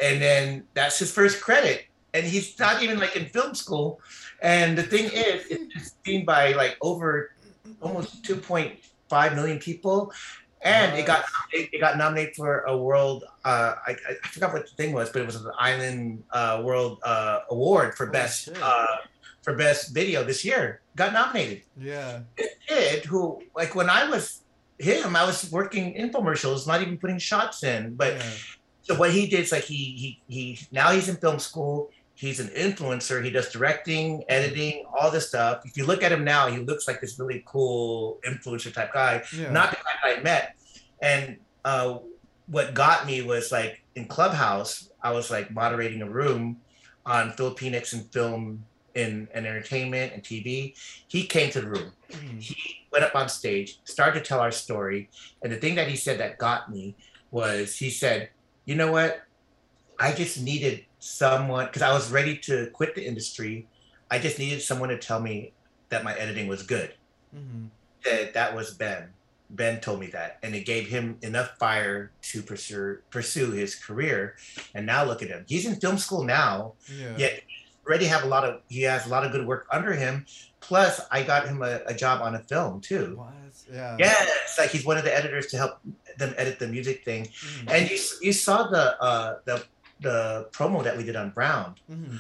and 0.02 0.20
then 0.20 0.66
that's 0.74 0.98
his 0.98 1.12
first 1.12 1.42
credit, 1.42 1.86
and 2.16 2.26
he's 2.26 2.58
not 2.58 2.82
even 2.82 2.98
like 2.98 3.16
in 3.16 3.28
film 3.28 3.54
school, 3.54 4.00
and 4.42 4.76
the 4.76 4.84
thing 4.84 5.06
is, 5.14 5.46
it's 5.54 5.96
seen 6.04 6.26
by 6.26 6.54
like 6.54 6.76
over 6.82 7.30
almost 7.82 8.24
2.5 8.26 9.36
million 9.36 9.60
people 9.60 10.12
and 10.64 10.98
it 10.98 11.06
got 11.06 11.26
it, 11.52 11.70
it 11.74 11.80
got 11.80 11.98
nominated 11.98 12.36
for 12.36 12.62
a 12.62 12.76
world 12.78 13.24
uh 13.46 13.76
I, 13.88 13.92
I 14.24 14.28
forgot 14.28 14.54
what 14.54 14.66
the 14.66 14.76
thing 14.76 14.94
was 14.94 15.10
but 15.10 15.22
it 15.22 15.26
was 15.26 15.36
an 15.36 15.52
island 15.60 16.24
uh 16.32 16.62
world 16.64 17.00
uh 17.04 17.40
award 17.50 17.96
for 17.96 18.08
best 18.08 18.50
uh 18.62 18.86
for 19.42 19.56
best 19.56 19.94
video 19.94 20.24
this 20.24 20.44
year 20.46 20.82
got 20.96 21.12
nominated 21.14 21.64
Yeah. 21.78 22.22
this 22.38 22.54
kid 22.68 23.06
who 23.06 23.42
like 23.56 23.76
when 23.76 23.90
i 23.90 24.10
was 24.10 24.42
him 24.80 25.16
i 25.16 25.26
was 25.26 25.52
working 25.52 25.94
infomercials 25.96 26.66
not 26.66 26.82
even 26.82 26.98
putting 26.98 27.20
shots 27.20 27.64
in 27.64 27.96
but 27.96 28.14
yeah. 28.16 28.24
So 28.86 28.96
what 29.00 29.12
he 29.12 29.28
did 29.28 29.40
is 29.48 29.52
like 29.54 29.64
he 29.64 29.82
he 30.02 30.10
he 30.28 30.60
now 30.70 30.92
he's 30.92 31.08
in 31.08 31.16
film 31.16 31.40
school. 31.40 31.90
He's 32.16 32.40
an 32.40 32.48
influencer. 32.50 33.24
He 33.24 33.32
does 33.32 33.52
directing, 33.52 34.24
editing, 34.30 34.86
all 34.98 35.10
this 35.12 35.28
stuff. 35.28 35.64
If 35.66 35.76
you 35.78 35.86
look 35.86 36.04
at 36.04 36.12
him 36.12 36.24
now, 36.24 36.48
he 36.48 36.58
looks 36.60 36.88
like 36.88 37.02
this 37.02 37.18
really 37.20 37.44
cool 37.46 38.20
influencer 38.26 38.72
type 38.74 38.94
guy. 38.94 39.24
Yeah. 39.36 39.52
Not 39.52 39.72
the 39.72 39.78
guy 39.78 39.82
that 40.04 40.20
I 40.20 40.22
met. 40.22 40.56
And 41.02 41.38
uh, 41.66 41.98
what 42.48 42.74
got 42.74 43.06
me 43.08 43.22
was 43.24 43.52
like 43.52 43.84
in 43.96 44.06
Clubhouse, 44.06 44.90
I 45.02 45.12
was 45.12 45.32
like 45.32 45.52
moderating 45.52 46.02
a 46.02 46.10
room 46.10 46.62
on 47.06 47.32
Filipinx 47.32 47.94
and 47.94 48.06
film 48.14 48.64
in 48.96 49.28
and 49.34 49.48
entertainment 49.48 50.14
and 50.14 50.22
TV. 50.24 50.76
He 51.08 51.26
came 51.26 51.50
to 51.52 51.62
the 51.62 51.68
room 51.68 51.92
Mhm. 52.12 52.40
he 52.40 52.56
went 52.92 53.04
up 53.04 53.16
on 53.16 53.28
stage, 53.28 53.80
started 53.86 54.20
to 54.20 54.26
tell 54.26 54.40
our 54.40 54.52
story. 54.52 55.10
And 55.42 55.52
the 55.52 55.58
thing 55.58 55.74
that 55.76 55.88
he 55.88 55.96
said 55.96 56.20
that 56.20 56.38
got 56.38 56.70
me 56.70 56.96
was 57.32 57.76
he 57.76 57.90
said, 57.90 58.30
You 58.66 58.76
know 58.76 58.92
what? 58.92 59.24
I 60.00 60.14
just 60.14 60.40
needed 60.42 60.86
someone 61.04 61.66
because 61.66 61.82
I 61.82 61.92
was 61.94 62.10
ready 62.12 62.38
to 62.38 62.68
quit 62.72 62.96
the 62.96 63.06
industry. 63.06 63.68
I 64.10 64.20
just 64.20 64.40
needed 64.40 64.62
someone 64.62 64.90
to 64.90 64.98
tell 64.98 65.20
me 65.20 65.52
that 65.90 66.04
my 66.04 66.14
editing 66.16 66.48
was 66.48 66.64
good. 66.64 66.94
Mhm. 67.36 67.68
That, 68.06 68.34
that 68.34 68.56
was 68.56 68.74
Ben. 68.74 69.10
Ben 69.50 69.80
told 69.82 70.00
me 70.00 70.08
that. 70.08 70.40
And 70.44 70.56
it 70.56 70.66
gave 70.66 70.88
him 70.88 71.18
enough 71.22 71.58
fire 71.60 72.12
to 72.32 72.42
pursue 72.42 73.00
pursue 73.12 73.52
his 73.52 73.76
career. 73.76 74.38
And 74.74 74.86
now 74.86 75.04
look 75.04 75.22
at 75.22 75.28
him. 75.28 75.46
He's 75.48 75.66
in 75.66 75.76
film 75.80 75.98
school 75.98 76.24
now 76.24 76.74
Yeah. 76.88 77.18
yet 77.18 77.42
already 77.86 78.06
have 78.06 78.24
a 78.24 78.28
lot 78.28 78.46
of 78.46 78.62
he 78.70 78.84
has 78.84 79.06
a 79.06 79.10
lot 79.10 79.26
of 79.26 79.34
good 79.34 79.46
work 79.46 79.68
under 79.70 79.92
him 79.92 80.26
plus 80.62 81.02
i 81.12 81.22
got 81.22 81.46
him 81.46 81.62
a, 81.62 81.82
a 81.86 81.94
job 81.94 82.22
on 82.22 82.34
a 82.34 82.40
film 82.40 82.80
too 82.80 83.16
What? 83.18 83.34
Yeah. 83.70 83.98
yeah 84.00 84.14
it's 84.46 84.58
like 84.58 84.70
he's 84.70 84.86
one 84.86 84.98
of 84.98 85.04
the 85.04 85.14
editors 85.14 85.48
to 85.48 85.58
help 85.58 85.82
them 86.18 86.34
edit 86.38 86.60
the 86.60 86.68
music 86.70 87.04
thing 87.04 87.26
Mhm. 87.26 87.72
and 87.74 87.90
you 87.92 87.98
you 88.22 88.32
saw 88.32 88.68
the 88.70 88.86
uh 89.04 89.40
the 89.44 89.66
the 90.04 90.48
promo 90.52 90.84
that 90.84 90.96
we 90.98 91.04
did 91.04 91.16
on 91.16 91.30
brown. 91.32 91.76
Mhm. 91.90 92.20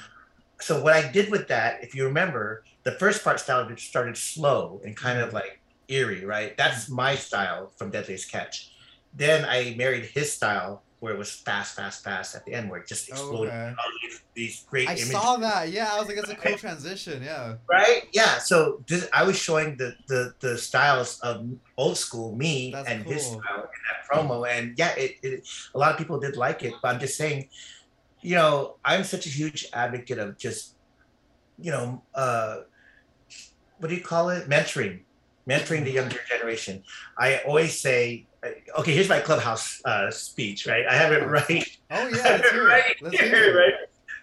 so 0.61 0.81
what 0.81 0.93
i 0.93 1.11
did 1.11 1.29
with 1.29 1.47
that 1.49 1.83
if 1.83 1.93
you 1.95 2.05
remember 2.05 2.63
the 2.83 2.91
first 2.93 3.23
part 3.23 3.39
started 3.39 3.79
started 3.79 4.15
slow 4.17 4.81
and 4.85 4.95
kind 4.95 5.19
of 5.19 5.33
like 5.33 5.59
eerie 5.89 6.23
right? 6.25 6.55
That's 6.57 6.89
my 6.89 7.15
style 7.15 7.71
from 7.77 7.91
deadliest 7.91 8.31
catch. 8.31 8.71
Then 9.13 9.45
i 9.45 9.75
married 9.77 10.05
his 10.05 10.31
style 10.33 10.82
where 11.03 11.11
it 11.11 11.17
was 11.17 11.33
fast 11.33 11.75
fast 11.75 12.01
fast 12.01 12.33
at 12.33 12.45
the 12.45 12.53
end 12.53 12.69
where 12.69 12.79
it 12.79 12.87
just 12.87 13.09
exploded. 13.09 13.53
Okay. 13.53 13.75
these, 14.01 14.21
these 14.35 14.65
great 14.69 14.87
I 14.87 14.93
images. 14.93 15.11
saw 15.11 15.35
that. 15.35 15.69
Yeah, 15.69 15.89
I 15.91 15.99
was 15.99 16.07
like, 16.07 16.15
that's 16.15 16.29
a 16.29 16.35
cool 16.35 16.57
transition. 16.57 17.21
Yeah. 17.21 17.55
right? 17.69 18.03
Yeah. 18.13 18.37
So 18.37 18.81
this, 18.87 19.09
i 19.11 19.21
was 19.21 19.37
showing 19.37 19.75
the, 19.75 19.97
the 20.07 20.33
the 20.39 20.57
styles 20.57 21.19
of 21.19 21.45
old 21.75 21.97
school 21.97 22.33
me 22.37 22.71
That's 22.71 22.87
and 22.87 23.03
his 23.03 23.25
style 23.25 23.41
in 23.41 23.81
that 23.89 23.99
promo. 24.09 24.47
And 24.49 24.77
yeah 24.77 24.95
it, 24.95 25.17
it 25.23 25.45
a 25.75 25.77
lot 25.77 25.91
of 25.91 25.97
people 25.97 26.21
did 26.21 26.37
like 26.37 26.63
it 26.63 26.73
but 26.81 26.95
i'm 26.95 27.01
just 27.01 27.17
saying 27.17 27.49
you 28.21 28.35
know 28.35 28.77
i'm 28.85 29.03
such 29.03 29.25
a 29.25 29.29
huge 29.29 29.67
advocate 29.73 30.19
of 30.19 30.37
just 30.37 30.75
you 31.59 31.71
know 31.71 32.01
uh 32.15 32.59
what 33.79 33.89
do 33.89 33.95
you 33.95 34.01
call 34.01 34.29
it? 34.29 34.47
Mentoring 34.47 35.01
mentoring 35.47 35.83
the 35.83 35.91
younger 35.91 36.19
generation 36.29 36.83
i 37.17 37.37
always 37.47 37.79
say 37.79 38.25
okay 38.77 38.93
here's 38.93 39.09
my 39.09 39.19
clubhouse 39.19 39.81
uh 39.85 40.09
speech 40.11 40.65
right 40.67 40.85
i 40.87 40.93
have 40.93 41.11
it 41.11 41.25
right 41.27 41.77
Oh 41.91 42.07
yeah. 42.07 42.23
Let's 42.41 42.49
hear 42.51 42.67
right. 42.67 42.95
Let's 43.01 43.19
here, 43.19 43.57
right 43.57 43.73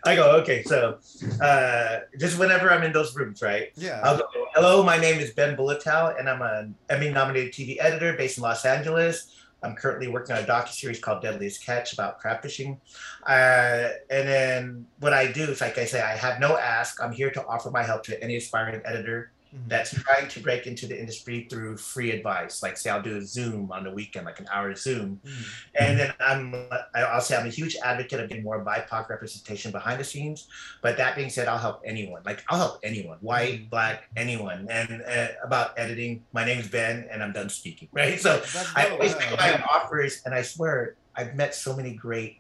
i 0.07 0.16
go 0.16 0.33
okay 0.41 0.62
so 0.62 0.99
uh 1.43 1.99
just 2.18 2.39
whenever 2.39 2.71
i'm 2.73 2.83
in 2.83 2.93
those 2.93 3.14
rooms 3.14 3.43
right 3.43 3.71
Yeah. 3.77 4.01
I'll 4.03 4.16
go, 4.18 4.25
hello, 4.55 4.83
my 4.83 4.97
name 4.99 5.21
is 5.21 5.31
Ben 5.33 5.57
Bulatao, 5.57 6.18
and 6.18 6.29
I'm 6.29 6.43
an 6.43 6.75
Emmy 6.89 7.11
nominated 7.11 7.53
TV 7.53 7.77
editor 7.79 8.14
based 8.14 8.39
in 8.39 8.43
Los 8.43 8.64
Angeles. 8.64 9.37
I'm 9.62 9.75
currently 9.77 10.09
working 10.09 10.35
on 10.37 10.43
a 10.43 10.47
docuseries 10.47 11.01
called 11.01 11.21
Deadliest 11.23 11.64
Catch 11.64 11.93
about 11.93 12.18
crab 12.18 12.41
fishing. 12.43 12.81
Uh, 13.27 13.91
and 14.11 14.27
then 14.27 14.87
what 15.01 15.12
I 15.12 15.31
do 15.31 15.45
is, 15.45 15.61
like 15.61 15.77
I 15.77 15.85
say, 15.85 16.01
I 16.01 16.16
have 16.16 16.41
no 16.41 16.57
ask. 16.57 17.01
I'm 17.03 17.12
here 17.12 17.31
to 17.31 17.45
offer 17.47 17.71
my 17.71 17.83
help 17.83 18.03
to 18.05 18.23
any 18.25 18.37
aspiring 18.37 18.81
editor 18.87 19.33
Mhm. 19.55 19.68
that's 19.68 19.90
trying 20.03 20.28
to 20.28 20.40
break 20.40 20.66
into 20.66 20.86
the 20.86 20.98
industry 20.98 21.46
through 21.51 21.76
free 21.76 22.12
advice. 22.12 22.62
Like, 22.62 22.76
say, 22.76 22.90
I'll 22.90 23.03
do 23.03 23.16
a 23.16 23.22
Zoom 23.22 23.72
on 23.72 23.84
the 23.84 23.90
weekend, 23.90 24.26
like 24.26 24.38
an 24.40 24.46
hour 24.53 24.74
Zoom. 24.74 25.20
Mhm. 25.24 25.44
And 25.74 25.98
then 25.98 26.14
I'm, 26.20 26.55
I'll 26.94 27.20
say 27.20 27.36
I'm 27.36 27.46
a 27.46 27.51
huge 27.51 27.76
advocate 27.82 28.20
of 28.20 28.28
getting 28.28 28.44
more 28.44 28.64
BIPOC 28.64 29.09
representation 29.09 29.70
behind 29.72 30.01
the 30.01 30.05
scenes. 30.05 30.46
But 30.82 30.96
that 30.98 31.16
being 31.16 31.30
said, 31.30 31.48
I'll 31.48 31.59
help 31.59 31.82
anyone. 31.84 32.22
Like 32.24 32.44
I'll 32.48 32.59
help 32.59 32.80
anyone, 32.82 33.18
white, 33.20 33.61
Mhm. 33.62 33.70
black, 33.70 34.05
anyone. 34.16 34.68
And 34.70 35.03
uh, 35.03 35.28
about 35.42 35.78
editing, 35.78 36.24
my 36.32 36.44
name's 36.44 36.68
Ben, 36.68 37.09
and 37.11 37.22
I'm 37.22 37.32
done 37.32 37.48
speaking. 37.48 37.88
Right. 38.01 38.20
So 38.20 38.42
I 38.76 38.88
always 38.88 39.16
make 39.18 39.30
my 39.36 39.62
offers, 39.70 40.22
and 40.24 40.34
I 40.34 40.42
swear 40.42 40.94
I've 41.16 41.34
met 41.34 41.55
so 41.55 41.74
many 41.76 41.94
great 41.94 42.38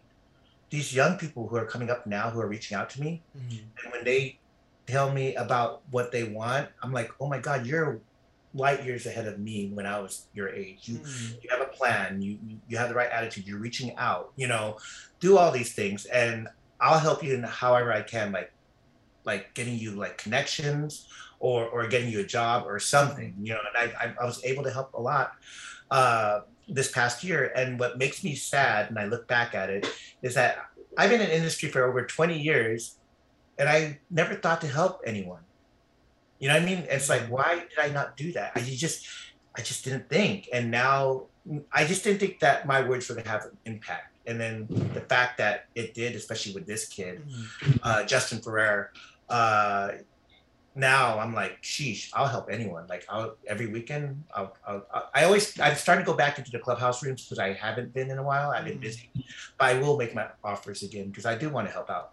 these 0.70 0.94
young 0.94 1.18
people 1.18 1.48
who 1.48 1.56
are 1.56 1.66
coming 1.66 1.90
up 1.90 2.06
now 2.06 2.30
who 2.30 2.40
are 2.40 2.46
reaching 2.46 2.76
out 2.76 2.88
to 2.90 3.00
me, 3.00 3.20
Mhm. 3.36 3.58
and 3.82 3.92
when 3.92 4.04
they 4.04 4.38
tell 4.90 5.12
me 5.12 5.34
about 5.36 5.82
what 5.90 6.12
they 6.12 6.24
want, 6.24 6.68
I'm 6.82 6.92
like, 6.92 7.10
oh 7.20 7.28
my 7.28 7.38
God, 7.40 7.66
you're 7.66 8.02
light 8.52 8.84
years 8.84 9.06
ahead 9.06 9.26
of 9.28 9.38
me 9.38 9.70
when 9.72 9.86
I 9.86 10.00
was 10.00 10.28
your 10.32 10.48
age. 10.48 10.88
You 10.88 10.98
Mhm. 10.98 11.38
you 11.42 11.48
have 11.50 11.60
a 11.60 11.70
plan 11.78 12.20
you 12.20 12.32
you- 12.46 12.60
you 12.66 12.76
have 12.78 12.88
the 12.88 12.94
right 12.96 13.10
attitude 13.10 13.46
you're 13.46 13.60
reaching 13.60 13.94
out 13.96 14.26
you 14.36 14.48
know 14.48 14.76
do 15.20 15.38
all 15.38 15.50
these 15.52 15.72
things 15.74 16.04
and 16.06 16.48
i'll 16.80 16.98
help 16.98 17.22
you 17.22 17.32
in 17.34 17.42
however 17.44 17.92
i 17.92 18.02
can 18.02 18.32
like 18.32 18.50
like 19.24 19.54
getting 19.54 19.76
you 19.78 19.92
like 19.92 20.18
connections 20.18 21.06
or 21.38 21.66
or 21.68 21.86
getting 21.88 22.10
you 22.10 22.20
a 22.20 22.24
job 22.38 22.64
or 22.66 22.78
something 22.78 23.34
you 23.40 23.52
know 23.54 23.60
and 23.68 23.76
i 23.92 24.04
i, 24.04 24.14
I 24.20 24.24
was 24.24 24.44
able 24.44 24.64
to 24.64 24.70
help 24.70 24.90
a 24.94 25.00
lot 25.00 25.30
uh 25.90 26.40
this 26.68 26.90
past 26.92 27.24
year 27.24 27.52
and 27.56 27.78
what 27.80 27.98
makes 27.98 28.22
me 28.24 28.34
sad 28.34 28.90
and 28.90 28.98
i 28.98 29.04
look 29.06 29.26
back 29.28 29.54
at 29.54 29.70
it 29.70 29.86
is 30.22 30.34
that 30.34 30.58
i've 30.98 31.10
been 31.10 31.20
in 31.20 31.30
industry 31.30 31.68
for 31.68 31.84
over 31.84 32.06
20 32.06 32.38
years 32.38 32.99
and 33.60 33.68
i 33.68 34.00
never 34.20 34.34
thought 34.42 34.60
to 34.62 34.66
help 34.78 34.94
anyone 35.12 35.44
you 36.40 36.48
know 36.48 36.54
what 36.54 36.62
i 36.62 36.66
mean 36.70 36.80
it's 36.94 37.08
like 37.14 37.24
why 37.34 37.50
did 37.70 37.78
i 37.86 37.88
not 37.98 38.16
do 38.16 38.32
that 38.32 38.50
i 38.56 38.60
just 38.84 39.06
I 39.58 39.62
just 39.62 39.82
didn't 39.84 40.06
think. 40.08 40.48
And 40.52 40.70
now 40.70 41.26
I 41.72 41.82
just 41.84 42.04
didn't 42.04 42.20
think 42.22 42.38
that 42.38 42.66
my 42.72 42.80
words 42.88 43.08
would 43.08 43.26
have 43.26 43.42
an 43.48 43.56
impact. 43.72 44.06
And 44.28 44.36
then 44.40 44.54
the 44.96 45.00
fact 45.12 45.38
that 45.42 45.56
it 45.74 45.92
did, 45.92 46.14
especially 46.14 46.52
with 46.54 46.66
this 46.68 46.86
kid, 46.86 47.14
Mhm. 47.26 47.80
uh, 47.82 48.04
Justin 48.12 48.38
Ferrer, 48.44 48.92
uh, 49.28 49.88
now 50.76 51.18
I'm 51.18 51.34
like, 51.34 51.54
sheesh, 51.62 52.10
I'll 52.14 52.28
help 52.36 52.46
anyone. 52.48 52.86
Like 52.86 53.04
I'll 53.08 53.34
every 53.52 53.66
weekend, 53.66 54.22
I'll, 54.36 54.54
I'll, 54.64 54.86
I 55.18 55.24
always, 55.24 55.58
I'm 55.58 55.74
starting 55.74 56.04
to 56.04 56.10
go 56.12 56.16
back 56.16 56.38
into 56.38 56.52
the 56.52 56.60
clubhouse 56.60 57.02
rooms 57.02 57.26
because 57.26 57.40
I 57.40 57.52
haven't 57.54 57.92
been 57.92 58.08
in 58.14 58.18
a 58.18 58.22
while. 58.30 58.50
I've 58.54 58.64
been 58.70 58.78
Mhm. 58.78 58.88
busy, 58.88 59.10
but 59.58 59.64
I 59.66 59.74
will 59.82 59.96
make 59.98 60.14
my 60.14 60.28
offers 60.44 60.84
again 60.84 61.08
because 61.10 61.26
I 61.26 61.34
do 61.34 61.50
want 61.50 61.66
to 61.66 61.72
help 61.72 61.90
out. 61.90 62.10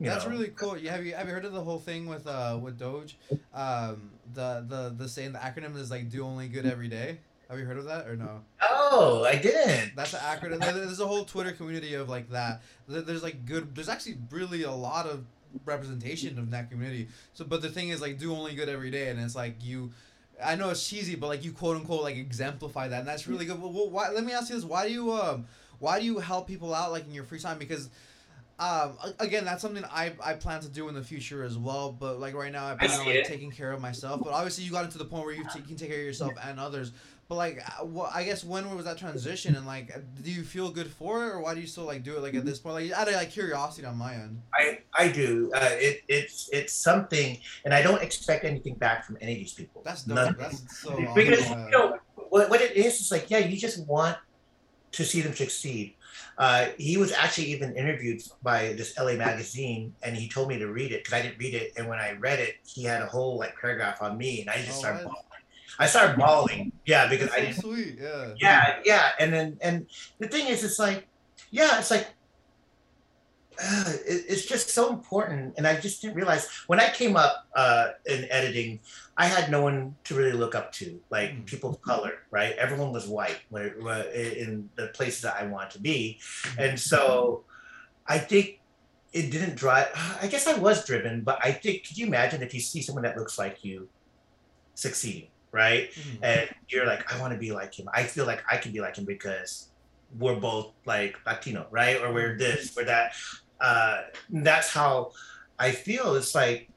You 0.00 0.06
That's 0.06 0.24
know. 0.24 0.32
really 0.32 0.48
cool. 0.48 0.76
You 0.76 0.90
have 0.90 1.04
you 1.04 1.14
have 1.14 1.26
you 1.28 1.34
heard 1.34 1.44
of 1.44 1.52
the 1.52 1.62
whole 1.62 1.78
thing 1.78 2.06
with 2.06 2.26
uh 2.26 2.58
with 2.60 2.78
Doge? 2.78 3.16
Um, 3.54 4.10
the 4.32 4.64
the 4.68 4.94
the 4.96 5.08
saying 5.08 5.32
the 5.32 5.38
acronym 5.38 5.76
is 5.76 5.90
like 5.90 6.10
do 6.10 6.24
only 6.24 6.48
good 6.48 6.66
every 6.66 6.88
day. 6.88 7.18
Have 7.48 7.58
you 7.58 7.66
heard 7.66 7.76
of 7.76 7.84
that 7.84 8.06
or 8.08 8.16
no? 8.16 8.40
Oh, 8.62 9.24
I 9.24 9.36
didn't. 9.36 9.94
That's 9.94 10.14
an 10.14 10.20
acronym. 10.20 10.60
There's 10.60 11.00
a 11.00 11.06
whole 11.06 11.24
Twitter 11.24 11.52
community 11.52 11.94
of 11.94 12.08
like 12.08 12.30
that. 12.30 12.62
There's 12.88 13.22
like 13.22 13.44
good. 13.44 13.74
There's 13.74 13.88
actually 13.88 14.16
really 14.30 14.62
a 14.62 14.72
lot 14.72 15.06
of 15.06 15.24
representation 15.64 16.38
of 16.38 16.50
that 16.50 16.70
community. 16.70 17.08
So, 17.34 17.44
but 17.44 17.62
the 17.62 17.68
thing 17.68 17.90
is 17.90 18.00
like 18.00 18.18
do 18.18 18.34
only 18.34 18.54
good 18.54 18.68
every 18.68 18.90
day, 18.90 19.08
and 19.08 19.20
it's 19.20 19.36
like 19.36 19.56
you. 19.62 19.92
I 20.44 20.56
know 20.56 20.70
it's 20.70 20.86
cheesy, 20.88 21.14
but 21.14 21.28
like 21.28 21.44
you 21.44 21.52
quote 21.52 21.76
unquote 21.76 22.02
like 22.02 22.16
exemplify 22.16 22.88
that, 22.88 23.00
and 23.00 23.08
that's 23.08 23.28
really 23.28 23.44
good. 23.44 23.60
Well, 23.60 23.72
well, 23.72 23.90
why, 23.90 24.10
let 24.10 24.24
me 24.24 24.32
ask 24.32 24.48
you 24.48 24.56
this: 24.56 24.64
Why 24.64 24.88
do 24.88 24.92
you 24.92 25.12
um, 25.12 25.46
why 25.78 26.00
do 26.00 26.06
you 26.06 26.18
help 26.18 26.48
people 26.48 26.74
out 26.74 26.90
like 26.92 27.04
in 27.06 27.14
your 27.14 27.24
free 27.24 27.38
time? 27.38 27.58
Because 27.58 27.90
um, 28.58 28.96
again, 29.18 29.44
that's 29.44 29.62
something 29.62 29.84
I, 29.84 30.12
I 30.22 30.34
plan 30.34 30.60
to 30.60 30.68
do 30.68 30.88
in 30.88 30.94
the 30.94 31.02
future 31.02 31.42
as 31.42 31.58
well. 31.58 31.92
But 31.92 32.20
like 32.20 32.34
right 32.34 32.52
now, 32.52 32.66
I 32.66 32.76
plan 32.76 32.90
on 32.90 32.98
see 32.98 33.06
like 33.06 33.14
it. 33.16 33.26
taking 33.26 33.50
care 33.50 33.72
of 33.72 33.80
myself. 33.80 34.20
But 34.22 34.32
obviously, 34.32 34.64
you 34.64 34.70
got 34.70 34.84
into 34.84 34.98
the 34.98 35.04
point 35.04 35.24
where 35.24 35.34
you, 35.34 35.44
t- 35.52 35.60
can 35.60 35.76
take 35.76 35.90
care 35.90 35.98
of 35.98 36.04
yourself 36.04 36.32
and 36.44 36.60
others. 36.60 36.92
But 37.26 37.36
like, 37.36 37.62
uh, 37.66 37.84
what 37.84 38.14
I 38.14 38.22
guess 38.22 38.44
when 38.44 38.74
was 38.76 38.84
that 38.84 38.98
transition? 38.98 39.56
And 39.56 39.66
like, 39.66 39.94
do 40.22 40.30
you 40.30 40.42
feel 40.42 40.70
good 40.70 40.88
for 40.88 41.26
it, 41.26 41.30
or 41.30 41.40
why 41.40 41.54
do 41.54 41.60
you 41.60 41.66
still 41.66 41.84
like 41.84 42.02
do 42.02 42.16
it 42.16 42.20
like 42.20 42.34
at 42.34 42.44
this 42.44 42.58
point? 42.58 42.74
Like, 42.74 42.98
out 42.98 43.08
of 43.08 43.14
like 43.14 43.30
curiosity 43.30 43.86
on 43.86 43.96
my 43.96 44.14
end. 44.14 44.40
I, 44.52 44.78
I 44.92 45.08
do. 45.08 45.50
Uh, 45.54 45.70
it, 45.72 46.02
it's 46.08 46.50
it's 46.52 46.74
something, 46.74 47.38
and 47.64 47.72
I 47.72 47.82
don't 47.82 48.02
expect 48.02 48.44
anything 48.44 48.74
back 48.74 49.04
from 49.04 49.16
any 49.20 49.32
of 49.32 49.38
these 49.38 49.54
people. 49.54 49.82
That's 49.84 50.04
dope. 50.04 50.16
None. 50.16 50.36
That's 50.38 50.80
so 50.80 50.92
awesome. 50.92 51.14
because 51.14 51.48
yeah. 51.48 51.64
you 51.64 51.70
know 51.70 51.98
what, 52.28 52.50
what 52.50 52.60
it 52.60 52.76
is 52.76 53.00
is 53.00 53.10
like 53.10 53.30
yeah 53.30 53.38
you 53.38 53.56
just 53.56 53.86
want 53.86 54.16
to 54.92 55.04
see 55.04 55.20
them 55.20 55.34
succeed 55.34 55.94
uh, 56.38 56.66
he 56.78 56.96
was 56.96 57.12
actually 57.12 57.46
even 57.46 57.76
interviewed 57.76 58.20
by 58.42 58.72
this 58.74 58.96
la 58.98 59.12
magazine 59.14 59.94
and 60.02 60.16
he 60.16 60.28
told 60.28 60.48
me 60.48 60.58
to 60.58 60.66
read 60.68 60.90
it 60.92 61.04
because 61.04 61.12
i 61.18 61.22
didn't 61.22 61.38
read 61.38 61.54
it 61.54 61.72
and 61.76 61.88
when 61.88 61.98
i 61.98 62.12
read 62.12 62.38
it 62.40 62.56
he 62.66 62.82
had 62.84 63.02
a 63.02 63.06
whole 63.06 63.38
like 63.38 63.54
paragraph 63.60 64.02
on 64.02 64.18
me 64.18 64.40
and 64.40 64.50
i 64.50 64.56
just 64.56 64.78
Oh, 64.78 64.80
started 64.80 65.04
what? 65.06 65.14
bawling. 65.14 65.42
i 65.78 65.86
started 65.86 66.16
bawling 66.24 66.72
yeah 66.86 67.06
because 67.08 67.30
i 67.32 67.40
didn't 67.40 67.60
sweet. 67.60 67.98
Yeah. 68.00 68.34
yeah 68.40 68.76
yeah 68.84 69.08
and 69.20 69.32
then 69.32 69.58
and 69.62 69.86
the 70.18 70.28
thing 70.28 70.48
is 70.48 70.64
it's 70.64 70.78
like 70.78 71.06
yeah 71.50 71.78
it's 71.78 71.90
like 71.90 72.08
uh, 73.62 73.92
it, 74.04 74.24
it's 74.28 74.44
just 74.46 74.70
so 74.70 74.90
important 74.92 75.54
and 75.56 75.66
i 75.66 75.78
just 75.78 76.02
didn't 76.02 76.16
realize 76.16 76.48
when 76.66 76.80
i 76.80 76.88
came 76.90 77.16
up 77.16 77.46
uh, 77.54 77.90
in 78.06 78.26
editing 78.30 78.80
I 79.16 79.26
had 79.26 79.50
no 79.50 79.62
one 79.62 79.94
to 80.04 80.14
really 80.14 80.32
look 80.32 80.54
up 80.54 80.72
to, 80.72 81.00
like 81.10 81.30
Mm. 81.30 81.46
people 81.46 81.70
of 81.70 81.80
color, 81.82 82.14
right? 82.30 82.54
Everyone 82.56 82.92
was 82.92 83.06
white 83.06 83.38
in 83.52 84.68
the 84.74 84.88
places 84.88 85.22
that 85.22 85.36
I 85.36 85.46
wanted 85.46 85.70
to 85.72 85.80
be. 85.80 86.18
And 86.58 86.78
so 86.78 87.44
I 88.06 88.18
think 88.18 88.60
it 89.12 89.30
didn't 89.30 89.54
drive, 89.54 89.88
I 90.20 90.26
guess 90.26 90.48
I 90.48 90.54
was 90.54 90.84
driven, 90.84 91.22
but 91.22 91.38
I 91.44 91.52
think, 91.52 91.86
could 91.86 91.96
you 91.96 92.06
imagine 92.08 92.42
if 92.42 92.52
you 92.52 92.60
see 92.60 92.82
someone 92.82 93.04
that 93.04 93.16
looks 93.16 93.38
like 93.38 93.62
you 93.64 93.88
succeeding, 94.74 95.28
right? 95.52 95.92
Mhm. 95.92 96.18
And 96.22 96.50
you're 96.68 96.84
like, 96.86 97.12
I 97.12 97.20
want 97.20 97.32
to 97.32 97.38
be 97.38 97.52
like 97.52 97.78
him. 97.78 97.88
I 97.94 98.02
feel 98.02 98.26
like 98.26 98.42
I 98.50 98.56
can 98.56 98.72
be 98.72 98.80
like 98.80 98.96
him 98.96 99.04
because 99.04 99.68
we're 100.18 100.40
both 100.40 100.72
like 100.86 101.16
Latino, 101.24 101.68
right? 101.70 102.00
Or 102.02 102.12
we're 102.12 102.36
this, 102.36 102.74
we're 102.76 102.84
that. 102.86 103.14
Uh, 103.60 104.02
that's 104.30 104.70
how 104.70 105.12
I 105.58 105.70
feel. 105.70 106.16
It's 106.16 106.34
like, 106.34 106.68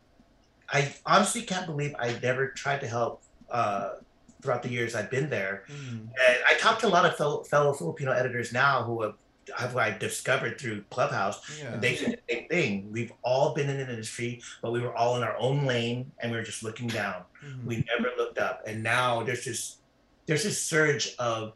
I 0.70 0.94
honestly 1.06 1.42
can't 1.42 1.66
believe 1.66 1.96
I 2.00 2.18
never 2.22 2.50
tried 2.50 2.82
to 2.82 2.88
help 2.88 3.22
uh, 3.50 3.96
throughout 4.42 4.64
the 4.64 4.70
years 4.70 4.96
I've 4.96 5.10
been 5.10 5.30
there. 5.30 5.64
Mhm. 5.70 6.00
And 6.02 6.38
I 6.48 6.56
talked 6.60 6.82
to 6.82 6.88
a 6.88 6.90
lot 6.90 7.06
of 7.06 7.16
fellow, 7.16 7.44
fellow 7.44 7.74
Filipino 7.74 8.12
editors 8.12 8.52
now 8.54 8.84
who 8.84 9.02
have, 9.02 9.14
have 9.58 9.78
I 9.78 9.98
discovered 9.98 10.60
through 10.60 10.84
Clubhouse. 10.90 11.40
Yeah. 11.60 11.74
And 11.74 11.82
they 11.82 11.96
say 11.96 12.06
the 12.12 12.20
same 12.34 12.48
thing. 12.50 12.92
We've 12.92 13.14
all 13.24 13.54
been 13.54 13.70
in 13.70 13.80
an 13.80 13.90
industry, 13.90 14.42
but 14.62 14.72
we 14.74 14.82
were 14.82 14.94
all 14.96 15.16
in 15.16 15.24
our 15.24 15.38
own 15.38 15.66
lane 15.66 16.12
and 16.20 16.32
we 16.32 16.38
were 16.38 16.44
just 16.44 16.64
looking 16.64 16.88
down. 16.88 17.24
Mhm. 17.44 17.64
We 17.64 17.86
never 17.98 18.10
looked 18.18 18.38
up. 18.38 18.64
And 18.68 18.84
now 18.84 19.24
there's 19.24 19.46
this 19.46 19.78
there's 20.26 20.44
this 20.44 20.62
surge 20.62 21.16
of 21.20 21.54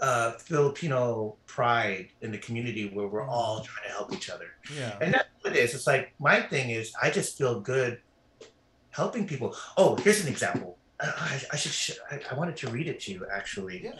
uh, 0.00 0.32
Filipino 0.38 1.36
pride 1.46 2.08
in 2.22 2.32
the 2.32 2.38
community 2.38 2.88
where 2.88 3.06
we're 3.06 3.28
all 3.28 3.60
trying 3.60 3.86
to 3.86 3.92
help 3.92 4.10
each 4.14 4.30
other. 4.30 4.46
yeah. 4.74 4.96
And 5.02 5.12
that's 5.12 5.28
what 5.42 5.54
it 5.54 5.58
is. 5.58 5.74
It's 5.74 5.86
like 5.86 6.14
my 6.18 6.40
thing 6.40 6.70
is 6.70 6.94
I 7.02 7.10
just 7.10 7.36
feel 7.36 7.60
good 7.60 8.00
helping 8.90 9.26
people. 9.26 9.54
Oh, 9.76 9.96
here's 9.96 10.22
an 10.22 10.28
example. 10.28 10.76
I, 11.02 11.40
I, 11.50 11.56
should. 11.56 11.72
sh- 11.72 11.98
I, 12.10 12.20
I 12.30 12.34
wanted 12.34 12.56
to 12.58 12.68
read 12.68 12.86
it 12.86 13.00
to 13.00 13.12
you 13.12 13.26
actually. 13.32 13.82
Yeah. 13.84 13.92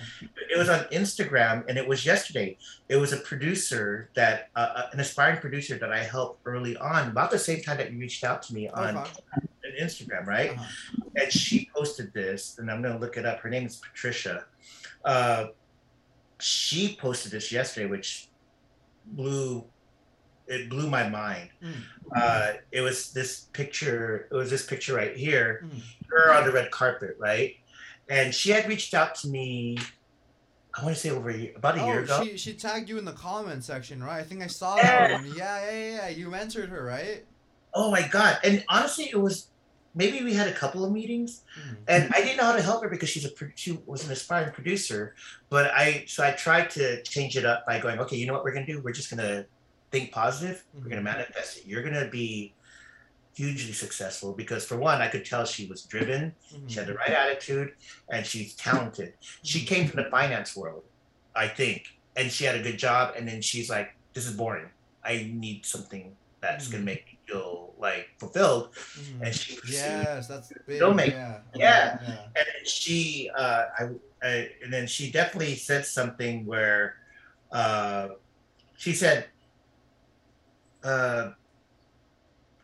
It 0.52 0.58
was 0.58 0.68
on 0.68 0.80
Instagram, 0.92 1.64
and 1.66 1.78
it 1.78 1.88
was 1.88 2.04
yesterday. 2.04 2.58
It 2.90 2.96
was 2.96 3.14
a 3.14 3.16
producer 3.18 4.10
that, 4.14 4.50
uh, 4.54 4.58
uh, 4.74 4.82
an 4.92 5.00
aspiring 5.00 5.40
producer 5.40 5.78
that 5.78 5.90
I 5.90 6.02
helped 6.02 6.42
early 6.44 6.76
on, 6.76 7.08
about 7.08 7.30
the 7.30 7.38
same 7.38 7.62
time 7.62 7.78
that 7.78 7.90
you 7.90 7.98
reached 7.98 8.22
out 8.22 8.42
to 8.44 8.54
me 8.54 8.68
on, 8.68 8.98
Okay. 8.98 9.10
on 9.34 9.72
Instagram, 9.80 10.26
right? 10.26 10.50
Uh-huh. 10.50 11.00
And 11.16 11.32
she 11.32 11.70
posted 11.74 12.12
this, 12.12 12.58
and 12.58 12.70
I'm 12.70 12.82
gonna 12.82 12.98
look 12.98 13.16
it 13.16 13.24
up. 13.24 13.40
Her 13.40 13.48
name 13.48 13.64
is 13.64 13.76
Patricia. 13.76 14.44
Uh, 15.02 15.46
she 16.38 16.96
posted 17.00 17.32
this 17.32 17.50
yesterday, 17.50 17.86
which 17.86 18.28
blew 19.06 19.64
it 20.50 20.68
blew 20.68 20.88
my 20.90 21.08
mind. 21.08 21.48
Mm. 21.62 21.72
Uh, 22.14 22.52
it 22.72 22.80
was 22.80 23.12
this 23.12 23.46
picture. 23.52 24.28
It 24.30 24.34
was 24.34 24.50
this 24.50 24.66
picture 24.66 24.94
right 24.94 25.16
here. 25.16 25.64
Mm. 25.64 25.80
Her 26.08 26.32
on 26.34 26.44
the 26.44 26.52
red 26.52 26.70
carpet, 26.70 27.16
right? 27.18 27.54
And 28.08 28.34
she 28.34 28.50
had 28.50 28.68
reached 28.68 28.92
out 28.94 29.14
to 29.16 29.28
me. 29.28 29.78
I 30.74 30.84
want 30.84 30.94
to 30.94 31.00
say 31.00 31.10
over 31.10 31.30
a 31.30 31.36
year, 31.36 31.52
about 31.56 31.78
a 31.78 31.84
year 31.84 32.00
Oh, 32.00 32.04
ago. 32.04 32.24
she 32.24 32.36
she 32.36 32.52
tagged 32.54 32.88
you 32.88 32.98
in 32.98 33.04
the 33.04 33.12
comment 33.12 33.64
section, 33.64 34.02
right? 34.02 34.18
I 34.20 34.22
think 34.24 34.42
I 34.42 34.46
saw 34.48 34.76
Yeah. 34.76 34.82
that 35.08 35.12
one. 35.12 35.34
Yeah, 35.36 35.70
yeah, 35.70 35.88
yeah. 35.96 36.08
You 36.08 36.28
mentored 36.28 36.68
her, 36.68 36.84
right? 36.84 37.24
Oh 37.74 37.90
my 37.90 38.06
god! 38.08 38.38
And 38.44 38.64
honestly, 38.68 39.06
it 39.10 39.16
was 39.20 39.46
maybe 39.94 40.22
we 40.24 40.32
had 40.34 40.46
a 40.48 40.52
couple 40.52 40.84
of 40.84 40.90
meetings, 40.92 41.42
Mhm. 41.58 41.76
and 41.88 42.12
I 42.14 42.20
didn't 42.22 42.36
know 42.38 42.44
how 42.44 42.56
to 42.56 42.62
help 42.62 42.82
her 42.82 42.88
because 42.88 43.08
she's 43.08 43.24
a 43.24 43.30
she 43.54 43.78
was 43.86 44.04
an 44.04 44.10
aspiring 44.12 44.52
producer. 44.52 45.14
But 45.48 45.70
I 45.72 46.04
so 46.08 46.24
I 46.24 46.32
tried 46.32 46.70
to 46.70 47.02
change 47.02 47.36
it 47.36 47.44
up 47.44 47.66
by 47.66 47.78
going, 47.80 47.98
okay, 48.00 48.16
you 48.16 48.26
know 48.26 48.32
what 48.32 48.44
we're 48.44 48.54
gonna 48.54 48.66
do? 48.66 48.80
We're 48.80 48.92
just 48.92 49.10
gonna 49.10 49.46
think 49.90 50.12
positive. 50.12 50.64
We're 50.74 50.88
gonna 50.88 51.00
Mhm. 51.00 51.04
manifest 51.04 51.58
it. 51.58 51.66
You're 51.66 51.82
gonna 51.82 52.08
be 52.08 52.54
hugely 53.34 53.72
successful 53.72 54.32
because 54.32 54.64
for 54.66 54.76
one, 54.76 55.00
I 55.00 55.08
could 55.08 55.24
tell 55.24 55.44
she 55.44 55.66
was 55.66 55.82
driven. 55.84 56.34
She 56.66 56.76
had 56.78 56.86
the 56.86 56.94
right 56.94 57.10
attitude, 57.10 57.74
and 58.10 58.26
she's 58.26 58.54
talented. 58.54 59.14
She 59.42 59.64
came 59.64 59.88
from 59.88 60.02
the 60.02 60.10
finance 60.10 60.56
world, 60.56 60.84
I 61.34 61.48
think, 61.48 61.86
and 62.16 62.30
she 62.30 62.44
had 62.44 62.56
a 62.56 62.62
good 62.62 62.78
job. 62.78 63.14
And 63.16 63.26
then 63.26 63.40
she's 63.42 63.70
like, 63.70 63.94
"This 64.14 64.26
is 64.26 64.34
boring. 64.36 64.68
I 65.04 65.30
need 65.32 65.64
something 65.64 66.16
that's 66.40 66.68
gonna 66.68 66.82
Mhm. 66.82 66.86
make 66.86 67.06
me 67.06 67.18
feel 67.26 67.74
like 67.78 68.08
fulfilled." 68.18 68.74
Mhm. 68.74 69.22
And 69.26 69.34
she 69.34 69.56
pursued 69.56 69.74
Yes, 69.74 70.28
that's 70.28 70.52
big. 70.66 70.80
Filmmaking. 70.80 71.12
Yeah. 71.12 71.40
Yeah. 71.54 71.98
yeah. 72.02 72.26
and 72.36 72.66
she 72.68 73.30
uh 73.34 73.64
I, 73.78 73.82
I 74.22 74.50
and 74.62 74.72
then 74.72 74.86
she 74.86 75.10
definitely 75.10 75.56
said 75.56 75.86
something 75.86 76.44
where 76.46 76.96
uh 77.52 78.08
she 78.76 78.92
said 78.94 79.26
uh 80.84 81.30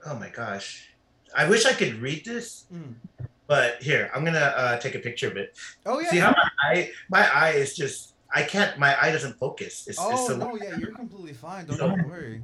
oh 0.07 0.15
my 0.19 0.29
gosh 0.31 0.89
i 1.37 1.49
wish 1.49 1.67
i 1.67 1.73
could 1.73 1.95
read 2.01 2.25
this 2.25 2.65
Mm. 2.73 2.95
but 3.47 3.83
here 3.83 4.11
i'm 4.15 4.25
gonna 4.25 4.39
uh 4.57 4.79
take 4.79 4.95
a 4.95 4.99
picture 5.01 5.29
of 5.29 5.37
it 5.37 5.57
Oh 5.85 6.01
yeah. 6.01 6.11
see 6.11 6.19
how 6.19 6.31
my 6.31 6.51
eye 6.63 6.91
my 7.11 7.29
eye 7.35 7.51
is 7.53 7.77
just 7.77 8.15
i 8.35 8.43
can't 8.43 8.79
my 8.79 8.97
eye 9.01 9.11
doesn't 9.13 9.39
focus 9.39 9.87
it's, 9.87 9.99
it's 9.99 10.01
oh 10.01 10.29
so 10.29 10.37
no, 10.37 10.57
yeah, 10.57 10.77
you're 10.79 10.93
completely 10.95 11.33
fine. 11.35 11.67
Don't 11.67 11.77
So- 11.79 11.93
even 11.93 12.09
worry. 12.09 12.43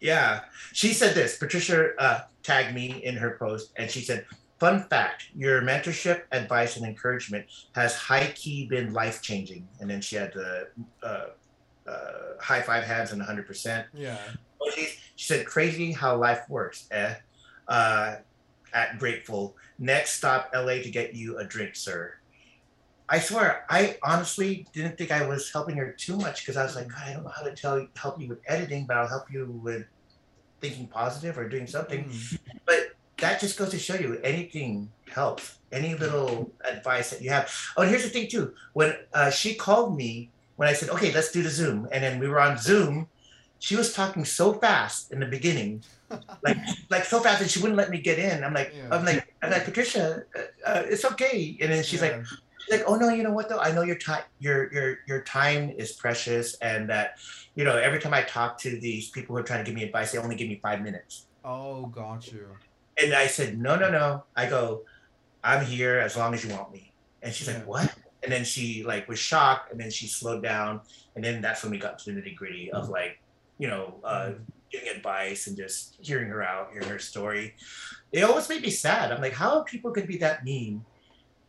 Yeah. 0.00 0.40
She 0.72 0.92
said 0.92 1.14
this. 1.14 1.38
Patricia 1.38 1.90
uh, 1.98 2.20
tagged 2.42 2.74
me 2.74 3.02
in 3.02 3.16
her 3.16 3.36
post 3.38 3.72
and 3.76 3.90
she 3.90 4.02
said, 4.02 4.26
Fun 4.60 4.84
fact 4.88 5.28
your 5.34 5.62
mentorship, 5.62 6.22
advice, 6.32 6.76
and 6.76 6.86
encouragement 6.86 7.46
has 7.74 7.94
high 7.96 8.26
key 8.34 8.66
been 8.66 8.92
life 8.92 9.20
changing. 9.22 9.66
And 9.80 9.88
then 9.90 10.00
she 10.00 10.16
had 10.16 10.32
the 10.34 10.68
uh, 11.02 11.26
uh, 11.88 12.40
high 12.40 12.60
five 12.60 12.84
hands 12.84 13.12
and 13.12 13.22
100%. 13.22 13.86
Yeah. 13.94 14.18
She, 14.74 14.88
she 15.14 15.26
said, 15.26 15.46
Crazy 15.46 15.92
how 15.92 16.16
life 16.16 16.48
works, 16.48 16.88
eh? 16.90 17.14
Uh, 17.68 18.16
at 18.72 18.98
Grateful. 18.98 19.56
Next 19.78 20.12
stop, 20.12 20.50
LA 20.54 20.74
to 20.74 20.90
get 20.90 21.14
you 21.14 21.38
a 21.38 21.44
drink, 21.44 21.76
sir. 21.76 22.14
I 23.08 23.20
swear, 23.20 23.64
I 23.70 23.98
honestly 24.02 24.66
didn't 24.72 24.98
think 24.98 25.12
I 25.12 25.26
was 25.26 25.52
helping 25.52 25.76
her 25.76 25.92
too 25.92 26.16
much 26.16 26.42
because 26.42 26.56
I 26.56 26.64
was 26.64 26.74
like, 26.74 26.88
God, 26.88 27.02
I 27.06 27.12
don't 27.12 27.24
know 27.24 27.30
how 27.30 27.42
to 27.42 27.54
tell 27.54 27.86
help 27.96 28.20
you 28.20 28.28
with 28.28 28.40
editing, 28.46 28.86
but 28.86 28.96
I'll 28.96 29.08
help 29.08 29.30
you 29.30 29.46
with 29.62 29.84
thinking 30.60 30.88
positive 30.88 31.38
or 31.38 31.48
doing 31.48 31.66
something. 31.66 32.04
Mm. 32.04 32.38
But 32.64 32.96
that 33.18 33.40
just 33.40 33.58
goes 33.58 33.70
to 33.70 33.78
show 33.78 33.94
you 33.94 34.18
anything 34.24 34.90
helps. 35.08 35.58
Any 35.72 35.94
little 35.94 36.50
advice 36.64 37.10
that 37.10 37.22
you 37.22 37.30
have. 37.30 37.52
Oh, 37.76 37.82
and 37.82 37.90
here's 37.90 38.04
the 38.04 38.08
thing 38.08 38.28
too. 38.28 38.54
When 38.72 38.94
uh, 39.12 39.30
she 39.30 39.54
called 39.54 39.96
me, 39.96 40.30
when 40.56 40.68
I 40.68 40.72
said, 40.72 40.90
"Okay, 40.90 41.12
let's 41.12 41.32
do 41.32 41.42
the 41.42 41.50
Zoom," 41.50 41.88
and 41.92 42.02
then 42.02 42.18
we 42.18 42.28
were 42.28 42.40
on 42.40 42.58
Zoom, 42.58 43.08
she 43.58 43.76
was 43.76 43.92
talking 43.94 44.24
so 44.24 44.54
fast 44.54 45.12
in 45.12 45.20
the 45.20 45.26
beginning, 45.26 45.82
like 46.44 46.58
like 46.90 47.04
so 47.04 47.20
fast, 47.20 47.40
and 47.42 47.50
she 47.50 47.60
wouldn't 47.60 47.78
let 47.78 47.90
me 47.90 48.00
get 48.00 48.18
in. 48.18 48.44
I'm 48.44 48.54
like, 48.54 48.72
Yeah. 48.74 48.88
I'm 48.90 49.04
like, 49.04 49.24
I'm 49.42 49.50
like, 49.50 49.64
Patricia, 49.64 50.22
uh, 50.36 50.40
uh, 50.66 50.82
it's 50.86 51.04
okay. 51.04 51.56
And 51.60 51.72
then 51.72 51.82
she's 51.84 52.02
like, 52.02 52.16
she's 52.24 52.78
like, 52.78 52.84
oh 52.88 52.96
no, 52.96 53.08
you 53.10 53.22
know 53.22 53.32
what 53.32 53.48
though? 53.48 53.58
I 53.60 53.72
know 53.72 53.82
your 53.82 53.98
time, 53.98 54.22
your 54.38 54.72
your 54.72 54.96
your 55.08 55.22
time 55.22 55.70
is 55.70 55.92
precious, 55.94 56.56
and 56.60 56.90
that, 56.90 57.12
you 57.54 57.64
know, 57.64 57.76
every 57.76 58.00
time 58.00 58.14
I 58.14 58.22
talk 58.22 58.58
to 58.60 58.78
these 58.80 59.10
people 59.10 59.34
who 59.34 59.40
are 59.40 59.44
trying 59.46 59.64
to 59.64 59.68
give 59.70 59.74
me 59.74 59.84
advice, 59.84 60.12
they 60.12 60.18
only 60.18 60.36
give 60.36 60.48
me 60.48 60.60
five 60.62 60.82
minutes. 60.82 61.28
Oh, 61.44 61.86
got 61.86 62.26
you. 62.32 62.48
And 63.00 63.14
I 63.14 63.26
said, 63.26 63.58
no, 63.58 63.76
no, 63.76 63.90
no. 63.90 64.24
I 64.34 64.46
go, 64.48 64.82
I'm 65.44 65.64
here 65.64 65.98
as 65.98 66.16
long 66.16 66.34
as 66.34 66.44
you 66.44 66.50
want 66.50 66.72
me. 66.72 66.94
And 67.22 67.32
she's 67.32 67.46
Yeah. 67.46 67.58
like, 67.58 67.66
what? 67.66 67.94
And 68.26 68.32
then 68.32 68.44
she 68.44 68.82
like 68.82 69.08
was 69.08 69.20
shocked, 69.20 69.70
and 69.70 69.80
then 69.80 69.88
she 69.88 70.08
slowed 70.08 70.42
down, 70.42 70.80
and 71.14 71.24
then 71.24 71.40
that's 71.40 71.62
when 71.62 71.70
we 71.70 71.78
got 71.78 71.96
to 72.00 72.12
the 72.12 72.20
nitty 72.20 72.34
gritty 72.34 72.72
of 72.72 72.88
like, 72.88 73.20
you 73.58 73.68
know, 73.68 74.00
uh, 74.02 74.32
giving 74.68 74.88
advice 74.88 75.46
and 75.46 75.56
just 75.56 75.96
hearing 76.00 76.28
her 76.28 76.42
out, 76.42 76.72
hearing 76.72 76.88
her 76.88 76.98
story. 76.98 77.54
It 78.10 78.24
always 78.24 78.48
made 78.48 78.62
me 78.62 78.70
sad. 78.70 79.12
I'm 79.12 79.22
like, 79.22 79.32
how 79.32 79.58
are 79.58 79.64
people 79.64 79.92
gonna 79.92 80.08
be 80.08 80.16
that 80.18 80.44
mean 80.44 80.84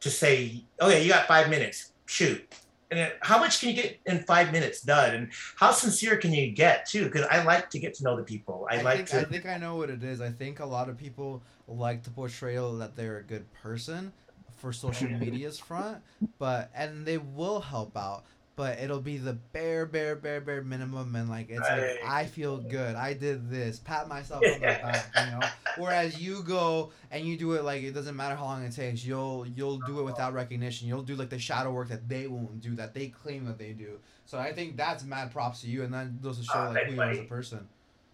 to 0.02 0.12
say, 0.12 0.64
okay, 0.80 1.02
you 1.02 1.10
got 1.10 1.26
five 1.26 1.50
minutes, 1.50 1.94
shoot. 2.06 2.48
And 2.92 3.00
then 3.00 3.12
how 3.22 3.40
much 3.40 3.60
can 3.60 3.70
you 3.70 3.76
get 3.76 4.00
in 4.06 4.20
five 4.20 4.52
minutes 4.52 4.82
done? 4.82 5.16
And 5.16 5.30
how 5.56 5.72
sincere 5.72 6.16
can 6.16 6.32
you 6.32 6.52
get 6.52 6.86
too? 6.86 7.06
Because 7.06 7.26
I 7.32 7.44
like 7.44 7.72
to 7.72 7.80
get 7.80 7.96
to 7.96 8.04
know 8.04 8.16
the 8.16 8.24
people. 8.24 8.68
I, 8.70 8.78
I, 8.78 8.82
like 8.84 8.98
think, 8.98 9.10
to. 9.10 9.20
I 9.22 9.24
think 9.24 9.46
I 9.48 9.58
know 9.58 9.78
what 9.78 9.90
it 9.90 10.04
is. 10.04 10.22
I 10.22 10.30
think 10.30 10.60
a 10.60 10.66
lot 10.66 10.90
of 10.90 10.96
people 10.96 11.42
like 11.68 12.04
to 12.04 12.12
portray 12.12 12.56
that 12.56 12.96
they're 12.96 13.18
a 13.18 13.24
good 13.24 13.52
person 13.54 14.14
for 14.58 14.74
social 14.74 15.10
media's 15.10 15.60
front, 15.60 16.00
but 16.40 16.70
and 16.76 17.06
they 17.06 17.18
will 17.18 17.62
help 17.62 17.96
out, 17.96 18.26
but 18.56 18.80
it'll 18.80 19.00
be 19.02 19.18
the 19.18 19.34
bare, 19.34 19.86
bare, 19.86 20.16
bare, 20.16 20.42
bare 20.42 20.62
minimum, 20.64 21.16
and 21.16 21.30
like 21.30 21.50
it's 21.50 21.70
Right. 21.70 21.80
like 21.80 22.00
I 22.04 22.26
feel 22.26 22.58
good, 22.58 22.96
I 22.96 23.14
did 23.14 23.50
this, 23.50 23.80
pat 23.80 24.08
myself 24.08 24.50
on 24.52 24.60
the 24.64 24.74
back, 24.82 25.12
you 25.16 25.26
know. 25.28 25.52
Whereas 25.76 26.20
you 26.20 26.42
go 26.44 26.92
and 27.12 27.24
you 27.26 27.38
do 27.38 27.54
it 27.54 27.64
like 27.64 27.84
it 27.84 27.92
doesn't 27.94 28.16
matter 28.16 28.36
how 28.36 28.46
long 28.46 28.64
it 28.64 28.72
takes. 28.74 29.06
You'll 29.06 29.46
you'll 29.48 29.78
do 29.78 30.00
it 30.00 30.04
without 30.04 30.34
recognition. 30.34 30.88
You'll 30.88 31.04
do 31.04 31.16
like 31.16 31.30
the 31.30 31.40
shadow 31.40 31.72
work 31.72 31.90
that 31.90 32.10
they 32.10 32.28
won't 32.28 32.62
do, 32.62 32.76
that 32.76 32.94
they 32.94 33.08
claim 33.10 33.46
that 33.46 33.58
they 33.60 33.74
do. 33.74 34.00
So 34.26 34.38
I 34.40 34.54
think 34.54 34.76
that's 34.76 35.04
mad 35.04 35.32
props 35.32 35.62
to 35.62 35.68
you, 35.68 35.84
and 35.84 35.94
that 35.94 36.22
goes 36.22 36.38
to 36.40 36.44
show 36.44 36.60
Oh, 36.60 36.72
like 36.72 36.86
who 36.86 36.94
you 36.96 37.02
are 37.02 37.12
as 37.12 37.20
a 37.20 37.24
person. 37.24 37.68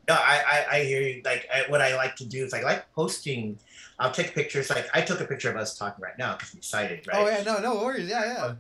No, 0.08 0.16
I, 0.16 0.44
I, 0.46 0.78
I 0.78 0.84
hear 0.84 1.02
you. 1.02 1.22
Like 1.24 1.48
I, 1.54 1.64
what 1.70 1.82
I 1.82 1.96
like 1.96 2.16
to 2.18 2.26
do 2.26 2.44
is 2.44 2.54
I 2.54 2.62
like 2.62 2.92
posting. 2.94 3.58
I'll 4.00 4.12
take 4.12 4.34
pictures. 4.34 4.70
Like 4.70 4.88
I 4.94 5.02
took 5.02 5.22
a 5.22 5.26
picture 5.26 5.50
of 5.50 5.56
us 5.56 5.78
talking 5.78 6.02
right 6.04 6.18
now 6.18 6.34
because 6.34 6.54
I'm 6.54 6.58
excited, 6.58 7.08
right? 7.08 7.18
Oh 7.18 7.28
yeah, 7.28 7.44
no, 7.44 7.60
no 7.60 7.76
worries. 7.84 8.10
Yeah, 8.10 8.26
yeah. 8.26 8.56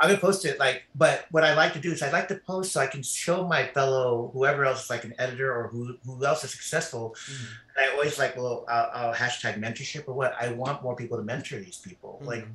I'm 0.00 0.08
gonna 0.08 0.20
post 0.20 0.44
it 0.44 0.58
like, 0.58 0.84
but 0.94 1.26
what 1.30 1.44
I 1.44 1.54
like 1.54 1.72
to 1.72 1.80
do 1.80 1.90
is 1.90 2.02
I 2.02 2.10
like 2.10 2.28
to 2.28 2.36
post 2.36 2.72
so 2.72 2.80
I 2.80 2.86
can 2.86 3.02
show 3.02 3.46
my 3.46 3.66
fellow 3.66 4.30
whoever 4.32 4.64
else 4.64 4.84
is 4.84 4.90
like 4.90 5.04
an 5.04 5.14
editor 5.18 5.52
or 5.52 5.68
who 5.68 5.96
who 6.06 6.24
else 6.24 6.44
is 6.44 6.52
successful. 6.52 7.16
Mm-hmm. 7.24 7.44
And 7.76 7.86
I 7.86 7.92
always 7.94 8.18
like, 8.18 8.36
well, 8.36 8.64
I'll, 8.68 8.90
I'll, 8.94 9.14
hashtag 9.14 9.58
mentorship 9.58 10.06
or 10.06 10.14
what. 10.14 10.34
I 10.40 10.52
want 10.52 10.82
more 10.82 10.94
people 10.94 11.16
to 11.16 11.24
mentor 11.24 11.58
these 11.58 11.78
people. 11.78 12.18
Mm-hmm. 12.20 12.28
Like, 12.28 12.46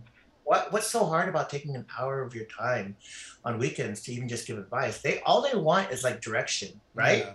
what 0.45 0.71
what's 0.71 0.87
so 0.87 1.05
hard 1.05 1.27
about 1.27 1.49
taking 1.49 1.75
an 1.75 1.85
hour 1.99 2.21
of 2.21 2.33
your 2.33 2.45
time 2.45 2.95
on 3.43 3.59
weekends 3.59 4.01
to 4.03 4.13
even 4.13 4.29
just 4.29 4.47
give 4.47 4.57
advice? 4.57 5.01
They 5.01 5.19
all 5.25 5.41
they 5.41 5.57
want 5.57 5.91
is 5.91 6.03
like 6.03 6.21
direction, 6.21 6.79
right? 6.93 7.25
Yeah. 7.25 7.33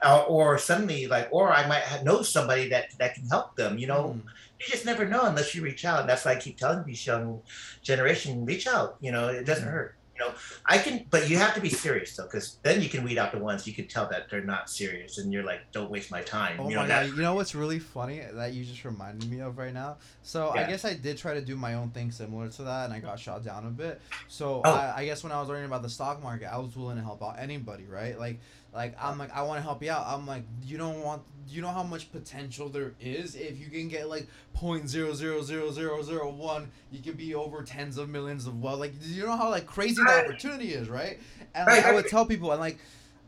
Uh, 0.00 0.24
or 0.28 0.58
suddenly 0.58 1.06
like, 1.06 1.28
or 1.32 1.52
I 1.52 1.66
might 1.66 2.04
know 2.04 2.22
somebody 2.22 2.68
that 2.68 2.96
that 2.98 3.14
can 3.14 3.26
help 3.26 3.56
them. 3.56 3.78
You 3.78 3.86
know. 3.86 4.16
Mm 4.16 4.28
you 4.60 4.66
just 4.66 4.84
never 4.84 5.06
know 5.06 5.24
unless 5.26 5.54
you 5.54 5.62
reach 5.62 5.84
out. 5.84 6.00
And 6.00 6.08
that's 6.08 6.24
why 6.24 6.32
I 6.32 6.36
keep 6.36 6.58
telling 6.58 6.84
these 6.84 7.06
young 7.06 7.42
generation, 7.82 8.44
reach 8.44 8.66
out. 8.66 8.96
You 9.00 9.12
know, 9.12 9.28
it 9.28 9.44
doesn't 9.44 9.64
mm-hmm. 9.64 9.72
hurt. 9.72 9.94
You 10.18 10.26
know, 10.26 10.34
I 10.66 10.78
can, 10.78 11.06
but 11.10 11.30
you 11.30 11.38
have 11.38 11.54
to 11.54 11.60
be 11.60 11.68
serious 11.68 12.16
though, 12.16 12.24
because 12.24 12.58
then 12.64 12.82
you 12.82 12.88
can 12.88 13.04
weed 13.04 13.18
out 13.18 13.30
the 13.30 13.38
ones 13.38 13.68
you 13.68 13.72
can 13.72 13.86
tell 13.86 14.08
that 14.08 14.28
they're 14.28 14.42
not 14.42 14.68
serious, 14.68 15.18
and 15.18 15.32
you're 15.32 15.44
like, 15.44 15.60
don't 15.70 15.92
waste 15.92 16.10
my 16.10 16.22
time. 16.22 16.56
Oh 16.58 16.68
you 16.68 16.74
know, 16.74 16.82
my 16.82 16.88
god! 16.88 17.06
You 17.06 17.22
know 17.22 17.36
what's 17.36 17.54
really 17.54 17.78
funny 17.78 18.22
that 18.32 18.52
you 18.52 18.64
just 18.64 18.84
reminded 18.84 19.30
me 19.30 19.40
of 19.40 19.58
right 19.58 19.72
now? 19.72 19.98
So 20.24 20.50
yeah. 20.56 20.62
I 20.62 20.64
guess 20.68 20.84
I 20.84 20.94
did 20.94 21.18
try 21.18 21.34
to 21.34 21.40
do 21.40 21.54
my 21.54 21.74
own 21.74 21.90
thing 21.90 22.10
similar 22.10 22.48
to 22.48 22.62
that, 22.64 22.86
and 22.86 22.92
I 22.92 22.98
got 22.98 23.20
shot 23.20 23.44
down 23.44 23.64
a 23.64 23.70
bit. 23.70 24.00
So 24.26 24.60
oh. 24.64 24.72
I, 24.72 25.02
I 25.02 25.04
guess 25.04 25.22
when 25.22 25.30
I 25.30 25.38
was 25.38 25.48
learning 25.48 25.66
about 25.66 25.82
the 25.82 25.88
stock 25.88 26.20
market, 26.20 26.52
I 26.52 26.58
was 26.58 26.76
willing 26.76 26.96
to 26.96 27.02
help 27.04 27.22
out 27.22 27.36
anybody, 27.38 27.84
right? 27.84 28.18
Like 28.18 28.40
like 28.74 28.94
I'm 29.02 29.18
like 29.18 29.34
I 29.34 29.42
want 29.42 29.58
to 29.58 29.62
help 29.62 29.82
you 29.82 29.90
out. 29.90 30.06
I'm 30.06 30.26
like 30.26 30.44
you 30.62 30.78
don't 30.78 31.02
want 31.02 31.22
you 31.48 31.62
know 31.62 31.68
how 31.68 31.82
much 31.82 32.12
potential 32.12 32.68
there 32.68 32.92
is 33.00 33.34
if 33.34 33.58
you 33.58 33.68
can 33.68 33.88
get 33.88 34.08
like 34.08 34.26
point 34.52 34.88
zero 34.88 35.14
zero 35.14 35.42
zero 35.42 35.70
zero 35.70 36.02
zero 36.02 36.30
one, 36.30 36.70
you 36.90 37.02
can 37.02 37.14
be 37.14 37.34
over 37.34 37.62
tens 37.62 37.96
of 37.98 38.08
millions 38.08 38.46
of 38.46 38.60
well 38.60 38.76
like 38.76 38.92
you 39.02 39.24
know 39.24 39.36
how 39.36 39.50
like 39.50 39.66
crazy 39.66 40.02
the 40.04 40.24
opportunity 40.24 40.74
is, 40.74 40.88
right? 40.88 41.18
And 41.54 41.66
like, 41.66 41.84
I 41.84 41.94
would 41.94 42.06
tell 42.08 42.26
people 42.26 42.52
and 42.52 42.60
like 42.60 42.78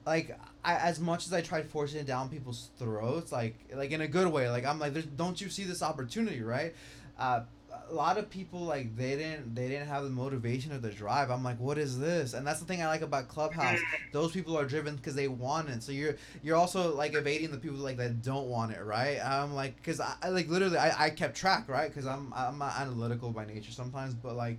like 0.06 0.38
I, 0.64 0.76
as 0.76 1.00
much 1.00 1.26
as 1.26 1.32
I 1.32 1.40
tried 1.40 1.68
forcing 1.68 2.00
it 2.00 2.06
down 2.06 2.28
people's 2.28 2.70
throats, 2.78 3.32
like 3.32 3.56
like 3.74 3.92
in 3.92 4.00
a 4.00 4.08
good 4.08 4.28
way, 4.28 4.50
like 4.50 4.66
I'm 4.66 4.78
like, 4.78 5.16
don't 5.16 5.40
you 5.40 5.48
see 5.48 5.64
this 5.64 5.82
opportunity, 5.82 6.42
right? 6.42 6.74
Uh, 7.18 7.42
a 7.90 7.94
lot 7.94 8.18
of 8.18 8.30
people 8.30 8.60
like 8.60 8.96
they 8.96 9.16
didn't 9.16 9.54
they 9.54 9.68
didn't 9.68 9.88
have 9.88 10.04
the 10.04 10.10
motivation 10.10 10.72
or 10.72 10.78
the 10.78 10.90
drive. 10.90 11.30
I'm 11.30 11.42
like, 11.42 11.58
what 11.58 11.78
is 11.78 11.98
this? 11.98 12.34
And 12.34 12.46
that's 12.46 12.60
the 12.60 12.66
thing 12.66 12.82
I 12.82 12.86
like 12.86 13.02
about 13.02 13.28
Clubhouse. 13.28 13.78
Those 14.12 14.32
people 14.32 14.56
are 14.58 14.64
driven 14.64 14.96
because 14.96 15.14
they 15.14 15.28
want 15.28 15.68
it. 15.68 15.82
So 15.82 15.92
you're 15.92 16.16
you're 16.42 16.56
also 16.56 16.94
like 16.94 17.14
evading 17.14 17.50
the 17.50 17.58
people 17.58 17.78
like 17.78 17.96
that 17.98 18.22
don't 18.22 18.46
want 18.46 18.72
it, 18.72 18.82
right? 18.82 19.18
I'm 19.24 19.54
like, 19.54 19.76
because 19.76 20.00
I, 20.00 20.14
I, 20.22 20.28
like 20.28 20.48
literally 20.48 20.78
I, 20.78 21.06
I 21.06 21.10
kept 21.10 21.36
track, 21.36 21.68
right? 21.68 21.88
Because 21.88 22.06
I'm 22.06 22.32
I'm 22.34 22.62
analytical 22.62 23.30
by 23.30 23.44
nature 23.44 23.72
sometimes, 23.72 24.14
but 24.14 24.36
like, 24.36 24.58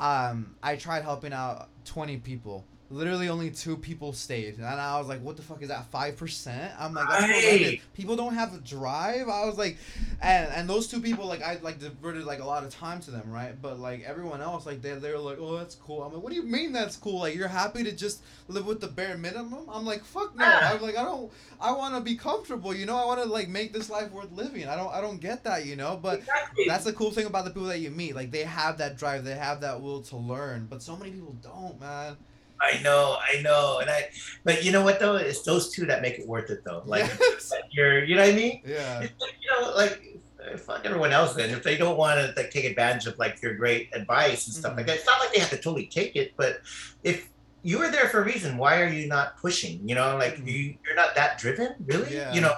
um, 0.00 0.56
I 0.62 0.76
tried 0.76 1.02
helping 1.02 1.32
out 1.32 1.68
20 1.84 2.18
people 2.18 2.64
literally 2.94 3.28
only 3.28 3.50
two 3.50 3.76
people 3.76 4.12
stayed. 4.12 4.56
And 4.56 4.66
i 4.66 4.98
was 4.98 5.08
like 5.08 5.20
what 5.20 5.36
the 5.36 5.42
fuck 5.42 5.60
is 5.62 5.68
that 5.68 5.90
5% 5.90 6.72
i'm 6.78 6.94
like 6.94 7.08
that's 7.08 7.22
right. 7.22 7.80
people 7.92 8.16
don't 8.16 8.34
have 8.34 8.52
the 8.52 8.60
drive? 8.60 9.28
I 9.28 9.44
was 9.44 9.58
like 9.58 9.76
and 10.22 10.48
and 10.52 10.68
those 10.68 10.86
two 10.86 11.00
people 11.00 11.26
like 11.26 11.42
i 11.42 11.58
like 11.62 11.80
diverted 11.80 12.24
like 12.24 12.40
a 12.40 12.44
lot 12.44 12.62
of 12.62 12.70
time 12.70 13.00
to 13.00 13.10
them 13.10 13.30
right? 13.30 13.60
But 13.60 13.78
like 13.78 14.04
everyone 14.04 14.40
else 14.40 14.64
like 14.64 14.80
they, 14.80 14.92
they're 14.92 15.18
like 15.18 15.38
oh 15.40 15.56
that's 15.56 15.74
cool. 15.74 16.02
I'm 16.02 16.12
like 16.12 16.22
what 16.22 16.30
do 16.30 16.36
you 16.36 16.44
mean 16.44 16.72
that's 16.72 16.96
cool? 16.96 17.20
Like 17.20 17.34
you're 17.34 17.48
happy 17.48 17.82
to 17.84 17.92
just 17.92 18.22
live 18.48 18.66
with 18.66 18.80
the 18.80 18.88
bare 18.88 19.16
minimum? 19.18 19.68
I'm 19.68 19.84
like 19.84 20.04
fuck 20.04 20.36
no. 20.36 20.44
I'm 20.44 20.80
like 20.80 20.96
i 20.96 21.02
don't 21.02 21.32
i 21.60 21.72
want 21.72 21.94
to 21.94 22.00
be 22.00 22.14
comfortable 22.14 22.74
you 22.74 22.86
know? 22.86 22.96
I 22.96 23.06
want 23.06 23.22
to 23.22 23.28
like 23.28 23.48
make 23.48 23.72
this 23.72 23.90
life 23.90 24.10
worth 24.12 24.30
living. 24.32 24.68
I 24.68 24.76
don't 24.76 24.92
i 24.94 25.00
don't 25.00 25.20
get 25.20 25.42
that 25.44 25.66
you 25.66 25.74
know? 25.76 25.98
But 26.00 26.20
exactly. 26.20 26.64
that's 26.68 26.84
the 26.84 26.92
cool 26.92 27.10
thing 27.10 27.26
about 27.26 27.44
the 27.44 27.50
people 27.50 27.68
that 27.68 27.80
you 27.80 27.90
meet. 27.90 28.14
Like 28.14 28.30
they 28.30 28.44
have 28.44 28.78
that 28.78 28.96
drive. 28.96 29.24
They 29.24 29.34
have 29.34 29.60
that 29.62 29.80
will 29.80 30.02
to 30.02 30.16
learn. 30.16 30.66
But 30.70 30.82
so 30.82 30.96
many 30.96 31.10
people 31.10 31.36
don't 31.42 31.80
man 31.80 32.16
I 32.60 32.80
know, 32.82 33.16
I 33.20 33.42
know, 33.42 33.78
and 33.80 33.90
I, 33.90 34.08
but 34.44 34.64
you 34.64 34.72
know 34.72 34.82
what 34.82 35.00
though? 35.00 35.16
It's 35.16 35.42
those 35.42 35.70
two 35.70 35.86
that 35.86 36.02
make 36.02 36.18
it 36.18 36.26
worth 36.26 36.50
it 36.50 36.62
though. 36.64 36.82
Like 36.86 37.10
yes. 37.20 37.52
you're, 37.70 38.04
you 38.04 38.16
know 38.16 38.22
what 38.22 38.32
I 38.32 38.36
mean? 38.36 38.62
Yeah. 38.64 38.98
Like, 39.00 39.12
you 39.42 39.50
know, 39.60 39.74
like 39.74 40.14
fuck 40.58 40.84
everyone 40.84 41.12
else. 41.12 41.34
Then 41.34 41.50
if 41.50 41.62
they 41.62 41.76
don't 41.76 41.96
want 41.96 42.18
to 42.20 42.32
like 42.36 42.50
take 42.50 42.64
advantage 42.64 43.06
of 43.06 43.18
like 43.18 43.40
your 43.42 43.54
great 43.54 43.90
advice 43.94 44.46
and 44.46 44.54
stuff 44.54 44.70
mm-hmm. 44.70 44.78
like 44.78 44.86
that, 44.86 44.96
it's 44.96 45.06
not 45.06 45.20
like 45.20 45.32
they 45.32 45.40
have 45.40 45.50
to 45.50 45.56
totally 45.56 45.86
take 45.86 46.16
it. 46.16 46.32
But 46.36 46.60
if 47.02 47.28
you 47.62 47.78
were 47.78 47.90
there 47.90 48.08
for 48.08 48.20
a 48.20 48.24
reason, 48.24 48.56
why 48.56 48.80
are 48.80 48.88
you 48.88 49.06
not 49.06 49.36
pushing? 49.38 49.86
You 49.88 49.94
know, 49.94 50.16
like 50.16 50.36
mm-hmm. 50.36 50.48
you, 50.48 50.76
you're 50.84 50.96
not 50.96 51.14
that 51.14 51.38
driven, 51.38 51.74
really. 51.86 52.14
Yeah. 52.14 52.32
You 52.32 52.42
know, 52.42 52.54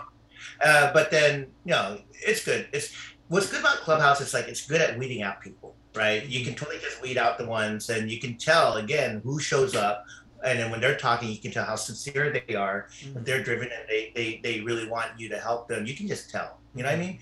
uh, 0.64 0.92
but 0.92 1.10
then 1.10 1.46
you 1.64 1.72
know, 1.72 1.98
it's 2.12 2.44
good. 2.44 2.68
It's 2.72 2.94
what's 3.28 3.50
good 3.50 3.60
about 3.60 3.78
Clubhouse 3.78 4.20
is 4.20 4.34
like 4.34 4.48
it's 4.48 4.66
good 4.66 4.80
at 4.80 4.98
weeding 4.98 5.22
out 5.22 5.40
people 5.40 5.74
right? 5.96 6.24
You 6.24 6.44
can 6.44 6.54
totally 6.54 6.78
just 6.78 7.00
weed 7.02 7.18
out 7.18 7.38
the 7.38 7.46
ones, 7.46 7.88
and 7.90 8.10
you 8.10 8.20
can 8.20 8.36
tell 8.36 8.74
again 8.74 9.20
who 9.24 9.38
shows 9.38 9.74
up. 9.74 10.04
And 10.44 10.58
then 10.58 10.70
when 10.70 10.80
they're 10.80 10.96
talking, 10.96 11.30
you 11.30 11.38
can 11.38 11.50
tell 11.50 11.64
how 11.64 11.76
sincere 11.76 12.30
they 12.30 12.54
are. 12.54 12.88
Mm-hmm. 13.00 13.18
If 13.18 13.24
they're 13.24 13.42
driven 13.42 13.68
and 13.68 13.88
they, 13.88 14.12
they 14.14 14.40
they 14.42 14.60
really 14.60 14.88
want 14.88 15.18
you 15.18 15.28
to 15.30 15.38
help 15.38 15.68
them, 15.68 15.86
you 15.86 15.94
can 15.94 16.06
just 16.06 16.30
tell. 16.30 16.58
You 16.74 16.82
know 16.82 16.90
what 16.90 16.98
I 16.98 17.00
mean? 17.00 17.18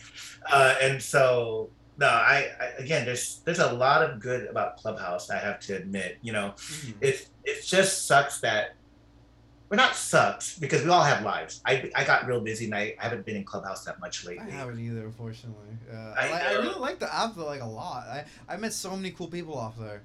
Uh, 0.51 0.75
and 0.83 1.01
so 1.01 1.71
no, 1.97 2.09
I, 2.09 2.51
I, 2.61 2.65
again, 2.79 3.05
there's 3.05 3.41
there's 3.45 3.61
a 3.61 3.73
lot 3.73 4.03
of 4.03 4.21
good 4.21 4.49
about 4.49 4.77
Clubhouse. 4.77 5.31
I 5.31 5.39
have 5.39 5.61
to 5.61 5.77
admit, 5.77 6.19
you 6.23 6.33
know, 6.33 6.55
mm-hmm. 6.57 6.99
it 7.01 7.29
it 7.45 7.65
just 7.65 8.07
sucks 8.07 8.41
that 8.41 8.75
but 9.75 9.83
not 9.83 9.97
sucks 9.97 10.59
because 10.59 10.85
we 10.85 10.91
all 10.91 11.03
have 11.03 11.25
lives. 11.25 11.61
I, 11.65 11.91
I 11.95 12.05
got 12.05 12.27
real 12.27 12.41
busy 12.41 12.67
and 12.67 12.75
I, 12.75 12.95
I 13.01 13.05
haven't 13.05 13.27
been 13.27 13.37
in 13.37 13.45
Clubhouse 13.45 13.85
that 13.85 14.01
much 14.01 14.25
lately. 14.25 14.47
I 14.47 14.51
haven't 14.51 14.79
either, 14.79 15.05
unfortunately. 15.05 15.77
Uh, 15.93 16.15
I, 16.17 16.29
I, 16.29 16.41
I, 16.41 16.53
really 16.55 16.79
like 16.79 16.99
the 16.99 17.13
app 17.13 17.37
like 17.37 17.61
a 17.61 17.67
lot. 17.67 18.07
I, 18.07 18.25
I 18.49 18.57
met 18.57 18.73
so 18.73 18.95
many 18.97 19.11
cool 19.11 19.27
people 19.27 19.59
off 19.59 19.77
there. 19.79 20.03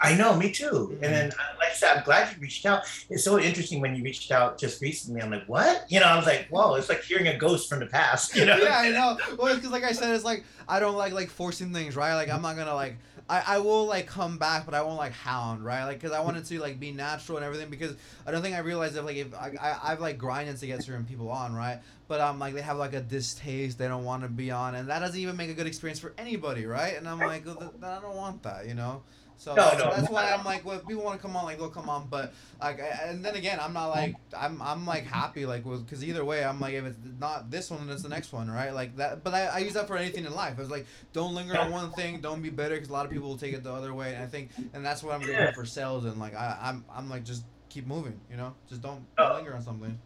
I 0.00 0.14
know, 0.16 0.34
me 0.34 0.50
too. 0.50 0.64
Mm-hmm. 0.64 1.04
And 1.04 1.12
then, 1.12 1.30
uh, 1.30 1.56
like 1.58 1.70
I 1.70 1.74
said, 1.74 1.98
I'm 1.98 2.04
glad 2.04 2.34
you 2.34 2.40
reached 2.40 2.64
out. 2.64 2.84
It's 3.10 3.22
so 3.22 3.38
interesting 3.38 3.80
when 3.82 3.94
you 3.94 4.02
reached 4.02 4.32
out 4.32 4.58
just 4.58 4.80
recently. 4.80 5.20
I'm 5.20 5.30
like, 5.30 5.46
what? 5.46 5.84
You 5.90 6.00
know, 6.00 6.06
I 6.06 6.16
was 6.16 6.24
like, 6.24 6.48
whoa, 6.48 6.74
it's 6.76 6.88
like 6.88 7.02
hearing 7.02 7.28
a 7.28 7.36
ghost 7.36 7.68
from 7.68 7.80
the 7.80 7.86
past. 7.86 8.34
You 8.34 8.46
know? 8.46 8.56
yeah, 8.56 8.78
I 8.78 8.88
know. 8.88 9.18
Well, 9.38 9.54
because 9.54 9.70
like 9.70 9.84
I 9.84 9.92
said, 9.92 10.14
it's 10.14 10.24
like 10.24 10.44
I 10.66 10.80
don't 10.80 10.96
like 10.96 11.12
like 11.12 11.28
forcing 11.28 11.72
things, 11.74 11.94
right? 11.96 12.14
Like 12.14 12.30
I'm 12.30 12.40
not 12.40 12.56
gonna 12.56 12.74
like 12.74 12.96
I, 13.28 13.42
I 13.46 13.58
will 13.58 13.86
like 13.86 14.06
come 14.06 14.38
back, 14.38 14.64
but 14.66 14.74
I 14.74 14.82
won't 14.82 14.98
like 14.98 15.12
hound, 15.12 15.64
right? 15.64 15.84
Like, 15.84 16.00
cause 16.00 16.12
I 16.12 16.20
wanted 16.20 16.44
to 16.46 16.60
like 16.60 16.78
be 16.78 16.92
natural 16.92 17.38
and 17.38 17.44
everything. 17.44 17.70
Because 17.70 17.96
I 18.26 18.30
don't 18.30 18.42
think 18.42 18.54
I 18.54 18.60
realized 18.60 18.94
that 18.94 19.04
like 19.04 19.16
if 19.16 19.34
I, 19.34 19.52
I 19.60 19.92
I've 19.92 20.00
like 20.00 20.18
grinded 20.18 20.58
to 20.58 20.66
get 20.66 20.82
certain 20.82 21.04
people 21.04 21.30
on, 21.30 21.54
right? 21.54 21.80
But 22.08 22.20
I'm 22.20 22.30
um 22.30 22.38
like 22.38 22.54
they 22.54 22.62
have 22.62 22.76
like 22.76 22.92
a 22.94 23.00
distaste, 23.00 23.78
they 23.78 23.88
don't 23.88 24.04
want 24.04 24.22
to 24.22 24.28
be 24.28 24.50
on, 24.50 24.74
and 24.74 24.88
that 24.88 24.98
doesn't 24.98 25.18
even 25.18 25.36
make 25.36 25.50
a 25.50 25.54
good 25.54 25.66
experience 25.66 25.98
for 25.98 26.12
anybody, 26.18 26.66
right? 26.66 26.96
And 26.96 27.08
I'm 27.08 27.20
like, 27.20 27.46
well, 27.46 27.72
I 27.82 28.00
don't 28.00 28.16
want 28.16 28.42
that, 28.42 28.66
you 28.66 28.74
know. 28.74 29.02
So 29.36 29.54
no, 29.54 29.62
that's, 29.62 29.78
no. 29.78 29.90
that's 29.90 30.10
why 30.10 30.30
I'm 30.32 30.44
like, 30.44 30.64
well, 30.64 30.78
if 30.78 30.86
people 30.86 31.02
want 31.02 31.20
to 31.20 31.26
come 31.26 31.36
on, 31.36 31.44
like 31.44 31.58
they'll 31.58 31.68
come 31.68 31.88
on. 31.88 32.06
But 32.08 32.32
like, 32.60 32.80
and 33.04 33.24
then 33.24 33.34
again, 33.34 33.58
I'm 33.60 33.72
not 33.72 33.88
like, 33.88 34.14
I'm, 34.36 34.60
I'm 34.62 34.86
like 34.86 35.04
happy, 35.04 35.46
like, 35.46 35.64
cause 35.64 36.04
either 36.04 36.24
way, 36.24 36.44
I'm 36.44 36.60
like, 36.60 36.74
if 36.74 36.84
it's 36.84 36.98
not 37.18 37.50
this 37.50 37.70
one, 37.70 37.86
then 37.86 37.94
it's 37.94 38.02
the 38.02 38.08
next 38.08 38.32
one, 38.32 38.50
right? 38.50 38.72
Like 38.72 38.96
that. 38.96 39.24
But 39.24 39.34
I, 39.34 39.46
I 39.46 39.58
use 39.58 39.74
that 39.74 39.88
for 39.88 39.96
anything 39.96 40.24
in 40.24 40.34
life. 40.34 40.58
It's 40.58 40.70
like, 40.70 40.86
don't 41.12 41.34
linger 41.34 41.58
on 41.58 41.70
one 41.70 41.90
thing, 41.92 42.20
don't 42.20 42.42
be 42.42 42.50
bitter, 42.50 42.78
cause 42.78 42.88
a 42.88 42.92
lot 42.92 43.04
of 43.04 43.10
people 43.10 43.28
will 43.28 43.38
take 43.38 43.54
it 43.54 43.62
the 43.62 43.72
other 43.72 43.94
way. 43.94 44.14
And 44.14 44.22
I 44.22 44.26
think, 44.26 44.50
and 44.72 44.84
that's 44.84 45.02
what 45.02 45.14
I'm 45.14 45.22
doing 45.22 45.52
for 45.54 45.64
sales. 45.64 46.04
And 46.04 46.18
like, 46.18 46.34
I, 46.34 46.58
I'm, 46.62 46.84
I'm 46.94 47.10
like, 47.10 47.24
just 47.24 47.44
keep 47.68 47.86
moving, 47.86 48.20
you 48.30 48.36
know, 48.36 48.54
just 48.68 48.82
don't, 48.82 49.04
don't 49.16 49.36
linger 49.36 49.54
on 49.54 49.62
something 49.62 49.98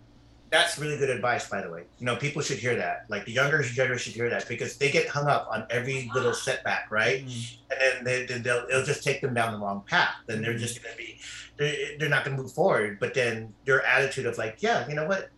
that's 0.51 0.78
really 0.78 0.97
good 0.97 1.10
advice, 1.10 1.48
by 1.48 1.60
the 1.60 1.70
way. 1.70 1.85
You 1.98 2.06
know, 2.06 2.16
people 2.16 2.40
should 2.40 2.59
hear 2.59 2.77
that. 2.77 3.06
Like 3.09 3.24
the 3.24 3.32
younger 3.32 3.62
generation 3.62 4.12
should 4.12 4.16
hear 4.16 4.31
that 4.31 4.48
because 4.48 4.77
they 4.77 4.90
get 4.90 5.09
hung 5.09 5.27
up 5.27 5.48
on 5.51 5.66
every 5.70 6.10
little 6.14 6.32
setback, 6.32 6.90
right? 6.90 7.27
Mm-hmm. 7.27 7.97
And 7.98 8.06
then 8.06 8.27
they, 8.27 8.39
they'll 8.39 8.66
it'll 8.68 8.85
just 8.85 9.02
take 9.02 9.20
them 9.20 9.35
down 9.35 9.52
the 9.52 9.59
wrong 9.59 9.82
path. 9.86 10.14
Then 10.27 10.43
they're 10.43 10.56
just 10.56 10.82
gonna 10.82 10.97
be, 10.97 11.18
they're, 11.56 11.98
they're 11.98 12.09
not 12.09 12.24
gonna 12.24 12.36
move 12.36 12.52
forward. 12.52 12.98
But 13.01 13.14
then 13.14 13.55
your 13.64 13.82
attitude 13.82 14.27
of 14.27 14.39
like, 14.39 14.59
yeah, 14.60 14.89
you 14.89 14.94
know 14.94 15.06
what, 15.06 15.31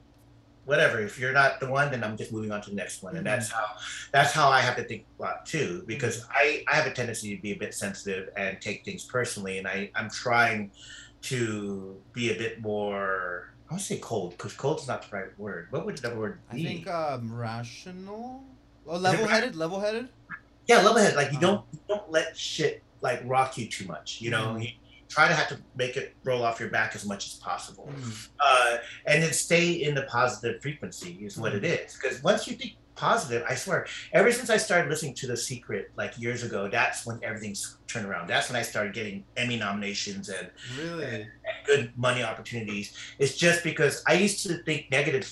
whatever. 0.66 1.01
If 1.01 1.18
you're 1.18 1.32
not 1.32 1.59
the 1.59 1.68
one, 1.68 1.90
then 1.90 2.05
I'm 2.05 2.16
just 2.16 2.30
moving 2.30 2.52
on 2.52 2.60
to 2.62 2.70
the 2.70 2.76
next 2.76 3.02
one. 3.02 3.16
And 3.16 3.26
mm-hmm. 3.26 3.35
that's 3.35 3.51
how 3.51 3.64
that's 4.12 4.32
how 4.32 4.51
I 4.51 4.60
have 4.60 4.76
to 4.76 4.85
think 4.85 5.06
a 5.18 5.22
lot 5.22 5.47
too, 5.47 5.85
because 5.86 6.20
mm-hmm. 6.20 6.32
I 6.35 6.64
I 6.68 6.76
have 6.76 6.86
a 6.86 6.93
tendency 6.93 7.35
to 7.35 7.40
be 7.40 7.52
a 7.52 7.56
bit 7.56 7.74
sensitive 7.74 8.28
and 8.36 8.60
take 8.60 8.85
things 8.85 9.05
personally, 9.05 9.56
and 9.56 9.66
I 9.66 9.90
I'm 9.94 10.10
trying 10.10 10.70
to 11.20 11.97
be 12.12 12.30
a 12.30 12.39
bit 12.39 12.60
more 12.60 13.55
I 13.70 13.74
would 13.74 13.82
say 13.82 13.99
cold 13.99 14.31
because 14.32 14.55
cold 14.55 14.81
is 14.81 14.89
not 14.89 15.09
the 15.09 15.16
right 15.16 15.39
word. 15.39 15.69
What 15.70 15.85
would 15.85 15.99
the 15.99 16.15
word 16.15 16.39
be? 16.53 16.62
I 16.62 16.69
think 16.69 16.89
um, 16.89 17.35
rational. 17.35 18.43
Oh, 18.86 18.97
level-headed. 18.97 19.57
Level-headed. 19.57 20.09
Yeah, 20.66 20.77
level-headed. 20.78 21.16
Like 21.16 21.32
you 21.32 21.40
don't 21.40 21.65
you 21.73 21.81
don't 21.89 22.11
let 22.11 22.36
shit 22.36 22.82
like 23.03 23.20
rock 23.24 23.59
you 23.59 23.66
too 23.66 23.86
much. 23.86 24.20
You 24.20 24.31
know, 24.31 24.57
mm. 24.57 24.62
you, 24.65 24.69
try 25.09 25.28
to 25.28 25.35
have 25.35 25.49
to 25.49 25.59
make 25.77 25.97
it 25.97 26.15
roll 26.24 26.43
off 26.43 26.61
your 26.61 26.70
back 26.70 26.95
as 26.95 27.05
much 27.05 27.27
as 27.27 27.35
possible, 27.35 27.90
mm. 27.95 28.28
uh, 28.40 28.78
and 29.07 29.23
then 29.23 29.32
stay 29.32 29.73
in 29.73 29.95
the 29.95 30.03
positive 30.03 30.62
frequency 30.62 31.19
is 31.23 31.36
what 31.36 31.53
mm. 31.53 31.57
it 31.57 31.65
is. 31.65 31.95
Because 31.95 32.23
once 32.23 32.47
you 32.47 32.57
think 32.57 32.77
positive. 32.99 33.45
I 33.49 33.55
swear, 33.55 33.87
ever 34.12 34.31
since 34.33 34.51
I 34.51 34.57
started 34.57 34.91
listening 34.91 35.15
to 35.15 35.27
The 35.27 35.37
Secret 35.37 35.91
like 35.97 36.19
years 36.19 36.43
ago, 36.43 36.69
that's 36.69 37.07
when 37.07 37.19
everything's 37.23 37.79
turned 37.87 38.07
around. 38.07 38.29
That's 38.29 38.51
when 38.51 38.57
I 38.57 38.62
started 38.62 38.93
getting 38.93 39.25
Emmy 39.37 39.57
nominations 39.57 40.29
and, 40.29 40.51
really? 40.79 41.05
and, 41.05 41.15
and 41.15 41.29
good 41.65 41.93
money 41.97 42.23
opportunities. 42.23 42.97
It's 43.19 43.37
just 43.37 43.62
because 43.65 44.03
I 44.07 44.15
used 44.15 44.45
to 44.47 44.55
think 44.65 44.91
negative 44.91 45.31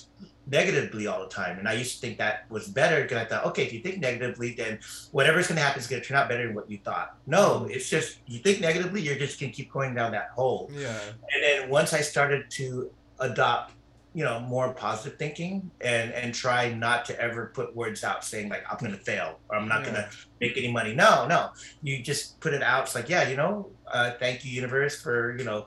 negatively 0.48 1.08
all 1.08 1.18
the 1.20 1.28
time. 1.28 1.58
And 1.58 1.66
I 1.68 1.72
used 1.72 1.96
to 1.96 2.00
think 2.00 2.18
that 2.18 2.48
was 2.50 2.68
better 2.68 3.02
because 3.02 3.18
I 3.18 3.24
thought, 3.24 3.46
okay, 3.46 3.64
if 3.64 3.72
you 3.72 3.80
think 3.80 3.98
negatively, 3.98 4.52
then 4.54 4.78
whatever's 5.10 5.48
going 5.48 5.56
to 5.56 5.62
happen 5.62 5.80
is 5.80 5.88
going 5.88 6.00
to 6.00 6.06
turn 6.06 6.16
out 6.16 6.28
better 6.28 6.46
than 6.46 6.54
what 6.54 6.70
you 6.70 6.78
thought. 6.84 7.16
No, 7.26 7.62
Mm. 7.66 7.70
it's 7.74 7.88
just 7.90 8.18
you 8.26 8.38
think 8.38 8.60
negatively, 8.60 9.00
you're 9.02 9.16
just 9.18 9.40
going 9.40 9.50
to 9.50 9.56
keep 9.56 9.72
going 9.72 9.92
down 9.96 10.12
that 10.12 10.28
hole. 10.30 10.70
Yeah. 10.72 10.96
And 11.32 11.42
then 11.42 11.68
once 11.68 11.92
I 11.92 12.00
started 12.00 12.48
to 12.50 12.92
adopt, 13.18 13.72
you 14.16 14.24
know, 14.24 14.40
more 14.40 14.72
positive 14.72 15.18
thinking 15.18 15.70
and 15.82 16.10
and 16.20 16.34
try 16.34 16.72
not 16.72 17.04
to 17.04 17.12
ever 17.20 17.52
put 17.58 17.76
words 17.76 18.02
out 18.02 18.24
saying 18.24 18.48
like 18.48 18.64
I'm 18.70 18.78
to 18.78 18.96
fail 19.10 19.30
or 19.50 19.56
I'm 19.58 19.68
not 19.68 19.84
Yeah. 19.84 19.92
to 19.92 20.10
make 20.40 20.56
any 20.56 20.72
money. 20.72 20.94
No, 20.94 21.26
no, 21.26 21.40
you 21.82 22.02
just 22.02 22.40
put 22.40 22.54
it 22.54 22.62
out. 22.62 22.84
It's 22.84 22.94
like, 22.94 23.10
yeah, 23.10 23.28
you 23.28 23.36
know, 23.36 23.68
uh, 23.96 24.12
thank 24.18 24.42
you, 24.44 24.50
universe, 24.50 24.94
for 25.04 25.36
you 25.38 25.44
know. 25.44 25.66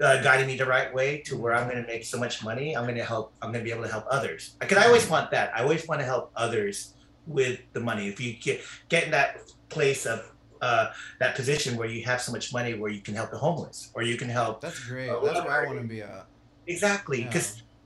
Uh, 0.00 0.22
guiding 0.22 0.46
me 0.46 0.56
the 0.56 0.64
right 0.64 0.94
way 0.94 1.18
to 1.18 1.36
where 1.36 1.52
I'm 1.54 1.68
to 1.68 1.82
make 1.86 2.04
so 2.06 2.18
much 2.18 2.42
money. 2.42 2.74
I'm 2.74 2.86
to 2.86 3.04
help. 3.04 3.34
I'm 3.42 3.52
to 3.52 3.60
be 3.60 3.70
able 3.70 3.82
to 3.82 3.92
help 3.96 4.06
others. 4.10 4.56
Because 4.58 4.78
I 4.78 4.86
always 4.86 5.06
want 5.10 5.30
that. 5.32 5.52
I 5.54 5.60
always 5.60 5.86
want 5.86 6.00
to 6.00 6.06
help 6.06 6.30
others 6.34 6.94
with 7.26 7.60
the 7.74 7.80
money. 7.80 8.08
If 8.08 8.18
you 8.18 8.32
get 8.32 8.62
get 8.88 9.04
in 9.04 9.10
that 9.10 9.30
place 9.68 10.06
of 10.06 10.18
uh, 10.62 10.86
that 11.18 11.34
position 11.36 11.76
where 11.76 11.86
you 11.86 12.02
have 12.06 12.22
so 12.22 12.32
much 12.32 12.50
money 12.50 12.72
where 12.80 12.90
you 12.90 13.02
can 13.02 13.14
help 13.14 13.30
the 13.30 13.36
homeless 13.36 13.90
or 13.92 14.02
you 14.02 14.16
can 14.16 14.30
help 14.30 14.62
That's 14.62 14.80
great. 14.88 15.10
That's 15.22 15.44
where 15.44 15.64
I 15.64 15.66
want 15.66 15.82
to 15.82 15.86
be 15.86 16.00
at. 16.00 16.24
exactly 16.66 17.20
Yeah. 17.24 17.28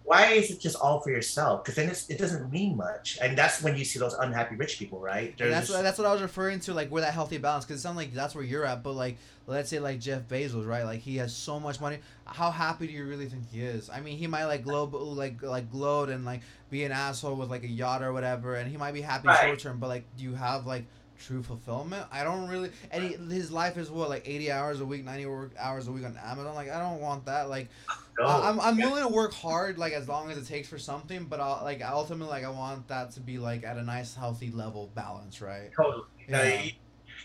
Why 0.04 0.32
is 0.32 0.50
it 0.50 0.60
just 0.60 0.76
all 0.76 1.00
for 1.00 1.10
yourself? 1.10 1.64
Because 1.64 1.76
then 1.76 1.88
it's, 1.88 2.08
it 2.10 2.18
doesn't 2.18 2.52
mean 2.52 2.76
much, 2.76 3.18
and 3.22 3.36
that's 3.38 3.62
when 3.62 3.74
you 3.76 3.84
see 3.86 3.98
those 3.98 4.12
unhappy 4.14 4.54
rich 4.54 4.78
people, 4.78 5.00
right? 5.00 5.36
They're 5.38 5.48
that's 5.50 5.68
just- 5.68 5.82
that's 5.82 5.96
what 5.98 6.06
I 6.06 6.12
was 6.12 6.20
referring 6.20 6.60
to, 6.60 6.74
like 6.74 6.90
where 6.90 7.00
that 7.02 7.14
healthy 7.14 7.38
balance. 7.38 7.64
Because 7.64 7.80
it 7.80 7.82
sounds 7.82 7.96
like 7.96 8.12
that's 8.12 8.34
where 8.34 8.44
you're 8.44 8.66
at. 8.66 8.82
But 8.82 8.92
like, 8.92 9.16
let's 9.46 9.70
say 9.70 9.78
like 9.78 10.00
Jeff 10.00 10.22
Bezos, 10.28 10.66
right? 10.66 10.84
Like 10.84 11.00
he 11.00 11.16
has 11.16 11.34
so 11.34 11.58
much 11.58 11.80
money. 11.80 11.98
How 12.26 12.50
happy 12.50 12.86
do 12.86 12.92
you 12.92 13.06
really 13.06 13.26
think 13.26 13.50
he 13.50 13.62
is? 13.62 13.88
I 13.88 14.00
mean, 14.00 14.18
he 14.18 14.26
might 14.26 14.44
like 14.44 14.62
globe 14.62 14.92
like 14.94 15.42
like 15.42 15.70
gloat 15.70 16.10
and 16.10 16.24
like 16.26 16.42
be 16.70 16.84
an 16.84 16.92
asshole 16.92 17.36
with 17.36 17.50
like 17.50 17.64
a 17.64 17.68
yacht 17.68 18.02
or 18.02 18.12
whatever, 18.12 18.56
and 18.56 18.70
he 18.70 18.76
might 18.76 18.92
be 18.92 19.00
happy 19.00 19.28
Right. 19.28 19.40
short 19.46 19.58
term. 19.58 19.78
But 19.80 19.88
like, 19.88 20.04
do 20.18 20.24
you 20.24 20.34
have 20.34 20.66
like 20.66 20.84
true 21.18 21.42
fulfillment? 21.42 22.06
I 22.12 22.24
don't 22.24 22.48
really. 22.48 22.70
And 22.90 23.02
he, 23.04 23.34
his 23.34 23.50
life 23.50 23.76
is 23.76 23.90
what 23.90 24.08
like 24.08 24.28
eighty 24.28 24.50
hours 24.50 24.80
a 24.80 24.84
week, 24.84 25.04
ninety 25.04 25.26
work 25.26 25.52
hours 25.58 25.88
a 25.88 25.92
week 25.92 26.04
on 26.04 26.16
Amazon. 26.24 26.54
Like 26.54 26.70
I 26.70 26.78
don't 26.80 27.00
want 27.00 27.26
that. 27.26 27.48
Like 27.48 27.68
no. 28.18 28.26
I- 28.26 28.48
I'm, 28.48 28.60
I'm 28.60 28.76
willing 28.76 29.02
to 29.02 29.08
work 29.12 29.32
hard 29.32 29.78
like 29.78 29.92
as 29.92 30.08
long 30.08 30.30
as 30.30 30.38
it 30.38 30.46
takes 30.46 30.68
for 30.68 30.78
something 30.78 31.24
but 31.24 31.40
I'll, 31.40 31.64
like 31.64 31.82
ultimately 31.82 32.28
like 32.28 32.44
I 32.44 32.50
want 32.50 32.86
that 32.88 33.10
to 33.12 33.20
be 33.20 33.38
like 33.38 33.64
at 33.64 33.76
a 33.76 33.82
nice 33.82 34.14
healthy 34.14 34.50
level 34.50 34.90
balance 34.94 35.40
right 35.42 35.70
totally. 35.76 36.04
No, 36.28 36.40
Yeah. 36.42 36.62
you, 36.62 36.72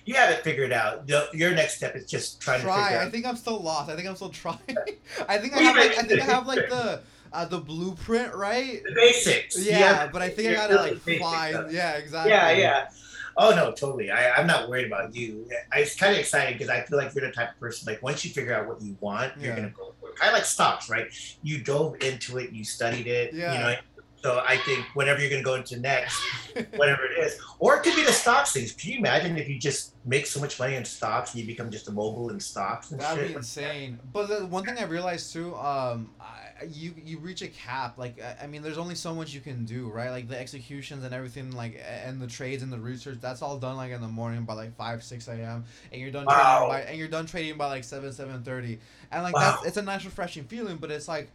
you 0.05 0.13
have 0.15 0.31
it 0.31 0.43
figured 0.43 0.71
out. 0.71 1.05
The, 1.07 1.27
your 1.33 1.51
next 1.51 1.75
step 1.77 1.95
is 1.95 2.05
just 2.09 2.41
trying 2.41 2.59
to 2.61 2.65
try 2.65 2.85
figure 2.87 2.99
I 3.01 3.09
think 3.09 3.25
I'm 3.27 3.35
still 3.35 3.59
lost 3.61 3.89
I 3.91 3.95
think 3.95 4.07
I'm 4.07 4.15
still 4.15 4.29
trying 4.29 4.57
I 5.29 5.37
think 5.37 5.53
I 5.53 5.59
have 5.61 5.75
like 5.75 5.97
I 5.97 6.01
think 6.03 6.21
I 6.21 6.25
have 6.25 6.47
like 6.47 6.67
the 6.69 7.01
uh, 7.31 7.45
the 7.45 7.59
blueprint 7.59 8.33
right 8.33 8.81
the 8.83 8.93
basics. 8.95 9.57
You 9.63 9.69
yeah 9.71 10.07
but 10.11 10.23
I 10.23 10.29
think 10.29 10.47
I 10.47 10.51
you're 10.51 10.55
gotta 10.55 10.75
like 10.75 10.97
find 11.19 11.71
yeah 11.71 11.97
exactly 11.97 12.31
Yeah, 12.31 12.51
yeah. 12.51 12.89
Oh 13.37 13.55
no, 13.55 13.71
totally. 13.71 14.11
I, 14.11 14.31
I'm 14.31 14.47
not 14.47 14.69
worried 14.69 14.87
about 14.87 15.15
you. 15.15 15.47
I, 15.71 15.79
it's 15.79 15.95
kind 15.95 16.13
of 16.13 16.19
exciting 16.19 16.53
because 16.57 16.69
I 16.69 16.81
feel 16.81 16.97
like 16.97 17.13
you're 17.15 17.25
the 17.25 17.31
type 17.33 17.51
of 17.53 17.59
person 17.59 17.91
like 17.91 18.01
once 18.03 18.23
you 18.25 18.31
figure 18.31 18.53
out 18.53 18.67
what 18.67 18.81
you 18.81 18.97
want, 18.99 19.33
you're 19.39 19.55
gonna 19.55 19.69
go 19.69 19.93
for 19.99 20.09
it. 20.09 20.15
Kind 20.15 20.29
of 20.29 20.33
like 20.35 20.45
stocks, 20.45 20.89
right? 20.89 21.07
You 21.41 21.63
dove 21.63 21.95
into 22.01 22.37
it, 22.37 22.51
you 22.51 22.63
studied 22.63 23.07
it. 23.07 23.33
Yeah. 23.33 23.53
You 23.53 23.59
know. 23.59 23.75
So 24.21 24.43
I 24.45 24.57
think 24.57 24.85
whatever 24.95 25.21
you're 25.21 25.29
gonna 25.29 25.43
go 25.43 25.55
into 25.55 25.79
next, 25.79 26.19
whatever 26.75 27.03
it 27.05 27.23
is, 27.23 27.39
or 27.59 27.77
it 27.77 27.83
could 27.83 27.95
be 27.95 28.03
the 28.03 28.11
stocks 28.11 28.51
things. 28.51 28.73
Can 28.73 28.91
you 28.91 28.97
imagine 28.97 29.37
if 29.37 29.47
you 29.47 29.57
just 29.57 29.95
make 30.05 30.25
so 30.25 30.41
much 30.41 30.59
money 30.59 30.75
in 30.75 30.83
stocks 30.83 31.33
and 31.33 31.39
you 31.41 31.47
become 31.47 31.71
just 31.71 31.87
a 31.87 31.91
mogul 31.91 32.29
in 32.29 32.39
stocks 32.39 32.91
and 32.91 32.99
That'd 32.99 33.17
shit? 33.19 33.27
be 33.29 33.35
insane. 33.35 33.97
But 34.11 34.27
the 34.27 34.45
one 34.45 34.65
thing 34.65 34.77
I 34.77 34.83
realized 34.83 35.31
too, 35.31 35.55
um, 35.55 36.09
I, 36.19 36.48
you 36.67 36.93
you 37.05 37.17
reach 37.19 37.41
a 37.41 37.47
cap. 37.47 37.97
Like 37.97 38.21
I, 38.21 38.43
I 38.43 38.47
mean, 38.47 38.61
there's 38.61 38.77
only 38.77 38.95
so 38.95 39.13
much 39.15 39.33
you 39.33 39.41
can 39.41 39.65
do, 39.65 39.89
right? 39.89 40.09
Like 40.09 40.27
the 40.27 40.39
executions 40.39 41.03
and 41.03 41.13
everything, 41.13 41.51
like 41.51 41.81
and 42.05 42.19
the 42.21 42.27
trades 42.27 42.63
and 42.63 42.71
the 42.71 42.79
research. 42.79 43.17
That's 43.21 43.41
all 43.41 43.57
done 43.57 43.77
like 43.77 43.91
in 43.91 44.01
the 44.01 44.07
morning 44.07 44.43
by 44.43 44.53
like 44.53 44.75
five 44.75 45.03
six 45.03 45.27
a.m. 45.27 45.65
and 45.91 46.01
you're 46.01 46.11
done 46.11 46.25
Wow. 46.27 46.59
trading 46.59 46.69
by 46.69 46.81
and 46.81 46.97
you're 46.97 47.07
done 47.07 47.25
trading 47.25 47.57
by 47.57 47.67
like 47.67 47.83
seven 47.83 48.11
seven 48.13 48.43
thirty. 48.43 48.79
And 49.11 49.23
like 49.23 49.33
Wow. 49.35 49.51
that's 49.51 49.65
it's 49.67 49.77
a 49.77 49.81
nice 49.81 50.05
refreshing 50.05 50.43
feeling, 50.45 50.77
but 50.77 50.91
it's 50.91 51.07
like. 51.07 51.29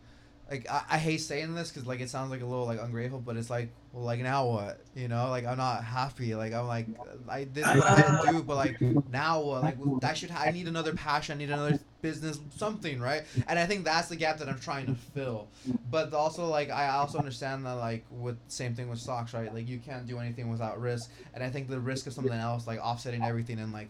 Like 0.50 0.70
I, 0.70 0.82
I 0.90 0.98
hate 0.98 1.18
saying 1.18 1.54
this 1.54 1.70
because 1.70 1.86
like 1.86 2.00
it 2.00 2.10
sounds 2.10 2.30
like 2.30 2.42
a 2.42 2.46
little 2.46 2.66
like 2.66 2.80
ungrateful, 2.80 3.20
but 3.20 3.36
it's 3.36 3.50
like 3.50 3.70
well 3.92 4.04
like 4.04 4.20
now 4.20 4.46
what 4.46 4.80
you 4.94 5.08
know 5.08 5.30
like 5.30 5.46
I'm 5.46 5.56
not 5.56 5.82
happy 5.82 6.34
like 6.34 6.52
I'm 6.52 6.66
like 6.66 6.86
I 7.28 7.44
this 7.44 7.66
is 7.66 7.74
what 7.76 7.86
I 7.86 8.02
to 8.02 8.32
do, 8.32 8.42
but 8.42 8.56
like 8.56 8.80
now 9.10 9.40
what? 9.40 9.62
Like 9.62 9.78
I 10.02 10.12
should. 10.14 10.30
I 10.30 10.50
need 10.50 10.68
another 10.68 10.92
passion. 10.92 11.36
I 11.36 11.38
need 11.38 11.50
another 11.50 11.78
business, 12.02 12.38
something, 12.54 13.00
right? 13.00 13.22
And 13.48 13.58
I 13.58 13.64
think 13.64 13.84
that's 13.84 14.08
the 14.08 14.16
gap 14.16 14.38
that 14.38 14.48
I'm 14.48 14.60
trying 14.60 14.86
to 14.86 14.94
fill. 14.94 15.48
But 15.90 16.12
also, 16.12 16.46
like 16.46 16.70
I 16.70 16.88
also 16.88 17.18
understand 17.18 17.64
that, 17.64 17.72
like 17.72 18.04
with 18.10 18.36
same 18.48 18.74
thing 18.74 18.90
with 18.90 18.98
stocks, 18.98 19.32
right? 19.32 19.52
Like 19.52 19.68
you 19.68 19.78
can't 19.78 20.06
do 20.06 20.18
anything 20.18 20.50
without 20.50 20.78
risk. 20.80 21.10
And 21.32 21.42
I 21.42 21.48
think 21.48 21.68
the 21.68 21.80
risk 21.80 22.06
of 22.06 22.12
something 22.12 22.32
else, 22.32 22.66
like 22.66 22.78
offsetting 22.78 23.22
everything, 23.22 23.58
and 23.58 23.72
like 23.72 23.88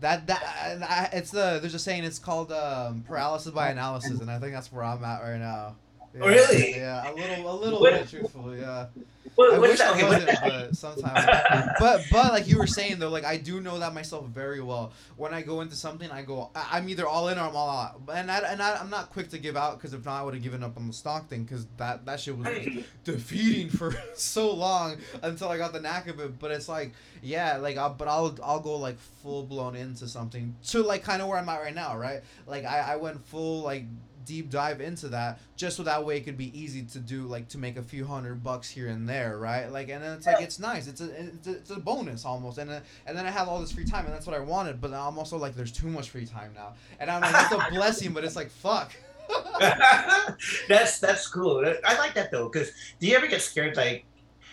that 0.00 0.28
that 0.28 1.10
it's 1.12 1.32
the 1.32 1.58
there's 1.60 1.74
a 1.74 1.78
saying 1.78 2.04
it's 2.04 2.20
called 2.20 2.52
um, 2.52 3.02
paralysis 3.02 3.52
by 3.52 3.70
analysis, 3.70 4.20
and 4.20 4.30
I 4.30 4.38
think 4.38 4.52
that's 4.52 4.70
where 4.72 4.84
I'm 4.84 5.02
at 5.04 5.22
right 5.22 5.40
now. 5.40 5.74
Yeah, 6.18 6.26
Really? 6.26 6.74
Yeah, 6.76 7.10
a 7.10 7.12
little, 7.14 7.50
a 7.50 7.56
little 7.56 7.80
What- 7.80 7.92
bit 7.92 8.08
truthfully, 8.08 8.60
yeah. 8.60 8.86
What- 9.34 9.54
I 9.54 9.58
what's 9.58 9.70
wish 9.70 9.78
that- 9.78 9.94
I 9.96 10.02
wasn't, 10.02 10.26
that- 10.26 10.42
but 10.42 10.76
sometimes. 10.76 11.68
but 11.78 12.02
but 12.10 12.32
like 12.32 12.48
you 12.48 12.58
were 12.58 12.66
saying 12.66 12.98
though, 12.98 13.08
like 13.10 13.24
I 13.24 13.36
do 13.36 13.60
know 13.60 13.78
that 13.78 13.94
myself 13.94 14.26
very 14.26 14.60
well. 14.60 14.90
When 15.16 15.32
I 15.32 15.42
go 15.42 15.60
into 15.60 15.76
something, 15.76 16.10
I 16.10 16.22
go, 16.22 16.50
I- 16.56 16.70
I'm 16.72 16.88
either 16.88 17.06
all 17.06 17.28
in 17.28 17.38
or 17.38 17.42
I'm 17.42 17.54
all 17.54 17.70
out. 17.70 18.00
And 18.12 18.32
I 18.32 18.38
and 18.38 18.60
I, 18.60 18.74
I'm 18.80 18.90
not 18.90 19.10
quick 19.10 19.28
to 19.30 19.38
give 19.38 19.56
out 19.56 19.78
because 19.78 19.94
if 19.94 20.04
not, 20.04 20.20
I 20.20 20.24
would 20.24 20.34
have 20.34 20.42
given 20.42 20.64
up 20.64 20.76
on 20.76 20.88
the 20.88 20.92
stock 20.92 21.28
thing 21.28 21.44
because 21.44 21.66
that 21.76 22.04
that 22.06 22.18
shit 22.18 22.36
was 22.36 22.48
Hey, 22.48 22.84
defeating 23.04 23.68
for 23.70 23.94
so 24.14 24.52
long 24.52 24.96
until 25.22 25.48
I 25.50 25.56
got 25.58 25.72
the 25.72 25.80
knack 25.80 26.08
of 26.08 26.18
it. 26.18 26.36
But 26.40 26.50
it's 26.50 26.68
like, 26.68 26.92
yeah, 27.22 27.58
like, 27.58 27.76
I'll, 27.76 27.94
but 27.94 28.08
I'll 28.08 28.36
I'll 28.42 28.60
go 28.60 28.76
like 28.76 28.98
full 29.22 29.44
blown 29.44 29.76
into 29.76 30.08
something 30.08 30.56
to 30.68 30.82
like 30.82 31.04
kind 31.04 31.22
of 31.22 31.28
where 31.28 31.38
I'm 31.38 31.48
at 31.48 31.60
right 31.60 31.74
now, 31.74 31.96
right? 31.96 32.22
Like 32.48 32.64
I 32.64 32.80
I 32.80 32.96
went 32.96 33.24
full 33.26 33.62
like 33.62 33.84
deep 34.28 34.50
dive 34.50 34.80
into 34.80 35.08
that 35.08 35.40
just 35.56 35.76
so 35.76 35.82
that 35.82 36.04
way 36.04 36.18
it 36.18 36.24
could 36.24 36.36
be 36.36 36.56
easy 36.58 36.82
to 36.82 36.98
do 36.98 37.22
like 37.22 37.48
to 37.48 37.58
make 37.58 37.78
a 37.78 37.82
few 37.82 38.04
hundred 38.04 38.44
bucks 38.44 38.68
here 38.68 38.88
and 38.88 39.08
there 39.08 39.38
right? 39.38 39.72
Like 39.72 39.88
and 39.88 40.04
then 40.04 40.12
it's 40.12 40.26
like 40.26 40.42
it's 40.42 40.58
nice. 40.58 40.86
It's 40.86 41.00
a 41.00 41.20
it's 41.20 41.46
a, 41.46 41.52
it's 41.52 41.70
a 41.70 41.80
bonus 41.80 42.24
almost. 42.24 42.58
And 42.58 42.70
then, 42.70 42.82
and 43.06 43.16
then 43.16 43.26
i 43.26 43.30
have 43.30 43.48
all 43.48 43.60
this 43.60 43.72
free 43.72 43.84
time 43.86 44.04
and 44.04 44.14
that's 44.14 44.26
what 44.26 44.36
i 44.36 44.40
wanted 44.40 44.80
but 44.80 44.92
i'm 44.92 45.18
also 45.18 45.38
like 45.38 45.54
there's 45.54 45.72
too 45.72 45.88
much 45.88 46.10
free 46.10 46.26
time 46.26 46.52
now. 46.54 46.74
And 47.00 47.10
i'm 47.10 47.22
like 47.22 47.32
that's 47.32 47.52
a 47.52 47.70
blessing 47.70 48.12
but 48.12 48.24
it's 48.24 48.36
like 48.36 48.50
fuck. 48.50 48.92
That's 50.68 51.00
that's 51.00 51.28
cool. 51.28 51.62
I 51.84 51.98
like 51.98 52.14
that 52.14 52.30
though, 52.30 52.48
because 52.48 52.70
do 52.98 53.06
you 53.06 53.16
ever 53.16 53.26
get 53.26 53.42
scared 53.42 53.76
like, 53.76 54.06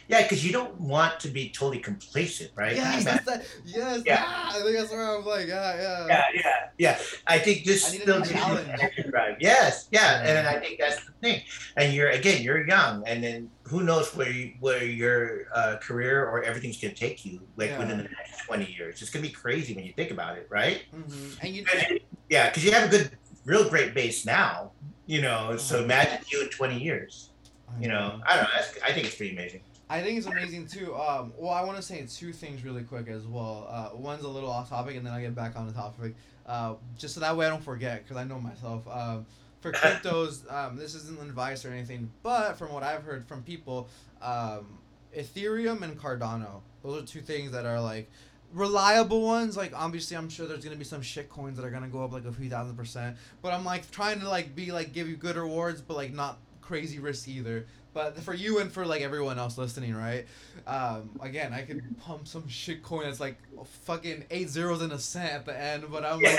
yeah, 0.08 0.22
because 0.24 0.46
you 0.46 0.52
don't 0.52 0.80
want 0.80 1.20
to 1.22 1.28
be 1.30 1.50
totally 1.50 1.80
complacent, 1.80 2.52
right? 2.56 2.76
yes 2.76 3.04
Yeah, 3.06 3.12
that's 3.14 3.26
that 3.26 3.46
yes 3.66 4.02
Yeah. 4.06 4.24
ah, 4.26 4.50
i 4.58 4.62
think 4.62 4.78
that's 4.78 4.92
where 4.92 5.18
i'm 5.18 5.26
like 5.26 5.48
yeah 5.48 5.76
yeah 5.76 6.08
yeah, 6.08 6.24
yeah, 6.34 6.52
yeah. 6.78 7.00
I 7.28 7.40
think 7.40 7.66
this 7.66 7.86
I 7.86 7.98
still 7.98 8.20
new 8.20 8.26
gives 8.26 8.32
you 8.32 8.38
challenge. 8.38 8.68
an 8.70 8.82
extra 8.82 9.12
drive. 9.12 9.36
Yes, 9.40 9.88
yeah, 9.92 10.24
Yeah. 10.24 10.38
and 10.40 10.48
I 10.48 10.60
think 10.60 10.80
that's 10.80 10.98
the 11.06 11.14
thing. 11.22 11.42
And 11.78 11.94
you're 11.94 12.10
again, 12.10 12.42
you're 12.44 12.66
young, 12.68 13.04
and 13.08 13.24
then 13.24 13.50
who 13.64 13.84
knows 13.84 14.14
where 14.16 14.30
you, 14.30 14.54
where 14.60 14.84
your 14.84 15.46
uh, 15.54 15.78
career 15.82 16.26
or 16.30 16.44
everything's 16.44 16.80
gonna 16.82 16.94
take 16.94 17.26
you, 17.26 17.48
like 17.58 17.72
Yeah. 17.72 17.80
within 17.80 17.98
the 17.98 18.04
next 18.04 18.46
twenty 18.46 18.70
years. 18.72 19.02
It's 19.02 19.10
gonna 19.12 19.24
be 19.24 19.32
crazy 19.32 19.74
when 19.76 19.86
you 19.86 19.94
think 19.94 20.12
about 20.12 20.38
it, 20.38 20.48
right? 20.50 20.84
hmm 20.92 21.30
and 21.42 21.50
you 21.56 21.66
you- 21.90 22.00
yeah, 22.30 22.50
because 22.50 22.64
you 22.66 22.72
have 22.72 22.86
a 22.90 22.92
good, 22.96 23.18
real 23.46 23.68
great 23.70 23.94
base 23.94 24.26
now. 24.26 24.74
You 25.08 25.22
know, 25.22 25.56
so 25.58 25.80
Mhm. 25.80 25.84
imagine 25.86 26.20
you 26.32 26.42
in 26.44 26.50
twenty 26.50 26.80
years. 26.80 27.32
You 27.80 27.88
know, 27.90 28.22
I 28.28 28.36
don't 28.36 28.44
know. 28.46 28.50
I 28.88 28.92
think 28.94 29.08
it's 29.08 29.16
pretty 29.16 29.34
amazing. 29.36 29.64
I 29.90 30.02
think 30.02 30.18
it's 30.18 30.28
amazing 30.28 30.68
too. 30.68 30.96
Um, 30.96 31.32
well, 31.38 31.54
I 31.54 31.64
want 31.64 31.78
to 31.78 31.84
say 31.84 32.06
two 32.10 32.34
things 32.34 32.64
really 32.64 32.84
quick 32.84 33.08
as 33.08 33.28
well. 33.28 33.68
Uh, 33.70 33.90
one's 33.96 34.24
a 34.24 34.28
little 34.28 34.50
off 34.50 34.70
topic, 34.70 34.96
and 34.96 35.06
then 35.06 35.14
I'll 35.14 35.22
get 35.22 35.36
back 35.36 35.56
on 35.56 35.68
the 35.68 35.74
topic. 35.74 36.16
Uh, 36.46 36.76
just 36.98 37.14
so 37.14 37.20
that 37.20 37.38
way 37.38 37.46
I 37.46 37.50
don't 37.50 37.64
forget, 37.64 38.04
because 38.04 38.18
I 38.18 38.24
know 38.24 38.40
myself. 38.40 38.88
Um, 38.88 39.26
for 39.62 39.72
cryptos, 39.74 40.52
um, 40.52 40.76
this 40.76 40.96
isn't 40.96 41.20
advice 41.22 41.66
or 41.66 41.72
anything, 41.72 42.12
but 42.24 42.54
from 42.58 42.72
what 42.72 42.84
I've 42.84 43.04
heard 43.04 43.26
from 43.26 43.44
people, 43.44 43.88
um, 44.22 44.80
Ethereum 45.16 45.82
and 45.82 46.00
Cardano, 46.00 46.62
those 46.84 47.04
are 47.04 47.06
two 47.06 47.22
things 47.22 47.52
that 47.52 47.66
are 47.66 47.80
like 47.80 48.10
reliable 48.54 49.22
ones. 49.22 49.56
Like 49.56 49.74
obviously, 49.76 50.18
I'm 50.18 50.30
sure 50.30 50.48
there's 50.48 50.64
gonna 50.64 50.76
be 50.76 50.84
some 50.84 51.02
shit 51.02 51.30
coins 51.30 51.58
that 51.58 51.66
are 51.66 51.72
gonna 51.72 51.88
go 51.88 52.04
up 52.04 52.12
like 52.12 52.26
a 52.26 52.32
few 52.32 52.50
thousand 52.50 52.76
percent. 52.76 53.18
But 53.42 53.54
I'm 53.54 53.66
like 53.66 53.90
trying 53.92 54.20
to 54.22 54.30
like 54.30 54.56
be 54.56 54.72
like 54.72 54.94
give 54.94 55.08
you 55.08 55.16
good 55.16 55.36
rewards, 55.36 55.82
but 55.82 55.96
like 55.96 56.14
not 56.14 56.40
crazy 56.62 57.00
risk 57.00 57.28
either. 57.28 57.68
But 57.96 58.20
for 58.20 58.34
you 58.34 58.60
and 58.60 58.70
for 58.70 58.86
like 58.86 59.02
everyone 59.02 59.40
else 59.40 59.58
listening, 59.58 59.96
right? 59.96 60.26
Um, 60.68 61.12
again, 61.22 61.54
I 61.54 61.62
could 61.62 61.82
pump 62.02 62.28
some 62.28 62.46
shit 62.50 62.84
coin 62.84 63.06
that's 63.06 63.22
like 63.22 63.38
fucking 63.86 64.26
eight 64.30 64.50
zeros 64.50 64.82
and 64.82 64.92
a 64.92 65.00
cent 65.00 65.32
at 65.32 65.46
the 65.46 65.58
end, 65.58 65.86
but 65.90 66.04
I'm 66.04 66.22
like, 66.22 66.38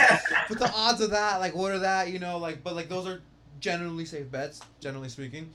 but 0.51 0.59
the 0.59 0.71
odds 0.71 1.01
of 1.01 1.13
that, 1.13 1.41
like, 1.41 1.55
what 1.55 1.73
are 1.73 1.79
that? 1.79 2.11
You 2.11 2.19
know, 2.19 2.37
like, 2.37 2.63
but 2.63 2.77
like 2.77 2.91
those 2.91 3.07
are 3.07 3.23
generally 3.59 4.05
safe 4.05 4.31
bets, 4.31 4.61
generally 4.81 5.09
speaking. 5.09 5.51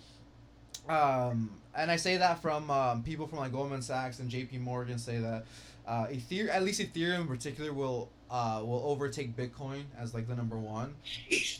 Um, 0.90 1.52
and 1.76 1.91
I 1.91 1.98
say 1.98 2.18
that 2.18 2.41
from 2.41 2.72
um, 2.72 3.03
people 3.03 3.28
from 3.28 3.38
like 3.38 3.52
Goldman 3.52 3.84
Sachs 3.84 4.18
and 4.18 4.28
J.P. 4.28 4.57
Morgan 4.57 4.98
say 4.98 5.19
that 5.19 5.45
uh, 5.88 6.07
Ether 6.11 6.49
at 6.49 6.64
least 6.64 6.82
Ethereum 6.82 7.22
in 7.22 7.28
particular 7.28 7.73
will 7.73 8.10
uh, 8.32 8.64
will 8.64 8.82
overtake 8.86 9.36
Bitcoin 9.36 9.84
as 9.99 10.14
like 10.14 10.28
the 10.28 10.36
number 10.36 10.58
one. 10.58 10.95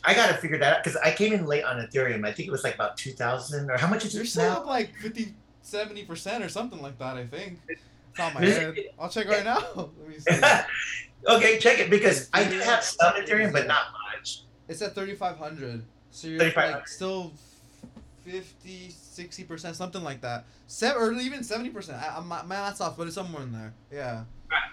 I 0.06 0.14
gotta 0.14 0.36
figure 0.36 0.58
that 0.58 0.78
out 0.78 0.84
because 0.84 0.98
I 0.98 1.12
came 1.12 1.34
in 1.34 1.46
late 1.46 1.66
on 1.66 1.86
Ethereum. 1.86 2.26
I 2.26 2.32
think 2.32 2.48
it 2.48 2.52
was 2.52 2.64
like 2.64 2.76
about 2.76 2.96
two 2.98 3.12
thousand 3.12 3.70
or 3.70 3.78
how 3.78 3.88
much 3.88 4.06
is 4.06 4.14
You're 4.14 4.24
it 4.24 4.28
still 4.28 4.46
now? 4.46 4.58
up 4.60 4.66
like 4.66 4.96
50, 4.96 5.34
70 5.62 6.06
percent 6.06 6.44
or 6.44 6.50
something 6.50 6.82
like 6.82 6.98
that. 7.00 7.18
I 7.18 7.26
think. 7.26 7.60
It's 7.68 8.20
on 8.20 8.34
my 8.34 8.42
head. 8.42 8.76
I'll 8.98 9.10
check 9.10 9.28
right 9.28 9.44
now. 9.44 9.60
Let 9.76 10.08
me 10.08 10.18
see. 10.18 10.42
okay, 11.28 11.60
check 11.60 11.80
it 11.80 11.90
because 11.90 12.30
I 12.34 12.46
do 12.46 12.58
have 12.60 12.84
some 12.84 13.14
Ethereum, 13.14 13.52
but 13.52 13.68
not 13.68 13.88
much. 14.14 14.44
It's 14.70 14.82
at 14.82 14.96
3,500. 14.96 15.84
So 16.12 16.28
you're 16.28 16.40
like 16.40 16.88
still 16.88 17.34
50, 18.26 18.90
60 18.90 19.44
percent, 19.44 19.76
something 19.76 20.04
like 20.04 20.22
that. 20.22 20.46
Seven 20.68 21.02
or 21.02 21.12
even 21.20 21.44
70 21.44 21.70
percent. 21.72 22.02
I, 22.02 22.16
I'm 22.18 22.28
my 22.28 22.44
math's 22.44 22.80
off, 22.80 22.98
but 22.98 23.08
it's 23.08 23.16
somewhere 23.16 23.44
in 23.44 23.52
there. 23.52 23.74
Yeah. 23.92 24.24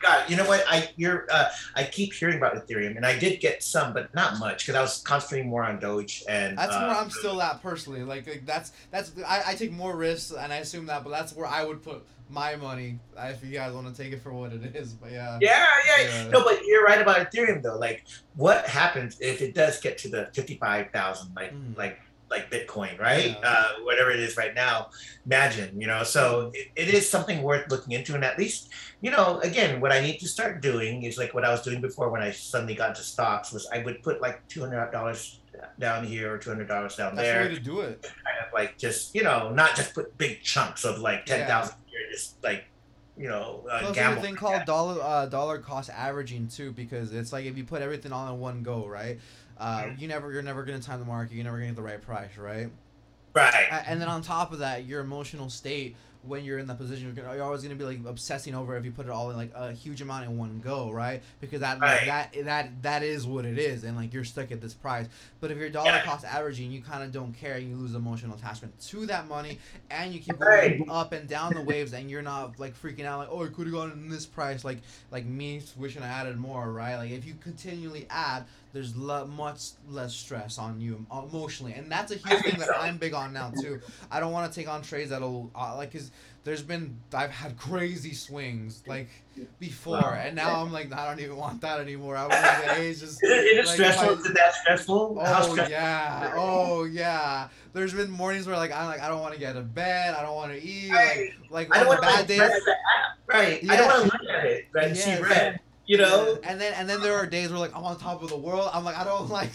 God, 0.03 0.31
you 0.31 0.37
know 0.37 0.47
what? 0.47 0.65
I 0.69 0.89
you're 0.97 1.27
uh, 1.31 1.49
I 1.75 1.85
keep 1.85 2.13
hearing 2.13 2.37
about 2.39 2.55
Ethereum, 2.55 2.97
and 2.97 3.05
I 3.05 3.19
did 3.19 3.41
get 3.41 3.63
some, 3.63 3.93
but 3.93 4.15
not 4.15 4.39
much 4.39 4.65
because 4.67 4.75
I 4.79 4.83
was 4.83 4.99
concentrating 5.03 5.49
more 5.51 5.65
on 5.65 5.79
Doge 5.79 6.23
and. 6.29 6.57
That's 6.57 6.75
uh, 6.75 6.87
where 6.87 6.97
I'm 6.97 7.11
still 7.11 7.41
at 7.43 7.63
personally. 7.63 8.03
Like, 8.03 8.27
like 8.27 8.47
that's 8.47 8.73
that's 8.91 9.13
I, 9.27 9.43
I 9.49 9.55
take 9.55 9.73
more 9.73 9.97
risks 9.97 10.31
and 10.33 10.53
I 10.53 10.57
assume 10.57 10.87
that, 10.87 11.05
but 11.05 11.11
that's 11.11 11.35
where 11.35 11.47
I 11.47 11.65
would 11.65 11.83
put 11.83 12.05
my 12.31 12.57
money 12.57 12.99
if 13.17 13.43
you 13.43 13.51
guys 13.53 13.73
want 13.73 13.95
to 13.95 14.03
take 14.03 14.13
it 14.13 14.21
for 14.23 14.33
what 14.33 14.53
it 14.53 14.63
is. 14.77 14.93
But 14.93 15.13
yeah. 15.13 15.39
Yeah, 15.41 15.67
yeah, 15.87 16.05
Yeah. 16.05 16.29
No, 16.29 16.45
but 16.45 16.65
you're 16.65 16.85
right 16.85 17.01
about 17.01 17.31
Ethereum 17.31 17.63
though. 17.63 17.79
Like, 17.79 18.05
what 18.37 18.67
happens 18.67 19.17
if 19.21 19.41
it 19.43 19.55
does 19.55 19.81
get 19.81 19.99
to 19.99 20.09
the 20.09 20.29
fifty-five 20.33 20.91
thousand, 20.91 21.35
like, 21.35 21.53
Mhm. 21.55 21.77
like, 21.77 21.99
like 22.31 22.51
Bitcoin, 22.51 22.99
right? 23.01 23.31
Yeah. 23.31 23.37
Uh, 23.43 23.69
whatever 23.85 24.11
it 24.11 24.21
is 24.21 24.37
right 24.37 24.55
now. 24.55 24.91
Imagine, 25.27 25.81
you 25.81 25.87
know. 25.87 26.03
So 26.05 26.51
it, 26.55 26.69
it 26.77 26.95
is 26.95 27.09
something 27.09 27.43
worth 27.43 27.71
looking 27.71 27.93
into, 27.93 28.15
and 28.15 28.25
at 28.25 28.39
least, 28.39 28.71
you 29.01 29.11
know, 29.11 29.39
again, 29.41 29.81
what 29.81 29.93
I 29.93 30.01
need 30.01 30.19
to 30.19 30.29
start 30.29 30.61
doing 30.63 31.03
is 31.05 31.17
like 31.19 31.35
what 31.35 31.45
I 31.45 31.51
was 31.51 31.63
doing 31.63 31.81
before 31.81 32.11
when 32.11 32.23
I 32.23 32.31
suddenly 32.31 32.75
got 32.75 32.91
into 32.91 33.03
stocks 33.03 33.53
was 33.53 33.67
I 33.73 33.79
would 33.79 34.03
put 34.03 34.21
like 34.21 34.47
two 34.49 34.61
hundred 34.61 34.91
dollars 34.91 35.41
down 35.81 36.05
here 36.07 36.33
or 36.33 36.39
two 36.39 36.51
hundred 36.51 36.69
dollars 36.69 36.97
down 36.97 37.17
That's 37.17 37.27
there. 37.29 37.45
the 37.45 37.49
way 37.51 37.55
to 37.57 37.61
do 37.61 37.81
it. 37.81 38.03
kind 38.03 38.47
of 38.47 38.53
like 38.55 38.79
just 38.79 39.15
you 39.15 39.23
know 39.25 39.51
not 39.51 39.75
just 39.75 39.93
put 39.95 40.17
big 40.17 40.43
chunks 40.43 40.85
of 40.85 40.99
like 41.01 41.25
Yeah. 41.27 41.39
ten 41.39 41.49
thousand 41.49 41.77
here, 41.87 42.01
just 42.13 42.43
like 42.45 42.65
you 43.17 43.29
know 43.29 43.65
uh, 43.69 43.81
Plus, 43.81 43.83
there's 43.83 43.95
gamble. 43.97 44.19
a 44.23 44.23
thing 44.25 44.37
called 44.37 44.65
dollar 44.67 45.03
uh, 45.03 45.27
dollar 45.27 45.59
cost 45.59 45.91
averaging 45.91 46.47
too, 46.49 46.71
because 46.73 47.13
it's 47.13 47.33
like 47.33 47.45
if 47.47 47.57
you 47.59 47.65
put 47.65 47.83
everything 47.83 48.13
all 48.13 48.33
in 48.33 48.39
one 48.39 48.63
go, 48.63 48.87
right? 48.87 49.19
Uh, 49.59 49.83
Mhm. 49.85 50.01
you 50.01 50.09
never 50.09 50.33
you're 50.33 50.43
never 50.43 50.65
gonna 50.65 50.79
time 50.81 51.01
the 51.01 51.05
market. 51.07 51.35
You're 51.35 51.45
never 51.45 51.57
gonna 51.57 51.69
get 51.69 51.77
the 51.77 51.83
right 51.83 52.01
price, 52.01 52.37
right? 52.39 52.71
right. 53.35 53.83
And 53.87 54.01
then 54.01 54.09
on 54.09 54.23
top 54.23 54.53
of 54.53 54.61
that, 54.61 54.85
your 54.85 55.01
emotional 55.01 55.51
state 55.51 55.97
when 56.25 56.45
you're 56.45 56.59
in 56.59 56.67
that 56.67 56.77
position, 56.77 57.07
you're, 57.07 57.15
gonna, 57.25 57.37
you're 57.37 57.45
always 57.45 57.63
gonna 57.63 57.77
be 57.77 57.85
like 57.85 58.05
obsessing 58.05 58.55
over 58.55 58.77
if 58.77 58.85
you 58.85 58.91
put 58.91 59.07
it 59.07 59.11
all 59.11 59.31
in 59.31 59.37
like 59.37 59.53
a 59.55 59.73
huge 59.73 60.03
amount 60.03 60.25
in 60.25 60.37
one 60.37 60.61
go, 60.61 60.91
right? 60.91 61.23
Because 61.41 61.61
that 61.61 61.81
Right. 61.81 62.07
that 62.07 62.35
that 62.45 62.83
that 62.83 63.03
is 63.05 63.27
what 63.27 63.45
it 63.45 63.57
is, 63.59 63.85
and 63.85 63.97
like 63.97 64.13
you're 64.13 64.25
stuck 64.25 64.51
at 64.51 64.61
this 64.61 64.75
price. 64.75 65.07
But 65.40 65.51
if 65.51 65.59
you're 65.59 65.70
dollar 65.70 65.94
Yeah. 65.94 66.01
cost 66.01 66.24
averaging, 66.24 66.70
you 66.73 66.82
kind 66.82 67.02
of 67.02 67.12
don't 67.12 67.32
care. 67.32 67.55
and 67.55 67.69
You 67.69 67.77
lose 67.77 67.94
emotional 67.94 68.36
attachment 68.36 68.78
to 68.89 69.06
that 69.06 69.28
money, 69.28 69.59
and 69.90 70.12
you 70.12 70.20
keep 70.20 70.39
Right. 70.39 70.78
going 70.78 70.85
up 70.89 71.12
and 71.12 71.28
down 71.28 71.55
the 71.55 71.60
waves, 71.62 71.93
and 71.93 72.10
you're 72.10 72.23
not 72.23 72.59
like 72.59 72.74
freaking 72.81 73.05
out 73.05 73.19
like, 73.20 73.28
oh, 73.31 73.43
it 73.44 73.55
could 73.55 73.66
have 73.66 73.74
gone 73.74 73.93
in 73.93 74.09
this 74.09 74.27
price, 74.27 74.65
like 74.65 74.78
like 75.10 75.27
me 75.27 75.62
wishing 75.77 76.02
I 76.02 76.09
added 76.09 76.36
more, 76.39 76.73
right? 76.73 76.97
Like 76.97 77.10
if 77.10 77.24
you 77.24 77.35
continually 77.40 78.06
add, 78.10 78.44
there's 78.73 78.94
much 78.94 79.60
less 79.89 80.15
stress 80.15 80.59
on 80.59 80.81
you 80.81 81.06
emotionally, 81.12 81.73
and 81.74 81.90
that's 81.90 82.12
a 82.12 82.16
huge 82.16 82.40
thing 82.43 82.59
that. 82.59 82.69
I'm 82.78 82.97
big 82.98 83.12
on 83.15 83.32
now 83.32 83.51
too. 83.51 83.81
I 84.10 84.20
don't 84.20 84.32
want 84.32 84.52
to 84.52 84.59
take 84.60 84.69
on 84.69 84.82
trades 84.82 85.10
that'll 85.10 85.51
uh, 85.55 85.74
like 85.77 85.93
cause 85.93 86.10
there's 86.49 86.62
been 86.62 86.97
I've 87.12 87.31
had 87.31 87.59
crazy 87.59 88.15
swings 88.15 88.83
like 88.87 89.09
before, 89.61 90.01
Wow. 90.01 90.19
and 90.25 90.35
now 90.35 90.62
I'm 90.62 90.73
like 90.73 90.91
I 90.95 91.07
don't 91.07 91.20
even 91.20 91.37
want 91.37 91.61
that 91.61 91.79
anymore. 91.79 92.16
I 92.16 92.23
want 92.27 92.33
to 92.65 92.81
age 92.81 93.01
just. 93.01 93.23
Is 93.23 93.23
it, 93.23 93.27
is 93.29 93.53
it 93.59 93.66
like, 93.66 93.75
stressful? 93.75 94.11
Is 94.19 94.27
it 94.27 94.35
that 94.35 94.55
stressful? 94.55 95.19
Oh 95.20 95.43
stressful? 95.53 95.70
yeah, 95.70 96.33
oh 96.35 96.85
yeah. 96.85 97.49
There's 97.75 97.93
been 97.93 98.11
mornings 98.11 98.47
where 98.47 98.57
like 98.57 98.73
I'm 98.73 98.87
like 98.87 99.03
I 99.03 99.09
don't 99.09 99.20
want 99.20 99.35
to 99.35 99.41
get 99.41 99.51
out 99.51 99.57
of 99.59 99.75
bed, 99.75 100.15
I 100.15 100.23
don't 100.23 100.35
want 100.37 100.53
to 100.53 100.62
eat, 100.62 100.91
Right. 100.91 101.29
like 101.51 101.69
like 101.69 101.77
I 101.77 101.81
on 101.81 101.87
don't 101.87 101.97
the 101.97 102.01
bad 102.03 102.27
days. 102.27 102.39
press 102.39 102.65
the 102.65 102.70
app. 102.73 103.19
Right. 103.27 103.70
I 103.70 103.77
don't 103.77 103.87
want 103.89 104.11
to 104.11 104.19
look 104.19 104.31
at 104.35 104.45
it 104.47 104.69
right, 104.73 104.87
and 104.87 104.97
see 104.97 105.20
red. 105.20 105.61
You 105.87 105.97
know. 105.99 106.39
And 106.45 106.61
then 106.61 106.73
and 106.75 106.89
then 106.89 107.01
there 107.03 107.15
are 107.15 107.27
days 107.27 107.51
where 107.51 107.59
like 107.59 107.75
I'm 107.77 107.85
on 107.85 107.99
top 107.99 108.23
of 108.23 108.31
the 108.31 108.37
world. 108.37 108.70
I'm 108.73 108.85
like 108.85 108.97
I 108.97 109.05
don't 109.05 109.29
like 109.41 109.51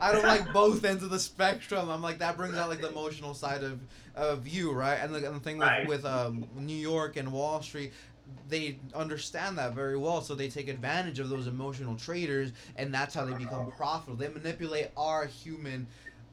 I 0.00 0.12
don't 0.12 0.24
like 0.24 0.50
both 0.52 0.82
ends 0.84 1.02
of 1.04 1.10
the 1.10 1.18
spectrum. 1.18 1.88
I'm 1.90 2.02
like 2.02 2.18
that 2.18 2.36
brings 2.38 2.56
out 2.56 2.68
like 2.70 2.80
the 2.80 2.88
emotional 2.88 3.34
side 3.34 3.62
of 3.62 3.80
of 4.18 4.46
you, 4.48 4.72
right? 4.72 4.96
And 5.00 5.14
the, 5.14 5.24
and 5.26 5.36
the 5.36 5.40
thing 5.40 5.58
with, 5.58 5.68
Right. 5.68 5.86
with 5.86 6.04
um, 6.04 6.44
New 6.56 6.76
York 6.76 7.16
and 7.16 7.32
Wall 7.32 7.62
Street, 7.62 7.92
they 8.48 8.78
understand 8.94 9.56
that 9.58 9.72
very 9.74 9.96
well, 9.96 10.20
so 10.20 10.34
they 10.34 10.48
take 10.50 10.68
advantage 10.68 11.18
of 11.18 11.28
those 11.30 11.46
emotional 11.46 11.96
traders, 11.96 12.52
and 12.76 12.92
that's 12.92 13.14
how 13.14 13.24
they 13.24 13.32
become 13.34 13.70
profitable. 13.72 14.16
They 14.16 14.28
manipulate 14.28 14.90
our 14.96 15.24
human. 15.26 15.86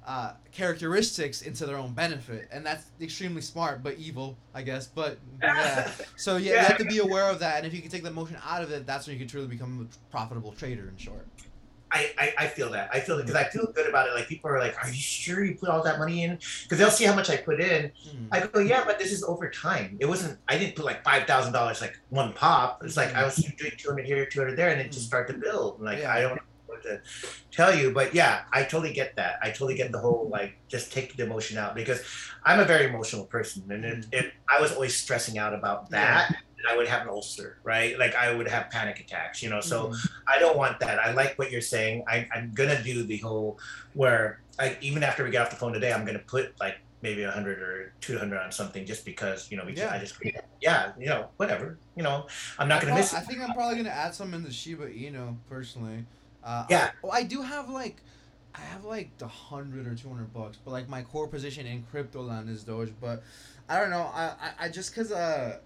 Uh, 0.08 0.34
characteristics 0.52 1.42
into 1.42 1.66
their 1.66 1.78
own 1.78 1.92
benefit, 1.92 2.48
and 2.52 2.64
that's 2.64 2.86
extremely 3.02 3.42
smart, 3.42 3.82
but 3.82 3.98
evil, 3.98 4.38
I 4.54 4.62
guess. 4.62 4.86
But 4.86 5.18
yeah, 5.42 5.90
so 6.16 6.38
yeah, 6.38 6.52
you 6.52 6.58
have 6.60 6.78
to 6.78 6.86
be 6.86 7.00
aware 7.00 7.28
of 7.28 7.40
that, 7.40 7.58
and 7.58 7.66
if 7.66 7.74
you 7.74 7.82
can 7.82 7.90
take 7.90 8.04
the 8.04 8.10
emotion 8.10 8.38
out 8.48 8.62
of 8.62 8.70
it, 8.70 8.86
that's 8.86 9.08
when 9.08 9.16
you 9.16 9.20
can 9.20 9.28
truly 9.28 9.48
become 9.48 9.90
a 9.92 10.12
profitable 10.12 10.52
trader. 10.52 10.88
In 10.90 10.96
short, 10.98 11.26
I, 11.96 12.12
I, 12.18 12.34
I 12.40 12.48
feel 12.48 12.70
that. 12.72 12.90
I 12.94 13.00
feel 13.00 13.16
that 13.18 13.26
because 13.26 13.42
I 13.42 13.48
feel 13.50 13.66
good 13.74 13.88
about 13.88 14.08
it. 14.10 14.14
Like 14.14 14.28
people 14.28 14.52
are 14.52 14.60
like, 14.60 14.76
"Are 14.84 14.88
you 14.90 14.94
sure 14.96 15.44
you 15.46 15.56
put 15.56 15.70
all 15.70 15.82
that 15.84 15.98
money 15.98 16.24
in?" 16.26 16.38
Because 16.64 16.78
they'll 16.78 16.92
see 16.92 17.06
how 17.06 17.16
much 17.16 17.30
I 17.30 17.38
put 17.38 17.62
in. 17.62 17.92
Hmm. 18.10 18.28
I 18.32 18.46
go, 18.48 18.60
"Yeah, 18.60 18.84
but 18.86 19.00
this 19.00 19.12
is 19.12 19.24
over 19.24 19.50
time. 19.50 19.98
It 20.00 20.06
wasn't. 20.06 20.38
I 20.50 20.58
didn't 20.58 20.76
put 20.76 20.84
like 20.86 21.04
five 21.04 21.26
thousand 21.26 21.54
dollars 21.54 21.80
like 21.82 21.98
one 22.10 22.34
pop. 22.34 22.84
It's 22.84 22.98
like 22.98 23.16
I 23.16 23.24
was 23.24 23.36
doing 23.38 23.72
two 23.78 23.90
hundred 23.90 24.06
here, 24.06 24.26
two 24.26 24.40
hundred 24.42 24.58
there, 24.58 24.70
and 24.70 24.82
it 24.82 24.92
just 24.92 25.06
started 25.08 25.34
to 25.34 25.40
build. 25.40 25.82
Like 25.82 26.00
Yeah. 26.00 26.14
I 26.14 26.22
don't 26.22 26.36
know 26.36 26.42
what 26.68 26.84
to 26.84 27.02
tell 27.52 27.74
you, 27.74 27.92
but 27.94 28.14
yeah, 28.14 28.42
I 28.52 28.64
totally 28.64 28.92
get 28.94 29.16
that. 29.16 29.40
I 29.42 29.48
totally 29.50 29.76
get 29.76 29.92
the 29.94 30.00
whole 30.00 30.28
like 30.30 30.58
just 30.68 30.92
take 30.92 31.16
the 31.16 31.24
emotion 31.24 31.58
out 31.58 31.76
because 31.76 32.02
I'm 32.44 32.60
a 32.60 32.66
very 32.66 32.86
emotional 32.88 33.26
person, 33.26 33.64
and 33.72 33.86
it, 33.86 34.06
it, 34.12 34.34
I 34.50 34.60
was 34.60 34.74
always 34.74 34.96
stressing 34.96 35.38
out 35.38 35.54
about 35.54 35.90
that. 35.92 36.30
and 36.30 36.38
I 36.70 36.76
would 36.78 36.88
have 36.88 37.04
an 37.04 37.10
ulcer, 37.10 37.58
right? 37.64 37.98
Like 37.98 38.16
I 38.16 38.34
would 38.34 38.48
have 38.48 38.70
panic 38.70 39.00
attacks, 39.00 39.42
you 39.44 39.50
know. 39.50 39.62
So 39.62 39.88
Mhm. 39.88 40.10
I 40.28 40.40
don't 40.40 40.58
want 40.58 40.80
that. 40.80 41.00
I 41.00 41.12
like 41.12 41.38
what 41.38 41.52
you're 41.52 41.62
saying. 41.62 42.04
I, 42.08 42.28
I'm 42.34 42.54
gonna 42.54 42.82
do 42.82 43.04
the 43.04 43.18
whole 43.18 43.60
where 43.94 44.42
I, 44.60 44.78
even 44.82 45.04
after 45.04 45.24
we 45.24 45.32
get 45.32 45.42
off 45.42 45.50
the 45.50 45.56
phone 45.58 45.74
today, 45.74 45.92
I'm 45.94 46.06
gonna 46.06 46.20
put 46.20 46.60
like 46.60 46.78
maybe 47.02 47.24
a 47.24 47.32
hundred 47.32 47.60
or 47.60 47.94
two 48.02 48.18
hundred 48.18 48.40
on 48.40 48.52
something 48.52 48.86
just 48.86 49.06
because 49.06 49.52
you 49.52 49.58
know 49.58 49.66
we 49.66 49.74
Yeah. 49.74 49.92
I 49.94 50.00
just 50.00 50.16
yeah 50.62 50.94
you 50.98 51.08
know 51.08 51.30
whatever 51.38 51.78
you 51.96 52.02
know 52.02 52.26
I'm 52.58 52.68
not 52.68 52.82
I, 52.82 52.86
gonna 52.86 52.96
miss 52.96 53.14
I 53.14 53.20
think 53.20 53.42
I'm 53.42 53.54
probably 53.54 53.78
gonna 53.78 53.90
add 53.90 54.16
some 54.16 54.34
in 54.34 54.44
the 54.44 54.52
Shiba 54.52 54.88
Inu 54.88 55.36
personally. 55.48 56.06
Uh, 56.44 56.66
Yeah. 56.70 56.92
Oh, 57.04 57.10
I 57.10 57.24
do 57.24 57.42
have 57.42 57.70
like, 57.70 57.98
I 58.54 58.62
have 58.62 58.86
like 58.86 59.18
the 59.18 59.28
hundred 59.28 59.88
or 59.88 59.96
two 59.96 60.10
hundred 60.10 60.32
bucks, 60.34 60.58
but 60.64 60.72
like 60.72 60.88
my 60.88 61.02
core 61.04 61.28
position 61.28 61.66
in 61.66 61.84
crypto 61.92 62.22
land 62.22 62.50
is 62.50 62.64
Doge. 62.64 62.94
But 63.02 63.24
I 63.68 63.80
don't 63.80 63.90
know. 63.90 64.10
I 64.14 64.34
I, 64.40 64.52
I 64.66 64.70
just 64.70 64.96
cause 64.96 65.12
uh. 65.12 65.60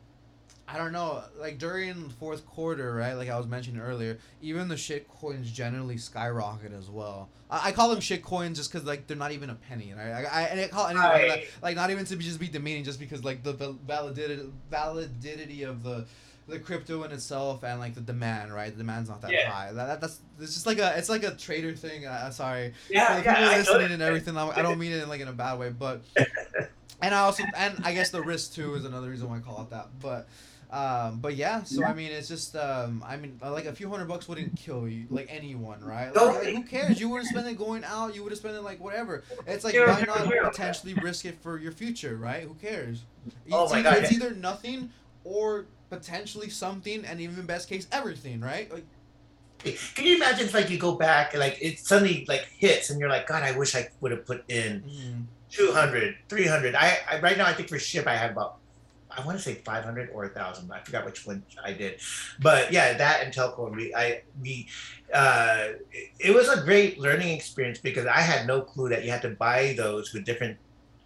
I 0.72 0.78
don't 0.78 0.92
know, 0.92 1.24
like 1.40 1.58
during 1.58 2.04
the 2.10 2.14
fourth 2.14 2.46
quarter, 2.46 2.94
right? 2.94 3.14
Like 3.14 3.30
I 3.30 3.38
was 3.38 3.48
mentioning 3.48 3.82
earlier, 3.82 4.20
even 4.42 4.68
the 4.68 4.78
shit 4.78 5.08
coins 5.08 5.52
generally 5.52 5.98
skyrocket 5.98 6.72
as 6.74 6.90
well. 6.90 7.30
I, 7.50 7.70
I 7.70 7.72
call 7.72 7.90
them 7.90 8.00
shit 8.02 8.22
coins 8.24 8.58
just 8.58 8.72
because 8.72 8.86
like 8.86 9.08
they're 9.08 9.18
not 9.18 9.32
even 9.32 9.50
a 9.50 9.56
penny, 9.56 9.94
right? 9.98 10.12
I, 10.12 10.24
I 10.26 10.42
and 10.44 10.60
I 10.60 10.68
call 10.68 10.84
like 10.84 10.96
Right. 10.96 11.44
like 11.64 11.76
not 11.76 11.90
even 11.90 12.06
to 12.06 12.16
be 12.16 12.24
just 12.24 12.40
be 12.40 12.48
demeaning, 12.50 12.84
just 12.84 13.00
because 13.00 13.24
like 13.24 13.42
the 13.42 13.54
validity 13.54 14.44
validity 14.70 15.64
of 15.64 15.82
the 15.84 16.06
the 16.48 16.60
crypto 16.60 17.04
in 17.04 17.12
itself 17.12 17.64
and 17.64 17.80
like 17.80 17.96
the 17.96 18.02
demand, 18.02 18.54
right? 18.54 18.72
The 18.72 18.78
demand's 18.78 19.10
not 19.10 19.22
that 19.22 19.34
Yeah. 19.34 19.42
high. 19.48 19.72
That, 19.72 19.86
that 19.88 20.02
that's 20.02 20.20
it's 20.40 20.54
just 20.54 20.66
like 20.66 20.78
a 20.80 20.98
it's 20.98 21.10
like 21.10 21.24
a 21.24 21.32
trader 21.32 21.74
thing. 21.74 22.06
Uh, 22.06 22.30
sorry, 22.32 22.74
yeah 22.90 23.16
the 23.18 23.24
yeah 23.24 23.34
people 23.34 23.46
I 23.50 23.58
listening 23.58 23.92
and 23.92 24.02
everything. 24.04 24.38
I 24.38 24.62
don't 24.62 24.78
mean 24.78 24.92
it 24.92 25.02
in 25.02 25.10
like 25.10 25.22
in 25.22 25.28
a 25.28 25.34
bad 25.34 25.58
way, 25.58 25.70
but 25.72 26.04
and 27.02 27.14
I 27.16 27.20
also 27.22 27.44
and 27.56 27.80
I 27.84 27.94
guess 27.94 28.10
the 28.12 28.22
risk 28.22 28.54
too 28.54 28.76
is 28.76 28.86
another 28.86 29.10
reason 29.10 29.30
why 29.30 29.38
I 29.38 29.40
call 29.40 29.62
it 29.64 29.70
that. 29.72 30.00
But 30.00 30.28
um, 30.72 31.20
but 31.20 31.36
yeah, 31.36 31.64
so 31.64 31.84
I 31.84 31.94
mean, 31.94 32.12
it's 32.12 32.28
just 32.28 32.56
um, 32.56 33.04
I 33.08 33.18
mean, 33.18 33.40
like 33.42 33.66
a 33.66 33.74
few 33.74 33.90
hundred 33.90 34.08
bucks 34.08 34.28
wouldn't 34.28 34.56
kill 34.56 34.88
you, 34.88 35.08
like 35.10 35.28
anyone, 35.30 35.84
right? 35.84 36.14
Like, 36.14 36.36
like, 36.36 36.54
who 36.54 36.64
cares? 36.64 37.00
You 37.00 37.10
would 37.10 37.20
have 37.20 37.28
spent 37.28 37.48
it 37.48 37.58
going 37.58 37.84
out. 37.84 38.14
You 38.14 38.24
would 38.24 38.32
have 38.32 38.40
spent 38.40 38.56
it 38.56 38.62
like 38.62 38.80
whatever. 38.80 39.24
It's 39.48 39.64
like 39.64 39.80
why 39.84 40.04
not 40.06 40.38
potentially 40.42 40.94
risk 40.94 41.26
it 41.26 41.42
for 41.42 41.58
your 41.58 41.72
future, 41.72 42.18
right? 42.18 42.44
Who 42.44 42.54
cares? 42.56 43.06
Oh 43.52 43.64
It's 43.64 43.74
my 43.74 43.80
either, 43.80 43.90
God, 43.90 43.98
It's 44.04 44.12
yeah. 44.12 44.18
either 44.18 44.36
nothing 44.36 44.92
or 45.24 45.66
potentially 45.90 46.50
something, 46.50 47.04
and 47.04 47.20
even 47.20 47.46
best 47.48 47.68
case 47.68 47.88
everything, 47.92 48.40
right? 48.40 48.72
Like 48.72 48.86
Can 49.96 50.06
you 50.06 50.16
imagine 50.16 50.46
if 50.46 50.54
like 50.54 50.70
you 50.70 50.78
go 50.78 50.96
back 50.96 51.34
and 51.34 51.40
like 51.42 51.58
it 51.62 51.80
suddenly 51.80 52.26
like 52.30 52.48
hits 52.58 52.90
and 52.90 53.00
you're 53.00 53.10
like 53.10 53.28
God 53.28 53.44
I 53.44 53.58
wish 53.58 53.76
I 53.76 53.90
would 54.00 54.12
have 54.12 54.26
put 54.26 54.46
in 54.50 54.84
mm, 54.84 55.26
200 55.52 56.16
300 56.30 56.76
I, 56.76 56.98
I 57.12 57.20
right 57.20 57.38
now 57.38 57.46
I 57.46 57.54
think 57.54 57.68
for 57.70 57.76
Shib 57.78 58.08
I 58.08 58.16
had 58.16 58.32
about 58.32 58.59
I 59.20 59.26
want 59.26 59.38
to 59.38 59.44
say 59.44 59.56
500 59.56 60.10
or 60.14 60.26
a 60.26 60.30
thousand. 60.30 60.72
I 60.72 60.80
forgot 60.80 61.06
which 61.06 61.26
one 61.26 61.44
I 61.64 61.74
did, 61.74 62.00
but 62.40 62.72
yeah, 62.72 62.94
that 62.98 63.24
and 63.24 63.34
telco. 63.34 63.74
We, 63.76 63.94
I, 63.94 64.24
we, 64.42 64.68
uh, 65.14 65.70
it, 66.20 66.34
was 66.34 66.50
a 66.50 66.62
great 66.62 67.00
learning 67.00 67.30
experience 67.30 67.80
because 67.80 68.06
I 68.06 68.22
had 68.22 68.48
no 68.48 68.62
clue 68.62 68.90
that 68.90 69.04
you 69.04 69.12
had 69.12 69.22
to 69.24 69.30
buy 69.30 69.74
those 69.78 70.14
with 70.14 70.26
different 70.26 70.58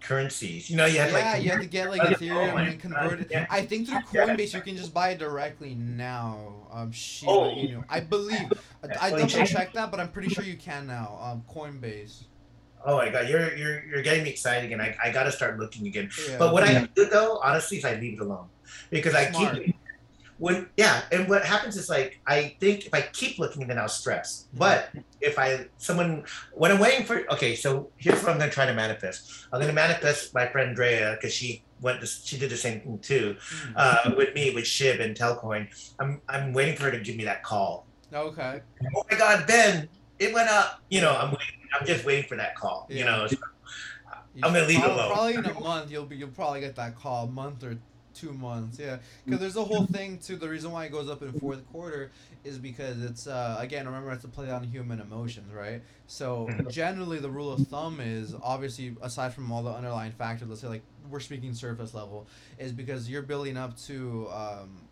currencies. 0.04 0.70
You 0.70 0.78
know, 0.78 0.86
you 0.86 1.00
had 1.00 1.12
yeah, 1.12 1.32
like 1.32 1.44
you 1.44 1.50
have 1.50 1.62
to 1.62 1.66
get 1.66 1.90
like 1.90 2.02
Ethereum 2.20 2.54
oh 2.54 2.58
and 2.58 2.80
convert 2.80 3.22
it. 3.22 3.28
Yeah. 3.32 3.48
I 3.50 3.66
think 3.66 3.88
through. 3.88 4.00
Coinbase 4.00 4.54
you 4.54 4.62
can 4.62 4.78
just 4.78 4.94
buy 4.94 5.10
it 5.12 5.20
directly 5.20 5.74
now. 5.76 6.54
Um, 6.72 6.92
Shiba 6.92 7.32
Oh. 7.32 7.50
Inu. 7.50 7.84
I 7.90 8.00
believe. 8.02 8.52
I, 8.84 9.08
I 9.08 9.10
double 9.18 9.28
checked 9.28 9.74
that, 9.74 9.90
but 9.90 10.00
I'm 10.00 10.10
pretty 10.10 10.30
sure 10.30 10.44
you 10.44 10.58
can 10.58 10.86
now. 10.86 11.18
Um, 11.22 11.44
Coinbase. 11.54 12.24
Oh 12.86 12.98
my 12.98 13.10
god, 13.10 13.30
you're 13.30 13.56
you're 13.56 13.84
you're 13.86 14.02
getting 14.02 14.24
me 14.24 14.30
excited 14.32 14.66
again. 14.66 14.82
I, 14.82 14.96
I 15.04 15.12
gotta 15.12 15.32
start 15.32 15.60
looking 15.60 15.88
again. 15.88 16.10
Yeah. 16.30 16.38
But 16.38 16.54
what 16.54 16.64
I 16.64 16.88
do 16.96 17.06
though, 17.06 17.40
honestly, 17.44 17.78
is 17.78 17.86
I 17.86 17.96
leave 17.96 18.14
it 18.14 18.20
alone 18.22 18.48
because 18.90 19.16
I 19.16 19.32
Smart. 19.32 19.56
keep 19.64 19.76
when 20.40 20.68
yeah. 20.78 21.02
And 21.12 21.30
what 21.30 21.46
happens 21.46 21.78
is 21.78 21.90
like 21.90 22.20
I 22.28 22.56
think 22.60 22.86
if 22.86 22.94
I 22.94 23.02
keep 23.02 23.40
looking, 23.40 23.68
then 23.68 23.78
I'll 23.80 23.88
stress. 23.88 24.48
But 24.54 24.90
if 25.22 25.40
I 25.40 25.68
someone 25.78 26.26
when 26.54 26.72
I'm 26.72 26.80
waiting 26.80 27.06
for 27.06 27.24
okay, 27.34 27.56
so 27.56 27.90
here's 27.98 28.22
what 28.22 28.32
I'm 28.32 28.38
gonna 28.40 28.52
try 28.52 28.66
to 28.66 28.74
manifest. 28.74 29.48
I'm 29.54 29.62
gonna 29.62 29.74
manifest 29.74 30.34
my 30.34 30.48
friend 30.48 30.76
Drea 30.76 31.16
because 31.20 31.34
she 31.34 31.64
went 31.82 32.00
to, 32.02 32.08
she 32.08 32.38
did 32.38 32.50
the 32.50 32.58
same 32.58 32.80
thing 32.82 33.00
too 33.00 33.36
Mm. 33.68 33.74
uh, 33.76 34.16
with 34.18 34.34
me 34.36 34.52
with 34.54 34.64
Shib 34.66 35.00
and 35.02 35.16
Telcoin. 35.16 35.68
I'm 36.00 36.22
I'm 36.28 36.52
waiting 36.54 36.76
for 36.76 36.84
her 36.84 36.92
to 36.92 37.00
give 37.00 37.16
me 37.16 37.24
that 37.26 37.44
call. 37.44 37.86
okay. 38.14 38.62
Oh 38.96 39.04
my 39.10 39.18
God, 39.18 39.48
Ben, 39.48 39.88
it 40.20 40.34
went 40.34 40.50
up. 40.50 40.82
You 40.90 41.02
know, 41.02 41.12
I'm 41.16 41.30
waiting, 41.32 41.60
I'm 41.74 41.86
just 41.86 42.06
waiting 42.06 42.26
for 42.26 42.38
that 42.38 42.56
call. 42.56 42.88
You 42.90 43.00
Yeah. 43.00 43.06
know, 43.06 43.28
You 44.36 44.44
I'm 44.44 44.54
gonna 44.54 44.66
leave 44.68 44.84
it 44.84 44.90
alone. 44.90 45.08
Probably 45.08 45.36
in 45.36 45.46
a 45.46 45.54
month 45.54 45.92
you'll 45.92 46.06
be 46.06 46.16
you'll 46.16 46.30
probably 46.30 46.60
get 46.62 46.76
that 46.76 46.96
call. 46.96 47.26
A 47.26 47.32
month 47.32 47.64
or 47.64 47.78
two 48.14 48.34
months, 48.34 48.80
yeah. 48.80 48.98
Because 49.26 49.40
there's 49.40 49.56
a 49.56 49.64
whole 49.64 49.86
thing 49.86 50.18
too. 50.20 50.36
The 50.38 50.50
reason 50.50 50.72
why 50.72 50.86
it 50.86 50.92
goes 50.92 51.10
up 51.10 51.22
in 51.22 51.34
fourth 51.34 51.66
quarter 51.72 52.12
is 52.44 52.58
because 52.58 53.04
it's 53.04 53.28
uh 53.28 53.58
again 53.60 53.86
remember 53.86 54.12
it's 54.12 54.24
a 54.24 54.28
play 54.28 54.50
on 54.50 54.64
human 54.64 55.00
emotions, 55.00 55.52
right? 55.54 55.82
So 56.08 56.48
Mhm. 56.50 56.70
generally 56.72 57.20
the 57.20 57.30
rule 57.30 57.52
of 57.52 57.62
thumb 57.62 58.00
is 58.00 58.36
obviously 58.42 58.96
aside 59.02 59.34
from 59.34 59.52
all 59.52 59.64
the 59.64 59.72
underlying 59.72 60.12
factors, 60.12 60.48
let's 60.50 60.62
say 60.62 60.68
like 60.68 60.84
we're 61.10 61.20
speaking 61.20 61.54
surface 61.54 61.94
level, 61.94 62.28
is 62.58 62.72
because 62.72 63.10
you're 63.10 63.22
building 63.24 63.58
up 63.58 63.78
to 63.88 64.30
um 64.32 64.88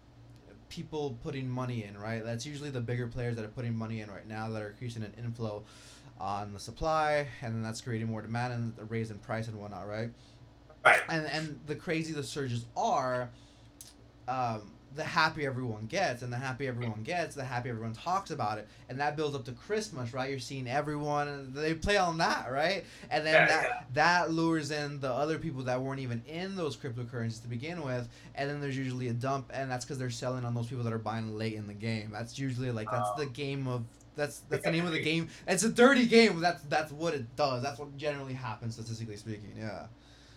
people 0.70 1.18
putting 1.22 1.50
money 1.50 1.84
in, 1.84 1.98
right? 1.98 2.24
That's 2.24 2.46
usually 2.46 2.70
the 2.70 2.80
bigger 2.80 3.08
players 3.08 3.36
that 3.36 3.44
are 3.44 3.50
putting 3.50 3.76
money 3.76 4.00
in 4.02 4.10
right 4.10 4.28
now 4.28 4.50
that 4.50 4.62
are 4.62 4.70
increasing 4.70 5.04
an 5.04 5.14
inflow 5.18 5.64
on 6.22 6.54
the 6.54 6.60
supply, 6.60 7.28
and 7.42 7.56
then 7.56 7.64
that's 7.64 7.82
creating 7.82 8.08
more 8.08 8.22
demand 8.22 8.54
and 8.54 8.76
the 8.76 8.86
raise 8.86 9.10
in 9.12 9.18
price 9.18 9.48
and 9.48 9.58
whatnot, 9.60 9.88
right? 9.88 10.12
Right. 10.86 11.00
And 11.10 11.26
and 11.26 11.60
the 11.68 11.76
crazy 11.76 12.14
the 12.14 12.24
surges 12.24 12.66
are, 12.78 13.30
um, 14.28 14.72
the 14.96 15.04
happy 15.04 15.46
everyone 15.46 15.86
gets, 15.86 16.22
and 16.22 16.32
the 16.34 16.38
happy 16.38 16.68
everyone 16.68 17.02
gets, 17.04 17.34
the 17.34 17.44
happy 17.46 17.70
everyone 17.70 17.94
talks 17.94 18.30
about 18.30 18.58
it, 18.58 18.68
and 18.90 19.00
that 19.00 19.16
builds 19.16 19.36
up 19.36 19.46
to 19.46 19.52
Christmas, 19.54 20.14
right? 20.14 20.30
You're 20.30 20.40
seeing 20.40 20.68
everyone, 20.68 21.28
and 21.28 21.54
they 21.54 21.74
play 21.74 21.98
on 21.98 22.18
that, 22.18 22.52
right? 22.52 22.84
And 23.10 23.26
then 23.26 23.34
Yeah, 23.34 23.46
that 23.48 23.64
yeah. 23.64 23.84
that 23.94 24.32
lures 24.32 24.70
in 24.72 25.00
the 25.00 25.12
other 25.12 25.38
people 25.40 25.64
that 25.64 25.82
weren't 25.82 26.02
even 26.02 26.22
in 26.28 26.56
those 26.56 26.76
cryptocurrencies 26.76 27.42
to 27.44 27.48
begin 27.48 27.84
with, 27.84 28.10
and 28.36 28.50
then 28.50 28.60
there's 28.62 28.78
usually 28.78 29.08
a 29.08 29.14
dump, 29.14 29.50
and 29.54 29.72
that's 29.72 29.86
because 29.86 29.98
they're 29.98 30.10
selling 30.10 30.46
on 30.46 30.54
those 30.54 30.68
people 30.68 30.84
that 30.84 30.94
are 30.94 31.00
buying 31.00 31.38
late 31.38 31.54
in 31.54 31.68
the 31.68 31.74
game. 31.74 32.10
That's 32.12 32.38
usually 32.38 32.72
like 32.72 32.92
that's 32.92 33.12
the 33.18 33.28
game 33.28 33.68
of 33.68 33.86
that's 34.16 34.40
that's 34.50 34.64
the 34.64 34.72
name 34.72 34.86
of 34.86 34.92
the 34.92 35.02
game. 35.12 35.30
It's 35.48 35.64
a 35.64 35.70
dirty 35.70 36.06
game. 36.06 36.40
That's 36.40 36.62
that's 36.64 36.92
what 36.92 37.14
it 37.14 37.36
does. 37.36 37.62
That's 37.64 37.80
what 37.80 37.96
generally 37.98 38.34
happens 38.34 38.76
statistically 38.76 39.18
speaking. 39.18 39.54
Yeah. 39.58 39.86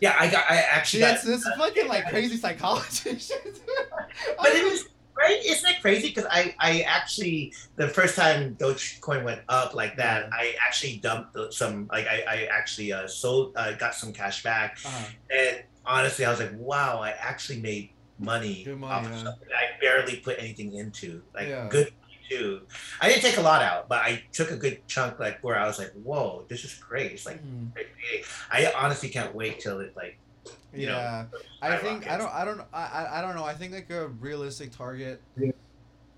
Yeah, 0.00 0.16
I 0.18 0.28
got. 0.28 0.44
I 0.50 0.56
actually. 0.56 1.00
that's 1.00 1.24
got, 1.24 1.30
this 1.30 1.48
fucking 1.56 1.88
like 1.88 2.08
crazy 2.10 2.36
psychology 2.36 3.18
shit. 3.18 3.60
but 4.36 4.48
it 4.48 4.64
was 4.64 4.84
right. 5.16 5.40
Isn't 5.44 5.70
it 5.70 5.80
crazy? 5.80 6.08
Because 6.08 6.26
I, 6.30 6.54
I 6.58 6.80
actually 6.80 7.52
the 7.76 7.88
first 7.88 8.16
time 8.16 8.56
Dogecoin 8.56 9.24
went 9.24 9.40
up 9.48 9.74
like 9.74 9.96
that, 9.96 10.24
Yeah. 10.24 10.30
I 10.32 10.54
actually 10.60 10.96
dumped 10.98 11.36
some. 11.54 11.88
Like 11.90 12.06
I, 12.06 12.24
I 12.28 12.48
actually 12.52 12.92
uh, 12.92 13.06
sold, 13.06 13.52
uh, 13.56 13.72
got 13.72 13.94
some 13.94 14.12
cash 14.12 14.42
back, 14.42 14.78
Uh-huh. 14.84 15.06
and 15.30 15.62
honestly, 15.86 16.24
I 16.24 16.30
was 16.30 16.40
like, 16.40 16.52
wow, 16.56 17.00
I 17.00 17.10
actually 17.10 17.60
made 17.60 17.90
money, 18.18 18.64
money, 18.76 18.84
off 18.92 19.06
of 19.06 19.16
something 19.18 19.48
I 19.50 19.80
barely 19.80 20.16
put 20.16 20.38
anything 20.38 20.74
into. 20.74 21.22
Like 21.34 21.48
Yeah. 21.48 21.68
good 21.68 21.92
too. 22.28 22.62
I 23.00 23.08
didn't 23.08 23.22
take 23.22 23.36
a 23.36 23.42
lot 23.42 23.62
out, 23.62 23.88
but 23.88 23.98
I 24.02 24.22
took 24.32 24.50
a 24.50 24.56
good 24.56 24.86
chunk. 24.86 25.18
Like 25.18 25.42
where 25.42 25.58
I 25.58 25.66
was 25.66 25.78
like, 25.78 25.92
whoa, 25.92 26.44
this 26.48 26.64
is 26.64 26.74
great. 26.74 27.12
It's 27.12 27.26
like 27.26 27.42
Mhm. 27.44 27.70
I 28.50 28.72
honestly 28.76 29.08
can't 29.08 29.34
wait 29.34 29.60
till 29.60 29.80
it 29.80 29.94
like 29.96 30.18
you 30.72 30.86
know, 30.86 30.96
yeah, 30.96 31.24
I 31.62 31.76
think 31.76 32.10
I 32.10 32.16
don't 32.18 32.32
I 32.32 32.44
don't 32.44 32.60
I, 32.72 32.82
I- 32.82 33.18
I 33.18 33.20
don't 33.22 33.34
know. 33.36 33.44
I 33.44 33.54
think 33.54 33.72
like 33.72 33.90
a 33.90 34.08
realistic 34.08 34.72
target. 34.76 35.20
Yeah. 35.36 35.52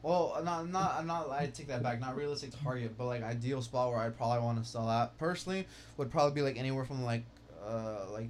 Well, 0.03 0.41
not 0.45 0.69
not 0.69 1.05
not 1.07 1.31
I 1.31 1.47
take 1.47 1.66
that 1.69 1.83
back. 1.83 2.01
Not 2.01 2.16
realistic 2.16 2.51
target, 2.62 2.97
but 2.97 3.07
like 3.07 3.23
ideal 3.23 3.61
spot 3.61 3.91
where 3.91 3.99
I'd 3.99 4.16
probably 4.16 4.41
want 4.43 4.62
to 4.62 4.69
sell 4.69 4.89
at 4.91 5.16
personally 5.19 5.66
would 5.97 6.11
probably 6.11 6.35
be 6.35 6.43
like 6.43 6.59
anywhere 6.59 6.85
from 6.85 7.03
like 7.05 7.24
uh 7.66 8.07
like 8.11 8.28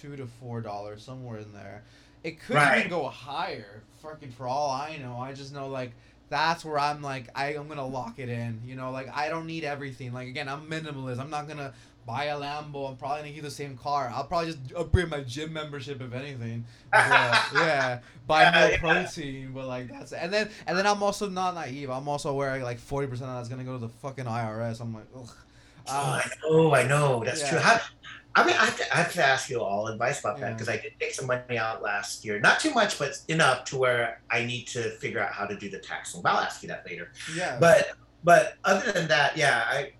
two 0.00 0.16
to 0.16 0.26
four 0.26 0.60
dollars 0.60 1.02
somewhere 1.02 1.38
in 1.38 1.52
there. 1.52 1.84
It 2.24 2.40
could 2.40 2.56
Right. 2.56 2.78
even 2.78 2.90
go 2.90 3.08
higher. 3.08 3.82
Fucking 4.02 4.32
for 4.32 4.46
all 4.48 4.70
I 4.70 4.96
know, 4.98 5.16
I 5.18 5.32
just 5.32 5.54
know 5.54 5.68
like 5.68 5.92
that's 6.28 6.64
where 6.64 6.78
I'm 6.78 7.02
like 7.02 7.28
I 7.34 7.56
I'm 7.56 7.68
gonna 7.68 7.86
lock 7.86 8.18
it 8.18 8.28
in. 8.28 8.60
You 8.64 8.74
know, 8.76 8.90
like 8.90 9.08
I 9.16 9.28
don't 9.28 9.46
need 9.46 9.64
everything. 9.64 10.12
Like 10.12 10.28
again, 10.28 10.48
I'm 10.48 10.68
minimalist. 10.68 11.18
I'm 11.20 11.30
not 11.30 11.48
gonna 11.48 11.72
buy 12.06 12.24
a 12.26 12.36
Lambo. 12.36 12.88
I'm 12.90 12.96
probably 12.96 13.22
gonna 13.22 13.32
keep 13.32 13.42
the 13.42 13.50
same 13.50 13.76
car. 13.76 14.10
I'll 14.14 14.24
probably 14.24 14.52
just 14.52 14.58
upgrade 14.76 15.08
my 15.08 15.20
gym 15.20 15.52
membership 15.52 16.00
if 16.00 16.12
anything. 16.12 16.64
But, 16.92 17.40
yeah, 17.54 18.00
buy 18.26 18.50
more 18.50 18.70
yeah. 18.70 18.78
protein. 18.78 19.52
But 19.52 19.66
like 19.66 19.88
that's 19.88 20.12
and 20.12 20.32
then 20.32 20.50
and 20.66 20.76
then 20.76 20.86
I'm 20.86 21.02
also 21.02 21.28
not 21.28 21.54
naive. 21.54 21.90
I'm 21.90 22.08
also 22.08 22.30
aware 22.30 22.62
like 22.62 22.78
forty 22.78 23.06
percent 23.06 23.30
of 23.30 23.36
that's 23.36 23.48
gonna 23.48 23.64
go 23.64 23.72
to 23.74 23.78
the 23.78 23.88
fucking 23.88 24.24
IRS. 24.26 24.80
I'm 24.80 24.94
like, 24.94 25.06
ugh. 25.16 25.30
Oh, 25.88 26.14
Um, 26.14 26.20
I 26.20 26.24
know, 26.42 26.74
I 26.74 26.82
know. 26.86 27.24
That's 27.24 27.42
yeah. 27.42 27.48
true. 27.50 27.58
How, 27.60 27.80
I 28.36 28.46
mean, 28.46 28.54
I 28.54 28.66
have, 28.66 28.76
to, 28.76 28.92
I 28.94 28.96
have 28.98 29.12
to 29.14 29.24
ask 29.24 29.48
you 29.48 29.60
all 29.62 29.86
advice 29.88 30.20
about 30.20 30.38
that 30.40 30.52
because 30.52 30.68
I 30.68 30.76
did 30.76 30.92
take 31.00 31.14
some 31.14 31.26
money 31.26 31.56
out 31.58 31.82
last 31.82 32.22
year. 32.24 32.38
Not 32.38 32.60
too 32.60 32.70
much, 32.72 32.98
but 32.98 33.18
enough 33.28 33.64
to 33.64 33.78
where 33.78 34.20
I 34.30 34.44
need 34.44 34.66
to 34.68 34.90
figure 34.98 35.20
out 35.20 35.32
how 35.32 35.46
to 35.46 35.56
do 35.56 35.70
the 35.70 35.78
taxing. 35.78 36.20
But 36.22 36.32
I'll 36.32 36.40
ask 36.40 36.62
you 36.62 36.68
that 36.68 36.84
later. 36.86 37.12
yeah. 37.34 37.56
But 37.58 37.92
but 38.22 38.54
other 38.64 38.92
than 38.92 39.08
that, 39.08 39.36
yeah, 39.38 39.64
I 39.66 39.92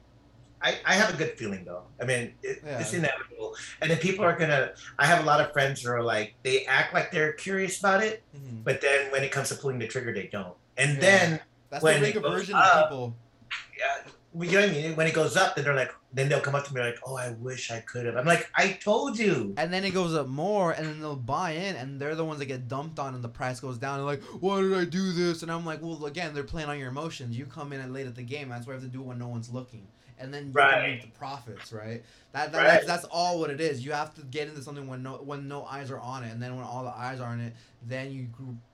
I, 0.62 0.76
I 0.84 0.94
have 0.94 1.14
a 1.14 1.16
good 1.16 1.38
feeling 1.38 1.64
though. 1.64 1.84
I 2.00 2.04
mean, 2.04 2.34
it, 2.42 2.60
Yeah. 2.64 2.78
it's 2.78 2.92
inevitable. 2.92 3.56
And 3.80 3.90
then 3.90 3.98
people 3.98 4.24
are 4.24 4.36
gonna. 4.36 4.72
I 4.98 5.06
have 5.06 5.22
a 5.22 5.26
lot 5.26 5.40
of 5.40 5.52
friends 5.52 5.80
who 5.82 5.90
are 5.90 6.02
like, 6.02 6.34
they 6.42 6.66
act 6.66 6.92
like 6.92 7.10
they're 7.10 7.32
curious 7.32 7.78
about 7.78 8.02
it, 8.02 8.22
Mhm. 8.36 8.64
but 8.64 8.80
then 8.82 9.10
when 9.12 9.22
it 9.24 9.32
comes 9.32 9.48
to 9.48 9.54
pulling 9.54 9.78
the 9.78 9.86
trigger, 9.86 10.12
they 10.12 10.26
don't. 10.26 10.54
And 10.76 10.94
Yeah. 10.94 11.00
then 11.00 11.40
That's 11.70 11.82
when 11.82 12.00
the 12.00 12.06
bigger 12.08 12.20
version 12.20 12.54
of 12.54 12.82
people. 12.84 13.16
yeah, 13.78 14.10
you 14.38 14.52
know 14.52 14.60
what 14.60 14.70
I 14.70 14.72
mean? 14.72 14.96
When 14.96 15.06
it 15.06 15.14
goes 15.14 15.36
up, 15.36 15.54
then 15.56 15.64
they're 15.64 15.74
like, 15.74 15.92
then 16.12 16.28
they'll 16.28 16.40
come 16.40 16.54
up 16.54 16.66
to 16.66 16.74
me 16.74 16.80
like, 16.80 16.98
oh, 17.06 17.16
I 17.16 17.30
wish 17.32 17.70
I 17.70 17.80
could 17.80 18.06
have. 18.06 18.16
I'm 18.16 18.26
like, 18.26 18.48
I 18.54 18.72
told 18.72 19.18
you. 19.18 19.54
And 19.56 19.72
then 19.72 19.84
it 19.84 19.90
goes 19.92 20.14
up 20.14 20.26
more, 20.28 20.72
and 20.72 20.86
then 20.86 21.00
they'll 21.00 21.16
buy 21.16 21.52
in, 21.52 21.76
and 21.76 22.00
they're 22.00 22.14
the 22.14 22.24
ones 22.24 22.38
that 22.40 22.46
get 22.46 22.68
dumped 22.68 22.98
on, 22.98 23.14
and 23.14 23.22
the 23.24 23.28
price 23.28 23.60
goes 23.60 23.78
down. 23.78 23.98
And 23.98 24.06
like, 24.06 24.22
why 24.40 24.60
did 24.60 24.74
I 24.74 24.84
do 24.84 25.12
this? 25.12 25.42
And 25.42 25.50
I'm 25.50 25.64
like, 25.64 25.80
well, 25.82 26.06
again, 26.06 26.34
they're 26.34 26.44
playing 26.44 26.68
on 26.68 26.78
your 26.78 26.88
emotions. 26.88 27.36
You 27.36 27.46
come 27.46 27.72
in 27.72 27.80
at 27.80 27.90
late 27.90 28.06
at 28.06 28.14
the 28.14 28.22
game. 28.22 28.48
That's 28.48 28.66
why 28.66 28.74
you 28.74 28.80
have 28.80 28.88
to 28.90 28.92
do 28.94 29.02
it 29.02 29.06
when 29.06 29.18
no 29.18 29.28
one's 29.28 29.50
looking, 29.50 29.86
and 30.18 30.32
then 30.32 30.48
you 30.48 30.52
can 30.52 30.62
Right. 30.62 30.84
reap 30.92 31.02
the 31.02 31.08
profits, 31.18 31.72
right? 31.72 32.02
That, 32.32 32.52
that 32.52 32.58
Right. 32.58 32.66
that's, 32.66 32.86
that's 32.86 33.04
all 33.06 33.38
what 33.40 33.50
it 33.50 33.60
is. 33.60 33.84
You 33.84 33.92
have 33.92 34.14
to 34.16 34.22
get 34.22 34.48
into 34.48 34.62
something 34.62 34.86
when 34.86 35.02
no 35.02 35.14
when 35.16 35.48
no 35.48 35.64
eyes 35.64 35.90
are 35.90 35.98
on 36.00 36.24
it, 36.24 36.32
and 36.32 36.42
then 36.42 36.56
when 36.56 36.64
all 36.64 36.82
the 36.84 36.90
eyes 36.96 37.20
are 37.20 37.28
on 37.30 37.40
it, 37.40 37.54
then 37.82 38.10
you 38.12 38.28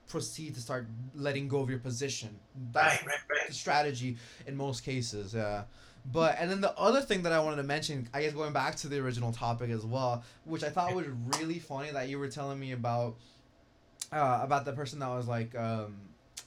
proceed 0.07 0.53
to 0.55 0.61
start 0.61 0.87
letting 1.15 1.47
go 1.47 1.59
of 1.59 1.69
your 1.69 1.79
position. 1.79 2.37
That's 2.71 2.97
Right, 3.01 3.07
right, 3.07 3.17
right. 3.29 3.47
the 3.47 3.53
strategy 3.53 4.17
in 4.47 4.55
most 4.55 4.83
cases. 4.83 5.33
Yeah. 5.33 5.63
But 6.05 6.35
and 6.37 6.51
then 6.51 6.59
the 6.61 6.77
other 6.77 7.01
thing 7.01 7.23
that 7.23 7.31
I 7.31 7.39
wanted 7.39 7.57
to 7.57 7.63
mention, 7.63 8.09
I 8.13 8.21
guess 8.23 8.33
going 8.33 8.51
back 8.53 8.75
to 8.77 8.87
the 8.89 8.99
original 8.99 9.31
topic 9.31 9.69
as 9.69 9.85
well, 9.85 10.23
which 10.43 10.63
I 10.63 10.69
thought 10.69 10.93
was 10.93 11.05
really 11.39 11.59
funny 11.59 11.91
that 11.91 12.09
you 12.09 12.19
were 12.19 12.27
telling 12.27 12.59
me 12.59 12.73
about, 12.73 13.15
uh, 14.11 14.41
about 14.43 14.65
the 14.65 14.73
person 14.73 14.99
that 14.99 15.07
was 15.09 15.27
like, 15.27 15.55
um, 15.57 15.95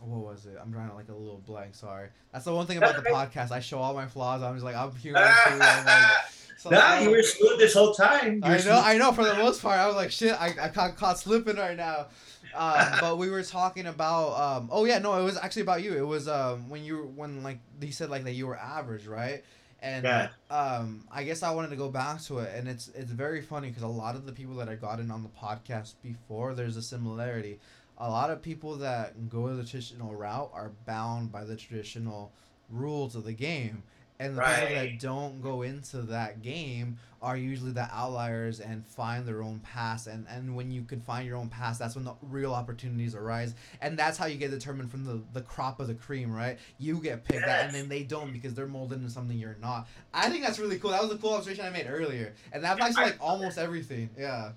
what 0.01 0.21
was 0.21 0.45
it? 0.45 0.59
I'm 0.61 0.71
drawing 0.71 0.95
like 0.95 1.09
a 1.09 1.15
little 1.15 1.39
blank. 1.47 1.75
Sorry. 1.75 2.09
That's 2.33 2.45
the 2.45 2.55
one 2.55 2.67
thing 2.67 2.77
about 2.77 3.03
the 3.03 3.09
podcast. 3.11 3.51
I 3.51 3.61
show 3.61 3.79
all 3.79 3.95
my 3.95 4.07
flaws. 4.07 4.43
I'm 4.43 4.55
just 4.55 4.65
like 4.65 4.77
I'm 4.77 4.95
human 4.97 5.23
too. 5.23 5.31
I'm 5.59 5.87
like, 5.87 6.11
so, 6.59 6.69
nah, 6.69 6.99
you 6.99 7.11
were 7.11 7.23
smooth 7.23 7.59
this 7.59 7.73
whole 7.73 7.95
time. 7.95 8.35
You 8.37 8.41
I 8.45 8.49
know, 8.51 8.59
smooth. 8.59 8.73
I 8.75 8.99
know. 8.99 9.13
For 9.13 9.25
the 9.25 9.35
most 9.37 9.63
part, 9.63 9.79
I 9.79 9.87
was 9.87 9.97
like, 9.97 10.11
shit, 10.11 10.39
I, 10.39 10.53
I 10.61 10.69
got 10.69 10.97
caught 10.97 11.19
slipping 11.19 11.57
right 11.57 11.79
now. 11.79 12.09
Um, 12.57 12.87
but 13.01 13.19
we 13.19 13.31
were 13.31 13.43
talking 13.43 13.87
about, 13.87 14.33
um, 14.41 14.69
oh 14.73 14.85
yeah, 14.85 14.99
no, 14.99 15.21
it 15.21 15.25
was 15.25 15.37
actually 15.37 15.63
about 15.63 15.83
you. 15.83 15.95
It 15.97 16.07
was 16.07 16.29
um, 16.29 16.69
when 16.69 16.85
you 16.85 17.13
when 17.15 17.43
like 17.43 17.59
he 17.81 17.91
said 17.91 18.11
like 18.11 18.25
that 18.25 18.33
you 18.33 18.47
were 18.47 18.57
average, 18.57 19.07
right? 19.07 19.45
And 19.83 20.05
Yeah. 20.05 20.29
um, 20.51 21.07
I 21.13 21.23
guess 21.25 21.43
I 21.43 21.51
wanted 21.55 21.69
to 21.71 21.77
go 21.77 21.91
back 21.91 22.21
to 22.23 22.39
it, 22.39 22.55
and 22.57 22.67
it's 22.67 22.89
it's 22.89 23.11
very 23.11 23.43
funny 23.43 23.69
because 23.69 23.83
a 23.83 23.89
lot 23.89 24.15
of 24.17 24.25
the 24.27 24.33
people 24.33 24.55
that 24.57 24.69
I 24.69 24.75
got 24.75 25.01
in 25.01 25.11
on 25.11 25.23
the 25.23 25.29
podcast 25.29 25.95
before, 26.03 26.55
there's 26.55 26.77
a 26.77 26.83
similarity. 26.83 27.61
A 27.99 28.09
lot 28.11 28.31
of 28.31 28.43
people 28.43 28.77
that 28.77 29.29
go 29.29 29.55
the 29.55 29.65
traditional 29.65 30.15
route 30.15 30.51
are 30.53 30.71
bound 30.87 31.31
by 31.33 31.45
the 31.45 31.57
traditional 31.57 32.33
rules 32.71 33.15
of 33.17 33.25
the 33.25 33.33
game 33.33 33.83
And 34.19 34.37
the 34.37 34.43
people 34.43 34.75
that 34.77 34.99
don't 34.99 35.43
go 35.43 35.63
into 35.63 35.99
that 36.03 36.43
game 36.43 36.99
are 37.21 37.37
usually 37.37 37.73
the 37.73 37.89
outliers 37.93 38.61
and 38.61 38.87
find 38.87 39.27
their 39.27 39.43
own 39.43 39.59
path. 39.61 40.07
And, 40.07 40.27
and 40.29 40.55
when 40.55 40.71
you 40.71 40.83
can 40.83 41.01
find 41.01 41.27
your 41.27 41.37
own 41.37 41.49
path, 41.49 41.79
that's 41.79 41.95
when 41.95 42.05
the 42.05 42.15
real 42.23 42.55
opportunities 42.55 43.15
arise. 43.15 43.55
And 43.81 43.99
that's 43.99 44.17
how 44.17 44.27
you 44.27 44.37
get 44.37 44.51
determined 44.51 44.91
from 44.91 45.05
the, 45.05 45.21
the 45.33 45.41
crop 45.41 45.81
of 45.81 45.89
the 45.89 45.95
cream, 45.95 46.33
right? 46.33 46.59
You 46.79 46.99
get 46.99 47.25
picked 47.25 47.47
out, 47.47 47.65
and 47.65 47.75
then 47.75 47.89
they 47.89 48.05
don't 48.05 48.33
because 48.33 48.55
they're 48.55 48.67
molded 48.67 48.99
into 48.99 49.11
something 49.11 49.37
you're 49.37 49.57
not. 49.61 49.89
I 50.15 50.31
think 50.31 50.45
that's 50.45 50.59
really 50.59 50.79
cool. 50.79 50.91
That 50.91 51.03
was 51.03 51.11
a 51.11 51.19
cool 51.19 51.35
observation 51.35 51.65
I 51.65 51.71
made 51.71 51.87
earlier. 51.89 52.35
And 52.53 52.65
that 52.65 52.75
applies 52.75 52.95
to 52.95 53.03
like 53.03 53.17
almost 53.21 53.59
everything. 53.59 54.11
Yeah. 54.17 54.53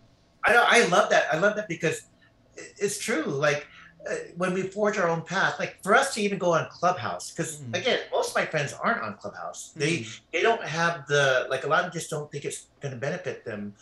I 0.46 0.54
know. 0.54 0.64
I 0.66 0.86
love 0.86 1.10
that. 1.10 1.26
I 1.34 1.38
love 1.38 1.56
that 1.56 1.68
because 1.68 2.04
it's 2.78 3.00
true. 3.00 3.24
Like 3.24 3.68
when 4.38 4.54
we 4.54 4.64
forge 4.64 4.98
our 4.98 5.10
own 5.10 5.22
path, 5.24 5.60
like 5.60 5.78
for 5.84 5.94
us 5.94 6.14
to 6.14 6.22
even 6.22 6.38
go 6.40 6.54
on 6.54 6.68
Clubhouse, 6.72 7.32
because 7.32 7.62
Mhm. 7.62 7.76
again, 7.76 8.00
most 8.12 8.30
of 8.30 8.36
my 8.36 8.46
friends 8.46 8.74
aren't 8.74 9.02
on 9.04 9.18
Clubhouse. 9.18 9.72
They 9.76 10.00
Mhm. 10.00 10.22
they 10.34 10.42
don't 10.42 10.64
have 10.64 11.06
the 11.08 11.48
like 11.50 11.64
a 11.66 11.68
lot 11.68 11.80
of 11.80 11.86
them 11.88 11.94
just 11.94 12.10
don't 12.10 12.32
think 12.32 12.46
it's 12.46 12.70
going 12.82 12.94
to 12.94 13.00
benefit 13.00 13.46
them, 13.46 13.76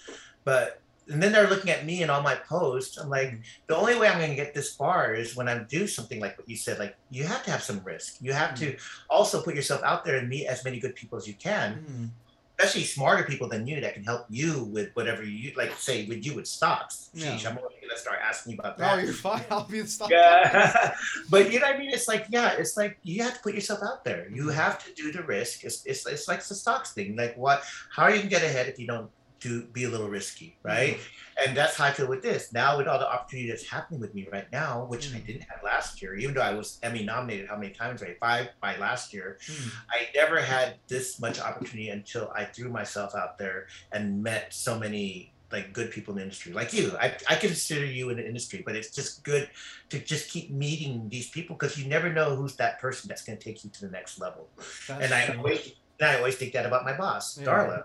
but. 0.43 0.81
And 1.09 1.23
then 1.23 1.31
they're 1.31 1.47
looking 1.49 1.71
at 1.71 1.85
me 1.85 2.01
and 2.01 2.11
all 2.11 2.21
my 2.21 2.35
posts. 2.35 2.97
I'm 2.97 3.07
like, 3.07 3.33
the 3.69 3.77
only 3.77 3.95
way 3.97 4.09
I'm 4.09 4.17
going 4.17 4.29
to 4.29 4.35
get 4.35 4.53
this 4.53 4.75
far 4.75 5.13
is 5.13 5.37
when 5.37 5.47
I 5.47 5.63
do 5.63 5.87
something 5.87 6.19
like 6.19 6.37
what 6.37 6.49
you 6.49 6.57
said. 6.57 6.79
Like, 6.79 6.97
you 7.09 7.23
have 7.23 7.43
to 7.45 7.51
have 7.51 7.63
some 7.63 7.79
risk. 7.85 8.15
You 8.19 8.33
have 8.33 8.55
to 8.59 8.75
also 9.09 9.41
put 9.41 9.55
yourself 9.55 9.81
out 9.83 10.03
there 10.03 10.17
and 10.17 10.27
meet 10.27 10.47
as 10.47 10.65
many 10.65 10.81
good 10.81 10.95
people 10.95 11.17
as 11.17 11.25
you 11.25 11.35
can. 11.35 12.11
Especially 12.59 12.83
smarter 12.83 13.23
people 13.23 13.47
than 13.47 13.67
you 13.67 13.79
that 13.81 13.93
can 13.93 14.03
help 14.03 14.25
you 14.29 14.63
with 14.65 14.89
whatever 14.95 15.23
you 15.23 15.51
like 15.55 15.71
say 15.73 16.05
with 16.07 16.25
you 16.25 16.33
with 16.33 16.47
stocks. 16.47 17.09
Yeah. 17.13 17.33
Sheesh, 17.35 17.45
I'm 17.47 17.55
gonna 17.55 17.97
start 17.97 18.19
asking 18.23 18.53
you 18.53 18.59
about 18.59 18.75
Oh, 18.77 18.95
that. 18.95 19.03
you're 19.03 19.13
fine. 19.13 19.43
I'll 19.51 19.63
be 19.67 19.81
the 19.81 19.87
stop. 19.87 20.09
yeah. 20.09 20.93
but 21.29 21.51
you 21.51 21.59
know 21.59 21.67
what 21.67 21.75
I 21.75 21.79
mean? 21.79 21.91
It's 21.91 22.07
like, 22.07 22.25
yeah, 22.29 22.53
it's 22.57 22.75
like 22.75 22.97
you 23.03 23.21
have 23.23 23.35
to 23.35 23.39
put 23.41 23.53
yourself 23.53 23.81
out 23.83 24.03
there. 24.03 24.27
You 24.33 24.45
Mhm. 24.45 24.53
have 24.55 24.83
to 24.85 24.93
do 24.93 25.11
the 25.11 25.21
risk. 25.23 25.63
It's, 25.63 25.85
it's, 25.85 26.05
it's 26.07 26.27
like 26.27 26.43
the 26.43 26.55
stocks 26.55 26.93
thing. 26.93 27.15
Like 27.15 27.37
what 27.37 27.63
how 27.91 28.03
are 28.03 28.09
you 28.11 28.17
gonna 28.17 28.29
get 28.29 28.43
ahead 28.43 28.67
if 28.67 28.79
you 28.79 28.87
don't 28.87 29.09
do 29.39 29.63
be 29.65 29.83
a 29.83 29.89
little 29.89 30.09
risky, 30.09 30.57
right? 30.63 30.97
And 31.43 31.55
that's 31.55 31.75
how 31.75 31.85
I 31.85 31.91
feel 31.91 32.07
with 32.07 32.21
this. 32.23 32.51
Now 32.53 32.77
with 32.77 32.87
all 32.87 32.99
the 32.99 33.07
opportunity 33.09 33.49
that's 33.49 33.67
happening 33.67 33.99
with 33.99 34.13
me 34.15 34.27
right 34.31 34.51
now, 34.51 34.85
which 34.85 35.13
I 35.13 35.17
Mhm. 35.19 35.25
didn't 35.27 35.41
have 35.43 35.61
last 35.63 36.01
year, 36.01 36.15
even 36.15 36.33
though 36.35 36.41
I 36.41 36.53
was 36.53 36.79
Emmy 36.83 37.03
nominated 37.03 37.47
how 37.47 37.57
many 37.57 37.73
times, 37.73 38.01
right? 38.01 38.17
Five 38.19 38.49
by 38.61 38.77
last 38.77 39.13
year. 39.13 39.37
Mhm. 39.45 39.71
I 39.89 40.07
never 40.15 40.39
had 40.41 40.77
this 40.87 41.19
much 41.19 41.39
opportunity 41.39 41.89
until 41.89 42.31
I 42.35 42.45
threw 42.45 42.69
myself 42.69 43.13
out 43.15 43.37
there 43.37 43.67
and 43.91 44.23
met 44.23 44.53
so 44.53 44.77
many 44.79 45.33
like 45.49 45.71
good 45.71 45.91
people 45.91 46.11
in 46.13 46.17
the 46.17 46.23
industry, 46.23 46.51
like 46.51 46.73
you. 46.73 46.91
I, 46.99 47.15
I 47.29 47.35
consider 47.35 47.85
you 47.85 48.09
in 48.09 48.17
the 48.17 48.27
industry, 48.27 48.63
but 48.65 48.75
it's 48.75 48.93
just 48.93 49.23
good 49.23 49.49
to 49.89 49.97
just 49.97 50.29
keep 50.29 50.51
meeting 50.51 51.07
these 51.07 51.29
people 51.29 51.55
because 51.55 51.77
you 51.77 51.87
never 51.87 52.11
know 52.11 52.35
who's 52.35 52.57
that 52.57 52.79
person 52.81 53.07
that's 53.07 53.23
going 53.23 53.37
to 53.37 53.43
take 53.43 53.63
you 53.63 53.69
to 53.69 53.81
the 53.85 53.89
next 53.91 54.19
level. 54.19 54.49
That's 54.89 55.05
and 55.05 55.13
I 55.13 55.25
true. 55.27 55.37
always, 55.37 55.71
and 55.99 56.09
I 56.09 56.17
always 56.17 56.35
think 56.35 56.53
that 56.53 56.65
about 56.65 56.85
my 56.85 56.95
boss, 56.95 57.37
Yeah. 57.37 57.47
Darla. 57.47 57.83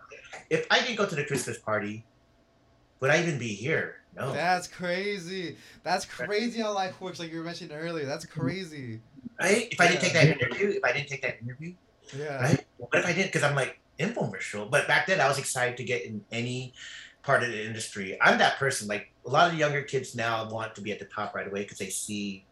If 0.50 0.66
I 0.70 0.80
didn't 0.80 0.96
go 0.96 1.06
to 1.06 1.14
the 1.14 1.24
Christmas 1.24 1.58
party, 1.58 2.04
would 3.00 3.10
I 3.10 3.20
even 3.20 3.38
be 3.38 3.48
here? 3.48 3.96
No. 4.14 4.32
That's 4.32 4.68
crazy. 4.68 5.56
That's 5.82 6.04
crazy 6.04 6.60
how 6.60 6.72
life 6.74 7.00
works, 7.00 7.18
like 7.18 7.32
you 7.32 7.38
were 7.38 7.44
mentioning 7.44 7.76
earlier. 7.76 8.04
That's 8.06 8.26
mm-hmm. 8.26 8.40
crazy. 8.40 9.00
Right? 9.40 9.68
If 9.70 9.80
I 9.80 9.88
didn't 9.88 10.02
take 10.02 10.12
that 10.12 10.26
interview, 10.26 10.68
if 10.70 10.84
I 10.84 10.92
didn't 10.92 11.08
take 11.08 11.22
that 11.22 11.40
interview, 11.40 11.74
Yeah. 12.16 12.42
right? 12.42 12.64
What 12.76 12.94
if 12.94 13.06
I 13.06 13.12
didn't? 13.12 13.28
Because 13.28 13.42
I'm 13.42 13.56
like 13.56 13.80
infomercial. 13.98 14.70
But 14.70 14.86
back 14.86 15.06
then, 15.06 15.20
I 15.20 15.28
was 15.28 15.38
excited 15.38 15.76
to 15.78 15.84
get 15.84 16.04
in 16.04 16.22
any 16.30 16.74
part 17.22 17.42
of 17.42 17.50
the 17.50 17.64
industry. 17.64 18.18
I'm 18.20 18.38
that 18.38 18.58
person. 18.58 18.88
Like 18.88 19.12
a 19.24 19.30
lot 19.30 19.50
of 19.50 19.58
younger 19.58 19.82
kids 19.82 20.14
now 20.14 20.48
want 20.50 20.74
to 20.74 20.80
be 20.82 20.92
at 20.92 20.98
the 20.98 21.06
top 21.06 21.34
right 21.34 21.46
away 21.46 21.62
because 21.62 21.78
they 21.78 21.88
see 21.88 22.44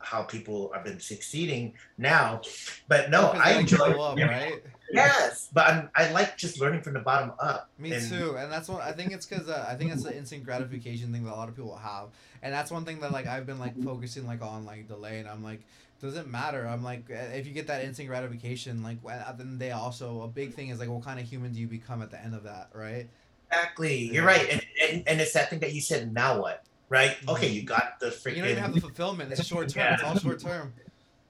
how 0.00 0.22
people 0.22 0.70
have 0.74 0.84
been 0.84 1.00
succeeding 1.00 1.74
now. 1.96 2.42
But 2.86 3.10
no, 3.10 3.30
I 3.30 3.58
enjoy. 3.58 3.98
up, 4.00 4.16
right? 4.16 4.62
Yes, 4.90 5.48
but 5.52 5.68
I'm, 5.68 5.90
I 5.94 6.10
like 6.12 6.36
just 6.36 6.60
learning 6.60 6.82
from 6.82 6.94
the 6.94 7.00
bottom 7.00 7.32
up. 7.40 7.70
Me 7.78 7.92
And- 7.92 8.08
too, 8.08 8.36
and 8.36 8.50
that's 8.50 8.68
what 8.68 8.80
I 8.82 8.92
think 8.92 9.12
it's 9.12 9.26
because 9.26 9.48
uh, 9.48 9.66
I 9.68 9.74
think 9.74 9.92
it's 9.92 10.02
the 10.02 10.16
instant 10.16 10.44
gratification 10.44 11.12
thing 11.12 11.24
that 11.24 11.32
a 11.32 11.36
lot 11.36 11.48
of 11.48 11.56
people 11.56 11.76
have, 11.76 12.08
and 12.42 12.52
that's 12.54 12.70
one 12.70 12.84
thing 12.84 13.00
that 13.00 13.12
like 13.12 13.26
I've 13.26 13.46
been 13.46 13.58
like 13.58 13.76
focusing 13.82 14.26
like 14.26 14.42
on 14.42 14.64
like 14.64 14.88
delay, 14.88 15.18
and 15.18 15.28
I'm 15.28 15.42
like 15.44 15.60
doesn't 16.00 16.30
matter. 16.30 16.66
I'm 16.66 16.82
like 16.84 17.10
uh, 17.10 17.34
if 17.34 17.46
you 17.46 17.52
get 17.52 17.66
that 17.66 17.84
instant 17.84 18.08
gratification, 18.08 18.82
like 18.82 18.98
when- 19.02 19.16
at 19.18 19.36
the 19.36 19.42
end 19.44 19.52
of 19.54 19.58
the 19.58 19.64
day, 19.66 19.70
also 19.72 20.22
a 20.22 20.28
big 20.28 20.54
thing 20.54 20.68
is 20.68 20.78
like 20.78 20.88
what 20.88 21.02
kind 21.04 21.20
of 21.20 21.26
human 21.26 21.52
do 21.52 21.60
you 21.60 21.66
become 21.66 22.00
at 22.02 22.10
the 22.10 22.22
end 22.22 22.34
of 22.34 22.44
that, 22.44 22.70
right? 22.72 23.08
Exactly. 23.50 24.10
You're 24.12 24.24
right. 24.26 24.46
And, 24.50 24.62
and 24.90 25.02
and 25.06 25.20
it's 25.20 25.32
that 25.32 25.50
thing 25.50 25.58
that 25.60 25.72
you 25.74 25.80
said. 25.80 26.12
Now 26.12 26.40
what? 26.40 26.64
Right? 26.90 27.16
Okay, 27.28 27.48
you 27.48 27.62
got 27.62 28.00
the 28.00 28.06
freaking. 28.06 28.36
You 28.36 28.42
don't 28.42 28.50
even 28.52 28.62
have 28.62 28.74
the 28.74 28.80
fulfillment. 28.80 29.32
It's 29.32 29.44
short 29.44 29.68
term. 29.68 29.92
It's 29.94 30.02
all 30.02 30.16
short 30.18 30.40
term. 30.40 30.72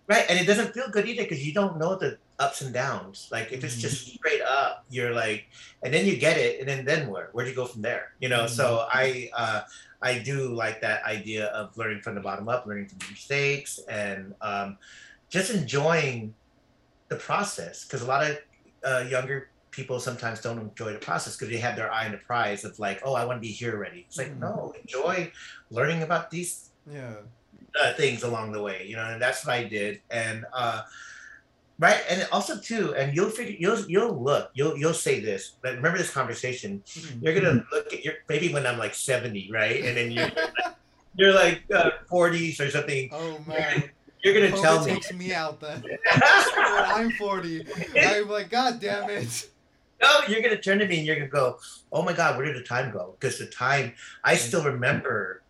Right, 0.06 0.24
and 0.28 0.38
it 0.38 0.46
doesn't 0.46 0.72
feel 0.72 0.88
good 0.88 1.06
either 1.06 1.24
because 1.24 1.44
you 1.46 1.52
don't 1.52 1.78
know 1.78 1.96
the 1.96 2.16
ups 2.38 2.60
and 2.60 2.72
downs. 2.72 3.28
Like 3.30 3.52
if 3.52 3.64
it's 3.64 3.76
Mhm. 3.76 3.80
just 3.80 4.06
straight 4.06 4.42
up, 4.42 4.84
you're 4.88 5.12
like, 5.12 5.46
and 5.82 5.92
then 5.92 6.06
you 6.06 6.16
get 6.16 6.38
it, 6.38 6.60
and 6.60 6.68
then 6.68 6.84
then 6.84 7.08
where? 7.08 7.30
Where 7.32 7.44
do 7.44 7.50
you 7.50 7.56
go 7.56 7.66
from 7.66 7.82
there? 7.82 8.12
You 8.20 8.28
know. 8.28 8.46
So 8.46 8.86
I 8.90 9.30
uh, 9.36 9.62
I 10.02 10.18
do 10.18 10.54
like 10.54 10.80
that 10.82 11.02
idea 11.04 11.46
of 11.46 11.76
learning 11.76 12.02
from 12.02 12.14
the 12.14 12.20
bottom 12.20 12.48
up, 12.48 12.66
learning 12.66 12.88
from 12.88 12.98
mistakes, 13.10 13.80
and 13.88 14.34
um, 14.40 14.78
just 15.30 15.50
enjoying 15.50 16.34
the 17.08 17.16
process. 17.16 17.84
Because 17.84 18.02
a 18.02 18.06
lot 18.06 18.22
of 18.28 18.38
uh, 18.84 19.04
younger 19.08 19.50
people 19.70 20.00
sometimes 20.00 20.40
don't 20.40 20.58
enjoy 20.58 20.92
the 20.92 20.98
process 20.98 21.36
because 21.36 21.50
they 21.52 21.58
have 21.58 21.76
their 21.76 21.92
eye 21.92 22.06
on 22.06 22.12
the 22.12 22.18
prize 22.18 22.64
of 22.64 22.78
like, 22.78 23.00
oh, 23.04 23.14
I 23.14 23.24
want 23.24 23.36
to 23.36 23.40
be 23.40 23.52
here 23.52 23.74
already. 23.74 24.00
It's 24.08 24.16
like 24.16 24.32
Mhm. 24.32 24.40
no, 24.40 24.72
enjoy 24.80 25.32
learning 25.70 26.02
about 26.02 26.30
these 26.30 26.70
Yeah. 26.86 27.16
uh, 27.80 27.92
things 27.94 28.22
along 28.22 28.52
the 28.52 28.62
way, 28.62 28.86
you 28.86 28.96
know, 28.96 29.04
and 29.04 29.20
that's 29.20 29.44
what 29.44 29.54
I 29.54 29.64
did. 29.64 30.00
And 30.10 30.46
uh, 30.54 30.82
right, 31.78 32.00
and 32.08 32.26
also 32.32 32.58
too, 32.58 32.94
and 32.94 33.14
you'll 33.14 33.30
figure, 33.30 33.56
you'll 33.58 33.80
you'll 33.88 34.22
look, 34.22 34.50
you'll 34.54 34.76
you'll 34.76 34.94
say 34.94 35.20
this. 35.20 35.56
But 35.62 35.76
remember 35.76 35.98
this 35.98 36.10
conversation. 36.10 36.82
Mhm. 36.86 37.22
You're 37.22 37.34
gonna 37.34 37.64
look 37.72 37.92
at 37.92 38.04
your 38.04 38.14
maybe 38.28 38.52
when 38.52 38.66
I'm 38.66 38.78
like 38.78 38.94
70, 38.94 39.50
right, 39.52 39.84
and 39.84 39.96
then 39.96 40.10
you're 40.10 40.30
you're 41.16 41.34
like 41.34 41.62
uh, 41.74 41.90
40s 42.10 42.60
or 42.60 42.70
something. 42.70 43.10
Oh 43.12 43.38
man. 43.46 43.90
You're 44.22 44.34
gonna 44.34 44.60
tell 44.60 44.82
it 44.82 44.86
me. 44.86 44.94
takes 44.94 45.12
me 45.12 45.32
out 45.32 45.60
then. 45.60 45.80
when 45.82 45.96
I'm 46.14 47.10
40, 47.12 47.64
I'm 47.96 48.28
like, 48.28 48.50
God 48.50 48.80
damn 48.80 49.08
it. 49.10 49.48
No, 50.02 50.20
you're 50.28 50.42
gonna 50.42 50.60
turn 50.60 50.78
to 50.78 50.86
me 50.86 50.98
and 50.98 51.06
you're 51.06 51.16
gonna 51.16 51.28
go, 51.28 51.58
"Oh 51.92 52.02
my 52.02 52.12
God, 52.12 52.36
where 52.36 52.46
did 52.46 52.56
the 52.56 52.62
time 52.62 52.92
go?" 52.92 53.16
Because 53.18 53.38
the 53.38 53.46
time, 53.46 53.94
I 54.22 54.36
still 54.36 54.62
remember 54.62 55.42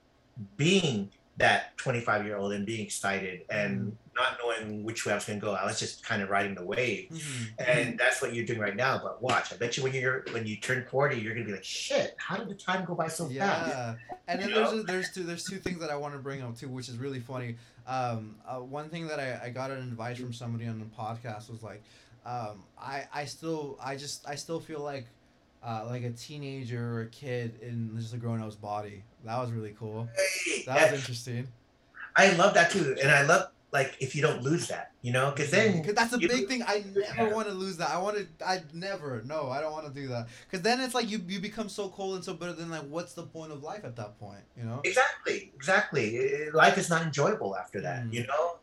being 0.56 1.10
that 1.36 1.76
25 1.76 2.24
year 2.24 2.36
old 2.36 2.52
and 2.52 2.64
being 2.66 2.84
excited 2.84 3.42
and 3.50 3.96
not 4.18 4.38
knowing 4.42 4.82
which 4.84 5.06
way 5.06 5.12
I 5.12 5.14
was 5.14 5.24
gonna 5.24 5.38
go. 5.38 5.52
I 5.54 5.64
was 5.64 5.78
just 5.78 6.04
kind 6.04 6.20
of 6.22 6.28
riding 6.28 6.54
the 6.54 6.64
wave, 6.64 7.08
Mhm. 7.10 7.48
and 7.66 7.98
that's 7.98 8.20
what 8.20 8.34
you're 8.34 8.44
doing 8.44 8.58
right 8.58 8.74
now. 8.76 8.98
But 9.02 9.22
watch, 9.22 9.52
I 9.52 9.56
bet 9.56 9.76
you 9.76 9.82
when 9.82 9.94
you're 9.94 10.24
when 10.32 10.46
you 10.46 10.56
turn 10.56 10.84
40, 10.90 11.18
you're 11.20 11.34
gonna 11.34 11.46
be 11.46 11.52
like, 11.52 11.64
"Shit, 11.64 12.14
how 12.18 12.36
did 12.36 12.48
the 12.48 12.54
time 12.54 12.84
go 12.84 12.94
by 12.94 13.08
so 13.08 13.24
fast?" 13.24 13.34
Yeah, 13.34 13.94
and 14.26 14.40
then 14.40 14.48
You 14.50 14.54
there's 14.56 14.72
a, 14.72 14.82
there's 14.82 15.12
two 15.12 15.22
there's 15.22 15.44
two 15.44 15.58
things 15.58 15.80
that 15.80 15.90
I 15.90 15.96
want 15.96 16.14
to 16.14 16.18
bring 16.20 16.42
up 16.42 16.56
too, 16.58 16.68
which 16.68 16.88
is 16.88 16.96
really 16.98 17.20
funny. 17.20 17.56
Um, 17.86 18.36
uh, 18.46 18.56
one 18.58 18.90
thing 18.90 19.06
that 19.08 19.18
I, 19.20 19.40
I 19.46 19.48
got 19.50 19.70
an 19.70 19.78
advice 19.78 20.18
from 20.18 20.32
somebody 20.32 20.66
on 20.66 20.78
the 20.78 20.84
podcast 20.86 21.48
was 21.50 21.62
like, 21.62 21.82
um, 22.26 22.62
I 22.78 23.04
I 23.12 23.24
still 23.24 23.78
I 23.80 23.96
just 23.96 24.28
I 24.28 24.34
still 24.34 24.60
feel 24.60 24.80
like, 24.80 25.06
uh, 25.62 25.84
like 25.86 26.02
a 26.02 26.10
teenager 26.10 26.96
or 26.98 27.00
a 27.02 27.06
kid 27.08 27.58
in 27.62 27.96
just 27.98 28.12
a 28.12 28.18
grown 28.18 28.42
up's 28.42 28.56
body. 28.56 29.04
That 29.24 29.38
was 29.38 29.50
really 29.52 29.74
cool. 29.78 30.08
That 30.66 30.90
was 30.90 31.00
interesting. 31.00 31.48
I 32.16 32.32
love 32.32 32.54
that 32.54 32.70
too, 32.72 32.96
and 33.00 33.10
I 33.10 33.22
love 33.22 33.50
like 33.70 33.94
if 34.00 34.16
you 34.16 34.22
don't 34.22 34.42
lose 34.42 34.68
that, 34.68 34.92
you 35.02 35.12
know, 35.12 35.30
because 35.30 35.50
then 35.50 35.84
Cause 35.84 35.94
that's 35.94 36.12
a 36.14 36.18
big 36.18 36.48
thing. 36.48 36.62
I 36.66 36.84
never 36.94 37.28
Yeah. 37.28 37.34
want 37.34 37.48
to 37.48 37.54
lose 37.54 37.76
that. 37.76 37.90
I 37.90 37.98
want 37.98 38.16
to. 38.16 38.26
I 38.46 38.62
never. 38.72 39.22
No, 39.26 39.50
I 39.50 39.60
don't 39.60 39.72
want 39.72 39.86
to 39.86 39.92
do 39.92 40.08
that. 40.08 40.28
Cause 40.50 40.62
then 40.62 40.80
it's 40.80 40.94
like 40.94 41.10
you 41.10 41.20
you 41.26 41.38
become 41.40 41.68
so 41.68 41.90
cold 41.90 42.14
and 42.16 42.24
so 42.24 42.32
bitter. 42.32 42.54
Then 42.54 42.70
like, 42.70 42.88
what's 42.88 43.12
the 43.12 43.24
point 43.24 43.52
of 43.52 43.62
life 43.62 43.84
at 43.84 43.94
that 43.96 44.18
point? 44.18 44.40
You 44.56 44.64
know. 44.64 44.80
Exactly, 44.84 45.52
exactly. 45.54 46.50
Life 46.52 46.78
is 46.78 46.88
not 46.88 47.02
enjoyable 47.02 47.56
after 47.56 47.80
that, 47.82 48.04
Mm. 48.04 48.12
you 48.14 48.26
know. 48.26 48.58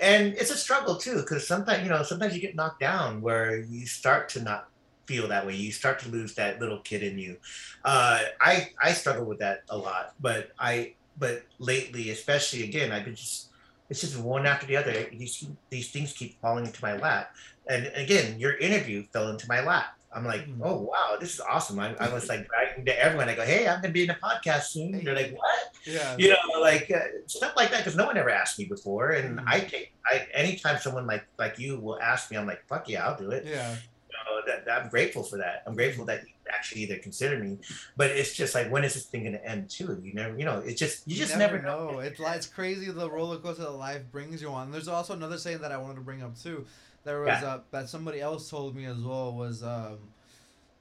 And 0.00 0.34
it's 0.34 0.50
a 0.50 0.56
struggle 0.56 0.96
too, 0.96 1.16
because 1.16 1.46
sometimes 1.48 1.82
you 1.82 1.88
know, 1.88 2.02
sometimes 2.02 2.34
you 2.34 2.40
get 2.40 2.54
knocked 2.54 2.80
down 2.80 3.22
where 3.22 3.56
you 3.58 3.86
start 3.86 4.28
to 4.30 4.42
not 4.42 4.68
feel 5.06 5.28
that 5.28 5.46
way. 5.46 5.54
You 5.54 5.72
start 5.72 6.00
to 6.00 6.08
lose 6.10 6.34
that 6.34 6.60
little 6.60 6.80
kid 6.80 7.02
in 7.02 7.18
you. 7.18 7.38
Uh, 7.84 8.20
I 8.40 8.70
I 8.82 8.92
struggle 8.92 9.24
with 9.24 9.38
that 9.38 9.62
a 9.70 9.78
lot, 9.78 10.14
but 10.20 10.50
I 10.58 10.94
but 11.18 11.44
lately, 11.58 12.10
especially 12.10 12.64
again, 12.64 12.92
I've 12.92 13.06
been 13.06 13.14
just 13.14 13.48
it's 13.90 14.00
just 14.00 14.18
one 14.18 14.46
after 14.46 14.66
the 14.66 14.76
other. 14.76 14.92
These 15.12 15.46
these 15.70 15.90
things 15.90 16.12
keep 16.12 16.40
falling 16.40 16.66
into 16.66 16.82
my 16.82 16.96
lap, 16.96 17.34
and 17.68 17.90
again, 17.94 18.38
your 18.38 18.56
interview 18.56 19.04
fell 19.12 19.28
into 19.28 19.46
my 19.48 19.60
lap. 19.64 19.86
I'm 20.12 20.24
like, 20.24 20.46
Mm. 20.46 20.60
oh 20.62 20.80
wow, 20.80 21.16
this 21.20 21.34
is 21.34 21.40
awesome. 21.40 21.78
I, 21.78 21.94
I 21.96 22.08
was 22.08 22.28
like 22.28 22.48
bragging 22.48 22.86
to 22.86 22.98
everyone. 23.04 23.28
I 23.28 23.34
go, 23.34 23.44
hey, 23.44 23.68
I'm 23.68 23.82
gonna 23.82 23.92
be 23.92 24.04
in 24.04 24.10
a 24.10 24.14
podcast 24.14 24.62
soon. 24.72 24.94
And 24.94 25.06
They're 25.06 25.14
like, 25.14 25.34
what? 25.36 25.72
Yeah. 25.84 26.16
you 26.16 26.30
know, 26.30 26.60
like 26.60 26.90
uh, 26.90 27.00
stuff 27.26 27.52
like 27.56 27.70
that 27.70 27.78
because 27.84 27.96
no 27.96 28.06
one 28.06 28.16
ever 28.16 28.30
asked 28.30 28.58
me 28.58 28.64
before, 28.64 29.10
and 29.10 29.38
Mhm. 29.40 29.44
I 29.46 29.60
take 29.60 29.92
I 30.06 30.26
anytime 30.32 30.78
someone 30.78 31.06
like 31.06 31.24
like 31.38 31.58
you 31.58 31.78
will 31.78 32.00
ask 32.00 32.30
me, 32.30 32.38
I'm 32.38 32.46
like, 32.46 32.66
fuck 32.66 32.88
yeah, 32.88 33.06
I'll 33.06 33.18
do 33.18 33.30
it. 33.30 33.44
Yeah. 33.46 33.76
You 34.46 34.52
know, 34.52 34.56
that, 34.58 34.64
that- 34.66 34.82
I'm 34.82 34.88
grateful 34.88 35.22
for 35.22 35.38
that. 35.38 35.62
I'm 35.66 35.74
grateful 35.74 36.04
that 36.06 36.22
you 36.22 36.30
actually 36.52 36.82
either 36.82 36.98
consider 36.98 37.38
me, 37.42 37.58
but 37.96 38.10
it's 38.10 38.34
just 38.34 38.54
like 38.54 38.70
when 38.70 38.84
is 38.84 38.94
this 38.94 39.04
thing 39.06 39.24
gonna 39.24 39.38
end 39.38 39.68
too? 39.68 40.00
You 40.02 40.14
never, 40.14 40.38
you 40.38 40.44
know, 40.44 40.58
it's 40.60 40.78
just 40.78 41.06
you, 41.08 41.16
just 41.16 41.36
never, 41.36 41.60
know. 41.60 41.98
It's 41.98 42.20
like 42.20 42.36
it's 42.36 42.46
crazy 42.46 42.90
the 42.90 43.10
roller 43.10 43.38
coaster 43.38 43.62
that 43.64 43.70
life 43.72 44.02
brings 44.12 44.40
you 44.40 44.48
on. 44.48 44.70
There's 44.70 44.88
also 44.88 45.14
another 45.14 45.38
saying 45.38 45.58
that 45.58 45.72
I 45.72 45.76
wanted 45.76 45.96
to 45.96 46.00
bring 46.02 46.22
up 46.22 46.38
too, 46.38 46.66
there 47.04 47.20
was 47.20 47.40
Yeah. 47.42 47.54
uh, 47.54 47.60
that 47.72 47.88
somebody 47.88 48.20
else 48.20 48.48
told 48.48 48.76
me 48.76 48.84
as 48.86 48.98
well 48.98 49.32
was 49.32 49.62
um, 49.62 49.98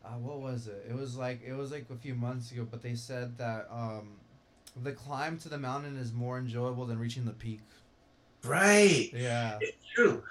uh, 0.03 0.09
what 0.19 0.39
was 0.39 0.67
it? 0.67 0.85
It 0.89 0.95
was 0.95 1.15
like 1.17 1.41
it 1.45 1.53
was 1.53 1.71
like 1.71 1.85
a 1.91 1.95
few 1.95 2.13
months 2.13 2.51
ago, 2.51 2.67
but 2.69 2.81
they 2.83 2.95
said 2.95 3.37
that 3.37 3.67
um, 3.71 4.17
the 4.83 4.91
climb 4.91 5.37
to 5.39 5.49
the 5.49 5.57
mountain 5.57 5.97
is 5.97 6.13
more 6.13 6.37
enjoyable 6.37 6.85
than 6.85 6.99
reaching 6.99 7.25
the 7.25 7.33
peak. 7.33 7.61
Right. 8.43 9.09
Yeah. 9.13 9.57
It's 9.61 9.77
true. 9.95 10.21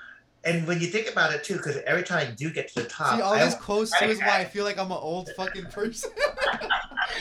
And 0.45 0.67
when 0.67 0.81
you 0.81 0.89
think 0.89 1.11
about 1.11 1.33
it 1.33 1.43
too, 1.43 1.57
because 1.57 1.77
every 1.87 2.03
time 2.03 2.19
I 2.27 2.31
do 2.31 2.51
get 2.51 2.69
to 2.75 2.83
the 2.83 2.89
top, 2.89 3.17
See, 3.17 3.23
all 3.23 3.33
I- 3.35 3.45
these 3.45 3.55
quotes 3.55 3.99
too 3.99 4.05
is 4.07 4.19
why 4.21 4.41
I 4.41 4.45
feel 4.45 4.65
like 4.65 4.79
I'm 4.79 4.91
an 4.93 4.99
old 5.01 5.31
fucking 5.37 5.67
person. 5.67 6.11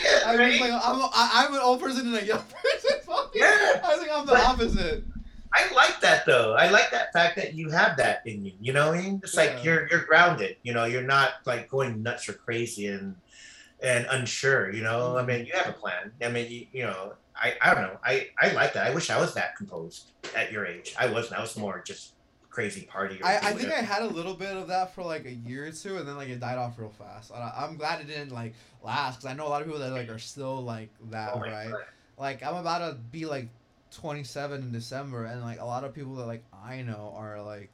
Yeah, 0.03 0.19
I 0.25 0.37
right? 0.37 0.51
mean, 0.53 0.61
like 0.61 0.71
I'm, 0.71 0.99
a, 0.99 1.09
I, 1.13 1.45
I'm 1.45 1.53
an 1.53 1.59
old 1.61 1.79
person 1.81 2.07
and 2.07 2.15
a 2.15 2.25
young 2.25 2.39
person. 2.63 2.99
Yeah. 3.35 3.81
I 3.83 3.97
think 3.97 4.09
I'm 4.11 4.25
the 4.25 4.31
But- 4.33 4.41
opposite. 4.45 5.03
I 5.55 5.71
like 5.75 5.99
that 6.01 6.25
though. 6.25 6.53
I 6.55 6.69
like 6.69 6.89
that 6.91 7.13
fact 7.13 7.35
that 7.35 7.53
you 7.53 7.69
have 7.69 7.97
that 7.97 8.25
in 8.25 8.43
you. 8.43 8.53
You 8.59 8.73
know 8.73 8.87
what 8.89 8.97
I 8.97 9.01
mean? 9.03 9.19
It's 9.23 9.35
Yeah. 9.35 9.41
like 9.41 9.63
you're 9.63 9.87
you're 9.89 10.03
grounded. 10.05 10.55
You 10.63 10.73
know, 10.73 10.85
you're 10.85 11.03
not 11.03 11.33
like 11.45 11.69
going 11.69 12.01
nuts 12.01 12.27
or 12.27 12.33
crazy 12.33 12.87
and 12.87 13.15
and 13.81 14.07
unsure. 14.09 14.73
You 14.73 14.81
know, 14.81 15.15
I 15.17 15.21
Mhm. 15.21 15.27
mean, 15.27 15.45
you 15.45 15.53
have 15.53 15.67
a 15.67 15.73
plan. 15.73 16.11
I 16.23 16.29
mean, 16.29 16.49
you, 16.51 16.65
you 16.71 16.83
know, 16.85 17.13
I 17.35 17.53
I 17.61 17.73
don't 17.75 17.83
know. 17.83 17.99
I 18.03 18.29
I 18.41 18.51
like 18.53 18.73
that. 18.73 18.87
I 18.87 18.95
wish 18.95 19.11
I 19.11 19.19
was 19.19 19.35
that 19.35 19.55
composed 19.55 20.09
at 20.35 20.51
your 20.51 20.65
age. 20.65 20.95
I 20.97 21.05
wasn't. 21.07 21.37
I 21.37 21.41
was 21.41 21.55
more 21.55 21.83
just 21.85 22.12
crazy 22.53 22.83
party. 22.83 23.19
I, 23.23 23.37
I 23.37 23.53
think 23.53 23.71
I 23.71 23.81
had 23.81 24.03
a 24.03 24.07
little 24.07 24.35
bit 24.35 24.55
of 24.55 24.67
that 24.67 24.93
for 24.93 25.03
like 25.03 25.25
a 25.25 25.31
year 25.33 25.65
or 25.65 25.71
two, 25.71 25.97
and 25.97 26.07
then 26.07 26.15
like 26.15 26.29
it 26.29 26.39
died 26.39 26.59
off 26.59 26.77
real 26.77 26.91
fast. 26.91 27.31
And 27.31 27.39
I, 27.41 27.51
I'm 27.57 27.77
glad 27.77 27.99
it 27.99 28.07
didn't 28.07 28.31
like 28.31 28.53
last, 28.83 29.15
because 29.15 29.25
I 29.25 29.33
know 29.33 29.47
a 29.47 29.49
lot 29.49 29.61
of 29.61 29.67
people 29.67 29.79
that 29.81 29.91
like 29.91 30.09
are 30.09 30.19
still 30.19 30.61
like 30.61 30.89
that, 31.09 31.31
Oh 31.33 31.39
right? 31.39 31.71
God. 31.71 31.81
Like 32.17 32.43
I'm 32.43 32.55
about 32.55 32.87
to 32.87 32.95
be 33.11 33.25
like 33.25 33.49
27 33.91 34.61
in 34.61 34.71
December, 34.71 35.25
and 35.25 35.41
like 35.41 35.59
a 35.59 35.65
lot 35.65 35.83
of 35.83 35.93
people 35.95 36.15
that 36.15 36.27
like 36.27 36.43
I 36.63 36.83
know 36.83 37.13
are 37.17 37.41
like 37.41 37.71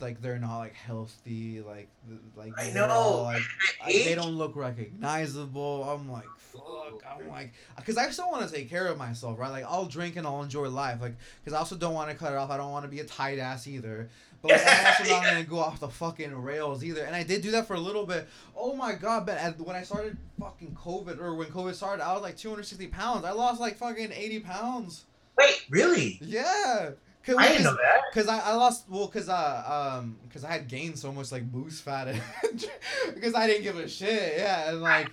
like 0.00 0.20
they're 0.20 0.38
not 0.38 0.58
like 0.58 0.74
healthy, 0.74 1.60
like 1.60 1.88
like 2.36 2.52
I 2.58 2.70
know. 2.70 2.86
all, 2.86 3.22
like 3.24 3.42
I 3.84 3.92
they 3.92 4.14
don't 4.14 4.36
look 4.36 4.56
recognizable. 4.56 5.84
I'm 5.84 6.10
like, 6.10 6.26
fuck. 6.36 7.02
I'm 7.08 7.28
like, 7.28 7.52
because 7.76 7.96
I 7.96 8.10
still 8.10 8.30
want 8.30 8.48
to 8.48 8.54
take 8.54 8.68
care 8.68 8.86
of 8.86 8.98
myself, 8.98 9.38
right? 9.38 9.50
Like, 9.50 9.64
I'll 9.64 9.86
drink 9.86 10.16
and 10.16 10.26
I'll 10.26 10.42
enjoy 10.42 10.68
life, 10.68 11.00
like, 11.00 11.14
because 11.42 11.54
I 11.54 11.58
also 11.58 11.76
don't 11.76 11.94
want 11.94 12.10
to 12.10 12.16
cut 12.16 12.32
it 12.32 12.36
off. 12.36 12.50
I 12.50 12.56
don't 12.56 12.72
want 12.72 12.84
to 12.84 12.90
be 12.90 13.00
a 13.00 13.04
tight 13.04 13.38
ass 13.38 13.66
either. 13.66 14.08
But 14.42 14.52
like, 14.52 14.62
I'm 14.66 14.86
also 14.86 15.04
not 15.10 15.24
gonna 15.24 15.44
go 15.44 15.58
off 15.58 15.80
the 15.80 15.88
fucking 15.88 16.34
rails 16.34 16.82
either. 16.82 17.04
And 17.04 17.14
I 17.14 17.22
did 17.22 17.42
do 17.42 17.50
that 17.52 17.66
for 17.66 17.74
a 17.74 17.80
little 17.80 18.06
bit. 18.06 18.26
Oh 18.56 18.74
my 18.74 18.94
god, 18.94 19.26
but 19.26 19.58
when 19.60 19.76
I 19.76 19.82
started 19.82 20.16
fucking 20.38 20.74
COVID 20.80 21.20
or 21.20 21.34
when 21.34 21.48
COVID 21.48 21.74
started, 21.74 22.04
I 22.04 22.12
was 22.14 22.22
like 22.22 22.36
260 22.36 22.86
pounds. 22.88 23.24
I 23.24 23.32
lost 23.32 23.60
like 23.60 23.76
fucking 23.76 24.12
80 24.12 24.40
pounds. 24.40 25.04
Wait, 25.36 25.64
really? 25.70 26.18
Yeah. 26.22 26.90
Cause, 27.24 27.36
I 27.38 27.48
didn't 27.48 27.64
know 27.64 27.74
that. 27.76 28.00
Cause 28.14 28.28
I, 28.28 28.38
I 28.38 28.54
lost 28.54 28.86
well 28.88 29.06
cause 29.08 29.28
uh 29.28 29.98
um 30.00 30.16
cause 30.32 30.42
I 30.42 30.52
had 30.52 30.68
gained 30.68 30.98
so 30.98 31.12
much 31.12 31.30
like 31.30 31.50
boost 31.50 31.82
fat 31.82 32.14
because 33.14 33.34
I 33.34 33.46
didn't 33.46 33.62
give 33.62 33.78
a 33.78 33.88
shit 33.88 34.38
yeah 34.38 34.70
and 34.70 34.80
like 34.80 35.10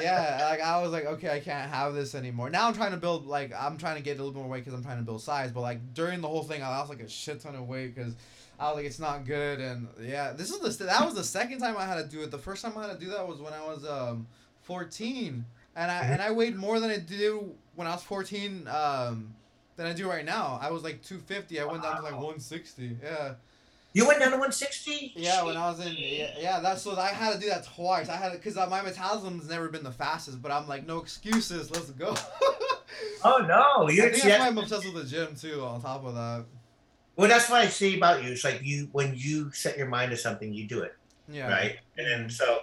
yeah 0.00 0.46
like 0.48 0.60
I 0.60 0.80
was 0.80 0.92
like 0.92 1.06
okay 1.06 1.30
I 1.30 1.40
can't 1.40 1.70
have 1.70 1.94
this 1.94 2.14
anymore. 2.14 2.50
Now 2.50 2.68
I'm 2.68 2.74
trying 2.74 2.92
to 2.92 2.96
build 2.96 3.26
like 3.26 3.52
I'm 3.52 3.78
trying 3.78 3.96
to 3.96 4.02
get 4.02 4.20
a 4.20 4.22
little 4.22 4.40
more 4.40 4.48
weight 4.48 4.64
because 4.64 4.74
I'm 4.74 4.84
trying 4.84 4.98
to 4.98 5.04
build 5.04 5.22
size 5.22 5.50
but 5.50 5.62
like 5.62 5.92
during 5.92 6.20
the 6.20 6.28
whole 6.28 6.44
thing 6.44 6.62
I 6.62 6.68
lost 6.68 6.88
like 6.88 7.00
a 7.00 7.08
shit 7.08 7.40
ton 7.40 7.56
of 7.56 7.66
weight 7.66 7.94
because 7.96 8.14
I 8.58 8.68
was 8.68 8.76
like 8.76 8.86
it's 8.86 9.00
not 9.00 9.26
good 9.26 9.60
and 9.60 9.88
yeah 10.00 10.32
this 10.32 10.50
is 10.50 10.78
the 10.78 10.84
that 10.84 11.04
was 11.04 11.14
the 11.14 11.24
second 11.24 11.58
time 11.58 11.76
I 11.76 11.84
had 11.84 11.96
to 11.96 12.04
do 12.04 12.22
it. 12.22 12.30
The 12.30 12.38
first 12.38 12.62
time 12.62 12.78
I 12.78 12.86
had 12.86 12.98
to 12.98 13.04
do 13.04 13.10
that 13.10 13.26
was 13.26 13.40
when 13.40 13.52
I 13.52 13.66
was 13.66 13.84
um 13.84 14.28
14 14.62 15.44
and 15.74 15.90
I 15.90 15.98
and 16.04 16.22
I 16.22 16.30
weighed 16.30 16.54
more 16.54 16.78
than 16.78 16.90
I 16.90 16.98
did 16.98 17.32
when 17.74 17.88
I 17.88 17.92
was 17.92 18.04
14 18.04 18.68
um 18.68 19.34
than 19.80 19.88
I 19.88 19.94
do 19.94 20.06
right 20.06 20.26
now. 20.26 20.58
I 20.60 20.70
was 20.70 20.84
like 20.84 21.02
250. 21.02 21.58
I 21.58 21.64
went 21.64 21.82
down 21.82 21.96
to 21.96 22.02
like 22.02 22.12
160. 22.12 22.98
Yeah. 23.02 23.32
You 23.94 24.06
went 24.06 24.20
down 24.20 24.28
to 24.28 24.36
160? 24.36 25.14
Yeah, 25.16 25.42
when 25.42 25.56
I 25.56 25.70
was 25.70 25.80
in 25.84 25.94
yeah, 25.96 26.34
yeah 26.38 26.60
that's 26.60 26.82
so 26.82 26.96
I 26.96 27.08
had 27.08 27.32
to 27.32 27.40
do 27.40 27.48
that 27.48 27.64
twice. 27.64 28.10
I 28.10 28.16
had 28.16 28.32
because 28.32 28.58
uh, 28.58 28.66
my 28.66 28.82
metabolism's 28.82 29.48
never 29.48 29.68
been 29.68 29.82
the 29.82 29.90
fastest, 29.90 30.42
but 30.42 30.52
I'm 30.52 30.68
like 30.68 30.86
no 30.86 30.98
excuses. 30.98 31.70
Let's 31.70 31.90
go. 31.90 32.14
Oh 33.22 33.38
no, 33.38 33.86
I 33.86 33.92
you 33.92 34.02
think 34.02 34.16
see, 34.16 34.28
that's 34.28 34.40
why 34.40 34.48
I'm 34.48 34.58
obsessed 34.58 34.84
with 34.84 34.94
the 34.94 35.08
gym 35.08 35.34
too. 35.34 35.62
On 35.62 35.80
top 35.80 36.04
of 36.04 36.14
that, 36.14 36.44
well, 37.16 37.28
that's 37.28 37.48
what 37.48 37.60
I 37.60 37.68
see 37.68 37.96
about 37.96 38.24
you. 38.24 38.32
It's 38.32 38.44
like 38.44 38.60
you 38.62 38.88
when 38.92 39.14
you 39.16 39.52
set 39.52 39.78
your 39.78 39.86
mind 39.86 40.10
to 40.10 40.16
something, 40.16 40.52
you 40.52 40.66
do 40.66 40.80
it. 40.80 40.96
yeah. 41.28 41.48
right? 41.48 41.78
And 41.96 42.30
so, 42.30 42.60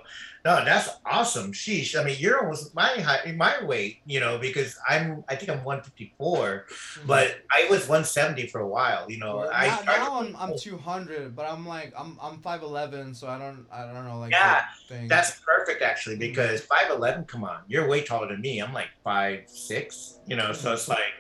no, 0.47 0.63
that's 0.63 0.89
awesome. 1.05 1.51
Sheesh. 1.51 1.99
I 1.99 2.03
mean, 2.05 2.15
you're 2.19 2.39
almost 2.41 2.73
my 2.73 2.87
height, 3.07 3.35
my 3.35 3.61
weight, 3.63 3.99
you 4.05 4.19
know, 4.21 4.37
because 4.37 4.77
I'm, 4.87 5.23
I 5.27 5.35
think 5.35 5.51
I'm 5.51 5.61
154, 5.65 6.65
Mhm. 6.69 7.05
but 7.05 7.35
I 7.51 7.67
was 7.69 7.81
170 7.87 8.47
for 8.47 8.61
a 8.61 8.67
while, 8.67 9.11
you 9.11 9.17
know. 9.19 9.37
Well, 9.37 9.51
I 9.53 9.67
now, 9.67 9.81
now 9.85 10.19
I'm, 10.21 10.35
I'm 10.37 10.57
200, 10.57 11.35
but 11.35 11.45
I'm 11.45 11.67
like 11.67 11.91
I'm 11.97 12.17
I'm 12.21 12.37
5'11, 12.41 13.15
so 13.15 13.27
I 13.27 13.37
don't 13.37 13.65
I 13.71 13.85
don't 13.91 14.05
know 14.07 14.19
like 14.19 14.31
Yeah. 14.31 14.61
That's 15.07 15.39
perfect, 15.41 15.81
actually, 15.81 16.15
Mhm. 16.15 16.19
because 16.19 16.61
5'11, 16.61 17.27
come 17.27 17.43
on, 17.43 17.59
you're 17.67 17.87
way 17.87 18.01
taller 18.03 18.29
than 18.29 18.39
me. 18.41 18.59
I'm 18.59 18.73
like 18.73 18.89
5'6, 19.05 20.19
you 20.27 20.35
know, 20.37 20.53
so 20.53 20.71
it's 20.73 20.87
like, 20.87 21.13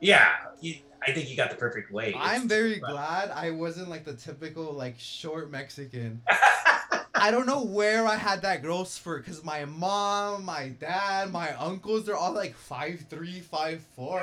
yeah, 0.00 0.28
you, 0.60 0.74
I 1.06 1.12
think 1.12 1.30
you 1.30 1.36
got 1.36 1.50
the 1.50 1.56
perfect 1.56 1.90
weight. 1.92 2.14
I'm 2.18 2.46
very 2.48 2.78
but- 2.80 2.90
glad 2.90 3.30
I 3.30 3.50
wasn't 3.52 3.88
like 3.88 4.04
the 4.04 4.14
typical 4.14 4.72
like 4.72 4.96
short 4.98 5.50
Mexican. 5.50 6.20
I 7.18 7.30
don't 7.30 7.46
know 7.46 7.64
where 7.64 8.06
I 8.06 8.16
had 8.16 8.42
that 8.42 8.62
growth 8.62 8.88
spurt 8.88 9.24
because 9.24 9.44
my 9.44 9.64
mom, 9.64 10.44
my 10.44 10.68
dad, 10.68 11.32
my 11.32 11.54
uncles, 11.56 12.04
they're 12.04 12.16
all 12.16 12.32
like 12.32 12.54
five 12.54 13.04
three, 13.08 13.40
five 13.40 13.82
four. 13.94 14.20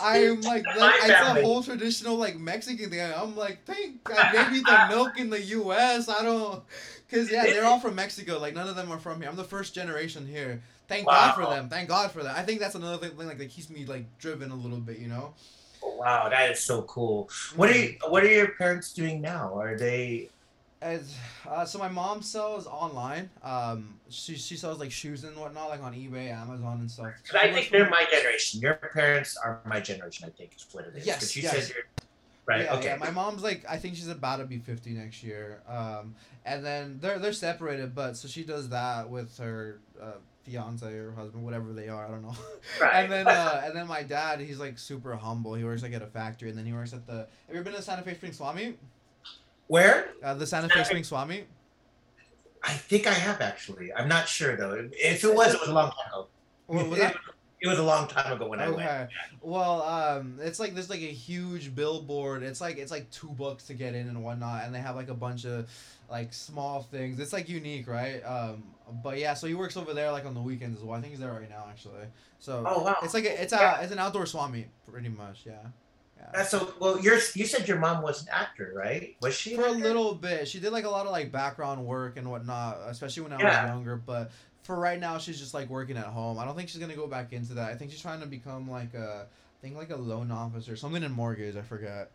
I'm 0.00 0.40
like, 0.40 0.64
like 0.76 0.94
it's 1.02 1.10
a 1.10 1.42
whole 1.42 1.62
traditional 1.62 2.16
like 2.16 2.38
Mexican 2.38 2.90
thing. 2.90 3.00
I'm 3.00 3.36
like, 3.36 3.64
thank 3.64 4.02
God, 4.04 4.30
maybe 4.34 4.60
the 4.60 4.86
milk 4.88 5.18
in 5.18 5.30
the 5.30 5.40
U.S. 5.40 6.08
I 6.08 6.22
don't, 6.22 6.62
cause 7.10 7.30
yeah, 7.30 7.44
they're 7.44 7.64
all 7.64 7.80
from 7.80 7.94
Mexico. 7.94 8.38
Like 8.38 8.54
none 8.54 8.68
of 8.68 8.76
them 8.76 8.90
are 8.90 8.98
from 8.98 9.20
here. 9.20 9.30
I'm 9.30 9.36
the 9.36 9.44
first 9.44 9.74
generation 9.74 10.26
here. 10.26 10.62
Thank 10.88 11.06
God 11.06 11.34
for 11.34 11.46
them. 11.46 11.68
Thank 11.68 11.88
God 11.88 12.10
for 12.10 12.22
that. 12.22 12.36
I 12.36 12.42
think 12.42 12.60
that's 12.60 12.74
another 12.74 13.08
thing 13.08 13.26
like 13.26 13.38
that 13.38 13.50
keeps 13.50 13.70
me 13.70 13.86
like 13.86 14.04
driven 14.18 14.50
a 14.50 14.56
little 14.56 14.80
bit. 14.80 14.98
You 14.98 15.08
know. 15.08 15.34
Oh, 15.84 15.96
wow, 15.96 16.28
that 16.28 16.50
is 16.50 16.60
so 16.60 16.82
cool. 16.82 17.28
What 17.56 17.68
are 17.68 17.74
mm-hmm. 17.74 18.04
you, 18.04 18.10
what 18.10 18.24
are 18.24 18.28
your 18.28 18.48
parents 18.52 18.92
doing 18.92 19.20
now? 19.20 19.58
Are 19.58 19.76
they, 19.76 20.30
As, 20.84 21.16
uh, 21.48 21.64
so 21.64 21.78
my 21.78 21.88
mom 21.88 22.20
sells 22.20 22.66
online. 22.66 23.30
Um, 23.42 23.94
she 24.10 24.36
she 24.36 24.54
sells 24.54 24.78
like 24.78 24.92
shoes 24.92 25.24
and 25.24 25.34
whatnot, 25.34 25.70
like 25.70 25.82
on 25.82 25.94
eBay, 25.94 26.30
Amazon, 26.30 26.80
and 26.80 26.90
stuff. 26.90 27.06
Because 27.22 27.40
I 27.40 27.50
think 27.50 27.70
they're 27.70 27.88
my 27.88 28.04
generation. 28.12 28.60
Your 28.60 28.74
parents 28.74 29.34
are 29.42 29.62
my 29.64 29.80
generation. 29.80 30.26
I 30.28 30.30
think 30.36 30.54
is 30.54 30.66
what 30.72 30.84
it 30.84 30.94
is. 30.94 31.06
Yes, 31.06 31.34
you 31.34 31.42
yes. 31.42 31.52
said 31.52 31.74
you're 31.74 31.84
right. 32.44 32.64
Yeah, 32.64 32.74
okay. 32.74 32.84
yeah. 32.88 32.96
My 32.96 33.10
mom's 33.10 33.42
like, 33.42 33.64
I 33.66 33.78
think 33.78 33.96
she's 33.96 34.08
about 34.08 34.36
to 34.36 34.44
be 34.44 34.58
fifty 34.58 34.90
next 34.90 35.22
year. 35.22 35.62
Um, 35.66 36.16
and 36.44 36.62
then 36.62 36.98
they're 37.00 37.18
they're 37.18 37.32
separated, 37.32 37.94
but 37.94 38.18
so 38.18 38.28
she 38.28 38.44
does 38.44 38.68
that 38.68 39.08
with 39.08 39.38
her 39.38 39.80
uh, 39.98 40.18
fiance 40.44 40.86
or 40.86 41.12
husband, 41.12 41.42
whatever 41.46 41.72
they 41.72 41.88
are. 41.88 42.04
I 42.06 42.10
don't 42.10 42.22
know. 42.22 42.36
right. 42.82 43.04
and 43.04 43.10
then 43.10 43.26
uh, 43.26 43.62
and 43.64 43.74
then 43.74 43.86
my 43.86 44.02
dad, 44.02 44.38
he's 44.38 44.58
like 44.58 44.78
super 44.78 45.16
humble. 45.16 45.54
He 45.54 45.64
works 45.64 45.82
like 45.82 45.94
at 45.94 46.02
a 46.02 46.06
factory, 46.06 46.50
and 46.50 46.58
then 46.58 46.66
he 46.66 46.74
works 46.74 46.92
at 46.92 47.06
the. 47.06 47.12
Have 47.14 47.28
you 47.48 47.54
ever 47.54 47.64
been 47.64 47.72
to 47.72 47.80
Santa 47.80 48.02
Fe 48.02 48.12
Springs 48.12 48.36
Swap 48.36 48.54
Meet? 48.54 48.78
Where? 49.68 50.10
Uh, 50.22 50.34
the 50.34 50.46
Santa 50.46 50.68
Fe 50.68 50.84
Springs 50.84 51.08
Swap 51.08 51.28
Meet. 51.28 51.46
I 52.62 52.72
think 52.72 53.06
I 53.06 53.12
have 53.12 53.40
actually. 53.40 53.92
I'm 53.92 54.08
not 54.08 54.28
sure 54.28 54.56
though. 54.56 54.88
If 54.92 55.24
it 55.24 55.34
was, 55.34 55.54
it 55.54 55.60
was 55.60 55.68
a 55.68 55.74
long 55.74 55.90
time 55.90 56.08
ago. 56.08 56.26
What 56.66 56.88
was 56.88 56.98
that? 56.98 57.16
It 57.60 57.68
was 57.68 57.78
a 57.78 57.82
long 57.82 58.08
time 58.08 58.30
ago 58.30 58.46
when 58.46 58.60
I 58.60 58.68
went. 58.68 58.80
Okay. 58.82 59.06
Well, 59.40 59.80
um, 59.84 60.36
it's 60.42 60.60
like 60.60 60.74
there's 60.74 60.90
like 60.90 61.00
a 61.00 61.04
huge 61.12 61.74
billboard. 61.74 62.42
It's 62.42 62.60
like 62.60 62.76
it's 62.76 62.90
like 62.90 63.08
two 63.10 63.28
bucks 63.30 63.64
to 63.68 63.74
get 63.74 63.94
in 63.94 64.06
and 64.06 64.22
whatnot, 64.22 64.64
and 64.64 64.74
they 64.74 64.80
have 64.80 64.96
like 64.96 65.08
a 65.08 65.14
bunch 65.14 65.46
of 65.46 65.66
like 66.10 66.34
small 66.34 66.82
things. 66.82 67.18
It's 67.20 67.32
like 67.32 67.48
unique, 67.48 67.88
right? 67.88 68.20
Um, 68.22 68.64
but 69.02 69.18
yeah, 69.18 69.32
so 69.32 69.46
he 69.46 69.54
works 69.54 69.78
over 69.78 69.94
there 69.94 70.12
like 70.12 70.26
on 70.26 70.34
the 70.34 70.42
weekends 70.42 70.76
as 70.78 70.84
well. 70.84 70.98
I 70.98 71.00
think 71.00 71.12
he's 71.12 71.20
there 71.20 71.32
right 71.32 71.48
now 71.48 71.64
actually. 71.70 72.04
So 72.38 72.62
Oh 72.66 72.82
wow. 72.82 72.96
it's 73.02 73.14
like 73.14 73.24
a, 73.24 73.42
it's 73.42 73.54
a 73.54 73.56
Yeah. 73.56 73.80
it's 73.80 73.92
an 73.92 73.98
outdoor 73.98 74.26
swap 74.26 74.50
meet 74.50 74.66
pretty 74.90 75.08
much. 75.08 75.44
Yeah. 75.46 75.54
Yeah. 76.18 76.42
So 76.44 76.74
well. 76.80 76.98
You're 77.00 77.18
you 77.34 77.46
said 77.46 77.66
your 77.68 77.78
mom 77.78 78.02
was 78.02 78.22
an 78.22 78.28
actor, 78.32 78.72
right? 78.74 79.16
Was 79.20 79.34
she? 79.34 79.54
For 79.56 79.66
a 79.66 79.70
little 79.72 80.14
bit, 80.14 80.48
she 80.48 80.60
did 80.60 80.72
like 80.72 80.84
a 80.84 80.90
lot 80.90 81.06
of 81.06 81.12
like 81.12 81.30
background 81.32 81.84
work 81.84 82.16
and 82.16 82.30
whatnot, 82.30 82.78
especially 82.88 83.22
when 83.24 83.32
I 83.32 83.40
Yeah. 83.40 83.62
was 83.64 83.70
younger. 83.70 83.96
But 83.96 84.30
for 84.62 84.76
right 84.76 84.98
now, 84.98 85.18
she's 85.18 85.38
just 85.38 85.54
like 85.54 85.68
working 85.68 85.96
at 85.96 86.06
home. 86.06 86.38
I 86.38 86.44
don't 86.44 86.56
think 86.56 86.68
she's 86.68 86.80
gonna 86.80 86.96
go 86.96 87.06
back 87.06 87.32
into 87.32 87.54
that. 87.54 87.70
I 87.70 87.74
think 87.74 87.90
she's 87.90 88.00
trying 88.00 88.20
to 88.20 88.26
become 88.26 88.70
like 88.70 88.94
a, 88.94 89.26
I 89.28 89.60
think 89.60 89.76
like 89.76 89.90
a 89.90 89.96
loan 89.96 90.30
officer, 90.30 90.76
something 90.76 91.02
in 91.02 91.12
mortgage. 91.12 91.56
I 91.56 91.62
forget. 91.62 92.10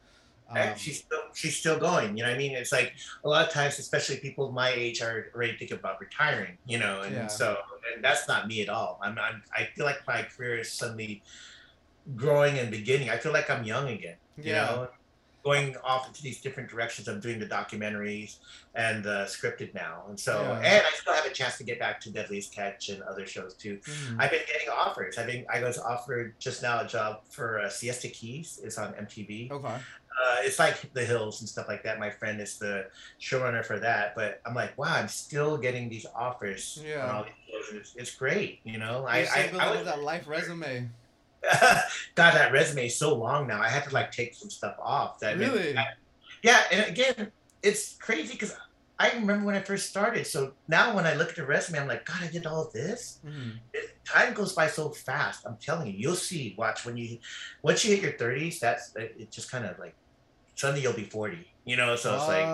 And 0.56 0.72
Um, 0.72 0.78
she's 0.78 1.00
still 1.00 1.20
she's 1.36 1.58
still 1.58 1.78
going. 1.78 2.18
You 2.18 2.24
know 2.24 2.30
what 2.30 2.36
I 2.36 2.40
mean? 2.40 2.54
It's 2.56 2.72
like 2.72 2.94
a 3.24 3.30
lot 3.30 3.46
of 3.46 3.54
times, 3.54 3.78
especially 3.78 4.18
people 4.18 4.52
my 4.52 4.70
age, 4.72 5.02
are 5.02 5.28
already 5.36 5.56
thinking 5.58 5.78
about 5.78 6.00
retiring. 6.02 6.58
You 6.66 6.80
know, 6.80 7.02
and 7.02 7.14
Yeah. 7.14 7.28
so 7.28 7.58
and 7.94 8.04
that's 8.04 8.28
not 8.28 8.48
me 8.48 8.62
at 8.62 8.70
all. 8.70 9.00
I'm, 9.04 9.18
I'm 9.20 9.44
I 9.56 9.66
feel 9.76 9.86
like 9.86 10.00
my 10.08 10.24
career 10.24 10.58
is 10.58 10.72
suddenly 10.72 11.22
growing 12.16 12.58
and 12.60 12.72
beginning. 12.72 13.10
I 13.10 13.18
feel 13.18 13.32
like 13.34 13.50
I'm 13.50 13.64
young 13.64 13.88
again. 13.90 14.18
You 14.38 14.54
Yeah. 14.54 14.66
know, 14.66 14.88
going 15.44 15.76
off 15.86 16.06
into 16.08 16.22
these 16.22 16.42
different 16.42 16.70
directions. 16.70 17.08
I'm 17.08 17.22
doing 17.22 17.40
the 17.40 17.46
documentaries 17.46 18.38
and 18.76 19.04
the 19.04 19.24
scripted 19.26 19.74
now, 19.74 20.04
and 20.10 20.20
so 20.20 20.42
Yeah. 20.42 20.58
and 20.58 20.86
I 20.86 20.90
still 20.92 21.14
have 21.14 21.26
a 21.26 21.30
chance 21.32 21.58
to 21.60 21.64
get 21.64 21.80
back 21.80 22.02
to 22.02 22.12
Deadliest 22.12 22.54
Catch 22.54 22.90
and 22.90 23.02
other 23.04 23.26
shows 23.26 23.56
too. 23.56 23.78
mhm. 23.84 24.18
I've 24.20 24.32
been 24.32 24.46
getting 24.46 24.68
offers. 24.70 25.18
I've 25.18 25.28
been 25.28 25.46
I 25.52 25.64
was 25.64 25.78
offered 25.78 26.36
just 26.40 26.62
now 26.62 26.82
a 26.82 26.88
job 26.88 27.22
for 27.30 27.60
uh, 27.62 27.70
Siesta 27.70 28.10
Keys. 28.10 28.60
It's 28.64 28.78
on 28.78 28.94
MTV. 28.96 29.50
okay. 29.52 29.68
Uh, 30.22 30.36
it's 30.42 30.60
like 30.60 30.92
the 30.94 31.06
hills 31.06 31.40
and 31.40 31.48
stuff 31.48 31.70
like 31.70 31.82
that. 31.84 31.98
My 31.98 32.10
friend 32.10 32.42
is 32.42 32.58
the 32.60 32.88
showrunner 33.22 33.64
for 33.64 33.80
that, 33.80 34.14
but 34.16 34.42
I'm 34.46 34.54
like, 34.54 34.78
wow, 34.78 34.94
I'm 34.96 35.08
still 35.08 35.56
getting 35.58 35.88
these 35.88 36.06
offers 36.14 36.78
Yeah. 36.84 37.06
on 37.08 37.16
all 37.16 37.24
these 37.24 37.34
shows, 37.50 37.76
it's, 37.80 37.96
it's 37.96 38.16
great. 38.16 38.60
You 38.66 38.78
know, 38.80 39.06
I, 39.08 39.20
I, 39.20 39.52
I, 39.54 39.58
I 39.68 39.72
was, 39.78 39.86
that 39.86 40.02
life 40.04 40.28
resume. 40.28 40.90
God, 42.16 42.34
that 42.36 42.52
resume 42.52 42.88
is 42.88 42.96
so 42.98 43.16
long 43.16 43.48
now. 43.48 43.62
I 43.62 43.70
had 43.70 43.84
to 43.86 43.94
like 43.94 44.12
take 44.12 44.34
some 44.36 44.50
stuff 44.50 44.76
off. 44.82 45.20
That 45.20 45.38
Really? 45.38 45.76
yeah, 46.44 46.62
and 46.72 46.86
again, 46.88 47.32
it's 47.64 47.96
crazy 47.96 48.34
because 48.34 48.56
I 49.00 49.12
remember 49.14 49.46
when 49.46 49.56
I 49.56 49.62
first 49.62 49.90
started. 49.90 50.28
So 50.28 50.54
now 50.68 50.94
when 50.96 51.06
I 51.06 51.14
look 51.16 51.30
at 51.30 51.36
the 51.38 51.46
resume, 51.46 51.80
I'm 51.80 51.88
like, 51.88 52.06
God, 52.06 52.18
I 52.22 52.28
did 52.28 52.46
all 52.46 52.70
this. 52.74 53.20
Mhm. 53.26 53.54
It, 53.74 53.96
time 54.04 54.34
goes 54.34 54.54
by 54.54 54.68
so 54.68 54.90
fast. 54.90 55.46
I'm 55.46 55.56
telling 55.58 55.88
you, 55.88 55.94
you'll 55.98 56.16
see. 56.16 56.56
Watch 56.58 56.86
when 56.86 56.98
you 56.98 57.18
once 57.62 57.86
you 57.86 57.96
hit 57.96 58.04
your 58.04 58.14
30s, 58.14 58.60
that's 58.60 58.94
it, 58.98 59.16
it 59.18 59.32
just 59.32 59.50
kind 59.50 59.66
of 59.66 59.80
like 59.80 59.96
suddenly 60.56 60.82
you'll 60.82 60.94
be 60.94 61.06
40. 61.06 61.48
You 61.66 61.76
know, 61.78 61.96
so 61.96 62.16
it's 62.16 62.28
like 62.28 62.46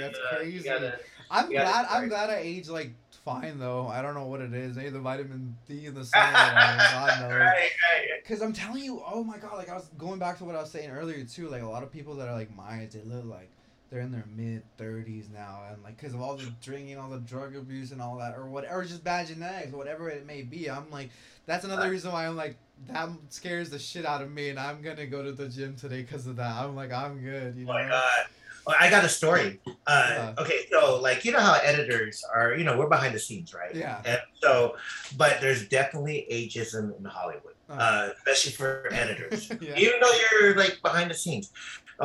that's 0.00 0.18
gotta- 0.18 0.36
crazy. 0.38 0.64
gotta- 0.64 0.98
I'm 1.30 1.50
glad. 1.50 1.86
I'm 1.90 2.08
glad 2.08 2.30
I 2.30 2.36
aged 2.38 2.70
like 2.70 2.92
fine 3.24 3.58
though. 3.58 3.86
I 3.88 4.02
don't 4.02 4.14
know 4.14 4.26
what 4.26 4.40
it 4.40 4.52
is. 4.54 4.76
Maybe 4.76 4.90
the 4.90 5.00
vitamin 5.00 5.56
D 5.68 5.86
in 5.86 5.94
the 5.94 6.04
sun. 6.04 6.32
God 6.32 7.20
knows. 7.20 7.30
right, 7.30 7.70
right. 7.90 8.24
Cause 8.26 8.42
I'm 8.42 8.52
telling 8.52 8.84
you, 8.84 9.02
oh 9.06 9.24
my 9.24 9.38
god, 9.38 9.56
like 9.56 9.68
I 9.70 9.74
was 9.74 9.88
going 9.98 10.18
back 10.18 10.38
to 10.38 10.44
what 10.44 10.54
I 10.54 10.60
was 10.60 10.70
saying 10.70 10.90
earlier 10.90 11.24
too. 11.24 11.48
Like 11.48 11.62
a 11.62 11.66
lot 11.66 11.82
of 11.82 11.92
people 11.92 12.14
that 12.16 12.28
are 12.28 12.34
like 12.34 12.54
my 12.54 12.82
age, 12.82 12.92
they 12.92 13.02
look 13.02 13.24
like 13.24 13.50
they're 13.90 14.00
in 14.00 14.12
their 14.12 14.26
mid 14.36 14.62
thirties 14.76 15.28
now, 15.32 15.62
and 15.72 15.82
like 15.82 15.96
because 15.96 16.12
of 16.14 16.20
all 16.20 16.36
the 16.36 16.52
drinking, 16.62 16.98
all 16.98 17.08
the 17.08 17.20
drug 17.20 17.56
abuse, 17.56 17.90
and 17.92 18.02
all 18.02 18.16
that, 18.18 18.34
or 18.36 18.46
whatever, 18.46 18.84
just 18.84 19.02
bad 19.02 19.26
genetics, 19.28 19.72
whatever 19.72 20.10
it 20.10 20.26
may 20.26 20.42
be. 20.42 20.70
I'm 20.70 20.90
like, 20.90 21.08
that's 21.46 21.64
another 21.64 21.90
reason 21.90 22.12
why 22.12 22.26
I'm 22.26 22.36
like 22.36 22.56
that 22.88 23.08
scares 23.30 23.70
the 23.70 23.78
shit 23.78 24.04
out 24.04 24.20
of 24.22 24.30
me, 24.30 24.50
and 24.50 24.58
I'm 24.58 24.82
gonna 24.82 25.06
go 25.06 25.22
to 25.22 25.32
the 25.32 25.48
gym 25.48 25.74
today 25.74 26.02
because 26.02 26.26
of 26.26 26.36
that. 26.36 26.52
I'm 26.62 26.76
like, 26.76 26.92
I'm 26.92 27.18
good, 27.20 27.56
you 27.56 27.64
Oh 27.64 27.72
know. 27.72 27.78
my 27.82 27.88
god. 27.88 28.26
Well, 28.68 28.76
I 28.78 28.90
got 28.90 29.02
a 29.02 29.08
story. 29.08 29.60
Uh, 29.66 29.72
Yeah. 30.12 30.34
Okay, 30.42 30.66
so 30.70 31.00
like 31.00 31.24
you 31.24 31.32
know 31.32 31.40
how 31.40 31.54
editors 31.54 32.22
are, 32.34 32.54
you 32.54 32.64
know, 32.64 32.76
we're 32.78 32.86
behind 32.96 33.14
the 33.14 33.18
scenes, 33.18 33.54
right? 33.54 33.74
Yeah. 33.74 34.02
And 34.04 34.20
so, 34.42 34.76
but 35.16 35.40
there's 35.40 35.66
definitely 35.68 36.26
ageism 36.30 36.84
in 36.98 37.04
Hollywood, 37.06 37.54
Uh. 37.70 37.72
uh, 37.72 38.08
especially 38.18 38.52
for 38.52 38.88
editors. 38.92 39.48
yeah. 39.60 39.74
Even 39.84 39.94
though 40.02 40.12
you're 40.30 40.54
like 40.54 40.74
behind 40.82 41.10
the 41.10 41.14
scenes. 41.14 41.50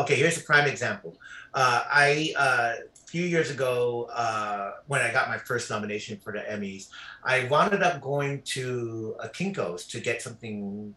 Okay, 0.02 0.16
here's 0.16 0.38
a 0.38 0.42
prime 0.52 0.68
example. 0.68 1.12
Uh, 1.54 1.84
I 2.08 2.34
uh, 2.38 2.74
few 3.06 3.26
years 3.26 3.52
ago, 3.52 4.10
uh, 4.14 4.72
when 4.88 5.02
I 5.02 5.12
got 5.12 5.28
my 5.28 5.38
first 5.38 5.70
nomination 5.70 6.18
for 6.24 6.32
the 6.34 6.40
Emmys, 6.40 6.88
I 7.26 7.44
wound 7.52 7.84
up 7.84 8.00
going 8.02 8.42
to 8.56 9.16
a 9.20 9.28
Kinkos 9.28 9.86
to 9.92 10.00
get 10.00 10.22
something 10.22 10.96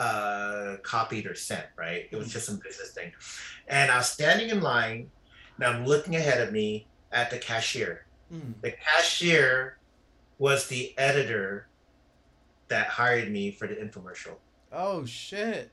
uh, 0.00 0.76
copied 0.82 1.26
or 1.26 1.34
sent. 1.34 1.66
Right, 1.76 2.08
it 2.10 2.16
was 2.16 2.32
just 2.32 2.46
some 2.46 2.58
business 2.64 2.90
thing, 2.92 3.12
and 3.68 3.90
I 3.90 3.98
was 3.98 4.08
standing 4.08 4.48
in 4.50 4.60
line, 4.60 5.10
and 5.56 5.64
I'm 5.66 5.86
looking 5.86 6.16
ahead 6.16 6.40
of 6.40 6.52
me 6.52 6.86
at 7.12 7.30
the 7.30 7.38
cashier. 7.38 8.06
Mm. 8.32 8.54
The 8.62 8.72
cashier 8.72 9.78
was 10.38 10.68
the 10.68 10.96
editor 10.98 11.66
that 12.68 12.86
hired 12.86 13.30
me 13.30 13.50
for 13.50 13.66
the 13.66 13.74
infomercial. 13.74 14.36
Oh 14.72 15.04
shit. 15.04 15.70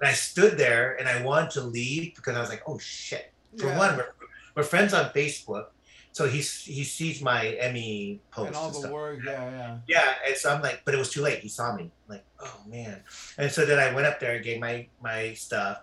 And 0.00 0.08
I 0.08 0.12
stood 0.12 0.56
there 0.56 0.94
and 0.98 1.06
I 1.08 1.22
wanted 1.22 1.50
to 1.52 1.60
leave 1.60 2.14
because 2.14 2.36
I 2.36 2.40
was 2.40 2.48
like, 2.48 2.62
oh 2.66 2.78
shit. 2.78 3.32
For 3.58 3.66
Yeah. 3.66 3.78
one, 3.78 3.96
we're, 3.96 4.08
we're 4.54 4.62
friends 4.62 4.94
on 4.94 5.10
Facebook. 5.10 5.66
So 6.12 6.26
he, 6.26 6.38
he 6.38 6.84
sees 6.84 7.22
my 7.22 7.46
Emmy 7.46 8.20
post 8.30 8.48
and 8.48 8.56
and, 8.56 8.74
the 8.74 8.78
stuff. 8.78 8.90
work, 8.90 9.20
yeah, 9.24 9.50
yeah. 9.50 9.78
Yeah, 9.86 10.14
and 10.26 10.36
so 10.36 10.52
I'm 10.52 10.62
like, 10.62 10.82
but 10.84 10.94
it 10.94 10.98
was 10.98 11.10
too 11.10 11.22
late. 11.22 11.40
He 11.40 11.48
saw 11.48 11.76
me. 11.76 11.84
I'm 11.84 12.14
like, 12.16 12.24
oh 12.40 12.60
man. 12.66 13.02
And 13.36 13.50
so 13.50 13.64
then 13.64 13.78
I 13.78 13.94
went 13.94 14.06
up 14.06 14.18
there 14.18 14.34
and 14.36 14.44
gave 14.44 14.60
my 14.60 14.88
my 15.00 15.34
stuff, 15.34 15.82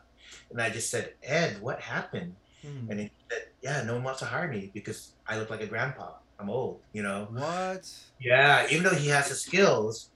and 0.51 0.61
I 0.61 0.69
just 0.69 0.89
said, 0.89 1.13
Ed, 1.23 1.61
what 1.61 1.79
happened? 1.79 2.35
Mm. 2.65 2.89
And 2.89 2.99
he 2.99 3.11
said, 3.29 3.43
yeah, 3.61 3.83
no 3.83 3.93
one 3.93 4.03
wants 4.03 4.19
to 4.19 4.25
hire 4.25 4.47
me 4.47 4.71
because 4.73 5.13
I 5.27 5.37
look 5.37 5.49
like 5.49 5.61
a 5.61 5.67
grandpa. 5.67 6.13
I'm 6.39 6.49
old, 6.49 6.81
you 6.91 7.01
know. 7.01 7.27
What? 7.31 7.89
Yeah, 8.19 8.67
even 8.69 8.83
though 8.83 8.95
he 8.95 9.07
has 9.07 9.29
the 9.29 9.35
skills, 9.35 10.09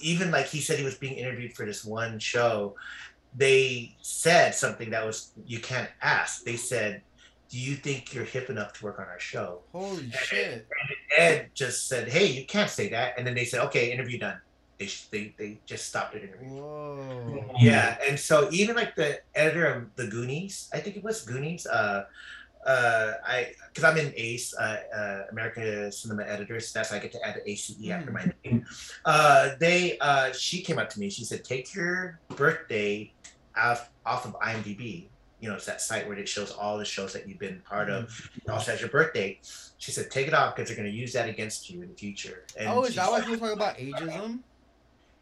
even 0.00 0.30
like 0.30 0.46
he 0.46 0.60
said 0.60 0.78
he 0.78 0.84
was 0.84 0.96
being 0.96 1.14
interviewed 1.14 1.54
for 1.54 1.64
this 1.64 1.84
one 1.84 2.18
show, 2.18 2.74
they 3.34 3.94
said 4.02 4.54
something 4.54 4.90
that 4.90 5.06
was 5.06 5.32
you 5.46 5.60
can't 5.60 5.88
ask. 6.00 6.44
They 6.44 6.56
said, 6.56 7.02
"Do 7.52 7.58
you 7.58 7.76
think 7.76 8.14
you're 8.14 8.24
hip 8.24 8.48
enough 8.48 8.72
to 8.74 8.84
work 8.84 8.98
on 8.98 9.06
our 9.06 9.20
show?" 9.20 9.60
Holy 9.72 10.10
shit. 10.10 10.66
Ed 11.16 11.50
just 11.54 11.86
said, 11.88 12.08
"Hey, 12.08 12.26
you 12.26 12.46
can't 12.46 12.70
say 12.70 12.88
that." 12.88 13.14
And 13.18 13.26
then 13.26 13.34
they 13.34 13.44
said, 13.44 13.60
"Okay, 13.66 13.92
interview 13.92 14.18
done." 14.18 14.40
They 14.78 14.88
they 15.12 15.34
they 15.38 15.60
just 15.66 15.86
stopped 15.86 16.14
the 16.14 16.22
interview. 16.22 16.48
Whoa. 16.48 17.54
Yeah, 17.60 17.98
and 18.08 18.18
so 18.18 18.48
even 18.50 18.74
like 18.74 18.96
the 18.96 19.20
editor 19.34 19.66
of 19.66 19.94
the 19.96 20.06
Goonies, 20.08 20.70
I 20.72 20.80
think 20.80 20.96
it 20.96 21.04
was 21.04 21.22
Goonies. 21.22 21.66
Uh, 21.66 22.06
uh, 22.66 23.12
I 23.26 23.52
because 23.68 23.84
I'm 23.84 23.98
in 23.98 24.12
ACE, 24.16 24.54
uh, 24.54 24.78
uh, 24.94 25.22
American 25.30 25.92
Cinema 25.92 26.22
Editors. 26.24 26.72
That's 26.72 26.90
how 26.90 26.96
I 26.96 26.98
get 27.00 27.12
to 27.12 27.26
add 27.26 27.34
the 27.36 27.50
ACE 27.50 27.76
after 27.90 28.12
my 28.12 28.32
name. 28.44 28.64
Uh, 29.04 29.50
they 29.58 29.98
uh, 29.98 30.32
she 30.32 30.62
came 30.62 30.78
up 30.78 30.88
to 30.90 31.00
me. 31.00 31.10
She 31.10 31.24
said, 31.24 31.44
"Take 31.44 31.74
your 31.74 32.18
birthday 32.36 33.12
off 33.56 33.90
off 34.06 34.24
of 34.24 34.38
IMDb. 34.40 35.06
You 35.42 35.48
know, 35.48 35.56
it's 35.56 35.66
that 35.66 35.80
site 35.82 36.06
where 36.06 36.16
it 36.16 36.28
shows 36.28 36.52
all 36.52 36.78
the 36.78 36.84
shows 36.84 37.12
that 37.12 37.28
you've 37.28 37.40
been 37.40 37.60
part 37.68 37.90
of. 37.90 38.30
It 38.36 38.48
also 38.48 38.70
has 38.70 38.80
your 38.80 38.90
birthday." 38.90 39.40
She 39.78 39.90
said, 39.90 40.08
"Take 40.08 40.28
it 40.28 40.34
off 40.34 40.54
because 40.54 40.68
they're 40.68 40.76
going 40.76 40.90
to 40.90 40.96
use 40.96 41.12
that 41.14 41.28
against 41.28 41.68
you 41.68 41.82
in 41.82 41.88
the 41.88 41.94
future." 41.96 42.44
And 42.56 42.68
Oh, 42.68 42.84
is 42.84 42.94
that 42.94 43.10
why 43.10 43.20
people 43.20 43.48
talk 43.48 43.56
about 43.56 43.76
ageism? 43.76 44.38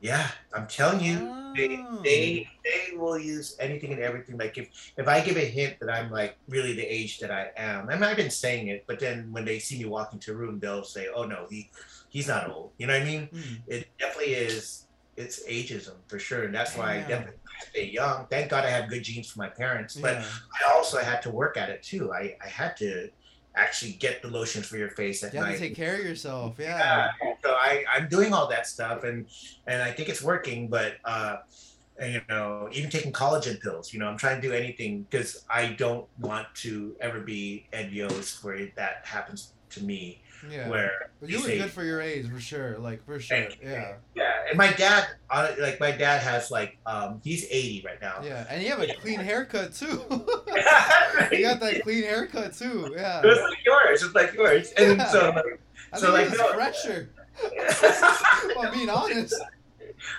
Yeah, 0.03 0.31
I'm 0.55 0.67
telling 0.67 1.01
you 1.01 1.17
they 1.57 1.77
Oh. 1.77 2.01
they 2.03 2.49
they 2.65 2.97
will 2.97 3.19
use 3.19 3.57
anything 3.59 3.93
and 3.93 4.01
everything. 4.01 4.37
Like 4.39 4.57
if 4.57 4.93
if 4.97 5.09
I 5.09 5.21
give 5.21 5.37
a 5.37 5.45
hint 5.45 5.79
that 5.81 5.91
I'm 5.91 6.11
like 6.11 6.37
really 6.49 6.75
the 6.75 6.85
age 6.85 7.19
that 7.21 7.31
I 7.31 7.51
am, 7.57 7.89
I 7.89 7.95
mean 7.95 8.05
I've 8.05 8.17
been 8.17 8.31
saying 8.31 8.69
it, 8.69 8.85
but 8.87 8.99
then 8.99 9.33
when 9.33 9.45
they 9.45 9.59
see 9.59 9.79
me 9.79 9.85
walk 9.87 10.13
into 10.13 10.33
a 10.33 10.35
room, 10.35 10.59
they'll 10.59 10.85
say, 10.85 11.09
"Oh 11.15 11.25
no, 11.25 11.47
he 11.51 11.71
he's 12.09 12.29
not 12.29 12.49
old." 12.51 12.73
You 12.79 12.87
know 12.87 12.95
what 12.95 13.03
I 13.03 13.05
mean? 13.05 13.29
Mm. 13.33 13.57
It 13.67 13.89
definitely 13.99 14.35
is. 14.35 14.87
It's 15.17 15.45
ageism 15.47 15.97
for 16.09 16.19
sure, 16.19 16.45
and 16.45 16.55
that's 16.55 16.77
why 16.77 16.97
I 16.97 17.01
definitely 17.01 17.41
stay 17.71 17.87
young. 17.91 18.27
Thank 18.31 18.51
God 18.51 18.65
I 18.65 18.71
have 18.71 18.89
good 18.89 19.03
genes 19.03 19.31
from 19.31 19.41
my 19.41 19.49
parents, 19.49 19.95
but 19.97 20.15
Yeah. 20.15 20.25
I 20.67 20.73
also 20.73 20.99
had 20.99 21.23
to 21.23 21.31
work 21.31 21.57
at 21.57 21.69
it 21.71 21.83
too. 21.83 22.13
I 22.13 22.37
I 22.45 22.49
had 22.49 22.77
to 22.79 23.11
actually 23.57 23.93
get 23.93 24.23
the 24.23 24.29
lotions 24.29 24.67
for 24.67 24.77
your 24.79 24.91
face 24.91 25.25
at 25.25 25.35
You 25.35 25.41
night. 25.41 25.53
to 25.55 25.59
take 25.59 25.75
care 25.75 25.95
of 25.97 26.05
yourself. 26.05 26.55
Yeah, 26.59 27.11
Yeah. 27.23 27.35
so 27.45 27.51
I, 27.53 27.85
I'm 27.93 28.09
doing 28.09 28.33
all 28.33 28.47
that 28.49 28.67
stuff 28.67 29.03
and 29.05 29.27
and 29.67 29.83
I 29.83 29.91
think 29.93 30.09
it's 30.09 30.23
working, 30.23 30.69
but 30.69 30.95
uh 31.05 31.39
you 32.03 32.23
know, 32.31 32.67
even 32.73 32.89
taking 32.89 33.13
collagen 33.13 33.61
pills, 33.61 33.93
you 33.93 33.99
know, 34.01 34.07
I'm 34.07 34.17
trying 34.17 34.41
to 34.41 34.49
do 34.49 34.55
anything 34.55 35.03
because 35.03 35.45
I 35.51 35.67
don't 35.67 36.07
want 36.19 36.47
to 36.63 36.97
ever 37.01 37.21
be 37.21 37.67
Ed 37.75 37.93
Yost 37.93 38.43
where 38.43 38.69
that 38.77 39.03
happens 39.05 39.53
to 39.71 39.85
me. 39.85 40.23
Yeah. 40.51 40.69
Where 40.69 41.11
But 41.21 41.29
you 41.31 41.39
look 41.39 41.49
good 41.49 41.71
for 41.71 41.85
your 41.85 42.01
age, 42.01 42.29
for 42.31 42.41
sure. 42.41 42.79
Like 42.79 43.05
for 43.05 43.19
sure. 43.21 43.49
Yeah. 43.63 43.95
Yeah, 44.15 44.31
and 44.49 44.57
my 44.57 44.73
dad, 44.73 45.07
uh, 45.29 45.51
like 45.59 45.81
my 45.81 45.91
dad 45.91 46.23
has 46.23 46.51
like, 46.51 46.79
um, 46.87 47.21
he's 47.25 47.45
80 47.51 47.83
right 47.85 48.01
now. 48.01 48.21
Yeah. 48.25 48.47
And 48.49 48.63
you 48.63 48.71
have 48.71 48.81
a 48.81 48.95
clean 48.95 49.21
haircut 49.21 49.75
too. 49.75 50.03
You 51.33 51.43
got 51.43 51.61
that 51.61 51.81
clean 51.83 52.03
haircut 52.05 52.55
too. 52.55 52.93
Yeah. 52.97 53.21
It 53.23 53.27
was 53.27 53.39
like 53.39 53.59
yours, 53.65 54.03
it's 54.03 54.15
like 54.15 54.33
yours, 54.35 54.73
and 54.77 54.99
Yeah. 54.99 55.07
so 55.09 55.31
like, 55.35 55.61
I 55.93 55.99
so, 55.99 56.13
like, 56.13 56.29
it's 56.29 56.39
no- 56.39 56.53
fresher. 56.55 57.11
If 57.43 58.57
I'm 58.59 58.73
being 58.73 58.89
honest. 58.91 59.35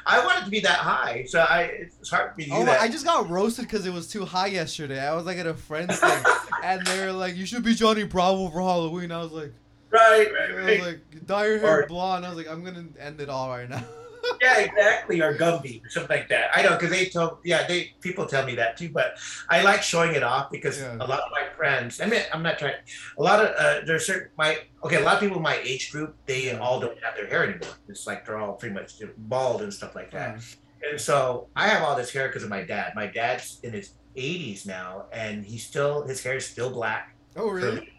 I 0.05 0.23
wanted 0.23 0.45
to 0.45 0.51
be 0.51 0.59
that 0.61 0.77
high, 0.77 1.25
so 1.27 1.39
I 1.41 1.61
it's 1.63 2.09
hard 2.09 2.31
for 2.33 2.37
me 2.37 2.45
to 2.45 2.53
Oh. 2.53 2.65
I 2.65 2.87
just 2.87 3.03
got 3.05 3.29
roasted 3.29 3.65
because 3.65 3.85
it 3.87 3.93
was 3.93 4.07
too 4.07 4.25
high 4.25 4.47
yesterday. 4.47 4.99
I 4.99 5.13
was 5.15 5.25
like 5.25 5.37
at 5.39 5.47
a 5.47 5.55
friend's 5.55 5.99
thing, 5.99 6.23
and 6.63 6.85
they 6.85 7.03
were 7.05 7.11
like, 7.11 7.35
"You 7.35 7.45
should 7.47 7.63
be 7.63 7.73
Johnny 7.73 8.03
Bravo 8.03 8.49
for 8.49 8.61
Halloween." 8.61 9.11
I 9.11 9.21
was 9.23 9.31
like, 9.31 9.53
right, 9.91 10.27
I 10.27 10.33
right, 10.33 10.55
was 10.55 10.65
right. 10.65 10.81
like, 10.81 11.25
dye 11.27 11.45
your 11.47 11.59
hair 11.59 11.83
Or- 11.83 11.87
blonde. 11.87 12.25
I 12.25 12.29
was 12.29 12.37
like, 12.37 12.49
I'm 12.49 12.63
gonna 12.63 12.85
end 12.99 13.21
it 13.21 13.29
all 13.29 13.49
right 13.49 13.69
now. 13.69 13.83
yeah, 14.41 14.59
exactly, 14.59 15.19
or 15.21 15.35
Gumby, 15.35 15.83
or 15.83 15.89
something 15.89 16.15
like 16.17 16.29
that. 16.29 16.51
I 16.55 16.61
know 16.61 16.71
because 16.71 16.91
they 16.91 17.05
told, 17.05 17.39
yeah, 17.43 17.65
they 17.67 17.93
people 18.01 18.25
tell 18.27 18.45
me 18.45 18.53
that 18.55 18.77
too. 18.77 18.89
But 18.89 19.17
I 19.49 19.63
like 19.63 19.81
showing 19.81 20.15
it 20.15 20.23
off 20.23 20.51
because 20.51 20.79
Yeah. 20.79 20.95
a 20.95 21.07
lot 21.07 21.19
of 21.21 21.31
my 21.31 21.45
friends. 21.57 21.99
I 21.99 22.05
mean, 22.05 22.21
I'm 22.33 22.43
not 22.43 22.59
trying. 22.59 22.75
A 23.17 23.23
lot 23.23 23.43
of 23.43 23.55
uh, 23.57 23.85
there's 23.85 24.05
certain 24.05 24.29
my 24.37 24.59
okay. 24.83 24.97
A 25.01 25.03
lot 25.05 25.15
of 25.15 25.19
people 25.21 25.37
in 25.37 25.43
my 25.43 25.57
age 25.63 25.91
group, 25.91 26.15
they 26.27 26.55
all 26.55 26.79
don't 26.79 26.97
have 27.03 27.15
their 27.15 27.27
hair 27.27 27.43
anymore. 27.43 27.73
It's 27.89 28.05
like 28.05 28.25
they're 28.25 28.37
all 28.37 28.53
pretty 28.53 28.75
much 28.75 28.93
bald 29.17 29.61
and 29.63 29.73
stuff 29.73 29.95
like 29.95 30.11
that. 30.11 30.37
Yeah. 30.83 30.89
And 30.91 31.01
so 31.01 31.47
I 31.55 31.67
have 31.67 31.83
all 31.83 31.95
this 31.95 32.11
hair 32.11 32.27
because 32.27 32.43
of 32.43 32.49
my 32.49 32.63
dad. 32.63 32.93
My 32.95 33.05
dad's 33.07 33.59
in 33.63 33.71
his 33.73 33.91
80s 34.17 34.65
now, 34.65 35.05
and 35.13 35.45
he's 35.45 35.65
still 35.65 36.05
his 36.07 36.23
hair 36.23 36.37
is 36.37 36.45
still 36.45 36.69
black. 36.71 37.15
Oh 37.35 37.49
really? 37.49 37.89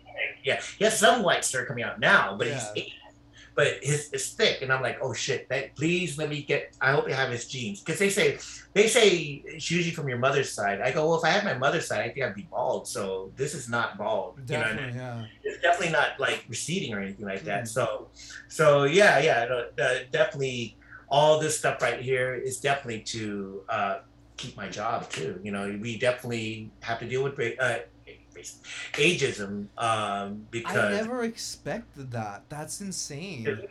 Yeah, 0.44 0.60
he 0.78 0.84
has 0.84 0.98
some 0.98 1.22
white 1.22 1.48
hair 1.50 1.66
coming 1.66 1.84
out 1.84 2.00
now, 2.00 2.36
but 2.36 2.46
Yeah. 2.46 2.54
he's 2.54 2.84
80. 2.84 2.94
But 3.54 3.84
his 3.84 4.08
it's 4.14 4.30
thick, 4.30 4.62
and 4.62 4.72
I'm 4.72 4.80
like, 4.80 4.98
oh 5.02 5.12
shit! 5.12 5.46
That, 5.50 5.76
please 5.76 6.16
let 6.16 6.30
me 6.30 6.42
get. 6.42 6.74
I 6.80 6.92
hope 6.92 7.06
you 7.06 7.12
have 7.12 7.28
his 7.30 7.46
genes, 7.46 7.80
because 7.80 7.98
they 7.98 8.08
say 8.08 8.38
they 8.72 8.88
say 8.88 9.42
it's 9.44 9.70
usually 9.70 9.94
from 9.94 10.08
your 10.08 10.16
mother's 10.16 10.50
side. 10.50 10.80
I 10.80 10.90
go, 10.90 11.06
well, 11.06 11.18
if 11.18 11.24
I 11.24 11.28
had 11.28 11.44
my 11.44 11.52
mother's 11.52 11.86
side, 11.86 12.00
I 12.00 12.08
think 12.08 12.24
I'd 12.24 12.34
be 12.34 12.48
bald. 12.50 12.88
So 12.88 13.30
this 13.36 13.52
is 13.52 13.68
not 13.68 13.98
bald. 13.98 14.40
You 14.48 14.56
know 14.56 14.62
I 14.64 14.74
mean? 14.74 14.94
Yeah. 14.94 15.26
it's 15.44 15.60
definitely 15.60 15.92
not 15.92 16.18
like 16.18 16.46
receding 16.48 16.94
or 16.94 17.00
anything 17.00 17.26
like 17.26 17.42
that. 17.44 17.64
Mm. 17.64 17.68
So, 17.68 18.08
so 18.48 18.84
yeah, 18.84 19.18
yeah, 19.18 19.46
uh, 19.78 19.98
definitely 20.10 20.78
all 21.10 21.38
this 21.38 21.58
stuff 21.58 21.82
right 21.82 22.00
here 22.00 22.34
is 22.34 22.58
definitely 22.58 23.00
to 23.00 23.60
uh, 23.68 23.98
keep 24.38 24.56
my 24.56 24.68
job 24.70 25.10
too. 25.10 25.38
You 25.42 25.52
know, 25.52 25.78
we 25.78 25.98
definitely 25.98 26.70
have 26.80 26.98
to 27.00 27.06
deal 27.06 27.22
with 27.22 27.38
uh, 27.60 27.80
ageism 28.92 29.66
um, 29.78 30.46
because 30.50 30.76
I 30.76 30.90
never 30.92 31.24
expected 31.24 32.10
that. 32.12 32.44
That's 32.48 32.80
insane. 32.80 33.68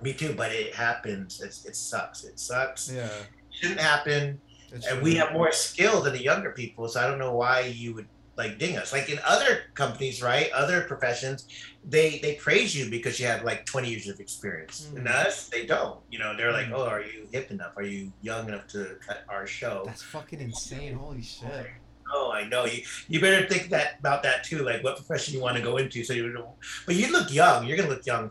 Me 0.00 0.12
too, 0.12 0.34
but 0.36 0.52
it 0.52 0.74
happens. 0.74 1.40
It's, 1.40 1.64
it 1.64 1.74
sucks. 1.74 2.24
It 2.24 2.38
sucks. 2.38 2.90
Yeah. 2.90 3.06
It 3.06 3.36
shouldn't 3.50 3.80
happen. 3.80 4.40
It's 4.72 4.86
and 4.86 5.02
we 5.02 5.14
have 5.16 5.32
more 5.32 5.50
skill 5.50 6.02
than 6.02 6.12
the 6.12 6.22
younger 6.22 6.52
people, 6.52 6.88
so 6.88 7.00
I 7.00 7.06
don't 7.06 7.18
know 7.18 7.34
why 7.34 7.60
you 7.60 7.94
would 7.94 8.06
like 8.38 8.58
ding 8.58 8.76
us. 8.76 8.92
Like 8.92 9.10
in 9.10 9.18
other 9.26 9.62
companies, 9.74 10.22
right? 10.22 10.50
Other 10.52 10.82
professions, 10.82 11.46
they 11.84 12.18
they 12.20 12.36
praise 12.36 12.74
you 12.74 12.88
because 12.90 13.18
you 13.18 13.26
have 13.26 13.44
like 13.44 13.66
20 13.66 13.90
years 13.90 14.08
of 14.08 14.20
experience. 14.20 14.88
Mm. 14.92 14.98
In 15.00 15.08
us, 15.08 15.48
they 15.48 15.66
don't. 15.66 16.00
You 16.10 16.20
know, 16.20 16.36
they're 16.36 16.52
like, 16.52 16.66
mm. 16.66 16.74
oh, 16.74 16.86
are 16.86 17.02
you 17.02 17.26
hip 17.32 17.50
enough? 17.50 17.72
Are 17.76 17.82
you 17.82 18.12
young 18.22 18.48
enough 18.48 18.68
to 18.68 18.96
cut 19.06 19.24
our 19.28 19.46
show? 19.46 19.82
That's 19.86 20.02
fucking 20.02 20.40
insane. 20.40 20.94
Holy 20.94 21.22
shit. 21.22 21.66
Oh, 22.12 22.32
I 22.32 22.48
know. 22.48 22.64
You 22.64 22.82
you 23.08 23.20
better 23.20 23.46
think 23.46 23.70
that 23.70 23.98
about 24.00 24.22
that 24.22 24.44
too. 24.44 24.58
Like 24.58 24.82
what 24.82 24.96
profession 24.96 25.34
you 25.34 25.40
want 25.40 25.56
to 25.56 25.62
go 25.62 25.76
into. 25.76 26.04
So 26.04 26.12
you, 26.12 26.32
don't. 26.32 26.48
but 26.86 26.94
you 26.94 27.12
look 27.12 27.32
young. 27.32 27.66
You're 27.66 27.76
gonna 27.76 27.90
look 27.90 28.06
young 28.06 28.30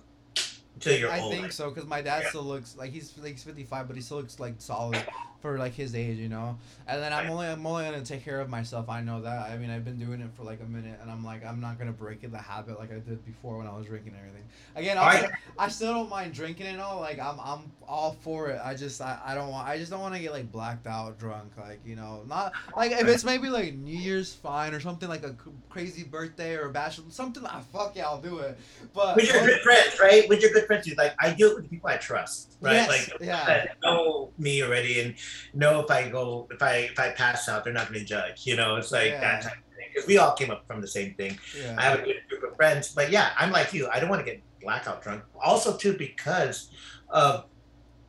until 0.76 0.98
you're 0.98 1.12
I 1.12 1.20
old. 1.20 1.34
I 1.34 1.38
think 1.38 1.52
so 1.52 1.70
because 1.70 1.88
my 1.88 2.02
dad 2.02 2.24
yeah. 2.24 2.30
still 2.30 2.44
looks 2.44 2.76
like 2.78 2.92
he's 2.92 3.18
like 3.18 3.34
he's 3.34 3.44
55, 3.44 3.88
but 3.88 3.96
he 3.96 4.02
still 4.02 4.18
looks 4.18 4.40
like 4.40 4.56
solid 4.60 5.04
for 5.48 5.58
like 5.58 5.74
his 5.74 5.96
age, 5.96 6.18
you 6.18 6.28
know. 6.28 6.58
And 6.88 7.02
then 7.02 7.14
I'm 7.14 7.30
only 7.30 7.48
I'm 7.48 7.66
only 7.66 7.86
gonna 7.86 8.04
take 8.04 8.24
care 8.24 8.42
of 8.42 8.50
myself. 8.50 8.90
I 8.90 9.02
know 9.02 9.22
that. 9.22 9.50
I 9.50 9.58
mean, 9.58 9.70
I've 9.70 9.86
been 9.86 9.98
doing 9.98 10.20
it 10.20 10.30
for 10.36 10.44
like 10.44 10.60
a 10.62 10.66
minute, 10.66 11.00
and 11.02 11.10
I'm 11.10 11.24
like 11.24 11.46
I'm 11.46 11.62
not 11.62 11.80
gonna 11.80 11.94
break 11.94 12.24
it 12.24 12.32
the 12.32 12.38
habit 12.38 12.78
like 12.78 12.92
I 12.92 13.00
did 13.00 13.26
before 13.26 13.58
when 13.58 13.68
I 13.68 13.76
was 13.76 13.86
drinking 13.86 14.14
and 14.14 14.20
everything. 14.20 14.44
Again, 14.76 14.98
I, 14.98 15.30
I 15.58 15.70
still 15.70 15.94
don't 15.94 16.10
mind 16.10 16.34
drinking 16.34 16.68
and 16.68 16.82
all. 16.82 17.00
Like 17.00 17.20
I'm 17.20 17.40
I'm 17.40 17.72
all 17.88 18.18
for 18.22 18.50
it. 18.50 18.60
I 18.64 18.74
just 18.74 19.02
I, 19.02 19.20
I 19.26 19.36
don't 19.36 19.50
want 19.50 19.68
I 19.68 19.78
just 19.78 19.90
don't 19.90 20.02
want 20.02 20.16
to 20.16 20.20
get 20.20 20.34
like 20.34 20.52
blacked 20.52 20.86
out 20.86 21.18
drunk. 21.18 21.54
Like 21.58 21.80
you 21.86 21.96
know, 21.96 22.24
not 22.28 22.52
like 22.76 22.92
if 22.92 23.08
it's 23.08 23.24
maybe 23.24 23.48
like 23.50 23.74
New 23.76 23.98
Year's 23.98 24.34
fine 24.34 24.74
or 24.74 24.82
something 24.82 25.08
like 25.08 25.24
a 25.24 25.36
crazy 25.70 26.04
birthday 26.04 26.56
or 26.56 26.68
a 26.68 26.72
bachelor 26.72 27.06
something. 27.10 27.44
Like, 27.44 27.64
fuck 27.72 27.96
yeah, 27.96 28.06
I'll 28.06 28.22
do 28.22 28.40
it. 28.40 28.58
But 28.94 29.16
with 29.16 29.32
your 29.32 29.46
good 29.46 29.62
friends, 29.62 29.98
right? 30.00 30.28
With 30.28 30.42
your 30.42 30.52
good 30.52 30.66
friends, 30.66 30.90
like 30.98 31.16
I 31.20 31.32
do 31.32 31.52
it 31.52 31.56
with 31.56 31.64
the 31.64 31.70
people 31.70 31.90
I 31.90 31.98
trust, 31.98 32.58
right? 32.62 32.74
Yes, 32.74 32.90
like 32.90 33.22
yeah. 33.22 33.66
know 33.84 34.32
me 34.38 34.64
already 34.64 35.00
and 35.02 35.16
know 35.54 35.80
if 35.82 35.92
I 35.92 36.10
go 36.10 36.48
if 36.52 36.62
I 36.62 36.90
if 36.92 37.00
I 37.00 37.10
pass 37.12 37.50
out, 37.50 37.64
they're 37.64 37.74
not 37.74 37.90
going 37.90 38.00
to 38.00 38.06
judge. 38.06 38.46
You 38.46 38.56
know, 38.56 38.76
it's 38.76 38.92
like 38.92 39.12
yeah. 39.12 39.22
that 39.22 39.44
type 39.44 39.54
of 39.54 39.76
thing 39.76 39.88
because 39.94 40.08
we 40.08 40.18
all 40.18 40.34
came 40.34 40.52
up 40.52 40.66
from 40.68 40.82
the 40.82 40.88
same 40.88 41.14
thing. 41.16 41.38
Yeah. 41.60 41.76
I 41.78 41.82
have 41.84 42.00
a 42.00 42.04
good 42.04 42.16
group 42.30 42.44
of 42.44 42.56
friends, 42.56 42.94
but 42.94 43.12
yeah, 43.12 43.30
I'm 43.38 43.52
like 43.52 43.74
you. 43.74 43.88
I 43.90 44.00
don't 44.00 44.10
want 44.10 44.26
to 44.26 44.32
get 44.32 44.42
blackout 44.62 45.02
drunk. 45.02 45.24
Also, 45.42 45.78
too, 45.78 45.94
because 45.98 46.72
of 47.10 47.46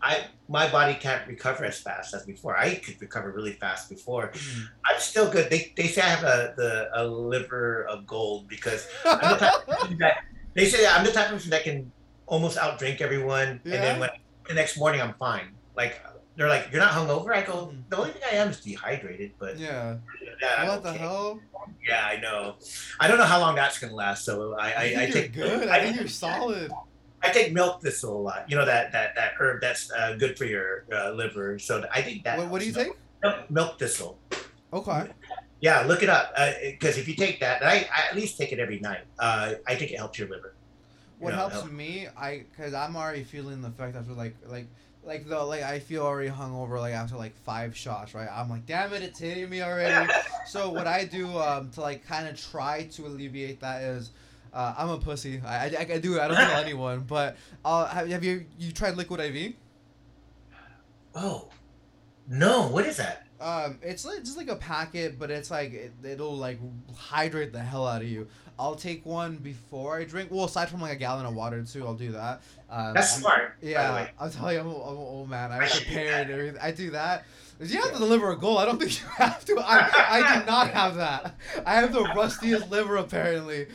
I 0.00 0.26
my 0.48 0.68
body 0.68 0.94
can't 0.94 1.26
recover 1.26 1.64
as 1.64 1.80
fast 1.80 2.14
as 2.14 2.24
before. 2.24 2.56
I 2.56 2.76
could 2.76 3.00
recover 3.00 3.32
really 3.32 3.52
fast 3.52 3.88
before. 3.88 4.28
Mm-hmm. 4.28 4.64
I'm 4.86 5.00
still 5.00 5.30
good. 5.30 5.50
They, 5.50 5.72
they 5.76 5.88
say 5.88 6.02
I 6.02 6.08
have 6.08 6.24
a 6.24 6.54
the 6.56 6.88
a 6.94 7.06
liver 7.06 7.84
of 7.84 8.06
gold 8.06 8.48
because 8.48 8.88
I'm 9.04 9.32
the 9.32 9.38
type 9.38 9.66
that 9.98 10.18
they 10.54 10.66
say 10.66 10.86
I'm 10.86 11.04
the 11.04 11.12
type 11.12 11.26
of 11.26 11.32
person 11.32 11.50
that 11.50 11.64
can 11.64 11.90
almost 12.26 12.58
outdrink 12.58 13.00
everyone, 13.00 13.60
yeah. 13.64 13.74
and 13.74 13.82
then 13.84 14.00
when 14.00 14.10
the 14.46 14.54
next 14.54 14.78
morning 14.78 15.00
I'm 15.00 15.14
fine. 15.14 15.54
Like 15.76 16.00
they're 16.38 16.48
like, 16.48 16.68
"You're 16.70 16.80
not 16.80 16.92
hungover." 16.92 17.34
I 17.34 17.42
go, 17.42 17.74
"The 17.88 17.96
only 17.96 18.12
thing 18.12 18.22
I 18.32 18.36
am 18.36 18.48
is 18.48 18.60
dehydrated." 18.60 19.32
But 19.38 19.58
yeah, 19.58 19.96
yeah 20.40 20.68
what 20.68 20.84
the 20.84 20.92
hell? 20.92 21.40
Yeah, 21.86 22.06
I 22.06 22.20
know. 22.20 22.54
I 23.00 23.08
don't 23.08 23.18
know 23.18 23.24
how 23.24 23.40
long 23.40 23.56
that's 23.56 23.78
gonna 23.78 23.94
last. 23.94 24.24
So 24.24 24.54
I, 24.54 24.68
I, 24.68 24.70
I, 24.70 25.02
I 25.02 25.10
take 25.10 25.32
good. 25.32 25.68
I, 25.68 25.78
I 25.78 25.82
think 25.82 25.96
you're 25.96 26.06
solid. 26.06 26.70
I 27.22 27.30
take 27.30 27.52
milk 27.52 27.82
thistle 27.82 28.16
a 28.16 28.22
lot. 28.22 28.48
You 28.48 28.56
know 28.56 28.64
that 28.64 28.92
that 28.92 29.16
that 29.16 29.32
herb 29.38 29.60
that's 29.60 29.90
uh, 29.90 30.14
good 30.16 30.38
for 30.38 30.44
your 30.44 30.84
uh, 30.92 31.10
liver. 31.10 31.58
So 31.58 31.84
I 31.92 32.02
think 32.02 32.22
that. 32.22 32.38
What, 32.38 32.48
what 32.48 32.60
do 32.60 32.66
you 32.66 32.72
think? 32.72 32.96
Milk, 33.20 33.50
milk 33.50 33.78
thistle. 33.80 34.16
Okay. 34.72 35.08
Yeah, 35.60 35.82
look 35.82 36.04
it 36.04 36.08
up 36.08 36.36
because 36.62 36.96
uh, 36.96 37.00
if 37.00 37.08
you 37.08 37.14
take 37.14 37.40
that, 37.40 37.64
I, 37.64 37.88
I, 37.92 38.10
at 38.10 38.14
least 38.14 38.38
take 38.38 38.52
it 38.52 38.60
every 38.60 38.78
night. 38.78 39.00
Uh, 39.18 39.54
I 39.66 39.74
think 39.74 39.90
it 39.90 39.96
helps 39.96 40.16
your 40.16 40.28
liver. 40.28 40.54
What 41.18 41.30
you 41.30 41.32
know, 41.32 41.40
helps 41.40 41.54
help. 41.56 41.72
me, 41.72 42.06
I 42.16 42.44
because 42.48 42.74
I'm 42.74 42.94
already 42.94 43.24
feeling 43.24 43.60
the 43.60 43.68
effect 43.68 43.96
after 43.96 44.12
like 44.12 44.36
like 44.46 44.68
like 45.08 45.26
the 45.26 45.42
like 45.42 45.62
I 45.62 45.78
feel 45.78 46.02
already 46.02 46.28
hungover 46.28 46.78
like 46.78 46.92
after 46.92 47.16
like 47.16 47.34
five 47.38 47.74
shots, 47.76 48.14
right? 48.14 48.28
I'm 48.30 48.50
like, 48.50 48.66
damn 48.66 48.92
it, 48.92 49.02
it's 49.02 49.18
hitting 49.18 49.48
me 49.48 49.62
already. 49.62 50.12
so 50.46 50.68
what 50.68 50.86
I 50.86 51.06
do 51.06 51.26
um 51.38 51.70
to 51.70 51.80
like 51.80 52.06
kind 52.06 52.28
of 52.28 52.40
try 52.40 52.84
to 52.92 53.06
alleviate 53.06 53.60
that 53.60 53.82
is. 53.82 54.10
Uh, 54.50 54.74
I'm 54.78 54.88
a 54.88 54.96
pussy. 54.96 55.42
I, 55.44 55.66
I, 55.66 55.86
I 55.92 55.98
do. 55.98 56.18
I 56.18 56.26
don't 56.26 56.36
tell 56.36 56.60
anyone. 56.64 57.00
But 57.00 57.36
uh, 57.66 57.86
have, 57.86 58.08
have 58.08 58.24
you 58.24 58.46
you 58.58 58.72
tried 58.72 58.96
liquid 58.96 59.20
IV? 59.20 59.54
Oh, 61.14 61.48
no. 62.26 62.68
What 62.68 62.86
is 62.86 62.96
that? 62.96 63.26
Um, 63.40 63.78
it's 63.82 64.06
like 64.06 64.20
just 64.20 64.38
like 64.38 64.48
a 64.48 64.56
packet, 64.56 65.18
but 65.18 65.30
it's 65.30 65.50
like 65.50 65.72
it, 65.74 65.92
it'll 66.02 66.36
like 66.36 66.58
hydrate 66.96 67.52
the 67.52 67.60
hell 67.60 67.86
out 67.86 68.00
of 68.00 68.08
you. 68.08 68.26
I'll 68.58 68.74
take 68.74 69.06
one 69.06 69.36
before 69.36 69.98
I 69.98 70.04
drink. 70.04 70.30
Well, 70.30 70.44
aside 70.44 70.68
from 70.68 70.80
like 70.80 70.92
a 70.92 70.96
gallon 70.96 71.26
of 71.26 71.34
water 71.34 71.62
too, 71.62 71.86
I'll 71.86 71.94
do 71.94 72.12
that. 72.12 72.42
Um, 72.70 72.94
That's 72.94 73.16
smart. 73.16 73.54
Yeah, 73.62 74.08
I'll 74.18 74.30
tell 74.30 74.52
you, 74.52 74.58
I'm, 74.60 74.66
I'm 74.66 74.72
an 74.72 74.96
old 74.96 75.30
man. 75.30 75.52
I, 75.52 75.64
I 75.64 75.68
prepare 75.68 76.22
and 76.22 76.30
everything. 76.30 76.60
I 76.60 76.72
do 76.72 76.90
that. 76.90 77.24
You 77.60 77.80
have 77.80 77.92
to 77.92 77.98
deliver 77.98 78.30
a 78.30 78.36
goal. 78.36 78.58
I 78.58 78.64
don't 78.64 78.78
think 78.78 79.00
you 79.00 79.06
have 79.16 79.44
to. 79.46 79.58
I, 79.58 79.90
I 80.10 80.40
do 80.40 80.46
not 80.46 80.70
have 80.72 80.96
that. 80.96 81.34
I 81.66 81.74
have 81.74 81.92
the 81.92 82.02
rustiest 82.02 82.70
liver 82.70 82.96
apparently, 82.96 83.66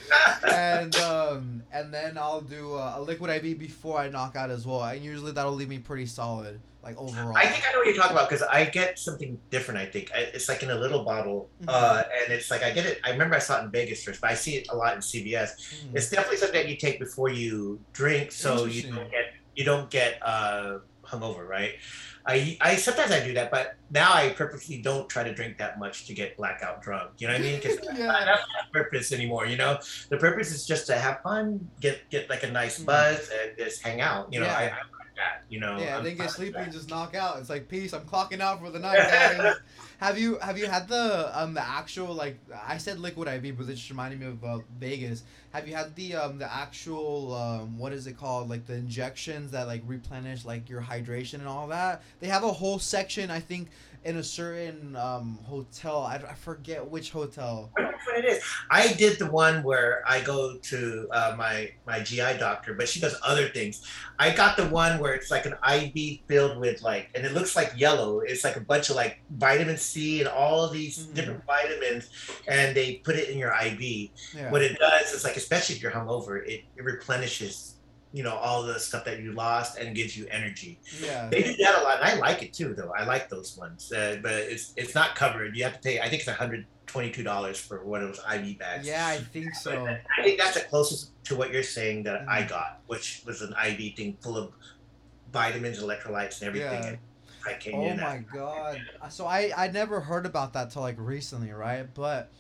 and 0.50 0.96
um, 0.98 1.64
and 1.72 1.94
then 1.94 2.18
I'll 2.18 2.42
do 2.42 2.76
a, 2.76 3.00
a 3.00 3.02
liquid 3.02 3.30
IV 3.30 3.60
before 3.60 4.00
I 4.00 4.10
knock 4.10 4.36
out 4.36 4.52
as 4.52 4.66
well. 4.66 4.84
And 4.84 5.04
usually 5.04 5.34
that'll 5.34 5.54
leave 5.54 5.70
me 5.70 5.80
pretty 5.80 6.06
solid 6.06 6.62
like 6.84 6.98
overall. 6.98 7.36
I 7.36 7.48
think 7.48 7.68
I 7.68 7.72
know 7.72 7.80
what 7.80 7.88
you're 7.88 7.96
talking 7.96 8.12
about 8.12 8.30
because 8.30 8.46
I 8.46 8.66
get 8.66 9.00
something 9.00 9.40
different. 9.50 9.80
I 9.80 9.86
think 9.86 10.12
it's 10.14 10.50
like 10.50 10.64
in 10.64 10.72
a 10.72 10.76
little 10.76 11.04
bottle, 11.04 11.50
mm-hmm. 11.62 11.70
uh, 11.70 12.04
and 12.24 12.34
it's 12.34 12.52
like 12.52 12.64
I 12.64 12.72
get 12.72 12.86
it. 12.86 13.00
I 13.06 13.12
remember 13.12 13.36
I 13.36 13.40
saw 13.40 13.62
it 13.62 13.66
in 13.66 13.72
Vegas 13.72 14.04
first, 14.04 14.22
but 14.22 14.32
I 14.32 14.34
see 14.34 14.56
it 14.56 14.68
a 14.70 14.76
lot 14.76 14.94
in 14.94 15.00
CVS. 15.00 15.32
Mm-hmm. 15.32 15.98
It's 15.98 16.10
definitely 16.10 16.38
something 16.38 16.62
that 16.62 16.70
you 16.70 16.76
take 16.76 17.00
before 17.00 17.30
you 17.30 17.80
drink, 17.94 18.32
so 18.32 18.66
you 18.66 18.84
don't 18.92 19.10
get 19.10 19.34
you 19.56 19.64
don't 19.64 19.90
get 19.90 20.20
uh, 20.22 20.80
hungover, 21.06 21.48
right? 21.48 21.76
I, 22.26 22.58
I 22.62 22.76
sometimes 22.78 23.12
I 23.12 23.26
do 23.26 23.34
that, 23.34 23.52
but 23.52 23.76
now 23.92 24.14
I 24.14 24.30
purposely 24.30 24.82
don't 24.82 25.10
try 25.10 25.24
to 25.24 25.34
drink 25.34 25.58
that 25.58 25.78
much 25.78 26.06
to 26.08 26.14
get 26.14 26.38
blackout 26.38 26.82
drunk. 26.82 27.12
You 27.18 27.28
know 27.28 27.34
what 27.34 27.42
I 27.42 27.44
mean? 27.44 27.60
Because 27.60 27.80
yeah. 27.84 28.08
that's 28.08 28.26
not 28.26 28.72
the 28.72 28.80
purpose 28.80 29.12
anymore. 29.12 29.46
You 29.46 29.58
know, 29.58 29.78
the 30.10 30.18
purpose 30.18 30.52
is 30.52 30.66
just 30.66 30.88
to 30.88 30.96
have 30.96 31.22
fun, 31.22 31.70
get 31.82 32.10
get 32.10 32.30
like 32.30 32.44
a 32.44 32.52
nice 32.52 32.78
mm-hmm. 32.78 32.86
buzz, 32.86 33.30
and 33.30 33.58
just 33.58 33.82
hang 33.82 34.00
out. 34.00 34.32
You 34.32 34.40
know, 34.40 34.46
yeah. 34.46 34.58
I, 34.58 34.64
I 34.64 34.82
that. 35.16 35.44
You 35.50 35.60
know. 35.60 35.78
Yeah, 35.78 36.00
then 36.02 36.16
get 36.16 36.32
sleepy 36.32 36.58
and 36.58 36.72
just 36.72 36.90
knock 36.90 37.16
out. 37.16 37.40
It's 37.40 37.50
like 37.50 37.68
peace. 37.68 37.94
I'm 37.94 38.02
clocking 38.02 38.40
out 38.40 38.62
for 38.62 38.70
the 38.70 38.80
night, 38.80 38.98
guys. 38.98 39.56
have 40.00 40.18
you 40.18 40.38
have 40.40 40.58
you 40.58 40.68
had 40.68 40.88
the 40.88 41.40
um 41.40 41.54
the 41.54 41.66
actual 41.66 42.14
like 42.14 42.38
I 42.68 42.78
said 42.78 43.00
liquid 43.00 43.28
IV, 43.28 43.58
but 43.58 43.70
it 43.70 43.76
just 43.76 43.90
reminded 43.90 44.20
me 44.20 44.28
of 44.28 44.44
uh, 44.44 44.60
Vegas. 44.80 45.24
Have 45.52 45.68
you 45.68 45.76
had 45.76 45.96
the 45.96 46.16
um 46.16 46.40
the 46.40 46.52
actual 46.52 47.34
um 47.34 47.78
what 47.78 47.94
is 47.94 48.08
it 48.08 48.18
called 48.18 48.50
like 48.50 48.66
the 48.66 48.76
injections 48.76 49.52
that 49.52 49.68
like 49.68 49.84
replenish 49.86 50.46
like 50.46 50.70
your 50.70 50.82
hydration 50.82 51.36
and 51.36 51.48
all 51.48 51.68
that? 51.68 52.02
They 52.20 52.28
have 52.28 52.44
a 52.44 52.52
whole 52.52 52.80
section 52.80 53.30
I 53.30 53.40
think 53.40 53.70
in 54.06 54.18
a 54.18 54.24
certain 54.24 54.96
um, 54.96 55.40
hotel. 55.44 56.04
I, 56.04 56.16
I 56.16 56.34
forget 56.34 56.86
which 56.86 57.12
hotel. 57.12 57.72
I 57.78 57.82
don't 57.82 57.92
know 57.92 57.98
what 58.06 58.18
it 58.18 58.26
is. 58.26 58.44
I 58.70 58.94
did 58.94 59.20
the 59.20 59.32
one 59.32 59.64
where 59.64 60.04
I 60.08 60.22
go 60.22 60.58
to 60.58 61.08
uh, 61.12 61.36
my 61.38 61.72
my 61.88 62.00
GI 62.00 62.38
doctor, 62.38 62.74
but 62.74 62.88
she 62.88 63.00
does 63.00 63.16
other 63.24 63.48
things. 63.50 63.86
I 64.20 64.32
got 64.32 64.58
the 64.58 64.66
one 64.68 65.00
where 65.00 65.14
it's 65.14 65.32
like 65.32 65.46
an 65.46 65.56
IV 65.70 66.20
filled 66.28 66.60
with 66.60 66.82
like, 66.82 67.10
and 67.16 67.26
it 67.26 67.34
looks 67.34 67.56
like 67.56 67.74
yellow. 67.78 68.20
It's 68.20 68.44
like 68.44 68.56
a 68.56 68.62
bunch 68.62 68.90
of 68.90 68.96
like 68.96 69.20
vitamin 69.32 69.78
C 69.78 70.20
and 70.20 70.28
all 70.28 70.70
these 70.70 71.00
mm-hmm. 71.00 71.14
different 71.14 71.46
vitamins, 71.46 72.10
and 72.48 72.76
they 72.76 72.96
put 72.96 73.16
it 73.16 73.30
in 73.30 73.38
your 73.38 73.54
IV. 73.54 73.82
Yeah. 73.82 74.52
What 74.52 74.62
it 74.62 74.78
does 74.80 75.14
is 75.14 75.24
like, 75.24 75.38
especially 75.38 75.76
if 75.76 75.82
you're 75.82 75.92
hungover, 75.92 76.46
it, 76.46 76.64
it 76.76 76.84
replenishes 76.84 77.73
you 78.14 78.22
know 78.22 78.36
all 78.36 78.62
the 78.62 78.80
stuff 78.80 79.04
that 79.06 79.20
you 79.20 79.34
lost 79.34 79.78
and 79.78 79.96
gives 79.96 80.16
you 80.16 80.28
energy. 80.30 80.80
Yeah, 81.02 81.28
they 81.30 81.42
do 81.42 81.56
that 81.58 81.82
a 81.82 81.84
lot, 81.84 82.00
and 82.00 82.10
I 82.10 82.16
like 82.16 82.44
it 82.44 82.54
too. 82.54 82.76
Though 82.76 82.94
I 82.98 83.04
like 83.06 83.28
those 83.28 83.58
ones, 83.58 83.92
uh, 83.92 84.20
but 84.22 84.34
it's 84.34 84.74
it's 84.78 84.96
not 84.96 85.16
covered. 85.16 85.58
You 85.58 85.64
have 85.64 85.74
to 85.74 85.80
pay. 85.80 86.00
I 86.00 86.10
think 86.10 86.22
it's 86.22 86.28
a 86.28 86.34
hundred 86.34 86.68
twenty-two 86.86 87.24
dollars 87.24 87.60
for 87.60 87.84
one 87.84 88.04
of 88.04 88.10
those 88.10 88.20
IV 88.20 88.60
bags. 88.60 88.88
Yeah, 88.88 89.08
I 89.08 89.18
think 89.18 89.56
so. 89.62 89.84
But 89.84 90.02
I 90.18 90.24
think 90.24 90.38
that's 90.38 90.54
the 90.54 90.62
closest 90.62 91.12
to 91.26 91.36
what 91.36 91.52
you're 91.52 91.64
saying 91.64 92.04
that 92.04 92.22
mm-hmm. 92.22 92.30
I 92.30 92.44
got, 92.44 92.82
which 92.86 93.24
was 93.26 93.42
an 93.42 93.56
IV 93.66 93.96
thing 93.96 94.16
full 94.22 94.38
of 94.38 94.54
vitamins, 95.32 95.82
electrolytes, 95.82 96.40
and 96.42 96.50
everything. 96.50 96.84
Yeah. 96.84 96.96
I 97.46 97.54
came 97.56 97.76
oh 97.76 97.96
my 97.98 98.24
god! 98.32 98.82
So 99.10 99.26
I 99.26 99.52
I 99.58 99.68
never 99.70 100.00
heard 100.00 100.26
about 100.28 100.54
that 100.54 100.70
till 100.70 100.84
like 100.84 100.96
recently, 101.00 101.52
right? 101.52 101.92
But 101.94 102.32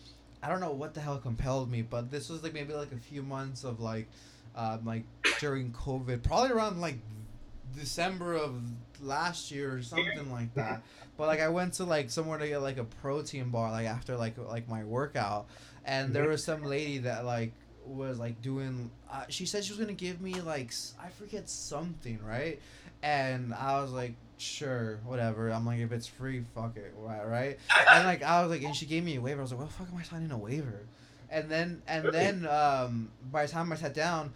I 0.41 0.49
don't 0.49 0.61
know 0.61 0.71
what 0.71 0.93
the 0.93 1.01
hell 1.01 1.17
compelled 1.17 1.69
me, 1.69 1.81
but 1.81 2.11
this 2.11 2.29
was 2.29 2.43
like 2.43 2.53
maybe 2.53 2.73
like 2.73 2.91
a 2.91 2.97
few 2.97 3.23
months 3.23 3.63
of 3.63 3.79
like 3.79 4.07
um, 4.55 4.85
like 4.85 5.03
during 5.39 5.71
COVID, 5.71 6.23
probably 6.23 6.51
around 6.51 6.79
like 6.81 6.97
December 7.75 8.35
of 8.35 8.61
last 9.01 9.51
year 9.51 9.75
or 9.75 9.81
something 9.81 10.31
like 10.31 10.53
that. 10.55 10.83
But 11.17 11.27
like 11.27 11.41
I 11.41 11.49
went 11.49 11.73
to 11.73 11.83
like 11.83 12.09
somewhere 12.09 12.37
to 12.37 12.47
get 12.47 12.61
like 12.61 12.77
a 12.77 12.83
protein 12.83 13.49
bar 13.49 13.71
like 13.71 13.87
after 13.87 14.15
like 14.17 14.37
like 14.37 14.67
my 14.67 14.83
workout, 14.83 15.47
and 15.85 16.13
there 16.13 16.27
was 16.27 16.43
some 16.43 16.63
lady 16.63 16.99
that 16.99 17.25
like 17.25 17.53
was 17.85 18.19
like 18.19 18.41
doing. 18.41 18.89
Uh, 19.11 19.23
she 19.29 19.45
said 19.45 19.63
she 19.63 19.71
was 19.71 19.79
gonna 19.79 19.93
give 19.93 20.21
me 20.21 20.41
like 20.41 20.73
I 21.01 21.09
forget 21.09 21.49
something, 21.49 22.19
right? 22.23 22.59
And 23.01 23.53
I 23.53 23.81
was 23.81 23.91
like, 23.91 24.13
sure, 24.37 24.99
whatever. 25.03 25.49
I'm 25.49 25.65
like, 25.65 25.79
if 25.79 25.91
it's 25.91 26.07
free, 26.07 26.43
fuck 26.55 26.77
it, 26.77 26.93
right? 26.97 27.27
Right? 27.27 27.59
And 27.89 28.05
like 28.05 28.23
I 28.23 28.41
was 28.41 28.51
like, 28.51 28.63
and 28.63 28.75
she 28.75 28.85
gave 28.85 29.03
me 29.03 29.15
a 29.17 29.21
waiver. 29.21 29.39
I 29.39 29.43
was 29.43 29.51
like, 29.51 29.59
what 29.61 29.69
the 29.69 29.73
fuck 29.73 29.89
am 29.91 29.97
I 29.97 30.03
signing 30.03 30.31
a 30.31 30.37
waiver? 30.37 30.85
And 31.33 31.49
then 31.49 31.81
and 31.87 32.05
then 32.13 32.47
um, 32.47 33.09
by 33.31 33.45
the 33.45 33.51
time 33.51 33.71
I 33.73 33.75
sat 33.75 33.93
down. 33.93 34.31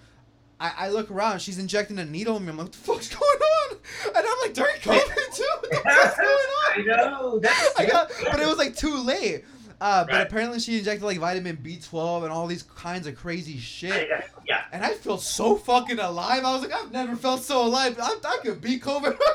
I, 0.59 0.71
I 0.75 0.89
look 0.89 1.11
around. 1.11 1.39
She's 1.39 1.59
injecting 1.59 1.99
a 1.99 2.05
needle 2.05 2.35
in 2.37 2.43
me. 2.43 2.49
I'm 2.49 2.57
like, 2.57 2.65
what 2.65 2.71
the 2.71 2.79
fuck's 2.79 3.09
going 3.15 3.21
on? 3.21 3.77
And 4.07 4.17
I'm 4.17 4.37
like, 4.41 4.55
during 4.55 4.75
COVID 4.77 5.35
too. 5.35 5.43
What 5.59 5.69
the 5.69 5.75
fuck's 5.77 6.17
going 6.17 6.27
on? 6.27 6.73
I 6.73 7.09
know. 7.11 7.37
That's 7.39 7.79
I 7.79 7.85
got, 7.85 8.11
but 8.31 8.39
it 8.39 8.47
was 8.47 8.57
like 8.57 8.75
too 8.75 8.97
late. 8.97 9.45
Uh, 9.79 10.03
but 10.05 10.11
Right. 10.13 10.21
apparently 10.27 10.59
she 10.59 10.79
injected 10.79 11.03
like 11.03 11.19
vitamin 11.19 11.57
B12 11.57 12.23
and 12.23 12.31
all 12.31 12.47
these 12.47 12.63
kinds 12.63 13.05
of 13.07 13.15
crazy 13.15 13.57
shit. 13.59 14.09
yeah. 14.47 14.63
And 14.71 14.83
I 14.83 14.93
feel 14.93 15.17
so 15.17 15.55
fucking 15.55 15.99
alive. 15.99 16.43
I 16.43 16.53
was 16.53 16.63
like, 16.63 16.73
I've 16.73 16.91
never 16.91 17.15
felt 17.15 17.43
so 17.43 17.63
alive. 17.65 17.97
I, 18.01 18.15
I 18.23 18.39
could 18.43 18.61
beat 18.61 18.81
COVID. 18.83 19.17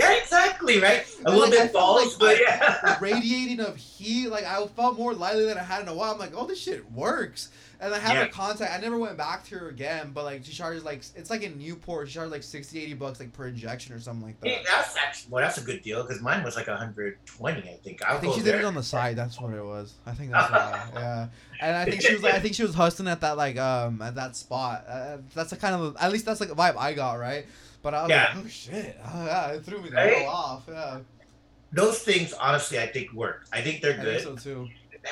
Yeah, 0.00 0.12
exactly, 0.14 0.80
right? 0.80 1.04
A 1.24 1.28
And, 1.28 1.36
little 1.36 1.40
like, 1.50 1.50
bit 1.50 1.72
false, 1.72 2.20
like 2.20 2.38
but 2.38 2.40
yeah. 2.40 2.98
radiating 3.00 3.58
of 3.58 3.74
heat. 3.74 4.28
Like 4.28 4.44
I 4.44 4.64
felt 4.68 4.96
more 4.96 5.12
lively 5.12 5.44
than 5.46 5.58
I 5.58 5.62
had 5.64 5.82
in 5.82 5.88
a 5.88 5.94
while. 5.94 6.12
I'm 6.12 6.18
like, 6.20 6.30
oh, 6.36 6.46
this 6.46 6.60
shit 6.60 6.88
works. 6.92 7.48
And 7.80 7.94
I 7.94 7.98
have 8.00 8.14
Yeah. 8.16 8.24
her 8.24 8.28
contact. 8.28 8.72
I 8.72 8.78
never 8.80 8.98
went 8.98 9.16
back 9.16 9.44
to 9.46 9.54
her 9.58 9.68
again, 9.68 10.10
but 10.12 10.24
like 10.24 10.44
she 10.44 10.52
charges 10.52 10.82
like 10.84 11.04
it's 11.14 11.30
like 11.30 11.42
in 11.44 11.58
Newport. 11.58 12.08
She 12.08 12.14
charges 12.14 12.32
like 12.32 12.42
60, 12.42 12.82
80 12.82 12.94
bucks 12.94 13.20
like 13.20 13.32
per 13.32 13.46
injection 13.46 13.94
or 13.94 14.00
something 14.00 14.26
like 14.26 14.36
Hey, 14.42 14.56
that. 14.56 14.64
that's 14.68 14.96
actually 14.96 15.30
well, 15.30 15.44
that's 15.44 15.58
a 15.58 15.60
good 15.60 15.82
deal 15.82 16.02
because 16.02 16.20
mine 16.20 16.42
was 16.42 16.56
like 16.56 16.66
120, 16.66 17.60
I 17.62 17.76
think. 17.84 18.02
I'll 18.04 18.16
I 18.16 18.20
think 18.20 18.34
she 18.34 18.42
did 18.42 18.56
it 18.56 18.64
on 18.64 18.74
the 18.74 18.82
side. 18.82 19.14
That's 19.16 19.40
what 19.40 19.54
it 19.54 19.64
was. 19.64 19.94
I 20.06 20.12
think 20.12 20.32
that's 20.32 20.50
why. 20.50 20.88
Yeah, 20.94 21.28
and 21.60 21.76
I 21.76 21.84
think 21.84 22.02
she 22.02 22.12
was 22.14 22.22
like, 22.22 22.34
I 22.34 22.40
think 22.40 22.54
she 22.56 22.62
was 22.64 22.74
hustling 22.74 23.08
at 23.08 23.20
that 23.20 23.36
like 23.36 23.56
um 23.58 24.02
at 24.02 24.16
that 24.16 24.34
spot. 24.34 24.84
Uh, 24.88 25.18
that's 25.34 25.50
the 25.50 25.56
kind 25.56 25.74
of 25.76 25.96
at 26.00 26.10
least 26.10 26.24
that's 26.26 26.40
like 26.40 26.50
a 26.50 26.54
vibe 26.56 26.76
I 26.76 26.94
got 26.94 27.14
right. 27.20 27.46
But 27.80 27.94
I 27.94 28.02
was 28.02 28.10
Yeah. 28.10 28.32
like, 28.34 28.44
oh 28.44 28.48
shit, 28.48 28.98
oh, 29.04 29.24
yeah, 29.24 29.46
it 29.52 29.64
threw 29.64 29.80
me 29.80 29.90
the 29.90 29.94
Right? 29.96 30.16
hell 30.18 30.28
off. 30.30 30.64
Yeah, 30.68 30.98
Those 31.70 32.00
things, 32.00 32.32
honestly, 32.32 32.78
I 32.80 32.86
think 32.88 33.12
work. 33.12 33.46
I 33.52 33.60
think 33.60 33.82
they're 33.82 33.92
I 34.00 34.02
good. 34.02 34.20
think 34.22 34.40
so 34.40 34.52
too. 34.64 34.68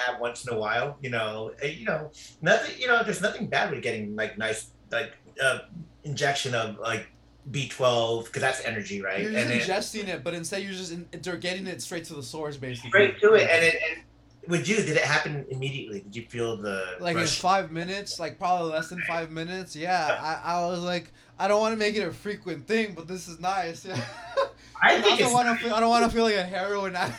Have 0.07 0.21
once 0.21 0.47
in 0.47 0.55
a 0.55 0.59
while. 0.59 0.97
You 1.01 1.11
know, 1.11 1.53
you 1.63 1.85
know, 1.85 2.11
nothing. 2.43 2.81
You 2.81 2.89
know, 2.89 3.03
there's 3.03 3.21
nothing 3.21 3.47
bad 3.47 3.71
with 3.71 3.83
getting 3.83 4.17
like 4.17 4.39
nice 4.39 4.71
like 4.91 5.13
uh, 5.43 5.61
injection 6.05 6.55
of 6.55 6.79
like 6.79 7.09
B12 7.51 8.27
because 8.27 8.43
that's 8.43 8.65
energy, 8.65 9.01
right? 9.03 9.23
You're 9.23 9.37
and 9.37 9.51
ingesting 9.51 10.09
it, 10.09 10.25
but 10.25 10.35
instead 10.35 10.63
you're 10.63 10.73
just 10.73 10.93
in, 10.93 11.09
they're 11.23 11.37
getting 11.37 11.67
it 11.67 11.81
straight 11.83 12.05
to 12.07 12.15
the 12.15 12.23
source 12.23 12.57
basically. 12.57 12.91
straight 12.91 13.21
to 13.21 13.35
it. 13.35 13.49
And 13.51 13.65
it 13.65 13.75
and 13.89 14.03
with 14.49 14.69
you, 14.69 14.77
did 14.77 14.97
it 14.97 15.05
happen 15.05 15.45
immediately? 15.51 16.01
Did 16.01 16.17
you 16.17 16.23
feel 16.29 16.57
the 16.57 16.97
like 17.01 17.17
in 17.17 17.27
five 17.27 17.71
minutes, 17.71 18.19
like 18.19 18.39
probably 18.39 18.73
less 18.73 18.89
than 18.89 19.01
five 19.03 19.31
minutes. 19.31 19.77
Yeah, 19.77 20.41
I, 20.45 20.55
I 20.55 20.67
was 20.67 20.81
like, 20.81 21.13
I 21.39 21.49
don't 21.49 21.61
want 21.61 21.73
to 21.73 21.79
make 21.79 21.97
it 21.97 22.07
a 22.07 22.13
frequent 22.13 22.67
thing, 22.67 22.95
but 22.95 23.09
this 23.09 23.29
is 23.29 23.41
nice. 23.41 23.85
Yeah. 23.85 24.01
I 24.83 24.97
I 24.97 25.01
think 25.01 25.21
don't 25.21 25.33
want 25.33 25.49
to 25.49 25.65
feel. 25.65 25.75
I 25.75 25.81
don't 25.81 25.89
want 25.89 26.05
to 26.05 26.11
feel 26.11 26.25
like 26.25 26.35
a 26.35 26.43
heroin 26.45 26.95
addict. 26.97 27.19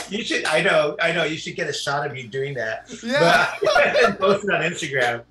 you 0.10 0.22
should. 0.24 0.44
I 0.44 0.62
know. 0.62 0.96
I 1.00 1.12
know. 1.12 1.24
You 1.24 1.36
should 1.36 1.56
get 1.56 1.68
a 1.68 1.72
shot 1.72 2.06
of 2.08 2.16
you 2.16 2.28
doing 2.28 2.54
that. 2.54 2.88
yeah. 3.02 3.52
But, 3.62 4.18
post 4.18 4.44
it 4.44 4.50
on 4.54 4.60
Instagram. 4.62 5.22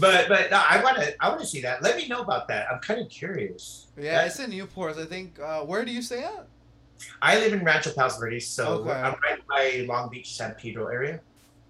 But 0.00 0.28
but 0.28 0.50
no, 0.50 0.62
I 0.68 0.82
want 0.82 0.98
to. 0.98 1.14
I 1.20 1.28
want 1.28 1.40
to 1.40 1.46
see 1.46 1.60
that. 1.62 1.82
Let 1.82 1.96
me 1.96 2.06
know 2.08 2.20
about 2.20 2.48
that. 2.48 2.68
I'm 2.70 2.80
kind 2.80 3.00
of 3.00 3.08
curious. 3.08 3.86
Yeah, 3.98 4.24
it's 4.24 4.38
in 4.38 4.50
Newport. 4.50 4.96
I 4.96 5.04
think. 5.06 5.38
Uh, 5.40 5.60
where 5.62 5.84
do 5.84 5.92
you 5.92 6.02
stay 6.02 6.22
at? 6.24 6.46
I 7.20 7.38
live 7.38 7.52
in 7.52 7.62
Rancho 7.64 7.90
Palos 7.92 8.18
Verdes, 8.18 8.46
so 8.46 8.66
Okay. 8.78 8.90
I'm 8.90 9.14
right 9.22 9.46
by 9.48 9.84
Long 9.86 10.08
Beach, 10.08 10.34
San 10.34 10.54
Pedro 10.54 10.86
area. 10.86 11.20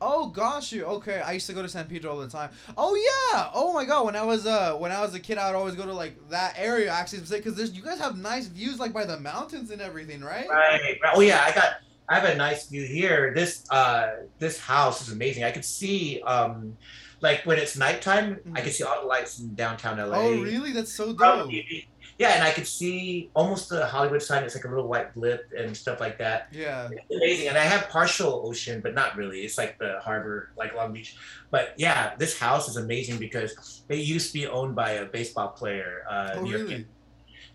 Oh 0.00 0.28
gosh, 0.28 0.72
you 0.72 0.84
okay? 0.84 1.20
I 1.20 1.32
used 1.32 1.46
to 1.46 1.54
go 1.54 1.62
to 1.62 1.68
San 1.68 1.86
Pedro 1.86 2.12
all 2.12 2.18
the 2.18 2.28
time. 2.28 2.50
Oh 2.76 2.94
yeah. 2.94 3.48
Oh 3.54 3.72
my 3.72 3.84
god. 3.84 4.04
When 4.04 4.16
I 4.16 4.22
was 4.24 4.46
uh 4.46 4.74
when 4.74 4.92
I 4.92 5.00
was 5.00 5.14
a 5.14 5.20
kid, 5.20 5.38
I 5.38 5.50
would 5.50 5.56
always 5.56 5.74
go 5.74 5.86
to 5.86 5.92
like 5.92 6.16
that 6.28 6.54
area 6.58 6.90
actually 6.90 7.20
because 7.20 7.54
there's 7.54 7.72
you 7.72 7.82
guys 7.82 7.98
have 7.98 8.16
nice 8.18 8.46
views 8.46 8.78
like 8.78 8.92
by 8.92 9.04
the 9.06 9.18
mountains 9.18 9.70
and 9.70 9.80
everything, 9.80 10.20
right? 10.22 10.48
Right. 10.48 10.98
Oh 11.14 11.20
yeah, 11.20 11.42
I 11.44 11.52
got. 11.52 11.76
I 12.08 12.20
have 12.20 12.28
a 12.28 12.36
nice 12.36 12.68
view 12.68 12.84
here. 12.86 13.32
This 13.34 13.64
uh 13.70 14.10
this 14.38 14.60
house 14.60 15.00
is 15.00 15.12
amazing. 15.12 15.44
I 15.44 15.50
could 15.50 15.64
see 15.64 16.20
um 16.22 16.76
like 17.22 17.44
when 17.46 17.58
it's 17.58 17.76
nighttime, 17.76 18.38
I 18.54 18.60
can 18.60 18.70
see 18.72 18.84
all 18.84 19.00
the 19.00 19.06
lights 19.08 19.38
in 19.40 19.54
downtown 19.54 19.96
LA. 19.98 20.18
Oh 20.18 20.42
really? 20.42 20.72
That's 20.72 20.92
so 20.92 21.06
dope. 21.06 21.16
Probably- 21.18 21.88
Yeah, 22.18 22.30
and 22.30 22.42
I 22.42 22.50
could 22.50 22.66
see 22.66 23.30
almost 23.34 23.68
the 23.68 23.84
Hollywood 23.86 24.22
sign. 24.22 24.42
It's 24.42 24.54
like 24.54 24.64
a 24.64 24.68
little 24.68 24.88
white 24.88 25.14
blip 25.14 25.50
and 25.56 25.76
stuff 25.76 26.00
like 26.00 26.16
that. 26.18 26.48
Yeah. 26.50 26.88
It's 26.90 27.14
amazing. 27.14 27.48
And 27.48 27.58
I 27.58 27.64
have 27.64 27.90
partial 27.90 28.42
ocean, 28.46 28.80
but 28.80 28.94
not 28.94 29.16
really. 29.16 29.40
It's 29.40 29.58
like 29.58 29.78
the 29.78 29.98
harbor, 30.02 30.50
like 30.56 30.74
Long 30.74 30.94
Beach. 30.94 31.16
But 31.50 31.74
yeah, 31.76 32.14
this 32.16 32.38
house 32.38 32.68
is 32.68 32.76
amazing 32.78 33.18
because 33.18 33.82
it 33.90 33.98
used 33.98 34.28
to 34.28 34.32
be 34.32 34.46
owned 34.46 34.74
by 34.74 34.92
a 34.92 35.04
baseball 35.04 35.48
player. 35.48 36.04
Uh, 36.08 36.30
Oh 36.36 36.40
New 36.42 36.50
York 36.56 36.68
really? 36.70 36.86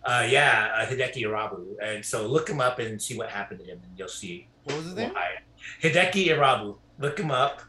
Uh, 0.03 0.27
yeah, 0.29 0.71
uh, 0.75 0.85
Hideki 0.85 1.23
Irabu. 1.23 1.65
And 1.81 2.05
so 2.05 2.27
look 2.27 2.47
him 2.49 2.61
up 2.61 2.77
and 2.79 3.01
see 3.01 3.17
what 3.17 3.29
happened 3.29 3.59
to 3.61 3.65
him, 3.65 3.79
and 3.83 3.91
you'll 3.97 4.07
see 4.07 4.47
What 4.65 4.77
was 4.77 4.85
his 4.85 4.95
name? 4.95 5.11
Hideki 5.81 6.27
Irabu. 6.27 6.77
Look 6.99 7.19
him 7.19 7.31
up. 7.31 7.61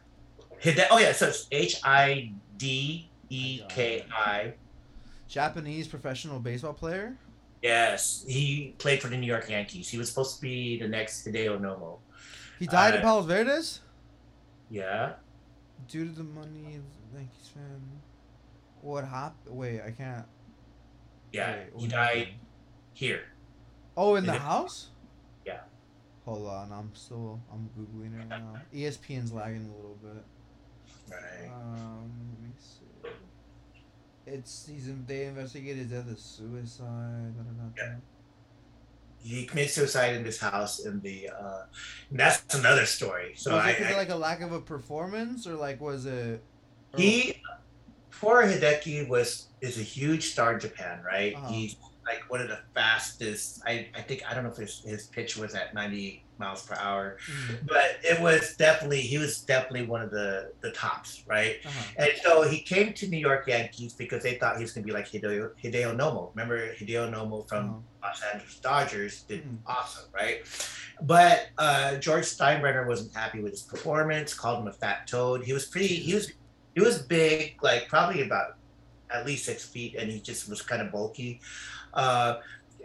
Hide- 0.63 0.87
oh, 0.91 0.97
yeah, 0.99 1.11
so 1.11 1.27
it's 1.27 1.47
H 1.51 1.79
I 1.83 2.31
D 2.57 3.09
E 3.29 3.61
K 3.69 4.05
I. 4.15 4.53
Japanese 5.43 5.87
professional 5.87 6.39
baseball 6.39 6.73
player. 6.73 7.17
Yes, 7.63 8.23
he 8.27 8.75
played 8.77 9.01
for 9.01 9.07
the 9.07 9.17
New 9.17 9.25
York 9.25 9.49
Yankees. 9.49 9.89
He 9.89 9.97
was 9.97 10.07
supposed 10.07 10.35
to 10.35 10.41
be 10.43 10.77
the 10.77 10.87
next 10.87 11.25
Hideo 11.25 11.59
Nomo. 11.59 11.97
He 12.59 12.67
died 12.67 12.93
in 12.93 12.99
Uh, 12.99 13.03
Palos 13.03 13.25
Verdes 13.25 13.79
Yeah. 14.69 15.13
due 15.87 16.05
to 16.05 16.11
the 16.11 16.23
money 16.23 16.75
of 16.75 16.83
the 17.11 17.17
Yankees 17.17 17.47
fan. 17.51 17.81
What 18.81 19.05
happened? 19.05 19.55
Wait, 19.57 19.81
I 19.81 19.89
can't. 19.89 20.27
Yeah, 21.31 21.63
Wait, 21.73 21.81
he 21.81 21.87
died 21.87 22.27
here. 22.93 23.23
Oh, 23.97 24.13
in 24.13 24.25
the 24.27 24.33
in 24.33 24.35
it- 24.35 24.41
house? 24.41 24.91
Yeah. 25.47 25.61
Hold 26.25 26.45
on, 26.47 26.71
I'm 26.71 26.93
still 26.93 27.41
I'm 27.51 27.69
googling 27.75 28.21
it 28.21 28.27
now. 28.27 28.53
ESPN's 28.73 29.33
lagging 29.33 29.65
a 29.73 29.75
little 29.77 29.97
bit. 30.03 30.23
Right. 31.09 31.49
Um, 31.51 32.11
let 32.39 32.49
me 32.49 32.53
see. 32.59 32.82
It's 34.25 34.67
he's 34.67 34.87
in, 34.87 35.05
they 35.05 35.25
investigated 35.25 35.77
his 35.79 35.87
death 35.91 36.05
as 36.11 36.19
suicide. 36.19 37.33
Yeah. 37.77 37.95
He 39.19 39.45
commits 39.45 39.73
suicide 39.73 40.15
in 40.15 40.23
this 40.23 40.39
house 40.39 40.85
in 40.85 40.99
the. 41.01 41.29
Uh, 41.29 41.63
that's 42.11 42.53
another 42.55 42.85
story. 42.85 43.33
So 43.35 43.53
was 43.53 43.63
I, 43.65 43.69
it 43.71 43.81
I 43.93 43.97
like 43.97 44.09
a 44.09 44.15
lack 44.15 44.41
of 44.41 44.51
a 44.51 44.59
performance, 44.59 45.47
or 45.47 45.55
like 45.55 45.79
was 45.81 46.05
it? 46.05 46.41
or- 46.93 46.99
He, 46.99 47.41
poor 48.11 48.43
Hideki 48.43 49.07
was 49.07 49.47
is 49.61 49.77
a 49.77 49.83
huge 49.83 50.31
star 50.31 50.53
in 50.53 50.59
Japan, 50.59 51.01
right? 51.05 51.35
Uh-huh. 51.35 51.47
He's 51.49 51.75
like 52.05 52.29
one 52.29 52.41
of 52.41 52.49
the 52.49 52.59
fastest. 52.73 53.61
I, 53.65 53.87
I 53.95 54.01
think 54.01 54.23
I 54.29 54.33
don't 54.33 54.43
know 54.43 54.51
if 54.51 54.57
his, 54.57 54.81
his 54.85 55.07
pitch 55.07 55.37
was 55.37 55.53
at 55.55 55.73
ninety 55.73 56.22
miles 56.39 56.65
per 56.65 56.75
hour, 56.75 57.17
Mhm. 57.27 57.67
but 57.67 57.97
it 58.03 58.19
was 58.19 58.55
definitely 58.55 59.01
he 59.01 59.17
was 59.17 59.41
definitely 59.41 59.85
one 59.85 60.01
of 60.01 60.11
the 60.11 60.51
the 60.61 60.71
tops, 60.71 61.23
right? 61.27 61.57
Uh-huh. 61.65 61.83
And 61.97 62.11
so 62.23 62.41
he 62.43 62.59
came 62.61 62.93
to 62.93 63.07
New 63.07 63.17
York 63.19 63.47
Yankees 63.47 63.93
because 63.93 64.23
they 64.23 64.35
thought 64.35 64.57
he 64.57 64.63
was 64.63 64.71
going 64.73 64.83
to 64.83 64.87
be 64.87 64.93
like 64.93 65.07
Hideo, 65.07 65.51
Hideo 65.63 65.95
Nomo. 65.95 66.31
Remember 66.35 66.73
Hideo 66.73 67.09
Nomo 67.11 67.47
from 67.47 67.69
Uh-huh. 67.69 68.09
Los 68.09 68.21
Angeles 68.33 68.59
Dodgers 68.59 69.21
did 69.23 69.43
Mm. 69.45 69.57
awesome, 69.67 70.05
right? 70.13 70.41
But 71.01 71.47
uh, 71.57 71.95
George 71.97 72.25
Steinbrenner 72.25 72.87
wasn't 72.87 73.13
happy 73.13 73.39
with 73.41 73.51
his 73.53 73.61
performance, 73.63 74.33
called 74.33 74.61
him 74.61 74.67
a 74.67 74.73
fat 74.73 75.07
toad. 75.07 75.43
He 75.43 75.53
was 75.53 75.65
pretty. 75.67 75.87
He 75.87 76.13
was 76.13 76.31
he 76.75 76.81
was 76.81 76.99
big, 77.03 77.57
like 77.61 77.87
probably 77.87 78.23
about 78.23 78.55
at 79.11 79.25
least 79.25 79.45
six 79.45 79.63
feet, 79.63 79.95
and 79.95 80.09
he 80.11 80.19
just 80.19 80.49
was 80.49 80.61
kind 80.63 80.81
of 80.81 80.91
bulky. 80.91 81.39
Uh, 81.93 82.37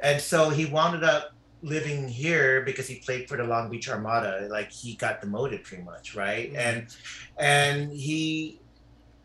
and 0.02 0.20
so 0.20 0.50
he 0.50 0.66
wound 0.66 1.02
up 1.02 1.32
living 1.62 2.08
here 2.08 2.62
because 2.62 2.86
he 2.86 2.96
played 3.00 3.28
for 3.28 3.36
the 3.36 3.44
Long 3.44 3.70
Beach 3.70 3.88
Armada. 3.88 4.46
Like 4.50 4.70
he 4.70 4.94
got 4.94 5.20
demoted 5.20 5.64
pretty 5.64 5.82
much, 5.82 6.14
right? 6.14 6.52
Mhm. 6.52 6.56
And 6.58 6.96
and 7.38 7.92
he 7.92 8.60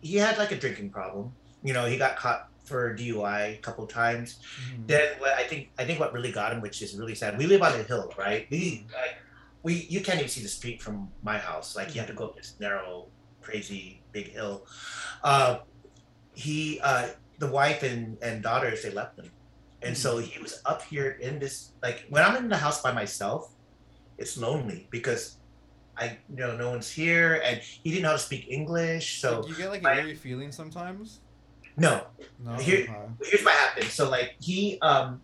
he 0.02 0.18
had 0.18 0.38
like 0.38 0.52
a 0.52 0.58
drinking 0.58 0.90
problem. 0.90 1.34
You 1.64 1.74
know, 1.74 1.86
he 1.86 1.98
got 1.98 2.16
caught 2.18 2.50
for 2.66 2.96
DUI 2.96 3.56
a 3.56 3.58
couple 3.58 3.86
times 3.88 4.40
Mhm. 4.72 4.88
then 4.88 5.20
what 5.20 5.34
I 5.34 5.44
think 5.44 5.70
I 5.78 5.86
think 5.86 6.00
what 6.00 6.14
really 6.14 6.32
got 6.32 6.54
him, 6.54 6.62
which 6.62 6.82
is 6.82 6.96
really 6.96 7.16
sad. 7.16 7.38
We 7.38 7.46
live 7.46 7.62
on 7.62 7.78
a 7.80 7.84
hill, 7.84 8.14
right? 8.18 8.48
We 8.50 8.88
like 8.94 9.18
we 9.64 9.74
you 9.90 10.02
can't 10.02 10.18
even 10.20 10.30
see 10.30 10.42
the 10.42 10.48
street 10.50 10.82
from 10.82 11.12
my 11.22 11.38
house. 11.38 11.76
Like 11.76 11.94
you 11.94 12.00
have 12.02 12.10
to 12.10 12.16
go 12.16 12.26
up 12.28 12.36
this 12.38 12.56
narrow, 12.60 13.08
crazy 13.42 14.02
big 14.12 14.30
hill. 14.32 14.66
Uh, 15.24 15.60
he 16.34 16.80
uh, 16.82 17.10
the 17.40 17.48
wife 17.48 17.84
and 17.84 18.18
and 18.22 18.42
daughters 18.42 18.82
they 18.84 18.92
left 18.92 19.20
him, 19.20 19.30
and 19.84 19.98
so 19.98 20.18
he 20.18 20.40
was 20.42 20.62
up 20.66 20.82
here 20.84 21.12
in 21.22 21.40
this 21.40 21.74
like 21.84 22.06
when 22.10 22.24
I'm 22.24 22.36
in 22.38 22.50
the 22.50 22.58
house 22.58 22.82
by 22.82 22.92
myself, 22.92 23.54
it's 24.18 24.38
lonely 24.38 24.88
because. 24.92 25.38
I 25.96 26.18
you 26.28 26.38
know 26.42 26.58
no 26.58 26.72
one's 26.72 26.90
here 26.90 27.40
and 27.46 27.62
he 27.62 27.92
didn't 27.92 28.02
know 28.02 28.10
how 28.10 28.14
to 28.18 28.20
speak 28.20 28.48
English 28.50 29.22
so 29.22 29.42
Like, 29.42 29.50
you 29.50 29.56
get 29.56 29.70
like 29.70 29.84
a 29.86 29.94
eerie 29.94 30.16
feeling 30.16 30.52
sometimes. 30.52 31.22
no 31.78 32.08
No. 32.40 32.56
Here- 32.56 32.90
Okay. 32.90 33.30
here's 33.30 33.44
what 33.46 33.54
happened. 33.54 33.90
So 33.94 34.10
like 34.10 34.34
he 34.42 34.80
um 34.82 35.22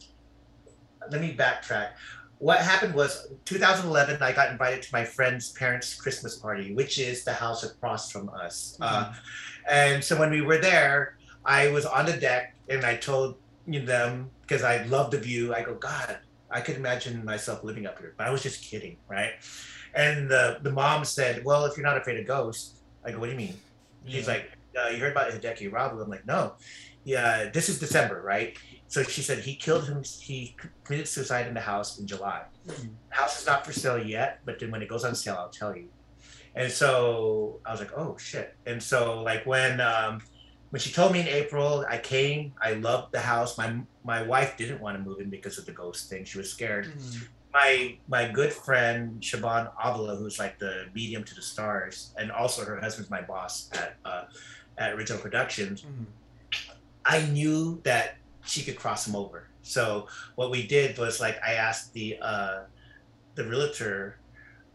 let 1.09 1.21
me 1.21 1.33
backtrack. 1.35 1.89
What 2.37 2.59
happened 2.59 2.93
was 2.93 3.33
2011 3.45 4.21
I 4.21 4.31
got 4.31 4.51
invited 4.51 4.83
to 4.83 4.89
my 4.93 5.03
friend's 5.03 5.51
parents' 5.53 5.95
Christmas 5.95 6.37
party, 6.37 6.75
which 6.75 6.99
is 6.99 7.23
the 7.25 7.33
house 7.33 7.63
across 7.63 8.11
from 8.11 8.29
us. 8.29 8.77
Uh, 8.79 9.11
And 9.67 10.03
so 10.03 10.19
when 10.21 10.29
we 10.29 10.41
were 10.41 10.59
there, 10.61 11.17
I 11.43 11.69
was 11.69 11.85
on 11.87 12.05
the 12.05 12.13
deck 12.29 12.53
and 12.69 12.85
I 12.85 12.93
told 12.97 13.37
them 13.77 14.29
because 14.41 14.63
I 14.63 14.83
love 14.83 15.11
the 15.11 15.19
view. 15.19 15.53
I 15.53 15.61
go, 15.61 15.75
God, 15.75 16.17
I 16.49 16.61
could 16.61 16.75
imagine 16.75 17.23
myself 17.23 17.63
living 17.63 17.85
up 17.85 17.99
here, 17.99 18.13
but 18.17 18.27
I 18.27 18.31
was 18.31 18.41
just 18.41 18.63
kidding, 18.63 18.97
right? 19.07 19.31
And 19.93 20.29
the 20.29 20.59
the 20.61 20.71
mom 20.71 21.05
said, 21.05 21.43
Well, 21.45 21.65
if 21.65 21.77
you're 21.77 21.85
not 21.85 21.97
afraid 21.97 22.19
of 22.19 22.27
ghosts, 22.27 22.81
I 23.05 23.11
go, 23.11 23.19
What 23.19 23.25
do 23.27 23.31
you 23.31 23.37
mean? 23.37 23.55
She's 24.07 24.27
like, 24.27 24.51
uh, 24.79 24.89
You 24.89 24.97
heard 24.97 25.11
about 25.11 25.31
Hideki 25.31 25.71
Irabu? 25.71 26.01
I'm 26.03 26.09
like, 26.09 26.25
No. 26.25 26.55
Yeah, 27.03 27.49
this 27.49 27.69
is 27.69 27.79
December, 27.79 28.21
right? 28.21 28.57
So 28.87 29.03
she 29.03 29.21
said 29.21 29.39
he 29.39 29.55
killed 29.55 29.85
him. 29.87 30.03
He 30.03 30.55
committed 30.83 31.07
suicide 31.07 31.47
in 31.47 31.53
the 31.53 31.61
house 31.61 31.99
in 31.99 32.07
July. 32.07 32.43
Mhm. 32.67 32.89
The 33.09 33.15
house 33.15 33.39
is 33.39 33.47
not 33.47 33.65
for 33.65 33.71
sale 33.71 34.03
yet, 34.03 34.39
but 34.45 34.59
then 34.59 34.71
when 34.71 34.81
it 34.81 34.89
goes 34.89 35.03
on 35.05 35.15
sale, 35.15 35.37
I'll 35.39 35.49
tell 35.49 35.75
you. 35.75 35.89
And 36.55 36.71
so 36.71 37.61
I 37.65 37.71
was 37.71 37.79
like, 37.79 37.93
oh 37.95 38.17
shit. 38.17 38.55
And 38.65 38.81
so 38.81 39.21
like 39.21 39.45
when 39.45 39.79
um, 39.79 40.21
when 40.69 40.79
she 40.79 40.91
told 40.91 41.11
me 41.13 41.19
in 41.21 41.27
April, 41.27 41.85
I 41.89 41.97
came. 41.97 42.53
I 42.61 42.73
loved 42.73 43.11
the 43.11 43.19
house. 43.19 43.57
My 43.57 43.81
my 44.03 44.21
wife 44.21 44.55
didn't 44.57 44.81
want 44.81 44.97
to 44.97 45.03
move 45.03 45.19
in 45.19 45.29
because 45.29 45.57
of 45.57 45.65
the 45.65 45.71
ghost 45.71 46.09
thing. 46.09 46.25
She 46.25 46.37
was 46.37 46.51
scared. 46.51 46.85
Mhm. 46.87 47.27
My 47.53 47.97
my 48.07 48.27
good 48.29 48.53
friend 48.53 49.23
Shaban 49.23 49.67
Avila, 49.83 50.15
who's 50.15 50.37
like 50.37 50.59
the 50.59 50.85
medium 50.93 51.23
to 51.23 51.33
the 51.35 51.41
stars, 51.41 52.13
and 52.17 52.31
also 52.31 52.63
her 52.65 52.79
husband's 52.79 53.09
my 53.09 53.21
boss 53.21 53.69
at 53.73 53.95
uh, 54.05 54.23
at 54.77 54.93
Original 54.93 55.19
Productions. 55.19 55.81
Mhm. 55.81 56.05
I 57.05 57.21
knew 57.27 57.81
that 57.83 58.17
she 58.45 58.61
could 58.63 58.75
cross 58.75 59.07
him 59.07 59.15
over. 59.15 59.47
So 59.63 60.07
what 60.35 60.51
we 60.51 60.65
did 60.67 60.97
was 60.97 61.19
like 61.19 61.39
I 61.43 61.53
asked 61.53 61.93
the 61.93 62.17
uh, 62.21 62.59
the 63.35 63.45
realtor. 63.45 64.17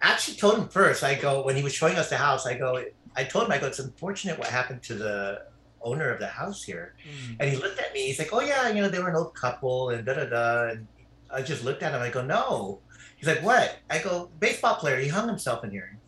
Actually 0.03 0.37
told 0.37 0.59
him 0.59 0.69
first. 0.69 1.03
I 1.03 1.15
go 1.15 1.43
when 1.45 1.57
he 1.57 1.63
was 1.63 1.73
showing 1.73 1.97
us 1.97 2.11
the 2.11 2.17
house. 2.17 2.47
I 2.47 2.55
go. 2.59 2.85
I 3.17 3.25
told 3.25 3.47
him 3.47 3.53
I 3.53 3.59
go. 3.59 3.69
It's 3.69 3.79
unfortunate 3.79 4.39
what 4.39 4.49
happened 4.49 4.83
to 4.85 4.95
the 4.95 5.47
owner 5.85 6.11
of 6.11 6.19
the 6.19 6.27
house 6.27 6.63
here. 6.63 6.95
Mhm. 7.07 7.37
And 7.41 7.51
he 7.51 7.57
looked 7.57 7.79
at 7.79 7.93
me. 7.95 8.07
He's 8.07 8.19
like, 8.19 8.33
"Oh 8.33 8.41
yeah, 8.41 8.69
you 8.69 8.81
know 8.83 8.89
they 8.89 8.99
were 8.99 9.11
an 9.11 9.17
old 9.17 9.35
couple 9.35 9.91
and 9.91 10.05
da 10.05 10.15
da 10.15 10.25
da." 10.27 10.69
And 10.71 10.89
I 11.31 11.43
just 11.43 11.63
looked 11.65 11.83
at 11.83 11.93
him. 11.95 12.01
I 12.03 12.11
go, 12.11 12.23
"No." 12.25 12.81
He's 13.17 13.29
like, 13.29 13.43
"What?" 13.43 13.77
I 13.91 13.99
go, 13.99 14.31
"Baseball 14.41 14.77
player. 14.77 14.99
He 14.99 15.09
hung 15.09 15.29
himself 15.29 15.63
in 15.65 15.71
here." 15.71 15.99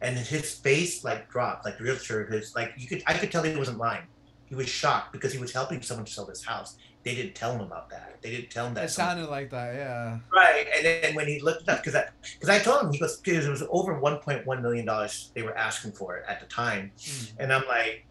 And 0.00 0.16
his 0.18 0.54
face 0.54 1.04
like 1.04 1.30
dropped, 1.30 1.64
like 1.64 1.78
the 1.78 1.84
realtor. 1.84 2.26
His 2.26 2.54
like 2.54 2.72
you 2.76 2.86
could 2.88 3.02
I 3.06 3.14
could 3.18 3.30
tell 3.32 3.42
he 3.42 3.54
wasn't 3.56 3.78
lying. 3.78 4.06
He 4.46 4.54
was 4.54 4.68
shocked 4.68 5.12
because 5.12 5.32
he 5.32 5.38
was 5.38 5.52
helping 5.52 5.80
someone 5.82 6.04
to 6.06 6.12
sell 6.12 6.26
this 6.26 6.44
house. 6.44 6.76
They 7.04 7.14
didn't 7.16 7.34
tell 7.34 7.52
him 7.54 7.62
about 7.62 7.88
that. 7.90 8.18
They 8.22 8.30
didn't 8.30 8.50
tell 8.50 8.66
him 8.66 8.74
that. 8.74 8.84
It 8.84 8.90
sounded 8.90 9.28
like 9.28 9.50
that, 9.50 9.74
yeah. 9.74 10.18
Right, 10.32 10.66
and 10.76 10.84
then 10.86 11.14
when 11.16 11.26
he 11.26 11.40
looked 11.40 11.62
it 11.62 11.68
up, 11.68 11.78
because 11.78 11.96
I, 11.96 12.04
because 12.34 12.48
I 12.48 12.60
told 12.60 12.82
him, 12.84 12.92
he 12.92 12.98
goes, 13.00 13.16
because 13.18 13.44
it 13.44 13.50
was 13.50 13.64
over 13.70 13.98
1.1 13.98 14.62
million 14.62 14.84
dollars 14.86 15.32
they 15.34 15.42
were 15.42 15.56
asking 15.56 15.92
for 15.92 16.16
it 16.18 16.24
at 16.28 16.38
the 16.38 16.46
time, 16.46 16.92
Mhm. 16.96 17.32
and 17.40 17.52
I'm 17.52 17.66
like, 17.66 18.04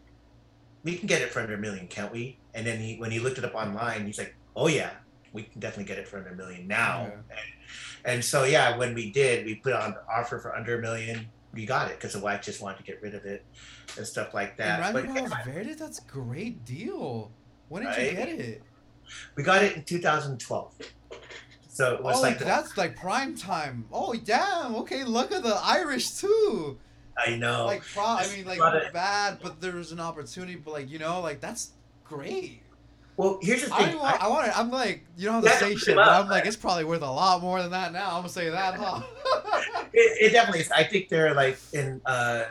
we 0.84 0.96
can 0.96 1.08
get 1.08 1.22
it 1.22 1.30
for 1.30 1.42
under 1.42 1.54
a 1.54 1.58
million, 1.58 1.88
can't 1.88 2.12
we? 2.12 2.38
And 2.54 2.66
then 2.66 2.80
he, 2.80 2.98
when 2.98 3.12
he 3.12 3.20
looked 3.20 3.38
it 3.38 3.46
up 3.46 3.56
online, 3.56 4.06
he's 4.06 4.18
like, 4.18 4.36
oh 4.56 4.68
yeah, 4.68 4.92
we 5.34 5.44
can 5.44 5.60
definitely 5.60 5.86
get 5.86 5.98
it 5.98 6.08
for 6.08 6.18
under 6.18 6.32
a 6.32 6.36
million 6.36 6.68
now. 6.68 7.08
Yeah. 7.08 7.14
And, 7.14 8.16
and 8.16 8.26
so 8.26 8.44
yeah, 8.44 8.78
when 8.78 8.94
we 8.94 9.12
did, 9.12 9.46
we 9.46 9.56
put 9.56 9.74
on 9.74 9.92
the 9.92 10.02
offer 10.12 10.40
for 10.40 10.56
under 10.56 10.78
a 10.78 10.82
million. 10.82 11.28
We 11.54 11.66
got 11.66 11.92
it 11.92 11.98
because 11.98 12.14
the 12.14 12.20
wife 12.20 12.42
just 12.42 12.62
wanted 12.62 12.78
to 12.78 12.84
get 12.84 13.02
rid 13.02 13.14
of 13.14 13.26
it 13.26 13.46
and 13.98 14.08
stuff 14.08 14.34
like 14.34 14.58
that. 14.58 14.96
And 14.96 15.30
But 15.30 15.46
Verde, 15.46 15.74
that's 15.74 16.00
a 16.00 16.04
great 16.04 16.64
deal. 16.66 17.32
When 17.70 17.84
did 17.84 17.98
you 17.98 18.18
get 18.18 18.30
it? 18.30 18.64
we 19.36 19.44
got 19.44 19.64
it 19.64 19.76
in 19.76 19.84
2012. 19.84 20.74
So 21.68 21.96
it 21.96 22.04
was 22.04 22.18
oh, 22.18 22.22
like 22.22 22.40
that's 22.40 22.78
like 22.78 22.96
prime 22.96 23.36
time. 23.36 23.86
Oh, 23.92 24.14
damn. 24.14 24.76
Okay, 24.76 25.04
look 25.04 25.32
at 25.32 25.44
the 25.44 25.60
Irish 25.64 26.12
too. 26.12 26.78
I 27.18 27.36
know. 27.36 27.66
Like, 27.66 27.84
pro- 27.84 28.04
I 28.04 28.28
mean, 28.36 28.46
like 28.46 28.60
bad, 28.94 29.40
but 29.42 29.60
there 29.62 29.76
was 29.76 29.92
an 29.92 30.00
opportunity. 30.00 30.56
But 30.56 30.72
like, 30.74 30.90
you 30.90 31.00
know, 31.00 31.22
like 31.22 31.40
that's 31.42 31.72
great. 32.04 32.62
well, 33.18 33.40
here's 33.42 33.64
the 33.66 33.74
I 33.74 33.86
thing. 33.90 33.98
want, 34.00 34.22
I 34.24 34.28
want 34.28 34.48
it. 34.48 34.58
I'm 34.58 34.72
like, 34.72 35.06
you 35.18 35.26
don't 35.28 35.44
have 35.44 35.60
to 35.60 35.60
say 35.60 35.76
shit, 35.76 35.96
but. 35.96 36.08
I'm 36.08 36.28
like, 36.30 36.46
it's 36.46 36.56
probably 36.56 36.84
worth 36.86 37.02
a 37.02 37.12
lot 37.12 37.42
more 37.42 37.62
than 37.62 37.72
that 37.72 37.92
now. 37.94 38.08
I'm 38.10 38.22
gonna 38.22 38.30
say 38.30 38.50
that, 38.50 38.76
huh? 38.76 39.02
It, 39.94 40.28
it 40.28 40.32
definitely 40.32 40.62
is. 40.62 40.72
I 40.72 40.86
think 40.86 41.10
they're 41.10 41.34
like 41.34 41.58
in 41.74 42.00
uh, 42.06 42.46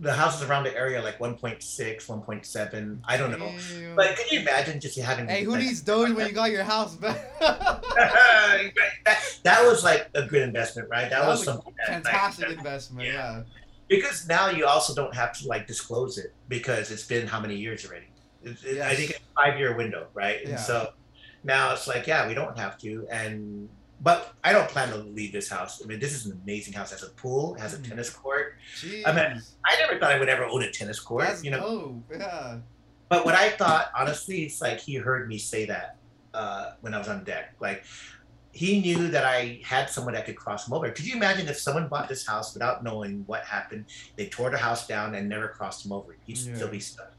the 0.00 0.12
houses 0.14 0.48
around 0.48 0.64
the 0.64 0.74
area, 0.74 1.02
like 1.02 1.18
1.6, 1.18 1.58
1.7. 1.60 2.98
I 3.04 3.16
don't 3.18 3.30
know. 3.38 3.38
Damn. 3.70 3.94
But 3.94 4.16
can 4.16 4.26
you 4.30 4.40
imagine 4.40 4.80
just 4.80 4.98
having? 4.98 5.28
hey, 5.28 5.44
who 5.44 5.50
like- 5.52 5.60
needs 5.60 5.82
Doge 5.82 6.12
when 6.12 6.26
you 6.26 6.32
got 6.32 6.50
your 6.50 6.64
house 6.64 6.94
back? 6.96 7.38
that, 7.40 9.38
that 9.42 9.62
was 9.66 9.84
like 9.84 10.08
a 10.14 10.22
good 10.22 10.42
investment, 10.42 10.88
right? 10.88 11.10
That, 11.10 11.20
That 11.20 11.28
was, 11.28 11.40
was 11.40 11.48
a 11.48 11.52
something 11.52 11.74
that, 11.86 11.92
like, 11.94 12.04
Fantastic 12.04 12.48
that- 12.48 12.56
investment, 12.58 13.08
yeah. 13.08 13.12
yeah. 13.12 13.42
Because 13.88 14.26
now 14.28 14.48
you 14.50 14.66
also 14.66 14.94
don't 14.94 15.14
have 15.14 15.32
to 15.38 15.48
like 15.48 15.66
disclose 15.66 16.18
it 16.18 16.32
because 16.48 16.90
it's 16.90 17.04
been 17.06 17.26
how 17.26 17.40
many 17.40 17.56
years 17.56 17.86
already? 17.86 18.06
It's, 18.42 18.62
it, 18.64 18.80
I 18.80 18.94
think 18.94 19.10
it's 19.10 19.20
a 19.20 19.42
five 19.42 19.58
year 19.58 19.76
window, 19.76 20.06
right? 20.14 20.40
Yeah. 20.42 20.50
And 20.50 20.60
so 20.60 20.92
now 21.44 21.72
it's 21.72 21.86
like, 21.86 22.06
yeah, 22.06 22.26
we 22.28 22.34
don't 22.34 22.56
have 22.58 22.78
to. 22.78 23.06
And 23.10 23.68
but 24.00 24.34
I 24.42 24.52
don't 24.52 24.68
plan 24.68 24.90
to 24.90 24.96
leave 24.96 25.32
this 25.32 25.48
house. 25.48 25.80
I 25.82 25.86
mean, 25.86 25.98
this 26.00 26.12
is 26.12 26.26
an 26.26 26.38
amazing 26.44 26.74
house. 26.74 26.92
It 26.92 27.00
has 27.00 27.08
a 27.08 27.12
pool, 27.12 27.54
it 27.54 27.60
has 27.60 27.74
a 27.74 27.78
Mhm. 27.78 27.88
tennis 27.88 28.10
court. 28.10 28.54
Jeez. 28.76 29.02
I 29.06 29.12
mean, 29.12 29.40
I 29.64 29.76
never 29.78 29.98
thought 29.98 30.12
I 30.12 30.18
would 30.18 30.28
ever 30.28 30.44
own 30.44 30.62
a 30.62 30.70
tennis 30.70 31.00
court, 31.00 31.24
that's 31.26 31.44
you 31.44 31.50
know. 31.50 31.60
dope. 32.10 32.20
Yeah. 32.20 32.58
But 33.08 33.24
what 33.24 33.34
I 33.34 33.50
thought, 33.50 33.90
honestly, 33.96 34.42
it's 34.44 34.60
like 34.60 34.80
he 34.80 34.96
heard 34.96 35.28
me 35.28 35.38
say 35.38 35.66
that 35.66 35.96
uh, 36.34 36.72
when 36.80 36.92
I 36.94 36.98
was 36.98 37.08
on 37.08 37.22
deck. 37.24 37.54
Like 37.60 37.84
he 38.54 38.80
knew 38.80 39.08
that 39.08 39.24
I 39.24 39.60
had 39.64 39.90
someone 39.90 40.14
that 40.14 40.24
could 40.26 40.36
cross 40.36 40.66
him 40.68 40.74
over. 40.74 40.88
Could 40.90 41.06
you 41.06 41.16
imagine 41.16 41.48
if 41.48 41.58
someone 41.58 41.88
bought 41.88 42.08
this 42.08 42.24
house 42.26 42.54
without 42.54 42.84
knowing 42.84 43.24
what 43.26 43.42
happened? 43.44 43.86
They 44.16 44.26
tore 44.28 44.50
the 44.50 44.58
house 44.58 44.86
down 44.86 45.14
and 45.16 45.28
never 45.28 45.48
crossed 45.48 45.84
him 45.84 45.92
over. 45.92 46.16
He'd 46.24 46.38
Yeah. 46.38 46.54
still 46.54 46.68
be 46.68 46.80
stuck. 46.80 47.12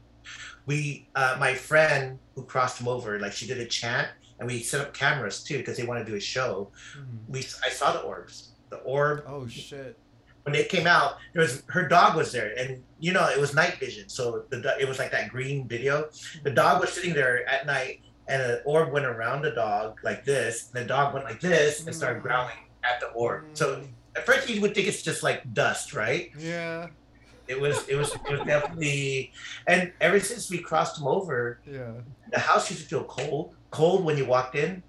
We, 0.64 1.08
uh, 1.14 1.36
my 1.38 1.54
friend 1.54 2.18
who 2.34 2.42
crossed 2.44 2.80
him 2.80 2.88
over, 2.88 3.20
like 3.20 3.32
she 3.32 3.46
did 3.46 3.58
a 3.60 3.66
chant, 3.66 4.08
and 4.38 4.48
we 4.48 4.60
set 4.62 4.80
up 4.80 4.92
cameras 4.94 5.42
too 5.44 5.58
because 5.58 5.76
they 5.76 5.84
want 5.84 6.04
to 6.04 6.10
do 6.10 6.16
a 6.16 6.20
show. 6.20 6.72
Mhm. 6.96 7.04
We, 7.28 7.40
I 7.64 7.70
saw 7.70 7.92
the 7.92 8.00
orbs. 8.00 8.48
The 8.70 8.78
orb 8.78 9.22
Oh 9.26 9.46
shit. 9.46 9.96
when 10.42 10.52
they 10.54 10.64
came 10.64 10.86
out, 10.86 11.18
there 11.34 11.42
was 11.42 11.62
her 11.68 11.86
dog 11.86 12.16
was 12.16 12.32
there, 12.32 12.52
and 12.58 12.82
you 12.98 13.12
know 13.12 13.28
it 13.28 13.38
was 13.38 13.54
night 13.54 13.78
vision, 13.78 14.08
so 14.08 14.44
the 14.50 14.76
it 14.80 14.88
was 14.88 14.98
like 14.98 15.12
that 15.12 15.28
green 15.28 15.68
video. 15.68 16.08
The 16.42 16.50
dog 16.50 16.80
was 16.80 16.90
sitting 16.92 17.14
there 17.14 17.48
at 17.48 17.66
night, 17.66 18.00
and 18.28 18.42
an 18.42 18.60
orb 18.64 18.92
went 18.92 19.06
around 19.06 19.42
the 19.42 19.52
dog 19.52 19.98
like 20.02 20.24
this. 20.24 20.70
And 20.74 20.82
the 20.84 20.88
dog 20.88 21.14
went 21.14 21.26
like 21.26 21.40
this 21.40 21.84
and 21.86 21.94
started 21.94 22.20
Mm. 22.20 22.22
growling 22.22 22.56
at 22.84 23.00
the 23.00 23.06
orb. 23.08 23.44
So 23.54 23.82
at 24.16 24.24
first 24.26 24.48
you 24.48 24.60
would 24.62 24.74
think 24.74 24.88
it's 24.88 25.02
just 25.02 25.22
like 25.22 25.52
dust, 25.54 25.92
right? 25.94 26.30
Yeah. 26.38 26.88
It 27.48 27.60
was 27.60 27.86
it 27.88 27.94
was 27.96 28.12
it 28.14 28.28
was 28.30 28.40
definitely, 28.44 29.32
and 29.68 29.92
ever 30.00 30.18
since 30.18 30.50
we 30.50 30.58
crossed 30.58 30.96
them 30.98 31.06
over, 31.06 31.60
Yeah. 31.64 31.92
the 32.32 32.40
house 32.40 32.68
used 32.70 32.82
to 32.82 32.88
feel 32.88 33.04
cold. 33.04 33.54
Cold 33.70 34.04
when 34.04 34.16
you 34.18 34.24
walked 34.24 34.56
in. 34.56 34.82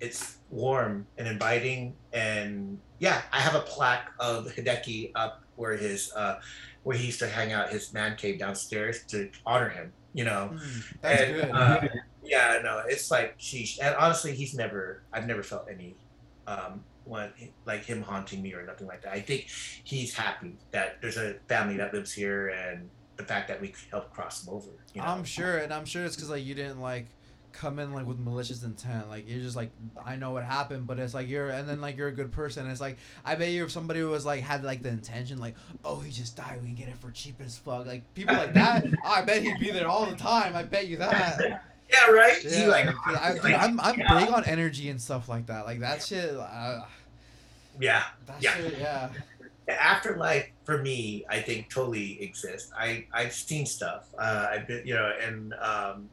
It's 0.00 0.38
warm 0.48 1.06
and 1.18 1.28
inviting, 1.28 1.94
and 2.14 2.78
yeah, 3.00 3.20
I 3.34 3.40
have 3.40 3.54
a 3.54 3.60
plaque 3.60 4.08
of 4.18 4.46
Hideki 4.46 5.12
up 5.14 5.42
where 5.56 5.76
his 5.76 6.10
uh, 6.16 6.40
where 6.84 6.96
he 6.96 7.04
used 7.06 7.18
to 7.18 7.28
hang 7.28 7.52
out 7.52 7.68
his 7.68 7.92
man 7.92 8.16
cave 8.16 8.38
downstairs 8.38 9.04
to 9.08 9.30
honor 9.44 9.68
him. 9.68 9.92
You 10.12 10.24
know, 10.24 10.50
Mhm. 10.52 10.96
That's 11.02 11.22
and, 11.22 11.34
good. 11.34 11.50
uh, 11.50 11.88
yeah, 12.24 12.60
no, 12.62 12.82
it's 12.86 13.10
like 13.10 13.38
sheesh. 13.38 13.78
And 13.80 13.94
honestly, 13.96 14.34
he's 14.34 14.54
never. 14.54 15.02
I've 15.12 15.26
never 15.26 15.42
felt 15.42 15.66
any. 15.70 15.96
Um, 16.46 16.84
one 17.04 17.32
like 17.64 17.84
him 17.84 18.02
haunting 18.02 18.40
me 18.42 18.52
or 18.54 18.64
nothing 18.64 18.86
like 18.86 19.02
that. 19.02 19.12
I 19.12 19.20
think 19.20 19.46
he's 19.84 20.14
happy 20.14 20.56
that 20.70 21.00
there's 21.00 21.16
a 21.16 21.34
family 21.48 21.76
that 21.78 21.92
lives 21.92 22.12
here 22.12 22.48
and 22.48 22.88
the 23.16 23.24
fact 23.24 23.48
that 23.48 23.60
we 23.60 23.74
helped 23.90 24.12
cross 24.14 24.46
him 24.46 24.54
over. 24.54 24.68
You 24.94 25.00
know? 25.00 25.08
I'm 25.08 25.24
sure, 25.24 25.58
and 25.58 25.72
I'm 25.72 25.84
sure 25.86 26.04
it's 26.04 26.14
because 26.14 26.30
like 26.30 26.44
you 26.44 26.54
didn't 26.54 26.80
like 26.80 27.06
come 27.52 27.78
in 27.78 27.92
like 27.92 28.06
with 28.06 28.18
malicious 28.18 28.62
intent. 28.62 29.08
Like 29.08 29.28
you're 29.28 29.40
just 29.40 29.56
like 29.56 29.70
I 30.04 30.16
know 30.16 30.30
what 30.30 30.44
happened, 30.44 30.86
but 30.86 30.98
it's 30.98 31.14
like 31.14 31.28
you're 31.28 31.50
and 31.50 31.68
then 31.68 31.80
like 31.80 31.96
you're 31.96 32.08
a 32.08 32.12
good 32.12 32.32
person. 32.32 32.68
It's 32.70 32.80
like 32.80 32.98
I 33.24 33.34
bet 33.34 33.50
you 33.50 33.64
if 33.64 33.70
somebody 33.70 34.02
was 34.02 34.24
like 34.26 34.42
had 34.42 34.64
like 34.64 34.82
the 34.82 34.88
intention 34.90 35.38
like 35.38 35.54
oh 35.84 36.00
he 36.00 36.10
just 36.10 36.36
died 36.36 36.60
we 36.60 36.68
can 36.68 36.76
get 36.76 36.88
it 36.88 36.96
for 36.98 37.10
cheap 37.10 37.36
as 37.44 37.58
fuck 37.58 37.86
like 37.86 38.02
people 38.14 38.34
like 38.34 38.54
that 38.54 38.86
I 39.04 39.22
bet 39.22 39.42
he'd 39.42 39.58
be 39.60 39.70
there 39.70 39.88
all 39.88 40.06
the 40.06 40.16
time. 40.16 40.54
I 40.56 40.62
bet 40.62 40.86
you 40.86 40.96
that. 40.98 41.62
Yeah, 41.92 42.12
right. 42.12 42.38
Yeah, 42.44 42.66
like, 42.68 42.86
I, 43.04 43.32
dude, 43.34 43.42
like, 43.42 43.60
I'm 43.60 43.80
I'm 43.80 43.98
yeah. 43.98 44.20
big 44.20 44.32
on 44.32 44.44
energy 44.44 44.90
and 44.90 45.02
stuff 45.02 45.28
like 45.28 45.46
that. 45.46 45.64
Like 45.66 45.80
that 45.80 46.00
shit. 46.04 46.36
Uh, 46.36 46.82
yeah. 47.80 48.04
that 48.26 48.40
Yeah. 48.40 48.54
shit. 48.54 48.78
Yeah. 48.78 49.08
The 49.66 49.82
afterlife 49.82 50.46
for 50.62 50.78
me, 50.78 51.24
I 51.28 51.40
think 51.40 51.68
totally 51.68 52.22
exists. 52.22 52.70
I 52.78 53.06
I've 53.12 53.32
seen 53.32 53.66
stuff. 53.66 54.06
Uh, 54.16 54.46
I've 54.52 54.68
been, 54.68 54.86
you 54.86 54.94
know, 54.94 55.12
and 55.20 55.52
um, 55.54 56.08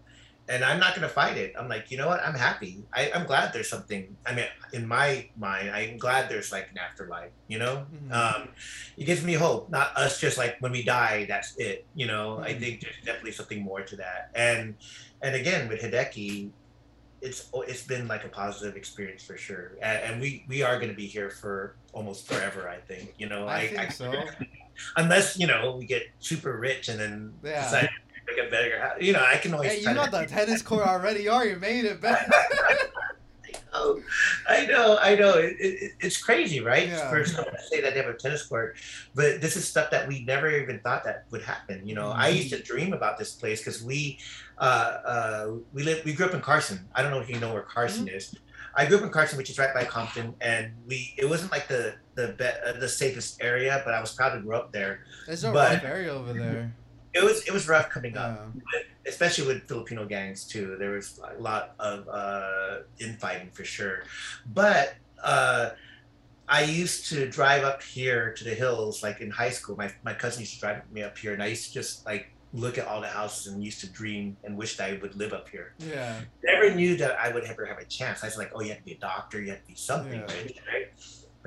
and 0.49 0.63
I'm 0.63 0.79
not 0.79 0.95
gonna 0.95 1.09
fight 1.09 1.37
it. 1.37 1.53
I'm 1.59 1.67
like, 1.67 1.91
you 1.91 1.97
know 1.97 2.07
what? 2.07 2.21
I'm 2.23 2.35
happy. 2.35 2.83
I, 2.93 3.11
I'm 3.13 3.25
glad 3.25 3.51
there's 3.53 3.69
something. 3.69 4.17
I 4.25 4.33
mean, 4.33 4.45
in 4.73 4.87
my 4.87 5.27
mind, 5.35 5.69
I'm 5.71 5.97
glad 5.97 6.29
there's 6.29 6.51
like 6.51 6.67
an 6.71 6.77
afterlife. 6.77 7.31
You 7.47 7.59
know, 7.59 7.85
Mhm. 7.93 8.11
um, 8.11 8.49
it 8.97 9.05
gives 9.05 9.23
me 9.23 9.33
hope. 9.33 9.69
Not 9.69 9.95
us 9.97 10.19
just 10.19 10.37
like 10.37 10.55
when 10.59 10.71
we 10.71 10.83
die, 10.83 11.25
that's 11.27 11.53
it. 11.57 11.85
You 11.93 12.07
know, 12.07 12.39
I 12.39 12.53
Mhm. 12.53 12.59
think 12.59 12.81
there's 12.81 12.95
definitely 13.05 13.33
something 13.33 13.61
more 13.61 13.81
to 13.81 13.95
that. 13.97 14.29
And 14.35 14.75
and 15.21 15.35
again 15.35 15.67
with 15.67 15.81
Hideki, 15.81 16.51
it's 17.21 17.49
it's 17.67 17.83
been 17.85 18.07
like 18.07 18.23
a 18.23 18.29
positive 18.29 18.75
experience 18.77 19.23
for 19.23 19.37
sure. 19.37 19.75
And, 19.81 19.97
and 20.03 20.21
we 20.21 20.45
we 20.47 20.61
are 20.63 20.75
going 20.77 20.89
to 20.89 20.95
be 20.95 21.07
here 21.07 21.29
for 21.31 21.75
almost 21.91 22.27
forever. 22.27 22.69
I 22.69 22.79
think. 22.81 23.13
You 23.17 23.27
know, 23.27 23.47
I 23.47 23.67
think 23.67 23.91
so. 23.91 24.13
Unless 24.97 25.37
you 25.39 25.47
know 25.47 25.75
we 25.77 25.85
get 25.87 26.03
super 26.19 26.57
rich 26.59 26.87
and 26.87 26.99
then 26.99 27.33
Yeah. 27.43 27.63
decide 27.63 27.89
make 28.27 28.73
a 28.73 28.79
house. 28.79 28.97
You 28.99 29.13
know, 29.13 29.23
I 29.23 29.37
can 29.37 29.53
always. 29.53 29.71
Hey, 29.71 29.79
you 29.79 29.93
got 29.93 30.11
the 30.11 30.25
tennis 30.27 30.61
court 30.61 30.85
already. 30.87 31.19
are 31.19 31.23
You 31.23 31.29
already 31.29 31.55
made 31.59 31.85
it 31.85 32.01
better. 32.01 32.31
Oh, 33.73 34.01
I 34.49 34.65
know, 34.65 34.97
I 34.99 35.13
know. 35.15 35.33
It, 35.35 35.55
it, 35.59 35.91
it's 35.99 36.17
crazy, 36.17 36.61
right? 36.61 36.87
Yeah. 36.87 37.09
For 37.11 37.23
someone 37.25 37.53
to 37.53 37.61
say 37.61 37.79
that 37.81 37.93
they 37.93 38.01
have 38.01 38.09
a 38.09 38.17
tennis 38.17 38.43
court, 38.43 38.75
but 39.13 39.39
this 39.39 39.55
is 39.55 39.67
stuff 39.67 39.91
that 39.91 40.07
we 40.07 40.23
never 40.23 40.49
even 40.49 40.79
thought 40.79 41.03
that 41.03 41.25
would 41.29 41.43
happen. 41.43 41.87
You 41.87 41.93
know, 41.93 42.09
I 42.09 42.29
used 42.29 42.49
to 42.51 42.63
dream 42.63 42.93
about 42.93 43.19
this 43.19 43.33
place 43.35 43.59
because 43.59 43.83
we, 43.83 44.17
uh, 44.57 44.61
uh, 44.61 45.51
we 45.73 45.83
live, 45.83 46.03
we 46.05 46.13
grew 46.13 46.25
up 46.25 46.33
in 46.33 46.41
Carson. 46.41 46.87
I 46.95 47.03
don't 47.03 47.11
know 47.11 47.19
if 47.19 47.29
you 47.29 47.39
know 47.39 47.53
where 47.53 47.61
Carson 47.61 48.07
is. 48.07 48.33
I 48.73 48.85
grew 48.87 48.97
up 48.97 49.03
in 49.03 49.09
Carson, 49.11 49.37
which 49.37 49.49
is 49.51 49.59
right 49.59 49.73
by 49.73 49.83
Compton, 49.83 50.33
and 50.41 50.71
we. 50.87 51.13
It 51.17 51.29
wasn't 51.29 51.51
like 51.51 51.67
the 51.67 51.95
the 52.15 52.29
be, 52.29 52.45
uh, 52.45 52.79
the 52.79 52.89
safest 52.89 53.41
area, 53.43 53.81
but 53.85 53.93
I 53.93 53.99
was 54.01 54.13
proud 54.13 54.33
to 54.33 54.39
grow 54.41 54.57
up 54.57 54.71
there. 54.71 55.01
There's 55.27 55.43
a 55.43 55.51
But- 55.51 55.73
rough 55.73 55.83
area 55.83 56.13
over 56.13 56.33
there. 56.41 56.73
It 57.13 57.23
was 57.23 57.45
it 57.47 57.51
was 57.53 57.67
rough 57.67 57.89
coming 57.89 58.13
Yeah. 58.15 58.25
up. 58.27 58.53
especially 59.07 59.47
with 59.47 59.67
Filipino 59.67 60.05
gangs 60.05 60.43
too. 60.43 60.75
There 60.77 60.91
was 60.91 61.19
a 61.23 61.41
lot 61.41 61.73
of 61.79 62.07
uh, 62.09 62.79
infighting 62.99 63.49
for 63.51 63.63
sure. 63.63 64.03
But 64.53 64.95
uh, 65.23 65.69
I 66.49 66.63
used 66.63 67.07
to 67.09 67.27
drive 67.29 67.63
up 67.63 67.81
here 67.81 68.33
to 68.33 68.43
the 68.43 68.53
hills, 68.53 69.01
like 69.03 69.21
in 69.21 69.31
high 69.31 69.49
school. 69.49 69.75
My 69.77 69.91
my 70.03 70.13
cousin 70.13 70.41
used 70.41 70.55
to 70.55 70.59
drive 70.59 70.81
me 70.91 71.03
up 71.03 71.17
here, 71.17 71.33
and 71.33 71.41
I 71.41 71.47
used 71.47 71.67
to 71.67 71.73
just 71.73 72.05
like 72.05 72.31
look 72.53 72.77
at 72.77 72.87
all 72.87 73.01
the 73.01 73.07
houses 73.07 73.47
and 73.51 73.63
used 73.63 73.81
to 73.81 73.89
dream 73.89 74.37
and 74.43 74.57
wish 74.57 74.77
that 74.77 74.89
I 74.91 74.97
would 75.01 75.15
live 75.15 75.33
up 75.33 75.49
here. 75.49 75.73
Yeah. 75.79 76.21
Never 76.43 76.73
knew 76.73 76.95
that 76.97 77.19
I 77.19 77.29
would 77.33 77.43
ever 77.43 77.65
have 77.65 77.77
a 77.77 77.85
chance. 77.85 78.23
I 78.23 78.27
was 78.27 78.37
like, 78.37 78.51
oh, 78.55 78.61
you 78.61 78.69
have 78.69 78.77
to 78.79 78.83
be 78.85 78.93
a 78.93 78.97
doctor, 78.97 79.41
you 79.41 79.49
have 79.51 79.61
to 79.61 79.67
be 79.67 79.75
something, 79.75 80.21
Yeah. 80.27 80.35
right? 80.71 80.93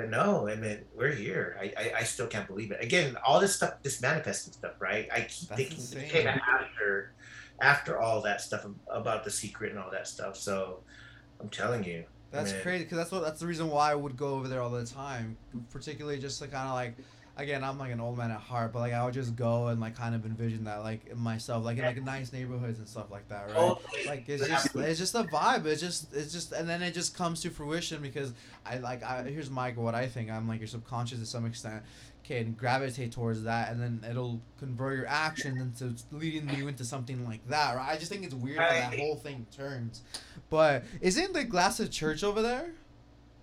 But 0.00 0.08
no, 0.08 0.48
I 0.48 0.56
mean, 0.56 0.78
we're 0.96 1.12
here. 1.12 1.58
I, 1.60 1.72
I, 1.76 1.92
I 1.98 2.02
still 2.04 2.26
can't 2.26 2.46
believe 2.46 2.70
it. 2.70 2.82
Again, 2.82 3.18
all 3.22 3.38
this 3.38 3.54
stuff, 3.54 3.74
this 3.82 4.00
manifesting 4.00 4.54
stuff, 4.54 4.72
right? 4.80 5.06
I 5.12 5.20
keep 5.20 5.50
That's 5.50 5.60
thinking 5.60 5.76
insane. 5.76 6.04
it 6.04 6.08
came 6.08 6.26
after, 6.26 7.12
after 7.60 8.00
all 8.00 8.22
that 8.22 8.40
stuff 8.40 8.64
about 8.88 9.24
the 9.24 9.30
secret 9.30 9.72
and 9.72 9.78
all 9.78 9.90
that 9.90 10.08
stuff. 10.08 10.38
So, 10.38 10.80
I'm 11.38 11.50
telling 11.50 11.84
you, 11.84 12.04
That's 12.30 12.54
crazy 12.62 12.84
because 12.84 12.96
that's 12.96 13.12
what 13.12 13.22
that's 13.22 13.40
the 13.40 13.46
reason 13.46 13.68
why 13.68 13.92
I 13.92 13.94
would 13.94 14.16
go 14.16 14.28
over 14.28 14.48
there 14.48 14.62
all 14.62 14.70
the 14.70 14.86
time. 14.86 15.36
Particularly 15.70 16.18
just 16.18 16.40
to 16.40 16.48
kind 16.48 16.66
of 16.68 16.74
like, 16.74 16.96
again, 17.36 17.64
I'm 17.64 17.78
like 17.78 17.92
an 17.92 18.00
old 18.00 18.18
man 18.18 18.30
at 18.30 18.40
heart, 18.40 18.72
but 18.72 18.80
like 18.80 18.92
I 18.92 19.04
would 19.04 19.14
just 19.14 19.36
go 19.36 19.68
and 19.68 19.80
like 19.80 19.96
kind 19.96 20.14
of 20.14 20.24
envision 20.26 20.64
that 20.64 20.82
like 20.82 21.16
myself, 21.16 21.64
like 21.64 21.78
in 21.78 21.84
like 21.84 22.02
nice 22.02 22.32
neighborhoods 22.32 22.78
and 22.78 22.88
stuff 22.88 23.10
like 23.10 23.28
that, 23.28 23.46
right? 23.46 23.54
Totally. 23.54 24.06
Like 24.06 24.28
it's 24.28 24.46
just 24.46 24.74
it's 24.76 24.98
just 24.98 25.14
a 25.14 25.24
vibe. 25.24 25.66
It's 25.66 25.80
just 25.80 26.14
it's 26.14 26.32
just 26.32 26.52
and 26.52 26.68
then 26.68 26.82
it 26.82 26.94
just 26.94 27.16
comes 27.16 27.40
to 27.42 27.50
fruition 27.50 28.02
because 28.02 28.32
I 28.66 28.78
like 28.78 29.02
I 29.02 29.22
here's 29.22 29.50
Mike 29.50 29.76
what 29.76 29.94
I 29.94 30.06
think. 30.06 30.30
I'm 30.30 30.48
like 30.48 30.60
your 30.60 30.68
subconscious 30.68 31.18
to 31.18 31.26
some 31.26 31.46
extent 31.46 31.82
can 32.22 32.52
gravitate 32.52 33.10
towards 33.10 33.42
that 33.44 33.72
and 33.72 33.80
then 33.80 34.08
it'll 34.08 34.40
convert 34.58 34.96
your 34.96 35.06
actions 35.08 35.60
into 35.80 36.00
leading 36.12 36.48
you 36.56 36.68
into 36.68 36.84
something 36.84 37.24
like 37.26 37.46
that, 37.48 37.74
right? 37.74 37.88
I 37.90 37.96
just 37.96 38.10
think 38.12 38.24
it's 38.24 38.34
weird 38.34 38.58
how 38.58 38.68
that 38.68 38.98
whole 38.98 39.16
thing 39.16 39.46
turns. 39.56 40.02
But 40.50 40.84
isn't 41.00 41.32
the 41.32 41.44
glass 41.44 41.80
of 41.80 41.90
church 41.90 42.22
over 42.22 42.42
there? 42.42 42.72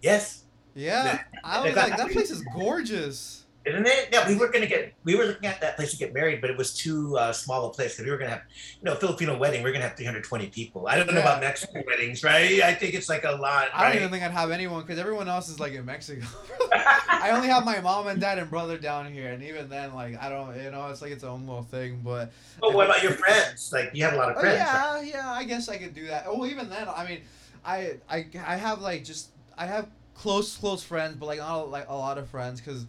yes, 0.01 0.43
Yeah, 0.75 1.21
I 1.43 1.65
was 1.65 1.75
like, 1.75 1.97
that 1.97 2.11
place 2.11 2.29
is 2.29 2.43
gorgeous. 2.55 3.43
Isn't 3.67 3.85
it? 3.87 4.09
Yeah, 4.11 4.27
we 4.27 4.35
were 4.35 4.49
gonna 4.49 4.65
get, 4.67 4.93
we 5.03 5.15
were 5.15 5.25
looking 5.25 5.47
at 5.47 5.61
that 5.61 5.75
place 5.75 5.91
to 5.91 5.97
get 5.97 6.13
married, 6.13 6.41
but 6.41 6.49
it 6.49 6.57
was 6.57 6.73
too 6.73 7.17
uh, 7.17 7.31
small 7.33 7.65
a 7.67 7.69
place 7.71 7.93
because 7.93 8.05
we 8.05 8.11
were 8.11 8.17
gonna 8.17 8.31
have, 8.31 8.41
you 8.79 8.85
know, 8.85 8.95
Filipino 8.95 9.37
wedding. 9.37 9.63
We're 9.63 9.71
gonna 9.71 9.87
have 9.87 9.97
320 9.97 10.47
people. 10.47 10.87
I 10.87 10.97
don't 10.97 11.11
know 11.13 11.19
about 11.21 11.41
Mexican 11.41 11.83
weddings, 11.87 12.23
right? 12.23 12.61
I 12.61 12.73
think 12.73 12.93
it's 12.93 13.09
like 13.09 13.23
a 13.23 13.31
lot. 13.31 13.67
I 13.73 13.83
don't 13.83 13.91
right? 13.91 13.95
even 13.97 14.09
think 14.09 14.23
I'd 14.23 14.31
have 14.31 14.51
anyone 14.51 14.81
because 14.81 14.99
everyone 14.99 15.27
else 15.27 15.49
is 15.49 15.59
like 15.59 15.73
in 15.73 15.85
Mexico. 15.85 16.25
I 16.73 17.31
only 17.33 17.47
have 17.47 17.65
my 17.65 17.79
mom 17.81 18.07
and 18.07 18.19
dad 18.21 18.37
and 18.39 18.49
brother 18.49 18.77
down 18.77 19.11
here, 19.11 19.31
and 19.31 19.43
even 19.43 19.69
then, 19.69 19.93
like 19.93 20.21
I 20.21 20.29
don't, 20.29 20.55
you 20.61 20.71
know, 20.71 20.87
it's 20.87 21.01
like 21.01 21.11
its 21.11 21.23
own 21.23 21.45
little 21.47 21.63
thing. 21.63 22.01
But 22.03 22.31
But 22.59 22.73
what 22.73 22.85
about 22.87 23.03
your 23.03 23.13
friends? 23.13 23.71
Like 23.73 23.91
you 23.93 24.03
have 24.03 24.13
a 24.13 24.17
lot 24.17 24.31
of 24.31 24.37
Oh, 24.37 24.41
friends. 24.41 24.59
right? 24.59 25.01
yeah, 25.03 25.13
yeah, 25.21 25.31
I 25.31 25.43
guess 25.43 25.69
I 25.69 25.77
could 25.77 25.93
do 25.93 26.07
that. 26.07 26.25
Oh, 26.27 26.45
even 26.45 26.69
then, 26.69 26.87
I 26.87 27.05
mean, 27.07 27.21
I, 27.65 27.97
I, 28.09 28.27
I 28.45 28.55
have 28.55 28.81
like 28.81 29.03
just 29.03 29.29
I 29.57 29.65
have 29.65 29.87
close, 30.13 30.55
close 30.55 30.83
friends, 30.83 31.15
but 31.19 31.25
like 31.25 31.39
not 31.39 31.69
like 31.69 31.85
a 31.89 31.95
lot 31.95 32.17
of 32.17 32.29
friends 32.29 32.61
because 32.61 32.85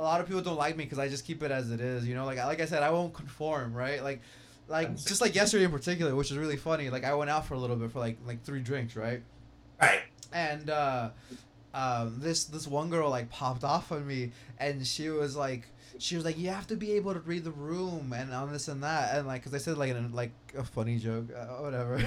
a 0.00 0.02
lot 0.02 0.20
of 0.20 0.26
people 0.26 0.40
don't 0.40 0.56
like 0.56 0.78
me 0.78 0.84
because 0.84 0.98
I 0.98 1.08
just 1.08 1.26
keep 1.26 1.42
it 1.42 1.50
as 1.50 1.70
it 1.70 1.80
is. 1.80 2.08
You 2.08 2.14
know, 2.14 2.24
like 2.24 2.38
like 2.38 2.60
I 2.60 2.64
said, 2.64 2.82
I 2.82 2.90
won't 2.90 3.12
conform, 3.12 3.74
right? 3.74 4.02
Like, 4.02 4.22
like 4.66 4.96
just 4.96 5.20
like 5.20 5.34
yesterday 5.34 5.64
in 5.64 5.70
particular, 5.70 6.16
which 6.16 6.30
is 6.30 6.38
really 6.38 6.56
funny. 6.56 6.88
Like 6.88 7.04
I 7.04 7.12
went 7.14 7.30
out 7.30 7.44
for 7.44 7.52
a 7.52 7.58
little 7.58 7.76
bit 7.76 7.92
for 7.92 7.98
like 7.98 8.16
like 8.26 8.42
three 8.42 8.60
drinks, 8.60 8.96
right? 8.96 9.22
Right. 9.80 10.00
and 10.32 10.70
uh, 10.70 11.10
um, 11.74 12.16
this 12.18 12.44
this 12.44 12.66
one 12.66 12.88
girl 12.88 13.10
like 13.10 13.28
popped 13.28 13.62
off 13.62 13.92
on 13.92 14.06
me, 14.06 14.32
and 14.58 14.86
she 14.86 15.10
was 15.10 15.36
like, 15.36 15.64
she 15.98 16.16
was 16.16 16.24
like, 16.24 16.38
you 16.38 16.48
have 16.48 16.66
to 16.68 16.76
be 16.76 16.92
able 16.92 17.12
to 17.12 17.20
read 17.20 17.44
the 17.44 17.50
room 17.50 18.14
and 18.16 18.32
on 18.32 18.50
this 18.50 18.68
and 18.68 18.82
that, 18.82 19.18
and 19.18 19.26
like, 19.26 19.44
cause 19.44 19.52
I 19.52 19.58
said 19.58 19.76
like 19.76 19.90
an, 19.90 20.12
like 20.14 20.32
a 20.56 20.64
funny 20.64 20.98
joke, 20.98 21.26
uh, 21.36 21.62
whatever, 21.62 22.02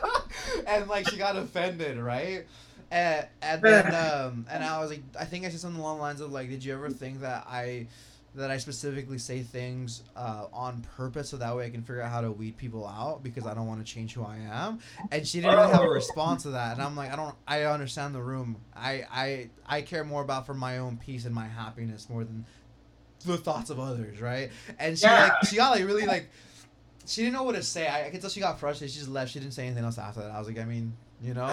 and 0.66 0.86
like 0.86 1.08
she 1.08 1.16
got 1.16 1.36
offended, 1.36 1.96
right? 1.96 2.44
And, 2.92 3.26
and 3.40 3.62
then 3.62 3.94
um 3.94 4.46
and 4.50 4.62
I 4.62 4.78
was 4.80 4.90
like, 4.90 5.02
I 5.18 5.24
think 5.24 5.44
I 5.44 5.48
said 5.48 5.60
something 5.60 5.80
along 5.80 5.96
the 5.96 6.02
lines 6.02 6.20
of 6.20 6.30
like, 6.30 6.48
did 6.48 6.62
you 6.64 6.72
ever 6.74 6.90
think 6.90 7.22
that 7.22 7.46
I 7.48 7.88
that 8.34 8.50
I 8.50 8.56
specifically 8.56 9.18
say 9.18 9.42
things 9.42 10.02
uh, 10.16 10.46
on 10.54 10.82
purpose 10.96 11.28
so 11.28 11.36
that 11.36 11.54
way 11.54 11.66
I 11.66 11.70
can 11.70 11.82
figure 11.82 12.00
out 12.00 12.10
how 12.10 12.22
to 12.22 12.32
weed 12.32 12.56
people 12.56 12.86
out 12.86 13.22
because 13.22 13.44
I 13.46 13.52
don't 13.52 13.66
want 13.66 13.84
to 13.84 13.92
change 13.92 14.14
who 14.14 14.24
I 14.24 14.38
am. 14.50 14.78
And 15.10 15.26
she 15.26 15.42
didn't 15.42 15.54
really 15.54 15.68
have 15.68 15.84
a 15.84 15.88
response 15.90 16.44
to 16.44 16.50
that. 16.52 16.72
And 16.72 16.82
I'm 16.82 16.96
like, 16.96 17.12
I 17.12 17.16
don't, 17.16 17.34
I 17.46 17.64
understand 17.64 18.14
the 18.14 18.22
room. 18.22 18.56
I, 18.74 19.04
I, 19.12 19.50
I 19.66 19.82
care 19.82 20.02
more 20.02 20.22
about 20.22 20.46
for 20.46 20.54
my 20.54 20.78
own 20.78 20.96
peace 20.96 21.26
and 21.26 21.34
my 21.34 21.46
happiness 21.46 22.08
more 22.08 22.24
than 22.24 22.46
the 23.26 23.36
thoughts 23.36 23.68
of 23.68 23.78
others, 23.78 24.18
right? 24.22 24.50
And 24.78 24.98
she 24.98 25.04
Yeah. 25.04 25.24
like, 25.24 25.44
she 25.44 25.56
got 25.56 25.72
like 25.72 25.84
really 25.84 26.06
like, 26.06 26.30
she 27.06 27.20
didn't 27.20 27.34
know 27.34 27.42
what 27.42 27.56
to 27.56 27.62
say. 27.62 27.86
I, 27.86 28.06
I 28.06 28.10
could 28.10 28.22
tell 28.22 28.30
she 28.30 28.40
got 28.40 28.58
frustrated. 28.58 28.94
She 28.94 29.00
just 29.00 29.10
left. 29.10 29.30
She 29.32 29.40
didn't 29.40 29.52
say 29.52 29.66
anything 29.66 29.84
else 29.84 29.98
after 29.98 30.20
that. 30.20 30.30
I 30.30 30.38
was 30.38 30.48
like, 30.48 30.58
I 30.58 30.64
mean, 30.64 30.94
you 31.22 31.34
know. 31.34 31.44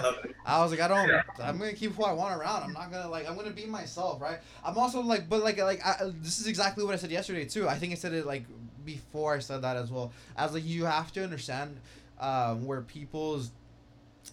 I. 0.46 0.58
I 0.58 0.64
was 0.64 0.72
like, 0.72 0.82
I 0.82 0.88
don't. 0.88 1.08
Yeah. 1.08 1.22
I'm 1.42 1.58
gonna 1.58 1.74
keep 1.74 1.94
who 1.94 2.04
I 2.04 2.12
want 2.12 2.40
around. 2.40 2.64
I'm 2.64 2.74
not 2.74 2.92
gonna 2.92 3.10
like. 3.10 3.30
I'm 3.30 3.36
gonna 3.36 3.52
be 3.52 3.66
myself, 3.66 4.22
right? 4.22 4.40
I'm 4.64 4.78
also 4.78 5.02
like, 5.02 5.30
but 5.30 5.44
like, 5.44 5.58
like 5.60 5.86
I, 5.86 6.12
this 6.22 6.40
is 6.40 6.48
exactly 6.48 6.84
what 6.84 6.94
I 6.94 6.98
said 6.98 7.12
yesterday 7.12 7.46
too. 7.46 7.70
I 7.70 7.76
think 7.76 7.92
I 7.92 7.96
said 7.96 8.14
it 8.14 8.26
like 8.26 8.46
before 8.86 9.36
I 9.36 9.40
said 9.40 9.62
that 9.62 9.78
as 9.78 9.92
well. 9.92 10.12
I 10.36 10.44
was 10.44 10.54
like, 10.54 10.66
you 10.66 10.86
have 10.86 11.12
to 11.14 11.24
understand 11.24 11.78
um, 12.20 12.66
where 12.66 12.82
people's 12.82 13.52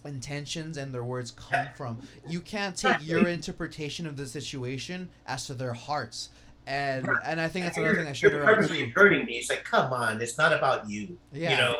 intentions 0.05 0.77
and 0.77 0.93
their 0.93 1.03
words 1.03 1.31
come 1.31 1.67
from. 1.75 2.01
You 2.27 2.39
can't 2.41 2.75
take 2.75 3.05
your 3.05 3.27
interpretation 3.27 4.07
of 4.07 4.17
the 4.17 4.25
situation 4.25 5.09
as 5.25 5.47
to 5.47 5.53
their 5.53 5.73
hearts. 5.73 6.29
And 6.65 7.07
and 7.25 7.39
I 7.39 7.47
think 7.47 7.65
that's 7.65 7.77
another 7.77 7.95
thing 7.95 8.07
I 8.07 8.13
should 8.13 8.31
You're 8.31 8.43
have 8.43 8.55
purposely 8.55 8.89
hurting 8.89 9.25
me. 9.25 9.37
It's 9.37 9.49
like, 9.49 9.63
come 9.63 9.93
on, 9.93 10.21
it's 10.21 10.37
not 10.37 10.51
about 10.51 10.89
you. 10.89 11.17
Yeah. 11.31 11.51
You 11.51 11.57
know, 11.57 11.75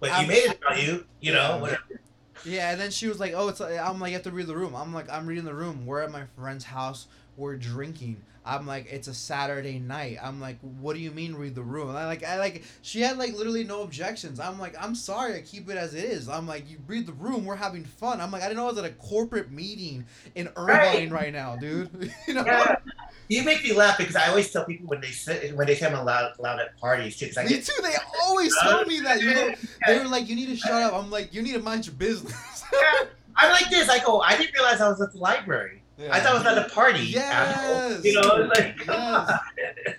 but 0.00 0.22
you 0.22 0.26
made 0.26 0.44
it 0.44 0.58
about 0.58 0.82
you. 0.82 1.04
You 1.20 1.32
know, 1.34 1.58
whatever. 1.58 1.82
Yeah, 2.44 2.72
and 2.72 2.80
then 2.80 2.90
she 2.90 3.08
was 3.08 3.20
like, 3.20 3.32
"Oh, 3.34 3.48
it's." 3.48 3.60
Like, 3.60 3.78
I'm 3.78 4.00
like, 4.00 4.10
"You 4.10 4.16
have 4.16 4.24
to 4.24 4.30
read 4.30 4.46
the 4.46 4.56
room." 4.56 4.74
I'm 4.74 4.92
like, 4.92 5.10
"I'm 5.10 5.26
reading 5.26 5.44
the 5.44 5.54
room. 5.54 5.86
We're 5.86 6.02
at 6.02 6.10
my 6.10 6.24
friend's 6.36 6.64
house. 6.64 7.06
We're 7.36 7.56
drinking." 7.56 8.22
I'm 8.44 8.66
like, 8.66 8.86
"It's 8.90 9.08
a 9.08 9.14
Saturday 9.14 9.78
night." 9.78 10.18
I'm 10.20 10.40
like, 10.40 10.58
"What 10.60 10.94
do 10.94 11.00
you 11.00 11.12
mean 11.12 11.34
read 11.34 11.54
the 11.54 11.62
room?" 11.62 11.88
And 11.88 11.98
I 11.98 12.06
like, 12.06 12.24
I 12.24 12.38
like, 12.38 12.64
she 12.82 13.00
had 13.00 13.16
like 13.18 13.34
literally 13.34 13.64
no 13.64 13.82
objections. 13.82 14.40
I'm 14.40 14.58
like, 14.58 14.74
"I'm 14.82 14.94
sorry, 14.94 15.36
I 15.36 15.42
keep 15.42 15.70
it 15.70 15.76
as 15.76 15.94
it 15.94 16.04
is." 16.04 16.28
I'm 16.28 16.46
like, 16.46 16.68
"You 16.68 16.78
read 16.86 17.06
the 17.06 17.12
room. 17.12 17.44
We're 17.44 17.56
having 17.56 17.84
fun." 17.84 18.20
I'm 18.20 18.30
like, 18.30 18.42
"I 18.42 18.46
didn't 18.46 18.58
know 18.58 18.66
I 18.66 18.70
was 18.70 18.78
at 18.78 18.84
a 18.84 18.90
corporate 18.90 19.50
meeting 19.52 20.04
in 20.34 20.48
Irvine 20.56 21.10
right, 21.10 21.32
now, 21.32 21.56
dude." 21.56 22.12
you 22.26 22.34
know? 22.34 22.44
Yeah. 22.44 22.76
You 23.28 23.44
make 23.44 23.62
me 23.62 23.72
laugh 23.72 23.96
because 23.96 24.16
I 24.16 24.28
always 24.28 24.50
tell 24.50 24.64
people 24.64 24.88
when 24.88 25.00
they 25.00 25.10
say 25.10 25.52
when 25.52 25.66
they 25.66 25.76
say 25.76 25.86
I'm 25.86 26.04
loud 26.04 26.32
loud 26.38 26.58
at 26.60 26.76
parties 26.78 27.16
too. 27.16 27.30
I 27.36 27.44
Me 27.44 27.48
get, 27.48 27.64
too. 27.64 27.80
They 27.82 27.94
always 28.24 28.54
tell 28.60 28.84
me 28.84 29.00
that. 29.00 29.22
You 29.22 29.34
know, 29.34 29.54
they 29.86 29.98
were 29.98 30.06
like, 30.06 30.28
"You 30.28 30.34
need 30.34 30.46
to 30.46 30.56
shut 30.56 30.82
up." 30.82 30.92
I'm 30.92 31.10
like, 31.10 31.32
"You 31.32 31.42
need 31.42 31.52
to 31.52 31.60
mind 31.60 31.86
your 31.86 31.94
business." 31.94 32.64
I'm 33.36 33.50
like 33.50 33.70
this. 33.70 33.88
I 33.88 34.00
go. 34.00 34.20
I 34.20 34.36
didn't 34.36 34.52
realize 34.54 34.80
I 34.80 34.88
was 34.88 35.00
at 35.00 35.12
the 35.12 35.18
library. 35.18 35.81
I 36.10 36.20
thought 36.20 36.34
it 36.36 36.38
was 36.44 36.46
at 36.58 36.66
a 36.66 36.68
party. 36.74 37.16
asshole. 37.16 37.90
Yes. 37.90 38.04
You 38.04 38.20
know, 38.20 38.48
like 38.54 38.76
come 38.78 38.94
Yes. 38.96 39.30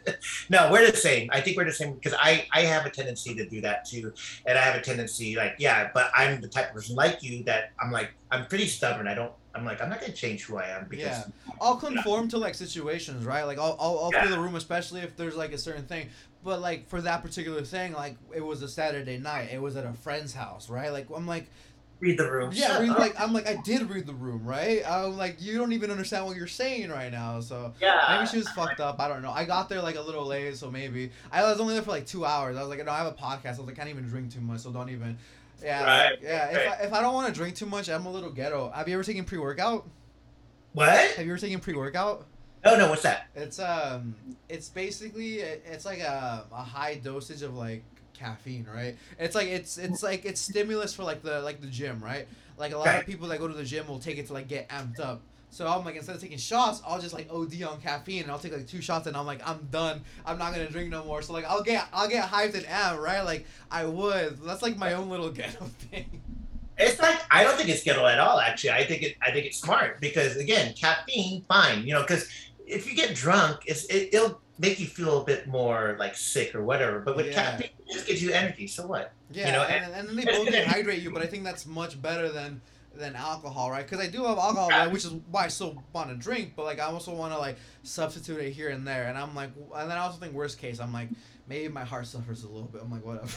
on. 0.08 0.16
no, 0.50 0.72
we're 0.72 0.90
the 0.90 0.98
same. 0.98 1.30
I 1.32 1.42
think 1.42 1.58
we're 1.58 1.66
the 1.66 1.72
same 1.72 1.94
because 1.94 2.14
I 2.20 2.46
I 2.52 2.62
have 2.62 2.86
a 2.86 2.90
tendency 2.90 3.34
to 3.36 3.46
do 3.48 3.62
that 3.62 3.86
too, 3.86 4.14
and 4.46 4.58
I 4.58 4.62
have 4.62 4.76
a 4.76 4.82
tendency 4.82 5.36
like 5.36 5.56
yeah, 5.60 5.90
but 5.94 6.12
I'm 6.16 6.42
the 6.42 6.48
type 6.48 6.70
of 6.70 6.76
person 6.76 6.96
like 6.96 7.22
you 7.24 7.44
that 7.46 7.72
I'm 7.80 7.92
like 7.92 8.12
I'm 8.32 8.46
pretty 8.48 8.68
stubborn. 8.68 9.08
I 9.08 9.14
don't. 9.14 9.32
I'm 9.56 9.66
like 9.66 9.82
I'm 9.82 9.90
not 9.90 10.02
gonna 10.02 10.14
change 10.14 10.44
who 10.46 10.58
I 10.58 10.68
am 10.70 10.88
because 10.90 11.06
Yeah. 11.06 11.24
I'll 11.62 11.76
conform 11.78 12.28
to 12.30 12.38
like 12.38 12.56
situations, 12.56 13.24
right? 13.26 13.44
Like 13.44 13.60
I'll 13.60 13.78
I'll, 13.80 14.00
I'll 14.06 14.12
Yeah. 14.12 14.24
feel 14.24 14.32
the 14.36 14.42
room, 14.42 14.56
especially 14.56 15.02
if 15.02 15.16
there's 15.16 15.36
like 15.36 15.54
a 15.54 15.58
certain 15.60 15.86
thing. 15.86 16.10
But 16.44 16.60
like 16.60 16.90
for 16.90 17.00
that 17.02 17.22
particular 17.22 17.62
thing, 17.62 17.94
like 17.94 18.18
it 18.36 18.42
was 18.42 18.62
a 18.64 18.68
Saturday 18.68 19.18
night. 19.18 19.50
It 19.54 19.62
was 19.62 19.76
at 19.78 19.86
a 19.86 19.94
friend's 19.94 20.34
house, 20.34 20.70
right? 20.70 20.92
Like 20.92 21.08
I'm 21.16 21.28
like, 21.28 21.50
read 22.00 22.18
the 22.18 22.30
room. 22.30 22.52
yeah, 22.54 22.80
read, 22.80 22.90
like 22.90 23.14
I'm 23.20 23.34
like 23.34 23.48
I 23.48 23.56
did 23.64 23.90
read 23.90 24.06
the 24.06 24.14
room, 24.14 24.46
right? 24.46 24.84
I'm 24.88 25.18
like 25.18 25.42
you 25.42 25.58
don't 25.58 25.74
even 25.74 25.92
understand 25.92 26.26
what 26.26 26.36
you're 26.36 26.48
saying 26.48 26.90
right 26.90 27.12
now. 27.12 27.40
So 27.40 27.74
yeah. 27.82 28.16
maybe 28.16 28.28
she 28.28 28.38
was 28.38 28.50
fucked 28.50 28.80
up. 28.80 29.00
I 29.00 29.08
don't 29.08 29.22
know. 29.22 29.32
I 29.32 29.46
got 29.46 29.70
there 29.70 29.82
like 29.82 29.96
a 29.96 30.02
little 30.02 30.26
late, 30.26 30.56
so 30.58 30.70
maybe 30.70 31.12
I 31.32 31.44
was 31.44 31.60
only 31.60 31.74
there 31.74 31.84
for 31.84 31.92
like 31.92 32.06
two 32.06 32.26
hours. 32.26 32.58
I 32.58 32.62
was 32.62 32.70
like, 32.70 32.84
no, 32.86 32.92
I 32.92 32.98
have 32.98 33.08
a 33.08 33.12
podcast. 33.12 33.46
I 33.46 33.50
was 33.52 33.60
like, 33.60 33.76
I 33.76 33.84
can't 33.84 33.90
even 33.90 34.08
drink 34.08 34.34
too 34.34 34.42
much, 34.42 34.62
so 34.62 34.72
don't 34.72 34.90
even. 34.90 35.18
Yeah, 35.64 35.84
Right, 35.84 36.12
like, 36.12 36.22
yeah. 36.22 36.50
If. 36.50 36.72
I, 36.72 36.84
if 36.86 36.94
I 36.94 37.02
don't 37.02 37.14
want 37.14 37.28
to 37.28 37.34
drink 37.34 37.56
too 37.56 37.66
much, 37.66 37.90
I'm 37.90 38.06
a 38.06 38.12
little 38.12 38.32
ghetto. 38.32 38.72
Have 38.72 38.88
you 38.88 38.96
ever 38.96 39.04
taken 39.04 39.24
pre 39.24 39.38
workout? 39.38 39.88
What? 40.74 40.90
Have 40.90 41.26
you 41.26 41.32
ever 41.32 41.40
taken 41.40 41.60
pre 41.60 41.74
workout? 41.74 42.26
No, 42.66 42.78
no. 42.78 42.90
What's 42.90 43.04
that? 43.04 43.28
It's 43.36 43.60
um, 43.60 44.16
it's 44.50 44.70
basically 44.70 45.40
it's 45.40 45.86
like 45.86 46.00
a, 46.00 46.46
a 46.52 46.64
high 46.64 46.96
dosage 46.96 47.42
of 47.42 47.56
like 47.56 47.84
caffeine, 48.24 48.68
right? 48.74 48.96
It's 49.20 49.36
like 49.36 49.48
it's 49.48 49.78
it's 49.78 50.04
like 50.04 50.26
it's 50.26 50.40
stimulus 50.42 50.94
for 50.94 51.04
like 51.04 51.22
the 51.22 51.42
like 51.42 51.62
the 51.62 51.68
gym, 51.68 52.02
right? 52.04 52.28
Like 52.58 52.74
a 52.74 52.78
lot 52.78 52.96
of 52.96 53.06
people 53.06 53.28
that 53.30 53.40
go 53.40 53.48
to 53.48 53.54
the 53.54 53.64
gym 53.64 53.88
will 53.88 54.00
take 54.00 54.18
it 54.18 54.28
to 54.28 54.34
like 54.34 54.48
get 54.48 54.70
amped 54.70 55.00
up. 55.00 55.22
So 55.50 55.68
I'm 55.68 55.86
like 55.86 55.96
instead 55.96 56.16
of 56.16 56.22
taking 56.22 56.38
shots, 56.38 56.82
I'll 56.86 57.00
just 57.00 57.14
like 57.14 57.28
OD 57.32 57.62
on 57.64 57.80
caffeine 57.80 58.24
and 58.24 58.32
I'll 58.32 58.40
take 58.40 58.54
like 58.54 58.68
two 58.68 58.82
shots 58.82 59.06
and 59.06 59.16
I'm 59.16 59.26
like 59.26 59.48
I'm 59.48 59.68
done. 59.72 60.02
I'm 60.26 60.38
not 60.40 60.52
gonna 60.52 60.70
drink 60.70 60.90
no 60.90 61.04
more. 61.04 61.22
So 61.22 61.34
like 61.34 61.46
I'll 61.46 61.62
get 61.62 61.86
I'll 61.94 62.10
get 62.10 62.28
hyped 62.28 62.56
and 62.56 62.66
amped, 62.66 63.00
right? 63.00 63.22
Like 63.22 63.46
I 63.70 63.86
would. 63.86 64.40
That's 64.42 64.64
like 64.64 64.78
my 64.78 64.94
own 64.94 65.10
little 65.10 65.30
ghetto 65.32 65.66
thing. 65.66 66.22
It's 66.78 67.00
like 67.00 67.22
I 67.30 67.44
don't 67.44 67.56
think 67.56 67.70
it's 67.70 67.84
ghetto 67.84 68.06
at 68.06 68.20
all. 68.20 68.40
Actually, 68.40 68.72
I 68.72 68.84
think 68.86 69.04
it. 69.04 69.16
I 69.22 69.32
think 69.32 69.46
it's 69.46 69.60
smart 69.60 70.02
because 70.02 70.38
again, 70.38 70.74
caffeine, 70.74 71.44
fine. 71.48 71.86
You 71.86 71.94
know, 71.94 72.02
because 72.02 72.28
if 72.66 72.88
you 72.90 72.96
get 72.96 73.16
drunk, 73.16 73.62
it's 73.66 73.86
it, 73.86 74.10
it'll 74.14 74.42
make 74.60 74.80
you 74.80 74.86
feel 74.86 75.22
a 75.22 75.26
bit 75.26 75.48
more 75.48 75.96
like 76.00 76.16
sick 76.16 76.54
or 76.56 76.64
whatever. 76.64 77.00
But 77.00 77.16
with 77.16 77.28
Yeah. 77.28 77.52
caffeine, 77.52 77.70
it 77.88 77.94
just 77.94 78.08
gives 78.08 78.22
you 78.22 78.32
energy. 78.32 78.68
So 78.68 78.86
what? 78.88 79.12
Yeah, 79.32 79.48
you 79.48 79.52
know, 79.54 79.64
and, 79.64 79.94
and 79.94 80.08
then 80.10 80.16
they 80.16 80.26
both 80.26 80.48
dehydrate 80.48 81.02
you, 81.02 81.12
but 81.12 81.22
I 81.22 81.26
think 81.26 81.44
that's 81.44 81.66
much 81.66 82.02
better 82.02 82.30
than 82.30 82.62
than 82.96 83.16
alcohol, 83.16 83.72
right? 83.72 83.84
Because 83.88 84.06
I 84.06 84.08
do 84.10 84.24
have 84.24 84.38
alcohol, 84.38 84.70
right, 84.70 84.92
which 84.92 85.04
is 85.04 85.14
why 85.32 85.46
I 85.46 85.48
still 85.48 85.82
want 85.94 86.10
to 86.10 86.16
drink, 86.16 86.54
but 86.56 86.66
like 86.66 86.80
I 86.80 86.84
also 86.86 87.12
want 87.14 87.34
to 87.34 87.40
like 87.40 87.58
substitute 87.82 88.40
it 88.40 88.52
here 88.52 88.70
and 88.70 88.88
there, 88.88 89.06
and 89.06 89.18
I'm 89.18 89.34
like, 89.34 89.50
and 89.76 89.90
then 89.90 89.98
I 89.98 90.02
also 90.02 90.20
think 90.20 90.34
worst 90.34 90.60
case, 90.60 90.80
I'm 90.80 90.94
like, 90.94 91.10
maybe 91.48 91.74
my 91.74 91.84
heart 91.84 92.06
suffers 92.06 92.44
a 92.44 92.48
little 92.48 92.68
bit. 92.68 92.82
I'm 92.84 92.92
like, 92.92 93.04
whatever. 93.04 93.28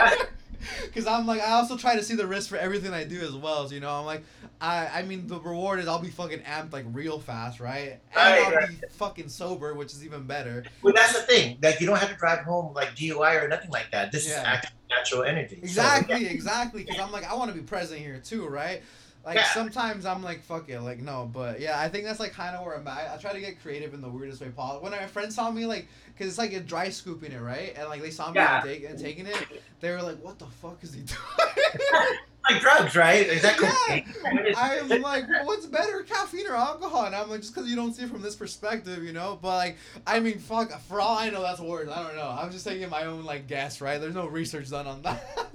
Because 0.84 1.06
I'm 1.06 1.26
like, 1.26 1.40
I 1.40 1.52
also 1.52 1.76
try 1.76 1.96
to 1.96 2.02
see 2.02 2.14
the 2.14 2.26
risk 2.26 2.48
for 2.48 2.56
everything 2.56 2.92
I 2.92 3.04
do 3.04 3.20
as 3.20 3.34
well. 3.34 3.68
So, 3.68 3.74
you 3.74 3.80
know, 3.80 3.90
I'm 3.90 4.06
like, 4.06 4.24
I 4.60 4.86
I 4.88 5.02
mean, 5.02 5.26
the 5.26 5.38
reward 5.40 5.80
is 5.80 5.88
I'll 5.88 5.98
be 6.00 6.10
fucking 6.10 6.40
amped 6.40 6.72
like 6.72 6.84
real 6.92 7.18
fast, 7.20 7.60
right? 7.60 8.00
And 8.16 8.16
Right, 8.16 8.42
I'll 8.44 8.52
right. 8.52 8.68
be 8.68 8.76
fucking 8.90 9.28
sober, 9.28 9.74
which 9.74 9.92
is 9.92 10.04
even 10.04 10.24
better. 10.26 10.64
Well, 10.82 10.94
that's 10.94 11.12
the 11.14 11.22
thing. 11.22 11.58
Like 11.62 11.80
you 11.80 11.86
don't 11.86 11.98
have 11.98 12.10
to 12.10 12.16
drive 12.16 12.40
home 12.40 12.74
like 12.74 12.94
DUI 12.96 13.42
or 13.42 13.48
nothing 13.48 13.70
like 13.70 13.90
that. 13.92 14.12
This 14.12 14.26
Yeah. 14.26 14.40
is 14.40 14.46
actual 14.46 14.70
natural 14.90 15.22
energy. 15.24 15.56
So, 15.56 15.62
Exactly, 15.62 16.26
exactly. 16.26 16.82
Because 16.84 16.98
I'm 16.98 17.12
like, 17.12 17.30
I 17.30 17.34
want 17.34 17.50
to 17.52 17.56
be 17.56 17.62
present 17.62 18.00
here 18.00 18.18
too, 18.18 18.46
right? 18.46 18.82
Like 19.24 19.36
Yeah. 19.36 19.44
sometimes 19.52 20.06
I'm 20.06 20.22
like, 20.22 20.42
fuck 20.42 20.68
it, 20.68 20.80
like 20.80 21.00
no, 21.00 21.28
but 21.32 21.60
yeah, 21.60 21.78
I 21.78 21.88
think 21.88 22.04
that's 22.04 22.20
like 22.20 22.32
kind 22.32 22.56
of 22.56 22.64
where 22.64 22.76
I'm 22.76 22.86
at. 22.88 23.10
I 23.10 23.16
try 23.18 23.32
to 23.32 23.40
get 23.40 23.60
creative 23.60 23.92
in 23.94 24.00
the 24.00 24.08
weirdest 24.08 24.40
way 24.40 24.48
possible. 24.48 24.82
When 24.82 24.92
my 24.92 25.06
friends 25.06 25.34
saw 25.34 25.50
me 25.50 25.66
like, 25.66 25.86
cause 26.18 26.26
it's 26.28 26.38
like 26.38 26.52
a 26.54 26.60
dry 26.60 26.88
scooping 26.88 27.32
it, 27.32 27.40
right? 27.40 27.74
And 27.76 27.88
like 27.88 28.00
they 28.00 28.10
saw 28.10 28.30
me 28.30 28.36
Yeah. 28.36 28.60
take, 28.64 28.84
and 28.88 28.98
taking 28.98 29.26
it, 29.26 29.36
they 29.80 29.90
were 29.90 30.02
like, 30.02 30.22
what 30.24 30.38
the 30.38 30.46
fuck 30.46 30.82
is 30.82 30.94
he 30.94 31.02
doing? 31.02 31.18
like 32.50 32.60
drugs, 32.60 32.96
right? 32.96 33.26
Is 33.26 33.42
that 33.42 33.60
Yeah. 33.60 33.70
cocaine? 33.70 34.54
I'm 34.56 35.02
like, 35.02 35.28
well, 35.28 35.46
what's 35.46 35.66
better, 35.66 36.02
caffeine 36.02 36.46
or 36.46 36.54
alcohol? 36.54 37.04
And 37.04 37.14
I'm 37.14 37.28
like, 37.30 37.40
just 37.40 37.54
because 37.54 37.68
you 37.68 37.76
don't 37.76 37.92
see 37.94 38.04
it 38.04 38.10
from 38.10 38.22
this 38.22 38.36
perspective, 38.36 39.02
you 39.04 39.12
know. 39.12 39.38
But 39.40 39.56
like, 39.56 39.76
I 40.06 40.20
mean, 40.20 40.38
fuck. 40.38 40.70
For 40.82 41.00
all 41.00 41.18
I 41.18 41.30
know, 41.30 41.42
that's 41.42 41.60
worse. 41.60 41.88
I 41.88 42.02
don't 42.02 42.16
know. 42.16 42.28
I'm 42.28 42.50
just 42.50 42.64
taking 42.66 42.88
my 42.90 43.04
own 43.04 43.24
like 43.24 43.46
guess, 43.46 43.80
right? 43.80 43.98
There's 44.00 44.14
no 44.14 44.26
research 44.26 44.70
done 44.70 44.86
on 44.86 45.02
that. 45.02 45.24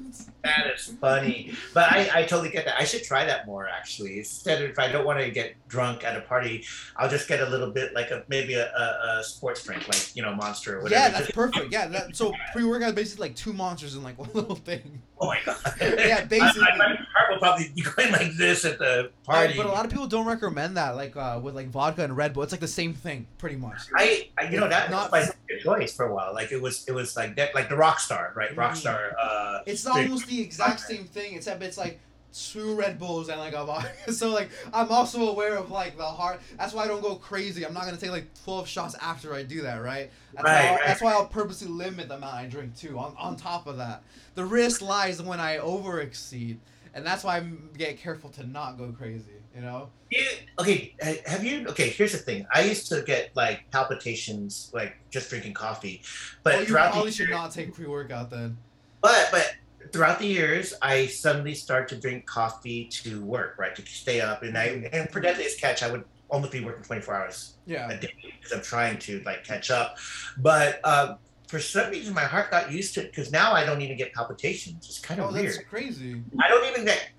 That 0.43 0.67
is 0.75 0.93
funny. 0.99 1.53
But 1.73 1.91
I, 1.91 2.09
I 2.13 2.23
totally 2.23 2.49
get 2.49 2.65
that. 2.65 2.75
I 2.77 2.83
should 2.83 3.03
try 3.03 3.23
that 3.25 3.47
more 3.47 3.67
actually. 3.67 4.17
Instead 4.19 4.61
of 4.61 4.69
if 4.71 4.77
I 4.77 4.91
don't 4.91 5.05
want 5.05 5.19
to 5.19 5.31
get 5.31 5.55
drunk 5.69 6.03
at 6.03 6.17
a 6.17 6.21
party, 6.21 6.65
I'll 6.97 7.09
just 7.09 7.27
get 7.29 7.39
a 7.39 7.49
little 7.49 7.71
bit 7.71 7.95
like 7.95 8.11
a 8.11 8.23
maybe 8.27 8.55
a, 8.55 8.67
a, 8.73 9.19
a 9.19 9.23
sports 9.23 9.63
drink, 9.63 9.87
like 9.87 10.13
you 10.15 10.21
know, 10.21 10.35
monster 10.35 10.77
or 10.77 10.83
whatever. 10.83 11.01
Yeah, 11.01 11.09
that's 11.09 11.31
perfect. 11.31 11.71
Yeah, 11.71 11.87
that 11.87 12.15
so 12.15 12.33
pre 12.51 12.65
workout 12.65 12.93
basically 12.93 13.29
like 13.29 13.35
two 13.37 13.53
monsters 13.53 13.95
in 13.95 14.03
like 14.03 14.19
one 14.19 14.29
little 14.33 14.55
thing. 14.55 15.01
Oh 15.23 15.27
my 15.27 15.39
god. 15.45 15.57
Yeah, 15.81 16.25
basically. 16.25 16.61
I, 16.63 16.73
I, 16.73 16.77
my 16.77 16.85
heart 17.13 17.31
will 17.31 17.39
probably 17.39 17.71
be 17.75 17.81
going 17.81 18.11
like 18.11 18.33
this 18.37 18.65
at 18.65 18.77
the 18.79 19.11
party. 19.23 19.53
but 19.57 19.65
a 19.65 19.69
lot 19.69 19.85
of 19.85 19.91
people 19.91 20.07
don't 20.07 20.25
recommend 20.25 20.77
that, 20.77 20.95
like 20.95 21.15
uh, 21.15 21.39
with 21.41 21.55
like 21.55 21.69
vodka 21.69 22.03
and 22.03 22.15
Red 22.15 22.33
Bull. 22.33 22.43
It's 22.43 22.51
like 22.51 22.61
the 22.61 22.67
same 22.67 22.93
thing, 22.93 23.27
pretty 23.37 23.55
much. 23.55 23.79
I, 23.95 24.29
I 24.37 24.49
you 24.49 24.59
know 24.59 24.67
that 24.67 24.91
Not- 24.91 25.11
was 25.11 25.31
my 25.49 25.57
choice 25.59 25.93
for 25.95 26.05
a 26.05 26.13
while. 26.13 26.33
Like 26.33 26.51
it 26.51 26.61
was 26.61 26.85
it 26.87 26.91
was 26.93 27.15
like 27.15 27.35
that 27.37 27.55
like 27.55 27.69
the 27.69 27.75
rock 27.77 27.99
star, 27.99 28.33
right? 28.35 28.55
Rock 28.55 28.73
Mhm. 28.73 28.77
star. 28.77 29.15
Uh, 29.21 29.59
It's 29.65 29.85
almost 29.85 30.27
the 30.27 30.41
exact 30.41 30.81
same 30.81 31.05
thing, 31.05 31.35
except 31.35 31.61
it's 31.63 31.77
like 31.77 31.99
two 32.34 32.76
Red 32.76 32.99
Bulls 32.99 33.30
and 33.30 33.39
like 33.39 33.53
a 33.53 33.64
vodka. 33.65 33.89
So 34.14 34.30
like 34.30 34.49
I'm 34.73 34.89
also 34.91 35.30
aware 35.30 35.55
of 35.55 35.72
like 35.72 35.97
the 35.97 36.03
heart. 36.05 36.41
That's 36.57 36.73
why 36.73 36.84
I 36.84 36.88
don't 36.88 37.01
go 37.01 37.15
crazy. 37.15 37.65
I'm 37.65 37.73
not 37.73 37.85
gonna 37.85 37.97
take 37.97 38.11
like 38.11 38.27
12 38.43 38.68
shots 38.68 38.95
after 39.01 39.34
I 39.34 39.43
do 39.43 39.61
that, 39.61 39.81
right? 39.84 40.10
That's, 40.34 40.43
Right, 40.45 40.53
why, 40.64 40.68
I'll, 40.69 40.76
right. 40.76 40.84
that's 40.88 41.01
why 41.01 41.14
I'll 41.14 41.27
purposely 41.27 41.68
limit 41.68 42.07
the 42.10 42.15
amount 42.15 42.34
I 42.35 42.45
drink 42.47 42.76
too. 42.76 42.97
On 42.97 43.15
on 43.18 43.35
top 43.38 43.68
of 43.68 43.77
that, 43.77 44.03
the 44.35 44.43
risk 44.45 44.81
lies 44.81 45.22
when 45.22 45.39
I 45.39 45.57
over 45.60 46.01
exceed, 46.01 46.60
and 46.93 47.05
that's 47.05 47.23
why 47.23 47.38
I 47.38 47.43
get 47.77 47.97
careful 47.99 48.30
to 48.31 48.45
not 48.45 48.77
go 48.77 48.91
crazy. 48.91 49.31
You 49.55 49.61
know? 49.61 49.89
You, 50.10 50.26
okay, 50.60 50.95
have 51.27 51.43
you? 51.43 51.68
Okay, 51.68 51.89
here's 51.89 52.11
the 52.11 52.18
thing. 52.18 52.47
I 52.51 52.64
used 52.64 52.89
to 52.89 53.03
get 53.03 53.30
like 53.35 53.69
palpitations, 53.69 54.72
like 54.73 54.95
just 55.11 55.30
drinking 55.30 55.53
coffee, 55.53 56.01
but 56.41 56.55
oh, 56.55 56.60
you 56.61 56.65
probably 56.68 57.11
should 57.11 57.30
not 57.30 57.51
take 57.51 57.73
pre 57.73 57.85
workout 57.85 58.31
then. 58.31 58.57
but 59.01 59.30
but 59.31 59.53
throughout 59.93 60.19
the 60.19 60.25
years, 60.27 60.73
I 60.81 61.05
suddenly 61.05 61.53
start 61.53 61.87
to 61.89 61.95
drink 61.95 62.25
coffee 62.25 62.85
to 63.03 63.23
work, 63.23 63.55
right, 63.57 63.75
to 63.75 63.85
stay 63.85 64.19
up, 64.19 64.43
and 64.43 64.57
I 64.57 64.89
and 64.91 65.09
for 65.11 65.21
that 65.21 65.37
day's 65.37 65.55
catch, 65.55 65.83
I 65.83 65.91
would 65.91 66.03
almost 66.29 66.51
be 66.51 66.61
working 66.65 66.83
24 66.83 67.15
hours 67.15 67.55
Yeah. 67.65 67.89
a 67.89 67.97
day 67.97 68.11
because 68.41 68.51
I'm 68.51 68.63
trying 68.63 68.97
to 68.99 69.21
like 69.25 69.43
catch 69.45 69.71
up, 69.71 69.97
but. 70.37 70.79
Uh, 70.83 71.15
for 71.49 71.59
some 71.59 71.91
reason, 71.91 72.15
my 72.15 72.23
heart 72.23 72.49
got 72.49 72.71
used 72.71 72.95
to 72.95 73.01
it 73.01 73.11
because 73.11 73.31
now 73.31 73.53
I 73.53 73.63
don't 73.63 73.79
even 73.81 73.95
get 73.95 74.11
palpitations. 74.11 74.87
It's 74.89 74.97
kind 74.99 75.19
of 75.19 75.29
Oh, 75.29 75.33
weird. 75.33 75.45
that's 75.53 75.63
crazy. 75.69 76.19
I 76.41 76.47
don't 76.47 76.65
even 76.71 76.83
get 76.85 77.09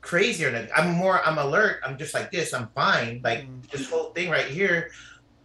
crazy 0.00 0.46
or. 0.46 0.68
I'm 0.74 0.92
more, 0.92 1.20
I'm 1.26 1.36
alert. 1.36 1.80
I'm 1.84 1.98
just 1.98 2.14
like 2.14 2.30
this. 2.30 2.54
I'm 2.54 2.68
fine. 2.74 3.20
Like 3.22 3.40
Mm. 3.46 3.68
this 3.70 3.90
whole 3.90 4.04
thing 4.14 4.30
right 4.30 4.46
here, 4.46 4.90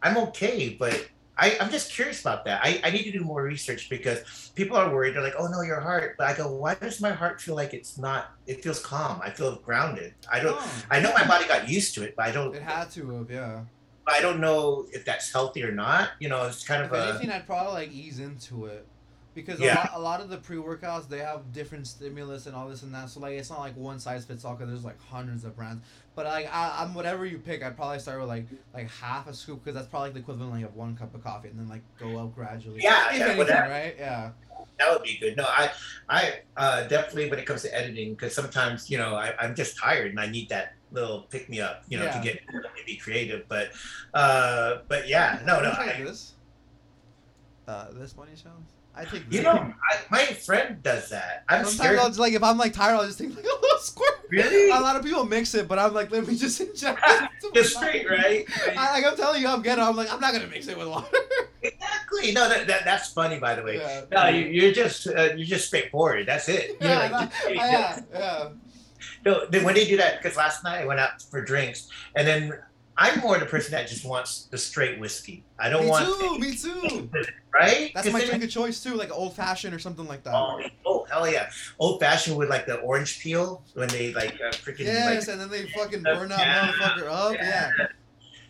I'm 0.01 0.15
okay. 0.30 0.69
But 0.80 1.09
I, 1.38 1.57
I'm 1.61 1.69
just 1.69 1.91
curious 1.91 2.22
about 2.22 2.45
that. 2.45 2.61
I, 2.64 2.81
I 2.84 2.89
need 2.89 3.03
to 3.03 3.11
do 3.11 3.22
more 3.23 3.43
research 3.43 3.89
because 3.89 4.51
people 4.55 4.76
are 4.76 4.91
worried. 4.91 5.15
They're 5.15 5.22
like, 5.23 5.35
oh 5.38 5.47
no, 5.47 5.61
your 5.61 5.80
heart. 5.80 6.15
But 6.18 6.27
I 6.27 6.35
go, 6.35 6.51
why 6.51 6.76
does 6.76 6.99
my 6.99 7.11
heart 7.11 7.39
feel 7.39 7.55
like 7.55 7.73
it's 7.73 7.97
not, 7.97 8.31
it 8.47 8.64
feels 8.64 8.80
calm. 8.84 9.22
I 9.23 9.30
feel 9.30 9.55
grounded. 9.57 10.14
I 10.31 10.39
don't, 10.39 10.57
Oh, 10.59 10.84
I 10.89 10.99
know 10.99 11.14
my 11.14 11.27
body 11.27 11.47
got 11.47 11.69
used 11.69 11.93
to 11.95 12.03
it, 12.03 12.15
but 12.15 12.26
I 12.26 12.31
don't, 12.31 12.55
it 12.55 12.61
had 12.64 12.89
to 12.91 13.18
have, 13.18 13.30
yeah. 13.30 13.61
I 14.07 14.22
don't 14.22 14.39
know 14.39 14.88
if 14.93 15.03
that's 15.05 15.31
healthy 15.31 15.64
or 15.64 15.72
not. 15.72 16.11
You 16.19 16.30
know, 16.30 16.45
it's 16.45 16.64
kind 16.65 16.84
If 16.84 16.91
of 16.91 16.97
a, 16.97 17.09
anything, 17.09 17.30
I'd 17.30 17.45
probably 17.45 17.73
like 17.73 17.91
ease 17.91 18.19
into 18.19 18.65
it. 18.65 18.88
Because 19.38 19.59
Yeah. 19.59 19.76
a, 19.76 19.77
lot, 19.77 19.91
a 19.93 19.99
lot 19.99 20.22
of 20.22 20.30
the 20.30 20.38
pre 20.38 20.57
workouts, 20.57 21.07
they 21.07 21.19
have 21.19 21.53
different 21.53 21.85
stimulus 21.85 22.47
and 22.47 22.55
all 22.55 22.68
this 22.68 22.81
and 22.81 22.91
that. 22.95 23.07
So, 23.09 23.19
like, 23.19 23.34
it's 23.34 23.51
not 23.51 23.59
like 23.59 23.77
one 23.77 23.99
size 23.99 24.26
fits 24.26 24.43
all 24.43 24.55
because 24.55 24.68
there's 24.68 24.84
like 24.84 24.99
hundreds 25.11 25.43
of 25.43 25.55
brands. 25.55 25.85
But, 26.15 26.26
like, 26.26 26.49
I, 26.51 26.77
I'm 26.80 26.95
whatever 26.95 27.23
you 27.23 27.38
pick, 27.38 27.64
I'd 27.64 27.76
probably 27.76 27.99
start 27.99 28.19
with 28.19 28.30
like 28.30 28.47
like 28.73 28.89
half 28.89 29.27
a 29.27 29.34
scoop 29.35 29.64
because 29.64 29.76
that's 29.76 29.88
probably 29.88 30.09
the 30.09 30.19
equivalent 30.19 30.53
like, 30.53 30.64
of 30.65 30.76
one 30.76 30.95
cup 30.97 31.14
of 31.14 31.23
coffee 31.23 31.49
and 31.49 31.59
then 31.59 31.69
like 31.69 31.84
go 31.99 32.18
up 32.18 32.34
gradually. 32.34 32.80
Yeah, 32.81 33.11
yeah, 33.11 33.15
anything, 33.22 33.38
whatever. 33.38 33.69
right? 33.69 33.95
Yeah. 33.99 34.31
that 34.80 34.91
would 34.91 35.03
be 35.03 35.19
good. 35.19 35.38
No, 35.38 35.45
I, 35.47 35.69
I 36.09 36.39
uh, 36.57 36.88
definitely 36.88 37.30
when 37.30 37.38
it 37.38 37.45
comes 37.45 37.61
to 37.61 37.76
editing, 37.77 38.15
because 38.15 38.34
sometimes 38.34 38.89
you 38.89 38.97
know 38.97 39.14
I, 39.14 39.35
I'm 39.39 39.53
just 39.53 39.77
tired 39.77 40.09
and 40.09 40.19
I 40.19 40.26
need 40.26 40.49
that 40.49 40.73
little 40.91 41.27
pick 41.30 41.47
me 41.47 41.61
up, 41.61 41.84
you 41.89 41.99
know, 41.99 42.05
Yeah. 42.05 42.18
to 42.18 42.23
get 42.23 42.41
to 42.47 42.84
be 42.88 42.95
creative. 42.97 43.47
But, 43.47 43.69
uh, 44.15 44.77
but 44.88 45.07
yeah, 45.07 45.39
no, 45.45 45.61
no. 45.61 45.69
Can 45.76 45.85
you 45.85 45.91
try 45.93 45.99
I, 45.99 46.03
this. 46.03 46.34
Uh, 47.68 47.91
this 47.91 48.15
money 48.15 48.31
challenge. 48.41 48.65
I 48.98 49.06
take. 49.06 49.24
you 49.32 49.44
know, 49.44 49.52
I, 49.52 49.98
my 50.10 50.24
friend 50.26 50.82
does 50.82 51.10
that. 51.10 51.44
I'm 51.48 51.65
Sometimes 51.65 51.78
scared. 51.78 51.99
I'll 51.99 52.07
just 52.07 52.19
like 52.19 52.34
if 52.34 52.41
I'm 52.44 52.57
like 52.57 52.74
tired, 52.74 52.95
I'll 52.95 53.06
just 53.06 53.19
take 53.19 53.30
like 53.36 53.45
a 53.45 53.61
little 53.61 53.78
squirt. 53.80 54.14
Really? 54.30 54.69
A 54.72 54.80
lot 54.80 54.95
of 54.95 55.03
people 55.03 55.24
mix 55.26 55.53
it, 55.56 55.68
but 55.68 55.78
I'm 55.80 55.94
like, 55.94 56.11
let 56.11 56.28
me 56.28 56.36
just 56.36 56.60
inject 56.61 56.99
it. 57.06 57.30
Just 57.53 57.78
straight, 57.78 58.06
body. 58.07 58.18
right? 58.22 58.45
I, 58.78 58.91
like 58.99 59.06
I'm 59.06 59.15
telling 59.15 59.41
you, 59.41 59.48
I'm 59.48 59.61
getting. 59.61 59.84
I'm 59.84 59.95
like, 59.95 60.11
I'm 60.11 60.19
not 60.19 60.34
gonna 60.34 60.48
mix 60.48 60.68
it 60.68 60.78
with 60.78 60.88
water. 60.88 61.07
Exactly. 61.61 62.32
No, 62.34 62.49
that, 62.49 62.68
that 62.68 62.84
that's 62.86 63.14
funny, 63.14 63.40
by 63.40 63.56
the 63.56 63.64
way. 63.64 63.78
Yeah. 63.78 64.02
No, 64.11 64.28
you, 64.28 64.45
you're 64.48 64.74
just 64.74 65.07
uh, 65.07 65.30
you're 65.36 65.45
just 65.45 65.68
straightforward. 65.68 66.28
That's 66.28 66.49
it. 66.49 66.78
You're 66.82 66.90
Yeah, 66.90 66.99
like, 66.99 67.11
that- 67.32 67.49
you- 67.49 67.56
yeah, 67.56 67.99
yeah. 68.14 68.49
No, 69.26 69.45
then 69.49 69.64
when 69.64 69.76
they 69.76 69.86
do 69.86 69.98
that, 69.98 70.22
because 70.22 70.38
last 70.38 70.64
night 70.64 70.82
I 70.82 70.86
went 70.86 70.99
out 70.99 71.22
for 71.22 71.41
drinks, 71.41 71.88
and 72.15 72.28
then 72.28 72.53
I'm 72.99 73.19
more 73.19 73.38
the 73.38 73.45
person 73.45 73.72
that 73.74 73.88
just 73.88 74.03
wants 74.06 74.45
the 74.45 74.57
straight 74.57 74.99
whiskey. 74.99 75.44
I 75.60 75.69
don't 75.69 75.88
want 75.88 76.07
Me 76.07 76.14
want 76.45 76.60
too. 76.60 76.80
Me 76.80 76.90
too. 76.90 77.10
right. 77.53 77.91
That's 77.94 78.11
my 78.11 78.24
drink 78.26 78.44
of 78.44 78.49
choice 78.49 78.82
too, 78.82 78.95
like 78.95 79.11
old 79.11 79.36
fashioned 79.36 79.74
or 79.74 79.80
something 79.80 80.07
like 80.07 80.24
that. 80.24 80.34
Oh, 80.34 80.60
oh 80.86 81.06
hell 81.10 81.30
yeah! 81.30 81.49
Old 81.78 81.99
fashioned 81.99 82.38
with 82.38 82.49
like 82.49 82.65
the 82.65 82.78
orange 82.78 83.19
peel 83.19 83.64
when 83.76 83.88
they 83.90 84.14
like 84.14 84.36
uh, 84.41 84.49
freaking 84.52 84.80
yes, 84.86 85.28
like 85.28 85.34
and 85.34 85.41
then 85.41 85.49
they 85.49 85.69
fucking 85.72 86.02
burn 86.03 86.30
that 86.30 86.40
Yeah. 86.40 86.72
motherfucker 86.72 87.07
up. 87.11 87.34
Yeah. 87.34 87.72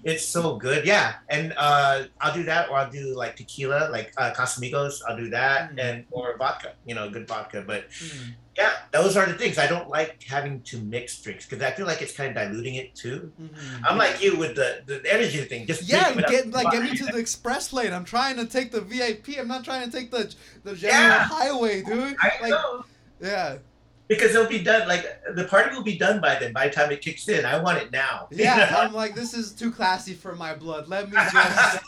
It's 0.04 0.26
so 0.26 0.56
good. 0.58 0.86
Yeah, 0.86 1.16
and 1.30 1.54
uh, 1.58 2.04
I'll 2.22 2.34
do 2.34 2.44
that, 2.44 2.70
or 2.70 2.78
I'll 2.78 2.90
do 2.92 3.16
like 3.16 3.36
tequila, 3.36 3.90
like 3.92 4.14
uh, 4.18 4.32
Casamigos. 4.34 5.02
I'll 5.08 5.18
do 5.18 5.30
that, 5.32 5.72
Mm. 5.76 5.80
and 5.84 6.06
or 6.12 6.36
vodka. 6.38 6.74
You 6.86 6.96
know, 6.96 7.10
good 7.10 7.28
vodka. 7.28 7.64
But 7.66 7.90
Mm. 7.90 8.34
yeah, 8.58 8.74
those 8.92 9.18
are 9.18 9.26
the 9.26 9.34
things. 9.34 9.58
I 9.58 9.68
don't 9.68 9.90
like 9.90 10.24
having 10.24 10.62
to 10.62 10.78
mix 10.80 11.20
drinks 11.22 11.46
because 11.46 11.64
I 11.64 11.72
feel 11.72 11.86
like 11.86 12.02
it's 12.02 12.14
kind 12.16 12.30
of 12.30 12.36
diluting 12.36 12.76
it 12.76 12.96
too. 12.96 13.32
Mhm. 13.42 13.82
I'm 13.88 13.98
like 13.98 14.22
you 14.22 14.36
with 14.38 14.56
the 14.56 14.82
the 14.86 15.02
energy 15.12 15.42
thing. 15.46 15.68
Just 15.68 15.84
Yeah, 15.84 16.14
get 16.14 16.52
like 16.52 16.72
get 16.72 16.84
me 16.84 16.96
to 17.02 17.06
the 17.06 17.18
express 17.18 17.74
lane. 17.74 17.94
I'm 17.94 18.06
trying 18.06 18.36
to 18.38 18.46
take 18.46 18.72
the 18.72 18.82
VIP. 18.82 19.38
I'm 19.40 19.48
not 19.48 19.64
trying 19.64 19.90
to 19.90 19.92
take 19.98 20.12
the 20.12 20.34
the 20.64 20.76
general 20.76 21.02
Yeah. 21.04 21.20
highway, 21.24 21.82
dude. 21.82 22.16
I 22.22 22.32
Like, 22.42 22.50
know. 22.52 22.86
yeah. 23.22 23.58
Because 24.08 24.34
it'll 24.34 24.48
be 24.48 24.64
done. 24.64 24.88
Like 24.88 25.06
the 25.36 25.44
party 25.46 25.76
will 25.76 25.84
be 25.84 25.98
done 25.98 26.22
by 26.22 26.36
then. 26.40 26.54
By 26.54 26.68
the 26.68 26.74
time 26.74 26.92
it 26.92 27.02
kicks 27.02 27.28
in, 27.28 27.46
I 27.46 27.62
want 27.62 27.78
it 27.80 27.92
now. 27.92 28.28
Yeah, 28.32 28.76
I'm 28.78 28.94
like, 28.94 29.16
this 29.16 29.34
is 29.34 29.52
too 29.52 29.72
classy 29.72 30.14
for 30.14 30.36
my 30.36 30.54
blood. 30.56 30.88
Let 30.88 31.10
me 31.10 31.18
just. 31.34 31.36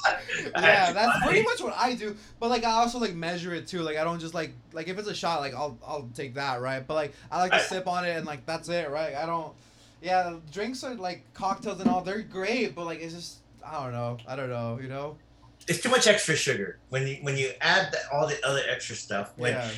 yeah, 0.56 0.92
that's 0.92 1.26
pretty 1.26 1.44
much 1.44 1.62
what 1.62 1.74
I 1.78 1.96
do. 1.96 2.16
But 2.40 2.50
like, 2.50 2.64
I 2.64 2.72
also 2.72 3.00
like 3.00 3.16
measure 3.16 3.54
it 3.54 3.68
too. 3.68 3.82
Like, 3.82 3.98
I 3.98 4.04
don't 4.04 4.20
just 4.20 4.34
like 4.34 4.54
like 4.74 4.88
if 4.88 4.98
it's 4.98 5.08
a 5.08 5.16
shot, 5.16 5.40
like 5.42 5.54
I'll 5.54 5.78
I'll 5.86 6.10
take 6.14 6.34
that, 6.36 6.62
right? 6.62 6.86
But 6.86 6.96
like, 6.96 7.14
I 7.32 7.40
like 7.40 7.52
to 7.52 7.58
I- 7.58 7.62
sip 7.62 7.88
on 7.88 8.06
it 8.06 8.16
and 8.18 8.26
like 8.26 8.46
that's 8.46 8.70
it, 8.70 8.90
right? 8.90 9.16
I 9.16 9.26
don't. 9.26 9.54
Yeah, 10.02 10.36
drinks 10.52 10.84
are 10.84 10.96
like 10.96 11.24
cocktails 11.34 11.80
and 11.82 11.90
all. 11.90 12.02
They're 12.02 12.22
great, 12.22 12.74
but 12.76 12.86
like 12.86 13.02
it's 13.02 13.14
just 13.14 13.38
I 13.66 13.84
don't 13.84 13.92
know. 13.94 14.18
I 14.28 14.36
don't 14.36 14.50
know. 14.50 14.80
You 14.82 14.88
know. 14.88 15.18
It's 15.70 15.80
too 15.82 15.90
much 15.90 16.08
extra 16.08 16.36
sugar 16.36 16.80
when 16.90 17.08
you 17.08 17.18
when 17.22 17.38
you 17.38 17.52
add 17.62 17.92
the, 17.92 17.98
all 18.12 18.28
the 18.28 18.44
other 18.46 18.62
extra 18.70 18.96
stuff. 18.96 19.34
When 19.38 19.54
yeah. 19.54 19.70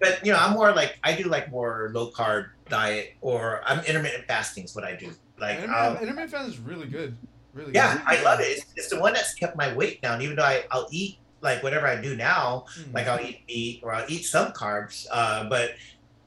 but 0.00 0.24
you 0.24 0.32
know, 0.32 0.38
I'm 0.38 0.52
more 0.52 0.72
like 0.72 0.98
I 1.02 1.14
do 1.14 1.24
like 1.24 1.50
more 1.50 1.90
low 1.94 2.10
carb 2.10 2.48
diet 2.68 3.14
or 3.20 3.62
I'm 3.64 3.84
intermittent 3.84 4.26
fasting 4.26 4.64
is 4.64 4.74
what 4.74 4.84
I 4.84 4.94
do. 4.94 5.10
Like 5.40 5.56
Intermittent, 5.58 5.76
I'll- 5.76 5.96
intermittent 6.02 6.30
fasting 6.30 6.52
is 6.52 6.58
really 6.60 6.86
good. 6.86 7.16
Really. 7.54 7.72
yeah, 7.74 7.94
good. 7.96 8.02
I 8.06 8.22
love 8.22 8.40
it. 8.40 8.44
It's, 8.44 8.66
it's 8.76 8.88
the 8.90 9.00
one 9.00 9.14
that's 9.14 9.34
kept 9.34 9.56
my 9.56 9.72
weight 9.74 10.02
down. 10.02 10.20
Even 10.22 10.36
though 10.36 10.44
I, 10.44 10.64
I'll 10.70 10.86
eat 10.92 11.18
like 11.40 11.62
whatever 11.62 11.86
I 11.86 12.00
do 12.00 12.14
now, 12.14 12.66
Mm. 12.78 12.92
like 12.94 13.06
I'll 13.08 13.20
eat 13.24 13.42
meat 13.48 13.80
or 13.82 13.94
I'll 13.94 14.08
eat 14.08 14.24
some 14.26 14.52
carbs, 14.52 15.06
uh, 15.10 15.48
but 15.48 15.70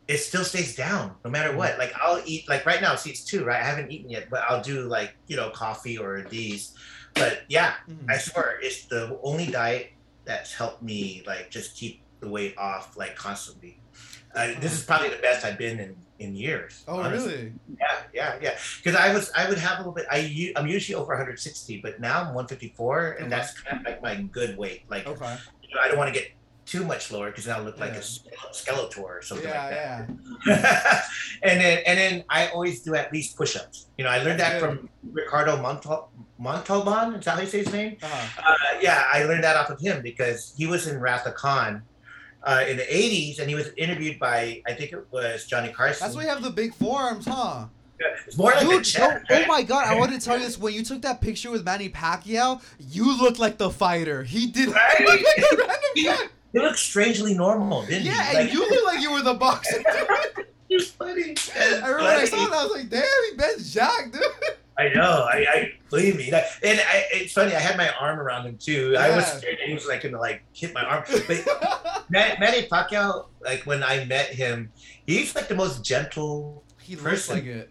it 0.08 0.18
still 0.18 0.44
stays 0.44 0.76
down 0.76 1.14
no 1.24 1.30
matter 1.30 1.56
what. 1.56 1.78
Like 1.78 1.94
I'll 2.02 2.22
eat 2.26 2.50
like 2.50 2.66
right 2.66 2.82
now, 2.82 2.96
see 2.96 3.12
it's 3.12 3.24
two, 3.24 3.46
right? 3.46 3.62
I 3.62 3.64
haven't 3.66 3.92
eaten 3.92 4.10
yet, 4.10 4.30
but 4.32 4.42
I'll 4.50 4.64
do 4.64 4.82
like 4.88 5.16
you 5.28 5.36
know 5.38 5.52
coffee 5.52 5.98
or 5.98 6.24
these. 6.24 6.74
But 7.14 7.44
yeah, 7.50 7.76
Mhm. 7.90 8.10
I 8.10 8.18
swear 8.18 8.60
it's 8.62 8.86
the 8.86 9.20
only 9.24 9.48
diet 9.48 9.92
that's 10.26 10.54
helped 10.54 10.82
me 10.82 11.24
like 11.26 11.50
just 11.50 11.76
keep 11.76 12.02
the 12.20 12.30
weight 12.30 12.58
off 12.58 12.96
like 12.98 13.16
constantly. 13.16 13.80
Uh, 14.34 14.54
this 14.62 14.72
is 14.72 14.84
probably 14.86 15.10
the 15.10 15.18
best 15.18 15.44
I've 15.46 15.58
been 15.58 15.80
in 15.80 15.96
in 16.20 16.36
years. 16.36 16.84
Oh 16.88 17.00
honestly. 17.02 17.34
really? 17.34 17.54
Yeah, 17.80 17.98
yeah, 18.14 18.38
yeah. 18.42 18.58
Because 18.78 18.96
I 18.96 19.14
was, 19.14 19.32
I 19.36 19.50
would 19.50 19.58
have 19.58 19.76
a 19.76 19.78
little 19.80 19.92
bit. 19.94 20.06
I 20.10 20.54
I'm 20.56 20.68
usually 20.68 20.96
over 20.96 21.14
160, 21.14 21.82
but 21.82 22.00
now 22.00 22.20
I'm 22.22 22.34
154, 22.34 23.14
and 23.14 23.22
Okay. 23.22 23.30
that's 23.30 23.60
kind 23.60 23.80
of 23.80 23.86
like 23.86 24.02
my 24.04 24.16
good 24.32 24.56
weight. 24.58 24.84
Like, 24.90 25.08
Okay. 25.08 25.36
you 25.64 25.76
know, 25.76 25.82
I 25.82 25.88
don't 25.90 25.98
want 25.98 26.14
to 26.14 26.18
get 26.18 26.32
too 26.66 26.84
much 26.86 27.12
lower 27.12 27.28
because 27.32 27.48
I'll 27.48 27.64
look 27.64 27.80
like 27.80 27.92
Yeah. 27.94 28.00
a 28.00 28.04
ske- 28.04 28.28
Skeletor 28.54 29.00
or 29.04 29.22
something 29.22 29.48
Yeah, 29.48 29.62
like 29.66 29.72
that. 29.72 30.10
yeah. 30.48 31.04
and 31.50 31.60
then, 31.62 31.84
and 31.86 31.98
then 32.00 32.24
I 32.30 32.48
always 32.48 32.82
do 32.82 32.96
at 32.96 33.12
least 33.12 33.36
push-ups. 33.36 33.88
You 33.98 34.04
know, 34.06 34.10
I 34.12 34.20
learned 34.24 34.40
that 34.40 34.60
from 34.62 34.90
Ricardo 35.12 35.58
Montal- 35.58 36.08
Montalban. 36.38 37.16
Is 37.16 37.26
that 37.26 37.36
how 37.36 37.42
you 37.42 37.48
say 37.48 37.60
his 37.64 37.74
name? 37.74 37.98
Uh-huh. 38.02 38.42
Uh, 38.46 38.56
yeah, 38.82 39.04
I 39.12 39.24
learned 39.24 39.44
that 39.44 39.58
off 39.58 39.70
of 39.70 39.80
him 39.82 40.02
because 40.02 40.54
he 40.58 40.68
was 40.68 40.88
in 40.88 41.00
Wrath 41.00 41.26
of 41.28 41.36
Khan. 41.36 41.84
Uh, 42.44 42.66
in 42.68 42.76
the 42.76 42.84
80s, 42.84 43.38
and 43.40 43.48
he 43.48 43.54
was 43.54 43.70
interviewed 43.78 44.18
by 44.18 44.64
I 44.66 44.74
think 44.74 44.92
it 44.94 45.06
was 45.12 45.46
Johnny 45.46 45.72
Carson. 45.72 46.04
That's 46.04 46.16
why 46.16 46.24
you 46.24 46.30
have 46.30 46.42
the 46.42 46.50
big 46.50 46.74
forearms, 46.74 47.28
huh? 47.28 47.66
it's 48.26 48.36
more 48.36 48.50
like 48.50 48.62
Dude, 48.68 48.88
oh, 49.00 49.08
right? 49.10 49.22
oh 49.30 49.46
my 49.46 49.62
god, 49.62 49.86
I 49.86 49.94
want 49.94 50.12
to 50.12 50.20
tell 50.20 50.40
you 50.40 50.44
this. 50.46 50.58
When 50.64 50.74
you 50.74 50.84
took 50.84 51.04
that 51.04 51.22
picture 51.22 51.52
with 51.52 51.64
Manny 51.64 51.88
Pacquiao, 51.88 52.60
you 52.80 53.16
looked 53.16 53.38
like 53.38 53.60
the 53.60 53.70
fighter. 53.70 54.24
He 54.24 54.48
did 54.48 54.70
Right? 54.70 55.24
look 56.60 56.60
like 56.60 56.60
a 56.60 56.60
random 56.60 56.60
guy. 56.60 56.60
He 56.60 56.60
looked 56.60 56.80
strangely 56.80 57.34
normal, 57.34 57.86
didn't 57.86 58.06
you? 58.06 58.12
Yeah, 58.12 58.40
and 58.40 58.52
you 58.52 58.60
look 58.60 58.86
like 58.86 59.02
you 59.02 59.12
were 59.12 59.22
the 59.22 59.34
boxer. 59.34 59.84
was 60.76 60.92
funny. 60.92 61.36
I 61.60 61.88
remember 61.90 62.04
I 62.04 62.26
saw 62.26 62.38
that, 62.38 62.54
I 62.54 62.64
was 62.64 62.72
like, 62.72 62.90
damn, 62.90 63.04
he 63.30 63.38
ben's 63.38 63.74
Jack, 63.74 64.12
dude. 64.12 64.24
I 64.78 64.88
know. 64.90 65.28
I, 65.32 65.46
I 65.54 65.74
believe 65.90 66.18
me. 66.18 66.30
That, 66.32 66.46
and 66.64 66.80
I, 66.80 67.06
it's 67.14 67.34
funny. 67.34 67.54
I 67.54 67.60
had 67.60 67.78
my 67.78 67.90
arm 68.00 68.20
around 68.20 68.46
him 68.46 68.58
too. 68.58 68.96
I 68.98 69.16
was 69.16 69.26
scared 69.26 69.60
he 69.64 69.74
was 69.74 69.86
like 69.86 70.02
gonna 70.02 70.20
like 70.20 70.44
hit 70.54 70.74
my 70.74 70.84
arm. 70.84 71.04
But 71.28 72.06
Man- 72.10 72.38
Manny 72.40 72.68
Pacquiao, 72.68 73.28
like 73.44 73.66
when 73.66 73.84
I 73.84 74.06
met 74.06 74.28
him, 74.28 74.72
he's 75.06 75.36
like 75.36 75.50
the 75.50 75.56
most 75.56 75.84
gentle. 75.84 76.64
he 76.82 76.96
looks 76.96 77.04
Person. 77.04 77.36
like 77.36 77.46
it. 77.46 77.70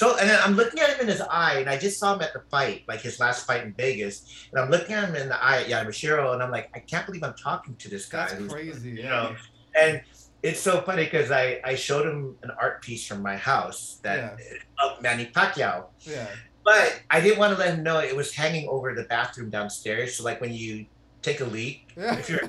So, 0.00 0.16
and 0.16 0.30
then 0.30 0.40
I'm 0.42 0.54
looking 0.54 0.80
at 0.80 0.88
him 0.94 1.00
in 1.02 1.08
his 1.08 1.20
eye, 1.20 1.58
and 1.58 1.68
I 1.68 1.76
just 1.76 1.98
saw 2.00 2.14
him 2.14 2.22
at 2.22 2.32
the 2.32 2.40
fight, 2.50 2.84
like 2.88 3.02
his 3.02 3.20
last 3.20 3.46
fight 3.46 3.64
in 3.64 3.74
Vegas. 3.74 4.46
And 4.50 4.58
I'm 4.58 4.70
looking 4.70 4.94
at 4.94 5.06
him 5.06 5.14
in 5.14 5.28
the 5.28 5.44
eye 5.44 5.58
at 5.60 5.66
Yamashiro, 5.66 6.32
and 6.32 6.42
I'm 6.42 6.50
like, 6.50 6.70
I 6.74 6.78
can't 6.78 7.04
believe 7.04 7.22
I'm 7.22 7.34
talking 7.34 7.76
to 7.76 7.90
this 7.90 8.06
guy. 8.06 8.26
That's 8.30 8.50
crazy. 8.50 8.92
you 8.92 9.02
Yeah. 9.02 9.08
know 9.10 9.36
and 9.78 10.00
it's 10.42 10.58
so 10.58 10.80
funny 10.80 11.04
because 11.04 11.30
I, 11.30 11.60
I 11.66 11.74
showed 11.74 12.06
him 12.06 12.34
an 12.42 12.50
art 12.58 12.80
piece 12.80 13.06
from 13.06 13.20
my 13.22 13.36
house 13.36 14.00
that 14.02 14.38
of 14.82 15.02
Manny 15.02 15.26
Pacquiao, 15.26 15.84
Yeah. 16.00 16.28
but 16.64 17.02
I 17.10 17.20
didn't 17.20 17.38
want 17.38 17.52
to 17.52 17.58
let 17.58 17.74
him 17.74 17.82
know 17.82 17.98
it 17.98 18.16
was 18.16 18.34
hanging 18.34 18.70
over 18.70 18.94
the 18.94 19.02
bathroom 19.04 19.50
downstairs. 19.50 20.16
So 20.16 20.24
like 20.24 20.40
when 20.40 20.54
you 20.54 20.86
take 21.20 21.40
a 21.40 21.44
leak, 21.44 21.88
Yeah. 21.94 22.16
if 22.18 22.30
you're 22.30 22.40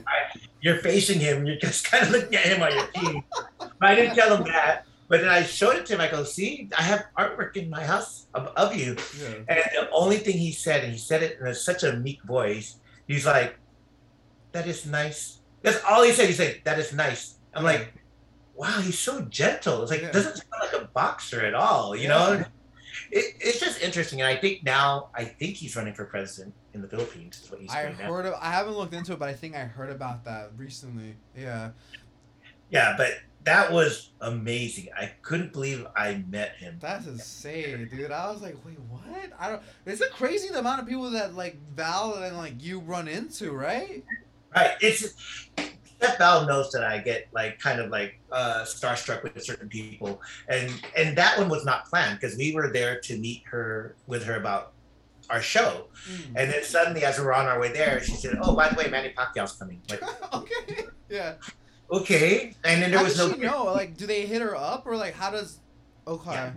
you're 0.62 0.78
facing 0.78 1.20
him, 1.20 1.46
you're 1.46 1.58
just 1.58 1.84
kind 1.92 2.06
of 2.06 2.12
looking 2.12 2.34
at 2.36 2.46
him 2.46 2.62
while 2.62 2.74
you're 2.74 2.88
peeing. 2.96 3.24
But 3.60 3.74
I 3.82 3.96
didn't 3.96 4.16
tell 4.16 4.38
him 4.38 4.46
that. 4.46 4.86
But 5.12 5.20
then 5.20 5.30
I 5.30 5.44
showed 5.44 5.76
it 5.76 5.86
to 5.88 5.96
him. 5.96 6.00
I 6.00 6.08
go, 6.10 6.24
see, 6.24 6.70
I 6.78 6.84
have 6.84 7.04
artwork 7.20 7.58
in 7.58 7.70
my 7.70 7.84
house 7.84 8.28
of, 8.34 8.48
of 8.56 8.74
you. 8.74 8.96
yeah. 9.20 9.44
And 9.50 9.60
the 9.76 9.90
only 9.92 10.16
thing 10.16 10.38
he 10.38 10.54
said, 10.54 10.86
and 10.86 10.94
he 10.94 10.98
said 10.98 11.22
it 11.22 11.38
in 11.42 11.48
a, 11.48 11.54
such 11.54 11.84
a 11.84 11.98
meek 11.98 12.24
voice, 12.24 12.78
he's 13.08 13.26
like, 13.26 13.60
"That 14.54 14.68
is 14.68 14.86
nice." 14.86 15.42
That's 15.64 15.84
all 15.84 16.02
he 16.04 16.14
said. 16.14 16.28
He 16.28 16.34
said, 16.34 16.62
"That 16.64 16.80
is 16.80 16.94
nice." 16.94 17.36
I'm 17.54 17.66
like, 17.66 17.94
"Wow, 18.56 18.80
he's 18.80 18.98
so 19.00 19.20
gentle." 19.24 19.82
It's 19.82 19.92
like 19.92 20.02
Yeah. 20.02 20.12
doesn't 20.12 20.38
sound 20.38 20.62
like 20.62 20.82
a 20.82 20.86
boxer 20.86 21.42
at 21.46 21.56
all. 21.56 21.94
You 21.94 22.04
Yeah. 22.04 22.08
know, 22.16 22.46
it, 23.12 23.36
it's 23.42 23.60
just 23.60 23.82
interesting. 23.82 24.22
And 24.22 24.30
I 24.30 24.38
think 24.38 24.64
now, 24.64 25.10
I 25.14 25.26
think 25.26 25.58
he's 25.58 25.76
running 25.76 25.94
for 25.94 26.06
president 26.06 26.54
in 26.74 26.82
the 26.82 26.88
Philippines. 26.88 27.42
Is 27.44 27.52
what 27.52 27.60
he's 27.60 27.70
I 27.70 27.88
heard 27.92 28.26
of, 28.28 28.36
I 28.40 28.50
haven't 28.50 28.78
looked 28.78 28.94
into 28.94 29.12
it, 29.12 29.20
but 29.20 29.28
I 29.28 29.34
think 29.34 29.58
I 29.58 29.66
heard 29.66 29.90
about 29.90 30.24
that 30.24 30.52
recently. 30.56 31.18
Yeah. 31.36 31.72
Yeah, 32.72 32.96
but 32.98 33.12
that 33.44 33.72
was 33.72 34.12
amazing. 34.22 34.88
I 34.98 35.12
couldn't 35.22 35.52
believe 35.54 35.86
I 35.96 36.24
met 36.30 36.56
him. 36.56 36.78
That's 36.82 37.08
insane, 37.08 37.90
dude. 37.92 38.12
I 38.12 38.32
was 38.32 38.42
like, 38.42 38.56
wait, 38.66 38.80
what? 38.90 39.32
I 39.40 39.50
don't. 39.50 39.62
It's 39.86 40.02
a 40.02 40.10
crazy 40.10 40.50
the 40.50 40.60
amount 40.60 40.82
of 40.82 40.88
people 40.88 41.10
that 41.12 41.36
like 41.36 41.58
Val 41.76 42.16
and 42.16 42.38
like 42.38 42.64
you 42.64 42.80
run 42.80 43.08
into, 43.08 43.52
right? 43.52 44.04
Right. 44.56 44.72
It's 44.82 45.50
Chef 46.02 46.18
Val 46.18 46.46
knows 46.48 46.72
that 46.72 46.84
I 46.84 47.00
get 47.00 47.28
like 47.34 47.60
kind 47.60 47.80
of 47.80 47.90
like 47.90 48.20
uh, 48.32 48.64
starstruck 48.64 49.24
with 49.24 49.42
certain 49.44 49.70
people, 49.70 50.22
and 50.48 50.72
and 50.98 51.18
that 51.18 51.38
one 51.38 51.50
was 51.50 51.66
not 51.66 51.86
planned 51.86 52.20
because 52.20 52.38
we 52.38 52.54
were 52.54 52.72
there 52.72 53.00
to 53.02 53.18
meet 53.18 53.44
her 53.46 53.96
with 54.08 54.24
her 54.26 54.36
about 54.36 54.74
our 55.30 55.42
show, 55.42 55.88
Mm. 56.10 56.26
and 56.36 56.52
then 56.52 56.64
suddenly 56.64 57.06
as 57.06 57.18
we 57.18 57.24
were 57.26 57.34
on 57.34 57.46
our 57.46 57.60
way 57.60 57.72
there, 57.72 58.02
she 58.04 58.14
said, 58.14 58.38
"Oh, 58.42 58.56
by 58.56 58.68
the 58.70 58.76
way, 58.76 58.90
Manny 58.90 59.14
Pacquiao's 59.18 59.54
coming." 59.54 59.82
Like, 59.90 60.04
okay. 60.34 60.86
Yeah. 61.10 61.34
Okay, 61.92 62.54
and 62.64 62.82
then 62.82 62.92
there 62.92 63.00
how 63.00 63.06
was 63.06 63.18
does 63.18 63.30
no 63.30 63.36
she 63.36 63.42
know? 63.42 63.66
Like, 63.66 63.98
do 63.98 64.06
they 64.08 64.26
hit 64.26 64.42
her 64.42 64.56
up 64.56 64.86
or 64.86 64.96
like 64.96 65.14
how 65.14 65.32
does? 65.32 65.60
Okay. 66.08 66.32
Yeah. 66.32 66.52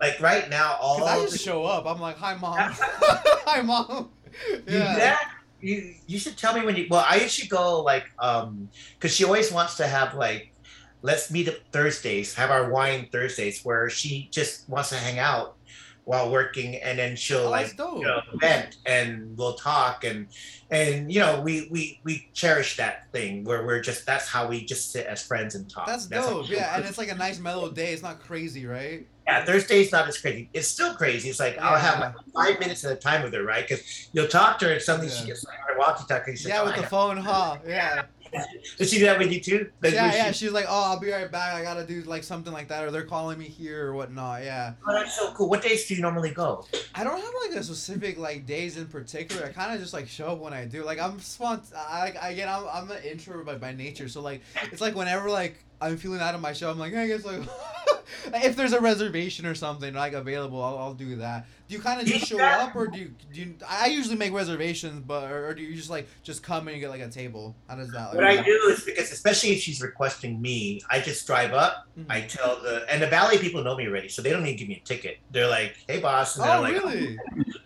like 0.00 0.20
right 0.20 0.48
now 0.48 0.76
all 0.80 1.04
I 1.04 1.20
just 1.20 1.32
the- 1.32 1.38
show 1.38 1.64
up. 1.64 1.86
I'm 1.86 2.00
like, 2.00 2.16
hi 2.16 2.34
mom. 2.34 2.56
hi 2.72 3.60
mom. 3.62 4.10
Yeah. 4.66 5.18
you 5.60 5.94
you 6.06 6.18
should 6.18 6.36
tell 6.36 6.54
me 6.54 6.64
when 6.64 6.76
you. 6.76 6.86
Well, 6.90 7.04
I 7.08 7.16
usually 7.16 7.48
go 7.48 7.82
like 7.82 8.04
um 8.18 8.68
because 8.94 9.14
she 9.14 9.24
always 9.24 9.52
wants 9.52 9.76
to 9.78 9.86
have 9.86 10.14
like 10.14 10.52
let's 11.02 11.30
meet 11.30 11.48
up 11.48 11.56
Thursdays, 11.72 12.34
have 12.34 12.50
our 12.50 12.70
wine 12.70 13.08
Thursdays, 13.12 13.64
where 13.64 13.88
she 13.90 14.28
just 14.32 14.68
wants 14.68 14.88
to 14.90 14.96
hang 14.96 15.18
out 15.18 15.55
while 16.06 16.30
working, 16.30 16.76
and 16.76 16.98
then 16.98 17.16
she'll 17.16 17.40
Oh, 17.46 17.50
like 17.50 17.76
that's 17.76 17.92
you 17.92 18.02
know 18.04 18.20
vent 18.36 18.76
and 18.86 19.36
we'll 19.36 19.54
talk 19.54 20.04
and 20.04 20.28
and 20.70 21.12
you 21.12 21.18
know 21.20 21.40
we 21.40 21.68
we 21.70 22.00
we 22.04 22.28
cherish 22.32 22.76
that 22.78 23.10
thing 23.12 23.42
where 23.44 23.66
we're 23.66 23.80
just 23.80 24.06
that's 24.06 24.26
how 24.28 24.46
we 24.46 24.64
just 24.64 24.92
sit 24.92 25.04
as 25.06 25.22
friends 25.26 25.54
and 25.56 25.68
talk. 25.68 25.86
That's 25.86 26.08
how- 26.12 26.30
dope. 26.42 26.48
Yeah, 26.48 26.76
and 26.76 26.84
it's 26.84 26.96
like 26.96 27.10
a 27.10 27.14
nice 27.14 27.38
mellow 27.40 27.70
day. 27.70 27.92
It's 27.92 28.02
not 28.02 28.20
crazy, 28.20 28.66
right? 28.66 29.06
yeah, 29.26 29.44
Thursday's 29.44 29.90
not 29.90 30.06
as 30.06 30.16
crazy. 30.18 30.48
It's 30.54 30.68
still 30.68 30.94
crazy. 30.94 31.28
It's 31.28 31.40
like 31.40 31.58
I'll 31.58 31.76
have 31.76 31.98
like 31.98 32.14
five 32.32 32.60
minutes 32.60 32.84
at 32.84 32.92
a 32.92 32.94
time 32.96 33.24
with 33.24 33.34
her, 33.34 33.42
right? 33.42 33.66
Because 33.68 34.08
you'll 34.12 34.28
talk 34.28 34.60
to 34.60 34.66
her 34.66 34.72
and 34.74 34.80
suddenly 34.82 35.10
she 35.10 35.26
gets 35.26 35.44
like 35.44 35.58
her 35.66 35.76
walkie-talkie. 35.76 36.36
She's 36.36 36.46
Yeah, 36.46 36.60
like, 36.60 36.76
with 36.76 36.78
"Oh, 36.78 36.82
the 36.82 36.86
phone, 36.88 37.16
huh? 37.16 37.56
Yeah. 37.66 38.02
got-" 38.38 38.78
Does 38.78 38.90
she 38.90 38.98
do 38.98 39.04
that 39.06 39.18
with 39.18 39.32
you 39.32 39.40
too? 39.40 39.70
Does- 39.82 39.92
Yeah, 39.94 40.12
yeah. 40.14 40.32
she- 40.32 40.46
She's 40.46 40.52
like, 40.52 40.66
oh, 40.68 40.84
I'll 40.92 41.00
be 41.00 41.10
right 41.10 41.30
back. 41.30 41.54
I 41.54 41.62
gotta 41.62 41.84
do 41.86 42.02
like 42.02 42.22
something 42.24 42.52
like 42.52 42.68
that, 42.68 42.84
or 42.84 42.90
they're 42.90 43.04
calling 43.04 43.38
me 43.38 43.46
here 43.46 43.86
or 43.88 43.94
whatnot. 43.94 44.42
Yeah. 44.44 44.74
Oh, 44.86 44.92
that's 44.92 45.14
so 45.16 45.32
cool. 45.32 45.48
What 45.48 45.62
days 45.62 45.86
do 45.86 45.94
you 45.94 46.02
normally 46.02 46.30
go? 46.30 46.64
I 46.94 47.04
don't 47.04 47.20
have 47.20 47.32
like 47.48 47.58
a 47.58 47.62
specific 47.64 48.18
like 48.18 48.46
days 48.46 48.76
in 48.76 48.86
particular. 48.86 49.46
I 49.46 49.48
kind 49.52 49.74
of 49.74 49.80
just 49.80 49.92
like 49.92 50.08
show 50.08 50.28
up 50.28 50.38
when 50.38 50.52
I 50.52 50.64
do. 50.66 50.84
Like 50.84 50.98
I'm 51.00 51.18
spont. 51.18 51.74
I 51.74 52.12
I 52.20 52.30
again 52.30 52.48
I'm 52.48 52.64
I'm 52.72 52.90
an 52.90 53.02
introvert 53.02 53.46
by, 53.46 53.54
by 53.56 53.72
nature. 53.72 54.08
So 54.08 54.20
like 54.20 54.42
it's 54.70 54.80
like 54.80 54.94
whenever 54.94 55.30
like 55.30 55.62
I'm 55.80 55.96
feeling 55.96 56.20
out 56.20 56.34
of 56.34 56.40
my 56.40 56.52
show, 56.52 56.70
I'm 56.70 56.78
like 56.78 56.94
I 56.94 57.06
guess 57.06 57.24
like 57.24 57.40
if 58.34 58.56
there's 58.56 58.72
a 58.72 58.80
reservation 58.80 59.46
or 59.46 59.54
something 59.54 59.94
like 59.94 60.12
available, 60.12 60.62
I'll, 60.62 60.78
I'll 60.78 60.94
do 60.94 61.16
that. 61.16 61.46
Do 61.68 61.74
you 61.74 61.80
kind 61.80 62.00
of 62.00 62.06
just 62.06 62.26
show 62.26 62.38
up 62.38 62.76
or 62.76 62.86
do 62.86 62.98
you 62.98 63.14
do 63.32 63.40
you, 63.40 63.54
I 63.68 63.86
usually 63.86 64.16
make 64.16 64.32
reservations, 64.32 65.02
but 65.04 65.30
or, 65.30 65.48
or 65.48 65.54
do 65.54 65.62
you 65.62 65.74
just 65.74 65.90
like 65.90 66.06
just 66.22 66.42
come 66.42 66.68
and 66.68 66.78
get 66.78 66.90
like 66.90 67.00
a 67.00 67.08
table? 67.08 67.56
How 67.68 67.74
does 67.76 67.90
that? 67.92 68.14
What 68.14 68.24
I 68.24 68.42
do 68.42 68.68
is 68.70 68.84
because 68.84 69.10
especially 69.12 69.50
if 69.50 69.60
she's 69.60 69.82
requesting 69.82 70.40
me, 70.40 70.80
I 70.90 71.00
just 71.00 71.26
drive 71.26 71.52
up. 71.52 71.86
Mhm. 71.98 72.06
I 72.08 72.20
tell 72.22 72.60
the 72.62 72.84
and 72.88 73.02
the 73.02 73.08
valet 73.08 73.38
people 73.38 73.64
know 73.64 73.76
me 73.76 73.86
already, 73.88 74.08
so 74.08 74.22
they 74.22 74.30
don't 74.30 74.42
need 74.44 74.52
to 74.52 74.58
give 74.58 74.68
me 74.68 74.80
a 74.82 74.86
ticket. 74.86 75.18
They're 75.32 75.48
like, 75.48 75.76
"Hey, 75.88 76.00
boss," 76.00 76.36
and 76.36 76.48
Oh 76.48 76.60
like, 76.60 76.72
really? 76.74 77.18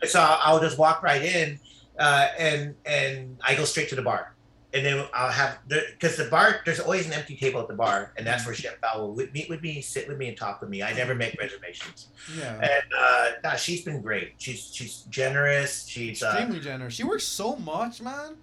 so 0.07 0.21
I'll 0.21 0.61
just 0.61 0.79
walk 0.79 1.03
right 1.03 1.23
in, 1.23 1.59
uh, 1.99 2.29
and 2.39 2.75
and 2.87 3.37
I 3.43 3.55
go 3.55 3.65
straight 3.65 3.91
to 3.91 3.97
the 3.97 4.03
bar. 4.03 4.35
And 4.73 4.85
then 4.87 5.05
I'll 5.13 5.31
have 5.31 5.59
because 5.69 6.17
the 6.17 6.25
bar 6.31 6.61
there's 6.65 6.81
always 6.81 7.07
an 7.07 7.13
empty 7.13 7.37
table 7.37 7.61
at 7.61 7.69
the 7.69 7.75
bar, 7.75 8.13
and 8.17 8.27
that's 8.27 8.45
where 8.47 8.55
Chef 8.55 8.81
Val 8.81 9.01
will 9.01 9.15
wi- 9.15 9.31
meet 9.33 9.49
with 9.49 9.63
me, 9.63 9.81
sit 9.81 10.07
with 10.09 10.17
me, 10.19 10.29
and 10.29 10.37
talk 10.37 10.61
with 10.61 10.71
me. 10.71 10.83
I 10.83 10.93
never 10.93 11.15
make 11.15 11.37
reservations, 11.41 12.09
Yeah. 12.39 12.55
and 12.57 12.83
uh, 12.99 13.27
nah, 13.45 13.57
she's 13.57 13.83
been 13.85 14.01
great. 14.01 14.35
She's 14.39 14.71
she's 14.73 15.03
generous. 15.11 15.87
She's 15.87 16.23
uh, 16.23 16.29
Extremely 16.29 16.61
generous. 16.61 16.95
She 16.95 17.05
works 17.05 17.25
so 17.25 17.57
much, 17.57 18.01
man. 18.01 18.37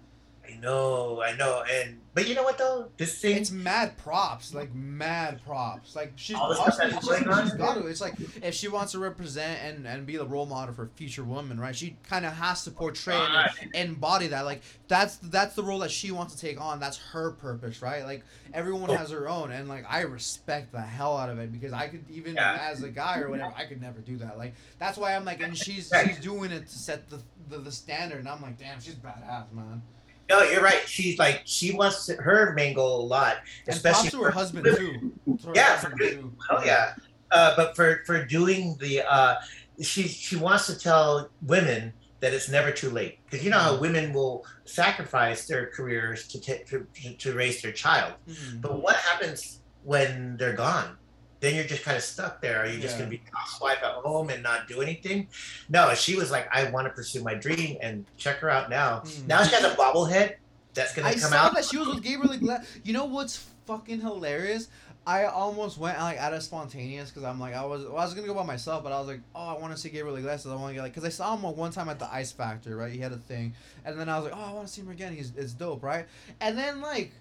I 0.48 0.56
know, 0.56 1.22
I 1.22 1.36
know, 1.36 1.62
and 1.70 2.00
but 2.14 2.26
you 2.26 2.34
know 2.34 2.42
what 2.42 2.58
though, 2.58 2.88
this 2.96 3.20
thing. 3.20 3.36
It's 3.36 3.50
mad 3.50 3.96
props, 3.96 4.52
like 4.52 4.74
mad 4.74 5.40
props. 5.44 5.94
Like 5.94 6.12
she's 6.16 6.36
All 6.36 6.48
the 6.48 6.54
stuff 6.54 6.74
obviously 6.82 7.18
she's, 7.18 7.42
she's 7.42 7.54
got 7.54 7.74
to. 7.74 7.86
It's 7.86 8.00
like 8.00 8.14
if 8.42 8.54
she 8.54 8.66
wants 8.66 8.92
to 8.92 8.98
represent 8.98 9.60
and 9.62 9.86
and 9.86 10.06
be 10.06 10.16
the 10.16 10.26
role 10.26 10.46
model 10.46 10.74
for 10.74 10.90
future 10.96 11.22
women, 11.22 11.60
right? 11.60 11.76
She 11.76 11.96
kind 12.08 12.26
of 12.26 12.32
has 12.32 12.64
to 12.64 12.70
portray 12.70 13.14
and 13.14 13.74
embody 13.74 14.28
that. 14.28 14.44
Like 14.46 14.62
that's 14.88 15.16
that's 15.16 15.54
the 15.54 15.62
role 15.62 15.78
that 15.80 15.90
she 15.90 16.10
wants 16.10 16.34
to 16.34 16.40
take 16.40 16.60
on. 16.60 16.80
That's 16.80 16.96
her 16.96 17.30
purpose, 17.32 17.82
right? 17.82 18.04
Like 18.04 18.24
everyone 18.52 18.90
oh. 18.90 18.96
has 18.96 19.10
her 19.10 19.28
own, 19.28 19.52
and 19.52 19.68
like 19.68 19.84
I 19.88 20.00
respect 20.00 20.72
the 20.72 20.80
hell 20.80 21.16
out 21.16 21.30
of 21.30 21.38
it 21.38 21.52
because 21.52 21.72
I 21.72 21.88
could 21.88 22.04
even 22.10 22.34
Yeah. 22.34 22.58
as 22.68 22.82
a 22.82 22.88
guy 22.88 23.20
or 23.20 23.30
whatever, 23.30 23.52
I 23.56 23.64
could 23.64 23.80
never 23.80 24.00
do 24.00 24.16
that. 24.18 24.38
Like 24.38 24.54
that's 24.78 24.98
why 24.98 25.14
I'm 25.14 25.24
like, 25.24 25.40
and 25.40 25.56
she's 25.56 25.92
she's 26.04 26.18
doing 26.18 26.50
it 26.50 26.66
to 26.66 26.78
set 26.78 27.08
the 27.10 27.20
the, 27.48 27.58
the 27.58 27.72
standard, 27.72 28.18
and 28.18 28.28
I'm 28.28 28.42
like, 28.42 28.58
damn, 28.58 28.80
she's 28.80 28.96
badass, 28.96 29.52
man. 29.52 29.82
No, 30.28 30.42
you're 30.42 30.62
right. 30.62 30.82
She's 30.86 31.18
like 31.18 31.42
she 31.44 31.72
wants 31.72 32.06
to, 32.06 32.14
her 32.16 32.52
main 32.54 32.74
goal 32.74 33.00
a 33.00 33.06
lot, 33.06 33.36
And 33.66 33.74
especially 33.76 34.10
to 34.10 34.22
her 34.22 34.30
husband 34.30 34.64
too. 34.64 35.12
To 35.38 35.46
her 35.48 35.52
Yeah, 35.54 35.76
husband, 35.76 35.94
for- 35.98 36.08
too. 36.08 36.32
Oh 36.50 36.62
yeah, 36.64 36.94
uh, 37.30 37.54
but 37.56 37.74
for 37.76 38.02
for 38.06 38.24
doing 38.24 38.76
the 38.80 39.02
uh, 39.10 39.36
she 39.80 40.02
she 40.08 40.36
wants 40.36 40.66
to 40.66 40.78
tell 40.78 41.30
women 41.42 41.92
that 42.20 42.34
it's 42.34 42.48
never 42.48 42.70
too 42.72 42.90
late 42.90 43.20
because 43.24 43.44
you 43.44 43.50
know 43.50 43.58
how 43.58 43.76
women 43.78 44.12
will 44.12 44.44
sacrifice 44.64 45.46
their 45.46 45.66
careers 45.66 46.26
to 46.28 46.40
ta- 46.40 46.64
to, 46.66 46.86
to 47.16 47.32
raise 47.34 47.62
their 47.62 47.72
child. 47.72 48.12
Mhm. 48.28 48.60
But 48.60 48.82
what 48.82 48.96
happens 48.96 49.60
when 49.84 50.36
they're 50.36 50.52
gone? 50.56 50.96
Then 51.40 51.54
you're 51.54 51.64
just 51.64 51.84
kind 51.84 51.96
of 51.96 52.02
stuck 52.02 52.40
there. 52.40 52.62
Are 52.62 52.66
you 52.66 52.80
just 52.80 52.94
Yeah. 52.94 53.06
going 53.06 53.10
to 53.12 53.16
be 53.18 53.22
housewife 53.32 53.78
at 53.82 53.92
home 53.92 54.28
and 54.30 54.42
not 54.42 54.66
do 54.66 54.80
anything? 54.82 55.28
No, 55.68 55.94
she 55.94 56.16
was 56.16 56.30
like, 56.30 56.48
I 56.52 56.68
want 56.70 56.86
to 56.88 56.92
pursue 56.92 57.22
my 57.22 57.34
dream, 57.34 57.76
and 57.80 58.04
check 58.16 58.38
her 58.38 58.50
out 58.50 58.68
now. 58.70 59.00
Mhm. 59.04 59.26
Now 59.28 59.44
she 59.44 59.54
has 59.54 59.64
a 59.64 59.76
bobblehead 59.76 60.34
that's 60.74 60.94
going 60.94 61.06
I 61.06 61.14
to 61.14 61.20
come 61.20 61.30
saw 61.30 61.36
out. 61.46 61.54
that 61.54 61.64
she 61.64 61.76
was 61.76 61.88
with 61.88 62.02
Gabriel 62.02 62.32
Iglesias. 62.32 62.66
You 62.82 62.92
know 62.92 63.04
what's 63.04 63.44
fucking 63.66 64.00
hilarious? 64.00 64.68
I 65.06 65.24
almost 65.24 65.78
went 65.78 65.98
like 65.98 66.18
out 66.18 66.34
of 66.34 66.42
spontaneous 66.42 67.08
because 67.08 67.24
I'm 67.24 67.40
like 67.40 67.54
I 67.54 67.64
was 67.64 67.82
well, 67.84 67.96
I 67.96 68.04
was 68.04 68.12
gonna 68.12 68.26
go 68.26 68.34
by 68.34 68.42
myself, 68.42 68.82
but 68.82 68.92
I 68.92 68.98
was 68.98 69.08
like, 69.08 69.20
oh, 69.34 69.56
I 69.56 69.58
want 69.58 69.72
to 69.72 69.78
see 69.78 69.88
Gabriel 69.88 70.16
Iglesias. 70.16 70.52
I 70.52 70.54
want 70.56 70.68
to 70.70 70.74
get 70.74 70.82
like 70.82 70.92
because 70.92 71.06
I 71.06 71.08
saw 71.08 71.34
him 71.34 71.42
one 71.56 71.70
time 71.70 71.88
at 71.88 71.98
the 71.98 72.12
Ice 72.12 72.30
Factor, 72.30 72.76
right? 72.76 72.92
He 72.92 72.98
had 72.98 73.12
a 73.12 73.16
thing, 73.16 73.54
and 73.86 73.98
then 73.98 74.10
I 74.10 74.18
was 74.18 74.30
like, 74.30 74.38
oh, 74.38 74.44
I 74.44 74.52
want 74.52 74.66
to 74.66 74.72
see 74.72 74.82
him 74.82 74.90
again. 74.90 75.14
He's 75.16 75.32
it's 75.36 75.52
dope, 75.52 75.82
right? 75.82 76.04
And 76.40 76.58
then 76.58 76.80
like. 76.82 77.12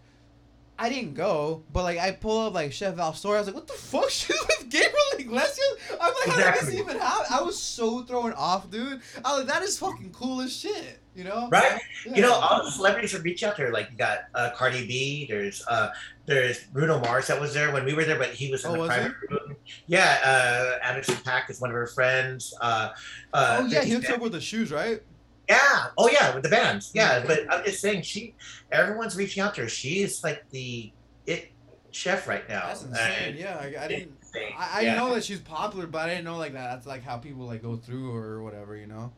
I 0.79 0.89
didn't 0.89 1.15
go, 1.15 1.63
but 1.73 1.83
like 1.83 1.97
I 1.97 2.11
pull 2.11 2.45
up 2.47 2.53
like 2.53 2.71
Chef 2.71 2.95
Val's 2.95 3.17
story. 3.19 3.37
I 3.37 3.41
was 3.41 3.47
like, 3.47 3.55
"What 3.55 3.67
the 3.67 3.73
fuck? 3.73 4.09
She's 4.09 4.35
with 4.47 4.69
Gabriel 4.69 4.95
Iglesias." 5.17 5.59
I'm 5.99 6.13
like, 6.27 6.37
"How 6.37 6.51
did 6.51 6.61
this 6.61 6.73
even 6.75 6.99
happen?" 6.99 7.25
I 7.31 7.41
was 7.41 7.59
so 7.59 8.03
thrown 8.03 8.33
off, 8.33 8.69
dude. 8.69 9.01
I 9.25 9.31
was 9.31 9.39
like, 9.39 9.47
"That 9.47 9.63
is 9.63 9.79
fucking 9.79 10.11
cool 10.11 10.41
as 10.41 10.55
shit," 10.55 10.99
you 11.15 11.23
know? 11.23 11.49
Right? 11.49 11.81
You 12.05 12.21
know, 12.21 12.33
all 12.33 12.63
the 12.63 12.69
celebrities 12.71 13.15
are 13.15 13.21
reach 13.21 13.43
out 13.43 13.57
there. 13.57 13.71
Like 13.71 13.89
you 13.91 13.97
got 13.97 14.19
uh, 14.35 14.51
Cardi 14.55 14.85
B. 14.85 15.25
There's 15.27 15.65
uh, 15.67 15.89
there's 16.27 16.63
Bruno 16.65 16.99
Mars 16.99 17.27
that 17.27 17.41
was 17.41 17.53
there 17.53 17.71
when 17.71 17.83
we 17.83 17.93
were 17.95 18.03
there, 18.05 18.19
but 18.19 18.29
he 18.29 18.51
was 18.51 18.63
in 18.63 18.71
Oh, 18.71 18.73
the 18.73 18.79
was 18.79 18.89
private 18.89 19.15
room. 19.31 19.55
Yeah, 19.87 20.19
uh, 20.23 20.85
Anderson 20.85 21.15
Paak 21.15 21.49
is 21.49 21.59
one 21.59 21.71
of 21.71 21.75
her 21.75 21.87
friends. 21.87 22.53
Uh, 22.61 22.89
uh, 23.33 23.57
oh 23.61 23.65
yeah, 23.65 23.79
50 23.79 23.87
he 23.87 23.95
hooked 23.95 24.09
up 24.11 24.21
with 24.21 24.33
the 24.33 24.41
shoes, 24.41 24.71
right? 24.71 25.01
Yeah. 25.49 25.85
Oh 25.97 26.09
yeah, 26.09 26.33
with 26.33 26.43
the 26.43 26.49
bands. 26.49 26.91
Yeah, 26.93 27.21
Mhm. 27.21 27.27
but 27.27 27.39
I'm 27.53 27.63
just 27.65 27.79
saying, 27.81 28.01
she. 28.01 28.35
Everyone's 28.71 29.15
reaching 29.15 29.41
out 29.41 29.55
to 29.55 29.61
her. 29.61 29.69
She 29.69 30.01
is 30.01 30.23
like 30.23 30.43
the 30.49 30.91
it 31.25 31.51
chef 31.91 32.27
right 32.27 32.47
now. 32.49 32.67
That's 32.67 32.83
insane. 32.83 33.35
Yeah, 33.37 33.57
I, 33.59 33.85
I 33.85 33.87
didn't. 33.87 34.13
I, 34.57 34.69
I 34.73 34.81
yeah. 34.81 34.95
know 34.95 35.13
that 35.15 35.23
she's 35.23 35.39
popular, 35.39 35.87
but 35.87 35.99
I 36.05 36.09
didn't 36.09 36.25
know 36.25 36.37
like 36.37 36.53
that. 36.53 36.69
That's 36.71 36.85
like 36.87 37.03
how 37.03 37.17
people 37.17 37.45
like 37.45 37.61
go 37.63 37.77
through 37.77 38.13
or 38.13 38.43
whatever, 38.43 38.75
you 38.75 38.87
know. 38.87 39.13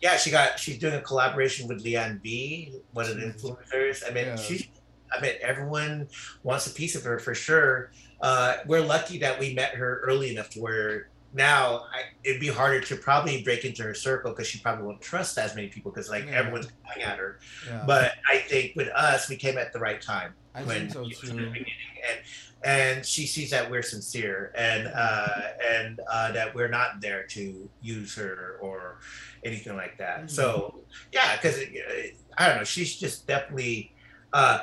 Yeah, 0.00 0.16
she 0.16 0.30
got. 0.30 0.58
She's 0.58 0.78
doing 0.78 0.94
a 0.94 1.00
collaboration 1.00 1.66
with 1.68 1.84
Leanne 1.84 2.22
B, 2.22 2.74
one 2.92 3.06
of 3.08 3.16
the 3.16 3.22
influencers. 3.22 4.02
I 4.08 4.12
mean, 4.12 4.26
Yeah. 4.26 4.36
she's. 4.36 4.66
I 5.14 5.20
mean, 5.20 5.32
everyone 5.42 6.08
wants 6.42 6.66
a 6.68 6.70
piece 6.70 6.94
of 6.94 7.02
her 7.04 7.18
for 7.18 7.34
sure. 7.34 7.90
Uh, 8.22 8.56
we're 8.66 8.80
lucky 8.80 9.18
that 9.18 9.38
we 9.38 9.52
met 9.52 9.74
her 9.74 10.00
early 10.04 10.30
enough 10.30 10.48
to 10.50 10.60
where 10.60 11.08
now 11.34 11.84
I, 11.92 12.02
it'd 12.24 12.40
be 12.40 12.48
harder 12.48 12.80
to 12.80 12.96
probably 12.96 13.42
break 13.42 13.64
into 13.64 13.82
her 13.82 13.94
circle 13.94 14.32
because 14.32 14.46
she 14.46 14.58
probably 14.58 14.84
won't 14.84 15.00
trust 15.00 15.38
as 15.38 15.54
many 15.54 15.68
people 15.68 15.90
because 15.90 16.10
like 16.10 16.26
Yeah. 16.26 16.32
everyone's 16.38 16.66
going 16.66 17.02
at 17.06 17.18
her. 17.18 17.38
Yeah. 17.66 17.84
But 17.86 18.12
I 18.30 18.38
think 18.38 18.76
with 18.76 18.88
us, 18.88 19.28
we 19.28 19.36
came 19.36 19.56
at 19.58 19.72
the 19.72 19.78
right 19.78 20.00
time 20.00 20.34
I 20.54 20.62
when 20.64 20.90
so 20.90 21.02
in 21.02 21.08
the 21.08 21.14
too. 21.14 21.26
beginning. 21.32 21.64
and 22.08 22.18
and 22.64 23.04
she 23.04 23.26
sees 23.26 23.50
that 23.50 23.68
we're 23.70 23.82
sincere 23.82 24.52
and 24.56 24.86
uh, 24.94 25.28
and 25.74 25.98
uh, 26.10 26.30
that 26.32 26.54
we're 26.54 26.68
not 26.68 27.00
there 27.00 27.24
to 27.28 27.68
use 27.80 28.14
her 28.14 28.58
or 28.60 28.98
anything 29.44 29.74
like 29.74 29.98
that. 29.98 30.24
Mhm. 30.24 30.30
So 30.30 30.80
yeah, 31.12 31.34
because 31.36 31.58
I 32.38 32.46
don't 32.48 32.58
know, 32.58 32.64
she's 32.64 32.94
just 33.00 33.26
definitely 33.26 33.92
uh, 34.32 34.60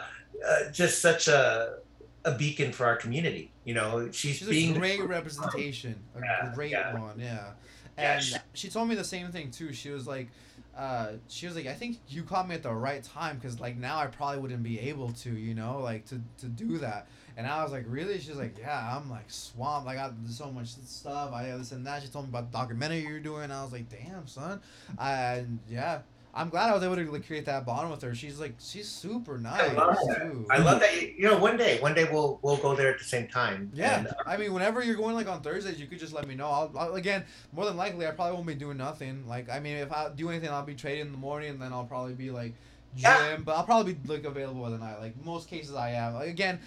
uh, 0.48 0.72
just 0.72 1.02
such 1.02 1.28
a 1.28 1.80
a 2.26 2.36
beacon 2.38 2.72
for 2.72 2.86
our 2.86 2.96
community. 2.96 3.52
You 3.70 3.76
know, 3.76 4.10
she's, 4.12 4.38
She's 4.38 4.48
being 4.48 4.76
a 4.76 4.80
great 4.80 5.04
representation, 5.08 5.94
a 6.16 6.20
Yeah, 6.22 6.52
great 6.56 6.72
yeah. 6.72 6.98
one, 7.00 7.20
yeah. 7.20 7.52
And 7.98 8.24
she- 8.24 8.36
she 8.56 8.68
told 8.70 8.90
me 8.90 8.96
the 8.96 9.04
same 9.04 9.32
thing 9.32 9.52
too. 9.52 9.74
She 9.74 9.91
was 9.91 10.08
like, 10.08 10.30
uh, 10.76 11.10
she 11.28 11.46
was 11.46 11.56
like, 11.56 11.68
I 11.68 11.74
think 11.76 12.00
you 12.08 12.24
caught 12.24 12.48
me 12.50 12.56
at 12.56 12.64
the 12.64 12.74
right 12.74 13.04
time 13.04 13.36
because 13.36 13.60
like 13.60 13.78
now 13.78 14.00
I 14.00 14.08
probably 14.08 14.40
wouldn't 14.40 14.64
be 14.64 14.80
able 14.80 15.12
to, 15.24 15.30
you 15.30 15.54
know, 15.54 15.82
like 15.82 16.06
to 16.08 16.20
to 16.40 16.48
do 16.48 16.80
that. 16.80 17.08
And 17.38 17.46
I 17.46 17.62
was 17.62 17.72
like, 17.72 17.86
really? 17.88 18.20
She's 18.20 18.38
like, 18.38 18.58
yeah, 18.58 18.98
I'm 18.98 19.08
like 19.08 19.30
swamped. 19.30 19.88
I 19.88 19.94
got 19.94 20.14
so 20.28 20.52
much 20.52 20.70
stuff. 20.70 21.32
I 21.32 21.44
this 21.52 21.72
and 21.72 21.86
that. 21.86 22.02
She 22.02 22.08
told 22.10 22.26
me 22.26 22.30
about 22.30 22.52
the 22.52 22.58
documentary 22.58 23.02
you're 23.02 23.20
doing. 23.20 23.52
I 23.52 23.62
was 23.64 23.72
like, 23.72 23.88
damn, 23.90 24.26
son. 24.26 24.62
And 24.98 25.60
yeah, 25.70 26.00
I'm 26.34 26.50
glad 26.50 26.70
I 26.70 26.74
was 26.74 26.84
able 26.84 26.96
to 26.96 27.12
like, 27.12 27.26
create 27.26 27.46
that 27.46 27.66
bond 27.66 27.90
with 27.90 28.02
her. 28.04 28.14
She's 28.14 28.40
like, 28.40 28.54
she's 28.60 28.88
super 28.88 29.38
nice 29.40 29.72
I 29.72 29.74
love 29.74 29.98
that. 30.08 30.22
too. 30.22 30.46
I 30.52 30.60
love 30.60 30.80
that. 30.80 31.02
You, 31.02 31.14
you 31.18 31.24
know, 31.24 31.38
one 31.38 31.58
day, 31.58 31.80
one 31.80 31.96
day 31.96 32.04
we'll 32.12 32.40
we'll 32.44 32.58
go 32.58 32.76
there 32.76 32.92
at 32.92 33.00
the 33.00 33.04
same 33.06 33.28
time. 33.28 33.72
Yeah, 33.74 34.00
And, 34.00 34.08
uh, 34.08 34.12
I 34.28 34.38
mean, 34.38 34.54
whenever 34.54 34.84
you're 34.84 34.96
going 34.96 35.16
like 35.16 35.28
on 35.28 35.42
Thursdays, 35.42 35.80
you 35.80 35.88
could 35.88 36.00
just 36.00 36.14
let 36.14 36.28
me 36.28 36.36
know. 36.36 36.48
I'll, 36.48 36.72
I'll 36.78 36.96
again, 36.96 37.26
more 37.52 37.66
than 37.66 37.78
likely, 37.78 38.06
I 38.06 38.12
probably 38.12 38.36
won't 38.36 38.48
be 38.48 38.56
doing 38.56 38.78
nothing. 38.78 39.28
Like, 39.28 39.50
I 39.50 39.60
mean, 39.60 39.78
if 39.78 39.92
I 39.92 40.10
do 40.16 40.30
anything, 40.30 40.50
I'll 40.50 40.64
be 40.64 40.76
trading 40.76 41.08
in 41.08 41.12
the 41.12 41.18
morning, 41.18 41.50
and 41.50 41.62
then 41.62 41.74
I'll 41.74 41.86
probably 41.86 42.14
be 42.14 42.30
like 42.32 42.54
gym. 42.96 43.12
Yeah. 43.12 43.38
But 43.44 43.56
I'll 43.56 43.64
probably 43.66 43.94
be 43.94 44.08
like 44.08 44.24
available 44.24 44.66
at 44.66 44.72
the 44.72 44.78
night. 44.78 45.00
Like 45.00 45.24
most 45.26 45.50
cases, 45.50 45.74
I 45.74 45.92
am. 45.92 46.14
Like 46.14 46.30
again, 46.30 46.60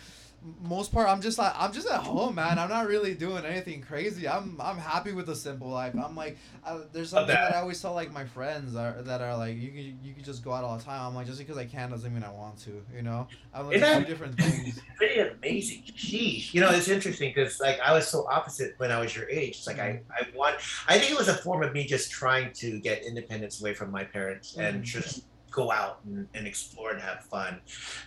most 0.63 0.93
part, 0.93 1.09
I'm 1.09 1.21
just 1.21 1.39
like 1.39 1.53
I'm 1.57 1.73
just 1.73 1.89
at 1.89 2.01
home, 2.01 2.35
man. 2.35 2.59
I'm 2.59 2.69
not 2.69 2.87
really 2.89 3.15
doing 3.15 3.45
anything 3.45 3.81
crazy. 3.81 4.29
I'm 4.29 4.61
I'm 4.61 4.77
happy 4.77 5.13
with 5.13 5.29
a 5.29 5.37
simple 5.37 5.69
life. 5.69 5.95
I'm 5.95 6.17
like, 6.17 6.37
uh, 6.65 6.81
there's 6.93 7.11
something 7.11 7.35
that. 7.35 7.55
I 7.55 7.61
always 7.61 7.81
tell 7.81 7.95
like 7.95 8.13
my 8.13 8.25
friends 8.25 8.75
are 8.75 9.03
that 9.03 9.21
are 9.21 9.37
like, 9.37 9.57
you 9.57 9.69
can 9.71 9.99
you 10.03 10.15
can 10.15 10.25
just 10.25 10.43
go 10.45 10.53
out 10.53 10.65
all 10.65 10.77
the 10.77 10.83
time. 10.83 11.01
I'm 11.07 11.15
like, 11.15 11.27
just 11.27 11.39
because 11.39 11.57
I 11.57 11.65
can 11.67 11.91
doesn't 11.91 12.13
mean 12.13 12.25
I 12.25 12.33
want 12.33 12.59
to. 12.61 12.83
You 12.95 13.03
know, 13.03 13.29
I'm 13.55 13.69
like 13.69 13.81
two 13.81 14.05
different 14.05 14.37
things. 14.39 14.81
pretty 14.97 15.21
amazing. 15.21 15.83
Sheesh. 15.97 16.53
You 16.53 16.61
know, 16.61 16.71
it's 16.71 16.89
interesting 16.89 17.31
because 17.35 17.61
like 17.61 17.79
I 17.81 17.93
was 17.93 18.09
so 18.09 18.27
opposite 18.29 18.75
when 18.79 18.91
I 18.91 18.99
was 19.01 19.15
your 19.15 19.29
age. 19.29 19.59
It's 19.59 19.67
like 19.67 19.79
I, 19.79 20.01
I 20.11 20.27
want 20.35 20.57
I 20.89 20.99
think 20.99 21.13
it 21.13 21.19
was 21.19 21.29
a 21.29 21.35
form 21.35 21.63
of 21.63 21.73
me 21.73 21.87
just 21.87 22.11
trying 22.11 22.53
to 22.55 22.81
get 22.81 23.05
independence 23.05 23.61
away 23.61 23.75
from 23.75 23.91
my 23.91 24.05
parents 24.05 24.57
and 24.57 24.83
Mhm. 24.83 24.85
just 24.85 25.25
go 25.51 25.71
out 25.71 26.01
and, 26.07 26.27
and 26.33 26.47
explore 26.47 26.93
and 26.93 27.01
have 27.03 27.23
fun. 27.27 27.61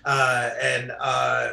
Uh, 0.04 0.50
and 0.60 0.92
uh, 1.00 1.50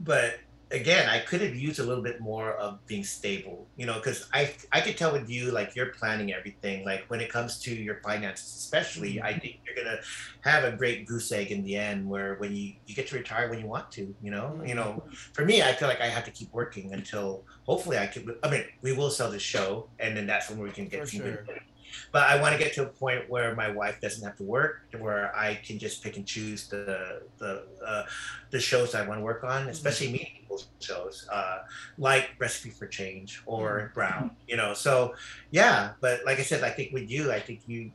but 0.00 0.40
again, 0.70 1.08
I 1.08 1.18
could 1.18 1.40
have 1.40 1.54
used 1.54 1.80
a 1.80 1.82
little 1.82 2.02
bit 2.02 2.20
more 2.20 2.52
of 2.54 2.84
being 2.86 3.04
stable, 3.04 3.66
you 3.76 3.86
know, 3.86 3.94
because 3.94 4.28
I 4.32 4.54
I 4.72 4.80
could 4.80 4.96
tell 4.96 5.12
with 5.12 5.28
you 5.28 5.50
like 5.50 5.74
you're 5.74 5.92
planning 5.92 6.32
everything. 6.32 6.84
Like 6.84 7.04
when 7.08 7.20
it 7.20 7.30
comes 7.30 7.58
to 7.60 7.74
your 7.74 8.00
finances, 8.02 8.46
especially, 8.46 9.20
I 9.20 9.32
mm-hmm. 9.32 9.40
think 9.40 9.60
you're 9.66 9.84
gonna 9.84 9.98
have 10.42 10.64
a 10.64 10.76
great 10.76 11.06
goose 11.06 11.32
egg 11.32 11.50
in 11.50 11.64
the 11.64 11.76
end, 11.76 12.08
where 12.08 12.36
when 12.36 12.54
you 12.54 12.74
you 12.86 12.94
get 12.94 13.08
to 13.08 13.16
retire 13.16 13.50
when 13.50 13.58
you 13.58 13.66
want 13.66 13.90
to, 13.92 14.14
you 14.22 14.30
know, 14.30 14.60
you 14.64 14.74
know. 14.74 15.02
Mm-hmm. 15.04 15.32
For 15.32 15.44
me, 15.44 15.62
I 15.62 15.72
feel 15.72 15.88
like 15.88 16.00
I 16.00 16.06
have 16.06 16.24
to 16.24 16.30
keep 16.30 16.52
working 16.52 16.92
until 16.92 17.44
hopefully 17.64 17.98
I 17.98 18.06
can. 18.06 18.34
I 18.42 18.50
mean, 18.50 18.64
we 18.82 18.92
will 18.92 19.10
sell 19.10 19.30
the 19.30 19.38
show, 19.38 19.88
and 19.98 20.16
then 20.16 20.26
that's 20.26 20.50
when 20.50 20.58
we 20.58 20.70
can 20.70 20.86
get 20.86 21.00
For 21.00 21.16
sure. 21.16 21.44
good. 21.46 21.60
But 22.12 22.28
I 22.28 22.40
want 22.40 22.52
to 22.52 22.58
get 22.58 22.72
to 22.74 22.82
a 22.82 22.86
point 22.86 23.28
where 23.28 23.54
my 23.54 23.70
wife 23.70 24.00
doesn't 24.00 24.22
have 24.24 24.36
to 24.36 24.42
work, 24.44 24.82
where 24.98 25.34
I 25.36 25.54
can 25.56 25.78
just 25.78 26.02
pick 26.02 26.16
and 26.16 26.26
choose 26.26 26.68
the 26.68 27.22
the 27.38 27.64
uh, 27.84 28.04
the 28.50 28.60
shows 28.60 28.94
I 28.94 29.06
want 29.06 29.20
to 29.20 29.24
work 29.24 29.44
on, 29.44 29.68
especially 29.68 30.10
meeting 30.12 30.32
people 30.40 30.60
shows, 30.80 31.28
uh, 31.32 31.58
like 31.98 32.30
Recipe 32.38 32.70
for 32.70 32.86
Change 32.86 33.42
or 33.46 33.90
Brown. 33.94 34.30
You 34.48 34.56
know, 34.56 34.74
so 34.74 35.14
yeah. 35.50 35.92
But 36.00 36.20
like 36.26 36.38
I 36.38 36.42
said, 36.42 36.62
I 36.64 36.70
think 36.70 36.92
with 36.92 37.10
you, 37.10 37.32
I 37.32 37.40
think 37.40 37.60
you 37.66 37.92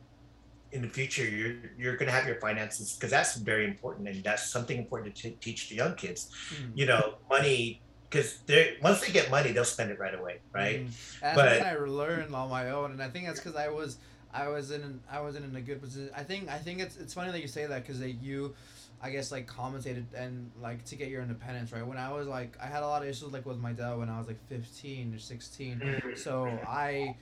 in 0.71 0.81
the 0.81 0.89
future 0.89 1.23
you're 1.23 1.55
you're 1.77 1.95
going 1.95 2.07
to 2.07 2.11
have 2.11 2.27
your 2.27 2.35
finances 2.41 2.93
because 2.95 3.09
that's 3.09 3.35
very 3.37 3.63
important 3.63 4.09
and 4.09 4.21
that's 4.23 4.51
something 4.51 4.77
important 4.77 5.15
to 5.15 5.29
t- 5.29 5.37
teach 5.39 5.69
the 5.69 5.75
young 5.75 5.95
kids 5.95 6.29
Mm. 6.51 6.71
you 6.75 6.85
know 6.85 7.15
money 7.29 7.81
because 8.15 8.37
they 8.45 8.77
once 8.81 9.01
they 9.01 9.11
get 9.11 9.29
money 9.29 9.51
they'll 9.51 9.63
spend 9.65 9.91
it 9.91 9.99
right 9.99 10.13
away 10.13 10.39
right 10.53 10.85
Mm. 10.85 10.89
And 11.21 11.35
But- 11.35 11.61
I 11.61 11.75
learned 11.77 12.33
on 12.33 12.49
my 12.49 12.69
own, 12.71 12.91
and 12.91 13.01
I 13.03 13.09
think 13.09 13.25
that's 13.27 13.39
because 13.39 13.55
I 13.55 13.67
was, 13.69 13.97
I 14.33 14.47
was 14.49 14.71
in, 14.71 14.81
an, 14.81 14.99
I 15.11 15.21
was 15.21 15.35
in 15.35 15.43
a 15.55 15.61
good 15.61 15.81
position. 15.81 16.09
I 16.15 16.23
think, 16.23 16.49
I 16.49 16.57
think 16.57 16.79
it's, 16.81 16.97
it's 16.97 17.13
funny 17.13 17.31
that 17.31 17.41
you 17.41 17.47
say 17.47 17.65
that 17.65 17.85
because 17.85 18.01
you, 18.01 18.53
I 19.01 19.09
guess 19.09 19.31
like 19.31 19.47
compensated 19.47 20.05
and 20.15 20.51
like 20.61 20.83
to 20.85 20.95
get 20.95 21.07
your 21.09 21.21
independence, 21.21 21.71
right? 21.71 21.85
When 21.85 21.97
I 21.97 22.11
was 22.11 22.27
like, 22.27 22.57
I 22.61 22.67
had 22.67 22.83
a 22.83 22.87
lot 22.87 23.01
of 23.01 23.07
issues 23.07 23.31
like 23.31 23.45
with 23.45 23.57
my 23.59 23.71
dad 23.73 23.97
when 23.97 24.09
I 24.09 24.17
was 24.19 24.27
like 24.27 24.39
fifteen 24.47 25.13
or 25.15 25.19
sixteen, 25.19 25.79
Mhm. 25.79 26.17
so 26.17 26.45
I. 26.67 27.15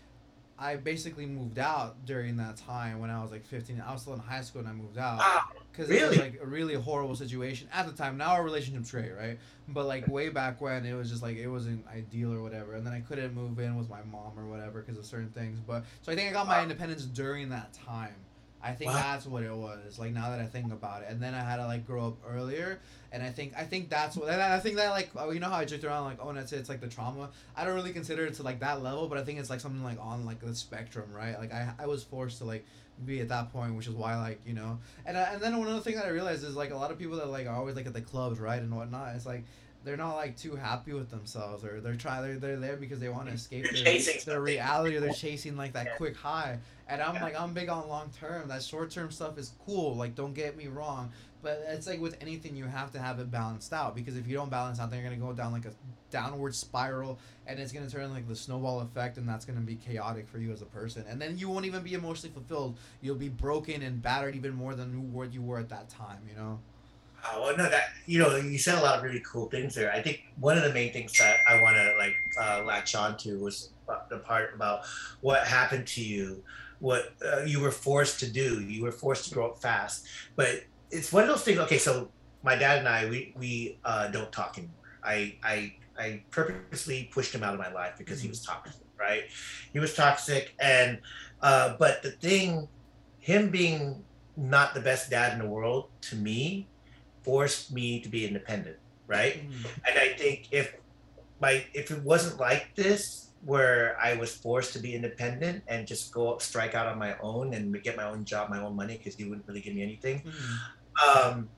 I 0.57 0.75
basically 0.75 1.25
moved 1.25 1.57
out 1.59 2.05
during 2.05 2.37
that 2.37 2.57
time 2.57 2.99
when 2.99 3.09
I 3.09 3.21
was 3.21 3.31
like 3.31 3.43
15. 3.45 3.81
I 3.85 3.91
was 3.91 4.01
still 4.01 4.13
in 4.13 4.19
high 4.19 4.41
school 4.41 4.59
and 4.61 4.69
I 4.69 4.73
moved 4.73 4.97
out 4.97 5.17
Wow. 5.17 5.41
because 5.71 5.89
it 5.89 6.07
was 6.07 6.17
like 6.19 6.39
a 6.41 6.45
really 6.45 6.75
horrible 6.75 7.15
situation 7.15 7.67
at 7.73 7.87
the 7.87 7.91
time. 7.91 8.17
Now 8.17 8.33
our 8.33 8.43
relationship's 8.43 8.91
great, 8.91 9.11
right? 9.11 9.39
But 9.67 9.85
like 9.87 10.07
way 10.07 10.29
back 10.29 10.61
when, 10.61 10.85
it 10.85 10.93
was 10.93 11.09
just 11.09 11.23
like 11.23 11.37
it 11.37 11.47
wasn't 11.47 11.85
ideal 11.87 12.31
or 12.33 12.41
whatever. 12.41 12.75
And 12.75 12.85
then 12.85 12.93
I 12.93 12.99
couldn't 13.01 13.33
move 13.33 13.59
in 13.59 13.75
with 13.75 13.89
my 13.89 14.03
mom 14.03 14.37
or 14.37 14.45
whatever 14.45 14.81
because 14.81 14.97
of 14.99 15.05
certain 15.05 15.29
things. 15.31 15.59
But 15.59 15.85
so 16.01 16.11
I 16.11 16.15
think 16.15 16.29
I 16.29 16.33
got 16.33 16.47
my 16.47 16.61
independence 16.61 17.03
during 17.05 17.49
that 17.49 17.73
time. 17.73 18.13
I 18.63 18.71
think 18.71 18.91
Wow. 18.91 18.97
that's 18.97 19.25
what 19.25 19.43
it 19.43 19.53
was. 19.53 19.99
Like 19.99 20.13
now 20.13 20.29
that 20.29 20.39
I 20.39 20.45
think 20.45 20.71
about 20.71 21.01
it, 21.03 21.09
and 21.09 21.21
then 21.21 21.33
I 21.33 21.41
had 21.41 21.57
to 21.57 21.65
like 21.65 21.85
grow 21.85 22.07
up 22.07 22.17
earlier, 22.27 22.79
and 23.11 23.21
I 23.21 23.29
think 23.29 23.53
I 23.57 23.63
think 23.65 23.89
that's 23.89 24.15
what. 24.15 24.29
And 24.29 24.41
I 24.41 24.59
think 24.59 24.77
that 24.77 24.89
like 24.91 25.09
oh, 25.17 25.31
you 25.31 25.39
know 25.39 25.49
how 25.49 25.57
I 25.57 25.65
joked 25.65 25.83
around 25.83 26.05
like 26.05 26.19
oh, 26.21 26.29
and 26.29 26.37
that's 26.37 26.53
it. 26.53 26.57
It's 26.59 26.69
like 26.69 26.79
the 26.81 26.87
trauma. 26.87 27.29
I 27.57 27.65
don't 27.65 27.75
really 27.75 27.91
consider 27.93 28.25
it 28.25 28.35
to 28.35 28.43
like 28.43 28.59
that 28.61 28.81
level, 28.81 29.07
but 29.07 29.17
I 29.17 29.23
think 29.23 29.39
it's 29.39 29.49
like 29.49 29.59
something 29.59 29.83
like 29.83 29.99
on 29.99 30.25
like 30.25 30.39
the 30.39 30.55
spectrum, 30.55 31.11
right? 31.13 31.37
Like 31.37 31.53
I 31.53 31.73
I 31.77 31.87
was 31.87 32.03
forced 32.03 32.37
to 32.39 32.45
like 32.45 32.65
be 33.05 33.19
at 33.21 33.27
that 33.29 33.51
point, 33.51 33.75
which 33.75 33.87
is 33.87 33.93
why 33.93 34.15
like 34.17 34.39
you 34.45 34.53
know, 34.53 34.79
and 35.05 35.17
I, 35.17 35.33
and 35.33 35.41
then 35.41 35.57
one 35.57 35.67
other 35.67 35.81
thing 35.81 35.95
that 35.95 36.05
I 36.05 36.09
realized 36.09 36.43
is 36.43 36.55
like 36.55 36.71
a 36.71 36.75
lot 36.77 36.91
of 36.91 36.97
people 36.97 37.17
that 37.17 37.27
like 37.27 37.47
are 37.47 37.55
always 37.55 37.75
like 37.75 37.85
at 37.87 37.93
the 37.93 38.01
clubs, 38.01 38.39
right, 38.39 38.61
and 38.61 38.73
whatnot. 38.73 39.15
It's 39.15 39.25
like 39.25 39.43
they're 39.83 39.97
not 39.97 40.15
like 40.15 40.37
too 40.37 40.55
happy 40.55 40.93
with 40.93 41.09
themselves, 41.09 41.63
or 41.63 41.81
they're 41.81 41.95
trying 41.95 42.23
they're, 42.23 42.37
they're 42.39 42.59
there 42.59 42.77
because 42.77 42.99
they 42.99 43.09
want 43.09 43.27
to 43.27 43.33
escape 43.33 43.63
their, 43.63 43.73
chasing 43.73 44.13
their 44.13 44.19
something. 44.21 44.41
reality, 44.43 44.95
or 44.95 44.99
they're 45.01 45.13
chasing 45.27 45.55
like 45.57 45.73
that 45.73 45.85
Yeah. 45.85 45.95
quick 45.97 46.15
high. 46.15 46.59
And 46.87 47.01
I'm 47.01 47.15
Yeah. 47.15 47.23
like 47.23 47.39
I'm 47.39 47.53
big 47.53 47.69
on 47.69 47.87
long 47.87 48.09
term. 48.19 48.47
That 48.49 48.63
short 48.63 48.91
term 48.91 49.11
stuff 49.11 49.37
is 49.37 49.53
cool. 49.65 49.95
Like 49.95 50.15
don't 50.15 50.33
get 50.33 50.55
me 50.57 50.67
wrong, 50.67 51.11
but 51.41 51.63
it's 51.69 51.87
like 51.87 51.99
with 52.01 52.15
anything 52.21 52.55
you 52.55 52.65
have 52.65 52.91
to 52.91 52.99
have 52.99 53.19
it 53.19 53.29
balanced 53.31 53.73
out 53.73 53.95
because 53.95 54.15
if 54.17 54.27
you 54.27 54.35
don't 54.35 54.49
balance 54.49 54.79
out, 54.79 54.89
then 54.91 54.99
you're 55.01 55.09
gonna 55.09 55.21
go 55.21 55.33
down 55.33 55.51
like 55.51 55.65
a 55.65 55.73
downward 56.09 56.53
spiral, 56.55 57.19
and 57.47 57.59
it's 57.59 57.71
gonna 57.71 57.89
turn 57.89 58.11
like 58.11 58.27
the 58.27 58.35
snowball 58.35 58.81
effect, 58.81 59.17
and 59.17 59.27
that's 59.27 59.45
gonna 59.45 59.59
be 59.61 59.75
chaotic 59.75 60.27
for 60.27 60.37
you 60.37 60.51
as 60.51 60.61
a 60.61 60.65
person. 60.65 61.03
And 61.09 61.21
then 61.21 61.37
you 61.37 61.49
won't 61.49 61.65
even 61.65 61.83
be 61.83 61.93
emotionally 61.93 62.33
fulfilled. 62.33 62.77
You'll 63.01 63.15
be 63.15 63.29
broken 63.29 63.81
and 63.81 64.01
battered 64.01 64.35
even 64.35 64.53
more 64.53 64.75
than 64.75 65.11
what 65.13 65.33
you 65.33 65.41
were 65.41 65.59
at 65.59 65.69
that 65.69 65.89
time. 65.89 66.19
You 66.29 66.35
know. 66.35 66.59
Oh, 67.25 67.41
well, 67.41 67.57
no, 67.57 67.69
that 67.69 67.89
you 68.05 68.19
know, 68.19 68.35
you 68.35 68.57
said 68.57 68.77
a 68.77 68.81
lot 68.81 68.97
of 68.97 69.03
really 69.03 69.21
cool 69.21 69.49
things 69.49 69.75
there. 69.75 69.91
I 69.91 70.01
think 70.01 70.23
one 70.39 70.57
of 70.57 70.63
the 70.63 70.73
main 70.73 70.91
things 70.91 71.17
that 71.19 71.37
I 71.49 71.61
want 71.61 71.75
to 71.77 71.95
like 71.97 72.15
uh, 72.39 72.63
latch 72.65 72.95
on 72.95 73.17
to 73.19 73.39
was 73.39 73.69
the 74.09 74.17
part 74.17 74.53
about 74.53 74.81
what 75.21 75.45
happened 75.47 75.87
to 75.87 76.03
you, 76.03 76.43
what 76.79 77.13
uh, 77.25 77.41
you 77.45 77.61
were 77.61 77.71
forced 77.71 78.19
to 78.21 78.31
do. 78.31 78.61
You 78.61 78.83
were 78.83 78.91
forced 78.91 79.25
to 79.25 79.33
grow 79.33 79.47
up 79.47 79.61
fast, 79.61 80.05
but 80.35 80.63
it's 80.91 81.11
one 81.13 81.23
of 81.23 81.29
those 81.29 81.43
things. 81.43 81.59
Okay, 81.59 81.77
so 81.77 82.09
my 82.43 82.55
dad 82.55 82.79
and 82.79 82.87
I, 82.87 83.09
we 83.09 83.33
we 83.37 83.77
uh, 83.85 84.07
don't 84.07 84.31
talk 84.31 84.57
anymore. 84.57 84.75
I 85.03 85.35
I 85.43 85.75
I 85.97 86.23
purposely 86.31 87.09
pushed 87.13 87.33
him 87.33 87.43
out 87.43 87.53
of 87.53 87.59
my 87.59 87.71
life 87.71 87.93
because 87.97 88.21
he 88.21 88.27
was 88.27 88.43
toxic. 88.43 88.81
Right, 88.99 89.23
he 89.71 89.79
was 89.79 89.93
toxic, 89.93 90.53
and 90.59 90.99
uh, 91.41 91.75
but 91.79 92.03
the 92.03 92.11
thing, 92.11 92.67
him 93.19 93.49
being 93.49 94.03
not 94.35 94.73
the 94.73 94.79
best 94.81 95.09
dad 95.09 95.33
in 95.33 95.39
the 95.39 95.47
world 95.47 95.89
to 96.01 96.15
me 96.15 96.67
forced 97.23 97.71
me 97.71 97.99
to 98.01 98.09
be 98.09 98.25
independent 98.27 98.77
right 99.07 99.41
and 99.87 99.95
i 99.99 100.09
think 100.17 100.47
if 100.51 100.75
my 101.41 101.63
if 101.73 101.91
it 101.91 102.01
wasn't 102.03 102.39
like 102.39 102.73
this 102.75 103.29
where 103.45 103.97
i 104.01 104.13
was 104.13 104.33
forced 104.35 104.71
to 104.73 104.79
be 104.79 104.95
independent 104.95 105.63
and 105.67 105.85
just 105.87 106.11
go 106.13 106.31
up 106.31 106.41
strike 106.41 106.73
out 106.75 106.87
on 106.87 106.97
my 106.97 107.15
own 107.21 107.53
and 107.53 107.81
get 107.83 107.97
my 107.97 108.03
own 108.05 108.23
job 108.25 108.49
my 108.49 108.59
own 108.59 108.75
money 108.75 108.97
because 108.97 109.15
he 109.15 109.23
wouldn't 109.25 109.45
really 109.47 109.61
give 109.61 109.73
me 109.75 109.81
anything 109.83 110.21
Mhm. 110.25 111.29
um 111.31 111.49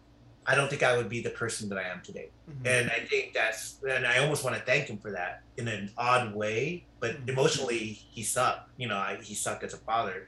i 0.47 0.55
don't 0.55 0.69
think 0.69 0.81
i 0.83 0.95
would 0.97 1.09
be 1.09 1.21
the 1.21 1.29
person 1.31 1.69
that 1.69 1.77
i 1.77 1.83
am 1.83 2.01
today 2.01 2.29
Mhm. 2.49 2.65
and 2.65 2.91
i 2.91 2.99
think 3.11 3.33
that's 3.33 3.79
and 3.87 4.05
i 4.07 4.17
almost 4.19 4.43
want 4.43 4.55
to 4.55 4.61
thank 4.63 4.87
him 4.87 4.97
for 4.97 5.11
that 5.11 5.41
in 5.57 5.67
an 5.67 5.91
odd 5.97 6.33
way 6.35 6.85
but 6.99 7.11
Mhm. 7.25 7.29
emotionally 7.29 7.79
he 8.15 8.23
sucked 8.23 8.69
you 8.77 8.87
know 8.87 8.97
I, 8.97 9.17
he 9.21 9.35
sucked 9.35 9.63
as 9.63 9.73
a 9.73 9.77
father 9.77 10.27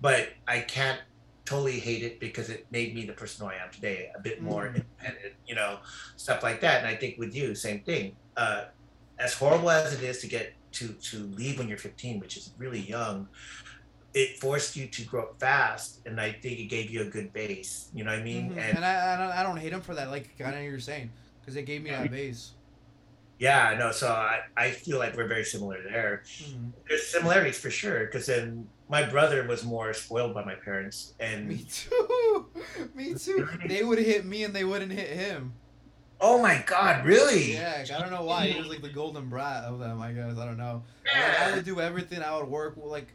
but 0.00 0.30
i 0.48 0.60
can't 0.60 1.00
totally 1.46 1.78
hate 1.80 2.02
it 2.02 2.20
because 2.20 2.50
it 2.50 2.66
made 2.70 2.94
me 2.94 3.06
the 3.06 3.12
person 3.14 3.46
who 3.46 3.50
i 3.52 3.56
am 3.56 3.70
today 3.70 4.10
a 4.14 4.20
bit 4.20 4.42
more 4.42 4.64
Mhm. 4.64 4.74
independent 4.76 5.34
you 5.46 5.54
know 5.54 5.78
stuff 6.16 6.42
like 6.42 6.60
that 6.60 6.76
and 6.80 6.86
i 6.86 6.94
think 6.94 7.16
with 7.18 7.34
you 7.34 7.54
same 7.54 7.80
thing 7.80 8.14
uh, 8.36 8.64
as 9.18 9.32
horrible 9.32 9.70
as 9.70 9.94
it 9.94 10.02
is 10.02 10.18
to 10.20 10.26
get 10.26 10.52
to 10.72 10.88
to 11.10 11.16
leave 11.40 11.58
when 11.58 11.68
you're 11.68 11.78
15 11.78 12.18
which 12.20 12.36
is 12.36 12.52
really 12.58 12.80
young 12.80 13.28
it 14.12 14.38
forced 14.38 14.76
you 14.76 14.86
to 14.88 15.02
grow 15.04 15.22
up 15.22 15.40
fast 15.40 16.00
and 16.06 16.20
i 16.20 16.30
think 16.32 16.58
it 16.58 16.64
gave 16.76 16.90
you 16.90 17.00
a 17.02 17.10
good 17.16 17.32
base 17.32 17.88
you 17.94 18.02
know 18.04 18.10
what 18.10 18.20
i 18.20 18.22
mean 18.22 18.50
Mhm. 18.50 18.58
and 18.58 18.76
And 18.78 18.84
I, 18.84 19.14
I 19.14 19.16
don't 19.16 19.32
I 19.38 19.42
don't 19.42 19.56
hate 19.64 19.72
him 19.72 19.80
for 19.88 19.94
that. 19.94 20.10
Like 20.10 20.36
kind 20.38 20.54
of 20.56 20.62
you're 20.62 20.80
saying, 20.80 21.10
because 21.40 21.54
it 21.56 21.62
gave 21.62 21.82
me 21.82 21.90
that 21.90 22.10
base. 22.10 22.52
Yeah, 23.38 23.76
no. 23.78 23.92
So 23.92 24.08
I, 24.10 24.40
I 24.56 24.70
feel 24.70 24.98
like 24.98 25.14
we're 25.14 25.28
very 25.28 25.44
similar 25.44 25.78
there. 25.82 26.22
Mhm. 26.24 26.72
There's 26.88 27.06
similarities 27.06 27.58
for 27.58 27.70
sure, 27.70 28.06
because 28.06 28.24
then 28.26 28.66
my 28.88 29.02
brother 29.04 29.46
was 29.46 29.64
more 29.64 29.92
spoiled 29.92 30.34
by 30.34 30.44
my 30.44 30.54
parents, 30.54 31.14
and 31.18 31.48
Me 31.48 31.66
too. 31.70 32.46
me 32.94 33.14
too. 33.14 33.48
They 33.66 33.82
would 33.82 33.98
hit 33.98 34.24
me 34.24 34.44
and 34.44 34.54
they 34.54 34.64
wouldn't 34.64 34.92
hit 34.92 35.08
him. 35.10 35.54
oh 36.20 36.40
my 36.40 36.62
god, 36.66 37.04
really? 37.04 37.54
Yeah, 37.54 37.84
I 37.94 37.98
don't 38.00 38.10
know 38.10 38.24
why. 38.24 38.46
He 38.46 38.58
was 38.58 38.68
like 38.68 38.82
the 38.82 38.88
golden 38.88 39.28
brat 39.28 39.64
of 39.64 39.78
them. 39.78 40.00
I 40.00 40.12
guess 40.12 40.38
I 40.38 40.44
don't 40.46 40.56
know. 40.58 40.82
Like, 41.04 41.40
I 41.40 41.54
would 41.54 41.64
do 41.64 41.80
everything. 41.80 42.22
I 42.22 42.36
would 42.36 42.48
work 42.48 42.74
like. 42.76 43.08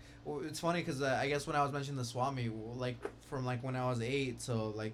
It's 0.44 0.60
funny 0.60 0.82
because 0.82 1.02
uh, 1.02 1.18
I 1.20 1.28
guess 1.28 1.48
when 1.48 1.56
I 1.56 1.64
was 1.64 1.72
mentioning 1.72 1.98
the 1.98 2.06
swap 2.06 2.36
meet, 2.36 2.52
like 2.76 2.98
from 3.28 3.44
like 3.44 3.64
when 3.64 3.76
I 3.76 3.90
was 3.90 4.02
eight 4.02 4.40
to 4.42 4.54
like 4.54 4.94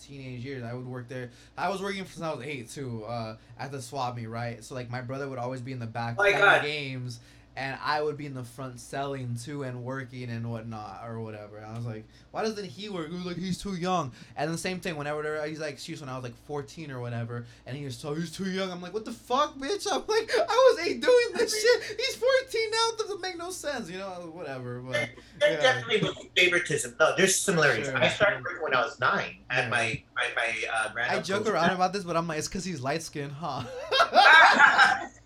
teenage 0.00 0.44
years, 0.44 0.62
I 0.62 0.74
would 0.74 0.86
work 0.86 1.08
there. 1.08 1.30
I 1.58 1.68
was 1.70 1.82
working 1.82 2.04
since 2.04 2.22
I 2.22 2.32
was 2.32 2.44
eight 2.46 2.70
too, 2.70 3.04
uh, 3.04 3.36
at 3.58 3.72
the 3.72 3.82
swap 3.82 4.16
meet, 4.16 4.28
right? 4.28 4.62
So 4.62 4.76
like 4.76 4.88
my 4.88 5.00
brother 5.00 5.28
would 5.28 5.38
always 5.40 5.60
be 5.60 5.72
in 5.72 5.80
the 5.80 5.86
back 5.86 6.14
Oh 6.18 6.22
playing 6.22 6.62
games, 6.62 7.18
and 7.56 7.76
I 7.84 8.00
would 8.00 8.16
be 8.16 8.26
in 8.26 8.34
the 8.34 8.44
front 8.44 8.78
selling 8.80 9.36
too 9.42 9.64
and 9.64 9.82
working 9.84 10.30
and 10.30 10.50
whatnot 10.50 11.02
or 11.04 11.20
whatever. 11.20 11.56
And 11.58 11.66
I 11.66 11.74
was 11.76 11.84
like, 11.84 12.04
why 12.30 12.42
doesn't 12.42 12.64
he 12.64 12.88
work? 12.88 13.08
He 13.10 13.14
was 13.16 13.24
like, 13.26 13.36
he's 13.36 13.60
too 13.60 13.74
young. 13.74 14.12
And 14.36 14.52
the 14.54 14.56
same 14.58 14.78
thing 14.80 14.96
whenever 14.96 15.44
he's 15.46 15.58
like, 15.60 15.72
excuse 15.72 16.00
when 16.00 16.08
I 16.08 16.14
was 16.14 16.22
like 16.24 16.36
fourteen 16.46 16.90
or 16.90 17.00
whatever, 17.00 17.44
and 17.66 17.76
he 17.76 17.84
was 17.84 17.96
so 17.96 18.14
he's 18.14 18.30
too 18.30 18.48
young. 18.50 18.70
I'm 18.70 18.80
like, 18.80 18.94
what 18.94 19.04
the 19.04 19.12
fuck, 19.12 19.56
bitch? 19.58 19.86
I'm 19.90 20.04
like, 20.06 20.30
I 20.38 20.72
was 20.74 20.86
eight 20.86 21.00
doing 21.00 21.26
this 21.36 21.60
shit. 21.60 21.96
He's 21.98 22.16
fourteen 22.16 22.70
now. 22.70 22.88
It 22.92 22.98
doesn't 22.98 23.20
make 23.20 23.36
no 23.38 23.50
sense, 23.50 23.90
you 23.90 23.98
know? 23.98 24.30
Whatever, 24.32 24.80
but. 24.80 25.10
There 25.40 25.52
Yeah. 25.52 25.60
definitely 25.60 26.08
was 26.08 26.16
favoritism. 26.36 26.96
No, 27.00 27.14
there's 27.16 27.36
similarities. 27.36 27.86
Sure, 27.86 27.96
I 27.96 28.08
started 28.08 28.44
working 28.44 28.62
when 28.62 28.74
I 28.74 28.84
was 28.84 28.98
nine 29.00 29.38
at 29.50 29.64
Yeah. 29.64 29.68
my 29.70 30.02
my, 30.14 30.26
my 30.36 31.02
uh. 31.10 31.16
I 31.16 31.20
joke 31.20 31.48
around 31.48 31.70
about 31.70 31.92
this, 31.92 32.04
but 32.04 32.16
I'm 32.16 32.28
like, 32.28 32.38
it's 32.38 32.48
because 32.48 32.64
he's 32.64 32.80
light 32.80 33.02
skinned, 33.02 33.32
huh? 33.32 33.62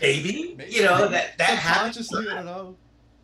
Maybe, 0.00 0.54
Maybe. 0.56 0.72
you 0.72 0.82
know 0.82 1.08
that 1.08 1.38
that 1.38 1.58
happens. 1.58 2.12
I 2.14 2.22
don't 2.24 2.44
know. 2.46 2.76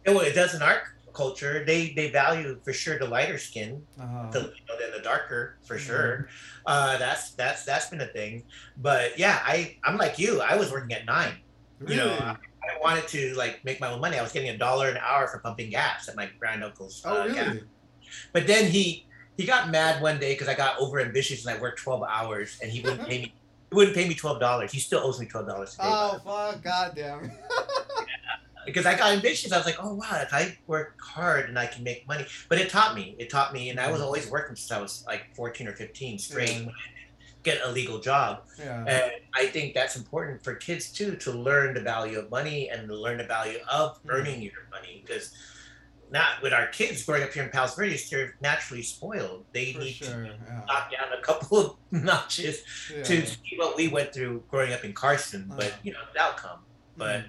Well, 0.07 0.21
it 0.21 0.35
does 0.35 0.55
in 0.55 0.63
our 0.63 0.83
culture. 1.13 1.65
They 1.65 1.91
they 1.95 2.11
value 2.11 2.59
for 2.65 2.73
sure 2.73 2.99
the 2.99 3.07
lighter 3.07 3.39
skin 3.39 3.83
Uh, 4.01 4.31
the, 4.31 4.41
you 4.41 4.47
know, 4.69 4.79
than 4.81 4.93
the 4.97 5.03
darker 5.03 5.59
for 5.67 5.77
Mhm. 5.77 5.81
sure. 5.81 6.29
Uh, 6.67 6.97
that's 6.99 7.33
that's 7.33 7.65
that's 7.65 7.89
been 7.91 8.01
a 8.01 8.07
thing. 8.07 8.45
But 8.77 9.19
yeah, 9.19 9.41
I 9.45 9.77
I'm 9.85 9.97
like 9.97 10.19
you. 10.19 10.41
I 10.41 10.57
was 10.57 10.71
working 10.73 10.93
at 10.97 11.05
nine. 11.07 11.35
really? 11.79 11.95
You 11.97 12.01
know, 12.03 12.13
I, 12.13 12.37
I 12.77 12.79
wanted 12.81 13.09
to 13.09 13.35
like 13.35 13.65
make 13.65 13.81
my 13.81 13.91
own 13.91 14.01
money. 14.01 14.19
I 14.19 14.23
was 14.23 14.33
getting 14.33 14.51
a 14.51 14.57
dollar 14.59 14.89
an 14.89 14.99
hour 14.99 15.27
for 15.29 15.39
pumping 15.41 15.71
gas 15.71 16.09
at 16.09 16.17
my 16.17 16.31
grand 16.39 16.63
uncle's. 16.63 17.03
oh, 17.05 17.23
uh, 17.23 17.29
gas. 17.29 17.55
really? 17.55 17.63
But 18.33 18.47
then 18.47 18.71
he 18.71 19.07
he 19.37 19.45
got 19.47 19.71
mad 19.71 20.03
one 20.03 20.19
day 20.21 20.35
because 20.35 20.49
I 20.49 20.55
got 20.55 20.79
over 20.79 21.01
ambitious 21.01 21.45
and 21.47 21.57
I 21.57 21.61
worked 21.61 21.81
twelve 21.81 22.03
hours 22.09 22.59
and 22.63 22.71
he 22.71 22.81
wouldn't 22.81 23.09
pay 23.09 23.23
me. 23.23 23.35
He 23.71 23.77
wouldn't 23.77 23.97
pay 23.97 24.09
me 24.09 24.15
twelve 24.15 24.41
dollars. 24.41 24.73
He 24.73 24.81
still 24.81 25.01
owes 25.01 25.21
me 25.21 25.27
twelve 25.27 25.47
dollars 25.47 25.71
today. 25.73 25.85
Oh, 25.87 26.21
fuck. 26.25 26.63
Goddamn. 26.63 27.31
because 28.67 28.85
I 28.87 28.97
got 28.97 29.13
ambitious. 29.13 29.53
I 29.53 29.57
was 29.57 29.67
like, 29.67 29.79
oh 29.83 29.95
wow, 29.95 30.21
if 30.23 30.33
I 30.35 30.57
work 30.67 31.01
hard 31.01 31.49
and 31.49 31.59
I 31.59 31.67
can 31.67 31.85
make 31.85 32.07
money. 32.07 32.27
But 32.49 32.59
it 32.59 32.69
taught 32.69 32.95
me. 32.95 33.15
It 33.19 33.31
taught 33.31 33.53
me, 33.53 33.71
and 33.71 33.79
I 33.81 33.91
was 33.91 34.01
always 34.01 34.29
working 34.29 34.57
since 34.57 34.71
I 34.73 34.81
was 34.81 35.05
like 35.07 35.35
fourteen 35.35 35.69
or 35.69 35.73
fifteen 35.73 36.19
straight. 36.19 36.49
Yeah. 36.51 36.59
when 36.59 36.69
I 36.69 36.69
didn't 36.69 36.75
Get 37.43 37.63
a 37.65 37.71
legal 37.71 37.99
job, 38.01 38.43
yeah. 38.59 38.85
and 38.87 39.13
I 39.35 39.47
think 39.47 39.73
that's 39.73 39.97
important 39.97 40.45
for 40.45 40.55
kids 40.57 40.93
too 40.93 41.17
to 41.17 41.31
learn 41.33 41.73
the 41.73 41.81
value 41.81 42.19
of 42.19 42.31
money 42.31 42.69
and 42.69 42.87
to 42.87 42.95
learn 42.95 43.17
the 43.17 43.25
value 43.25 43.61
of 43.71 43.97
Mhm. 44.05 44.11
earning 44.11 44.43
your 44.43 44.53
money 44.71 45.03
because. 45.07 45.33
Not 46.11 46.43
with 46.43 46.53
our 46.53 46.67
kids 46.67 47.05
growing 47.05 47.23
up 47.23 47.33
here 47.33 47.45
in 47.45 47.51
Palos 47.51 47.77
Verdes, 47.77 48.11
they're 48.11 48.35
naturally 48.41 48.83
spoiled. 48.83 49.45
They 49.53 49.73
For 49.73 49.79
need 49.81 49.93
sure. 49.93 50.09
to 50.09 50.25
Yeah. 50.47 50.61
knock 50.67 50.91
down 50.91 51.13
a 51.17 51.23
couple 51.23 51.59
of 51.59 51.77
notches 51.93 52.63
yeah. 52.93 53.03
to 53.05 53.27
see 53.27 53.55
what 53.57 53.77
we 53.77 53.87
went 53.89 54.13
through 54.13 54.43
growing 54.51 54.73
up 54.73 54.85
in 54.85 54.93
Carson. 54.93 55.47
But 55.57 55.67
Uh-huh. 55.67 55.77
you 55.85 55.93
know, 55.93 56.01
the 56.13 56.21
outcome. 56.21 56.61
But 56.97 57.21
Mhm. 57.21 57.25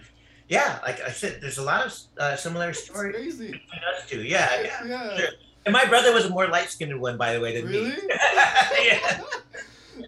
yeah, 0.47 0.79
like 0.81 0.99
I 1.01 1.11
said, 1.11 1.41
there's 1.41 1.59
a 1.59 1.63
lot 1.63 1.85
of 1.85 1.93
uh, 2.17 2.35
similar 2.35 2.73
stories 2.73 3.15
crazy. 3.15 3.51
between 3.51 3.81
us 3.95 4.09
two. 4.09 4.23
Yeah, 4.23 4.61
yeah. 4.61 4.83
Yeah. 4.85 5.17
Sure. 5.17 5.29
And 5.67 5.73
my 5.73 5.85
brother 5.85 6.11
was 6.11 6.25
a 6.25 6.29
more 6.29 6.47
light 6.47 6.69
skinned 6.71 6.99
one, 6.99 7.17
by 7.17 7.33
the 7.33 7.39
way, 7.39 7.55
than 7.61 7.69
Really? 7.69 7.91
me. 7.91 7.97
yeah. 8.83 9.21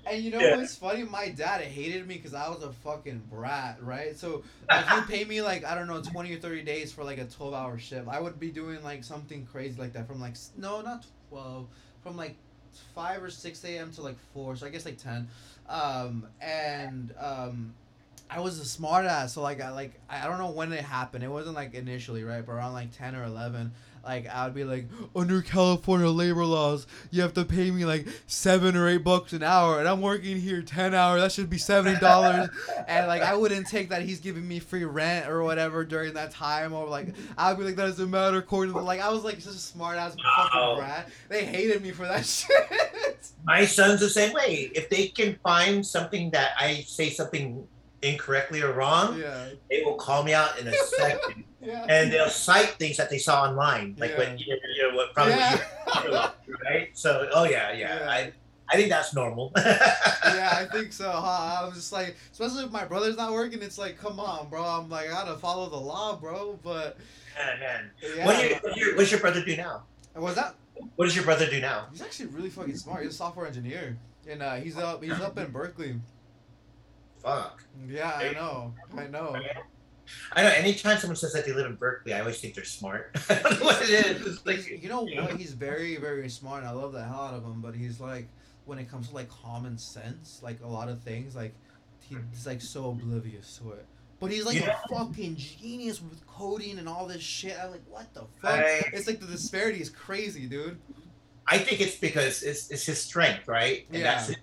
And 0.05 0.23
you 0.23 0.31
know 0.31 0.41
Yeah. 0.43 0.55
what's 0.57 0.75
funny? 0.75 1.03
My 1.03 1.29
dad 1.29 1.61
hated 1.61 2.07
me 2.07 2.15
because 2.15 2.33
I 2.33 2.49
was 2.49 2.61
a 2.63 2.71
fucking 2.71 3.23
brat, 3.29 3.77
right? 3.81 4.17
So 4.17 4.43
if 4.73 4.89
you 4.89 5.01
pay 5.03 5.23
me 5.25 5.41
like 5.41 5.63
I 5.65 5.75
don't 5.75 5.87
know 5.87 6.01
twenty 6.01 6.33
or 6.35 6.39
thirty 6.39 6.63
days 6.63 6.91
for 6.91 7.03
like 7.03 7.17
a 7.19 7.25
twelve 7.25 7.53
hour 7.53 7.77
shift, 7.77 8.07
I 8.07 8.19
would 8.19 8.39
be 8.39 8.51
doing 8.51 8.83
like 8.83 9.03
something 9.03 9.45
crazy 9.45 9.79
like 9.79 9.93
that 9.93 10.07
from 10.07 10.19
like 10.19 10.35
no 10.57 10.81
not 10.81 11.05
twelve 11.29 11.67
from 12.01 12.17
like 12.17 12.35
five 12.95 13.23
or 13.23 13.29
six 13.29 13.63
a.m. 13.65 13.91
to 13.93 14.01
like 14.01 14.17
four, 14.33 14.55
so 14.55 14.65
I 14.65 14.69
guess 14.69 14.85
like 14.85 14.97
ten. 14.97 15.27
Um, 15.69 16.27
and 16.41 17.13
um, 17.19 17.73
I 18.29 18.39
was 18.39 18.59
a 18.59 18.65
smart 18.65 19.05
ass, 19.05 19.33
so 19.33 19.41
like 19.41 19.61
I 19.61 19.71
like 19.71 19.93
I 20.09 20.25
don't 20.27 20.37
know 20.39 20.51
when 20.51 20.73
it 20.73 20.83
happened. 20.83 21.23
It 21.23 21.29
wasn't 21.29 21.55
like 21.55 21.73
initially, 21.75 22.23
right? 22.23 22.45
But 22.45 22.53
around 22.53 22.73
like 22.73 22.91
ten 22.97 23.15
or 23.15 23.23
eleven, 23.23 23.71
like 24.03 24.27
I 24.27 24.45
would 24.45 24.53
be 24.53 24.63
like, 24.65 24.85
under 25.15 25.41
California 25.41 26.07
labor 26.09 26.43
laws, 26.45 26.87
you 27.11 27.21
have 27.21 27.33
to 27.35 27.45
pay 27.45 27.71
me 27.71 27.85
like 27.85 28.05
seven 28.27 28.75
or 28.75 28.87
eight 28.89 29.03
bucks 29.03 29.31
an 29.33 29.43
hour, 29.43 29.79
and 29.79 29.87
I'm 29.87 30.01
working 30.01 30.39
here 30.39 30.61
ten 30.61 30.93
hours. 30.93 31.21
That 31.21 31.31
should 31.31 31.49
be 31.49 31.57
seventy 31.57 31.99
dollars, 31.99 32.49
and 32.87 33.07
like 33.07 33.21
I 33.21 33.35
wouldn't 33.35 33.67
take 33.67 33.89
that 33.89 34.01
he's 34.01 34.19
giving 34.19 34.47
me 34.47 34.59
free 34.59 34.83
rent 34.83 35.27
or 35.29 35.43
whatever 35.43 35.85
during 35.85 36.13
that 36.15 36.31
time, 36.31 36.73
or 36.73 36.87
like 36.87 37.15
I'd 37.37 37.57
be 37.57 37.63
like 37.63 37.75
that 37.77 37.85
doesn't 37.85 38.09
matter 38.11 38.37
according 38.37 38.73
to 38.73 38.81
like 38.81 38.99
I 38.99 39.09
was 39.09 39.23
like 39.23 39.39
such 39.41 39.55
a 39.55 39.57
smart 39.57 39.97
ass 39.97 40.15
Wow. 40.17 40.49
fucking 40.51 40.77
brat. 40.83 41.09
They 41.29 41.45
hated 41.45 41.81
me 41.81 41.91
for 41.91 42.05
that 42.05 42.25
shit. 42.25 43.31
My 43.45 43.65
son's 43.65 43.99
the 44.01 44.09
same 44.09 44.33
way. 44.33 44.71
If 44.75 44.89
they 44.89 45.07
can 45.07 45.37
find 45.43 45.85
something 45.85 46.29
that 46.31 46.51
I 46.59 46.81
say 46.87 47.09
something 47.09 47.65
incorrectly 48.01 48.61
or 48.61 48.73
wrong, 48.73 49.17
yeah, 49.19 49.47
they 49.69 49.81
will 49.83 49.95
call 49.95 50.23
me 50.23 50.33
out 50.33 50.59
in 50.59 50.67
a 50.67 50.73
second, 50.73 51.43
yeah. 51.63 51.85
and 51.89 52.11
they'll 52.11 52.29
cite 52.29 52.69
things 52.79 52.97
that 52.97 53.09
they 53.09 53.17
saw 53.17 53.43
online, 53.43 53.95
like 53.97 54.17
when 54.17 54.37
you 54.37 54.47
know, 54.47 54.95
what 54.95 55.13
probably 55.13 55.33
yeah. 55.33 55.59
you 56.47 56.55
right? 56.65 56.89
So, 56.93 57.29
oh 57.33 57.45
yeah, 57.45 57.71
yeah, 57.71 57.99
Yeah. 57.99 58.09
I, 58.09 58.33
I 58.69 58.77
think 58.77 58.89
that's 58.89 59.13
normal. 59.13 59.51
yeah, 59.57 60.49
I 60.53 60.67
think 60.71 60.93
so. 60.93 61.11
Huh? 61.11 61.59
I 61.61 61.65
was 61.65 61.75
just 61.75 61.91
like, 61.91 62.15
especially 62.31 62.63
if 62.63 62.71
my 62.71 62.85
brother's 62.85 63.17
not 63.17 63.31
working, 63.31 63.61
it's 63.61 63.77
like, 63.77 63.97
come 63.97 64.19
on, 64.19 64.49
bro. 64.49 64.63
I'm 64.63 64.89
like, 64.89 65.07
I 65.07 65.11
gotta 65.11 65.37
follow 65.37 65.69
the 65.69 65.77
law, 65.77 66.15
bro. 66.15 66.57
But 66.63 66.97
Man, 67.37 67.59
man. 67.59 67.91
yeah, 68.01 68.25
What, 68.25 68.43
you, 68.43 68.55
what, 68.55 68.73
do 68.73 68.79
your, 68.79 68.95
what's 68.95 69.11
your 69.11 69.19
brother 69.19 69.43
do 69.43 69.55
now? 69.55 69.83
was 70.15 70.35
that? 70.35 70.55
What 70.95 71.05
does 71.05 71.15
your 71.15 71.25
brother 71.25 71.49
do 71.49 71.59
now? 71.59 71.87
He's 71.91 72.01
actually 72.01 72.27
really 72.27 72.49
fucking 72.49 72.75
smart. 72.77 73.03
He's 73.03 73.11
a 73.11 73.15
software 73.15 73.45
engineer, 73.47 73.97
and 74.27 74.41
uh, 74.41 74.55
he's 74.55 74.77
up. 74.77 75.03
He's 75.03 75.19
up 75.19 75.37
in 75.37 75.51
Berkeley. 75.51 75.95
Fuck. 77.21 77.63
Yeah, 77.87 78.11
I 78.11 78.33
know. 78.33 78.73
I 78.97 79.07
know. 79.07 79.35
I 80.33 80.43
know. 80.43 80.49
Anytime 80.49 80.97
someone 80.97 81.15
says 81.15 81.33
that 81.33 81.45
they 81.45 81.53
live 81.53 81.65
in 81.65 81.75
Berkeley, 81.75 82.13
I 82.13 82.19
always 82.19 82.39
think 82.39 82.55
they're 82.55 82.63
smart. 82.63 83.15
I 83.29 83.35
don't 83.35 83.59
know 83.59 83.65
what 83.65 83.81
it 83.81 83.89
is. 83.89 84.45
Like, 84.45 84.67
you 84.81 84.89
know 84.89 85.07
you 85.07 85.15
know? 85.15 85.23
what? 85.23 85.37
He's 85.37 85.53
very, 85.53 85.97
very 85.97 86.29
smart. 86.29 86.59
And 86.59 86.67
I 86.67 86.71
love 86.71 86.93
the 86.93 87.03
hell 87.03 87.21
out 87.21 87.33
of 87.33 87.43
him. 87.43 87.61
But 87.61 87.75
he's 87.75 87.99
like, 87.99 88.27
when 88.65 88.79
it 88.79 88.89
comes 88.89 89.09
to 89.09 89.15
like 89.15 89.29
common 89.29 89.77
sense, 89.77 90.39
like 90.43 90.59
a 90.63 90.67
lot 90.67 90.89
of 90.89 91.01
things, 91.01 91.35
like 91.35 91.53
he's 92.01 92.17
mm-hmm. 92.17 92.49
like 92.49 92.61
so 92.61 92.89
oblivious 92.89 93.59
to 93.59 93.71
it. 93.71 93.85
But 94.19 94.31
he's 94.31 94.45
like 94.45 94.55
Yeah. 94.55 94.77
a 94.89 94.95
fucking 94.95 95.35
genius 95.35 96.01
with 96.01 96.25
coding 96.27 96.79
and 96.79 96.87
all 96.87 97.05
this 97.07 97.21
shit. 97.21 97.57
I'm 97.61 97.71
like, 97.71 97.83
what 97.89 98.13
the 98.13 98.21
fuck? 98.41 98.59
I- 98.59 98.89
It's 98.93 99.07
like 99.07 99.19
the 99.19 99.27
disparity 99.27 99.81
is 99.81 99.89
crazy, 99.89 100.45
dude. 100.47 100.79
I 101.45 101.57
think 101.57 101.81
it's 101.81 101.97
because 101.97 102.41
it's, 102.41 102.71
it's 102.71 102.85
his 102.85 103.01
strength, 103.01 103.47
right? 103.49 103.85
And 103.89 104.01
Yeah. 104.01 104.15
that's 104.15 104.33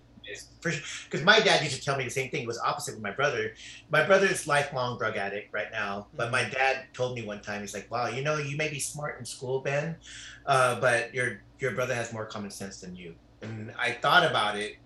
Because 0.63 1.23
my 1.23 1.41
dad 1.41 1.63
used 1.63 1.77
to 1.77 1.83
tell 1.83 1.97
me 1.97 2.05
the 2.05 2.11
same 2.11 2.31
thing. 2.31 2.43
It 2.43 2.47
was 2.47 2.59
opposite 2.59 2.95
with 2.95 3.03
my 3.03 3.11
brother. 3.11 3.55
My 3.91 4.05
brother's 4.05 4.47
lifelong 4.47 4.99
drug 4.99 5.17
addict 5.17 5.53
right 5.53 5.71
now. 5.71 6.07
But 6.15 6.31
my 6.31 6.45
dad 6.45 6.87
told 6.93 7.15
me 7.17 7.25
one 7.25 7.41
time, 7.41 7.61
he's 7.61 7.75
like, 7.75 7.91
"Wow, 7.91 8.09
you 8.09 8.23
know, 8.23 8.39
you 8.39 8.57
may 8.57 8.69
be 8.69 8.79
smart 8.79 9.19
in 9.19 9.25
school, 9.25 9.61
Ben, 9.61 9.97
uh, 10.47 10.81
but 10.81 11.15
your 11.15 11.43
your 11.59 11.73
brother 11.73 11.95
has 11.95 12.13
more 12.13 12.27
common 12.27 12.51
sense 12.51 12.81
than 12.81 12.95
you." 12.97 13.15
And 13.43 13.73
I 13.79 13.93
thought 13.93 14.29
about 14.29 14.57
it. 14.57 14.77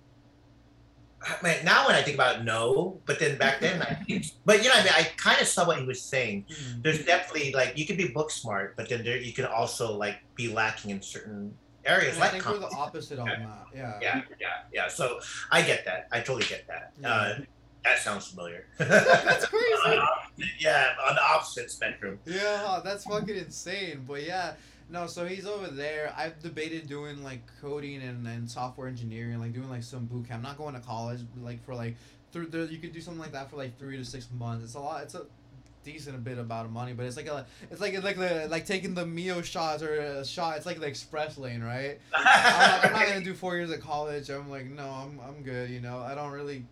I 1.23 1.37
mean, 1.43 1.65
now 1.65 1.87
when 1.87 1.97
I 1.97 2.03
think 2.03 2.17
about 2.17 2.41
it, 2.41 2.45
no. 2.45 3.01
But 3.07 3.19
then 3.19 3.39
back 3.39 3.61
then, 3.61 3.83
I 3.83 3.97
but 4.45 4.63
you 4.63 4.69
know, 4.69 4.75
I 4.75 4.85
mean, 4.85 4.93
I 4.95 5.09
kind 5.17 5.41
of 5.41 5.49
saw 5.49 5.67
what 5.67 5.79
he 5.79 5.87
was 5.87 6.03
saying. 6.03 6.47
There's 6.83 7.05
definitely 7.05 7.53
like 7.53 7.77
you 7.77 7.87
can 7.87 7.97
be 7.97 8.09
book 8.09 8.31
smart, 8.31 8.77
but 8.77 8.89
then 8.89 9.03
there 9.05 9.17
you 9.17 9.33
can 9.33 9.47
also 9.47 9.97
like 9.97 10.19
be 10.35 10.53
lacking 10.53 10.91
in 10.91 11.03
certain 11.03 11.55
areas 11.87 12.15
And 12.15 12.25
I 12.25 12.27
like 12.33 12.43
think 12.43 12.47
we're 12.47 12.59
the 12.69 12.75
opposite 12.77 13.19
on 13.19 13.27
Yeah. 13.27 13.37
that. 13.37 13.67
Yeah. 13.75 13.99
yeah, 14.01 14.23
yeah, 14.41 14.49
yeah. 14.73 14.89
So 14.89 15.21
I 15.51 15.63
get 15.63 15.85
that. 15.85 16.09
I 16.13 16.19
totally 16.21 16.45
get 16.45 16.67
that. 16.69 16.93
Uh, 17.05 17.35
that 17.85 17.99
sounds 17.99 18.27
familiar. 18.29 18.67
That's 18.79 19.47
crazy. 19.47 19.99
yeah, 20.59 20.89
on 21.07 21.15
the 21.17 21.23
opposite 21.23 21.71
spectrum. 21.71 22.19
Yeah, 22.25 22.81
that's 22.83 23.05
fucking 23.05 23.37
insane. 23.37 24.05
But 24.09 24.23
yeah, 24.25 24.55
no, 24.89 25.07
so 25.07 25.27
he's 25.27 25.45
over 25.47 25.67
there. 25.69 26.15
I've 26.17 26.41
debated 26.43 26.87
doing 26.89 27.23
like 27.23 27.43
coding 27.61 28.01
and, 28.03 28.27
and 28.27 28.51
software 28.51 28.89
engineering, 28.89 29.39
like 29.39 29.53
doing 29.53 29.69
like 29.69 29.83
some 29.83 30.07
boot 30.07 30.27
camp. 30.29 30.43
Not 30.43 30.57
going 30.57 30.73
to 30.75 30.81
college, 30.81 31.21
like 31.43 31.63
for 31.63 31.75
like 31.75 31.97
through 32.33 32.47
there, 32.47 32.65
you 32.65 32.79
could 32.79 32.93
do 32.93 33.03
something 33.03 33.21
like 33.21 33.33
that 33.33 33.51
for 33.51 33.57
like 33.57 33.79
three 33.79 33.99
to 33.99 34.05
six 34.05 34.29
months. 34.33 34.65
It's 34.65 34.75
a 34.75 34.81
lot. 34.81 35.03
It's 35.03 35.15
a 35.15 35.27
decent 35.85 36.17
a 36.17 36.19
bit 36.19 36.39
amount 36.39 36.67
of 36.67 36.73
money, 36.73 36.93
but 36.93 37.07
it's 37.07 37.17
like 37.17 37.27
a 37.27 37.47
it's 37.71 37.81
like 37.81 37.95
it's 37.95 38.05
like 38.05 38.17
the 38.17 38.49
like 38.51 38.67
taking 38.67 38.95
the 38.95 39.07
Mio 39.07 39.43
shots 39.43 39.83
or 39.83 39.95
a 39.95 40.25
shot. 40.25 40.57
It's 40.57 40.67
like 40.67 40.81
the 40.81 40.87
express 40.87 41.39
lane, 41.39 41.63
right? 41.63 41.99
I'm, 42.15 42.25
not, 42.25 42.85
I'm 42.87 42.93
not 42.93 43.07
gonna 43.07 43.25
do 43.25 43.35
four 43.35 43.57
years 43.57 43.71
at 43.71 43.81
college. 43.81 44.29
I'm 44.31 44.51
like, 44.51 44.67
no, 44.67 44.85
I'm 44.89 45.21
I'm 45.21 45.43
good. 45.43 45.71
You 45.71 45.81
know, 45.81 45.99
I 45.99 46.15
don't 46.15 46.33
really 46.33 46.65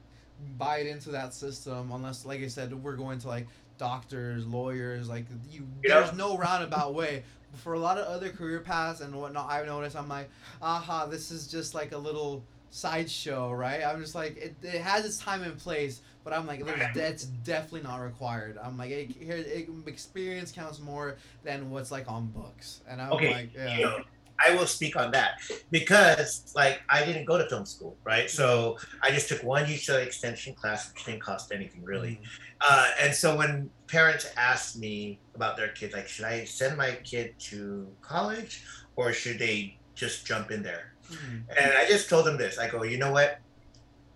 buy 0.59 0.79
it 0.79 0.87
into 0.89 1.11
that 1.11 1.33
system 1.35 1.93
unless, 1.93 2.25
like 2.27 2.41
I 2.43 2.49
said, 2.49 2.75
we're 2.75 2.97
going 2.97 3.19
to 3.21 3.29
like 3.29 3.47
doctors, 3.79 4.47
lawyers. 4.47 5.09
Like 5.09 5.27
you, 5.51 5.67
Yeah. 5.85 6.01
there's 6.01 6.15
no 6.17 6.37
roundabout 6.37 6.95
way. 6.95 7.23
For 7.57 7.75
a 7.75 7.79
lot 7.79 7.99
of 7.99 8.07
other 8.07 8.31
career 8.31 8.61
paths 8.61 9.03
and 9.03 9.15
whatnot, 9.15 9.51
I've 9.51 9.67
noticed. 9.67 9.95
I'm 9.95 10.09
like, 10.09 10.31
aha, 10.63 11.07
this 11.07 11.31
is 11.31 11.47
just 11.47 11.75
like 11.75 11.93
a 11.93 11.99
little 11.99 12.43
sideshow, 12.71 13.53
right? 13.53 13.83
I'm 13.85 14.01
just 14.01 14.15
like, 14.15 14.37
it, 14.39 14.55
it 14.63 14.81
has 14.81 15.05
its 15.05 15.19
time 15.19 15.43
and 15.43 15.57
place, 15.59 16.01
but 16.25 16.33
I'm 16.33 16.47
like, 16.47 16.65
that's 16.95 17.25
definitely 17.25 17.83
not 17.83 17.97
required. 17.97 18.59
I'm 18.63 18.77
like, 18.79 18.91
it, 18.91 19.11
here, 19.11 19.37
it, 19.37 19.69
experience 19.87 20.53
counts 20.53 20.81
more 20.81 21.17
than 21.45 21.71
what's 21.71 21.91
like 21.91 22.11
on 22.11 22.27
books, 22.29 22.81
and 22.89 23.01
I'm 23.01 23.13
Okay, 23.13 23.33
like, 23.33 23.55
yeah. 23.55 23.77
You 23.77 23.85
know, 23.85 23.99
I 24.45 24.55
will 24.55 24.67
speak 24.67 24.97
on 24.97 25.11
that 25.13 25.41
because, 25.71 26.53
like, 26.57 26.83
I 26.89 27.05
didn't 27.05 27.27
go 27.27 27.39
to 27.39 27.49
film 27.49 27.65
school, 27.65 27.97
right? 28.05 28.29
So 28.29 28.77
I 29.03 29.11
just 29.11 29.29
took 29.29 29.43
one 29.43 29.67
UCLA 29.67 30.05
extension 30.05 30.55
class, 30.55 30.93
which 30.93 31.05
didn't 31.05 31.23
cost 31.23 31.53
anything 31.53 31.85
really. 31.85 32.21
Uh, 32.61 32.91
and 33.01 33.15
so 33.15 33.37
when 33.37 33.71
parents 33.87 34.33
ask 34.37 34.77
me 34.77 35.21
about 35.35 35.57
their 35.57 35.69
kids, 35.69 35.95
like, 35.95 36.09
should 36.09 36.25
I 36.25 36.45
send 36.45 36.77
my 36.77 36.93
kid 37.05 37.35
to 37.51 37.89
college 38.01 38.65
or 38.97 39.13
should 39.13 39.39
they 39.39 39.79
just 39.95 40.27
jump 40.27 40.51
in 40.51 40.63
there? 40.63 40.95
Mhm. 41.11 41.45
And 41.59 41.73
I 41.77 41.87
just 41.87 42.09
told 42.09 42.27
them 42.27 42.37
this. 42.37 42.59
I 42.59 42.69
go, 42.69 42.83
you 42.83 42.99
know 42.99 43.13
what? 43.13 43.39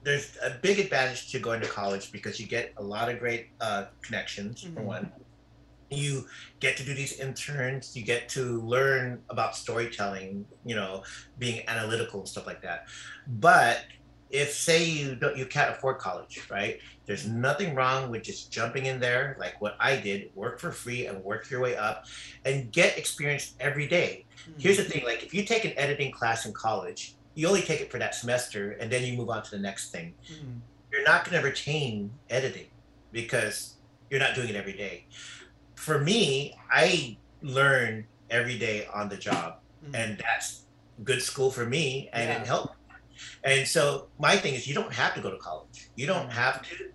There's 0.07 0.37
a 0.41 0.51
big 0.63 0.79
advantage 0.79 1.33
to 1.33 1.41
going 1.41 1.61
to 1.61 1.67
college 1.67 2.13
because 2.13 2.39
you 2.39 2.47
get 2.47 2.73
a 2.79 2.83
lot 2.83 3.09
of 3.09 3.19
great 3.19 3.49
uh, 3.61 3.87
connections, 4.05 4.63
for 4.63 4.83
Mhm. 4.83 4.85
one. 4.85 5.13
You 5.91 6.29
get 6.61 6.77
to 6.77 6.85
do 6.85 6.95
these 6.95 7.19
interns. 7.19 7.97
You 7.97 8.05
get 8.05 8.29
to 8.31 8.61
learn 8.63 9.25
about 9.31 9.57
storytelling, 9.57 10.47
you 10.65 10.77
know, 10.77 11.03
being 11.39 11.69
analytical 11.69 12.21
and 12.21 12.29
stuff 12.29 12.47
like 12.47 12.63
that. 12.63 12.83
But 13.27 13.85
if 14.31 14.53
say 14.53 14.85
you 14.85 15.17
don't, 15.17 15.37
you 15.37 15.47
can't 15.47 15.71
afford 15.71 15.99
college, 15.99 16.39
right? 16.51 16.79
There's 17.07 17.27
nothing 17.27 17.75
wrong 17.75 18.09
with 18.11 18.23
just 18.23 18.53
jumping 18.53 18.87
in 18.87 19.01
there, 19.01 19.37
like 19.41 19.61
what 19.61 19.75
I 19.81 19.97
did, 19.97 20.31
work 20.35 20.61
for 20.61 20.71
free 20.71 21.07
and 21.07 21.23
work 21.25 21.51
your 21.51 21.61
way 21.61 21.77
up, 21.77 22.05
and 22.45 22.73
get 22.73 22.97
experience 22.97 23.55
every 23.59 23.89
day. 23.89 24.27
Mhm. 24.49 24.63
Here's 24.63 24.77
the 24.77 24.85
thing: 24.85 25.05
like 25.05 25.25
if 25.25 25.35
you 25.35 25.45
take 25.45 25.65
an 25.65 25.75
editing 25.77 26.13
class 26.13 26.47
in 26.47 26.53
college, 26.53 27.16
you 27.37 27.47
only 27.47 27.61
take 27.63 27.81
it 27.83 27.91
for 27.93 27.99
that 27.99 28.15
semester, 28.15 28.73
and 28.73 28.91
then 28.91 29.05
you 29.05 29.17
move 29.17 29.29
on 29.29 29.43
to 29.43 29.51
the 29.51 29.59
next 29.59 29.91
thing. 29.93 30.15
Mhm. 30.29 30.61
You're 30.91 31.05
not 31.05 31.25
going 31.25 31.41
to 31.41 31.47
retain 31.47 32.11
editing 32.31 32.69
because 33.13 33.75
you're 34.11 34.19
not 34.21 34.35
doing 34.35 34.49
it 34.49 34.57
every 34.57 34.73
day. 34.73 35.07
For 35.75 35.99
me, 36.01 36.57
I 36.71 37.19
learn 37.43 38.07
every 38.31 38.59
day 38.59 38.87
on 38.87 39.11
the 39.11 39.19
job, 39.19 39.61
Mhm. 39.85 39.95
and 39.95 40.19
that's 40.19 40.63
good 41.05 41.23
school 41.23 41.51
for 41.51 41.67
me, 41.67 42.09
and 42.15 42.31
Yeah. 42.31 42.41
it 42.41 42.47
helped. 42.47 42.75
And 43.45 43.69
so 43.69 44.09
my 44.19 44.37
thing 44.39 44.55
is, 44.55 44.67
you 44.67 44.75
don't 44.75 44.93
have 44.93 45.15
to 45.15 45.21
go 45.21 45.31
to 45.31 45.37
college. 45.37 45.89
You 45.95 46.07
don't 46.07 46.31
Mhm. 46.31 46.33
have 46.33 46.63
to. 46.69 46.93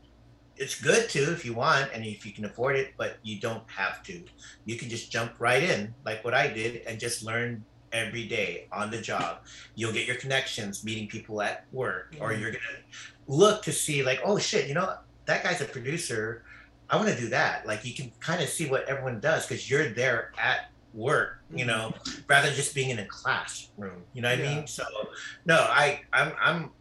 It's 0.58 0.80
good 0.82 1.08
to 1.10 1.32
if 1.34 1.46
you 1.46 1.54
want 1.54 1.92
and 1.94 2.04
if 2.06 2.26
you 2.26 2.34
can 2.34 2.46
afford 2.46 2.76
it, 2.76 2.94
but 2.98 3.18
you 3.24 3.40
don't 3.40 3.70
have 3.70 4.02
to. 4.04 4.26
You 4.66 4.76
can 4.78 4.90
just 4.90 5.12
jump 5.12 5.34
right 5.40 5.62
in, 5.62 5.94
like 6.04 6.24
what 6.24 6.34
I 6.34 6.48
did, 6.48 6.78
and 6.88 7.00
just 7.00 7.22
learn 7.24 7.64
every 7.94 8.26
day 8.28 8.68
on 8.72 8.90
the 8.92 9.02
job. 9.02 9.40
You'll 9.76 9.94
get 9.94 10.08
your 10.08 10.16
connections, 10.18 10.84
meeting 10.84 11.08
people 11.08 11.42
at 11.42 11.66
work, 11.72 12.16
or 12.20 12.32
Mhm. 12.32 12.40
you're 12.40 12.52
gonna 12.52 12.80
look 13.28 13.64
to 13.64 13.72
see 13.72 14.04
like, 14.04 14.22
oh 14.24 14.38
shit, 14.38 14.68
you 14.68 14.74
know 14.74 14.98
that 15.26 15.44
guy's 15.44 15.62
a 15.62 15.66
producer. 15.66 16.44
I 16.90 16.98
want 16.98 17.08
to 17.10 17.16
do 17.18 17.30
that. 17.30 17.66
Like 17.66 17.86
you 17.86 17.94
can 17.94 18.12
kind 18.20 18.42
of 18.42 18.50
see 18.50 18.70
what 18.70 18.84
everyone 18.90 19.20
does 19.22 19.46
because 19.48 19.70
you're 19.70 19.90
there 19.90 20.32
at 20.38 20.70
work, 20.94 21.40
you 21.54 21.64
know, 21.64 21.94
rather 22.28 22.48
than 22.48 22.56
just 22.56 22.76
being 22.76 22.90
in 22.90 23.00
a 23.00 23.06
classroom. 23.06 24.04
You 24.14 24.22
know 24.22 24.30
what 24.30 24.40
I 24.40 24.42
mean? 24.42 24.68
So 24.68 24.84
no, 25.46 25.56
I 25.56 26.02
I'm 26.12 26.34
I'm 26.42 26.72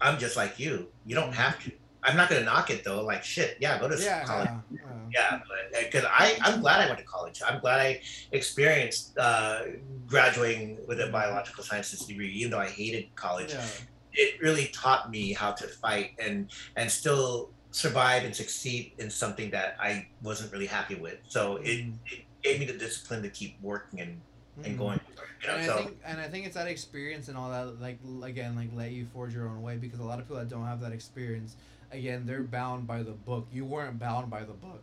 I'm 0.00 0.18
just 0.18 0.36
like 0.36 0.58
you. 0.58 0.88
You 1.04 1.14
don't 1.14 1.32
have 1.34 1.62
to. 1.64 1.72
I'm 2.04 2.16
not 2.16 2.28
gonna 2.30 2.44
knock 2.44 2.70
it 2.70 2.84
though. 2.84 3.02
Like 3.02 3.24
shit, 3.24 3.56
yeah, 3.60 3.78
go 3.80 3.88
to 3.88 3.96
Yeah, 4.00 4.24
college. 4.24 4.48
yeah, 4.70 5.00
yeah. 5.12 5.40
Yeah, 5.72 5.82
because 5.84 6.04
I 6.04 6.38
I'm 6.42 6.60
glad 6.60 6.80
I 6.80 6.86
went 6.86 6.98
to 6.98 7.04
college. 7.04 7.40
I'm 7.46 7.60
glad 7.60 7.80
I 7.80 8.00
experienced 8.32 9.16
uh, 9.18 9.62
graduating 10.06 10.78
with 10.86 11.00
a 11.00 11.08
biological 11.08 11.64
sciences 11.64 12.00
degree, 12.06 12.30
even 12.32 12.50
though 12.52 12.58
I 12.58 12.68
hated 12.68 13.14
college. 13.16 13.52
Yeah. 13.52 13.66
It 14.12 14.40
really 14.42 14.68
taught 14.74 15.10
me 15.10 15.32
how 15.32 15.52
to 15.52 15.66
fight 15.66 16.10
and 16.22 16.50
and 16.76 16.90
still 16.90 17.50
survive 17.70 18.24
and 18.24 18.34
succeed 18.34 18.94
in 18.98 19.10
something 19.10 19.50
that 19.50 19.76
I 19.80 20.06
wasn't 20.22 20.52
really 20.52 20.66
happy 20.66 20.94
with. 20.94 21.18
So 21.28 21.56
it, 21.56 21.84
Mhm. 21.84 21.98
it 22.10 22.24
gave 22.42 22.58
me 22.60 22.66
the 22.66 22.72
discipline 22.78 23.22
to 23.22 23.28
keep 23.30 23.60
working 23.60 24.00
and, 24.00 24.20
and 24.64 24.74
Mhm. 24.74 24.78
going. 24.78 25.00
You 25.42 25.48
know, 25.48 25.54
and 25.56 25.66
so 25.66 25.78
I 25.78 25.82
think 25.84 25.98
and 26.04 26.20
I 26.20 26.28
think 26.28 26.46
it's 26.46 26.54
that 26.56 26.66
experience 26.68 27.28
and 27.28 27.36
all 27.36 27.50
that 27.50 27.80
like 27.80 27.98
again 28.22 28.56
like 28.56 28.70
let 28.74 28.90
you 28.92 29.04
forge 29.06 29.34
your 29.34 29.48
own 29.48 29.62
way 29.62 29.76
because 29.76 29.98
a 30.00 30.04
lot 30.04 30.18
of 30.18 30.24
people 30.24 30.36
that 30.36 30.48
don't 30.48 30.66
have 30.66 30.80
that 30.80 30.92
experience 30.92 31.56
again 31.92 32.24
they're 32.26 32.42
bound 32.42 32.86
by 32.86 33.02
the 33.02 33.12
book. 33.12 33.46
You 33.52 33.64
weren't 33.64 33.98
bound 33.98 34.30
by 34.30 34.40
the 34.40 34.52
book. 34.52 34.82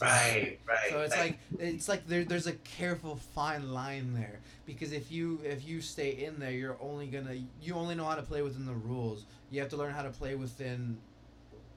right, 0.00 0.58
right. 0.66 0.90
So 0.90 1.00
it's 1.00 1.16
like 1.16 1.38
it's 1.58 1.88
like 1.88 2.06
there, 2.06 2.24
there's 2.24 2.46
a 2.46 2.52
careful 2.52 3.16
fine 3.34 3.72
line 3.72 4.14
there 4.14 4.38
because 4.64 4.92
if 4.92 5.10
you 5.10 5.40
if 5.44 5.66
you 5.66 5.80
stay 5.80 6.10
in 6.24 6.38
there 6.38 6.52
you're 6.52 6.78
only 6.80 7.06
gonna 7.06 7.36
you 7.60 7.74
only 7.74 7.94
know 7.94 8.04
how 8.04 8.14
to 8.14 8.22
play 8.22 8.42
within 8.42 8.66
the 8.66 8.74
rules. 8.74 9.24
You 9.50 9.60
have 9.60 9.70
to 9.70 9.76
learn 9.76 9.92
how 9.92 10.02
to 10.02 10.10
play 10.10 10.34
within 10.34 10.98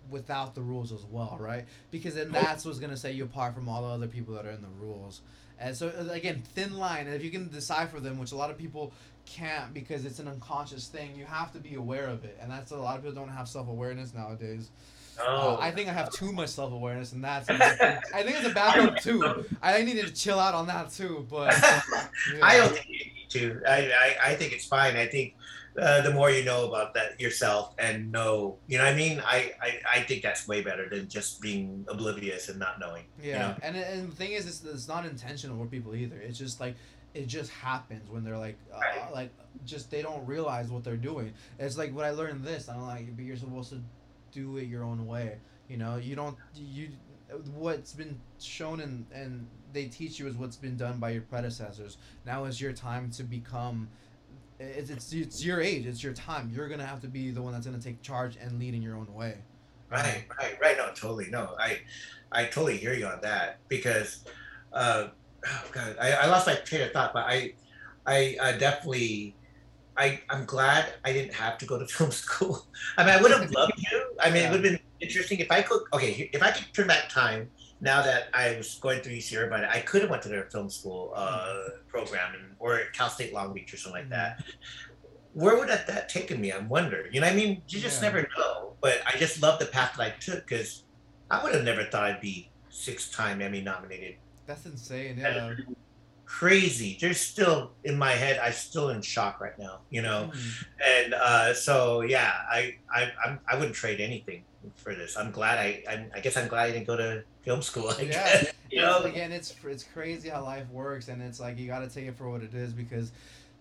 without 0.09 0.53
the 0.53 0.61
rules 0.61 0.91
as 0.91 1.03
well, 1.11 1.35
right? 1.39 1.65
Because 1.91 2.15
then 2.15 2.31
that's 2.31 2.63
what's 2.63 2.79
gonna 2.79 2.97
set 2.97 3.15
you 3.15 3.23
apart 3.23 3.55
from 3.55 3.67
all 3.67 3.81
the 3.81 3.89
other 3.89 4.07
people 4.07 4.35
that 4.35 4.45
are 4.45 4.51
in 4.51 4.61
the 4.61 4.67
rules. 4.79 5.21
And 5.59 5.75
so 5.75 5.91
again, 6.11 6.43
thin 6.53 6.77
line. 6.77 7.07
And 7.07 7.15
if 7.15 7.23
you 7.23 7.31
can 7.31 7.49
decipher 7.49 7.99
them, 7.99 8.19
which 8.19 8.31
a 8.31 8.35
lot 8.35 8.51
of 8.51 8.57
people 8.57 8.93
can't 9.25 9.73
because 9.73 10.05
it's 10.05 10.19
an 10.19 10.27
unconscious 10.27 10.87
thing, 10.87 11.15
you 11.15 11.25
have 11.25 11.51
to 11.53 11.59
be 11.59 11.75
aware 11.75 12.07
of 12.07 12.23
it. 12.25 12.37
And 12.41 12.49
that's 12.51 12.71
a 12.71 12.77
lot 12.77 12.97
of 12.97 13.03
people 13.03 13.15
don't 13.21 13.29
have 13.33 13.47
self 13.47 13.67
awareness 13.67 14.13
nowadays. 14.13 14.69
oh, 15.19 15.55
Uh, 15.55 15.57
I 15.61 15.71
think 15.71 15.89
I 15.89 15.93
have 15.93 16.11
too 16.11 16.31
much 16.31 16.49
self 16.49 16.71
awareness, 16.73 17.11
and 17.13 17.23
that's. 17.23 17.49
I 17.49 18.23
think 18.23 18.37
it's 18.37 18.47
a 18.47 18.53
bad 18.53 19.01
thing 19.01 19.19
too. 19.19 19.45
I 19.61 19.81
needed 19.83 20.07
to 20.07 20.13
chill 20.13 20.39
out 20.39 20.53
on 20.53 20.67
that 20.67 20.91
too, 20.91 21.25
but. 21.29 21.53
I 22.41 22.57
don't 22.57 22.73
think 22.73 22.87
you 22.89 22.97
need 22.99 23.29
to. 23.29 23.61
I, 23.67 23.77
I, 23.91 24.15
I 24.31 24.35
think 24.35 24.53
it's 24.53 24.65
fine. 24.65 24.95
I 24.95 25.07
think 25.07 25.35
uh, 25.79 26.01
the 26.01 26.11
more 26.11 26.31
you 26.31 26.43
know 26.45 26.67
about 26.67 26.93
that 26.93 27.19
yourself 27.19 27.73
and 27.77 28.11
know, 28.11 28.57
you 28.67 28.77
know 28.77 28.85
what 28.85 28.93
I 28.93 28.95
mean? 28.95 29.21
I, 29.25 29.51
I, 29.61 29.79
I 29.95 29.99
think 30.01 30.21
that's 30.23 30.47
way 30.47 30.61
better 30.61 30.87
than 30.89 31.07
just 31.09 31.41
being 31.41 31.85
oblivious 31.89 32.47
and 32.49 32.57
not 32.59 32.79
knowing. 32.79 33.03
you 33.21 33.31
Yeah, 33.31 33.39
know? 33.39 33.55
and 33.61 33.75
and 33.75 34.11
the 34.11 34.15
thing 34.15 34.31
is, 34.31 34.47
it's, 34.47 34.63
it's 34.63 34.87
not 34.87 35.05
intentional 35.05 35.57
for 35.57 35.65
people 35.65 35.93
either. 35.95 36.17
It's 36.17 36.37
just 36.37 36.59
like 36.61 36.75
it 37.15 37.27
just 37.27 37.49
happens 37.51 38.09
when 38.09 38.23
they're 38.23 38.37
like, 38.37 38.57
uh, 38.73 38.77
Right. 38.79 39.11
like 39.13 39.29
just 39.65 39.89
they 39.89 40.01
don't 40.03 40.25
realize 40.27 40.69
what 40.69 40.83
they're 40.83 40.97
doing. 40.97 41.33
It's 41.57 41.77
like 41.77 41.93
when 41.95 42.05
I 42.05 42.11
learned 42.11 42.43
this, 42.43 42.69
I'm 42.69 42.81
like, 42.81 43.15
but 43.15 43.25
you're 43.25 43.37
supposed 43.37 43.69
to 43.71 43.81
do 44.31 44.57
it 44.57 44.65
your 44.67 44.83
own 44.83 45.07
way. 45.07 45.37
You 45.69 45.77
know, 45.77 45.95
you 45.95 46.15
don't 46.15 46.37
you 46.55 46.89
what's 47.55 47.93
been 47.93 48.19
shown 48.39 48.81
and 48.81 49.05
and 49.13 49.47
they 49.73 49.85
teach 49.87 50.19
you 50.19 50.27
is 50.27 50.35
what's 50.35 50.57
been 50.57 50.77
done 50.77 50.99
by 50.99 51.09
your 51.09 51.23
predecessors. 51.23 51.97
Now 52.25 52.45
is 52.45 52.61
your 52.61 52.73
time 52.73 53.09
to 53.11 53.23
become. 53.23 53.87
It's, 54.59 54.89
it's 54.89 55.11
it's 55.13 55.43
your 55.43 55.59
age. 55.61 55.85
It's 55.85 56.03
your 56.03 56.13
time. 56.13 56.51
You're 56.53 56.67
gonna 56.69 56.85
have 56.85 57.01
to 57.01 57.07
be 57.07 57.31
the 57.31 57.41
one 57.41 57.53
that's 57.53 57.65
gonna 57.65 57.79
take 57.79 58.01
charge 58.01 58.37
and 58.37 58.59
lead 58.59 58.73
in 58.73 58.81
your 58.81 58.95
own 58.95 59.11
way. 59.13 59.37
Right, 59.89 60.25
right, 60.39 60.57
right. 60.61 60.77
No, 60.77 60.87
totally. 60.95 61.27
No, 61.29 61.55
I, 61.59 61.79
I 62.31 62.45
totally 62.45 62.77
hear 62.77 62.93
you 62.93 63.05
on 63.05 63.21
that 63.21 63.59
because, 63.67 64.25
uh, 64.73 65.09
oh 65.45 65.63
God, 65.71 65.95
I, 66.01 66.11
I 66.13 66.25
lost 66.27 66.47
my 66.47 66.55
train 66.55 66.81
of 66.83 66.91
thought, 66.91 67.13
but 67.13 67.25
I, 67.27 67.53
I 68.05 68.37
uh, 68.39 68.51
definitely, 68.57 69.37
I, 69.97 70.21
I'm 70.29 70.45
glad 70.45 70.93
I 71.03 71.13
didn't 71.13 71.33
have 71.33 71.57
to 71.59 71.65
go 71.65 71.79
to 71.79 71.85
film 71.97 72.11
school. 72.11 72.65
I 72.97 73.05
mean, 73.05 73.13
I 73.17 73.21
would 73.21 73.31
have 73.31 73.49
loved 73.51 73.73
to. 73.77 74.03
I 74.21 74.29
mean, 74.29 74.43
Yeah. 74.43 74.47
it 74.49 74.51
would 74.51 74.63
have 74.63 74.71
been 74.73 74.79
interesting 75.01 75.39
if 75.39 75.51
I 75.51 75.61
could. 75.61 75.81
Okay, 75.93 76.29
if 76.33 76.41
I 76.43 76.51
could 76.51 76.65
turn 76.73 76.87
back 76.87 77.09
time 77.09 77.49
now 77.81 78.01
that 78.01 78.25
I 78.33 78.55
was 78.57 78.75
going 78.81 79.01
through 79.01 79.13
UC 79.13 79.37
Irvine, 79.37 79.65
I 79.65 79.79
could 79.81 80.01
have 80.01 80.09
went 80.09 80.23
to 80.23 80.29
their 80.29 80.49
film 80.49 80.69
school 80.69 81.13
uh, 81.15 81.57
program 81.87 82.33
and, 82.35 82.55
or 82.59 82.81
Cal 82.93 83.09
State 83.09 83.33
Long 83.33 83.53
Beach 83.53 83.73
or 83.73 83.77
something 83.77 84.01
like 84.03 84.09
that. 84.11 84.37
Where 85.33 85.57
would 85.57 85.67
that, 85.67 85.85
that 85.87 86.07
taken 86.07 86.39
me? 86.39 86.51
I'm 86.53 86.69
wondering. 86.69 87.13
You 87.13 87.19
know, 87.19 87.27
what 87.27 87.33
I 87.33 87.35
mean, 87.35 87.61
you 87.67 87.79
just 87.81 88.01
Yeah. 88.01 88.09
never 88.09 88.27
know. 88.37 88.77
But 88.81 89.01
I 89.05 89.17
just 89.17 89.41
love 89.41 89.59
the 89.59 89.65
path 89.65 89.95
that 89.97 90.03
I 90.03 90.15
took 90.19 90.47
because 90.47 90.85
I 91.29 91.43
would 91.43 91.53
have 91.53 91.63
never 91.63 91.83
thought 91.85 92.03
I'd 92.03 92.21
be 92.21 92.51
six-time 92.69 93.41
Emmy 93.41 93.61
nominated. 93.61 94.15
That's 94.45 94.65
insane. 94.65 95.17
Yeah. 95.19 95.55
Crazy. 96.25 96.97
There's 96.99 97.19
still 97.19 97.71
in 97.83 97.97
my 97.97 98.11
head. 98.11 98.39
I'm 98.39 98.51
still 98.51 98.89
in 98.89 99.01
shock 99.01 99.39
right 99.39 99.57
now. 99.59 99.79
You 99.89 100.01
know, 100.01 100.31
Mhm. 100.33 100.65
and 100.85 101.13
uh, 101.13 101.53
so 101.53 102.01
yeah, 102.01 102.33
I 102.51 102.75
I 102.93 103.11
I'm, 103.23 103.39
I 103.47 103.55
wouldn't 103.55 103.75
trade 103.75 104.01
anything 104.01 104.43
for 104.75 104.95
this. 104.95 105.15
I'm 105.17 105.31
glad 105.31 105.59
I 105.59 105.83
I, 105.87 106.07
I 106.15 106.19
guess 106.21 106.35
I'm 106.35 106.47
glad 106.47 106.69
I 106.69 106.71
didn't 106.71 106.87
go 106.87 106.97
to 106.97 107.23
film 107.43 107.61
school. 107.61 107.89
I 107.97 108.01
Yeah. 108.03 108.11
guess, 108.11 108.53
you 108.71 108.81
know. 108.81 109.03
again, 109.03 109.31
it's 109.31 109.53
it's 109.65 109.83
crazy 109.83 110.29
how 110.29 110.43
life 110.43 110.67
works, 110.71 111.07
and 111.09 111.21
it's 111.21 111.39
like 111.39 111.59
you 111.59 111.67
gotta 111.67 111.87
take 111.87 112.05
it 112.07 112.17
for 112.17 112.27
what 112.29 112.41
it 112.41 112.55
is 112.55 112.73
because 112.73 113.11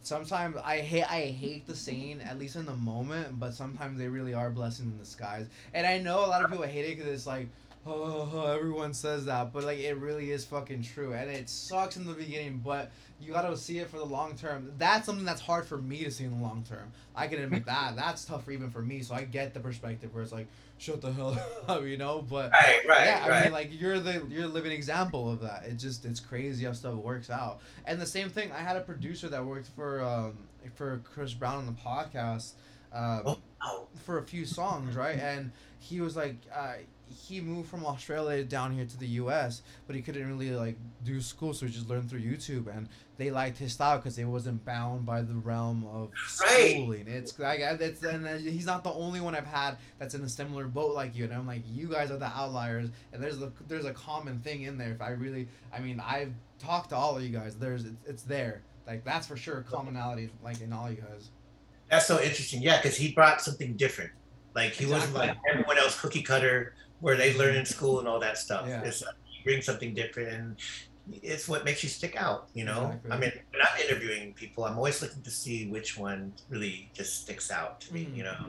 sometimes 0.03 0.57
I 0.65 0.79
hate 0.79 1.05
I 1.11 1.27
hate 1.27 1.67
the 1.67 1.77
saying 1.77 2.23
at 2.23 2.39
least 2.39 2.57
in 2.57 2.65
the 2.65 2.75
moment, 2.77 3.39
but 3.39 3.53
sometimes 3.53 3.99
they 3.99 4.09
really 4.09 4.33
are 4.35 4.49
blessings 4.51 4.91
in 4.91 4.99
disguise. 4.99 5.47
And 5.75 5.87
I 5.87 5.99
know 5.99 6.25
a 6.25 6.29
lot 6.29 6.43
of 6.43 6.51
people 6.51 6.65
hate 6.67 6.87
it 6.87 6.97
because 6.97 7.13
it's 7.13 7.27
like. 7.27 7.49
Oh, 7.87 8.47
everyone 8.47 8.95
says 8.95 9.27
that, 9.27 9.53
but 9.53 9.65
like 9.65 9.79
it 9.79 9.99
really 9.99 10.31
is 10.31 10.45
fucking 10.45 10.83
true, 10.83 11.13
and 11.13 11.31
it 11.31 11.51
sucks 11.51 11.97
in 11.97 12.07
the 12.07 12.15
beginning, 12.15 12.63
but 12.65 12.91
you 13.21 13.33
gotta 13.33 13.55
see 13.57 13.79
it 13.79 13.91
for 13.91 13.99
the 13.99 14.07
long 14.07 14.37
term. 14.37 14.73
That's 14.79 15.05
something 15.05 15.25
that's 15.25 15.41
hard 15.41 15.67
for 15.67 15.77
me 15.77 16.03
to 16.05 16.11
see 16.11 16.25
in 16.25 16.31
the 16.37 16.43
long 16.43 16.65
term. 16.67 16.93
I 17.15 17.27
can 17.27 17.43
admit 17.43 17.67
that. 17.67 17.95
That's 17.97 18.25
tough 18.25 18.45
for 18.45 18.51
even 18.53 18.71
for 18.71 18.83
me. 18.83 19.03
So 19.03 19.15
I 19.15 19.25
get 19.25 19.55
the 19.55 19.61
perspective 19.61 20.13
where 20.13 20.23
it's 20.23 20.33
like, 20.33 20.49
shut 20.79 21.01
the 21.01 21.13
hell 21.13 21.39
up, 21.69 21.85
you 21.85 21.97
know. 21.97 22.25
But 22.29 22.53
Right, 22.53 22.81
right, 22.89 23.07
yeah, 23.07 23.23
I 23.25 23.29
right. 23.29 23.45
mean, 23.45 23.53
like 23.53 23.81
you're 23.81 24.01
the 24.01 24.25
you're 24.29 24.45
a 24.45 24.49
living 24.49 24.73
example 24.73 25.31
of 25.31 25.41
that. 25.43 25.65
It 25.67 25.77
just 25.77 26.05
it's 26.05 26.21
crazy 26.21 26.65
how 26.65 26.73
stuff 26.73 26.95
works 26.95 27.31
out. 27.31 27.61
And 27.85 28.01
the 28.01 28.07
same 28.07 28.31
thing, 28.31 28.51
I 28.51 28.59
had 28.59 28.77
a 28.77 28.81
producer 28.81 29.29
that 29.29 29.45
worked 29.45 29.69
for 29.77 30.03
um 30.03 30.39
for 30.75 31.01
Chris 31.05 31.35
Brown 31.35 31.59
on 31.59 31.67
the 31.67 31.73
podcast, 31.73 32.53
um, 32.93 33.37
oh. 33.63 33.87
for 34.05 34.19
a 34.19 34.23
few 34.23 34.45
songs, 34.45 34.97
right? 34.97 35.19
And 35.19 35.53
he 35.79 36.01
was 36.01 36.17
like, 36.17 36.37
uh, 36.55 36.75
he 37.09 37.41
moved 37.41 37.69
from 37.69 37.85
Australia 37.87 38.45
down 38.45 38.73
here 38.73 38.85
to 38.85 38.97
the 38.99 39.07
U.S., 39.07 39.63
but 39.87 39.95
he 39.97 40.03
couldn't 40.03 40.27
really 40.27 40.51
like 40.51 40.77
do 41.05 41.21
school, 41.21 41.53
so 41.55 41.67
he 41.67 41.73
just 41.73 41.89
learned 41.89 42.09
through 42.11 42.21
YouTube. 42.21 42.75
And 42.75 42.89
they 43.17 43.31
liked 43.31 43.59
his 43.59 43.73
style 43.73 43.99
because 43.99 44.19
it 44.19 44.25
wasn't 44.25 44.65
bound 44.65 45.07
by 45.07 45.23
the 45.23 45.35
realm 45.35 45.87
of 45.93 46.11
Right. 46.41 46.73
schooling. 46.73 47.07
It's 47.07 47.39
like 47.39 47.61
it's 47.61 48.03
and 48.03 48.27
he's 48.41 48.67
not 48.67 48.85
the 48.85 48.93
only 48.93 49.21
one 49.21 49.35
I've 49.35 49.47
had 49.47 49.77
that's 49.99 50.15
in 50.15 50.23
a 50.23 50.29
similar 50.29 50.67
boat 50.67 50.95
like 50.95 51.15
you. 51.15 51.25
And 51.25 51.33
I'm 51.33 51.47
like, 51.47 51.63
you 51.71 51.89
guys 51.89 52.11
are 52.11 52.17
the 52.19 52.27
outliers, 52.27 52.91
and 53.13 53.23
there's 53.23 53.41
a 53.43 53.53
there's 53.69 53.85
a 53.85 53.93
common 53.93 54.41
thing 54.41 54.63
in 54.63 54.79
there. 54.79 54.93
If 54.93 55.01
I 55.03 55.11
really, 55.11 55.49
I 55.73 55.81
mean, 55.81 56.01
I've 56.05 56.33
talked 56.59 56.91
to 56.91 56.97
all 56.97 57.17
of 57.17 57.23
you 57.23 57.31
guys. 57.31 57.57
There's 57.57 57.85
it's, 57.85 57.97
it's 58.07 58.23
there. 58.23 58.63
Like 58.87 59.05
that's 59.05 59.27
for 59.27 59.37
sure 59.37 59.63
commonality, 59.71 60.31
like 60.43 60.61
in 60.61 60.73
all 60.73 60.91
you 60.91 60.97
guys. 60.97 61.31
That's 61.91 62.07
so 62.07 62.21
interesting. 62.21 62.63
Yeah, 62.63 62.79
because 62.81 62.97
he 62.97 63.13
brought 63.13 63.41
something 63.41 63.75
different. 63.77 64.11
Like 64.55 64.73
he 64.73 64.87
wasn't 64.87 65.15
like 65.15 65.37
everyone 65.51 65.79
else 65.79 66.01
cookie 66.01 66.23
cutter 66.23 66.75
where 67.05 67.17
they 67.17 67.31
learn 67.37 67.55
in 67.55 67.67
school 67.67 67.99
and 68.01 68.09
all 68.09 68.19
that 68.27 68.37
stuff. 68.39 68.65
Yeah. 68.67 68.81
It's 68.89 69.03
uh, 69.03 69.13
he 69.33 69.43
brings 69.45 69.65
something 69.67 69.93
different 69.95 70.29
and 70.37 70.57
it's 71.23 71.47
what 71.51 71.67
makes 71.67 71.83
you 71.85 71.91
stick 71.91 72.15
out, 72.17 72.49
you 72.55 72.65
know? 72.65 72.83
Exactly. 73.05 73.11
I 73.13 73.17
mean, 73.21 73.33
when 73.53 73.61
I'm 73.67 73.77
interviewing 73.85 74.33
people, 74.33 74.65
I'm 74.65 74.79
always 74.81 75.03
looking 75.03 75.21
to 75.21 75.31
see 75.31 75.69
which 75.69 75.99
one 75.99 76.33
really 76.49 76.89
just 76.95 77.13
sticks 77.23 77.51
out 77.51 77.73
to 77.83 77.93
me, 77.93 78.07
Mhm. 78.07 78.17
you 78.17 78.25
know? 78.25 78.41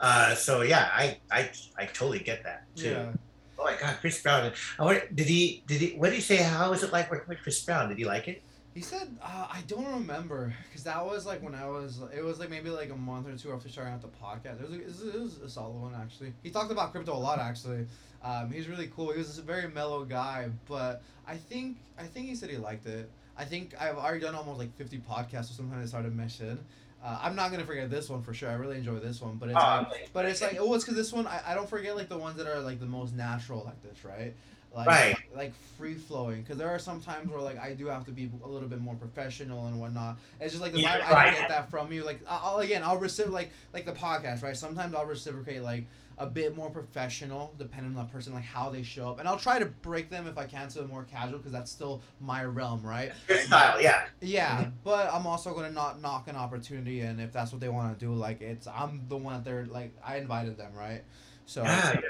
Uh, 0.00 0.36
so 0.36 0.62
yeah, 0.62 0.84
I, 1.02 1.18
I 1.38 1.50
I 1.76 1.84
totally 1.86 2.20
get 2.30 2.44
that 2.44 2.60
too. 2.76 2.90
Yeah. 2.90 3.12
Oh 3.58 3.64
my 3.64 3.74
God, 3.82 3.96
Chris 4.00 4.22
Brown. 4.22 4.52
I 4.78 4.84
wonder, 4.84 5.02
did 5.12 5.26
he 5.26 5.64
did 5.66 5.80
he 5.80 5.88
what 5.98 6.10
did 6.10 6.16
he 6.22 6.26
say? 6.32 6.36
How 6.36 6.70
was 6.70 6.84
it 6.86 6.92
like 6.92 7.10
working 7.10 7.30
with 7.34 7.42
Chris 7.42 7.58
Brown? 7.66 7.88
Did 7.88 7.98
he 7.98 8.04
like 8.14 8.28
it? 8.28 8.38
He 8.78 8.84
said, 8.84 9.08
uh, 9.20 9.48
I 9.50 9.62
don't 9.66 9.92
remember, 9.92 10.54
because 10.68 10.84
that 10.84 11.04
was 11.04 11.26
like 11.26 11.42
when 11.42 11.52
I 11.52 11.66
was, 11.66 12.00
it 12.16 12.22
was 12.22 12.38
like 12.38 12.48
maybe 12.48 12.70
like 12.70 12.90
a 12.90 12.96
month 12.96 13.26
or 13.26 13.36
two 13.36 13.50
after 13.52 13.68
starting 13.68 13.92
out 13.92 14.02
the 14.02 14.06
podcast. 14.06 14.62
It 14.62 14.70
was, 14.70 14.70
a, 14.70 14.80
it 14.80 14.86
was, 14.86 15.02
it 15.16 15.20
was 15.20 15.38
a 15.38 15.50
solid 15.50 15.80
one, 15.80 15.96
actually. 16.00 16.32
He 16.44 16.50
talked 16.50 16.70
about 16.70 16.92
crypto 16.92 17.12
a 17.12 17.18
lot, 17.18 17.40
actually. 17.40 17.88
Um, 18.22 18.52
he's 18.52 18.68
really 18.68 18.86
cool. 18.94 19.10
He 19.10 19.18
was 19.18 19.36
a 19.36 19.42
very 19.42 19.66
mellow 19.66 20.04
guy, 20.04 20.50
but 20.68 21.02
I 21.26 21.34
think, 21.38 21.78
I 21.98 22.04
think 22.04 22.26
he 22.26 22.36
said 22.36 22.50
he 22.50 22.56
liked 22.56 22.86
it. 22.86 23.10
I 23.36 23.44
think 23.44 23.74
I've 23.80 23.96
already 23.96 24.20
done 24.20 24.36
almost 24.36 24.60
like 24.60 24.72
50 24.76 24.98
podcasts, 24.98 25.46
so 25.46 25.54
sometimes 25.54 25.84
I 25.84 25.88
started 25.88 26.14
mesh 26.14 26.40
in. 26.40 26.60
Uh, 27.04 27.18
I'm 27.20 27.34
not 27.34 27.50
gonna 27.50 27.66
forget 27.66 27.90
this 27.90 28.08
one 28.08 28.22
for 28.22 28.32
sure. 28.32 28.48
I 28.48 28.54
really 28.54 28.76
enjoy 28.76 29.00
this 29.00 29.20
one, 29.20 29.38
but 29.38 29.48
it's 29.48 29.58
Oh, 29.60 29.86
like, 29.90 30.10
but 30.12 30.24
it's 30.24 30.40
like, 30.40 30.56
oh, 30.60 30.72
it's 30.74 30.84
because 30.84 30.96
this 30.96 31.12
one 31.12 31.26
I, 31.26 31.40
I 31.48 31.54
don't 31.56 31.68
forget 31.68 31.96
like 31.96 32.08
the 32.08 32.18
ones 32.18 32.36
that 32.36 32.46
are 32.46 32.60
like 32.60 32.78
the 32.78 32.86
most 32.86 33.12
natural 33.14 33.64
like 33.64 33.82
this, 33.82 34.04
right? 34.04 34.34
Like, 34.78 34.86
Right. 34.86 35.16
Like 35.34 35.52
free 35.76 35.94
flowing, 35.94 36.42
because 36.42 36.56
there 36.56 36.68
are 36.68 36.78
some 36.78 37.00
times 37.00 37.28
where 37.30 37.40
like 37.40 37.58
I 37.58 37.74
do 37.74 37.86
have 37.86 38.04
to 38.06 38.12
be 38.12 38.30
a 38.44 38.46
little 38.48 38.68
bit 38.68 38.80
more 38.80 38.94
professional 38.94 39.66
and 39.66 39.80
whatnot. 39.80 40.18
It's 40.40 40.52
just 40.52 40.62
like 40.62 40.72
the 40.72 40.80
Yeah, 40.80 41.00
vibe 41.00 41.04
I 41.04 41.12
right. 41.12 41.30
don't 41.32 41.40
get 41.40 41.48
that 41.48 41.70
from 41.70 41.92
you. 41.92 42.04
Like 42.04 42.20
I- 42.28 42.40
I'll 42.44 42.58
again 42.58 42.82
I'll 42.84 42.96
reciprocate 42.98 43.34
like 43.34 43.50
like 43.74 43.86
the 43.86 43.92
podcast, 43.92 44.42
right? 44.42 44.56
Sometimes 44.56 44.94
I'll 44.94 45.04
reciprocate 45.06 45.62
like 45.62 45.86
a 46.20 46.26
bit 46.26 46.56
more 46.56 46.68
professional, 46.70 47.54
depending 47.58 47.96
on 47.96 48.06
the 48.06 48.12
person, 48.12 48.32
like 48.34 48.42
how 48.44 48.70
they 48.70 48.82
show 48.82 49.08
up, 49.10 49.18
and 49.20 49.28
I'll 49.28 49.38
try 49.38 49.58
to 49.60 49.66
break 49.66 50.10
them 50.10 50.26
if 50.26 50.36
I 50.36 50.46
can 50.46 50.68
to 50.70 50.80
a 50.80 50.86
more 50.86 51.04
casual, 51.04 51.38
because 51.38 51.52
that's 51.52 51.70
still 51.70 52.02
my 52.20 52.44
realm, 52.44 52.82
right? 52.84 53.12
Your 53.28 53.38
style, 53.38 53.80
yeah. 53.80 54.04
Yeah, 54.20 54.70
but 54.82 55.12
I'm 55.12 55.26
also 55.28 55.54
gonna 55.54 55.70
not 55.70 56.00
knock 56.00 56.26
an 56.28 56.34
opportunity, 56.36 57.00
and 57.02 57.20
if 57.20 57.32
that's 57.32 57.52
what 57.52 57.60
they 57.60 57.68
want 57.68 57.96
to 57.98 58.04
do, 58.04 58.12
like 58.14 58.40
it's 58.40 58.66
I'm 58.66 59.02
the 59.08 59.16
one 59.16 59.34
that 59.34 59.44
they're 59.44 59.66
like 59.66 59.92
I 60.04 60.16
invited 60.16 60.56
them, 60.56 60.72
right? 60.74 61.02
So, 61.46 61.62
Yeah, 61.62 61.92
yeah. 61.94 62.00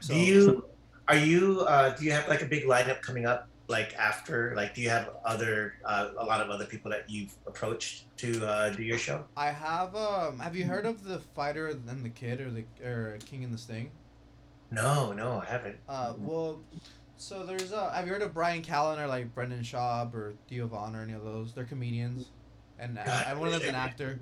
so 0.00 0.14
do 0.14 0.20
you 0.20 0.64
are 1.08 1.16
you 1.16 1.60
uh, 1.68 1.90
do 1.96 2.04
you 2.04 2.12
have 2.12 2.28
like 2.28 2.42
a 2.42 2.46
big 2.46 2.64
lineup 2.64 3.00
coming 3.02 3.26
up 3.26 3.48
like 3.68 3.94
after 3.94 4.52
like 4.56 4.74
do 4.74 4.82
you 4.82 4.90
have 4.90 5.10
other 5.24 5.74
uh, 5.84 6.08
a 6.18 6.24
lot 6.24 6.40
of 6.40 6.50
other 6.50 6.66
people 6.66 6.90
that 6.90 7.08
you've 7.08 7.34
approached 7.46 8.04
to 8.16 8.44
uh, 8.46 8.70
do 8.70 8.82
your 8.82 8.98
show 8.98 9.24
I 9.36 9.50
have 9.50 9.94
um 9.96 10.38
have 10.40 10.54
you 10.56 10.64
heard 10.64 10.84
of 10.86 11.04
the 11.04 11.18
fighter 11.34 11.68
and 11.68 12.04
the 12.04 12.10
kid 12.10 12.40
or 12.40 12.50
the 12.50 12.64
or 12.84 13.18
King 13.24 13.44
and 13.44 13.52
the 13.52 13.58
Sting? 13.58 13.90
no 14.70 15.12
no 15.12 15.42
i 15.46 15.50
haven't 15.50 15.76
Uh, 15.88 16.14
well, 16.18 16.60
so 17.16 17.44
there's 17.44 17.72
uh 17.72 17.90
have 17.92 18.06
you 18.06 18.12
heard 18.12 18.22
of 18.22 18.34
Bryan 18.34 18.62
Callen 18.62 18.98
or 18.98 19.06
like 19.06 19.34
Brendan 19.34 19.60
Schaub 19.62 20.12
or 20.14 20.34
Theo 20.48 20.66
Von 20.66 20.96
or 20.96 21.02
any 21.02 21.12
of 21.12 21.24
those? 21.24 21.52
They're 21.54 21.64
comedians. 21.64 22.30
and 22.78 22.98
uh, 22.98 23.04
God. 23.04 23.24
and 23.28 23.38
one 23.38 23.48
of 23.48 23.54
them's 23.54 23.66
an 23.66 23.74
actor. 23.74 24.18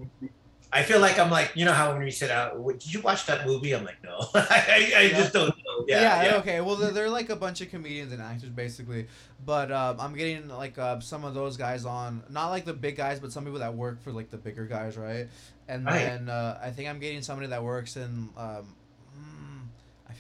I 0.72 0.82
feel 0.84 1.00
like 1.00 1.18
I'm 1.18 1.30
like, 1.30 1.52
you 1.56 1.64
know 1.64 1.72
how 1.72 1.92
when 1.92 2.02
we 2.02 2.10
sit 2.10 2.30
out, 2.30 2.54
"Did 2.78 2.92
you 2.92 3.00
watch 3.00 3.26
that 3.26 3.46
movie?" 3.46 3.72
I'm 3.74 3.84
like, 3.84 4.02
"No, 4.04 4.18
I, 4.34 4.92
I 4.96 5.08
just 5.08 5.32
don't 5.32 5.48
know." 5.48 5.59
Yeah, 5.90 6.22
yeah. 6.24 6.36
okay. 6.38 6.60
Well, 6.60 6.76
they're, 6.76 6.90
they're 6.92 7.10
like 7.10 7.30
a 7.30 7.36
bunch 7.36 7.60
of 7.60 7.70
comedians 7.70 8.12
and 8.12 8.20
actors, 8.22 8.50
basically. 8.50 9.06
But 9.44 9.72
um, 9.72 9.96
I'm 10.00 10.14
getting 10.14 10.48
like 10.48 10.78
uh, 10.78 11.00
some 11.00 11.24
of 11.24 11.34
those 11.34 11.56
guys 11.56 11.84
on, 11.84 12.22
not 12.30 12.48
like 12.50 12.64
the 12.64 12.74
big 12.74 12.96
guys, 12.96 13.20
but 13.20 13.32
some 13.32 13.44
people 13.44 13.60
that 13.60 13.74
work 13.74 14.02
for 14.02 14.12
like 14.12 14.30
the 14.30 14.36
bigger 14.38 14.66
guys, 14.66 14.96
right? 14.96 15.28
And 15.68 15.84
Right. 15.86 15.98
then 15.98 16.28
uh, 16.28 16.58
I 16.62 16.70
think 16.70 16.88
I'm 16.88 16.98
getting 16.98 17.22
somebody 17.22 17.48
that 17.48 17.62
works 17.62 17.96
in. 17.96 18.28
Um, 18.36 18.74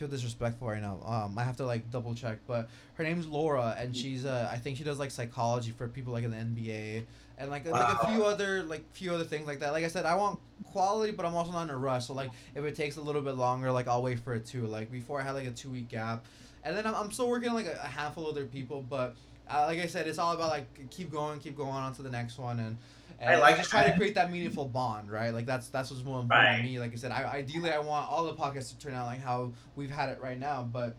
feel 0.00 0.08
disrespectful 0.08 0.66
right 0.66 0.80
now. 0.80 0.98
Um, 1.04 1.38
I 1.38 1.44
have 1.44 1.58
to 1.58 1.66
like 1.66 1.90
double 1.90 2.14
check, 2.14 2.38
but 2.46 2.70
her 2.94 3.04
name's 3.04 3.26
Laura, 3.26 3.76
and 3.78 3.94
she's 3.94 4.24
uh, 4.24 4.48
I 4.50 4.56
think 4.56 4.78
she 4.78 4.82
does 4.82 4.98
like 4.98 5.10
psychology 5.10 5.72
for 5.72 5.86
people 5.88 6.14
like 6.14 6.24
in 6.24 6.30
the 6.30 6.38
NBA 6.38 7.04
and 7.36 7.50
like 7.50 7.66
like 7.66 8.02
a 8.02 8.06
few 8.06 8.24
other 8.24 8.62
like 8.62 8.82
few 8.94 9.12
other 9.12 9.24
things 9.24 9.46
like 9.46 9.60
that. 9.60 9.72
Like 9.72 9.84
I 9.84 9.88
said, 9.88 10.06
I 10.06 10.14
want 10.14 10.40
quality, 10.72 11.12
but 11.12 11.26
I'm 11.26 11.34
also 11.34 11.52
not 11.52 11.64
in 11.64 11.70
a 11.70 11.76
rush. 11.76 12.06
So 12.06 12.14
like 12.14 12.30
if 12.54 12.64
it 12.64 12.74
takes 12.74 12.96
a 12.96 13.02
little 13.02 13.20
bit 13.20 13.34
longer, 13.34 13.70
like 13.70 13.88
I'll 13.88 14.02
wait 14.02 14.18
for 14.20 14.34
it 14.34 14.46
too. 14.46 14.66
Like 14.66 14.90
before 14.90 15.20
I 15.20 15.24
had 15.24 15.32
like 15.32 15.46
a 15.46 15.50
two 15.50 15.68
week 15.68 15.90
gap, 15.90 16.24
and 16.64 16.74
then 16.74 16.86
I'm, 16.86 16.94
I'm 16.94 17.12
still 17.12 17.28
working 17.28 17.50
on 17.50 17.54
like 17.54 17.66
a, 17.66 17.78
a 17.84 17.86
handful 17.86 18.24
of 18.24 18.34
other 18.34 18.46
people, 18.46 18.82
but 18.88 19.14
uh, 19.50 19.66
like 19.66 19.80
I 19.80 19.86
said, 19.86 20.06
it's 20.06 20.18
all 20.18 20.32
about 20.32 20.48
like 20.48 20.90
keep 20.90 21.12
going, 21.12 21.40
keep 21.40 21.58
going 21.58 21.70
on 21.70 21.94
to 21.94 22.02
the 22.02 22.10
next 22.10 22.38
one, 22.38 22.58
and. 22.58 22.78
And 23.20 23.28
I 23.30 23.38
like 23.38 23.56
just 23.58 23.70
try 23.70 23.84
to 23.88 23.94
create 23.96 24.14
that 24.14 24.32
meaningful 24.32 24.64
bond, 24.66 25.10
right? 25.10 25.30
Like 25.34 25.46
that's 25.46 25.68
that's 25.68 25.90
what's 25.90 26.02
more 26.04 26.20
important 26.20 26.48
Right. 26.48 26.56
to 26.56 26.62
me. 26.62 26.78
Like 26.78 26.92
I 26.92 26.96
said, 26.96 27.12
I 27.12 27.24
ideally 27.24 27.70
I 27.70 27.78
want 27.78 28.10
all 28.10 28.24
the 28.24 28.32
podcasts 28.34 28.70
to 28.70 28.78
turn 28.78 28.94
out 28.94 29.06
like 29.06 29.20
how 29.22 29.52
we've 29.76 29.90
had 29.90 30.08
it 30.08 30.20
right 30.22 30.38
now, 30.38 30.62
but 30.62 30.96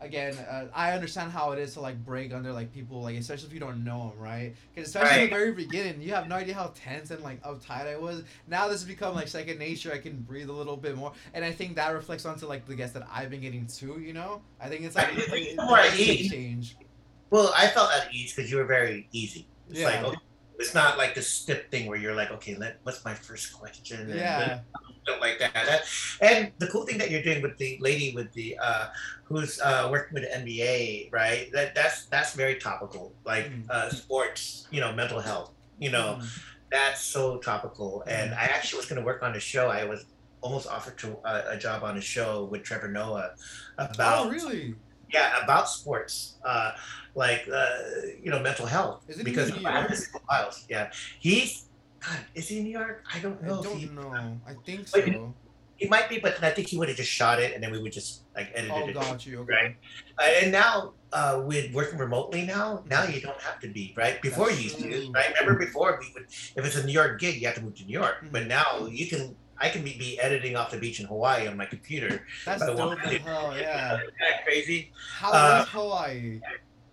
again, 0.00 0.34
uh, 0.50 0.64
I 0.74 0.94
understand 0.94 1.30
how 1.30 1.52
it 1.52 1.60
is 1.60 1.74
to 1.74 1.80
like 1.80 2.04
break 2.04 2.34
under 2.34 2.52
like 2.52 2.72
people, 2.74 3.00
like 3.02 3.16
especially 3.16 3.46
if 3.46 3.54
you 3.54 3.60
don't 3.60 3.84
know 3.84 4.08
them, 4.10 4.18
right? 4.20 4.52
Because 4.74 4.88
especially 4.88 5.22
in 5.22 5.30
the 5.30 5.36
very 5.36 5.52
beginning, 5.52 6.02
you 6.02 6.12
have 6.12 6.28
no 6.28 6.34
idea 6.34 6.54
how 6.54 6.72
tense 6.74 7.12
and 7.12 7.22
like 7.22 7.40
uptight 7.44 7.86
I 7.86 7.96
was. 7.96 8.24
Now 8.48 8.66
this 8.66 8.80
has 8.80 8.84
become 8.88 9.14
like 9.14 9.28
second 9.28 9.60
nature. 9.60 9.92
I 9.92 9.98
can 9.98 10.16
breathe 10.22 10.48
a 10.48 10.52
little 10.52 10.76
bit 10.76 10.96
more, 10.96 11.12
and 11.32 11.44
I 11.44 11.52
think 11.52 11.76
that 11.76 11.90
reflects 11.94 12.26
onto 12.26 12.46
like 12.46 12.66
the 12.66 12.74
guests 12.74 12.94
that 12.94 13.06
I've 13.12 13.30
been 13.30 13.40
getting 13.40 13.66
too. 13.68 14.00
You 14.00 14.14
know, 14.14 14.42
I 14.60 14.68
think 14.68 14.82
it's 14.82 14.96
like 14.96 15.12
I 15.12 15.14
think 15.14 15.28
it, 15.46 15.50
it's 15.50 15.52
it, 15.52 15.64
more 15.64 15.78
it's 15.78 15.96
a 15.96 16.02
ease. 16.02 16.30
change. 16.32 16.76
Well, 17.30 17.52
I 17.56 17.68
felt 17.68 17.90
at 17.92 18.12
ease 18.12 18.34
because 18.34 18.50
you 18.50 18.56
were 18.56 18.64
very 18.64 19.08
easy. 19.12 19.46
It's 19.70 19.78
Yeah. 19.78 19.86
like, 19.86 20.02
okay, 20.02 20.18
it's 20.62 20.74
not 20.74 20.96
like 21.02 21.12
this 21.14 21.28
stiff 21.28 21.62
thing 21.70 21.86
where 21.88 21.98
you're 21.98 22.14
like, 22.14 22.30
okay, 22.36 22.54
let, 22.56 22.78
what's 22.84 23.04
my 23.04 23.14
first 23.14 23.52
question? 23.58 23.96
And 24.00 24.10
Yeah, 24.18 24.60
stuff 25.04 25.18
like 25.20 25.38
that. 25.42 25.52
That- 25.54 25.84
And 26.20 26.52
the 26.62 26.68
cool 26.72 26.84
thing 26.86 26.98
that 26.98 27.10
you're 27.10 27.22
doing 27.28 27.42
with 27.42 27.56
the 27.58 27.70
lady 27.80 28.08
with 28.14 28.32
the 28.38 28.48
uh, 28.62 28.86
who's 29.24 29.60
uh, 29.60 29.88
working 29.90 30.14
with 30.14 30.24
the 30.26 30.32
NBA, 30.40 31.10
right? 31.12 31.50
That 31.52 31.74
that's 31.74 32.06
that's 32.14 32.32
very 32.42 32.56
topical. 32.68 33.04
Like 33.24 33.46
Mm. 33.50 33.68
uh, 33.70 33.88
sports, 33.90 34.66
you 34.70 34.80
know, 34.82 34.92
mental 35.02 35.20
health. 35.20 35.50
You 35.78 35.90
know, 35.96 36.08
Mm. 36.20 36.28
that's 36.70 37.00
so 37.02 37.38
topical. 37.38 37.90
And. 38.06 38.28
I 38.42 38.44
actually 38.56 38.78
was 38.82 38.86
going 38.90 39.00
to 39.02 39.06
work 39.10 39.22
on 39.26 39.34
a 39.34 39.40
show. 39.52 39.64
I 39.68 39.84
was 39.84 40.00
almost 40.42 40.66
offered 40.76 40.96
to 40.98 41.08
uh, 41.30 41.54
a 41.54 41.56
job 41.56 41.82
on 41.88 41.96
a 41.98 42.00
show 42.14 42.44
with 42.50 42.62
Trevor 42.68 42.88
Noah 42.98 43.30
about 43.78 44.26
oh 44.26 44.30
really? 44.30 44.74
yeah 45.16 45.28
about 45.44 45.68
sports 45.68 46.14
uh 46.44 46.70
like 47.14 47.46
uh 47.52 47.76
you 48.22 48.30
know 48.30 48.40
mental 48.40 48.66
health 48.66 49.02
Is 49.08 49.18
it 49.18 49.24
because 49.24 49.50
New 49.54 49.60
York? 49.60 49.90
files 50.28 50.64
yeah 50.68 50.90
he's 51.20 51.68
God, 52.04 52.18
is 52.34 52.48
he 52.48 52.58
in 52.58 52.64
New 52.64 52.70
York 52.78 53.04
I 53.14 53.18
don't 53.20 53.40
know 53.42 53.62
he, 53.62 53.86
don't 53.86 53.94
know. 53.94 54.40
I 54.46 54.54
think 54.66 54.88
so. 54.88 55.34
he 55.76 55.88
might 55.88 56.08
be 56.08 56.18
but 56.18 56.42
I 56.42 56.50
think 56.50 56.68
he 56.68 56.78
would 56.78 56.88
have 56.88 56.96
just 56.96 57.10
shot 57.10 57.38
it 57.38 57.54
and 57.54 57.62
then 57.62 57.70
we 57.70 57.80
would 57.82 57.92
just 57.92 58.26
like 58.36 58.50
edited 58.54 58.72
Oh, 58.76 58.88
it 58.88 58.94
got 58.94 59.26
you. 59.26 59.40
Okay. 59.40 59.52
right 59.52 59.76
uh, 60.18 60.30
and 60.42 60.50
now 60.52 60.94
uh 61.12 61.42
with 61.44 61.72
working 61.74 61.98
remotely 61.98 62.42
now 62.46 62.82
now 62.88 63.04
you 63.04 63.20
don't 63.20 63.40
have 63.42 63.60
to 63.60 63.68
be 63.72 63.94
right 63.96 64.20
before 64.22 64.48
That's 64.48 64.58
you 64.60 64.64
used 64.64 64.78
to 64.80 65.12
right 65.12 65.32
remember 65.38 65.58
before 65.64 65.98
we 66.00 66.06
would 66.14 66.24
if 66.56 66.64
it's 66.64 66.76
a 66.76 66.86
New 66.86 66.92
York 66.92 67.20
gig 67.20 67.40
you 67.40 67.46
have 67.46 67.56
to 67.56 67.62
move 67.62 67.76
to 67.76 67.84
New 67.84 67.92
York 68.02 68.16
but 68.32 68.42
Mhm. 68.44 68.48
now 68.48 68.86
you 68.86 69.06
can 69.08 69.36
I 69.60 69.68
can 69.68 69.84
be, 69.84 69.96
be 69.96 70.18
editing 70.18 70.56
off 70.56 70.72
the 70.72 70.78
beach 70.78 70.98
in 70.98 71.06
Hawaii 71.06 71.46
on 71.46 71.56
my 71.56 71.66
computer 71.66 72.26
That's 72.44 72.62
I 72.62 72.66
dope 72.74 72.98
hell. 72.98 73.54
Yeah. 73.56 73.94
Isn't 73.94 74.14
that 74.18 74.42
crazy 74.44 74.90
How 75.20 75.30
Uh, 75.32 75.58
was 75.60 75.68
Hawaii? 75.68 76.40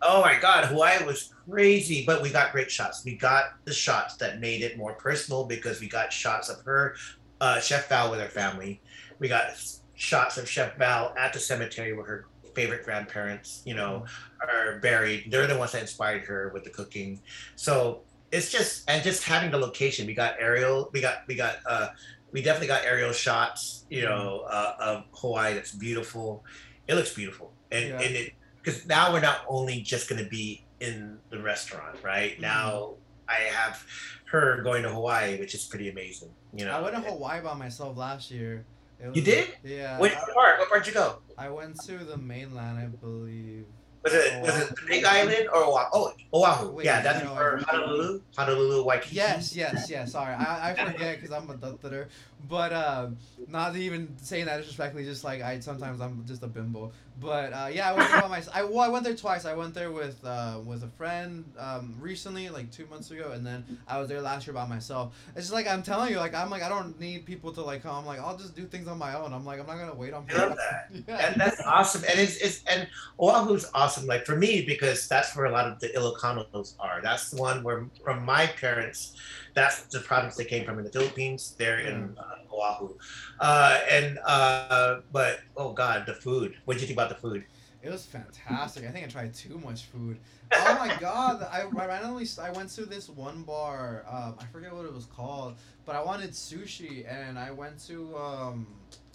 Oh 0.02 0.22
my 0.22 0.40
God, 0.40 0.66
Hawaii 0.66 1.04
was 1.06 1.34
crazy, 1.50 2.06
but 2.06 2.22
we 2.22 2.30
got 2.30 2.52
great 2.52 2.72
shots. 2.72 3.04
We 3.04 3.16
got 3.16 3.46
the 3.66 3.74
shots 3.74 4.16
that 4.18 4.40
made 4.40 4.62
it 4.62 4.78
more 4.78 4.94
personal 4.94 5.46
because 5.46 5.82
we 5.82 5.88
got 5.90 6.14
shots 6.14 6.48
of 6.50 6.62
her, 6.64 6.96
uh, 7.42 7.60
Chef 7.60 7.90
Val 7.90 8.10
with 8.12 8.20
her 8.22 8.30
family. 8.30 8.82
We 9.20 9.28
got 9.28 9.52
shots 9.96 10.38
of 10.38 10.48
Chef 10.50 10.78
Val 10.78 11.14
at 11.18 11.34
the 11.34 11.40
cemetery 11.40 11.94
where 11.94 12.06
her 12.06 12.26
favorite 12.56 12.84
grandparents, 12.86 13.62
you 13.66 13.74
know, 13.76 14.06
are 14.42 14.80
buried. 14.80 15.28
They're 15.30 15.48
the 15.48 15.58
ones 15.58 15.74
that 15.74 15.82
inspired 15.82 16.24
her 16.24 16.50
with 16.54 16.64
the 16.64 16.70
cooking. 16.70 17.20
So 17.56 18.02
it's 18.32 18.52
just 18.52 18.90
and 18.90 19.04
just 19.04 19.24
having 19.24 19.52
the 19.52 19.58
location. 19.58 20.08
We 20.08 20.14
got 20.14 20.36
aerial. 20.40 20.90
We 20.94 21.02
got 21.02 21.24
we 21.28 21.36
got 21.36 21.58
uh, 21.66 21.90
we 22.32 22.42
definitely 22.42 22.68
got 22.68 22.86
aerial 22.86 23.12
shots. 23.12 23.86
You 23.90 24.04
know, 24.04 24.46
uh, 24.50 24.76
of 24.80 25.04
Hawaii. 25.14 25.56
That's 25.56 25.72
beautiful. 25.74 26.46
It 26.88 26.96
looks 26.96 27.14
beautiful, 27.14 27.52
and 27.72 27.90
Yeah. 27.90 28.00
and 28.02 28.16
it 28.16 28.34
because 28.64 28.86
now 28.88 29.12
we're 29.14 29.22
not 29.22 29.42
only 29.48 29.82
just 29.82 30.10
going 30.10 30.24
to 30.24 30.30
be 30.30 30.64
in 30.80 31.18
the 31.30 31.42
restaurant, 31.42 31.98
right? 32.04 32.38
Mhm. 32.38 32.42
Now 32.42 32.94
I 33.28 33.36
have 33.52 33.84
her 34.26 34.62
going 34.64 34.84
to 34.84 34.90
Hawaii, 34.90 35.40
which 35.40 35.54
is 35.56 35.66
pretty 35.66 35.90
amazing. 35.90 36.30
You 36.54 36.66
know, 36.66 36.72
I 36.78 36.82
went 36.82 36.96
to 36.96 37.02
Hawaii 37.02 37.42
by 37.42 37.54
myself 37.54 37.98
last 37.98 38.32
year. 38.32 38.66
It 39.00 39.16
You 39.16 39.22
did? 39.22 39.48
Yeah. 39.64 39.98
Which 40.00 40.14
part? 40.14 40.60
What 40.60 40.70
part 40.70 40.84
did 40.84 40.94
you 40.94 41.00
go? 41.00 41.20
I 41.38 41.50
went 41.50 41.80
to 41.86 41.98
the 42.00 42.18
mainland, 42.18 42.78
I 42.80 42.86
believe. 42.88 43.66
Was 44.04 44.14
it 44.14 44.42
was 44.42 44.62
it 44.62 44.70
the 44.70 44.76
Big 44.88 45.04
Island 45.04 45.50
or 45.54 45.62
Oahu? 45.62 45.90
Oh, 45.92 46.14
Oahu. 46.34 46.72
Wait, 46.72 46.86
yeah, 46.86 47.02
that's 47.02 47.22
no, 47.24 47.36
Honolulu. 47.68 48.22
Honolulu, 48.38 48.84
Waikiki. 48.86 49.18
Yes, 49.18 49.54
yes, 49.54 49.90
yes. 49.90 50.14
Sorry, 50.14 50.34
I, 50.34 50.72
I 50.72 50.74
forget 50.74 51.20
because 51.20 51.32
I'm 51.36 51.50
a 51.50 51.58
dutterer. 51.58 52.08
But 52.48 52.72
um, 52.72 53.18
not 53.48 53.76
even 53.76 54.16
saying 54.22 54.46
that 54.46 54.58
disrespectfully, 54.58 55.04
just 55.04 55.26
like 55.26 55.42
I 55.42 55.60
sometimes 55.60 56.00
I'm 56.00 56.24
just 56.26 56.42
a 56.44 56.48
bimbo. 56.48 56.94
But 57.20 57.54
uh, 57.54 57.70
yeah, 57.72 57.90
I 57.90 57.94
went 57.94 58.12
there 58.12 58.22
by 58.22 58.28
myself. 58.28 58.56
I, 58.56 58.64
well, 58.64 58.80
I 58.80 58.88
went 58.90 59.04
there 59.04 59.16
twice. 59.16 59.46
I 59.46 59.54
went 59.54 59.74
there 59.74 59.92
with 59.92 60.24
uh, 60.24 60.60
with 60.64 60.84
a 60.84 60.88
friend 60.88 61.46
um, 61.58 61.96
recently, 62.00 62.50
like 62.50 62.72
two 62.72 62.86
months 62.88 63.12
ago, 63.12 63.32
and 63.34 63.46
then 63.46 63.66
I 63.88 64.00
was 64.00 64.08
there 64.08 64.22
last 64.22 64.48
year 64.48 64.54
by 64.54 64.66
myself. 64.66 65.16
It's 65.36 65.46
just 65.46 65.54
like 65.54 65.68
I'm 65.68 65.84
telling 65.84 66.12
you, 66.12 66.18
like 66.18 66.34
I'm 66.34 66.50
like 66.50 66.64
I 66.64 66.70
don't 66.70 67.00
need 67.00 67.26
people 67.26 67.52
to 67.54 67.62
like 67.62 67.84
come. 67.84 67.96
I'm 67.96 68.06
like 68.06 68.20
I'll 68.20 68.38
just 68.38 68.56
do 68.56 68.66
things 68.66 68.88
on 68.88 68.98
my 68.98 69.16
own. 69.16 69.34
I'm 69.34 69.46
like 69.46 69.60
I'm 69.60 69.68
not 69.68 69.78
gonna 69.78 69.96
wait 69.96 70.14
on 70.14 70.24
I 70.30 70.34
people. 70.34 70.48
love 70.50 70.58
that. 70.58 70.90
yeah. 71.08 71.28
And 71.32 71.42
that's 71.42 71.62
awesome. 71.62 72.04
And 72.10 72.20
it's, 72.20 72.38
it's 72.38 72.64
and 72.66 72.88
Oahu's 73.20 73.70
awesome. 73.74 74.06
Like 74.06 74.26
for 74.26 74.36
me, 74.36 74.64
because 74.66 75.08
that's 75.08 75.36
where 75.36 75.46
a 75.46 75.52
lot 75.52 75.68
of 75.68 75.80
the 75.80 75.90
Ilocanos 75.90 76.74
are. 76.80 77.02
That's 77.02 77.32
the 77.32 77.38
one 77.42 77.64
where 77.64 77.86
from 78.04 78.24
my 78.24 78.48
parents, 78.48 79.16
that's 79.60 79.82
the 79.84 80.00
province 80.00 80.36
they 80.36 80.46
came 80.46 80.66
from 80.66 80.80
in 80.80 80.86
the 80.86 80.92
Philippines. 80.92 81.56
They're 81.58 81.80
in 81.80 82.18
uh, 82.18 82.54
Oahu. 82.54 82.96
Uh, 83.40 83.80
and 83.90 84.20
uh, 84.26 85.02
but 85.12 85.42
oh 85.58 85.74
god, 85.74 86.06
the 86.06 86.14
food. 86.14 86.56
What 86.66 86.76
did 86.76 86.82
you 86.82 86.88
think 86.88 86.98
about 86.98 87.10
the 87.10 87.16
food? 87.16 87.44
It 87.82 87.90
was 87.90 88.06
fantastic. 88.06 88.86
I 88.86 88.92
think 88.92 89.06
I 89.06 89.10
tried 89.10 89.34
too 89.34 89.58
much 89.64 89.84
food. 89.86 90.18
Oh 90.54 90.76
my 90.80 90.96
god! 91.00 91.48
I, 91.52 91.62
I 91.62 91.86
randomly 91.86 92.28
I 92.42 92.52
went 92.52 92.70
to 92.72 92.86
this 92.86 93.10
one 93.10 93.44
bar. 93.44 94.06
Um, 94.10 94.36
I 94.40 94.46
forget 94.46 94.74
what 94.74 94.86
it 94.86 94.94
was 94.94 95.06
called, 95.06 95.56
but 95.86 95.96
I 95.96 96.04
wanted 96.04 96.32
sushi, 96.32 97.06
and 97.10 97.38
I 97.38 97.52
went 97.52 97.80
to 97.88 98.18
um, 98.18 98.68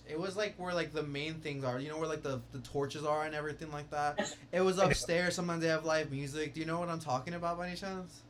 it 0.07 0.19
was 0.19 0.37
like 0.37 0.55
where 0.59 0.75
like 0.75 0.93
the 0.93 1.03
main 1.03 1.35
things 1.35 1.65
are. 1.65 1.79
You 1.81 1.89
know 1.89 1.99
where 1.99 2.09
like 2.09 2.23
the 2.23 2.41
the 2.53 2.61
torches 2.61 3.05
are 3.05 3.25
and 3.25 3.35
everything 3.35 3.73
like 3.73 3.91
that. 3.91 4.35
It 4.53 4.61
was 4.61 4.79
upstairs. 4.87 5.35
Sometimes 5.35 5.63
they 5.63 5.69
have 5.69 5.85
live 5.85 6.11
music. 6.11 6.55
Do 6.55 6.61
you 6.61 6.67
know 6.67 6.79
what 6.79 6.89
I'm 6.89 7.01
talking 7.01 7.35
about 7.35 7.59
by 7.59 7.69
any 7.69 7.77
chance? 7.77 8.23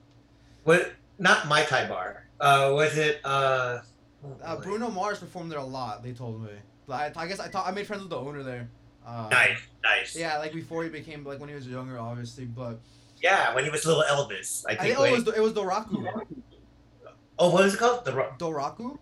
What? 0.64 0.92
Not 1.18 1.46
Mai 1.48 1.64
Tai 1.64 1.88
bar. 1.88 2.26
Uh, 2.40 2.72
was 2.74 2.96
it? 2.98 3.20
Uh, 3.24 3.78
oh, 4.24 4.36
Uh. 4.42 4.56
Bruno 4.60 4.90
Mars 4.90 5.18
performed 5.18 5.50
there 5.52 5.58
a 5.60 5.64
lot. 5.64 6.02
They 6.02 6.12
told 6.12 6.42
me. 6.42 6.50
But 6.86 7.16
I, 7.16 7.22
I 7.22 7.26
guess 7.26 7.40
I 7.40 7.48
thought 7.48 7.66
I 7.66 7.70
made 7.70 7.86
friends 7.86 8.02
with 8.02 8.10
the 8.10 8.18
owner 8.18 8.42
there. 8.42 8.68
Uh, 9.06 9.28
Nice, 9.30 9.58
nice. 9.82 10.16
Yeah, 10.16 10.38
like 10.38 10.52
before 10.52 10.82
he 10.82 10.88
became 10.90 11.24
like 11.24 11.38
when 11.38 11.48
he 11.48 11.54
was 11.54 11.66
younger, 11.68 11.98
obviously, 11.98 12.44
but. 12.46 12.78
Yeah, 13.22 13.54
when 13.54 13.64
he 13.64 13.70
was 13.70 13.86
little 13.86 14.02
Elvis, 14.02 14.64
I 14.68 14.72
I 14.72 14.76
think. 14.76 14.96
think, 14.96 14.98
oh, 14.98 15.04
it 15.04 15.12
was 15.12 15.28
it 15.36 15.40
was 15.40 15.52
Doraku. 15.52 16.22
oh, 17.38 17.50
what 17.50 17.64
is 17.64 17.74
it 17.74 17.78
called? 17.78 18.04
The 18.04 18.12
Doraku. 18.12 18.98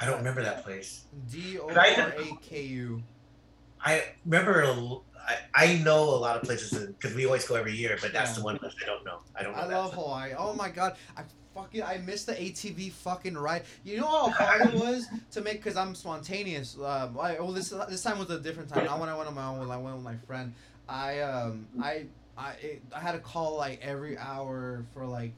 I 0.00 0.06
don't 0.06 0.18
remember 0.18 0.42
that 0.42 0.64
place. 0.64 1.04
D 1.30 1.58
O 1.58 1.68
R 1.68 1.76
A 1.78 2.36
K 2.42 2.62
U. 2.62 3.02
I 3.84 4.04
remember. 4.24 4.64
I, 5.28 5.36
I 5.54 5.76
know 5.78 6.02
a 6.02 6.16
lot 6.16 6.36
of 6.36 6.42
places 6.42 6.86
because 6.88 7.14
we 7.14 7.26
always 7.26 7.46
go 7.46 7.54
every 7.54 7.74
year, 7.74 7.96
but 8.00 8.12
that's 8.12 8.30
Yeah. 8.32 8.36
the 8.38 8.42
one 8.44 8.58
place 8.58 8.74
I 8.82 8.86
don't 8.86 9.04
know. 9.04 9.18
I 9.36 9.42
don't 9.42 9.56
know. 9.56 9.62
I 9.62 9.66
love 9.66 9.94
Hawaii. 9.94 10.32
Oh 10.36 10.52
my 10.54 10.68
god, 10.68 10.96
I 11.16 11.22
fucking 11.54 11.82
I 11.82 11.98
missed 11.98 12.26
the 12.26 12.34
ATV 12.34 12.92
fucking 12.92 13.36
ride. 13.36 13.62
You 13.84 13.98
know 13.98 14.06
how 14.30 14.30
hard 14.30 14.74
it 14.74 14.80
was 14.80 15.06
to 15.32 15.40
make 15.40 15.58
because 15.62 15.76
I'm 15.76 15.94
spontaneous. 15.94 16.76
Um, 16.76 17.18
I, 17.20 17.34
well, 17.40 17.52
this 17.52 17.70
this 17.88 18.02
time 18.02 18.18
was 18.18 18.30
a 18.30 18.40
different 18.40 18.68
time. 18.68 18.84
Not 18.86 18.98
when 19.00 19.08
I 19.08 19.16
went 19.16 19.28
on 19.28 19.34
my 19.34 19.46
own. 19.46 19.58
When 19.60 19.70
I 19.70 19.76
went 19.78 19.96
with 19.96 20.04
my 20.04 20.16
friend, 20.26 20.52
I 20.88 21.20
um 21.20 21.66
I 21.82 22.06
I 22.36 22.52
it, 22.62 22.82
I 22.94 23.00
had 23.00 23.12
to 23.12 23.18
call 23.20 23.56
like 23.56 23.80
every 23.82 24.16
hour 24.18 24.84
for 24.94 25.06
like. 25.06 25.32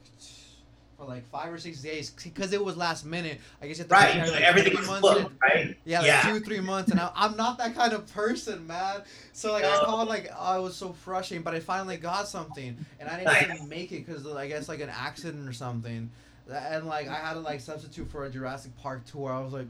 For 0.97 1.05
like 1.05 1.25
five 1.29 1.51
or 1.51 1.57
six 1.57 1.81
days, 1.81 2.09
because 2.09 2.53
it 2.53 2.63
was 2.63 2.77
last 2.77 3.05
minute. 3.05 3.41
I 3.61 3.67
guess 3.67 3.77
you 3.79 3.81
have 3.83 3.89
to 3.89 3.93
Right, 3.93 4.31
like, 4.31 4.41
everything 4.43 4.77
was 4.77 4.87
months 4.87 5.01
booked, 5.01 5.41
right? 5.43 5.75
Yeah, 5.83 5.99
like 5.99 6.07
Yeah. 6.07 6.21
two, 6.21 6.39
three 6.39 6.61
months, 6.61 6.89
and 6.91 6.99
I, 7.01 7.11
I'm 7.15 7.35
not 7.35 7.57
that 7.57 7.75
kind 7.75 7.91
of 7.91 8.11
person, 8.13 8.65
man. 8.65 9.01
So 9.33 9.51
like 9.51 9.65
I 9.65 9.75
called, 9.83 10.07
like 10.07 10.29
oh, 10.37 10.59
it 10.59 10.63
was 10.63 10.75
so 10.77 10.93
frustrating, 10.93 11.43
but 11.43 11.53
I 11.53 11.59
finally 11.59 11.97
got 11.97 12.29
something, 12.29 12.77
and 12.99 13.09
I 13.09 13.17
didn't 13.17 13.25
Nice. 13.33 13.43
even 13.43 13.67
make 13.67 13.91
it 13.91 14.05
because 14.05 14.25
I 14.25 14.47
guess 14.47 14.69
like 14.69 14.79
an 14.79 14.89
accident 14.89 15.49
or 15.49 15.53
something. 15.53 16.09
and 16.49 16.85
like 16.87 17.09
I 17.09 17.15
had 17.15 17.33
to 17.33 17.39
like 17.41 17.59
substitute 17.59 18.09
for 18.09 18.23
a 18.23 18.29
Jurassic 18.29 18.71
Park 18.77 19.03
tour. 19.05 19.33
I 19.33 19.41
was 19.41 19.51
like, 19.51 19.67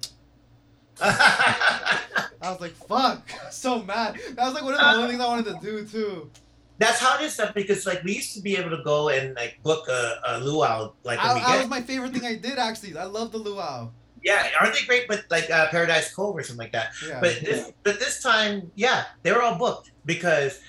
I 1.02 2.52
was 2.52 2.62
like, 2.62 2.74
fuck, 2.74 3.28
so 3.52 3.82
mad. 3.82 4.20
That 4.36 4.46
was 4.46 4.54
like 4.54 4.64
one 4.64 4.76
of 4.76 4.80
the 4.80 4.86
only 4.86 5.08
things 5.10 5.22
I 5.22 5.28
wanted 5.28 5.46
to 5.46 5.58
do 5.60 5.86
too. 5.86 6.30
That's 6.78 7.00
how 7.00 7.18
it 7.18 7.24
is 7.26 7.34
stuff 7.34 7.54
because 7.54 7.86
like 7.86 8.04
we 8.04 8.16
used 8.16 8.34
to 8.36 8.42
be 8.42 8.58
able 8.58 8.72
to 8.76 8.84
go 8.84 9.10
and 9.10 9.34
like 9.36 9.58
book 9.64 9.88
a, 9.88 10.02
a 10.28 10.40
luau 10.40 10.92
like 11.04 11.20
I, 11.20 11.34
that 11.40 11.60
was 11.60 11.70
my 11.70 11.82
favorite 11.82 12.12
thing 12.14 12.26
I 12.26 12.36
did 12.36 12.58
actually. 12.60 12.98
I 12.98 13.06
love 13.06 13.32
the 13.32 13.38
luau. 13.40 13.92
yeah 14.24 14.48
aren't 14.60 14.74
they 14.76 14.84
great 14.90 15.06
but 15.08 15.22
like 15.30 15.48
uh, 15.50 15.68
Paradise 15.70 16.08
Cove 16.16 16.36
or 16.36 16.44
something 16.44 16.64
like 16.66 16.74
that 16.74 16.90
Yeah. 17.08 17.20
but 17.24 17.34
this 17.48 17.72
but 17.86 17.96
this 18.04 18.16
time 18.24 18.72
yeah 18.76 19.00
they 19.24 19.32
were 19.32 19.42
all 19.46 19.58
booked 19.58 19.92
because 20.14 20.60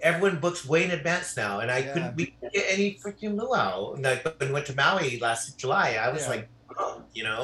everyone 0.00 0.36
books 0.40 0.64
way 0.72 0.84
in 0.86 0.92
advance 1.00 1.36
now 1.36 1.60
and 1.60 1.68
I 1.70 1.78
Yeah. 1.78 1.92
couldn't 1.92 2.12
we 2.16 2.24
couldn't 2.32 2.54
get 2.54 2.66
any 2.76 2.88
freaking 3.02 3.32
luau 3.40 3.96
like 4.00 4.24
when 4.38 4.48
we 4.48 4.54
went 4.56 4.66
to 4.70 4.74
Maui 4.82 5.18
last 5.26 5.58
July 5.62 5.88
I 6.00 6.08
was 6.14 6.22
Yeah. 6.24 6.30
like 6.34 6.44
oh, 6.78 7.02
you 7.12 7.24
know 7.28 7.42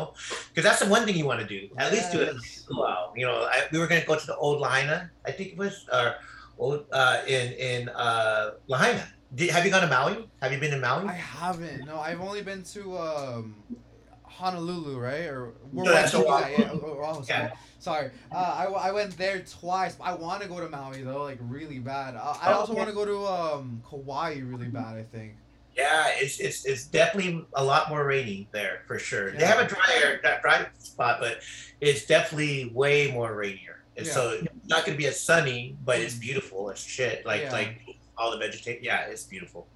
because 0.48 0.64
that's 0.68 0.80
the 0.84 0.88
one 0.96 1.02
thing 1.04 1.16
you 1.20 1.26
want 1.32 1.40
to 1.44 1.48
do 1.56 1.60
at 1.82 1.92
least 1.92 2.12
do 2.16 2.20
it 2.24 2.32
Yes. 2.32 2.64
luau 2.70 3.12
you 3.18 3.26
know 3.28 3.38
I, 3.54 3.56
we 3.72 3.78
were 3.80 3.88
gonna 3.90 4.08
go 4.12 4.16
to 4.16 4.26
the 4.32 4.36
old 4.46 4.58
Lahaina 4.64 4.98
I 5.28 5.32
think 5.36 5.46
it 5.54 5.58
was 5.58 5.74
or 5.92 6.06
old 6.06 6.14
uh, 6.60 7.20
in 7.26 7.52
in 7.52 7.88
uh, 7.90 8.50
Lahaina 8.68 9.06
Did, 9.34 9.50
have 9.50 9.64
you 9.64 9.70
gone 9.70 9.82
to 9.82 9.88
Maui 9.88 10.28
have 10.40 10.52
you 10.52 10.58
been 10.58 10.70
to 10.72 10.78
Maui 10.78 11.06
I 11.08 11.12
haven't. 11.12 11.84
No, 11.86 11.98
I've 12.00 12.20
only 12.20 12.42
been 12.42 12.62
to 12.74 12.98
um, 12.98 13.62
Honolulu, 14.24 14.98
right? 14.98 15.26
Or 15.26 15.54
No, 15.72 15.84
that's 15.84 16.14
Oahu. 16.14 16.52
yeah, 16.52 16.70
oh, 16.72 17.00
oh, 17.02 17.22
sorry. 17.22 17.44
Yeah. 17.44 17.52
Sorry. 17.78 18.10
Uh, 18.32 18.36
I, 18.36 18.88
I 18.88 18.92
went 18.92 19.16
there 19.16 19.40
twice. 19.42 19.96
I 20.00 20.14
want 20.14 20.42
to 20.42 20.48
go 20.48 20.60
to 20.60 20.68
Maui 20.68 21.02
though, 21.02 21.22
like 21.22 21.38
really 21.40 21.78
bad. 21.78 22.16
Uh, 22.16 22.34
I 22.40 22.52
Oh, 22.52 22.60
also 22.60 22.72
okay. 22.72 22.78
want 22.78 22.88
to 22.90 22.94
go 22.94 23.04
to 23.04 23.26
um 23.26 23.82
Kauai 23.88 24.40
really 24.40 24.68
bad. 24.68 24.96
I 24.96 25.04
think. 25.04 25.36
Yeah, 25.76 26.06
it's 26.16 26.40
it's 26.40 26.64
it's 26.64 26.86
definitely 26.86 27.46
a 27.54 27.62
lot 27.62 27.88
more 27.90 28.04
rainy 28.06 28.48
there 28.52 28.80
for 28.86 28.98
sure. 28.98 29.30
They 29.32 29.44
have 29.44 29.60
a 29.60 29.68
drier 29.68 30.20
dry 30.42 30.66
spot, 30.78 31.18
but 31.20 31.40
it's 31.80 32.06
definitely 32.06 32.70
way 32.74 33.12
more 33.12 33.34
rainier. 33.34 33.75
And 33.96 34.06
so 34.06 34.30
it's 34.42 34.68
not 34.68 34.84
gonna 34.84 34.98
be 34.98 35.06
as 35.06 35.20
sunny, 35.20 35.76
but 35.84 36.00
it's 36.00 36.14
beautiful 36.14 36.70
as 36.70 36.78
shit. 36.78 37.24
Like 37.26 37.42
Yeah. 37.42 37.52
like 37.52 37.96
all 38.18 38.30
the 38.30 38.38
vegetation. 38.38 38.82
Yeah, 38.84 39.06
it's 39.06 39.24
beautiful. 39.24 39.66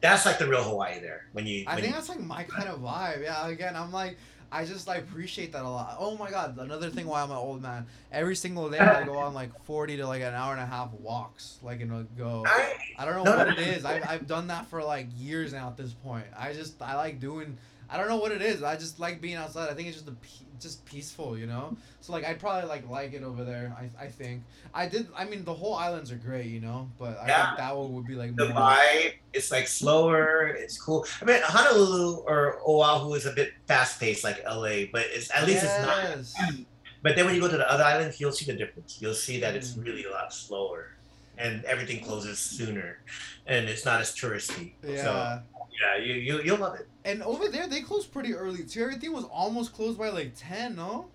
That's 0.00 0.24
like 0.26 0.38
the 0.38 0.46
real 0.48 0.62
Hawaii 0.64 0.98
there. 1.00 1.26
When 1.32 1.46
you 1.46 1.64
I 1.66 1.74
when 1.74 1.82
think 1.82 1.94
you- 1.94 1.98
that's 1.98 2.08
like 2.08 2.20
my 2.20 2.42
kind 2.44 2.68
of 2.68 2.80
vibe. 2.80 3.22
Yeah. 3.22 3.46
Again, 3.48 3.76
I'm 3.76 3.92
like. 3.92 4.16
I 4.52 4.64
just 4.64 4.88
like 4.88 4.98
appreciate 4.98 5.52
that 5.52 5.62
a 5.62 5.68
lot. 5.68 5.94
Oh 6.00 6.16
my 6.16 6.28
god, 6.28 6.58
another 6.58 6.90
thing 6.90 7.06
why 7.06 7.22
I'm 7.22 7.30
an 7.30 7.36
old 7.36 7.62
man. 7.62 7.86
Every 8.10 8.34
single 8.34 8.68
day 8.68 8.80
I 8.80 9.04
go 9.04 9.16
on 9.16 9.32
like 9.32 9.50
forty 9.62 9.96
to 9.98 10.06
like 10.08 10.22
an 10.22 10.34
hour 10.34 10.50
and 10.52 10.60
a 10.60 10.66
half 10.66 10.92
walks, 10.94 11.60
like 11.62 11.78
in 11.80 11.92
a 11.92 12.02
go. 12.18 12.42
I, 12.44 12.72
I 12.98 13.04
don't 13.04 13.14
know 13.18 13.22
No, 13.30 13.36
what 13.36 13.46
no, 13.46 13.52
it 13.52 13.60
no. 13.60 13.72
is. 13.74 13.84
I've, 13.84 14.04
I've 14.08 14.26
done 14.26 14.48
that 14.48 14.66
for 14.66 14.82
like 14.82 15.06
years 15.16 15.52
now 15.52 15.68
at 15.68 15.76
this 15.76 15.92
point. 15.92 16.24
I 16.36 16.52
just 16.52 16.82
I 16.82 16.96
like 16.96 17.20
doing. 17.20 17.56
I 17.90 17.96
don't 17.96 18.08
know 18.08 18.16
what 18.18 18.32
it 18.32 18.40
is. 18.42 18.62
I 18.62 18.76
just 18.76 19.00
like 19.00 19.20
being 19.20 19.34
outside. 19.36 19.68
I 19.70 19.74
think 19.74 19.88
it's 19.88 19.96
just 19.96 20.08
a 20.08 20.12
pe- 20.12 20.46
just 20.60 20.84
peaceful, 20.84 21.36
you 21.36 21.46
know. 21.46 21.76
So 22.00 22.12
like 22.12 22.24
I'd 22.24 22.38
probably 22.38 22.68
like 22.68 22.88
like 22.88 23.12
it 23.14 23.22
over 23.22 23.42
there. 23.44 23.74
I, 23.76 24.04
I 24.04 24.06
think 24.08 24.42
I 24.72 24.86
did. 24.88 25.08
I 25.16 25.24
mean 25.24 25.44
the 25.44 25.54
whole 25.54 25.74
islands 25.74 26.12
are 26.12 26.16
great, 26.16 26.46
you 26.46 26.60
know. 26.60 26.88
But 26.98 27.18
I 27.20 27.26
Yeah. 27.28 27.46
think 27.46 27.58
that 27.58 27.76
one 27.76 27.92
would 27.94 28.06
be 28.06 28.14
like 28.14 28.36
the 28.36 28.48
more. 28.50 28.58
vibe, 28.62 29.14
it's 29.32 29.50
like 29.50 29.66
slower. 29.66 30.46
It's 30.48 30.80
cool. 30.80 31.04
I 31.20 31.24
mean, 31.24 31.40
Honolulu 31.42 32.18
or 32.26 32.60
Oahu 32.66 33.14
is 33.14 33.26
a 33.26 33.32
bit 33.32 33.54
fast 33.66 33.98
paced, 33.98 34.22
like 34.22 34.44
LA, 34.44 34.84
but 34.92 35.06
it's 35.10 35.30
at 35.34 35.46
least 35.46 35.64
it's 35.64 35.80
not. 35.82 36.56
But 37.02 37.16
then 37.16 37.24
when 37.24 37.34
you 37.34 37.40
go 37.40 37.48
to 37.48 37.56
the 37.56 37.70
other 37.70 37.82
islands, 37.84 38.20
you'll 38.20 38.30
see 38.32 38.44
the 38.44 38.56
difference. 38.56 38.98
You'll 39.00 39.14
see 39.14 39.40
that 39.40 39.56
it's 39.56 39.72
Mm. 39.72 39.84
really 39.86 40.04
a 40.04 40.10
lot 40.10 40.32
slower, 40.34 40.92
and 41.38 41.64
everything 41.64 42.04
closes 42.04 42.38
sooner, 42.38 42.98
and 43.46 43.68
it's 43.70 43.84
not 43.86 44.00
as 44.02 44.14
touristy. 44.14 44.74
Yeah. 44.86 45.02
So 45.02 45.42
yeah, 45.80 45.96
you 46.02 46.14
you 46.14 46.42
you'll 46.42 46.58
love 46.58 46.74
it. 46.74 46.88
and 47.04 47.22
over 47.22 47.48
there 47.48 47.66
they 47.66 47.80
close 47.80 48.06
pretty 48.06 48.34
early 48.34 48.64
too. 48.64 48.82
Everything 48.82 49.12
was 49.12 49.24
almost 49.24 49.72
closed 49.72 49.98
by 49.98 50.10
like 50.10 50.32
ten. 50.36 50.76
No. 50.76 51.08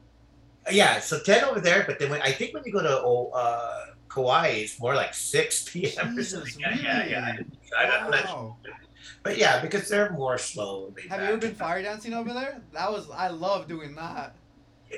Yeah, 0.71 0.99
so 0.99 1.19
ten 1.19 1.43
over 1.43 1.59
there, 1.59 1.83
but 1.85 1.99
then 1.99 2.09
when 2.09 2.21
I 2.21 2.31
think 2.31 2.53
when 2.53 2.63
you 2.65 2.71
go 2.71 2.81
to 2.81 3.01
oh, 3.03 3.31
uh, 3.35 3.85
Kauai, 4.09 4.47
it's 4.47 4.79
more 4.79 4.95
like 4.95 5.13
six 5.13 5.69
p.m. 5.71 6.17
or 6.17 6.23
something. 6.23 6.59
Yeah, 6.59 6.75
yeah, 6.75 7.05
yeah. 7.05 7.31
really? 7.31 7.45
I 7.77 7.85
don't 7.85 8.11
know. 8.11 8.57
But 9.21 9.37
yeah, 9.37 9.61
because 9.61 9.87
they're 9.89 10.11
more 10.11 10.37
slow. 10.37 10.93
Have 11.09 11.21
you 11.21 11.27
ever 11.27 11.37
been 11.37 11.55
fire 11.55 11.81
dancing 11.81 12.13
over 12.13 12.33
there? 12.33 12.61
That 12.73 12.91
was 12.91 13.09
I 13.11 13.27
love 13.27 13.67
doing 13.67 13.95
that. 13.95 14.35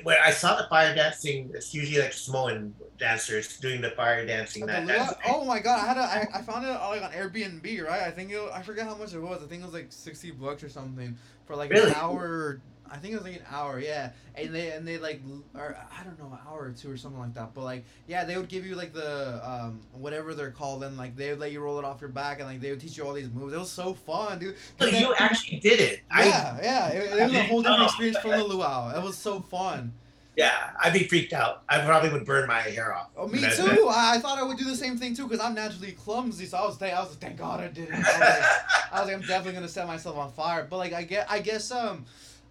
When 0.02 0.16
I 0.22 0.30
saw 0.30 0.56
the 0.56 0.68
fire 0.68 0.94
dancing, 0.94 1.50
it's 1.54 1.74
usually 1.74 2.00
like 2.02 2.12
Samoan 2.12 2.74
dancers 2.98 3.58
doing 3.58 3.80
the 3.80 3.90
fire 3.92 4.24
dancing. 4.26 4.66
That, 4.66 5.18
oh 5.26 5.44
my 5.44 5.60
god! 5.60 5.80
I 5.80 5.86
had 5.86 5.96
a, 5.96 6.00
I, 6.00 6.38
I 6.38 6.42
found 6.42 6.64
it 6.64 6.70
like 6.70 7.02
on 7.02 7.10
Airbnb, 7.12 7.84
right? 7.86 8.02
I 8.02 8.10
think 8.10 8.30
it, 8.30 8.40
I 8.52 8.62
forget 8.62 8.86
how 8.86 8.94
much 8.96 9.14
it 9.14 9.20
was. 9.20 9.42
I 9.42 9.46
think 9.46 9.62
it 9.62 9.64
was 9.64 9.74
like 9.74 9.90
sixty 9.90 10.30
bucks 10.30 10.62
or 10.62 10.68
something 10.68 11.16
for 11.46 11.56
like 11.56 11.70
Really? 11.70 11.88
an 11.90 11.96
hour. 11.96 12.60
I 12.90 12.96
think 12.96 13.14
it 13.14 13.16
was 13.16 13.24
like 13.24 13.36
an 13.36 13.46
hour, 13.50 13.78
yeah. 13.80 14.10
And 14.34 14.54
they 14.54 14.70
and 14.70 14.86
they 14.86 14.98
like, 14.98 15.20
or 15.54 15.76
I 15.98 16.04
don't 16.04 16.18
know, 16.18 16.26
an 16.32 16.38
hour 16.48 16.64
or 16.66 16.70
two 16.72 16.90
or 16.90 16.96
something 16.96 17.20
like 17.20 17.34
that. 17.34 17.54
But 17.54 17.64
like, 17.64 17.84
yeah, 18.06 18.24
they 18.24 18.36
would 18.36 18.48
give 18.48 18.64
you 18.66 18.74
like 18.76 18.92
the 18.92 19.40
um 19.48 19.80
whatever 19.92 20.34
they're 20.34 20.50
called, 20.50 20.82
and 20.84 20.96
like 20.96 21.16
they 21.16 21.30
would 21.30 21.40
let 21.40 21.52
you 21.52 21.60
roll 21.60 21.78
it 21.78 21.84
off 21.84 22.00
your 22.00 22.10
back, 22.10 22.38
and 22.40 22.48
like 22.48 22.60
they 22.60 22.70
would 22.70 22.80
teach 22.80 22.96
you 22.96 23.04
all 23.04 23.12
these 23.12 23.30
moves. 23.30 23.52
It 23.52 23.58
was 23.58 23.70
so 23.70 23.94
fun, 23.94 24.38
dude. 24.38 24.56
then- 24.78 24.94
you 25.02 25.14
actually 25.18 25.58
did 25.58 25.80
it. 25.80 26.00
I 26.10 26.26
yeah, 26.26 26.58
yeah. 26.62 26.88
It, 26.88 27.18
it 27.18 27.24
was 27.24 27.34
a 27.34 27.42
whole 27.44 27.62
different 27.62 27.82
Oh. 27.82 27.86
experience 27.86 28.18
from 28.18 28.30
the 28.32 28.44
luau. 28.44 28.96
It 28.96 29.02
was 29.02 29.16
so 29.16 29.40
fun. 29.40 29.92
Yeah, 30.36 30.70
I'd 30.80 30.92
be 30.92 31.02
freaked 31.02 31.32
out. 31.32 31.64
I 31.68 31.80
probably 31.80 32.10
would 32.10 32.24
burn 32.24 32.46
my 32.46 32.60
hair 32.60 32.94
off. 32.94 33.08
Oh, 33.16 33.26
me 33.26 33.40
too. 33.40 33.88
I, 33.90 34.14
I 34.14 34.18
thought 34.20 34.38
I 34.38 34.44
would 34.44 34.56
do 34.56 34.66
the 34.66 34.76
same 34.76 34.96
thing 34.96 35.12
too 35.16 35.26
because 35.26 35.44
I'm 35.44 35.52
naturally 35.52 35.90
clumsy. 35.90 36.46
So 36.46 36.58
I 36.58 36.64
was, 36.64 36.76
thank, 36.76 36.94
I 36.94 37.00
was 37.00 37.08
like, 37.10 37.18
thank 37.18 37.38
God 37.38 37.58
I 37.58 37.66
did 37.66 37.88
it. 37.88 37.94
I 37.94 37.98
was, 37.98 38.06
like, 38.06 38.92
I 38.92 39.00
was 39.00 39.06
like, 39.08 39.14
I'm 39.16 39.20
definitely 39.22 39.54
gonna 39.54 39.66
set 39.66 39.88
myself 39.88 40.16
on 40.16 40.30
fire. 40.30 40.64
But 40.70 40.76
like, 40.76 40.92
I 40.92 41.02
get, 41.02 41.28
I 41.28 41.40
guess, 41.40 41.72
um, 41.72 42.04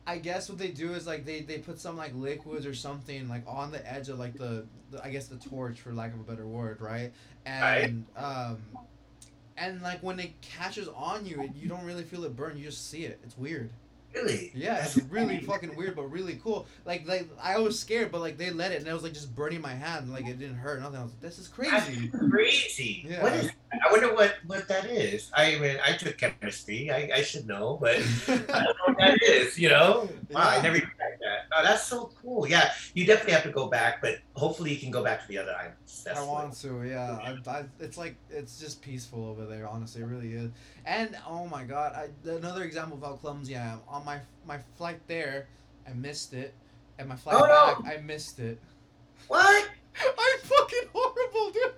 I 0.08 0.20
guess 0.20 0.48
what 0.48 0.58
they 0.58 0.70
do 0.70 0.94
is 0.94 1.06
like 1.06 1.26
they 1.26 1.42
they 1.42 1.58
put 1.58 1.80
some 1.80 1.98
like 1.98 2.16
liquids 2.16 2.66
or 2.66 2.74
something 2.74 3.28
like 3.28 3.44
on 3.46 3.72
the 3.72 3.86
edge 3.92 4.08
of 4.08 4.18
like 4.18 4.36
the, 4.38 4.66
the 4.90 5.04
I 5.04 5.10
guess 5.10 5.28
the 5.28 5.36
torch 5.36 5.82
for 5.82 5.94
lack 5.94 6.14
of 6.14 6.22
a 6.22 6.24
better 6.24 6.48
word, 6.48 6.80
right? 6.80 7.12
And 7.46 8.06
um, 8.16 8.58
and 9.58 9.82
like 9.82 10.02
when 10.02 10.20
it 10.20 10.40
catches 10.42 10.88
on 10.88 11.26
you, 11.26 11.42
it, 11.42 11.52
you 11.56 11.68
don't 11.68 11.84
really 11.84 12.04
feel 12.04 12.24
it 12.24 12.38
burn. 12.38 12.58
You 12.58 12.66
just 12.66 12.90
see 12.90 13.04
it. 13.04 13.20
It's 13.26 13.38
weird. 13.38 13.70
really? 14.14 14.52
Yeah, 14.56 14.84
it's 14.84 14.98
really 15.10 15.40
fucking 15.42 15.76
weird, 15.76 15.96
but 15.96 16.10
really 16.12 16.40
cool. 16.44 16.68
Like, 16.86 17.08
like 17.08 17.28
I 17.42 17.60
was 17.60 17.80
scared, 17.80 18.12
but 18.12 18.22
like 18.22 18.38
they 18.38 18.52
let 18.52 18.72
it, 18.72 18.80
and 18.80 18.88
it 18.88 18.94
was 18.94 19.04
like 19.04 19.14
just 19.14 19.36
burning 19.36 19.62
my 19.62 19.74
hand, 19.74 20.12
like 20.12 20.28
it 20.28 20.40
didn't 20.40 20.56
hurt 20.56 20.82
nothing. 20.82 21.00
I 21.00 21.04
was 21.04 21.12
like, 21.12 21.22
this 21.22 21.40
is 21.40 21.48
crazy. 21.48 22.08
That's 22.14 22.30
crazy. 22.30 23.06
Yeah. 23.10 23.24
What 23.24 23.34
is? 23.34 23.52
I 23.72 23.92
wonder 23.92 24.14
what 24.14 24.36
what 24.46 24.68
that 24.70 24.86
is. 24.86 25.30
I 25.34 25.58
mean, 25.60 25.78
I 25.86 25.94
took 25.94 26.18
chemistry. 26.18 26.90
I, 26.92 27.10
I 27.16 27.22
should 27.22 27.48
know, 27.48 27.78
but 27.82 27.98
I 28.28 28.36
don't 28.38 28.50
know 28.50 28.86
what 28.86 28.98
that 28.98 29.22
is. 29.28 29.60
You 29.60 29.70
know? 29.70 30.10
Wow, 30.32 30.50
I 30.50 30.62
never 30.62 30.78
even 30.78 30.90
tried 30.96 31.18
that. 31.22 31.48
Oh, 31.56 31.64
that's 31.64 31.84
so 31.84 32.12
cool. 32.22 32.48
Yeah, 32.48 32.72
you 32.94 33.06
definitely 33.06 33.34
have 33.34 33.44
to 33.44 33.52
go 33.52 33.68
back, 33.68 34.02
but 34.02 34.20
hopefully 34.34 34.72
you 34.72 34.80
can 34.80 34.92
go 34.92 35.04
back 35.04 35.22
to 35.22 35.28
the 35.28 35.38
other 35.38 35.54
islands. 35.54 36.04
That's 36.06 36.20
I 36.20 36.24
want 36.24 36.54
to, 36.62 36.84
yeah. 36.84 37.20
I, 37.22 37.50
I, 37.50 37.66
it's 37.80 37.98
like 37.98 38.16
it's 38.30 38.60
just 38.60 38.82
peaceful 38.82 39.26
over 39.26 39.46
there. 39.46 39.68
Honestly, 39.68 40.02
it 40.02 40.06
really 40.06 40.34
is. 40.34 40.52
And 40.86 41.18
oh 41.28 41.48
my 41.48 41.64
god, 41.64 41.94
I, 41.94 42.30
another 42.30 42.64
example 42.64 42.98
of 42.98 43.04
how 43.04 43.14
clumsy 43.14 43.58
I 43.58 43.66
am. 43.74 43.82
On 43.88 44.06
my 44.06 44.20
my 44.46 44.60
flight 44.78 45.02
there, 45.08 45.48
I 45.88 45.94
missed 45.94 46.34
it, 46.34 46.54
and 47.00 47.10
my 47.10 47.16
flight 47.16 47.36
Oh, 47.40 47.46
no. 47.46 47.90
I 47.90 47.98
missed 47.98 48.40
it. 48.40 48.62
What? 49.28 49.68
I'm 50.00 50.40
fucking 50.40 50.90
horrible, 50.94 51.52
dude. 51.52 51.74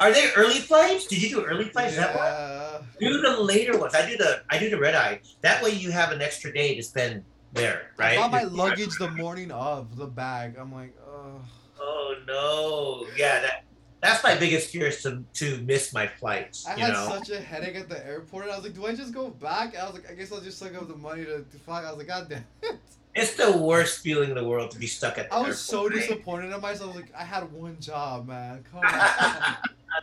Are 0.00 0.12
they 0.12 0.30
early 0.34 0.58
flights? 0.58 1.06
Did 1.06 1.22
you 1.22 1.28
do 1.28 1.44
early 1.44 1.66
flights? 1.66 1.92
Is 1.92 1.98
that? 1.98 2.82
Do 2.98 3.20
the 3.20 3.40
later 3.40 3.78
ones. 3.78 3.94
I 3.94 4.08
do 4.08 4.16
the 4.16 4.42
I 4.50 4.58
do 4.58 4.70
the 4.70 4.78
red 4.78 4.94
eye. 4.94 5.20
That 5.42 5.62
way 5.62 5.70
you 5.70 5.90
have 5.90 6.10
an 6.10 6.20
extra 6.22 6.52
day 6.52 6.74
to 6.74 6.82
spend 6.82 7.24
there, 7.52 7.92
right? 7.98 8.12
I 8.12 8.16
got 8.16 8.30
my 8.30 8.42
luggage 8.44 8.96
the 8.98 9.10
morning 9.10 9.50
of 9.50 9.96
the 9.96 10.06
bag. 10.06 10.56
I'm 10.58 10.72
like, 10.72 10.94
ugh. 11.06 11.42
Oh 11.78 12.16
no! 12.26 13.06
Yeah, 13.16 13.40
that 13.40 13.64
that's 14.02 14.22
my 14.22 14.34
biggest 14.36 14.70
fear 14.70 14.86
is 14.86 15.02
to 15.02 15.22
to 15.34 15.62
miss 15.62 15.92
my 15.92 16.06
flights. 16.06 16.66
I 16.66 16.78
had 16.78 16.92
know. 16.92 17.08
such 17.08 17.30
a 17.30 17.40
headache 17.40 17.76
at 17.76 17.88
the 17.88 18.04
airport. 18.06 18.46
I 18.46 18.56
was 18.56 18.64
like, 18.64 18.74
do 18.74 18.86
I 18.86 18.94
just 18.94 19.12
go 19.12 19.28
back? 19.30 19.76
I 19.76 19.84
was 19.84 19.94
like, 19.94 20.10
I 20.10 20.14
guess 20.14 20.32
I'll 20.32 20.40
just 20.40 20.58
suck 20.58 20.74
up 20.74 20.88
the 20.88 20.96
money 20.96 21.24
to, 21.24 21.42
to 21.42 21.58
fly. 21.58 21.82
I 21.82 21.90
was 21.90 21.98
like, 21.98 22.06
God 22.06 22.28
damn 22.28 22.44
it. 22.62 22.78
It's 23.14 23.34
the 23.34 23.56
worst 23.58 24.00
feeling 24.00 24.30
in 24.30 24.36
the 24.36 24.44
world 24.44 24.70
to 24.70 24.78
be 24.78 24.86
stuck 24.86 25.18
at 25.18 25.28
the 25.28 25.34
I 25.34 25.38
was 25.38 25.46
airport, 25.48 25.56
so 25.56 25.88
right? 25.88 25.94
disappointed 25.94 26.52
in 26.54 26.60
myself. 26.60 26.94
I 26.94 26.96
was 26.96 26.96
like, 26.96 27.14
I 27.14 27.24
had 27.24 27.52
one 27.52 27.76
job, 27.80 28.28
man. 28.28 28.64
Come 28.70 28.80
on. 28.84 29.56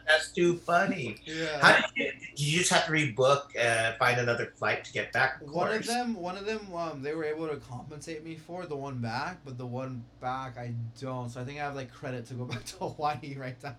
That's 0.07 0.31
too 0.31 0.57
funny. 0.57 1.17
yeah. 1.25 1.59
How 1.59 1.75
did 1.75 1.85
you, 1.95 2.11
did 2.35 2.39
you 2.39 2.57
just 2.59 2.71
have 2.71 2.85
to 2.85 2.91
rebook, 2.91 3.55
uh, 3.59 3.93
find 3.97 4.19
another 4.19 4.53
flight 4.57 4.83
to 4.85 4.93
get 4.93 5.11
back? 5.13 5.41
Of 5.41 5.51
One 5.51 5.73
of 5.73 5.85
them, 5.85 6.15
one 6.15 6.37
of 6.37 6.45
them, 6.45 6.73
um, 6.73 7.01
they 7.01 7.13
were 7.13 7.23
able 7.25 7.47
to 7.47 7.57
compensate 7.57 8.23
me 8.23 8.35
for 8.35 8.65
the 8.65 8.75
one 8.75 8.99
back, 8.99 9.39
but 9.45 9.57
the 9.57 9.65
one 9.65 10.03
back 10.21 10.57
I 10.57 10.73
don't. 10.99 11.29
So 11.29 11.41
I 11.41 11.43
think 11.43 11.59
I 11.59 11.63
have 11.63 11.75
like 11.75 11.91
credit 11.91 12.25
to 12.27 12.33
go 12.33 12.45
back 12.53 12.63
to 12.65 12.75
Hawaii 12.77 13.35
right 13.37 13.55
now. 13.63 13.75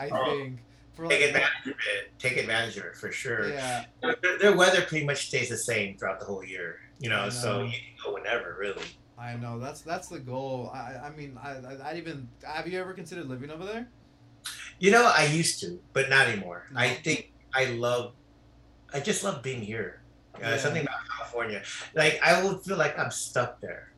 I 0.00 0.08
Oh. 0.10 0.30
think 0.30 0.60
for 0.94 1.08
Take 1.08 1.20
like 1.20 1.28
advantage 1.30 1.66
of 1.66 1.70
it. 1.72 2.18
Take 2.18 2.36
advantage 2.36 2.76
of 2.76 2.84
it 2.84 2.96
for 2.96 3.10
sure. 3.10 3.48
yeah, 3.48 3.84
Their, 4.02 4.38
their 4.38 4.56
weather 4.56 4.82
pretty 4.82 5.06
much 5.06 5.28
stays 5.28 5.48
the 5.48 5.56
same 5.56 5.96
throughout 5.96 6.20
the 6.20 6.26
whole 6.26 6.44
year. 6.44 6.80
You 6.98 7.08
know, 7.08 7.22
I 7.22 7.28
so 7.30 7.62
you 7.62 7.70
can 7.72 7.80
go 8.04 8.12
whenever, 8.14 8.56
really. 8.60 8.82
I 9.18 9.36
know 9.36 9.58
that's 9.58 9.80
that's 9.82 10.08
the 10.08 10.18
goal. 10.18 10.70
I 10.74 10.96
I 11.06 11.10
mean 11.16 11.38
I 11.42 11.50
I 11.52 11.90
I'd 11.90 11.96
even 11.96 12.28
have 12.44 12.66
you 12.68 12.78
ever 12.80 12.92
considered 12.92 13.26
living 13.28 13.50
over 13.50 13.64
there? 13.64 13.88
You 14.78 14.90
know, 14.90 15.04
I 15.14 15.24
used 15.26 15.60
to, 15.60 15.80
but 15.92 16.08
not 16.10 16.26
anymore. 16.28 16.66
I 16.74 16.88
think 16.90 17.32
I 17.54 17.66
love, 17.66 18.14
I 18.92 19.00
just 19.00 19.22
love 19.24 19.42
being 19.42 19.60
here. 19.62 20.02
Uh, 20.34 20.38
Yeah. 20.40 20.56
Something 20.56 20.82
about 20.82 21.06
California. 21.08 21.62
Like 21.94 22.20
I 22.22 22.42
would 22.42 22.60
feel 22.62 22.76
like 22.76 22.98
I'm 22.98 23.10
stuck 23.10 23.60
there. 23.60 23.92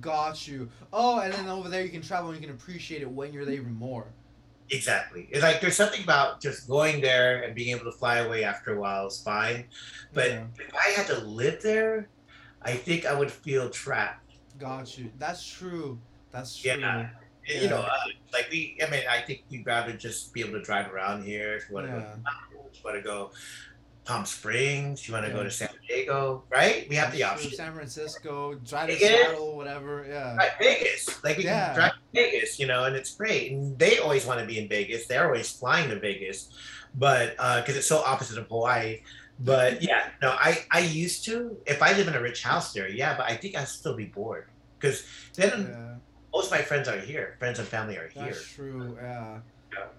Got 0.00 0.46
you. 0.46 0.68
Oh, 0.92 1.20
and 1.20 1.32
then 1.32 1.48
over 1.48 1.68
there 1.68 1.82
you 1.82 1.88
can 1.88 2.02
travel 2.02 2.30
and 2.30 2.40
you 2.40 2.46
can 2.46 2.54
appreciate 2.54 3.00
it 3.02 3.10
when 3.10 3.32
you're 3.32 3.44
there 3.44 3.54
even 3.54 3.74
more. 3.74 4.06
Exactly. 4.70 5.28
It's 5.30 5.42
like 5.42 5.60
there's 5.62 5.76
something 5.76 6.02
about 6.02 6.42
just 6.42 6.68
going 6.68 7.00
there 7.00 7.42
and 7.42 7.54
being 7.54 7.74
able 7.74 7.90
to 7.90 7.96
fly 7.96 8.18
away 8.18 8.44
after 8.44 8.76
a 8.76 8.80
while 8.80 9.06
is 9.06 9.18
fine. 9.22 9.64
But 10.12 10.28
Yeah. 10.30 10.44
if 10.58 10.74
I 10.74 10.90
had 10.90 11.06
to 11.06 11.18
live 11.20 11.62
there, 11.62 12.08
I 12.60 12.74
think 12.74 13.06
I 13.06 13.14
would 13.14 13.30
feel 13.32 13.70
trapped. 13.70 14.30
Got 14.58 14.98
you. 14.98 15.10
That's 15.18 15.46
true. 15.46 15.98
That's 16.32 16.54
true. 16.56 16.72
Yeah. 16.72 17.08
Yeah. 17.48 17.60
You 17.62 17.68
know, 17.70 17.80
uh, 17.80 17.90
like 18.32 18.48
we. 18.50 18.78
I 18.86 18.90
mean, 18.90 19.02
I 19.08 19.20
think 19.22 19.44
we'd 19.50 19.64
rather 19.66 19.92
just 19.92 20.32
be 20.34 20.40
able 20.40 20.52
to 20.52 20.62
drive 20.62 20.92
around 20.92 21.24
here. 21.24 21.56
If 21.56 21.68
you 21.68 21.74
want 21.74 21.86
to 21.88 21.92
Yeah. 21.94 22.16
go, 22.52 22.66
if 22.70 22.76
you 22.78 22.82
want 22.84 22.96
to 22.96 23.02
go 23.02 23.30
Palm 24.04 24.24
Springs. 24.24 25.06
You 25.06 25.12
want 25.12 25.26
to 25.26 25.32
go 25.32 25.44
to 25.44 25.50
San 25.50 25.68
Diego, 25.86 26.42
right? 26.48 26.86
We 26.88 26.96
have 26.96 27.12
the 27.12 27.22
option. 27.24 27.50
San 27.52 27.74
Francisco, 27.74 28.54
drive 28.54 28.88
to 28.88 28.96
Seattle, 28.98 29.54
whatever. 29.54 30.06
Yeah. 30.08 30.34
Right, 30.34 30.50
Vegas. 30.58 31.22
Like 31.22 31.36
we 31.36 31.44
Yeah. 31.44 31.66
can 31.66 31.74
drive 31.74 31.92
to 31.92 31.98
Vegas, 32.14 32.58
you 32.58 32.66
know, 32.66 32.84
and 32.84 32.96
it's 32.96 33.14
great. 33.14 33.52
And 33.52 33.78
they 33.78 33.98
always 33.98 34.24
want 34.24 34.40
to 34.40 34.46
be 34.46 34.58
in 34.58 34.66
Vegas. 34.68 35.06
They're 35.06 35.26
always 35.26 35.50
flying 35.52 35.90
to 35.90 35.98
Vegas, 36.00 36.48
but 36.94 37.32
because 37.36 37.76
it's 37.76 37.86
so 37.86 37.98
opposite 37.98 38.38
of 38.38 38.46
Hawaii. 38.48 39.02
But 39.40 39.82
yeah, 39.88 40.08
no, 40.22 40.30
I 40.30 40.64
I 40.70 40.80
used 40.80 41.26
to. 41.26 41.58
If 41.66 41.82
I 41.82 41.92
live 41.92 42.08
in 42.08 42.14
a 42.14 42.22
rich 42.22 42.42
house 42.42 42.72
there, 42.72 42.88
yeah, 42.88 43.14
but 43.14 43.26
I 43.30 43.36
think 43.36 43.56
I'd 43.56 43.68
still 43.68 43.94
be 43.94 44.06
bored 44.06 44.48
because 44.78 45.04
then 45.34 45.68
Yeah. 45.70 45.94
Most 46.32 46.46
of 46.46 46.50
my 46.52 46.62
friends 46.62 46.88
are 46.88 46.98
here. 46.98 47.36
Friends 47.38 47.58
and 47.58 47.66
family 47.68 47.96
are 47.96 48.08
here. 48.08 48.24
That's 48.26 48.50
true. 48.52 48.96
Yeah. 49.00 49.38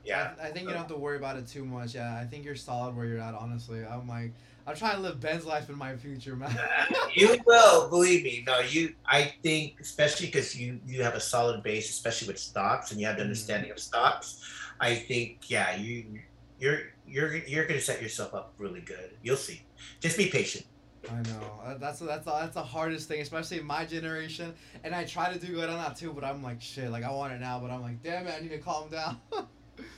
Yeah. 0.03 0.32
I, 0.41 0.48
I 0.48 0.51
think 0.51 0.64
you 0.64 0.69
don't 0.69 0.77
have 0.80 0.88
to 0.88 0.98
worry 0.98 1.17
about 1.17 1.38
it 1.38 1.48
too 1.48 1.66
much. 1.66 1.95
Yeah. 1.95 2.16
I 2.17 2.25
think 2.25 2.45
you're 2.45 2.56
solid 2.56 2.95
where 2.95 3.06
you're 3.06 3.19
at. 3.19 3.33
Honestly, 3.33 3.85
I'm 3.85 4.08
like, 4.08 4.32
I'm 4.67 4.75
trying 4.75 4.98
to 4.98 5.01
live 5.01 5.19
Ben's 5.19 5.45
life 5.45 5.69
in 5.69 5.77
my 5.77 5.95
future, 5.95 6.35
man. 6.35 6.56
you 7.16 7.38
will 7.45 7.90
believe 7.90 8.24
me. 8.24 8.43
No, 8.45 8.59
you. 8.59 8.93
I 9.06 9.33
think 9.41 9.77
especially 9.80 10.27
because 10.27 10.56
you 10.56 10.80
you 10.85 11.01
have 11.03 11.16
a 11.16 11.19
solid 11.19 11.64
base, 11.64 11.90
especially 11.90 12.27
with 12.27 12.38
stocks, 12.38 12.91
and 12.91 12.99
you 12.99 13.08
have 13.08 13.16
the 13.16 13.22
Mhm. 13.24 13.27
understanding 13.27 13.72
of 13.72 13.80
stocks. 13.80 14.43
I 14.80 14.93
think 14.95 15.49
yeah, 15.49 15.75
you 15.75 16.19
you're 16.59 16.82
you're 17.08 17.38
you're 17.38 17.66
gonna 17.66 17.82
set 17.82 18.01
yourself 18.01 18.35
up 18.35 18.53
really 18.59 18.82
good. 18.82 19.11
You'll 19.24 19.38
see. 19.38 19.61
Just 20.01 20.17
be 20.17 20.27
patient. 20.30 20.66
I 21.11 21.21
know. 21.29 21.59
Uh, 21.65 21.77
That's 21.77 21.99
that's 21.99 22.25
that's 22.25 22.53
the 22.53 22.63
hardest 22.63 23.07
thing, 23.07 23.21
especially 23.21 23.59
in 23.59 23.65
my 23.65 23.85
generation. 23.85 24.53
And 24.83 24.93
I 24.93 25.05
try 25.05 25.31
to 25.33 25.39
do 25.39 25.53
good 25.53 25.69
on 25.69 25.77
that 25.77 25.95
too, 25.95 26.13
but 26.13 26.23
I'm 26.23 26.43
like, 26.43 26.61
shit. 26.61 26.91
Like 26.91 27.03
I 27.03 27.11
want 27.11 27.33
it 27.33 27.39
now, 27.39 27.59
but 27.59 27.71
I'm 27.71 27.81
like, 27.81 28.01
damn 28.03 28.27
it, 28.27 28.35
I 28.38 28.41
need 28.41 28.49
to 28.49 28.59
calm 28.59 28.89
down. 28.89 29.19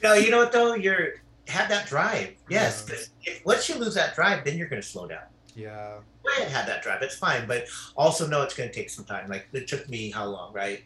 No, 0.04 0.14
you 0.14 0.30
know 0.30 0.38
what 0.38 0.52
though? 0.52 0.76
You're 0.76 1.16
have 1.48 1.68
that 1.70 1.88
drive. 1.88 2.36
Yes, 2.50 2.86
Yeah. 2.88 3.34
if 3.34 3.46
once 3.46 3.68
you 3.68 3.76
lose 3.80 3.96
that 3.96 4.14
drive, 4.14 4.46
then 4.46 4.56
you're 4.56 4.68
gonna 4.70 4.82
slow 4.84 5.08
down. 5.08 5.24
yeah. 5.56 5.94
I 6.24 6.40
had 6.42 6.50
have 6.50 6.66
that 6.68 6.84
drive. 6.84 7.02
It's 7.02 7.16
fine, 7.16 7.48
but 7.48 7.66
also 7.98 8.28
know 8.28 8.44
it's 8.44 8.54
gonna 8.54 8.72
take 8.72 8.92
some 8.92 9.06
time. 9.06 9.28
Like 9.28 9.48
it 9.54 9.68
took 9.68 9.90
me 9.90 10.12
how 10.12 10.26
long, 10.26 10.54
right? 10.54 10.84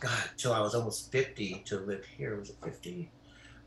God, 0.00 0.18
till 0.38 0.54
I 0.54 0.60
was 0.60 0.74
almost 0.74 1.12
fifty 1.12 1.62
to 1.66 1.80
live 1.80 2.02
here. 2.16 2.38
Was 2.38 2.48
it 2.48 2.56
fifty? 2.64 3.10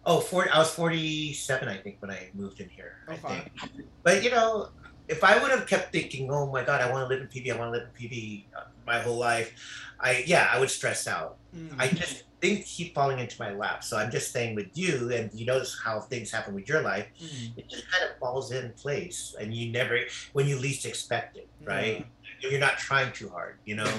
Oh, 0.08 0.20
40, 0.20 0.50
I 0.50 0.58
was 0.58 0.72
forty-seven, 0.72 1.70
I 1.70 1.78
think, 1.78 1.98
when 2.02 2.10
I 2.10 2.30
moved 2.34 2.60
in 2.60 2.68
here. 2.68 2.96
I 3.08 3.14
Okay. 3.14 3.52
think. 3.62 3.88
But 4.02 4.24
you 4.24 4.32
know, 4.32 4.70
if 5.08 5.24
I 5.24 5.42
would 5.42 5.52
have 5.52 5.68
kept 5.68 5.92
thinking, 5.92 6.32
"Oh 6.32 6.50
my 6.52 6.64
God, 6.64 6.82
I 6.82 6.92
want 6.92 7.04
to 7.04 7.08
live 7.14 7.22
in 7.22 7.28
PV. 7.28 7.54
I 7.54 7.58
want 7.58 7.74
to 7.74 7.80
live 7.80 7.90
in 7.90 8.10
PV 8.10 8.46
uh, 8.56 8.64
my 8.86 9.00
whole 9.00 9.18
life," 9.18 9.54
I 10.00 10.24
yeah, 10.26 10.50
I 10.52 10.60
would 10.60 10.70
stress 10.70 11.08
out. 11.08 11.38
Mm. 11.56 11.76
I 11.78 11.88
just 11.88 12.24
things 12.42 12.66
keep 12.76 12.94
falling 12.94 13.20
into 13.20 13.36
my 13.40 13.54
lap. 13.54 13.84
So 13.86 13.98
I'm 13.98 14.12
just 14.12 14.34
saying 14.34 14.56
with 14.56 14.78
you, 14.78 15.12
and 15.14 15.32
you 15.34 15.46
notice 15.46 15.80
how 15.84 16.02
things 16.02 16.30
happen 16.30 16.54
with 16.54 16.68
your 16.68 16.82
life. 16.82 17.08
Mm. 17.22 17.58
It 17.58 17.70
just 17.70 17.90
kind 17.90 18.04
of 18.10 18.18
falls 18.20 18.52
in 18.52 18.72
place, 18.74 19.36
and 19.40 19.54
you 19.54 19.72
never, 19.72 20.00
when 20.34 20.46
you 20.48 20.60
least 20.60 20.86
expect 20.86 21.38
it, 21.38 21.48
right? 21.64 22.06
You're 22.42 22.60
not 22.60 22.78
trying 22.78 23.14
too 23.14 23.30
hard, 23.30 23.60
you 23.64 23.76
know, 23.76 23.94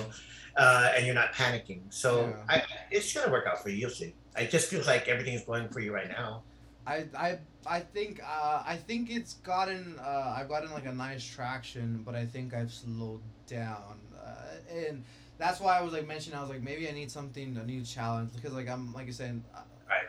uh, 0.57 0.93
and 0.95 1.07
you're 1.07 1.15
not 1.15 1.33
panicking. 1.33 1.81
So 1.89 2.27
Yeah. 2.29 2.57
I, 2.57 2.63
it's 2.91 3.13
gonna 3.15 3.33
work 3.33 3.47
out 3.47 3.63
for 3.63 3.71
you. 3.71 3.77
You'll 3.77 3.91
see. 3.91 4.15
It 4.39 4.51
just 4.51 4.69
feels 4.69 4.87
like 4.87 5.09
everything 5.09 5.35
is 5.35 5.45
going 5.45 5.69
for 5.71 5.81
you 5.81 5.95
right 5.95 6.09
now. 6.09 6.43
I 6.87 7.07
I 7.17 7.39
I 7.67 7.81
think 7.81 8.21
uh, 8.23 8.63
I 8.67 8.77
think 8.77 9.11
it's 9.11 9.35
gotten 9.35 9.99
uh, 9.99 10.35
I've 10.37 10.49
gotten 10.49 10.71
like 10.73 10.87
a 10.87 10.93
nice 10.93 11.25
traction, 11.25 12.03
but 12.05 12.15
I 12.15 12.27
think 12.27 12.55
I've 12.55 12.73
slowed 12.73 13.21
down, 13.47 13.99
uh, 14.17 14.75
and 14.87 15.05
that's 15.39 15.61
why 15.61 15.79
I 15.79 15.83
was 15.83 15.93
like 15.93 16.07
mentioning 16.07 16.39
I 16.39 16.43
was 16.43 16.51
like 16.51 16.63
maybe 16.63 16.89
I 16.89 16.93
need 16.93 17.11
something 17.11 17.57
a 17.57 17.65
new 17.65 17.83
challenge 17.83 18.31
because 18.35 18.53
like 18.53 18.69
I'm 18.69 18.93
like 18.93 19.09
I 19.09 19.13
said, 19.13 19.43
uh, 19.55 19.61
Right. 19.89 20.09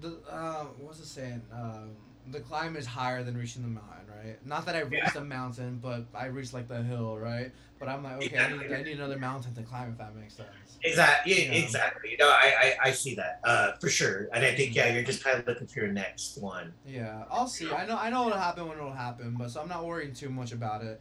The 0.00 0.18
uh, 0.30 0.64
what's 0.80 1.00
it 1.00 1.06
saying? 1.06 1.42
Um, 1.52 1.96
the 2.30 2.40
climb 2.40 2.76
is 2.76 2.86
higher 2.86 3.22
than 3.22 3.36
reaching 3.36 3.62
the 3.62 3.68
mountain, 3.68 4.06
right? 4.08 4.44
Not 4.46 4.66
that 4.66 4.76
I 4.76 4.80
reached 4.80 5.14
the 5.14 5.24
mountain, 5.24 5.78
but 5.82 6.04
I 6.14 6.26
reached 6.26 6.54
like 6.54 6.68
the 6.68 6.82
hill, 6.82 7.18
right? 7.18 7.50
But 7.78 7.88
I'm 7.88 8.04
like, 8.04 8.22
okay, 8.22 8.38
I 8.38 8.52
need, 8.56 8.72
I 8.72 8.82
need 8.82 8.96
another 8.98 9.18
mountain 9.18 9.54
to 9.54 9.62
climb 9.62 9.90
if 9.90 9.98
that 9.98 10.14
makes 10.14 10.34
sense. 10.34 10.48
Exactly. 10.84 11.46
Yeah. 11.46 11.52
Exactly. 11.52 12.16
No, 12.18 12.28
I, 12.28 12.54
I, 12.84 12.88
I 12.88 12.90
see 12.92 13.14
that 13.16 13.40
uh, 13.44 13.72
for 13.80 13.88
sure, 13.88 14.28
and 14.32 14.44
I 14.44 14.54
think 14.54 14.74
yeah, 14.74 14.92
you're 14.92 15.02
just 15.02 15.24
kind 15.24 15.38
of 15.38 15.46
looking 15.46 15.66
for 15.66 15.80
your 15.80 15.88
next 15.92 16.38
one. 16.38 16.72
Yeah, 16.86 17.24
I'll 17.30 17.48
see. 17.48 17.70
I 17.70 17.86
know 17.86 17.96
I 17.96 18.10
know 18.10 18.24
what'll 18.24 18.38
happen 18.38 18.68
when 18.68 18.78
it'll 18.78 18.92
happen, 18.92 19.34
but 19.38 19.50
so 19.50 19.60
I'm 19.60 19.68
not 19.68 19.84
worrying 19.84 20.14
too 20.14 20.30
much 20.30 20.52
about 20.52 20.82
it. 20.84 21.00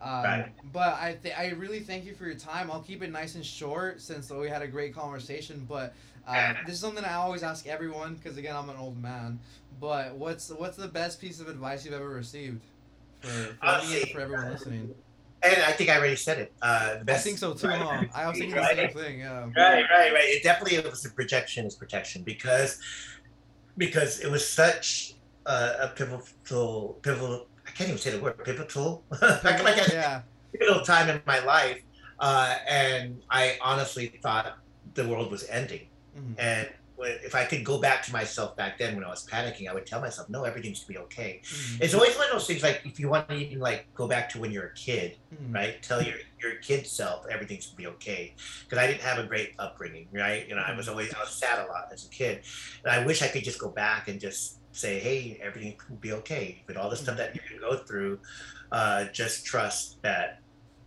Um, 0.00 0.24
Right. 0.24 0.52
But 0.72 0.94
I 0.94 1.16
th- 1.22 1.34
I 1.36 1.50
really 1.50 1.80
thank 1.80 2.04
you 2.04 2.14
for 2.14 2.24
your 2.24 2.34
time. 2.34 2.70
I'll 2.70 2.82
keep 2.82 3.02
it 3.02 3.10
nice 3.12 3.34
and 3.36 3.44
short 3.46 4.00
since 4.00 4.30
we 4.30 4.48
had 4.48 4.62
a 4.62 4.66
great 4.66 4.94
conversation. 4.94 5.64
But 5.68 5.94
uh, 6.26 6.54
this 6.66 6.76
is 6.76 6.80
something 6.80 7.04
I 7.04 7.14
always 7.14 7.42
ask 7.42 7.66
everyone 7.66 8.14
because 8.14 8.36
again 8.36 8.54
I'm 8.56 8.68
an 8.68 8.76
old 8.76 9.00
man. 9.00 9.40
But 9.80 10.14
what's 10.14 10.50
what's 10.50 10.76
the 10.76 10.88
best 10.88 11.20
piece 11.20 11.40
of 11.40 11.48
advice 11.48 11.84
you've 11.84 11.94
ever 11.94 12.08
received 12.08 12.62
for, 13.20 13.28
for 13.28 13.52
me 13.52 13.58
Honestly, 13.62 14.02
and 14.02 14.10
for 14.10 14.20
everyone 14.20 14.50
listening? 14.50 14.94
And 15.42 15.62
I 15.62 15.72
think 15.72 15.90
I 15.90 15.98
already 15.98 16.14
said 16.14 16.38
it. 16.38 16.52
Uh, 16.62 16.94
the 16.94 17.00
I 17.00 17.02
best, 17.02 17.24
think 17.24 17.38
so 17.38 17.52
too, 17.54 17.66
huh? 17.66 18.04
I 18.14 18.28
was 18.28 18.38
thinking 18.38 18.54
the 18.54 18.74
same 18.74 18.90
thing. 18.90 19.18
Yeah. 19.20 19.40
Right, 19.56 19.84
right, 19.90 20.12
right. 20.12 20.24
It 20.24 20.44
definitely 20.44 20.76
it 20.76 20.88
was 20.88 21.02
the 21.02 21.10
projection 21.10 21.66
is 21.66 21.74
protection 21.74 22.22
because 22.22 22.78
because 23.76 24.20
it 24.20 24.30
was 24.30 24.48
such 24.48 25.14
uh, 25.46 25.74
a 25.80 25.88
pivotal 25.88 26.98
pivotal. 27.02 27.46
I 27.66 27.70
can't 27.70 27.88
even 27.88 28.00
say 28.00 28.10
the 28.10 28.20
word 28.20 28.42
pivotal. 28.44 29.02
like, 29.20 29.64
like 29.64 29.88
a 29.88 29.92
yeah. 29.92 30.22
pivotal 30.52 30.82
time 30.82 31.08
in 31.08 31.20
my 31.26 31.40
life, 31.40 31.82
uh, 32.20 32.56
and 32.68 33.20
I 33.28 33.58
honestly 33.60 34.20
thought 34.22 34.58
the 34.94 35.08
world 35.08 35.32
was 35.32 35.48
ending. 35.48 35.88
Mhm. 36.16 36.34
And 36.38 36.68
if 37.04 37.34
I 37.34 37.44
could 37.46 37.64
go 37.64 37.78
back 37.80 38.04
to 38.04 38.12
myself 38.12 38.54
back 38.54 38.78
then 38.78 38.94
when 38.94 39.02
I 39.04 39.08
was 39.08 39.26
panicking, 39.26 39.68
I 39.68 39.74
would 39.74 39.86
tell 39.86 40.00
myself, 40.00 40.28
"No, 40.28 40.44
everything's 40.44 40.80
gonna 40.84 40.98
be 41.00 41.04
okay." 41.06 41.40
Mhm. 41.42 41.80
It's 41.80 41.94
always 41.94 42.14
one 42.16 42.26
of 42.26 42.32
those 42.32 42.46
things 42.46 42.62
like 42.62 42.82
if 42.84 43.00
you 43.00 43.08
want 43.08 43.28
to 43.28 43.34
even 43.34 43.58
like 43.58 43.92
go 43.94 44.06
back 44.06 44.28
to 44.30 44.38
when 44.38 44.52
you're 44.52 44.66
a 44.66 44.74
kid, 44.74 45.16
Mhm. 45.34 45.52
right? 45.52 45.82
Tell 45.82 46.00
your 46.02 46.18
your 46.40 46.56
kid 46.56 46.86
self 46.86 47.26
everything's 47.30 47.66
gonna 47.66 47.76
be 47.78 47.86
okay. 47.88 48.34
Because 48.64 48.78
I 48.78 48.86
didn't 48.86 49.00
have 49.02 49.18
a 49.18 49.24
great 49.26 49.54
upbringing, 49.58 50.08
right? 50.12 50.46
You 50.48 50.54
know, 50.54 50.62
I 50.62 50.74
was 50.76 50.88
always 50.88 51.12
I 51.12 51.18
was 51.20 51.30
sad 51.30 51.58
a 51.58 51.66
lot 51.66 51.88
as 51.92 52.04
a 52.06 52.08
kid, 52.10 52.44
and 52.84 52.92
I 52.92 53.04
wish 53.04 53.20
I 53.22 53.28
could 53.28 53.42
just 53.42 53.58
go 53.58 53.68
back 53.68 54.06
and 54.08 54.20
just 54.20 54.58
say, 54.72 54.98
hey, 55.00 55.38
everything 55.42 55.78
will 55.88 55.96
be 55.96 56.12
okay. 56.12 56.62
But 56.66 56.76
all 56.76 56.88
the 56.88 56.96
stuff 56.96 57.16
that 57.16 57.34
you 57.34 57.40
can 57.42 57.58
go 57.58 57.76
through, 57.78 58.20
uh, 58.70 59.04
just 59.06 59.44
trust 59.44 60.00
that. 60.02 60.41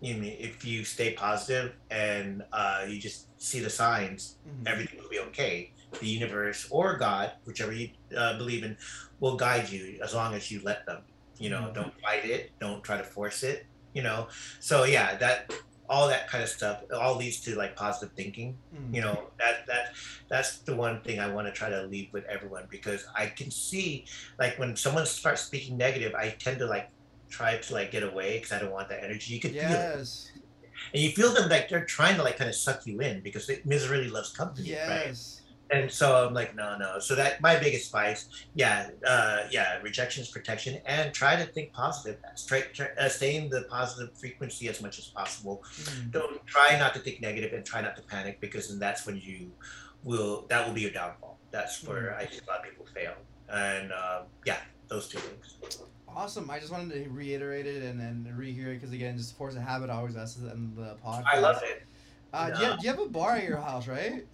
You 0.05 0.15
mean 0.21 0.37
if 0.39 0.63
you 0.63 0.85
stay 0.85 1.13
positive 1.13 1.73
and 1.89 2.43
uh, 2.53 2.85
you 2.87 2.99
just 3.01 3.29
see 3.37 3.59
the 3.59 3.71
signs, 3.71 4.37
Mhm. 4.45 4.67
everything 4.71 4.97
will 5.01 5.09
be 5.09 5.19
okay. 5.29 5.73
The 5.99 6.07
universe 6.07 6.67
or 6.69 6.97
God, 6.97 7.33
whichever 7.45 7.71
you 7.73 7.87
uh, 8.15 8.37
believe 8.37 8.63
in, 8.63 8.77
will 9.19 9.35
guide 9.35 9.67
you 9.69 9.99
as 10.05 10.13
long 10.13 10.35
as 10.35 10.51
you 10.51 10.61
let 10.63 10.85
them. 10.85 11.01
You 11.43 11.49
know, 11.49 11.63
Mhm. 11.63 11.73
don't 11.73 11.95
fight 12.05 12.23
it. 12.35 12.51
Don't 12.59 12.83
try 12.83 12.97
to 12.97 13.03
force 13.17 13.41
it. 13.41 13.65
You 13.97 14.03
know, 14.03 14.29
so 14.59 14.83
yeah, 14.83 15.15
that 15.23 15.51
all 15.89 16.07
that 16.09 16.27
kind 16.29 16.43
of 16.43 16.49
stuff 16.49 16.83
all 16.93 17.15
leads 17.15 17.39
to 17.45 17.55
like 17.55 17.75
positive 17.75 18.13
thinking. 18.15 18.49
Mhm. 18.73 18.93
You 18.95 19.01
know, 19.01 19.17
that 19.39 19.65
that 19.69 19.85
that's 20.29 20.61
the 20.67 20.75
one 20.75 21.01
thing 21.05 21.17
I 21.19 21.29
want 21.33 21.47
to 21.47 21.53
try 21.53 21.69
to 21.69 21.81
leave 21.93 22.09
with 22.13 22.25
everyone 22.25 22.67
because 22.69 23.01
I 23.15 23.27
can 23.27 23.49
see 23.49 24.05
like 24.37 24.59
when 24.59 24.75
someone 24.75 25.05
starts 25.07 25.41
speaking 25.49 25.77
negative, 25.77 26.13
I 26.13 26.25
tend 26.45 26.59
to 26.59 26.67
like 26.67 26.87
try 27.29 27.57
to 27.57 27.73
like 27.73 27.91
get 27.91 28.03
away 28.03 28.37
because 28.37 28.51
I 28.51 28.59
don't 28.59 28.71
want 28.71 28.89
that 28.89 29.03
energy. 29.03 29.33
You 29.35 29.39
can 29.39 29.51
feel 29.51 29.79
it, 29.79 29.95
and 30.93 31.01
you 31.03 31.11
feel 31.11 31.33
them 31.33 31.49
like 31.49 31.69
they're 31.69 31.85
trying 31.85 32.15
to 32.17 32.23
like 32.23 32.37
kind 32.37 32.49
of 32.49 32.55
suck 32.55 32.85
you 32.85 32.99
in 33.01 33.21
because 33.21 33.49
it, 33.49 33.65
misery 33.65 34.09
loves 34.09 34.31
company, 34.31 34.69
right? 34.89 35.07
And 35.71 35.89
so 35.91 36.27
I'm 36.27 36.33
like, 36.35 36.55
no, 36.55 36.77
no. 36.77 36.99
So 36.99 37.15
that 37.15 37.41
my 37.41 37.57
biggest 37.57 37.87
advice, 37.87 38.29
yeah, 38.53 38.89
uh, 39.05 39.47
yeah, 39.49 39.79
rejection 39.81 40.21
is 40.21 40.29
protection, 40.29 40.79
and 40.85 41.11
try 41.11 41.35
to 41.35 41.43
think 41.43 41.73
positive. 41.73 42.19
Straight, 42.35 42.73
try, 42.75 42.89
uh, 42.99 43.09
stay 43.09 43.35
in 43.35 43.49
the 43.49 43.63
positive 43.67 44.15
frequency 44.15 44.67
as 44.69 44.79
much 44.79 44.99
as 44.99 45.05
possible. 45.07 45.63
Mhm. 45.81 46.11
Don't 46.11 46.45
try 46.45 46.77
not 46.77 46.93
to 46.93 46.99
think 46.99 47.19
negative, 47.19 47.51
and 47.53 47.65
try 47.65 47.81
not 47.81 47.95
to 47.95 48.03
panic 48.03 48.39
because 48.39 48.69
then 48.69 48.77
that's 48.77 49.07
when 49.07 49.17
you 49.17 49.51
will. 50.03 50.45
That 50.49 50.67
will 50.67 50.73
be 50.75 50.81
your 50.81 50.91
downfall. 50.91 51.39
That's 51.49 51.83
where 51.83 52.15
I 52.15 52.25
think 52.27 52.43
a 52.43 52.51
lot 52.51 52.59
of 52.59 52.65
people 52.69 52.85
fail. 52.93 53.15
And 53.49 53.91
um, 53.91 54.25
yeah, 54.45 54.59
those 54.87 55.07
two 55.07 55.17
things. 55.17 55.57
Awesome. 56.15 56.49
I 56.49 56.59
just 56.59 56.71
wanted 56.71 56.93
to 56.93 57.09
reiterate 57.09 57.65
it 57.65 57.83
and 57.83 57.99
then 57.99 58.33
rehear 58.37 58.67
it 58.67 58.75
because 58.75 58.93
again, 58.93 59.17
just 59.17 59.37
force 59.37 59.55
a 59.55 59.61
habit. 59.61 59.89
I 59.89 59.95
always 59.95 60.15
ask 60.15 60.37
it 60.41 60.51
in 60.53 60.73
the 60.75 60.95
podcast. 61.05 61.25
I 61.25 61.39
love 61.39 61.61
it. 61.63 61.83
Uh, 62.33 62.51
do, 62.51 62.59
you 62.59 62.65
have, 62.65 62.79
do 62.79 62.87
you 62.87 62.93
have 62.93 62.99
a 62.99 63.09
bar 63.09 63.35
at 63.35 63.43
your 63.43 63.57
house, 63.57 63.87
right? 63.87 64.25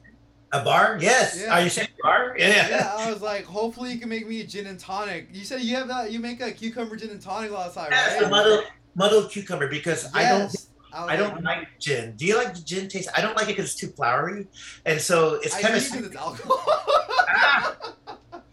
A 0.53 0.63
bar? 0.63 0.99
Yes. 1.01 1.39
Yeah. 1.41 1.53
Are 1.53 1.61
you 1.61 1.69
saying 1.69 1.87
bar? 2.03 2.35
Yeah. 2.37 2.69
Yeah, 2.69 2.95
I 2.97 3.11
was 3.11 3.21
like, 3.21 3.45
hopefully 3.45 3.91
you 3.93 3.99
can 3.99 4.09
make 4.09 4.27
me 4.27 4.41
a 4.41 4.43
gin 4.43 4.67
and 4.67 4.79
tonic. 4.79 5.29
You 5.31 5.43
said 5.43 5.61
you 5.61 5.75
have 5.75 5.87
that. 5.87 6.11
You 6.11 6.19
make 6.19 6.41
a 6.41 6.51
cucumber 6.51 6.95
gin 6.97 7.09
and 7.09 7.21
tonic 7.21 7.51
last 7.51 7.75
time, 7.75 7.87
That's 7.89 8.13
right? 8.13 8.23
the 8.23 8.29
muddled, 8.29 8.65
muddled 8.95 9.31
cucumber 9.31 9.67
because 9.67 10.13
I 10.13 10.29
don't 10.29 10.55
I, 10.93 11.13
I 11.13 11.15
don't 11.15 11.35
like, 11.35 11.43
like 11.43 11.67
gin. 11.79 12.15
Do 12.15 12.25
you 12.25 12.35
like 12.35 12.53
the 12.53 12.61
gin 12.61 12.89
taste? 12.89 13.09
I 13.15 13.21
don't 13.21 13.35
like 13.35 13.45
it 13.45 13.55
because 13.55 13.71
it's 13.71 13.75
too 13.75 13.87
flowery, 13.87 14.47
and 14.85 14.99
so 14.99 15.35
it's 15.35 15.59
kind 15.59 15.75
of 15.75 15.83
think 15.83 16.05
it's 16.05 16.15
alcohol. 16.15 17.95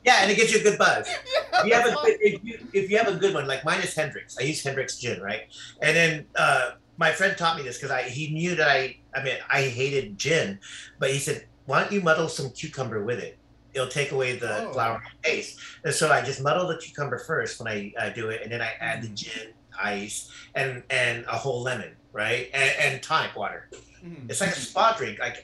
yeah, 0.08 0.22
and 0.22 0.30
it 0.30 0.36
gives 0.36 0.50
you 0.52 0.60
a 0.60 0.62
good 0.62 0.78
buzz. 0.78 1.06
yeah, 1.52 1.60
If 1.60 1.66
you 1.66 1.74
have 1.74 1.86
a 1.86 1.96
if 2.28 2.44
you, 2.44 2.54
if 2.72 2.90
you 2.90 2.96
have 3.00 3.08
a 3.08 3.18
good 3.22 3.34
one, 3.34 3.46
like 3.46 3.62
mine 3.64 3.80
is 3.82 3.94
Hendrick's. 3.94 4.34
I 4.40 4.44
use 4.44 4.62
Hendrick's 4.62 4.96
gin, 4.98 5.20
right? 5.20 5.42
And 5.82 5.94
then 5.96 6.12
uh, 6.36 6.70
my 6.96 7.12
friend 7.12 7.36
taught 7.36 7.56
me 7.58 7.62
this 7.62 7.76
because 7.76 7.90
I 7.90 8.02
he 8.18 8.32
knew 8.32 8.54
that 8.56 8.68
I 8.68 8.80
I 9.14 9.22
mean 9.22 9.36
I 9.50 9.62
hated 9.62 10.18
gin, 10.18 10.58
but 11.00 11.10
he 11.10 11.18
said, 11.18 11.38
why 11.66 11.80
don't 11.80 11.92
you 11.92 12.00
muddle 12.00 12.28
some 12.28 12.50
cucumber 12.58 13.04
with 13.04 13.18
it? 13.18 13.34
It'll 13.74 13.88
take 14.00 14.12
away 14.12 14.36
the 14.36 14.52
Oh. 14.68 14.72
flowery 14.72 15.04
taste. 15.22 15.58
And 15.84 15.94
so 15.94 16.10
I 16.10 16.22
just 16.22 16.40
muddle 16.42 16.66
the 16.68 16.78
cucumber 16.78 17.18
first 17.26 17.60
when 17.60 17.68
I, 17.74 17.92
I 18.00 18.08
do 18.10 18.30
it, 18.30 18.40
and 18.42 18.50
then 18.52 18.62
I 18.62 18.70
add 18.80 19.02
the 19.02 19.08
Mm. 19.08 19.14
gin, 19.22 19.46
ice, 19.78 20.18
and 20.54 20.82
and 21.02 21.24
a 21.26 21.36
whole 21.44 21.60
lemon, 21.68 21.92
right? 22.12 22.48
And, 22.54 22.70
and 22.84 23.02
tonic 23.02 23.36
water. 23.36 23.68
Mhm. 24.04 24.30
It's 24.30 24.40
like 24.40 24.50
a 24.56 24.60
spa 24.68 24.86
drink. 24.98 25.18
Like 25.26 25.38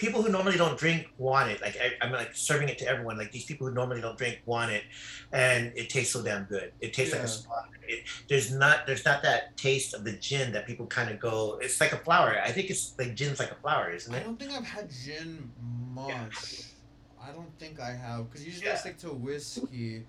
people 0.00 0.22
who 0.22 0.30
normally 0.30 0.56
don't 0.56 0.78
drink 0.78 1.06
want 1.18 1.50
it. 1.50 1.60
Like 1.60 1.76
I, 1.76 1.92
I'm 2.04 2.10
like 2.12 2.34
serving 2.34 2.68
it 2.68 2.78
to 2.78 2.86
everyone. 2.88 3.16
Like 3.18 3.30
these 3.30 3.44
people 3.44 3.68
who 3.68 3.74
normally 3.74 4.00
don't 4.00 4.18
drink 4.18 4.40
want 4.46 4.72
it, 4.72 4.82
and 5.32 5.72
it 5.76 5.90
tastes 5.90 6.12
so 6.12 6.22
damn 6.22 6.44
good. 6.44 6.72
It 6.80 6.92
tastes 6.94 7.14
like 7.14 7.22
a 7.22 7.28
spa. 7.28 7.66
It, 7.86 8.04
there's 8.28 8.50
not 8.52 8.86
there's 8.86 9.04
not 9.04 9.22
that 9.22 9.56
taste 9.56 9.94
of 9.94 10.04
the 10.04 10.12
gin 10.12 10.52
that 10.52 10.66
people 10.66 10.86
kind 10.86 11.10
of 11.10 11.20
go. 11.20 11.58
It's 11.62 11.80
like 11.80 11.92
a 11.92 11.98
flower. 11.98 12.40
I 12.42 12.50
think 12.50 12.70
it's 12.70 12.94
like 12.98 13.14
gin's 13.14 13.38
like 13.38 13.52
a 13.52 13.56
flower, 13.56 13.90
isn't 13.92 14.12
it? 14.12 14.18
I 14.18 14.22
don't 14.22 14.38
think 14.38 14.52
I've 14.52 14.64
had 14.66 14.90
gin 15.04 15.50
much. 15.92 16.62
I 17.22 17.30
don't 17.32 17.56
think 17.58 17.78
I 17.80 17.92
have 17.92 18.30
because 18.30 18.44
usually 18.46 18.68
I 18.68 18.72
Yeah. 18.72 18.78
stick 18.78 18.98
to 18.98 19.08
whiskey. 19.12 20.04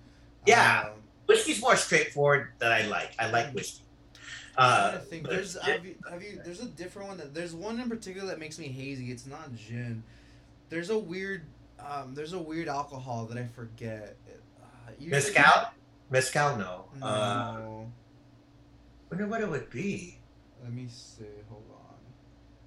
Yeah. 0.47 0.85
Um, 0.87 0.97
Whiskey's 1.27 1.61
more 1.61 1.77
straightforward 1.77 2.49
that 2.59 2.71
I 2.73 2.87
like. 2.87 3.11
I 3.17 3.29
like 3.29 3.53
whiskey. 3.53 3.80
I'm 4.57 4.89
Uh, 4.89 4.91
to 4.91 4.99
think. 4.99 5.27
There's 5.27 5.57
have 5.61 5.85
you, 5.85 5.95
have 6.09 6.21
you 6.21 6.41
there's 6.43 6.59
a 6.61 6.65
different 6.65 7.07
one 7.09 7.17
that 7.17 7.33
there's 7.33 7.53
one 7.55 7.79
in 7.79 7.89
particular 7.89 8.27
that 8.27 8.39
makes 8.39 8.59
me 8.59 8.67
hazy. 8.67 9.11
It's 9.11 9.25
not 9.25 9.53
gin. 9.55 10.03
There's 10.69 10.89
a 10.89 10.97
weird 10.97 11.43
um 11.79 12.13
there's 12.15 12.33
a 12.33 12.39
weird 12.39 12.67
alcohol 12.67 13.25
that 13.27 13.37
I 13.37 13.45
forget. 13.47 14.15
Uh. 14.61 14.91
Mezcal, 16.09 16.57
no. 16.57 16.85
No. 16.99 17.05
Uh, 17.05 17.59
wonder 19.09 19.27
what 19.27 19.41
it 19.41 19.49
would 19.49 19.69
be. 19.69 20.17
Let 20.61 20.73
me 20.73 20.87
see. 20.89 21.23
Hold 21.49 21.63
on. 21.71 21.95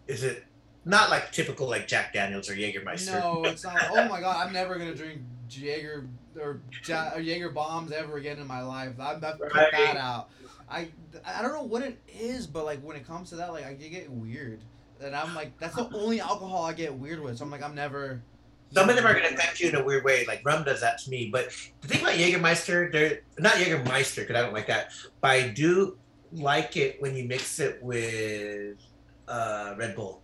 Is 0.06 0.22
it 0.24 0.44
not 0.86 1.10
like 1.10 1.30
typical 1.32 1.68
like 1.68 1.86
Jack 1.86 2.12
Daniels 2.14 2.48
or 2.50 2.54
Jägermeister? 2.54 3.20
No, 3.20 3.44
it's 3.44 3.64
not. 3.64 3.76
Oh 3.90 4.08
my 4.08 4.20
god, 4.20 4.46
I'm 4.46 4.52
never 4.52 4.76
gonna 4.78 4.94
drink 4.94 5.20
Jaeger 5.50 6.06
or, 6.40 6.60
ja- 6.86 7.12
or 7.14 7.20
Jaeger 7.20 7.50
bombs 7.50 7.92
ever 7.92 8.16
again 8.16 8.38
in 8.38 8.46
my 8.46 8.62
life. 8.62 8.98
I've, 8.98 9.22
I've 9.22 9.38
cut 9.38 9.54
Right. 9.54 9.72
that 9.72 9.96
out. 9.96 10.30
I 10.68 10.88
I 11.24 11.42
don't 11.42 11.52
know 11.52 11.62
what 11.62 11.82
it 11.82 11.98
is, 12.08 12.46
but 12.46 12.64
like 12.64 12.80
when 12.80 12.96
it 12.96 13.06
comes 13.06 13.30
to 13.30 13.36
that, 13.36 13.52
like 13.52 13.64
I 13.64 13.74
get 13.74 14.10
weird, 14.10 14.62
and 15.02 15.14
I'm 15.14 15.34
like 15.34 15.58
that's 15.58 15.76
the 15.76 15.88
only 15.94 16.20
alcohol 16.20 16.64
I 16.64 16.72
get 16.72 16.94
weird 16.94 17.20
with. 17.20 17.38
So 17.38 17.44
I'm 17.44 17.50
like 17.50 17.62
I'm 17.62 17.74
never. 17.74 18.22
Some 18.72 18.88
of 18.88 18.96
them 18.96 19.06
are 19.06 19.14
gonna 19.14 19.28
affect 19.28 19.60
you 19.60 19.68
in 19.68 19.76
a 19.76 19.84
weird 19.84 20.04
way. 20.04 20.24
Like 20.26 20.42
rum 20.44 20.64
does 20.64 20.80
that 20.80 20.98
to 21.00 21.10
me. 21.10 21.28
But 21.30 21.50
the 21.80 21.88
thing 21.88 22.00
about 22.00 22.14
Jägermeister, 22.14 22.90
they're 22.90 23.20
not 23.38 23.54
Jägermeister 23.54 24.16
because 24.22 24.36
I 24.36 24.42
don't 24.42 24.52
like 24.52 24.66
that. 24.66 24.90
But 25.20 25.30
I 25.30 25.48
do 25.48 25.98
like 26.32 26.76
it 26.76 27.00
when 27.00 27.14
you 27.14 27.24
mix 27.24 27.60
it 27.60 27.82
with 27.82 28.78
uh, 29.28 29.74
Red 29.78 29.94
Bull. 29.94 30.22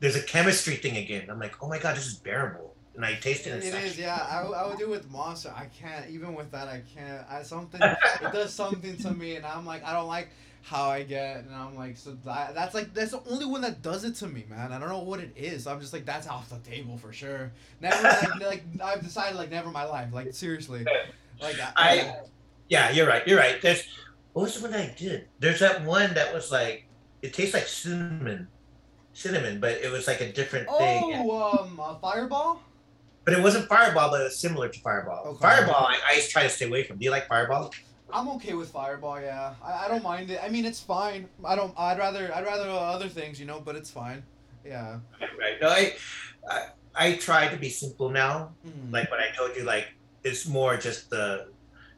There's 0.00 0.16
a 0.16 0.22
chemistry 0.22 0.76
thing 0.76 0.96
again. 0.98 1.28
I'm 1.30 1.38
like, 1.38 1.62
oh 1.62 1.68
my 1.68 1.78
god, 1.78 1.96
this 1.96 2.06
is 2.06 2.16
bearable, 2.16 2.74
and 2.96 3.04
I 3.04 3.14
taste 3.14 3.46
it. 3.46 3.50
It 3.50 3.64
and 3.64 3.84
it's 3.84 3.92
is, 3.92 3.98
yeah. 3.98 4.26
I, 4.28 4.40
I 4.42 4.66
would 4.66 4.78
do 4.78 4.84
it 4.84 4.90
with 4.90 5.10
Monster. 5.10 5.52
I 5.54 5.66
can't. 5.66 6.08
Even 6.10 6.34
with 6.34 6.50
that, 6.52 6.68
I 6.68 6.82
can't. 6.94 7.24
I 7.30 7.42
something. 7.42 7.80
it 7.82 8.32
does 8.32 8.52
something 8.52 8.96
to 8.98 9.10
me, 9.12 9.36
and 9.36 9.46
I'm 9.46 9.64
like, 9.66 9.84
I 9.84 9.92
don't 9.92 10.08
like 10.08 10.30
how 10.62 10.88
I 10.88 11.04
get, 11.04 11.44
and 11.44 11.54
I'm 11.54 11.76
like, 11.76 11.96
so 11.96 12.16
that, 12.24 12.54
that's 12.54 12.74
like 12.74 12.92
that's 12.92 13.12
the 13.12 13.22
only 13.30 13.46
one 13.46 13.60
that 13.60 13.82
does 13.82 14.02
it 14.02 14.16
to 14.16 14.26
me, 14.26 14.44
man. 14.48 14.72
I 14.72 14.78
don't 14.80 14.88
know 14.88 14.98
what 14.98 15.20
it 15.20 15.32
is. 15.36 15.66
I'm 15.66 15.80
just 15.80 15.92
like, 15.92 16.04
that's 16.04 16.26
off 16.26 16.48
the 16.48 16.58
table 16.58 16.98
for 16.98 17.12
sure. 17.12 17.52
Never, 17.80 18.02
like, 18.02 18.40
like 18.40 18.64
I've 18.82 19.02
decided, 19.02 19.36
like, 19.36 19.50
never 19.50 19.68
in 19.68 19.72
my 19.72 19.84
life. 19.84 20.12
Like 20.12 20.34
seriously, 20.34 20.84
like 21.40 21.56
I- 21.76 22.16
Yeah, 22.68 22.90
you're 22.90 23.06
right. 23.06 23.26
You're 23.28 23.38
right. 23.38 23.62
There's 23.62 23.86
what 24.32 24.42
was 24.42 24.60
the 24.60 24.68
one 24.68 24.74
I 24.74 24.92
did? 24.98 25.28
There's 25.38 25.60
that 25.60 25.84
one 25.84 26.14
that 26.14 26.34
was 26.34 26.50
like 26.50 26.86
it 27.22 27.32
tastes 27.32 27.54
like 27.54 27.66
cinnamon, 27.68 28.48
cinnamon, 29.12 29.60
but 29.60 29.72
it 29.82 29.90
was 29.92 30.06
like 30.06 30.20
a 30.20 30.32
different 30.32 30.68
thing. 30.68 31.02
Oh, 31.30 31.58
um, 31.60 31.80
uh, 31.80 31.94
Fireball. 31.98 32.60
But 33.26 33.34
it 33.34 33.42
wasn't 33.42 33.66
Fireball, 33.68 34.10
but 34.10 34.20
it 34.20 34.24
was 34.24 34.38
similar 34.38 34.68
to 34.68 34.80
Fireball. 34.80 35.24
Okay. 35.26 35.38
Fireball, 35.42 35.84
I, 35.84 35.98
I 36.06 36.20
try 36.30 36.44
to 36.44 36.48
stay 36.48 36.66
away 36.68 36.84
from. 36.84 36.96
Do 36.98 37.04
you 37.04 37.10
like 37.10 37.26
Fireball? 37.26 37.74
I'm 38.12 38.28
okay 38.36 38.54
with 38.54 38.70
Fireball. 38.70 39.20
Yeah, 39.20 39.54
I, 39.62 39.84
I 39.84 39.88
don't 39.88 40.04
mind 40.04 40.30
it. 40.30 40.38
I 40.42 40.48
mean, 40.48 40.64
it's 40.64 40.78
fine. 40.80 41.28
I 41.44 41.56
don't. 41.56 41.74
I'd 41.76 41.98
rather. 41.98 42.32
I'd 42.32 42.44
rather 42.44 42.70
other 42.70 43.08
things, 43.08 43.40
you 43.40 43.44
know. 43.46 43.60
But 43.60 43.74
it's 43.74 43.90
fine. 43.90 44.22
Yeah. 44.64 45.00
Right. 45.20 45.60
No, 45.60 45.68
I, 45.68 45.94
I, 46.48 46.66
I 46.94 47.12
try 47.16 47.48
to 47.48 47.56
be 47.56 47.68
simple 47.68 48.10
now. 48.10 48.52
Mhm. 48.64 48.92
Like 48.92 49.10
what 49.10 49.18
I 49.18 49.30
told 49.36 49.56
you, 49.56 49.64
like 49.64 49.88
it's 50.22 50.46
more 50.46 50.76
just 50.76 51.10
the, 51.10 51.48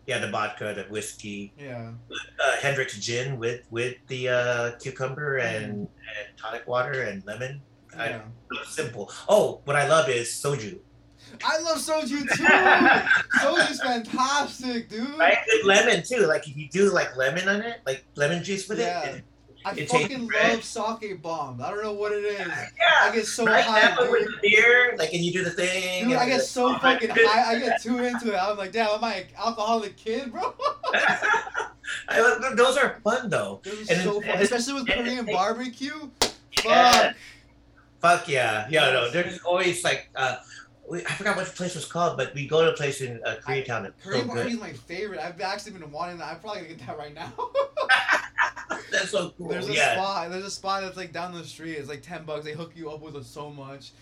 yeah, 0.07 0.19
the 0.21 0.31
vodka, 0.31 0.73
the 0.75 0.85
whiskey, 0.91 1.53
Yeah. 1.59 1.93
uh, 2.43 2.57
Hendrick's 2.63 2.99
gin 2.99 3.39
with 3.39 3.67
with 3.71 3.97
the 4.07 4.31
uh, 4.31 4.71
cucumber 4.81 5.37
and, 5.37 5.73
and 5.73 5.89
tonic 6.39 6.67
water 6.67 7.03
and 7.03 7.23
lemon. 7.27 7.61
I- 7.99 8.09
Yeah. 8.09 8.21
Simple. 8.65 9.13
Oh, 9.29 9.61
what 9.67 9.77
I 9.77 9.87
love 9.89 10.09
is 10.09 10.29
soju. 10.29 10.79
I 11.45 11.59
love 11.61 11.79
soju 11.79 12.09
too. 12.37 12.45
Soju's 13.39 13.81
fantastic, 13.81 14.89
dude. 14.89 15.17
Right? 15.19 15.39
With 15.47 15.65
lemon 15.67 16.03
too. 16.03 16.27
Like 16.27 16.49
if 16.49 16.57
you 16.57 16.69
do 16.69 16.91
like 16.93 17.17
lemon 17.17 17.49
on 17.49 17.63
it, 17.63 17.81
like 17.87 18.05
lemon 18.17 18.43
juice 18.43 18.69
with 18.69 18.79
Yeah. 18.81 19.03
it. 19.05 19.25
I 19.65 19.73
it 19.73 19.91
fucking 19.91 20.29
love 20.29 20.63
sake 20.65 21.21
bombs. 21.21 21.61
I 21.61 21.71
don't 21.71 21.83
know 21.83 21.93
what 21.93 22.13
it 22.13 22.25
is. 22.25 22.39
Yeah. 22.47 22.55
I 23.03 23.11
get 23.15 23.27
so 23.27 23.45
right? 23.45 23.63
high, 23.65 23.81
That 23.81 23.99
one 23.99 24.11
with 24.13 24.25
the 24.27 24.37
beer, 24.41 24.95
like, 24.97 25.13
and 25.13 25.23
you 25.23 25.33
do 25.33 25.43
the 25.45 25.51
thing. 25.51 26.09
Dude, 26.09 26.17
I 26.17 26.27
get 26.29 26.43
so 26.43 26.75
oh 26.75 26.79
fucking 26.79 27.09
goodness. 27.09 27.27
high. 27.29 27.57
I 27.57 27.59
get 27.59 27.83
too 27.83 27.99
into 28.05 28.33
it. 28.33 28.37
I'm 28.37 28.57
like, 28.57 28.71
damn, 28.73 28.89
am 28.91 29.03
I 29.05 29.15
an 29.17 29.25
alcoholic 29.37 29.97
kid, 29.97 30.31
bro? 30.33 30.55
I 32.09 32.53
those 32.55 32.77
are 32.77 33.01
fun 33.05 33.29
though. 33.31 33.61
This 33.65 33.75
is 33.81 33.91
And 33.91 34.03
so 34.03 34.21
it- 34.21 34.25
fun, 34.27 34.31
and 34.35 34.43
especially 34.43 34.75
with 34.75 34.87
Korean 34.89 35.25
takes- 35.27 35.37
barbecue. 35.37 36.11
Yeah. 36.65 36.93
Fuck. 36.93 37.17
Fuck 38.01 38.29
yeah, 38.29 38.67
yeah. 38.71 38.91
No, 38.93 39.11
there's 39.11 39.41
always 39.41 39.83
like, 39.83 40.09
uh, 40.15 40.37
we, 40.89 41.05
I 41.05 41.12
forgot 41.12 41.36
what 41.36 41.47
the 41.47 41.52
place 41.52 41.75
was 41.75 41.84
called, 41.84 42.17
but 42.17 42.34
we 42.34 42.47
go 42.47 42.62
to 42.65 42.70
a 42.70 42.76
place 42.76 43.00
in 43.00 43.20
uh, 43.25 43.36
Koreatown. 43.44 43.83
That's 43.83 44.02
Korean 44.02 44.23
so 44.23 44.34
barbecue 44.34 44.55
is 44.57 44.60
my 44.60 44.73
favorite. 44.73 45.20
I've 45.20 45.41
actually 45.41 45.73
been 45.73 45.91
wanting 45.91 46.18
that. 46.18 46.33
I'm 46.33 46.41
probably 46.41 46.62
gonna 46.62 46.75
get 46.75 46.86
that 46.86 46.99
right 46.99 47.15
now. 47.15 47.33
That's 48.91 49.10
so 49.10 49.31
cool. 49.36 49.49
There's 49.49 49.68
a 49.68 49.75
yeah. 49.75 49.94
spot. 49.94 50.31
There's 50.31 50.44
a 50.44 50.50
spot 50.50 50.83
that's 50.83 50.97
like 50.97 51.12
down 51.12 51.34
the 51.34 51.44
street. 51.44 51.75
It's 51.75 51.89
like 51.89 52.02
ten 52.02 52.25
bucks. 52.25 52.44
They 52.44 52.52
hook 52.52 52.73
you 52.75 52.91
up 52.91 53.02
with 53.02 53.17
it 53.17 53.25
so 53.25 53.50
much. 53.50 53.92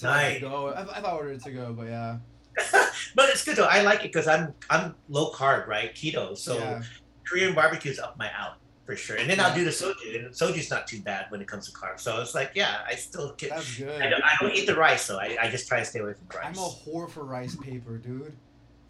To 0.00 0.06
Nice. 0.06 0.40
go. 0.40 0.68
I, 0.68 0.82
I 0.82 1.00
thought 1.00 1.14
ordered 1.14 1.36
it 1.36 1.44
to 1.44 1.50
go, 1.52 1.72
but 1.72 1.86
yeah. 1.86 2.18
but 3.14 3.28
it's 3.30 3.44
good 3.44 3.56
though. 3.56 3.66
I 3.66 3.82
like 3.82 4.00
it 4.00 4.12
because 4.12 4.26
I'm 4.26 4.52
I'm 4.68 4.94
low 5.08 5.30
carb, 5.30 5.66
right? 5.68 5.94
Keto. 5.94 6.36
So 6.36 6.58
yeah. 6.58 6.82
Korean 7.24 7.54
barbecue's 7.54 7.98
up 7.98 8.18
my 8.18 8.30
alley 8.30 8.56
for 8.84 8.96
sure. 8.96 9.16
And 9.16 9.28
then 9.30 9.38
I'll 9.40 9.54
do 9.54 9.64
the 9.64 9.70
soju, 9.70 10.24
and 10.26 10.34
soju's 10.34 10.70
not 10.70 10.86
too 10.86 11.00
bad 11.00 11.26
when 11.30 11.40
it 11.40 11.46
comes 11.48 11.66
to 11.66 11.72
carbs. 11.72 12.00
So 12.00 12.20
it's 12.20 12.34
like, 12.34 12.52
yeah, 12.54 12.78
I 12.88 12.94
still 12.94 13.34
get. 13.36 13.50
That's 13.50 13.76
good. 13.78 14.00
I 14.02 14.08
don't, 14.10 14.22
I 14.24 14.36
don't 14.40 14.52
eat 14.54 14.66
the 14.66 14.74
rice, 14.76 15.02
so 15.02 15.18
I, 15.18 15.36
I 15.40 15.50
just 15.50 15.68
try 15.68 15.78
to 15.78 15.84
stay 15.84 16.00
away 16.00 16.14
from 16.14 16.26
rice. 16.36 16.56
I'm 16.58 16.62
a 16.62 16.68
whore 16.68 17.08
for 17.10 17.24
rice 17.24 17.54
paper, 17.56 17.96
dude. 17.98 18.32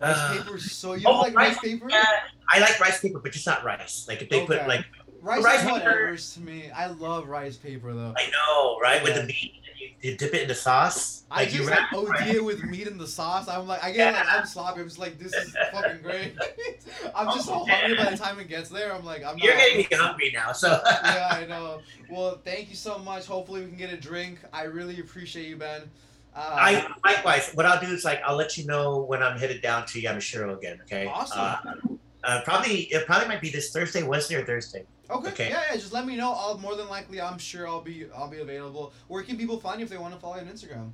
Rice 0.01 0.17
Uh, 0.17 0.33
paper 0.43 0.59
so. 0.59 0.95
You 0.95 1.03
don't 1.03 1.17
oh, 1.17 1.21
like 1.21 1.35
rice 1.35 1.49
rice- 1.57 1.59
paper? 1.61 1.87
yeah, 1.91 2.05
I 2.51 2.59
like 2.61 2.81
rice 2.81 3.01
paper, 3.01 3.19
but 3.19 3.33
just 3.33 3.47
not 3.47 3.65
rice. 3.65 4.07
Like 4.09 4.23
if 4.23 4.29
they 4.31 4.45
put 4.47 4.67
like 4.67 4.85
Rice, 5.21 5.45
rice 5.45 5.63
paper- 5.65 6.17
to 6.17 6.41
me. 6.41 6.69
I 6.75 6.87
love 6.87 7.29
rice 7.29 7.57
paper 7.57 7.93
though. 7.95 8.13
I 8.17 8.29
know, 8.31 8.81
right, 8.81 9.01
with 9.05 9.15
the 9.15 9.23
meat, 9.23 9.55
you, 10.01 10.17
dip 10.17 10.35
it 10.35 10.43
in 10.43 10.49
the 10.49 10.55
sauce. 10.55 11.25
I 11.31 11.43
Like 11.45 11.53
you 11.53 11.59
just 11.61 11.71
like 11.71 11.93
OD 11.93 12.29
it 12.37 12.45
with 12.45 12.63
meat 12.65 12.87
in 12.87 12.99
the 12.99 13.07
sauce. 13.07 13.49
I'm 13.49 13.67
like, 13.67 13.83
I 13.83 13.91
get 13.97 14.13
like, 14.15 14.27
I'm 14.29 14.47
sloppy. 14.47 14.81
I'm 14.81 14.87
just 14.89 14.99
like, 14.99 15.19
this 15.19 15.33
is 15.33 15.57
fucking 15.73 16.03
great. 16.03 16.35
I'm 17.15 17.27
just 17.35 17.47
so 17.47 17.55
Oh, 17.55 17.67
hungry 17.67 17.97
by 17.97 18.11
the 18.11 18.17
time 18.17 18.39
it 18.39 18.49
gets 18.49 18.69
there. 18.69 18.93
I'm 18.95 19.05
like, 19.05 19.25
I'm 19.25 19.39
You're 19.39 19.55
not. 19.55 19.61
getting 19.61 19.79
me 19.79 19.87
hungry 19.93 20.31
now, 20.35 20.53
so. 20.53 20.81
yeah, 21.05 21.29
I 21.31 21.47
know. 21.47 21.81
Well, 22.11 22.41
thank 22.45 22.69
you 22.69 22.77
so 22.77 22.99
much. 22.99 23.27
Hopefully, 23.27 23.63
we 23.63 23.69
can 23.69 23.77
get 23.79 23.93
a 23.93 23.97
drink. 23.97 24.39
I 24.53 24.65
really 24.65 25.01
appreciate 25.01 25.49
you, 25.49 25.57
Ben. 25.57 25.83
Uh, 26.35 26.39
I 26.59 26.87
likewise. 27.05 27.51
What 27.55 27.67
I'll 27.67 27.81
do 27.81 27.93
is 27.93 28.05
like 28.05 28.23
I'll 28.25 28.37
let 28.37 28.57
you 28.57 28.65
know 28.67 29.01
when 29.03 29.23
I'm 29.23 29.39
headed 29.39 29.61
down 29.63 29.85
to 29.87 30.01
Yamashiro 30.01 30.57
again. 30.57 30.79
Okay. 30.85 31.07
Awesome. 31.07 31.39
Uh, 31.41 31.57
uh, 32.25 32.41
probably 32.43 32.83
it 32.85 33.05
probably 33.07 33.29
might 33.29 33.41
be 33.41 33.51
this 33.51 33.71
Thursday, 33.71 34.03
Wednesday 34.03 34.37
or 34.37 34.45
Thursday. 34.45 34.85
Okay. 35.19 35.29
okay. 35.29 35.49
Yeah, 35.51 35.63
yeah. 35.71 35.77
Just 35.77 35.93
let 35.93 36.07
me 36.07 36.17
know. 36.17 36.33
I'll 36.33 36.59
more 36.59 36.77
than 36.77 36.89
likely, 36.89 37.21
I'm 37.21 37.39
sure 37.39 37.69
I'll 37.69 37.81
be, 37.81 38.07
I'll 38.15 38.29
be 38.29 38.41
available. 38.41 38.93
Where 39.09 39.23
can 39.23 39.37
people 39.37 39.59
find 39.59 39.81
you 39.81 39.85
if 39.85 39.91
they 39.91 39.99
want 39.99 40.15
to 40.15 40.21
follow 40.21 40.37
you 40.37 40.43
on 40.43 40.49
Instagram? 40.49 40.91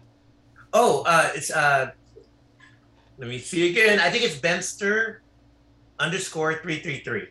Oh, 0.73 1.03
uh, 1.07 1.31
it's 1.35 1.51
uh, 1.51 1.93
let 3.17 3.29
me 3.29 3.39
see 3.39 3.71
again. 3.71 3.99
I 4.01 4.11
think 4.11 4.25
it's 4.25 4.37
Benster 4.37 5.23
underscore 5.99 6.61
three 6.61 6.81
three 6.81 7.01
three. 7.01 7.29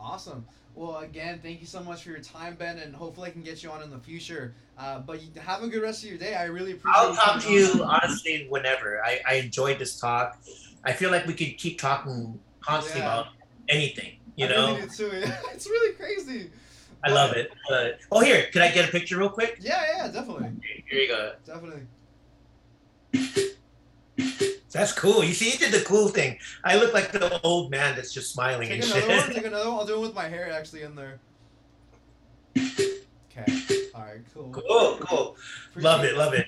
Awesome. 0.00 0.44
Well, 0.74 0.98
again, 0.98 1.40
thank 1.42 1.60
you 1.60 1.66
so 1.66 1.82
much 1.82 2.04
for 2.04 2.10
your 2.10 2.20
time, 2.20 2.54
Ben, 2.54 2.78
and 2.78 2.94
hopefully 2.94 3.28
I 3.28 3.32
can 3.32 3.42
get 3.42 3.62
you 3.62 3.70
on 3.70 3.82
in 3.82 3.90
the 3.90 3.98
future. 3.98 4.54
Uh, 4.78 5.00
but 5.00 5.20
you, 5.20 5.28
have 5.40 5.62
a 5.62 5.68
good 5.68 5.82
rest 5.82 6.04
of 6.04 6.08
your 6.08 6.18
day. 6.18 6.34
I 6.34 6.44
really 6.44 6.72
appreciate. 6.72 6.94
I'll 6.96 7.14
talk 7.14 7.42
to 7.42 7.52
you 7.52 7.84
honestly 7.84 8.46
whenever. 8.48 9.04
I, 9.04 9.20
I 9.28 9.34
enjoyed 9.34 9.78
this 9.78 10.00
talk. 10.00 10.38
I 10.84 10.92
feel 10.92 11.10
like 11.10 11.26
we 11.26 11.34
could 11.34 11.58
keep 11.58 11.78
talking 11.78 12.38
constantly 12.60 13.02
Yeah. 13.02 13.12
about 13.12 13.26
anything. 13.68 14.19
You 14.40 14.46
I 14.46 14.48
know, 14.48 14.66
really 14.68 14.80
did 14.80 14.90
too. 14.90 15.10
it's 15.52 15.66
really 15.66 15.94
crazy. 15.94 16.50
I 17.04 17.10
love 17.10 17.32
it. 17.32 17.50
Uh, 17.70 17.88
oh, 18.10 18.20
here, 18.20 18.46
can 18.52 18.62
I 18.62 18.70
get 18.70 18.88
a 18.88 18.90
picture 18.90 19.18
real 19.18 19.28
quick? 19.28 19.58
Yeah, 19.60 19.84
yeah, 19.96 20.08
definitely, 20.08 20.50
Here 20.88 21.00
you 21.00 21.08
go. 21.08 21.32
definitely. 21.46 21.82
That's 24.72 24.92
cool. 24.92 25.22
You 25.22 25.34
see, 25.34 25.50
you 25.52 25.58
did 25.58 25.72
the 25.72 25.84
cool 25.84 26.08
thing. 26.08 26.38
I 26.64 26.76
look 26.76 26.94
like 26.94 27.12
the 27.12 27.38
old 27.42 27.70
man 27.70 27.96
that's 27.96 28.12
just 28.12 28.32
smiling 28.32 28.68
Take 28.68 28.82
and 28.82 28.92
another 28.92 29.08
one. 29.08 29.34
Take 29.34 29.44
another 29.52 29.70
one. 29.70 29.80
I'll 29.80 29.86
do 29.86 29.96
it 29.96 30.00
with 30.00 30.14
my 30.14 30.28
hair 30.28 30.50
actually 30.50 30.82
in 30.82 30.94
there. 30.94 31.18
Okay. 32.56 33.44
All 33.94 34.02
right. 34.02 34.20
Cool. 34.32 34.50
cool, 34.52 34.98
cool. 35.00 35.36
Love 35.76 36.00
Appreciate 36.00 36.14
it, 36.14 36.18
love 36.18 36.34
it. 36.34 36.46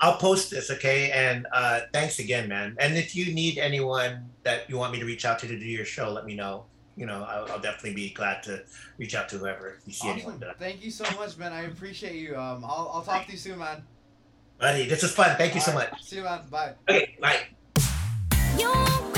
I'll 0.00 0.16
post 0.16 0.50
this, 0.50 0.70
okay? 0.70 1.10
And 1.10 1.46
uh, 1.52 1.80
thanks 1.92 2.18
again, 2.18 2.48
man. 2.48 2.76
And 2.80 2.96
if 2.96 3.14
you 3.14 3.34
need 3.34 3.58
anyone 3.58 4.30
that 4.42 4.68
you 4.70 4.78
want 4.78 4.92
me 4.92 4.98
to 4.98 5.04
reach 5.04 5.26
out 5.26 5.38
to 5.40 5.46
to 5.48 5.58
do 5.58 5.66
your 5.66 5.84
show, 5.84 6.10
let 6.10 6.24
me 6.24 6.34
know. 6.34 6.64
You 7.00 7.06
know, 7.06 7.24
I'll, 7.26 7.50
I'll 7.52 7.58
definitely 7.58 7.94
be 7.94 8.10
glad 8.10 8.42
to 8.42 8.62
reach 8.98 9.14
out 9.14 9.30
to 9.30 9.38
whoever 9.38 9.68
if 9.68 9.86
you 9.86 9.92
see 9.94 10.10
anyone. 10.10 10.34
Awesome. 10.34 10.40
That 10.40 10.58
Thank 10.58 10.84
you 10.84 10.90
so 10.90 11.04
much, 11.18 11.38
man. 11.38 11.50
I 11.50 11.62
appreciate 11.62 12.14
you. 12.14 12.36
Um, 12.36 12.62
I'll, 12.62 12.90
I'll 12.92 13.02
talk 13.02 13.24
to 13.24 13.32
you 13.32 13.38
soon, 13.38 13.58
man. 13.58 13.82
Buddy, 14.58 14.86
this 14.86 15.02
is 15.02 15.10
fun. 15.10 15.34
Thank 15.38 15.54
you 15.54 15.62
so 15.62 15.72
All 15.72 15.78
much. 15.78 16.04
See 16.04 16.16
you, 16.16 16.24
man. 16.24 16.42
Bye. 16.50 16.74
Okay, 16.90 17.16
bye. 17.18 17.40
You 18.58 19.09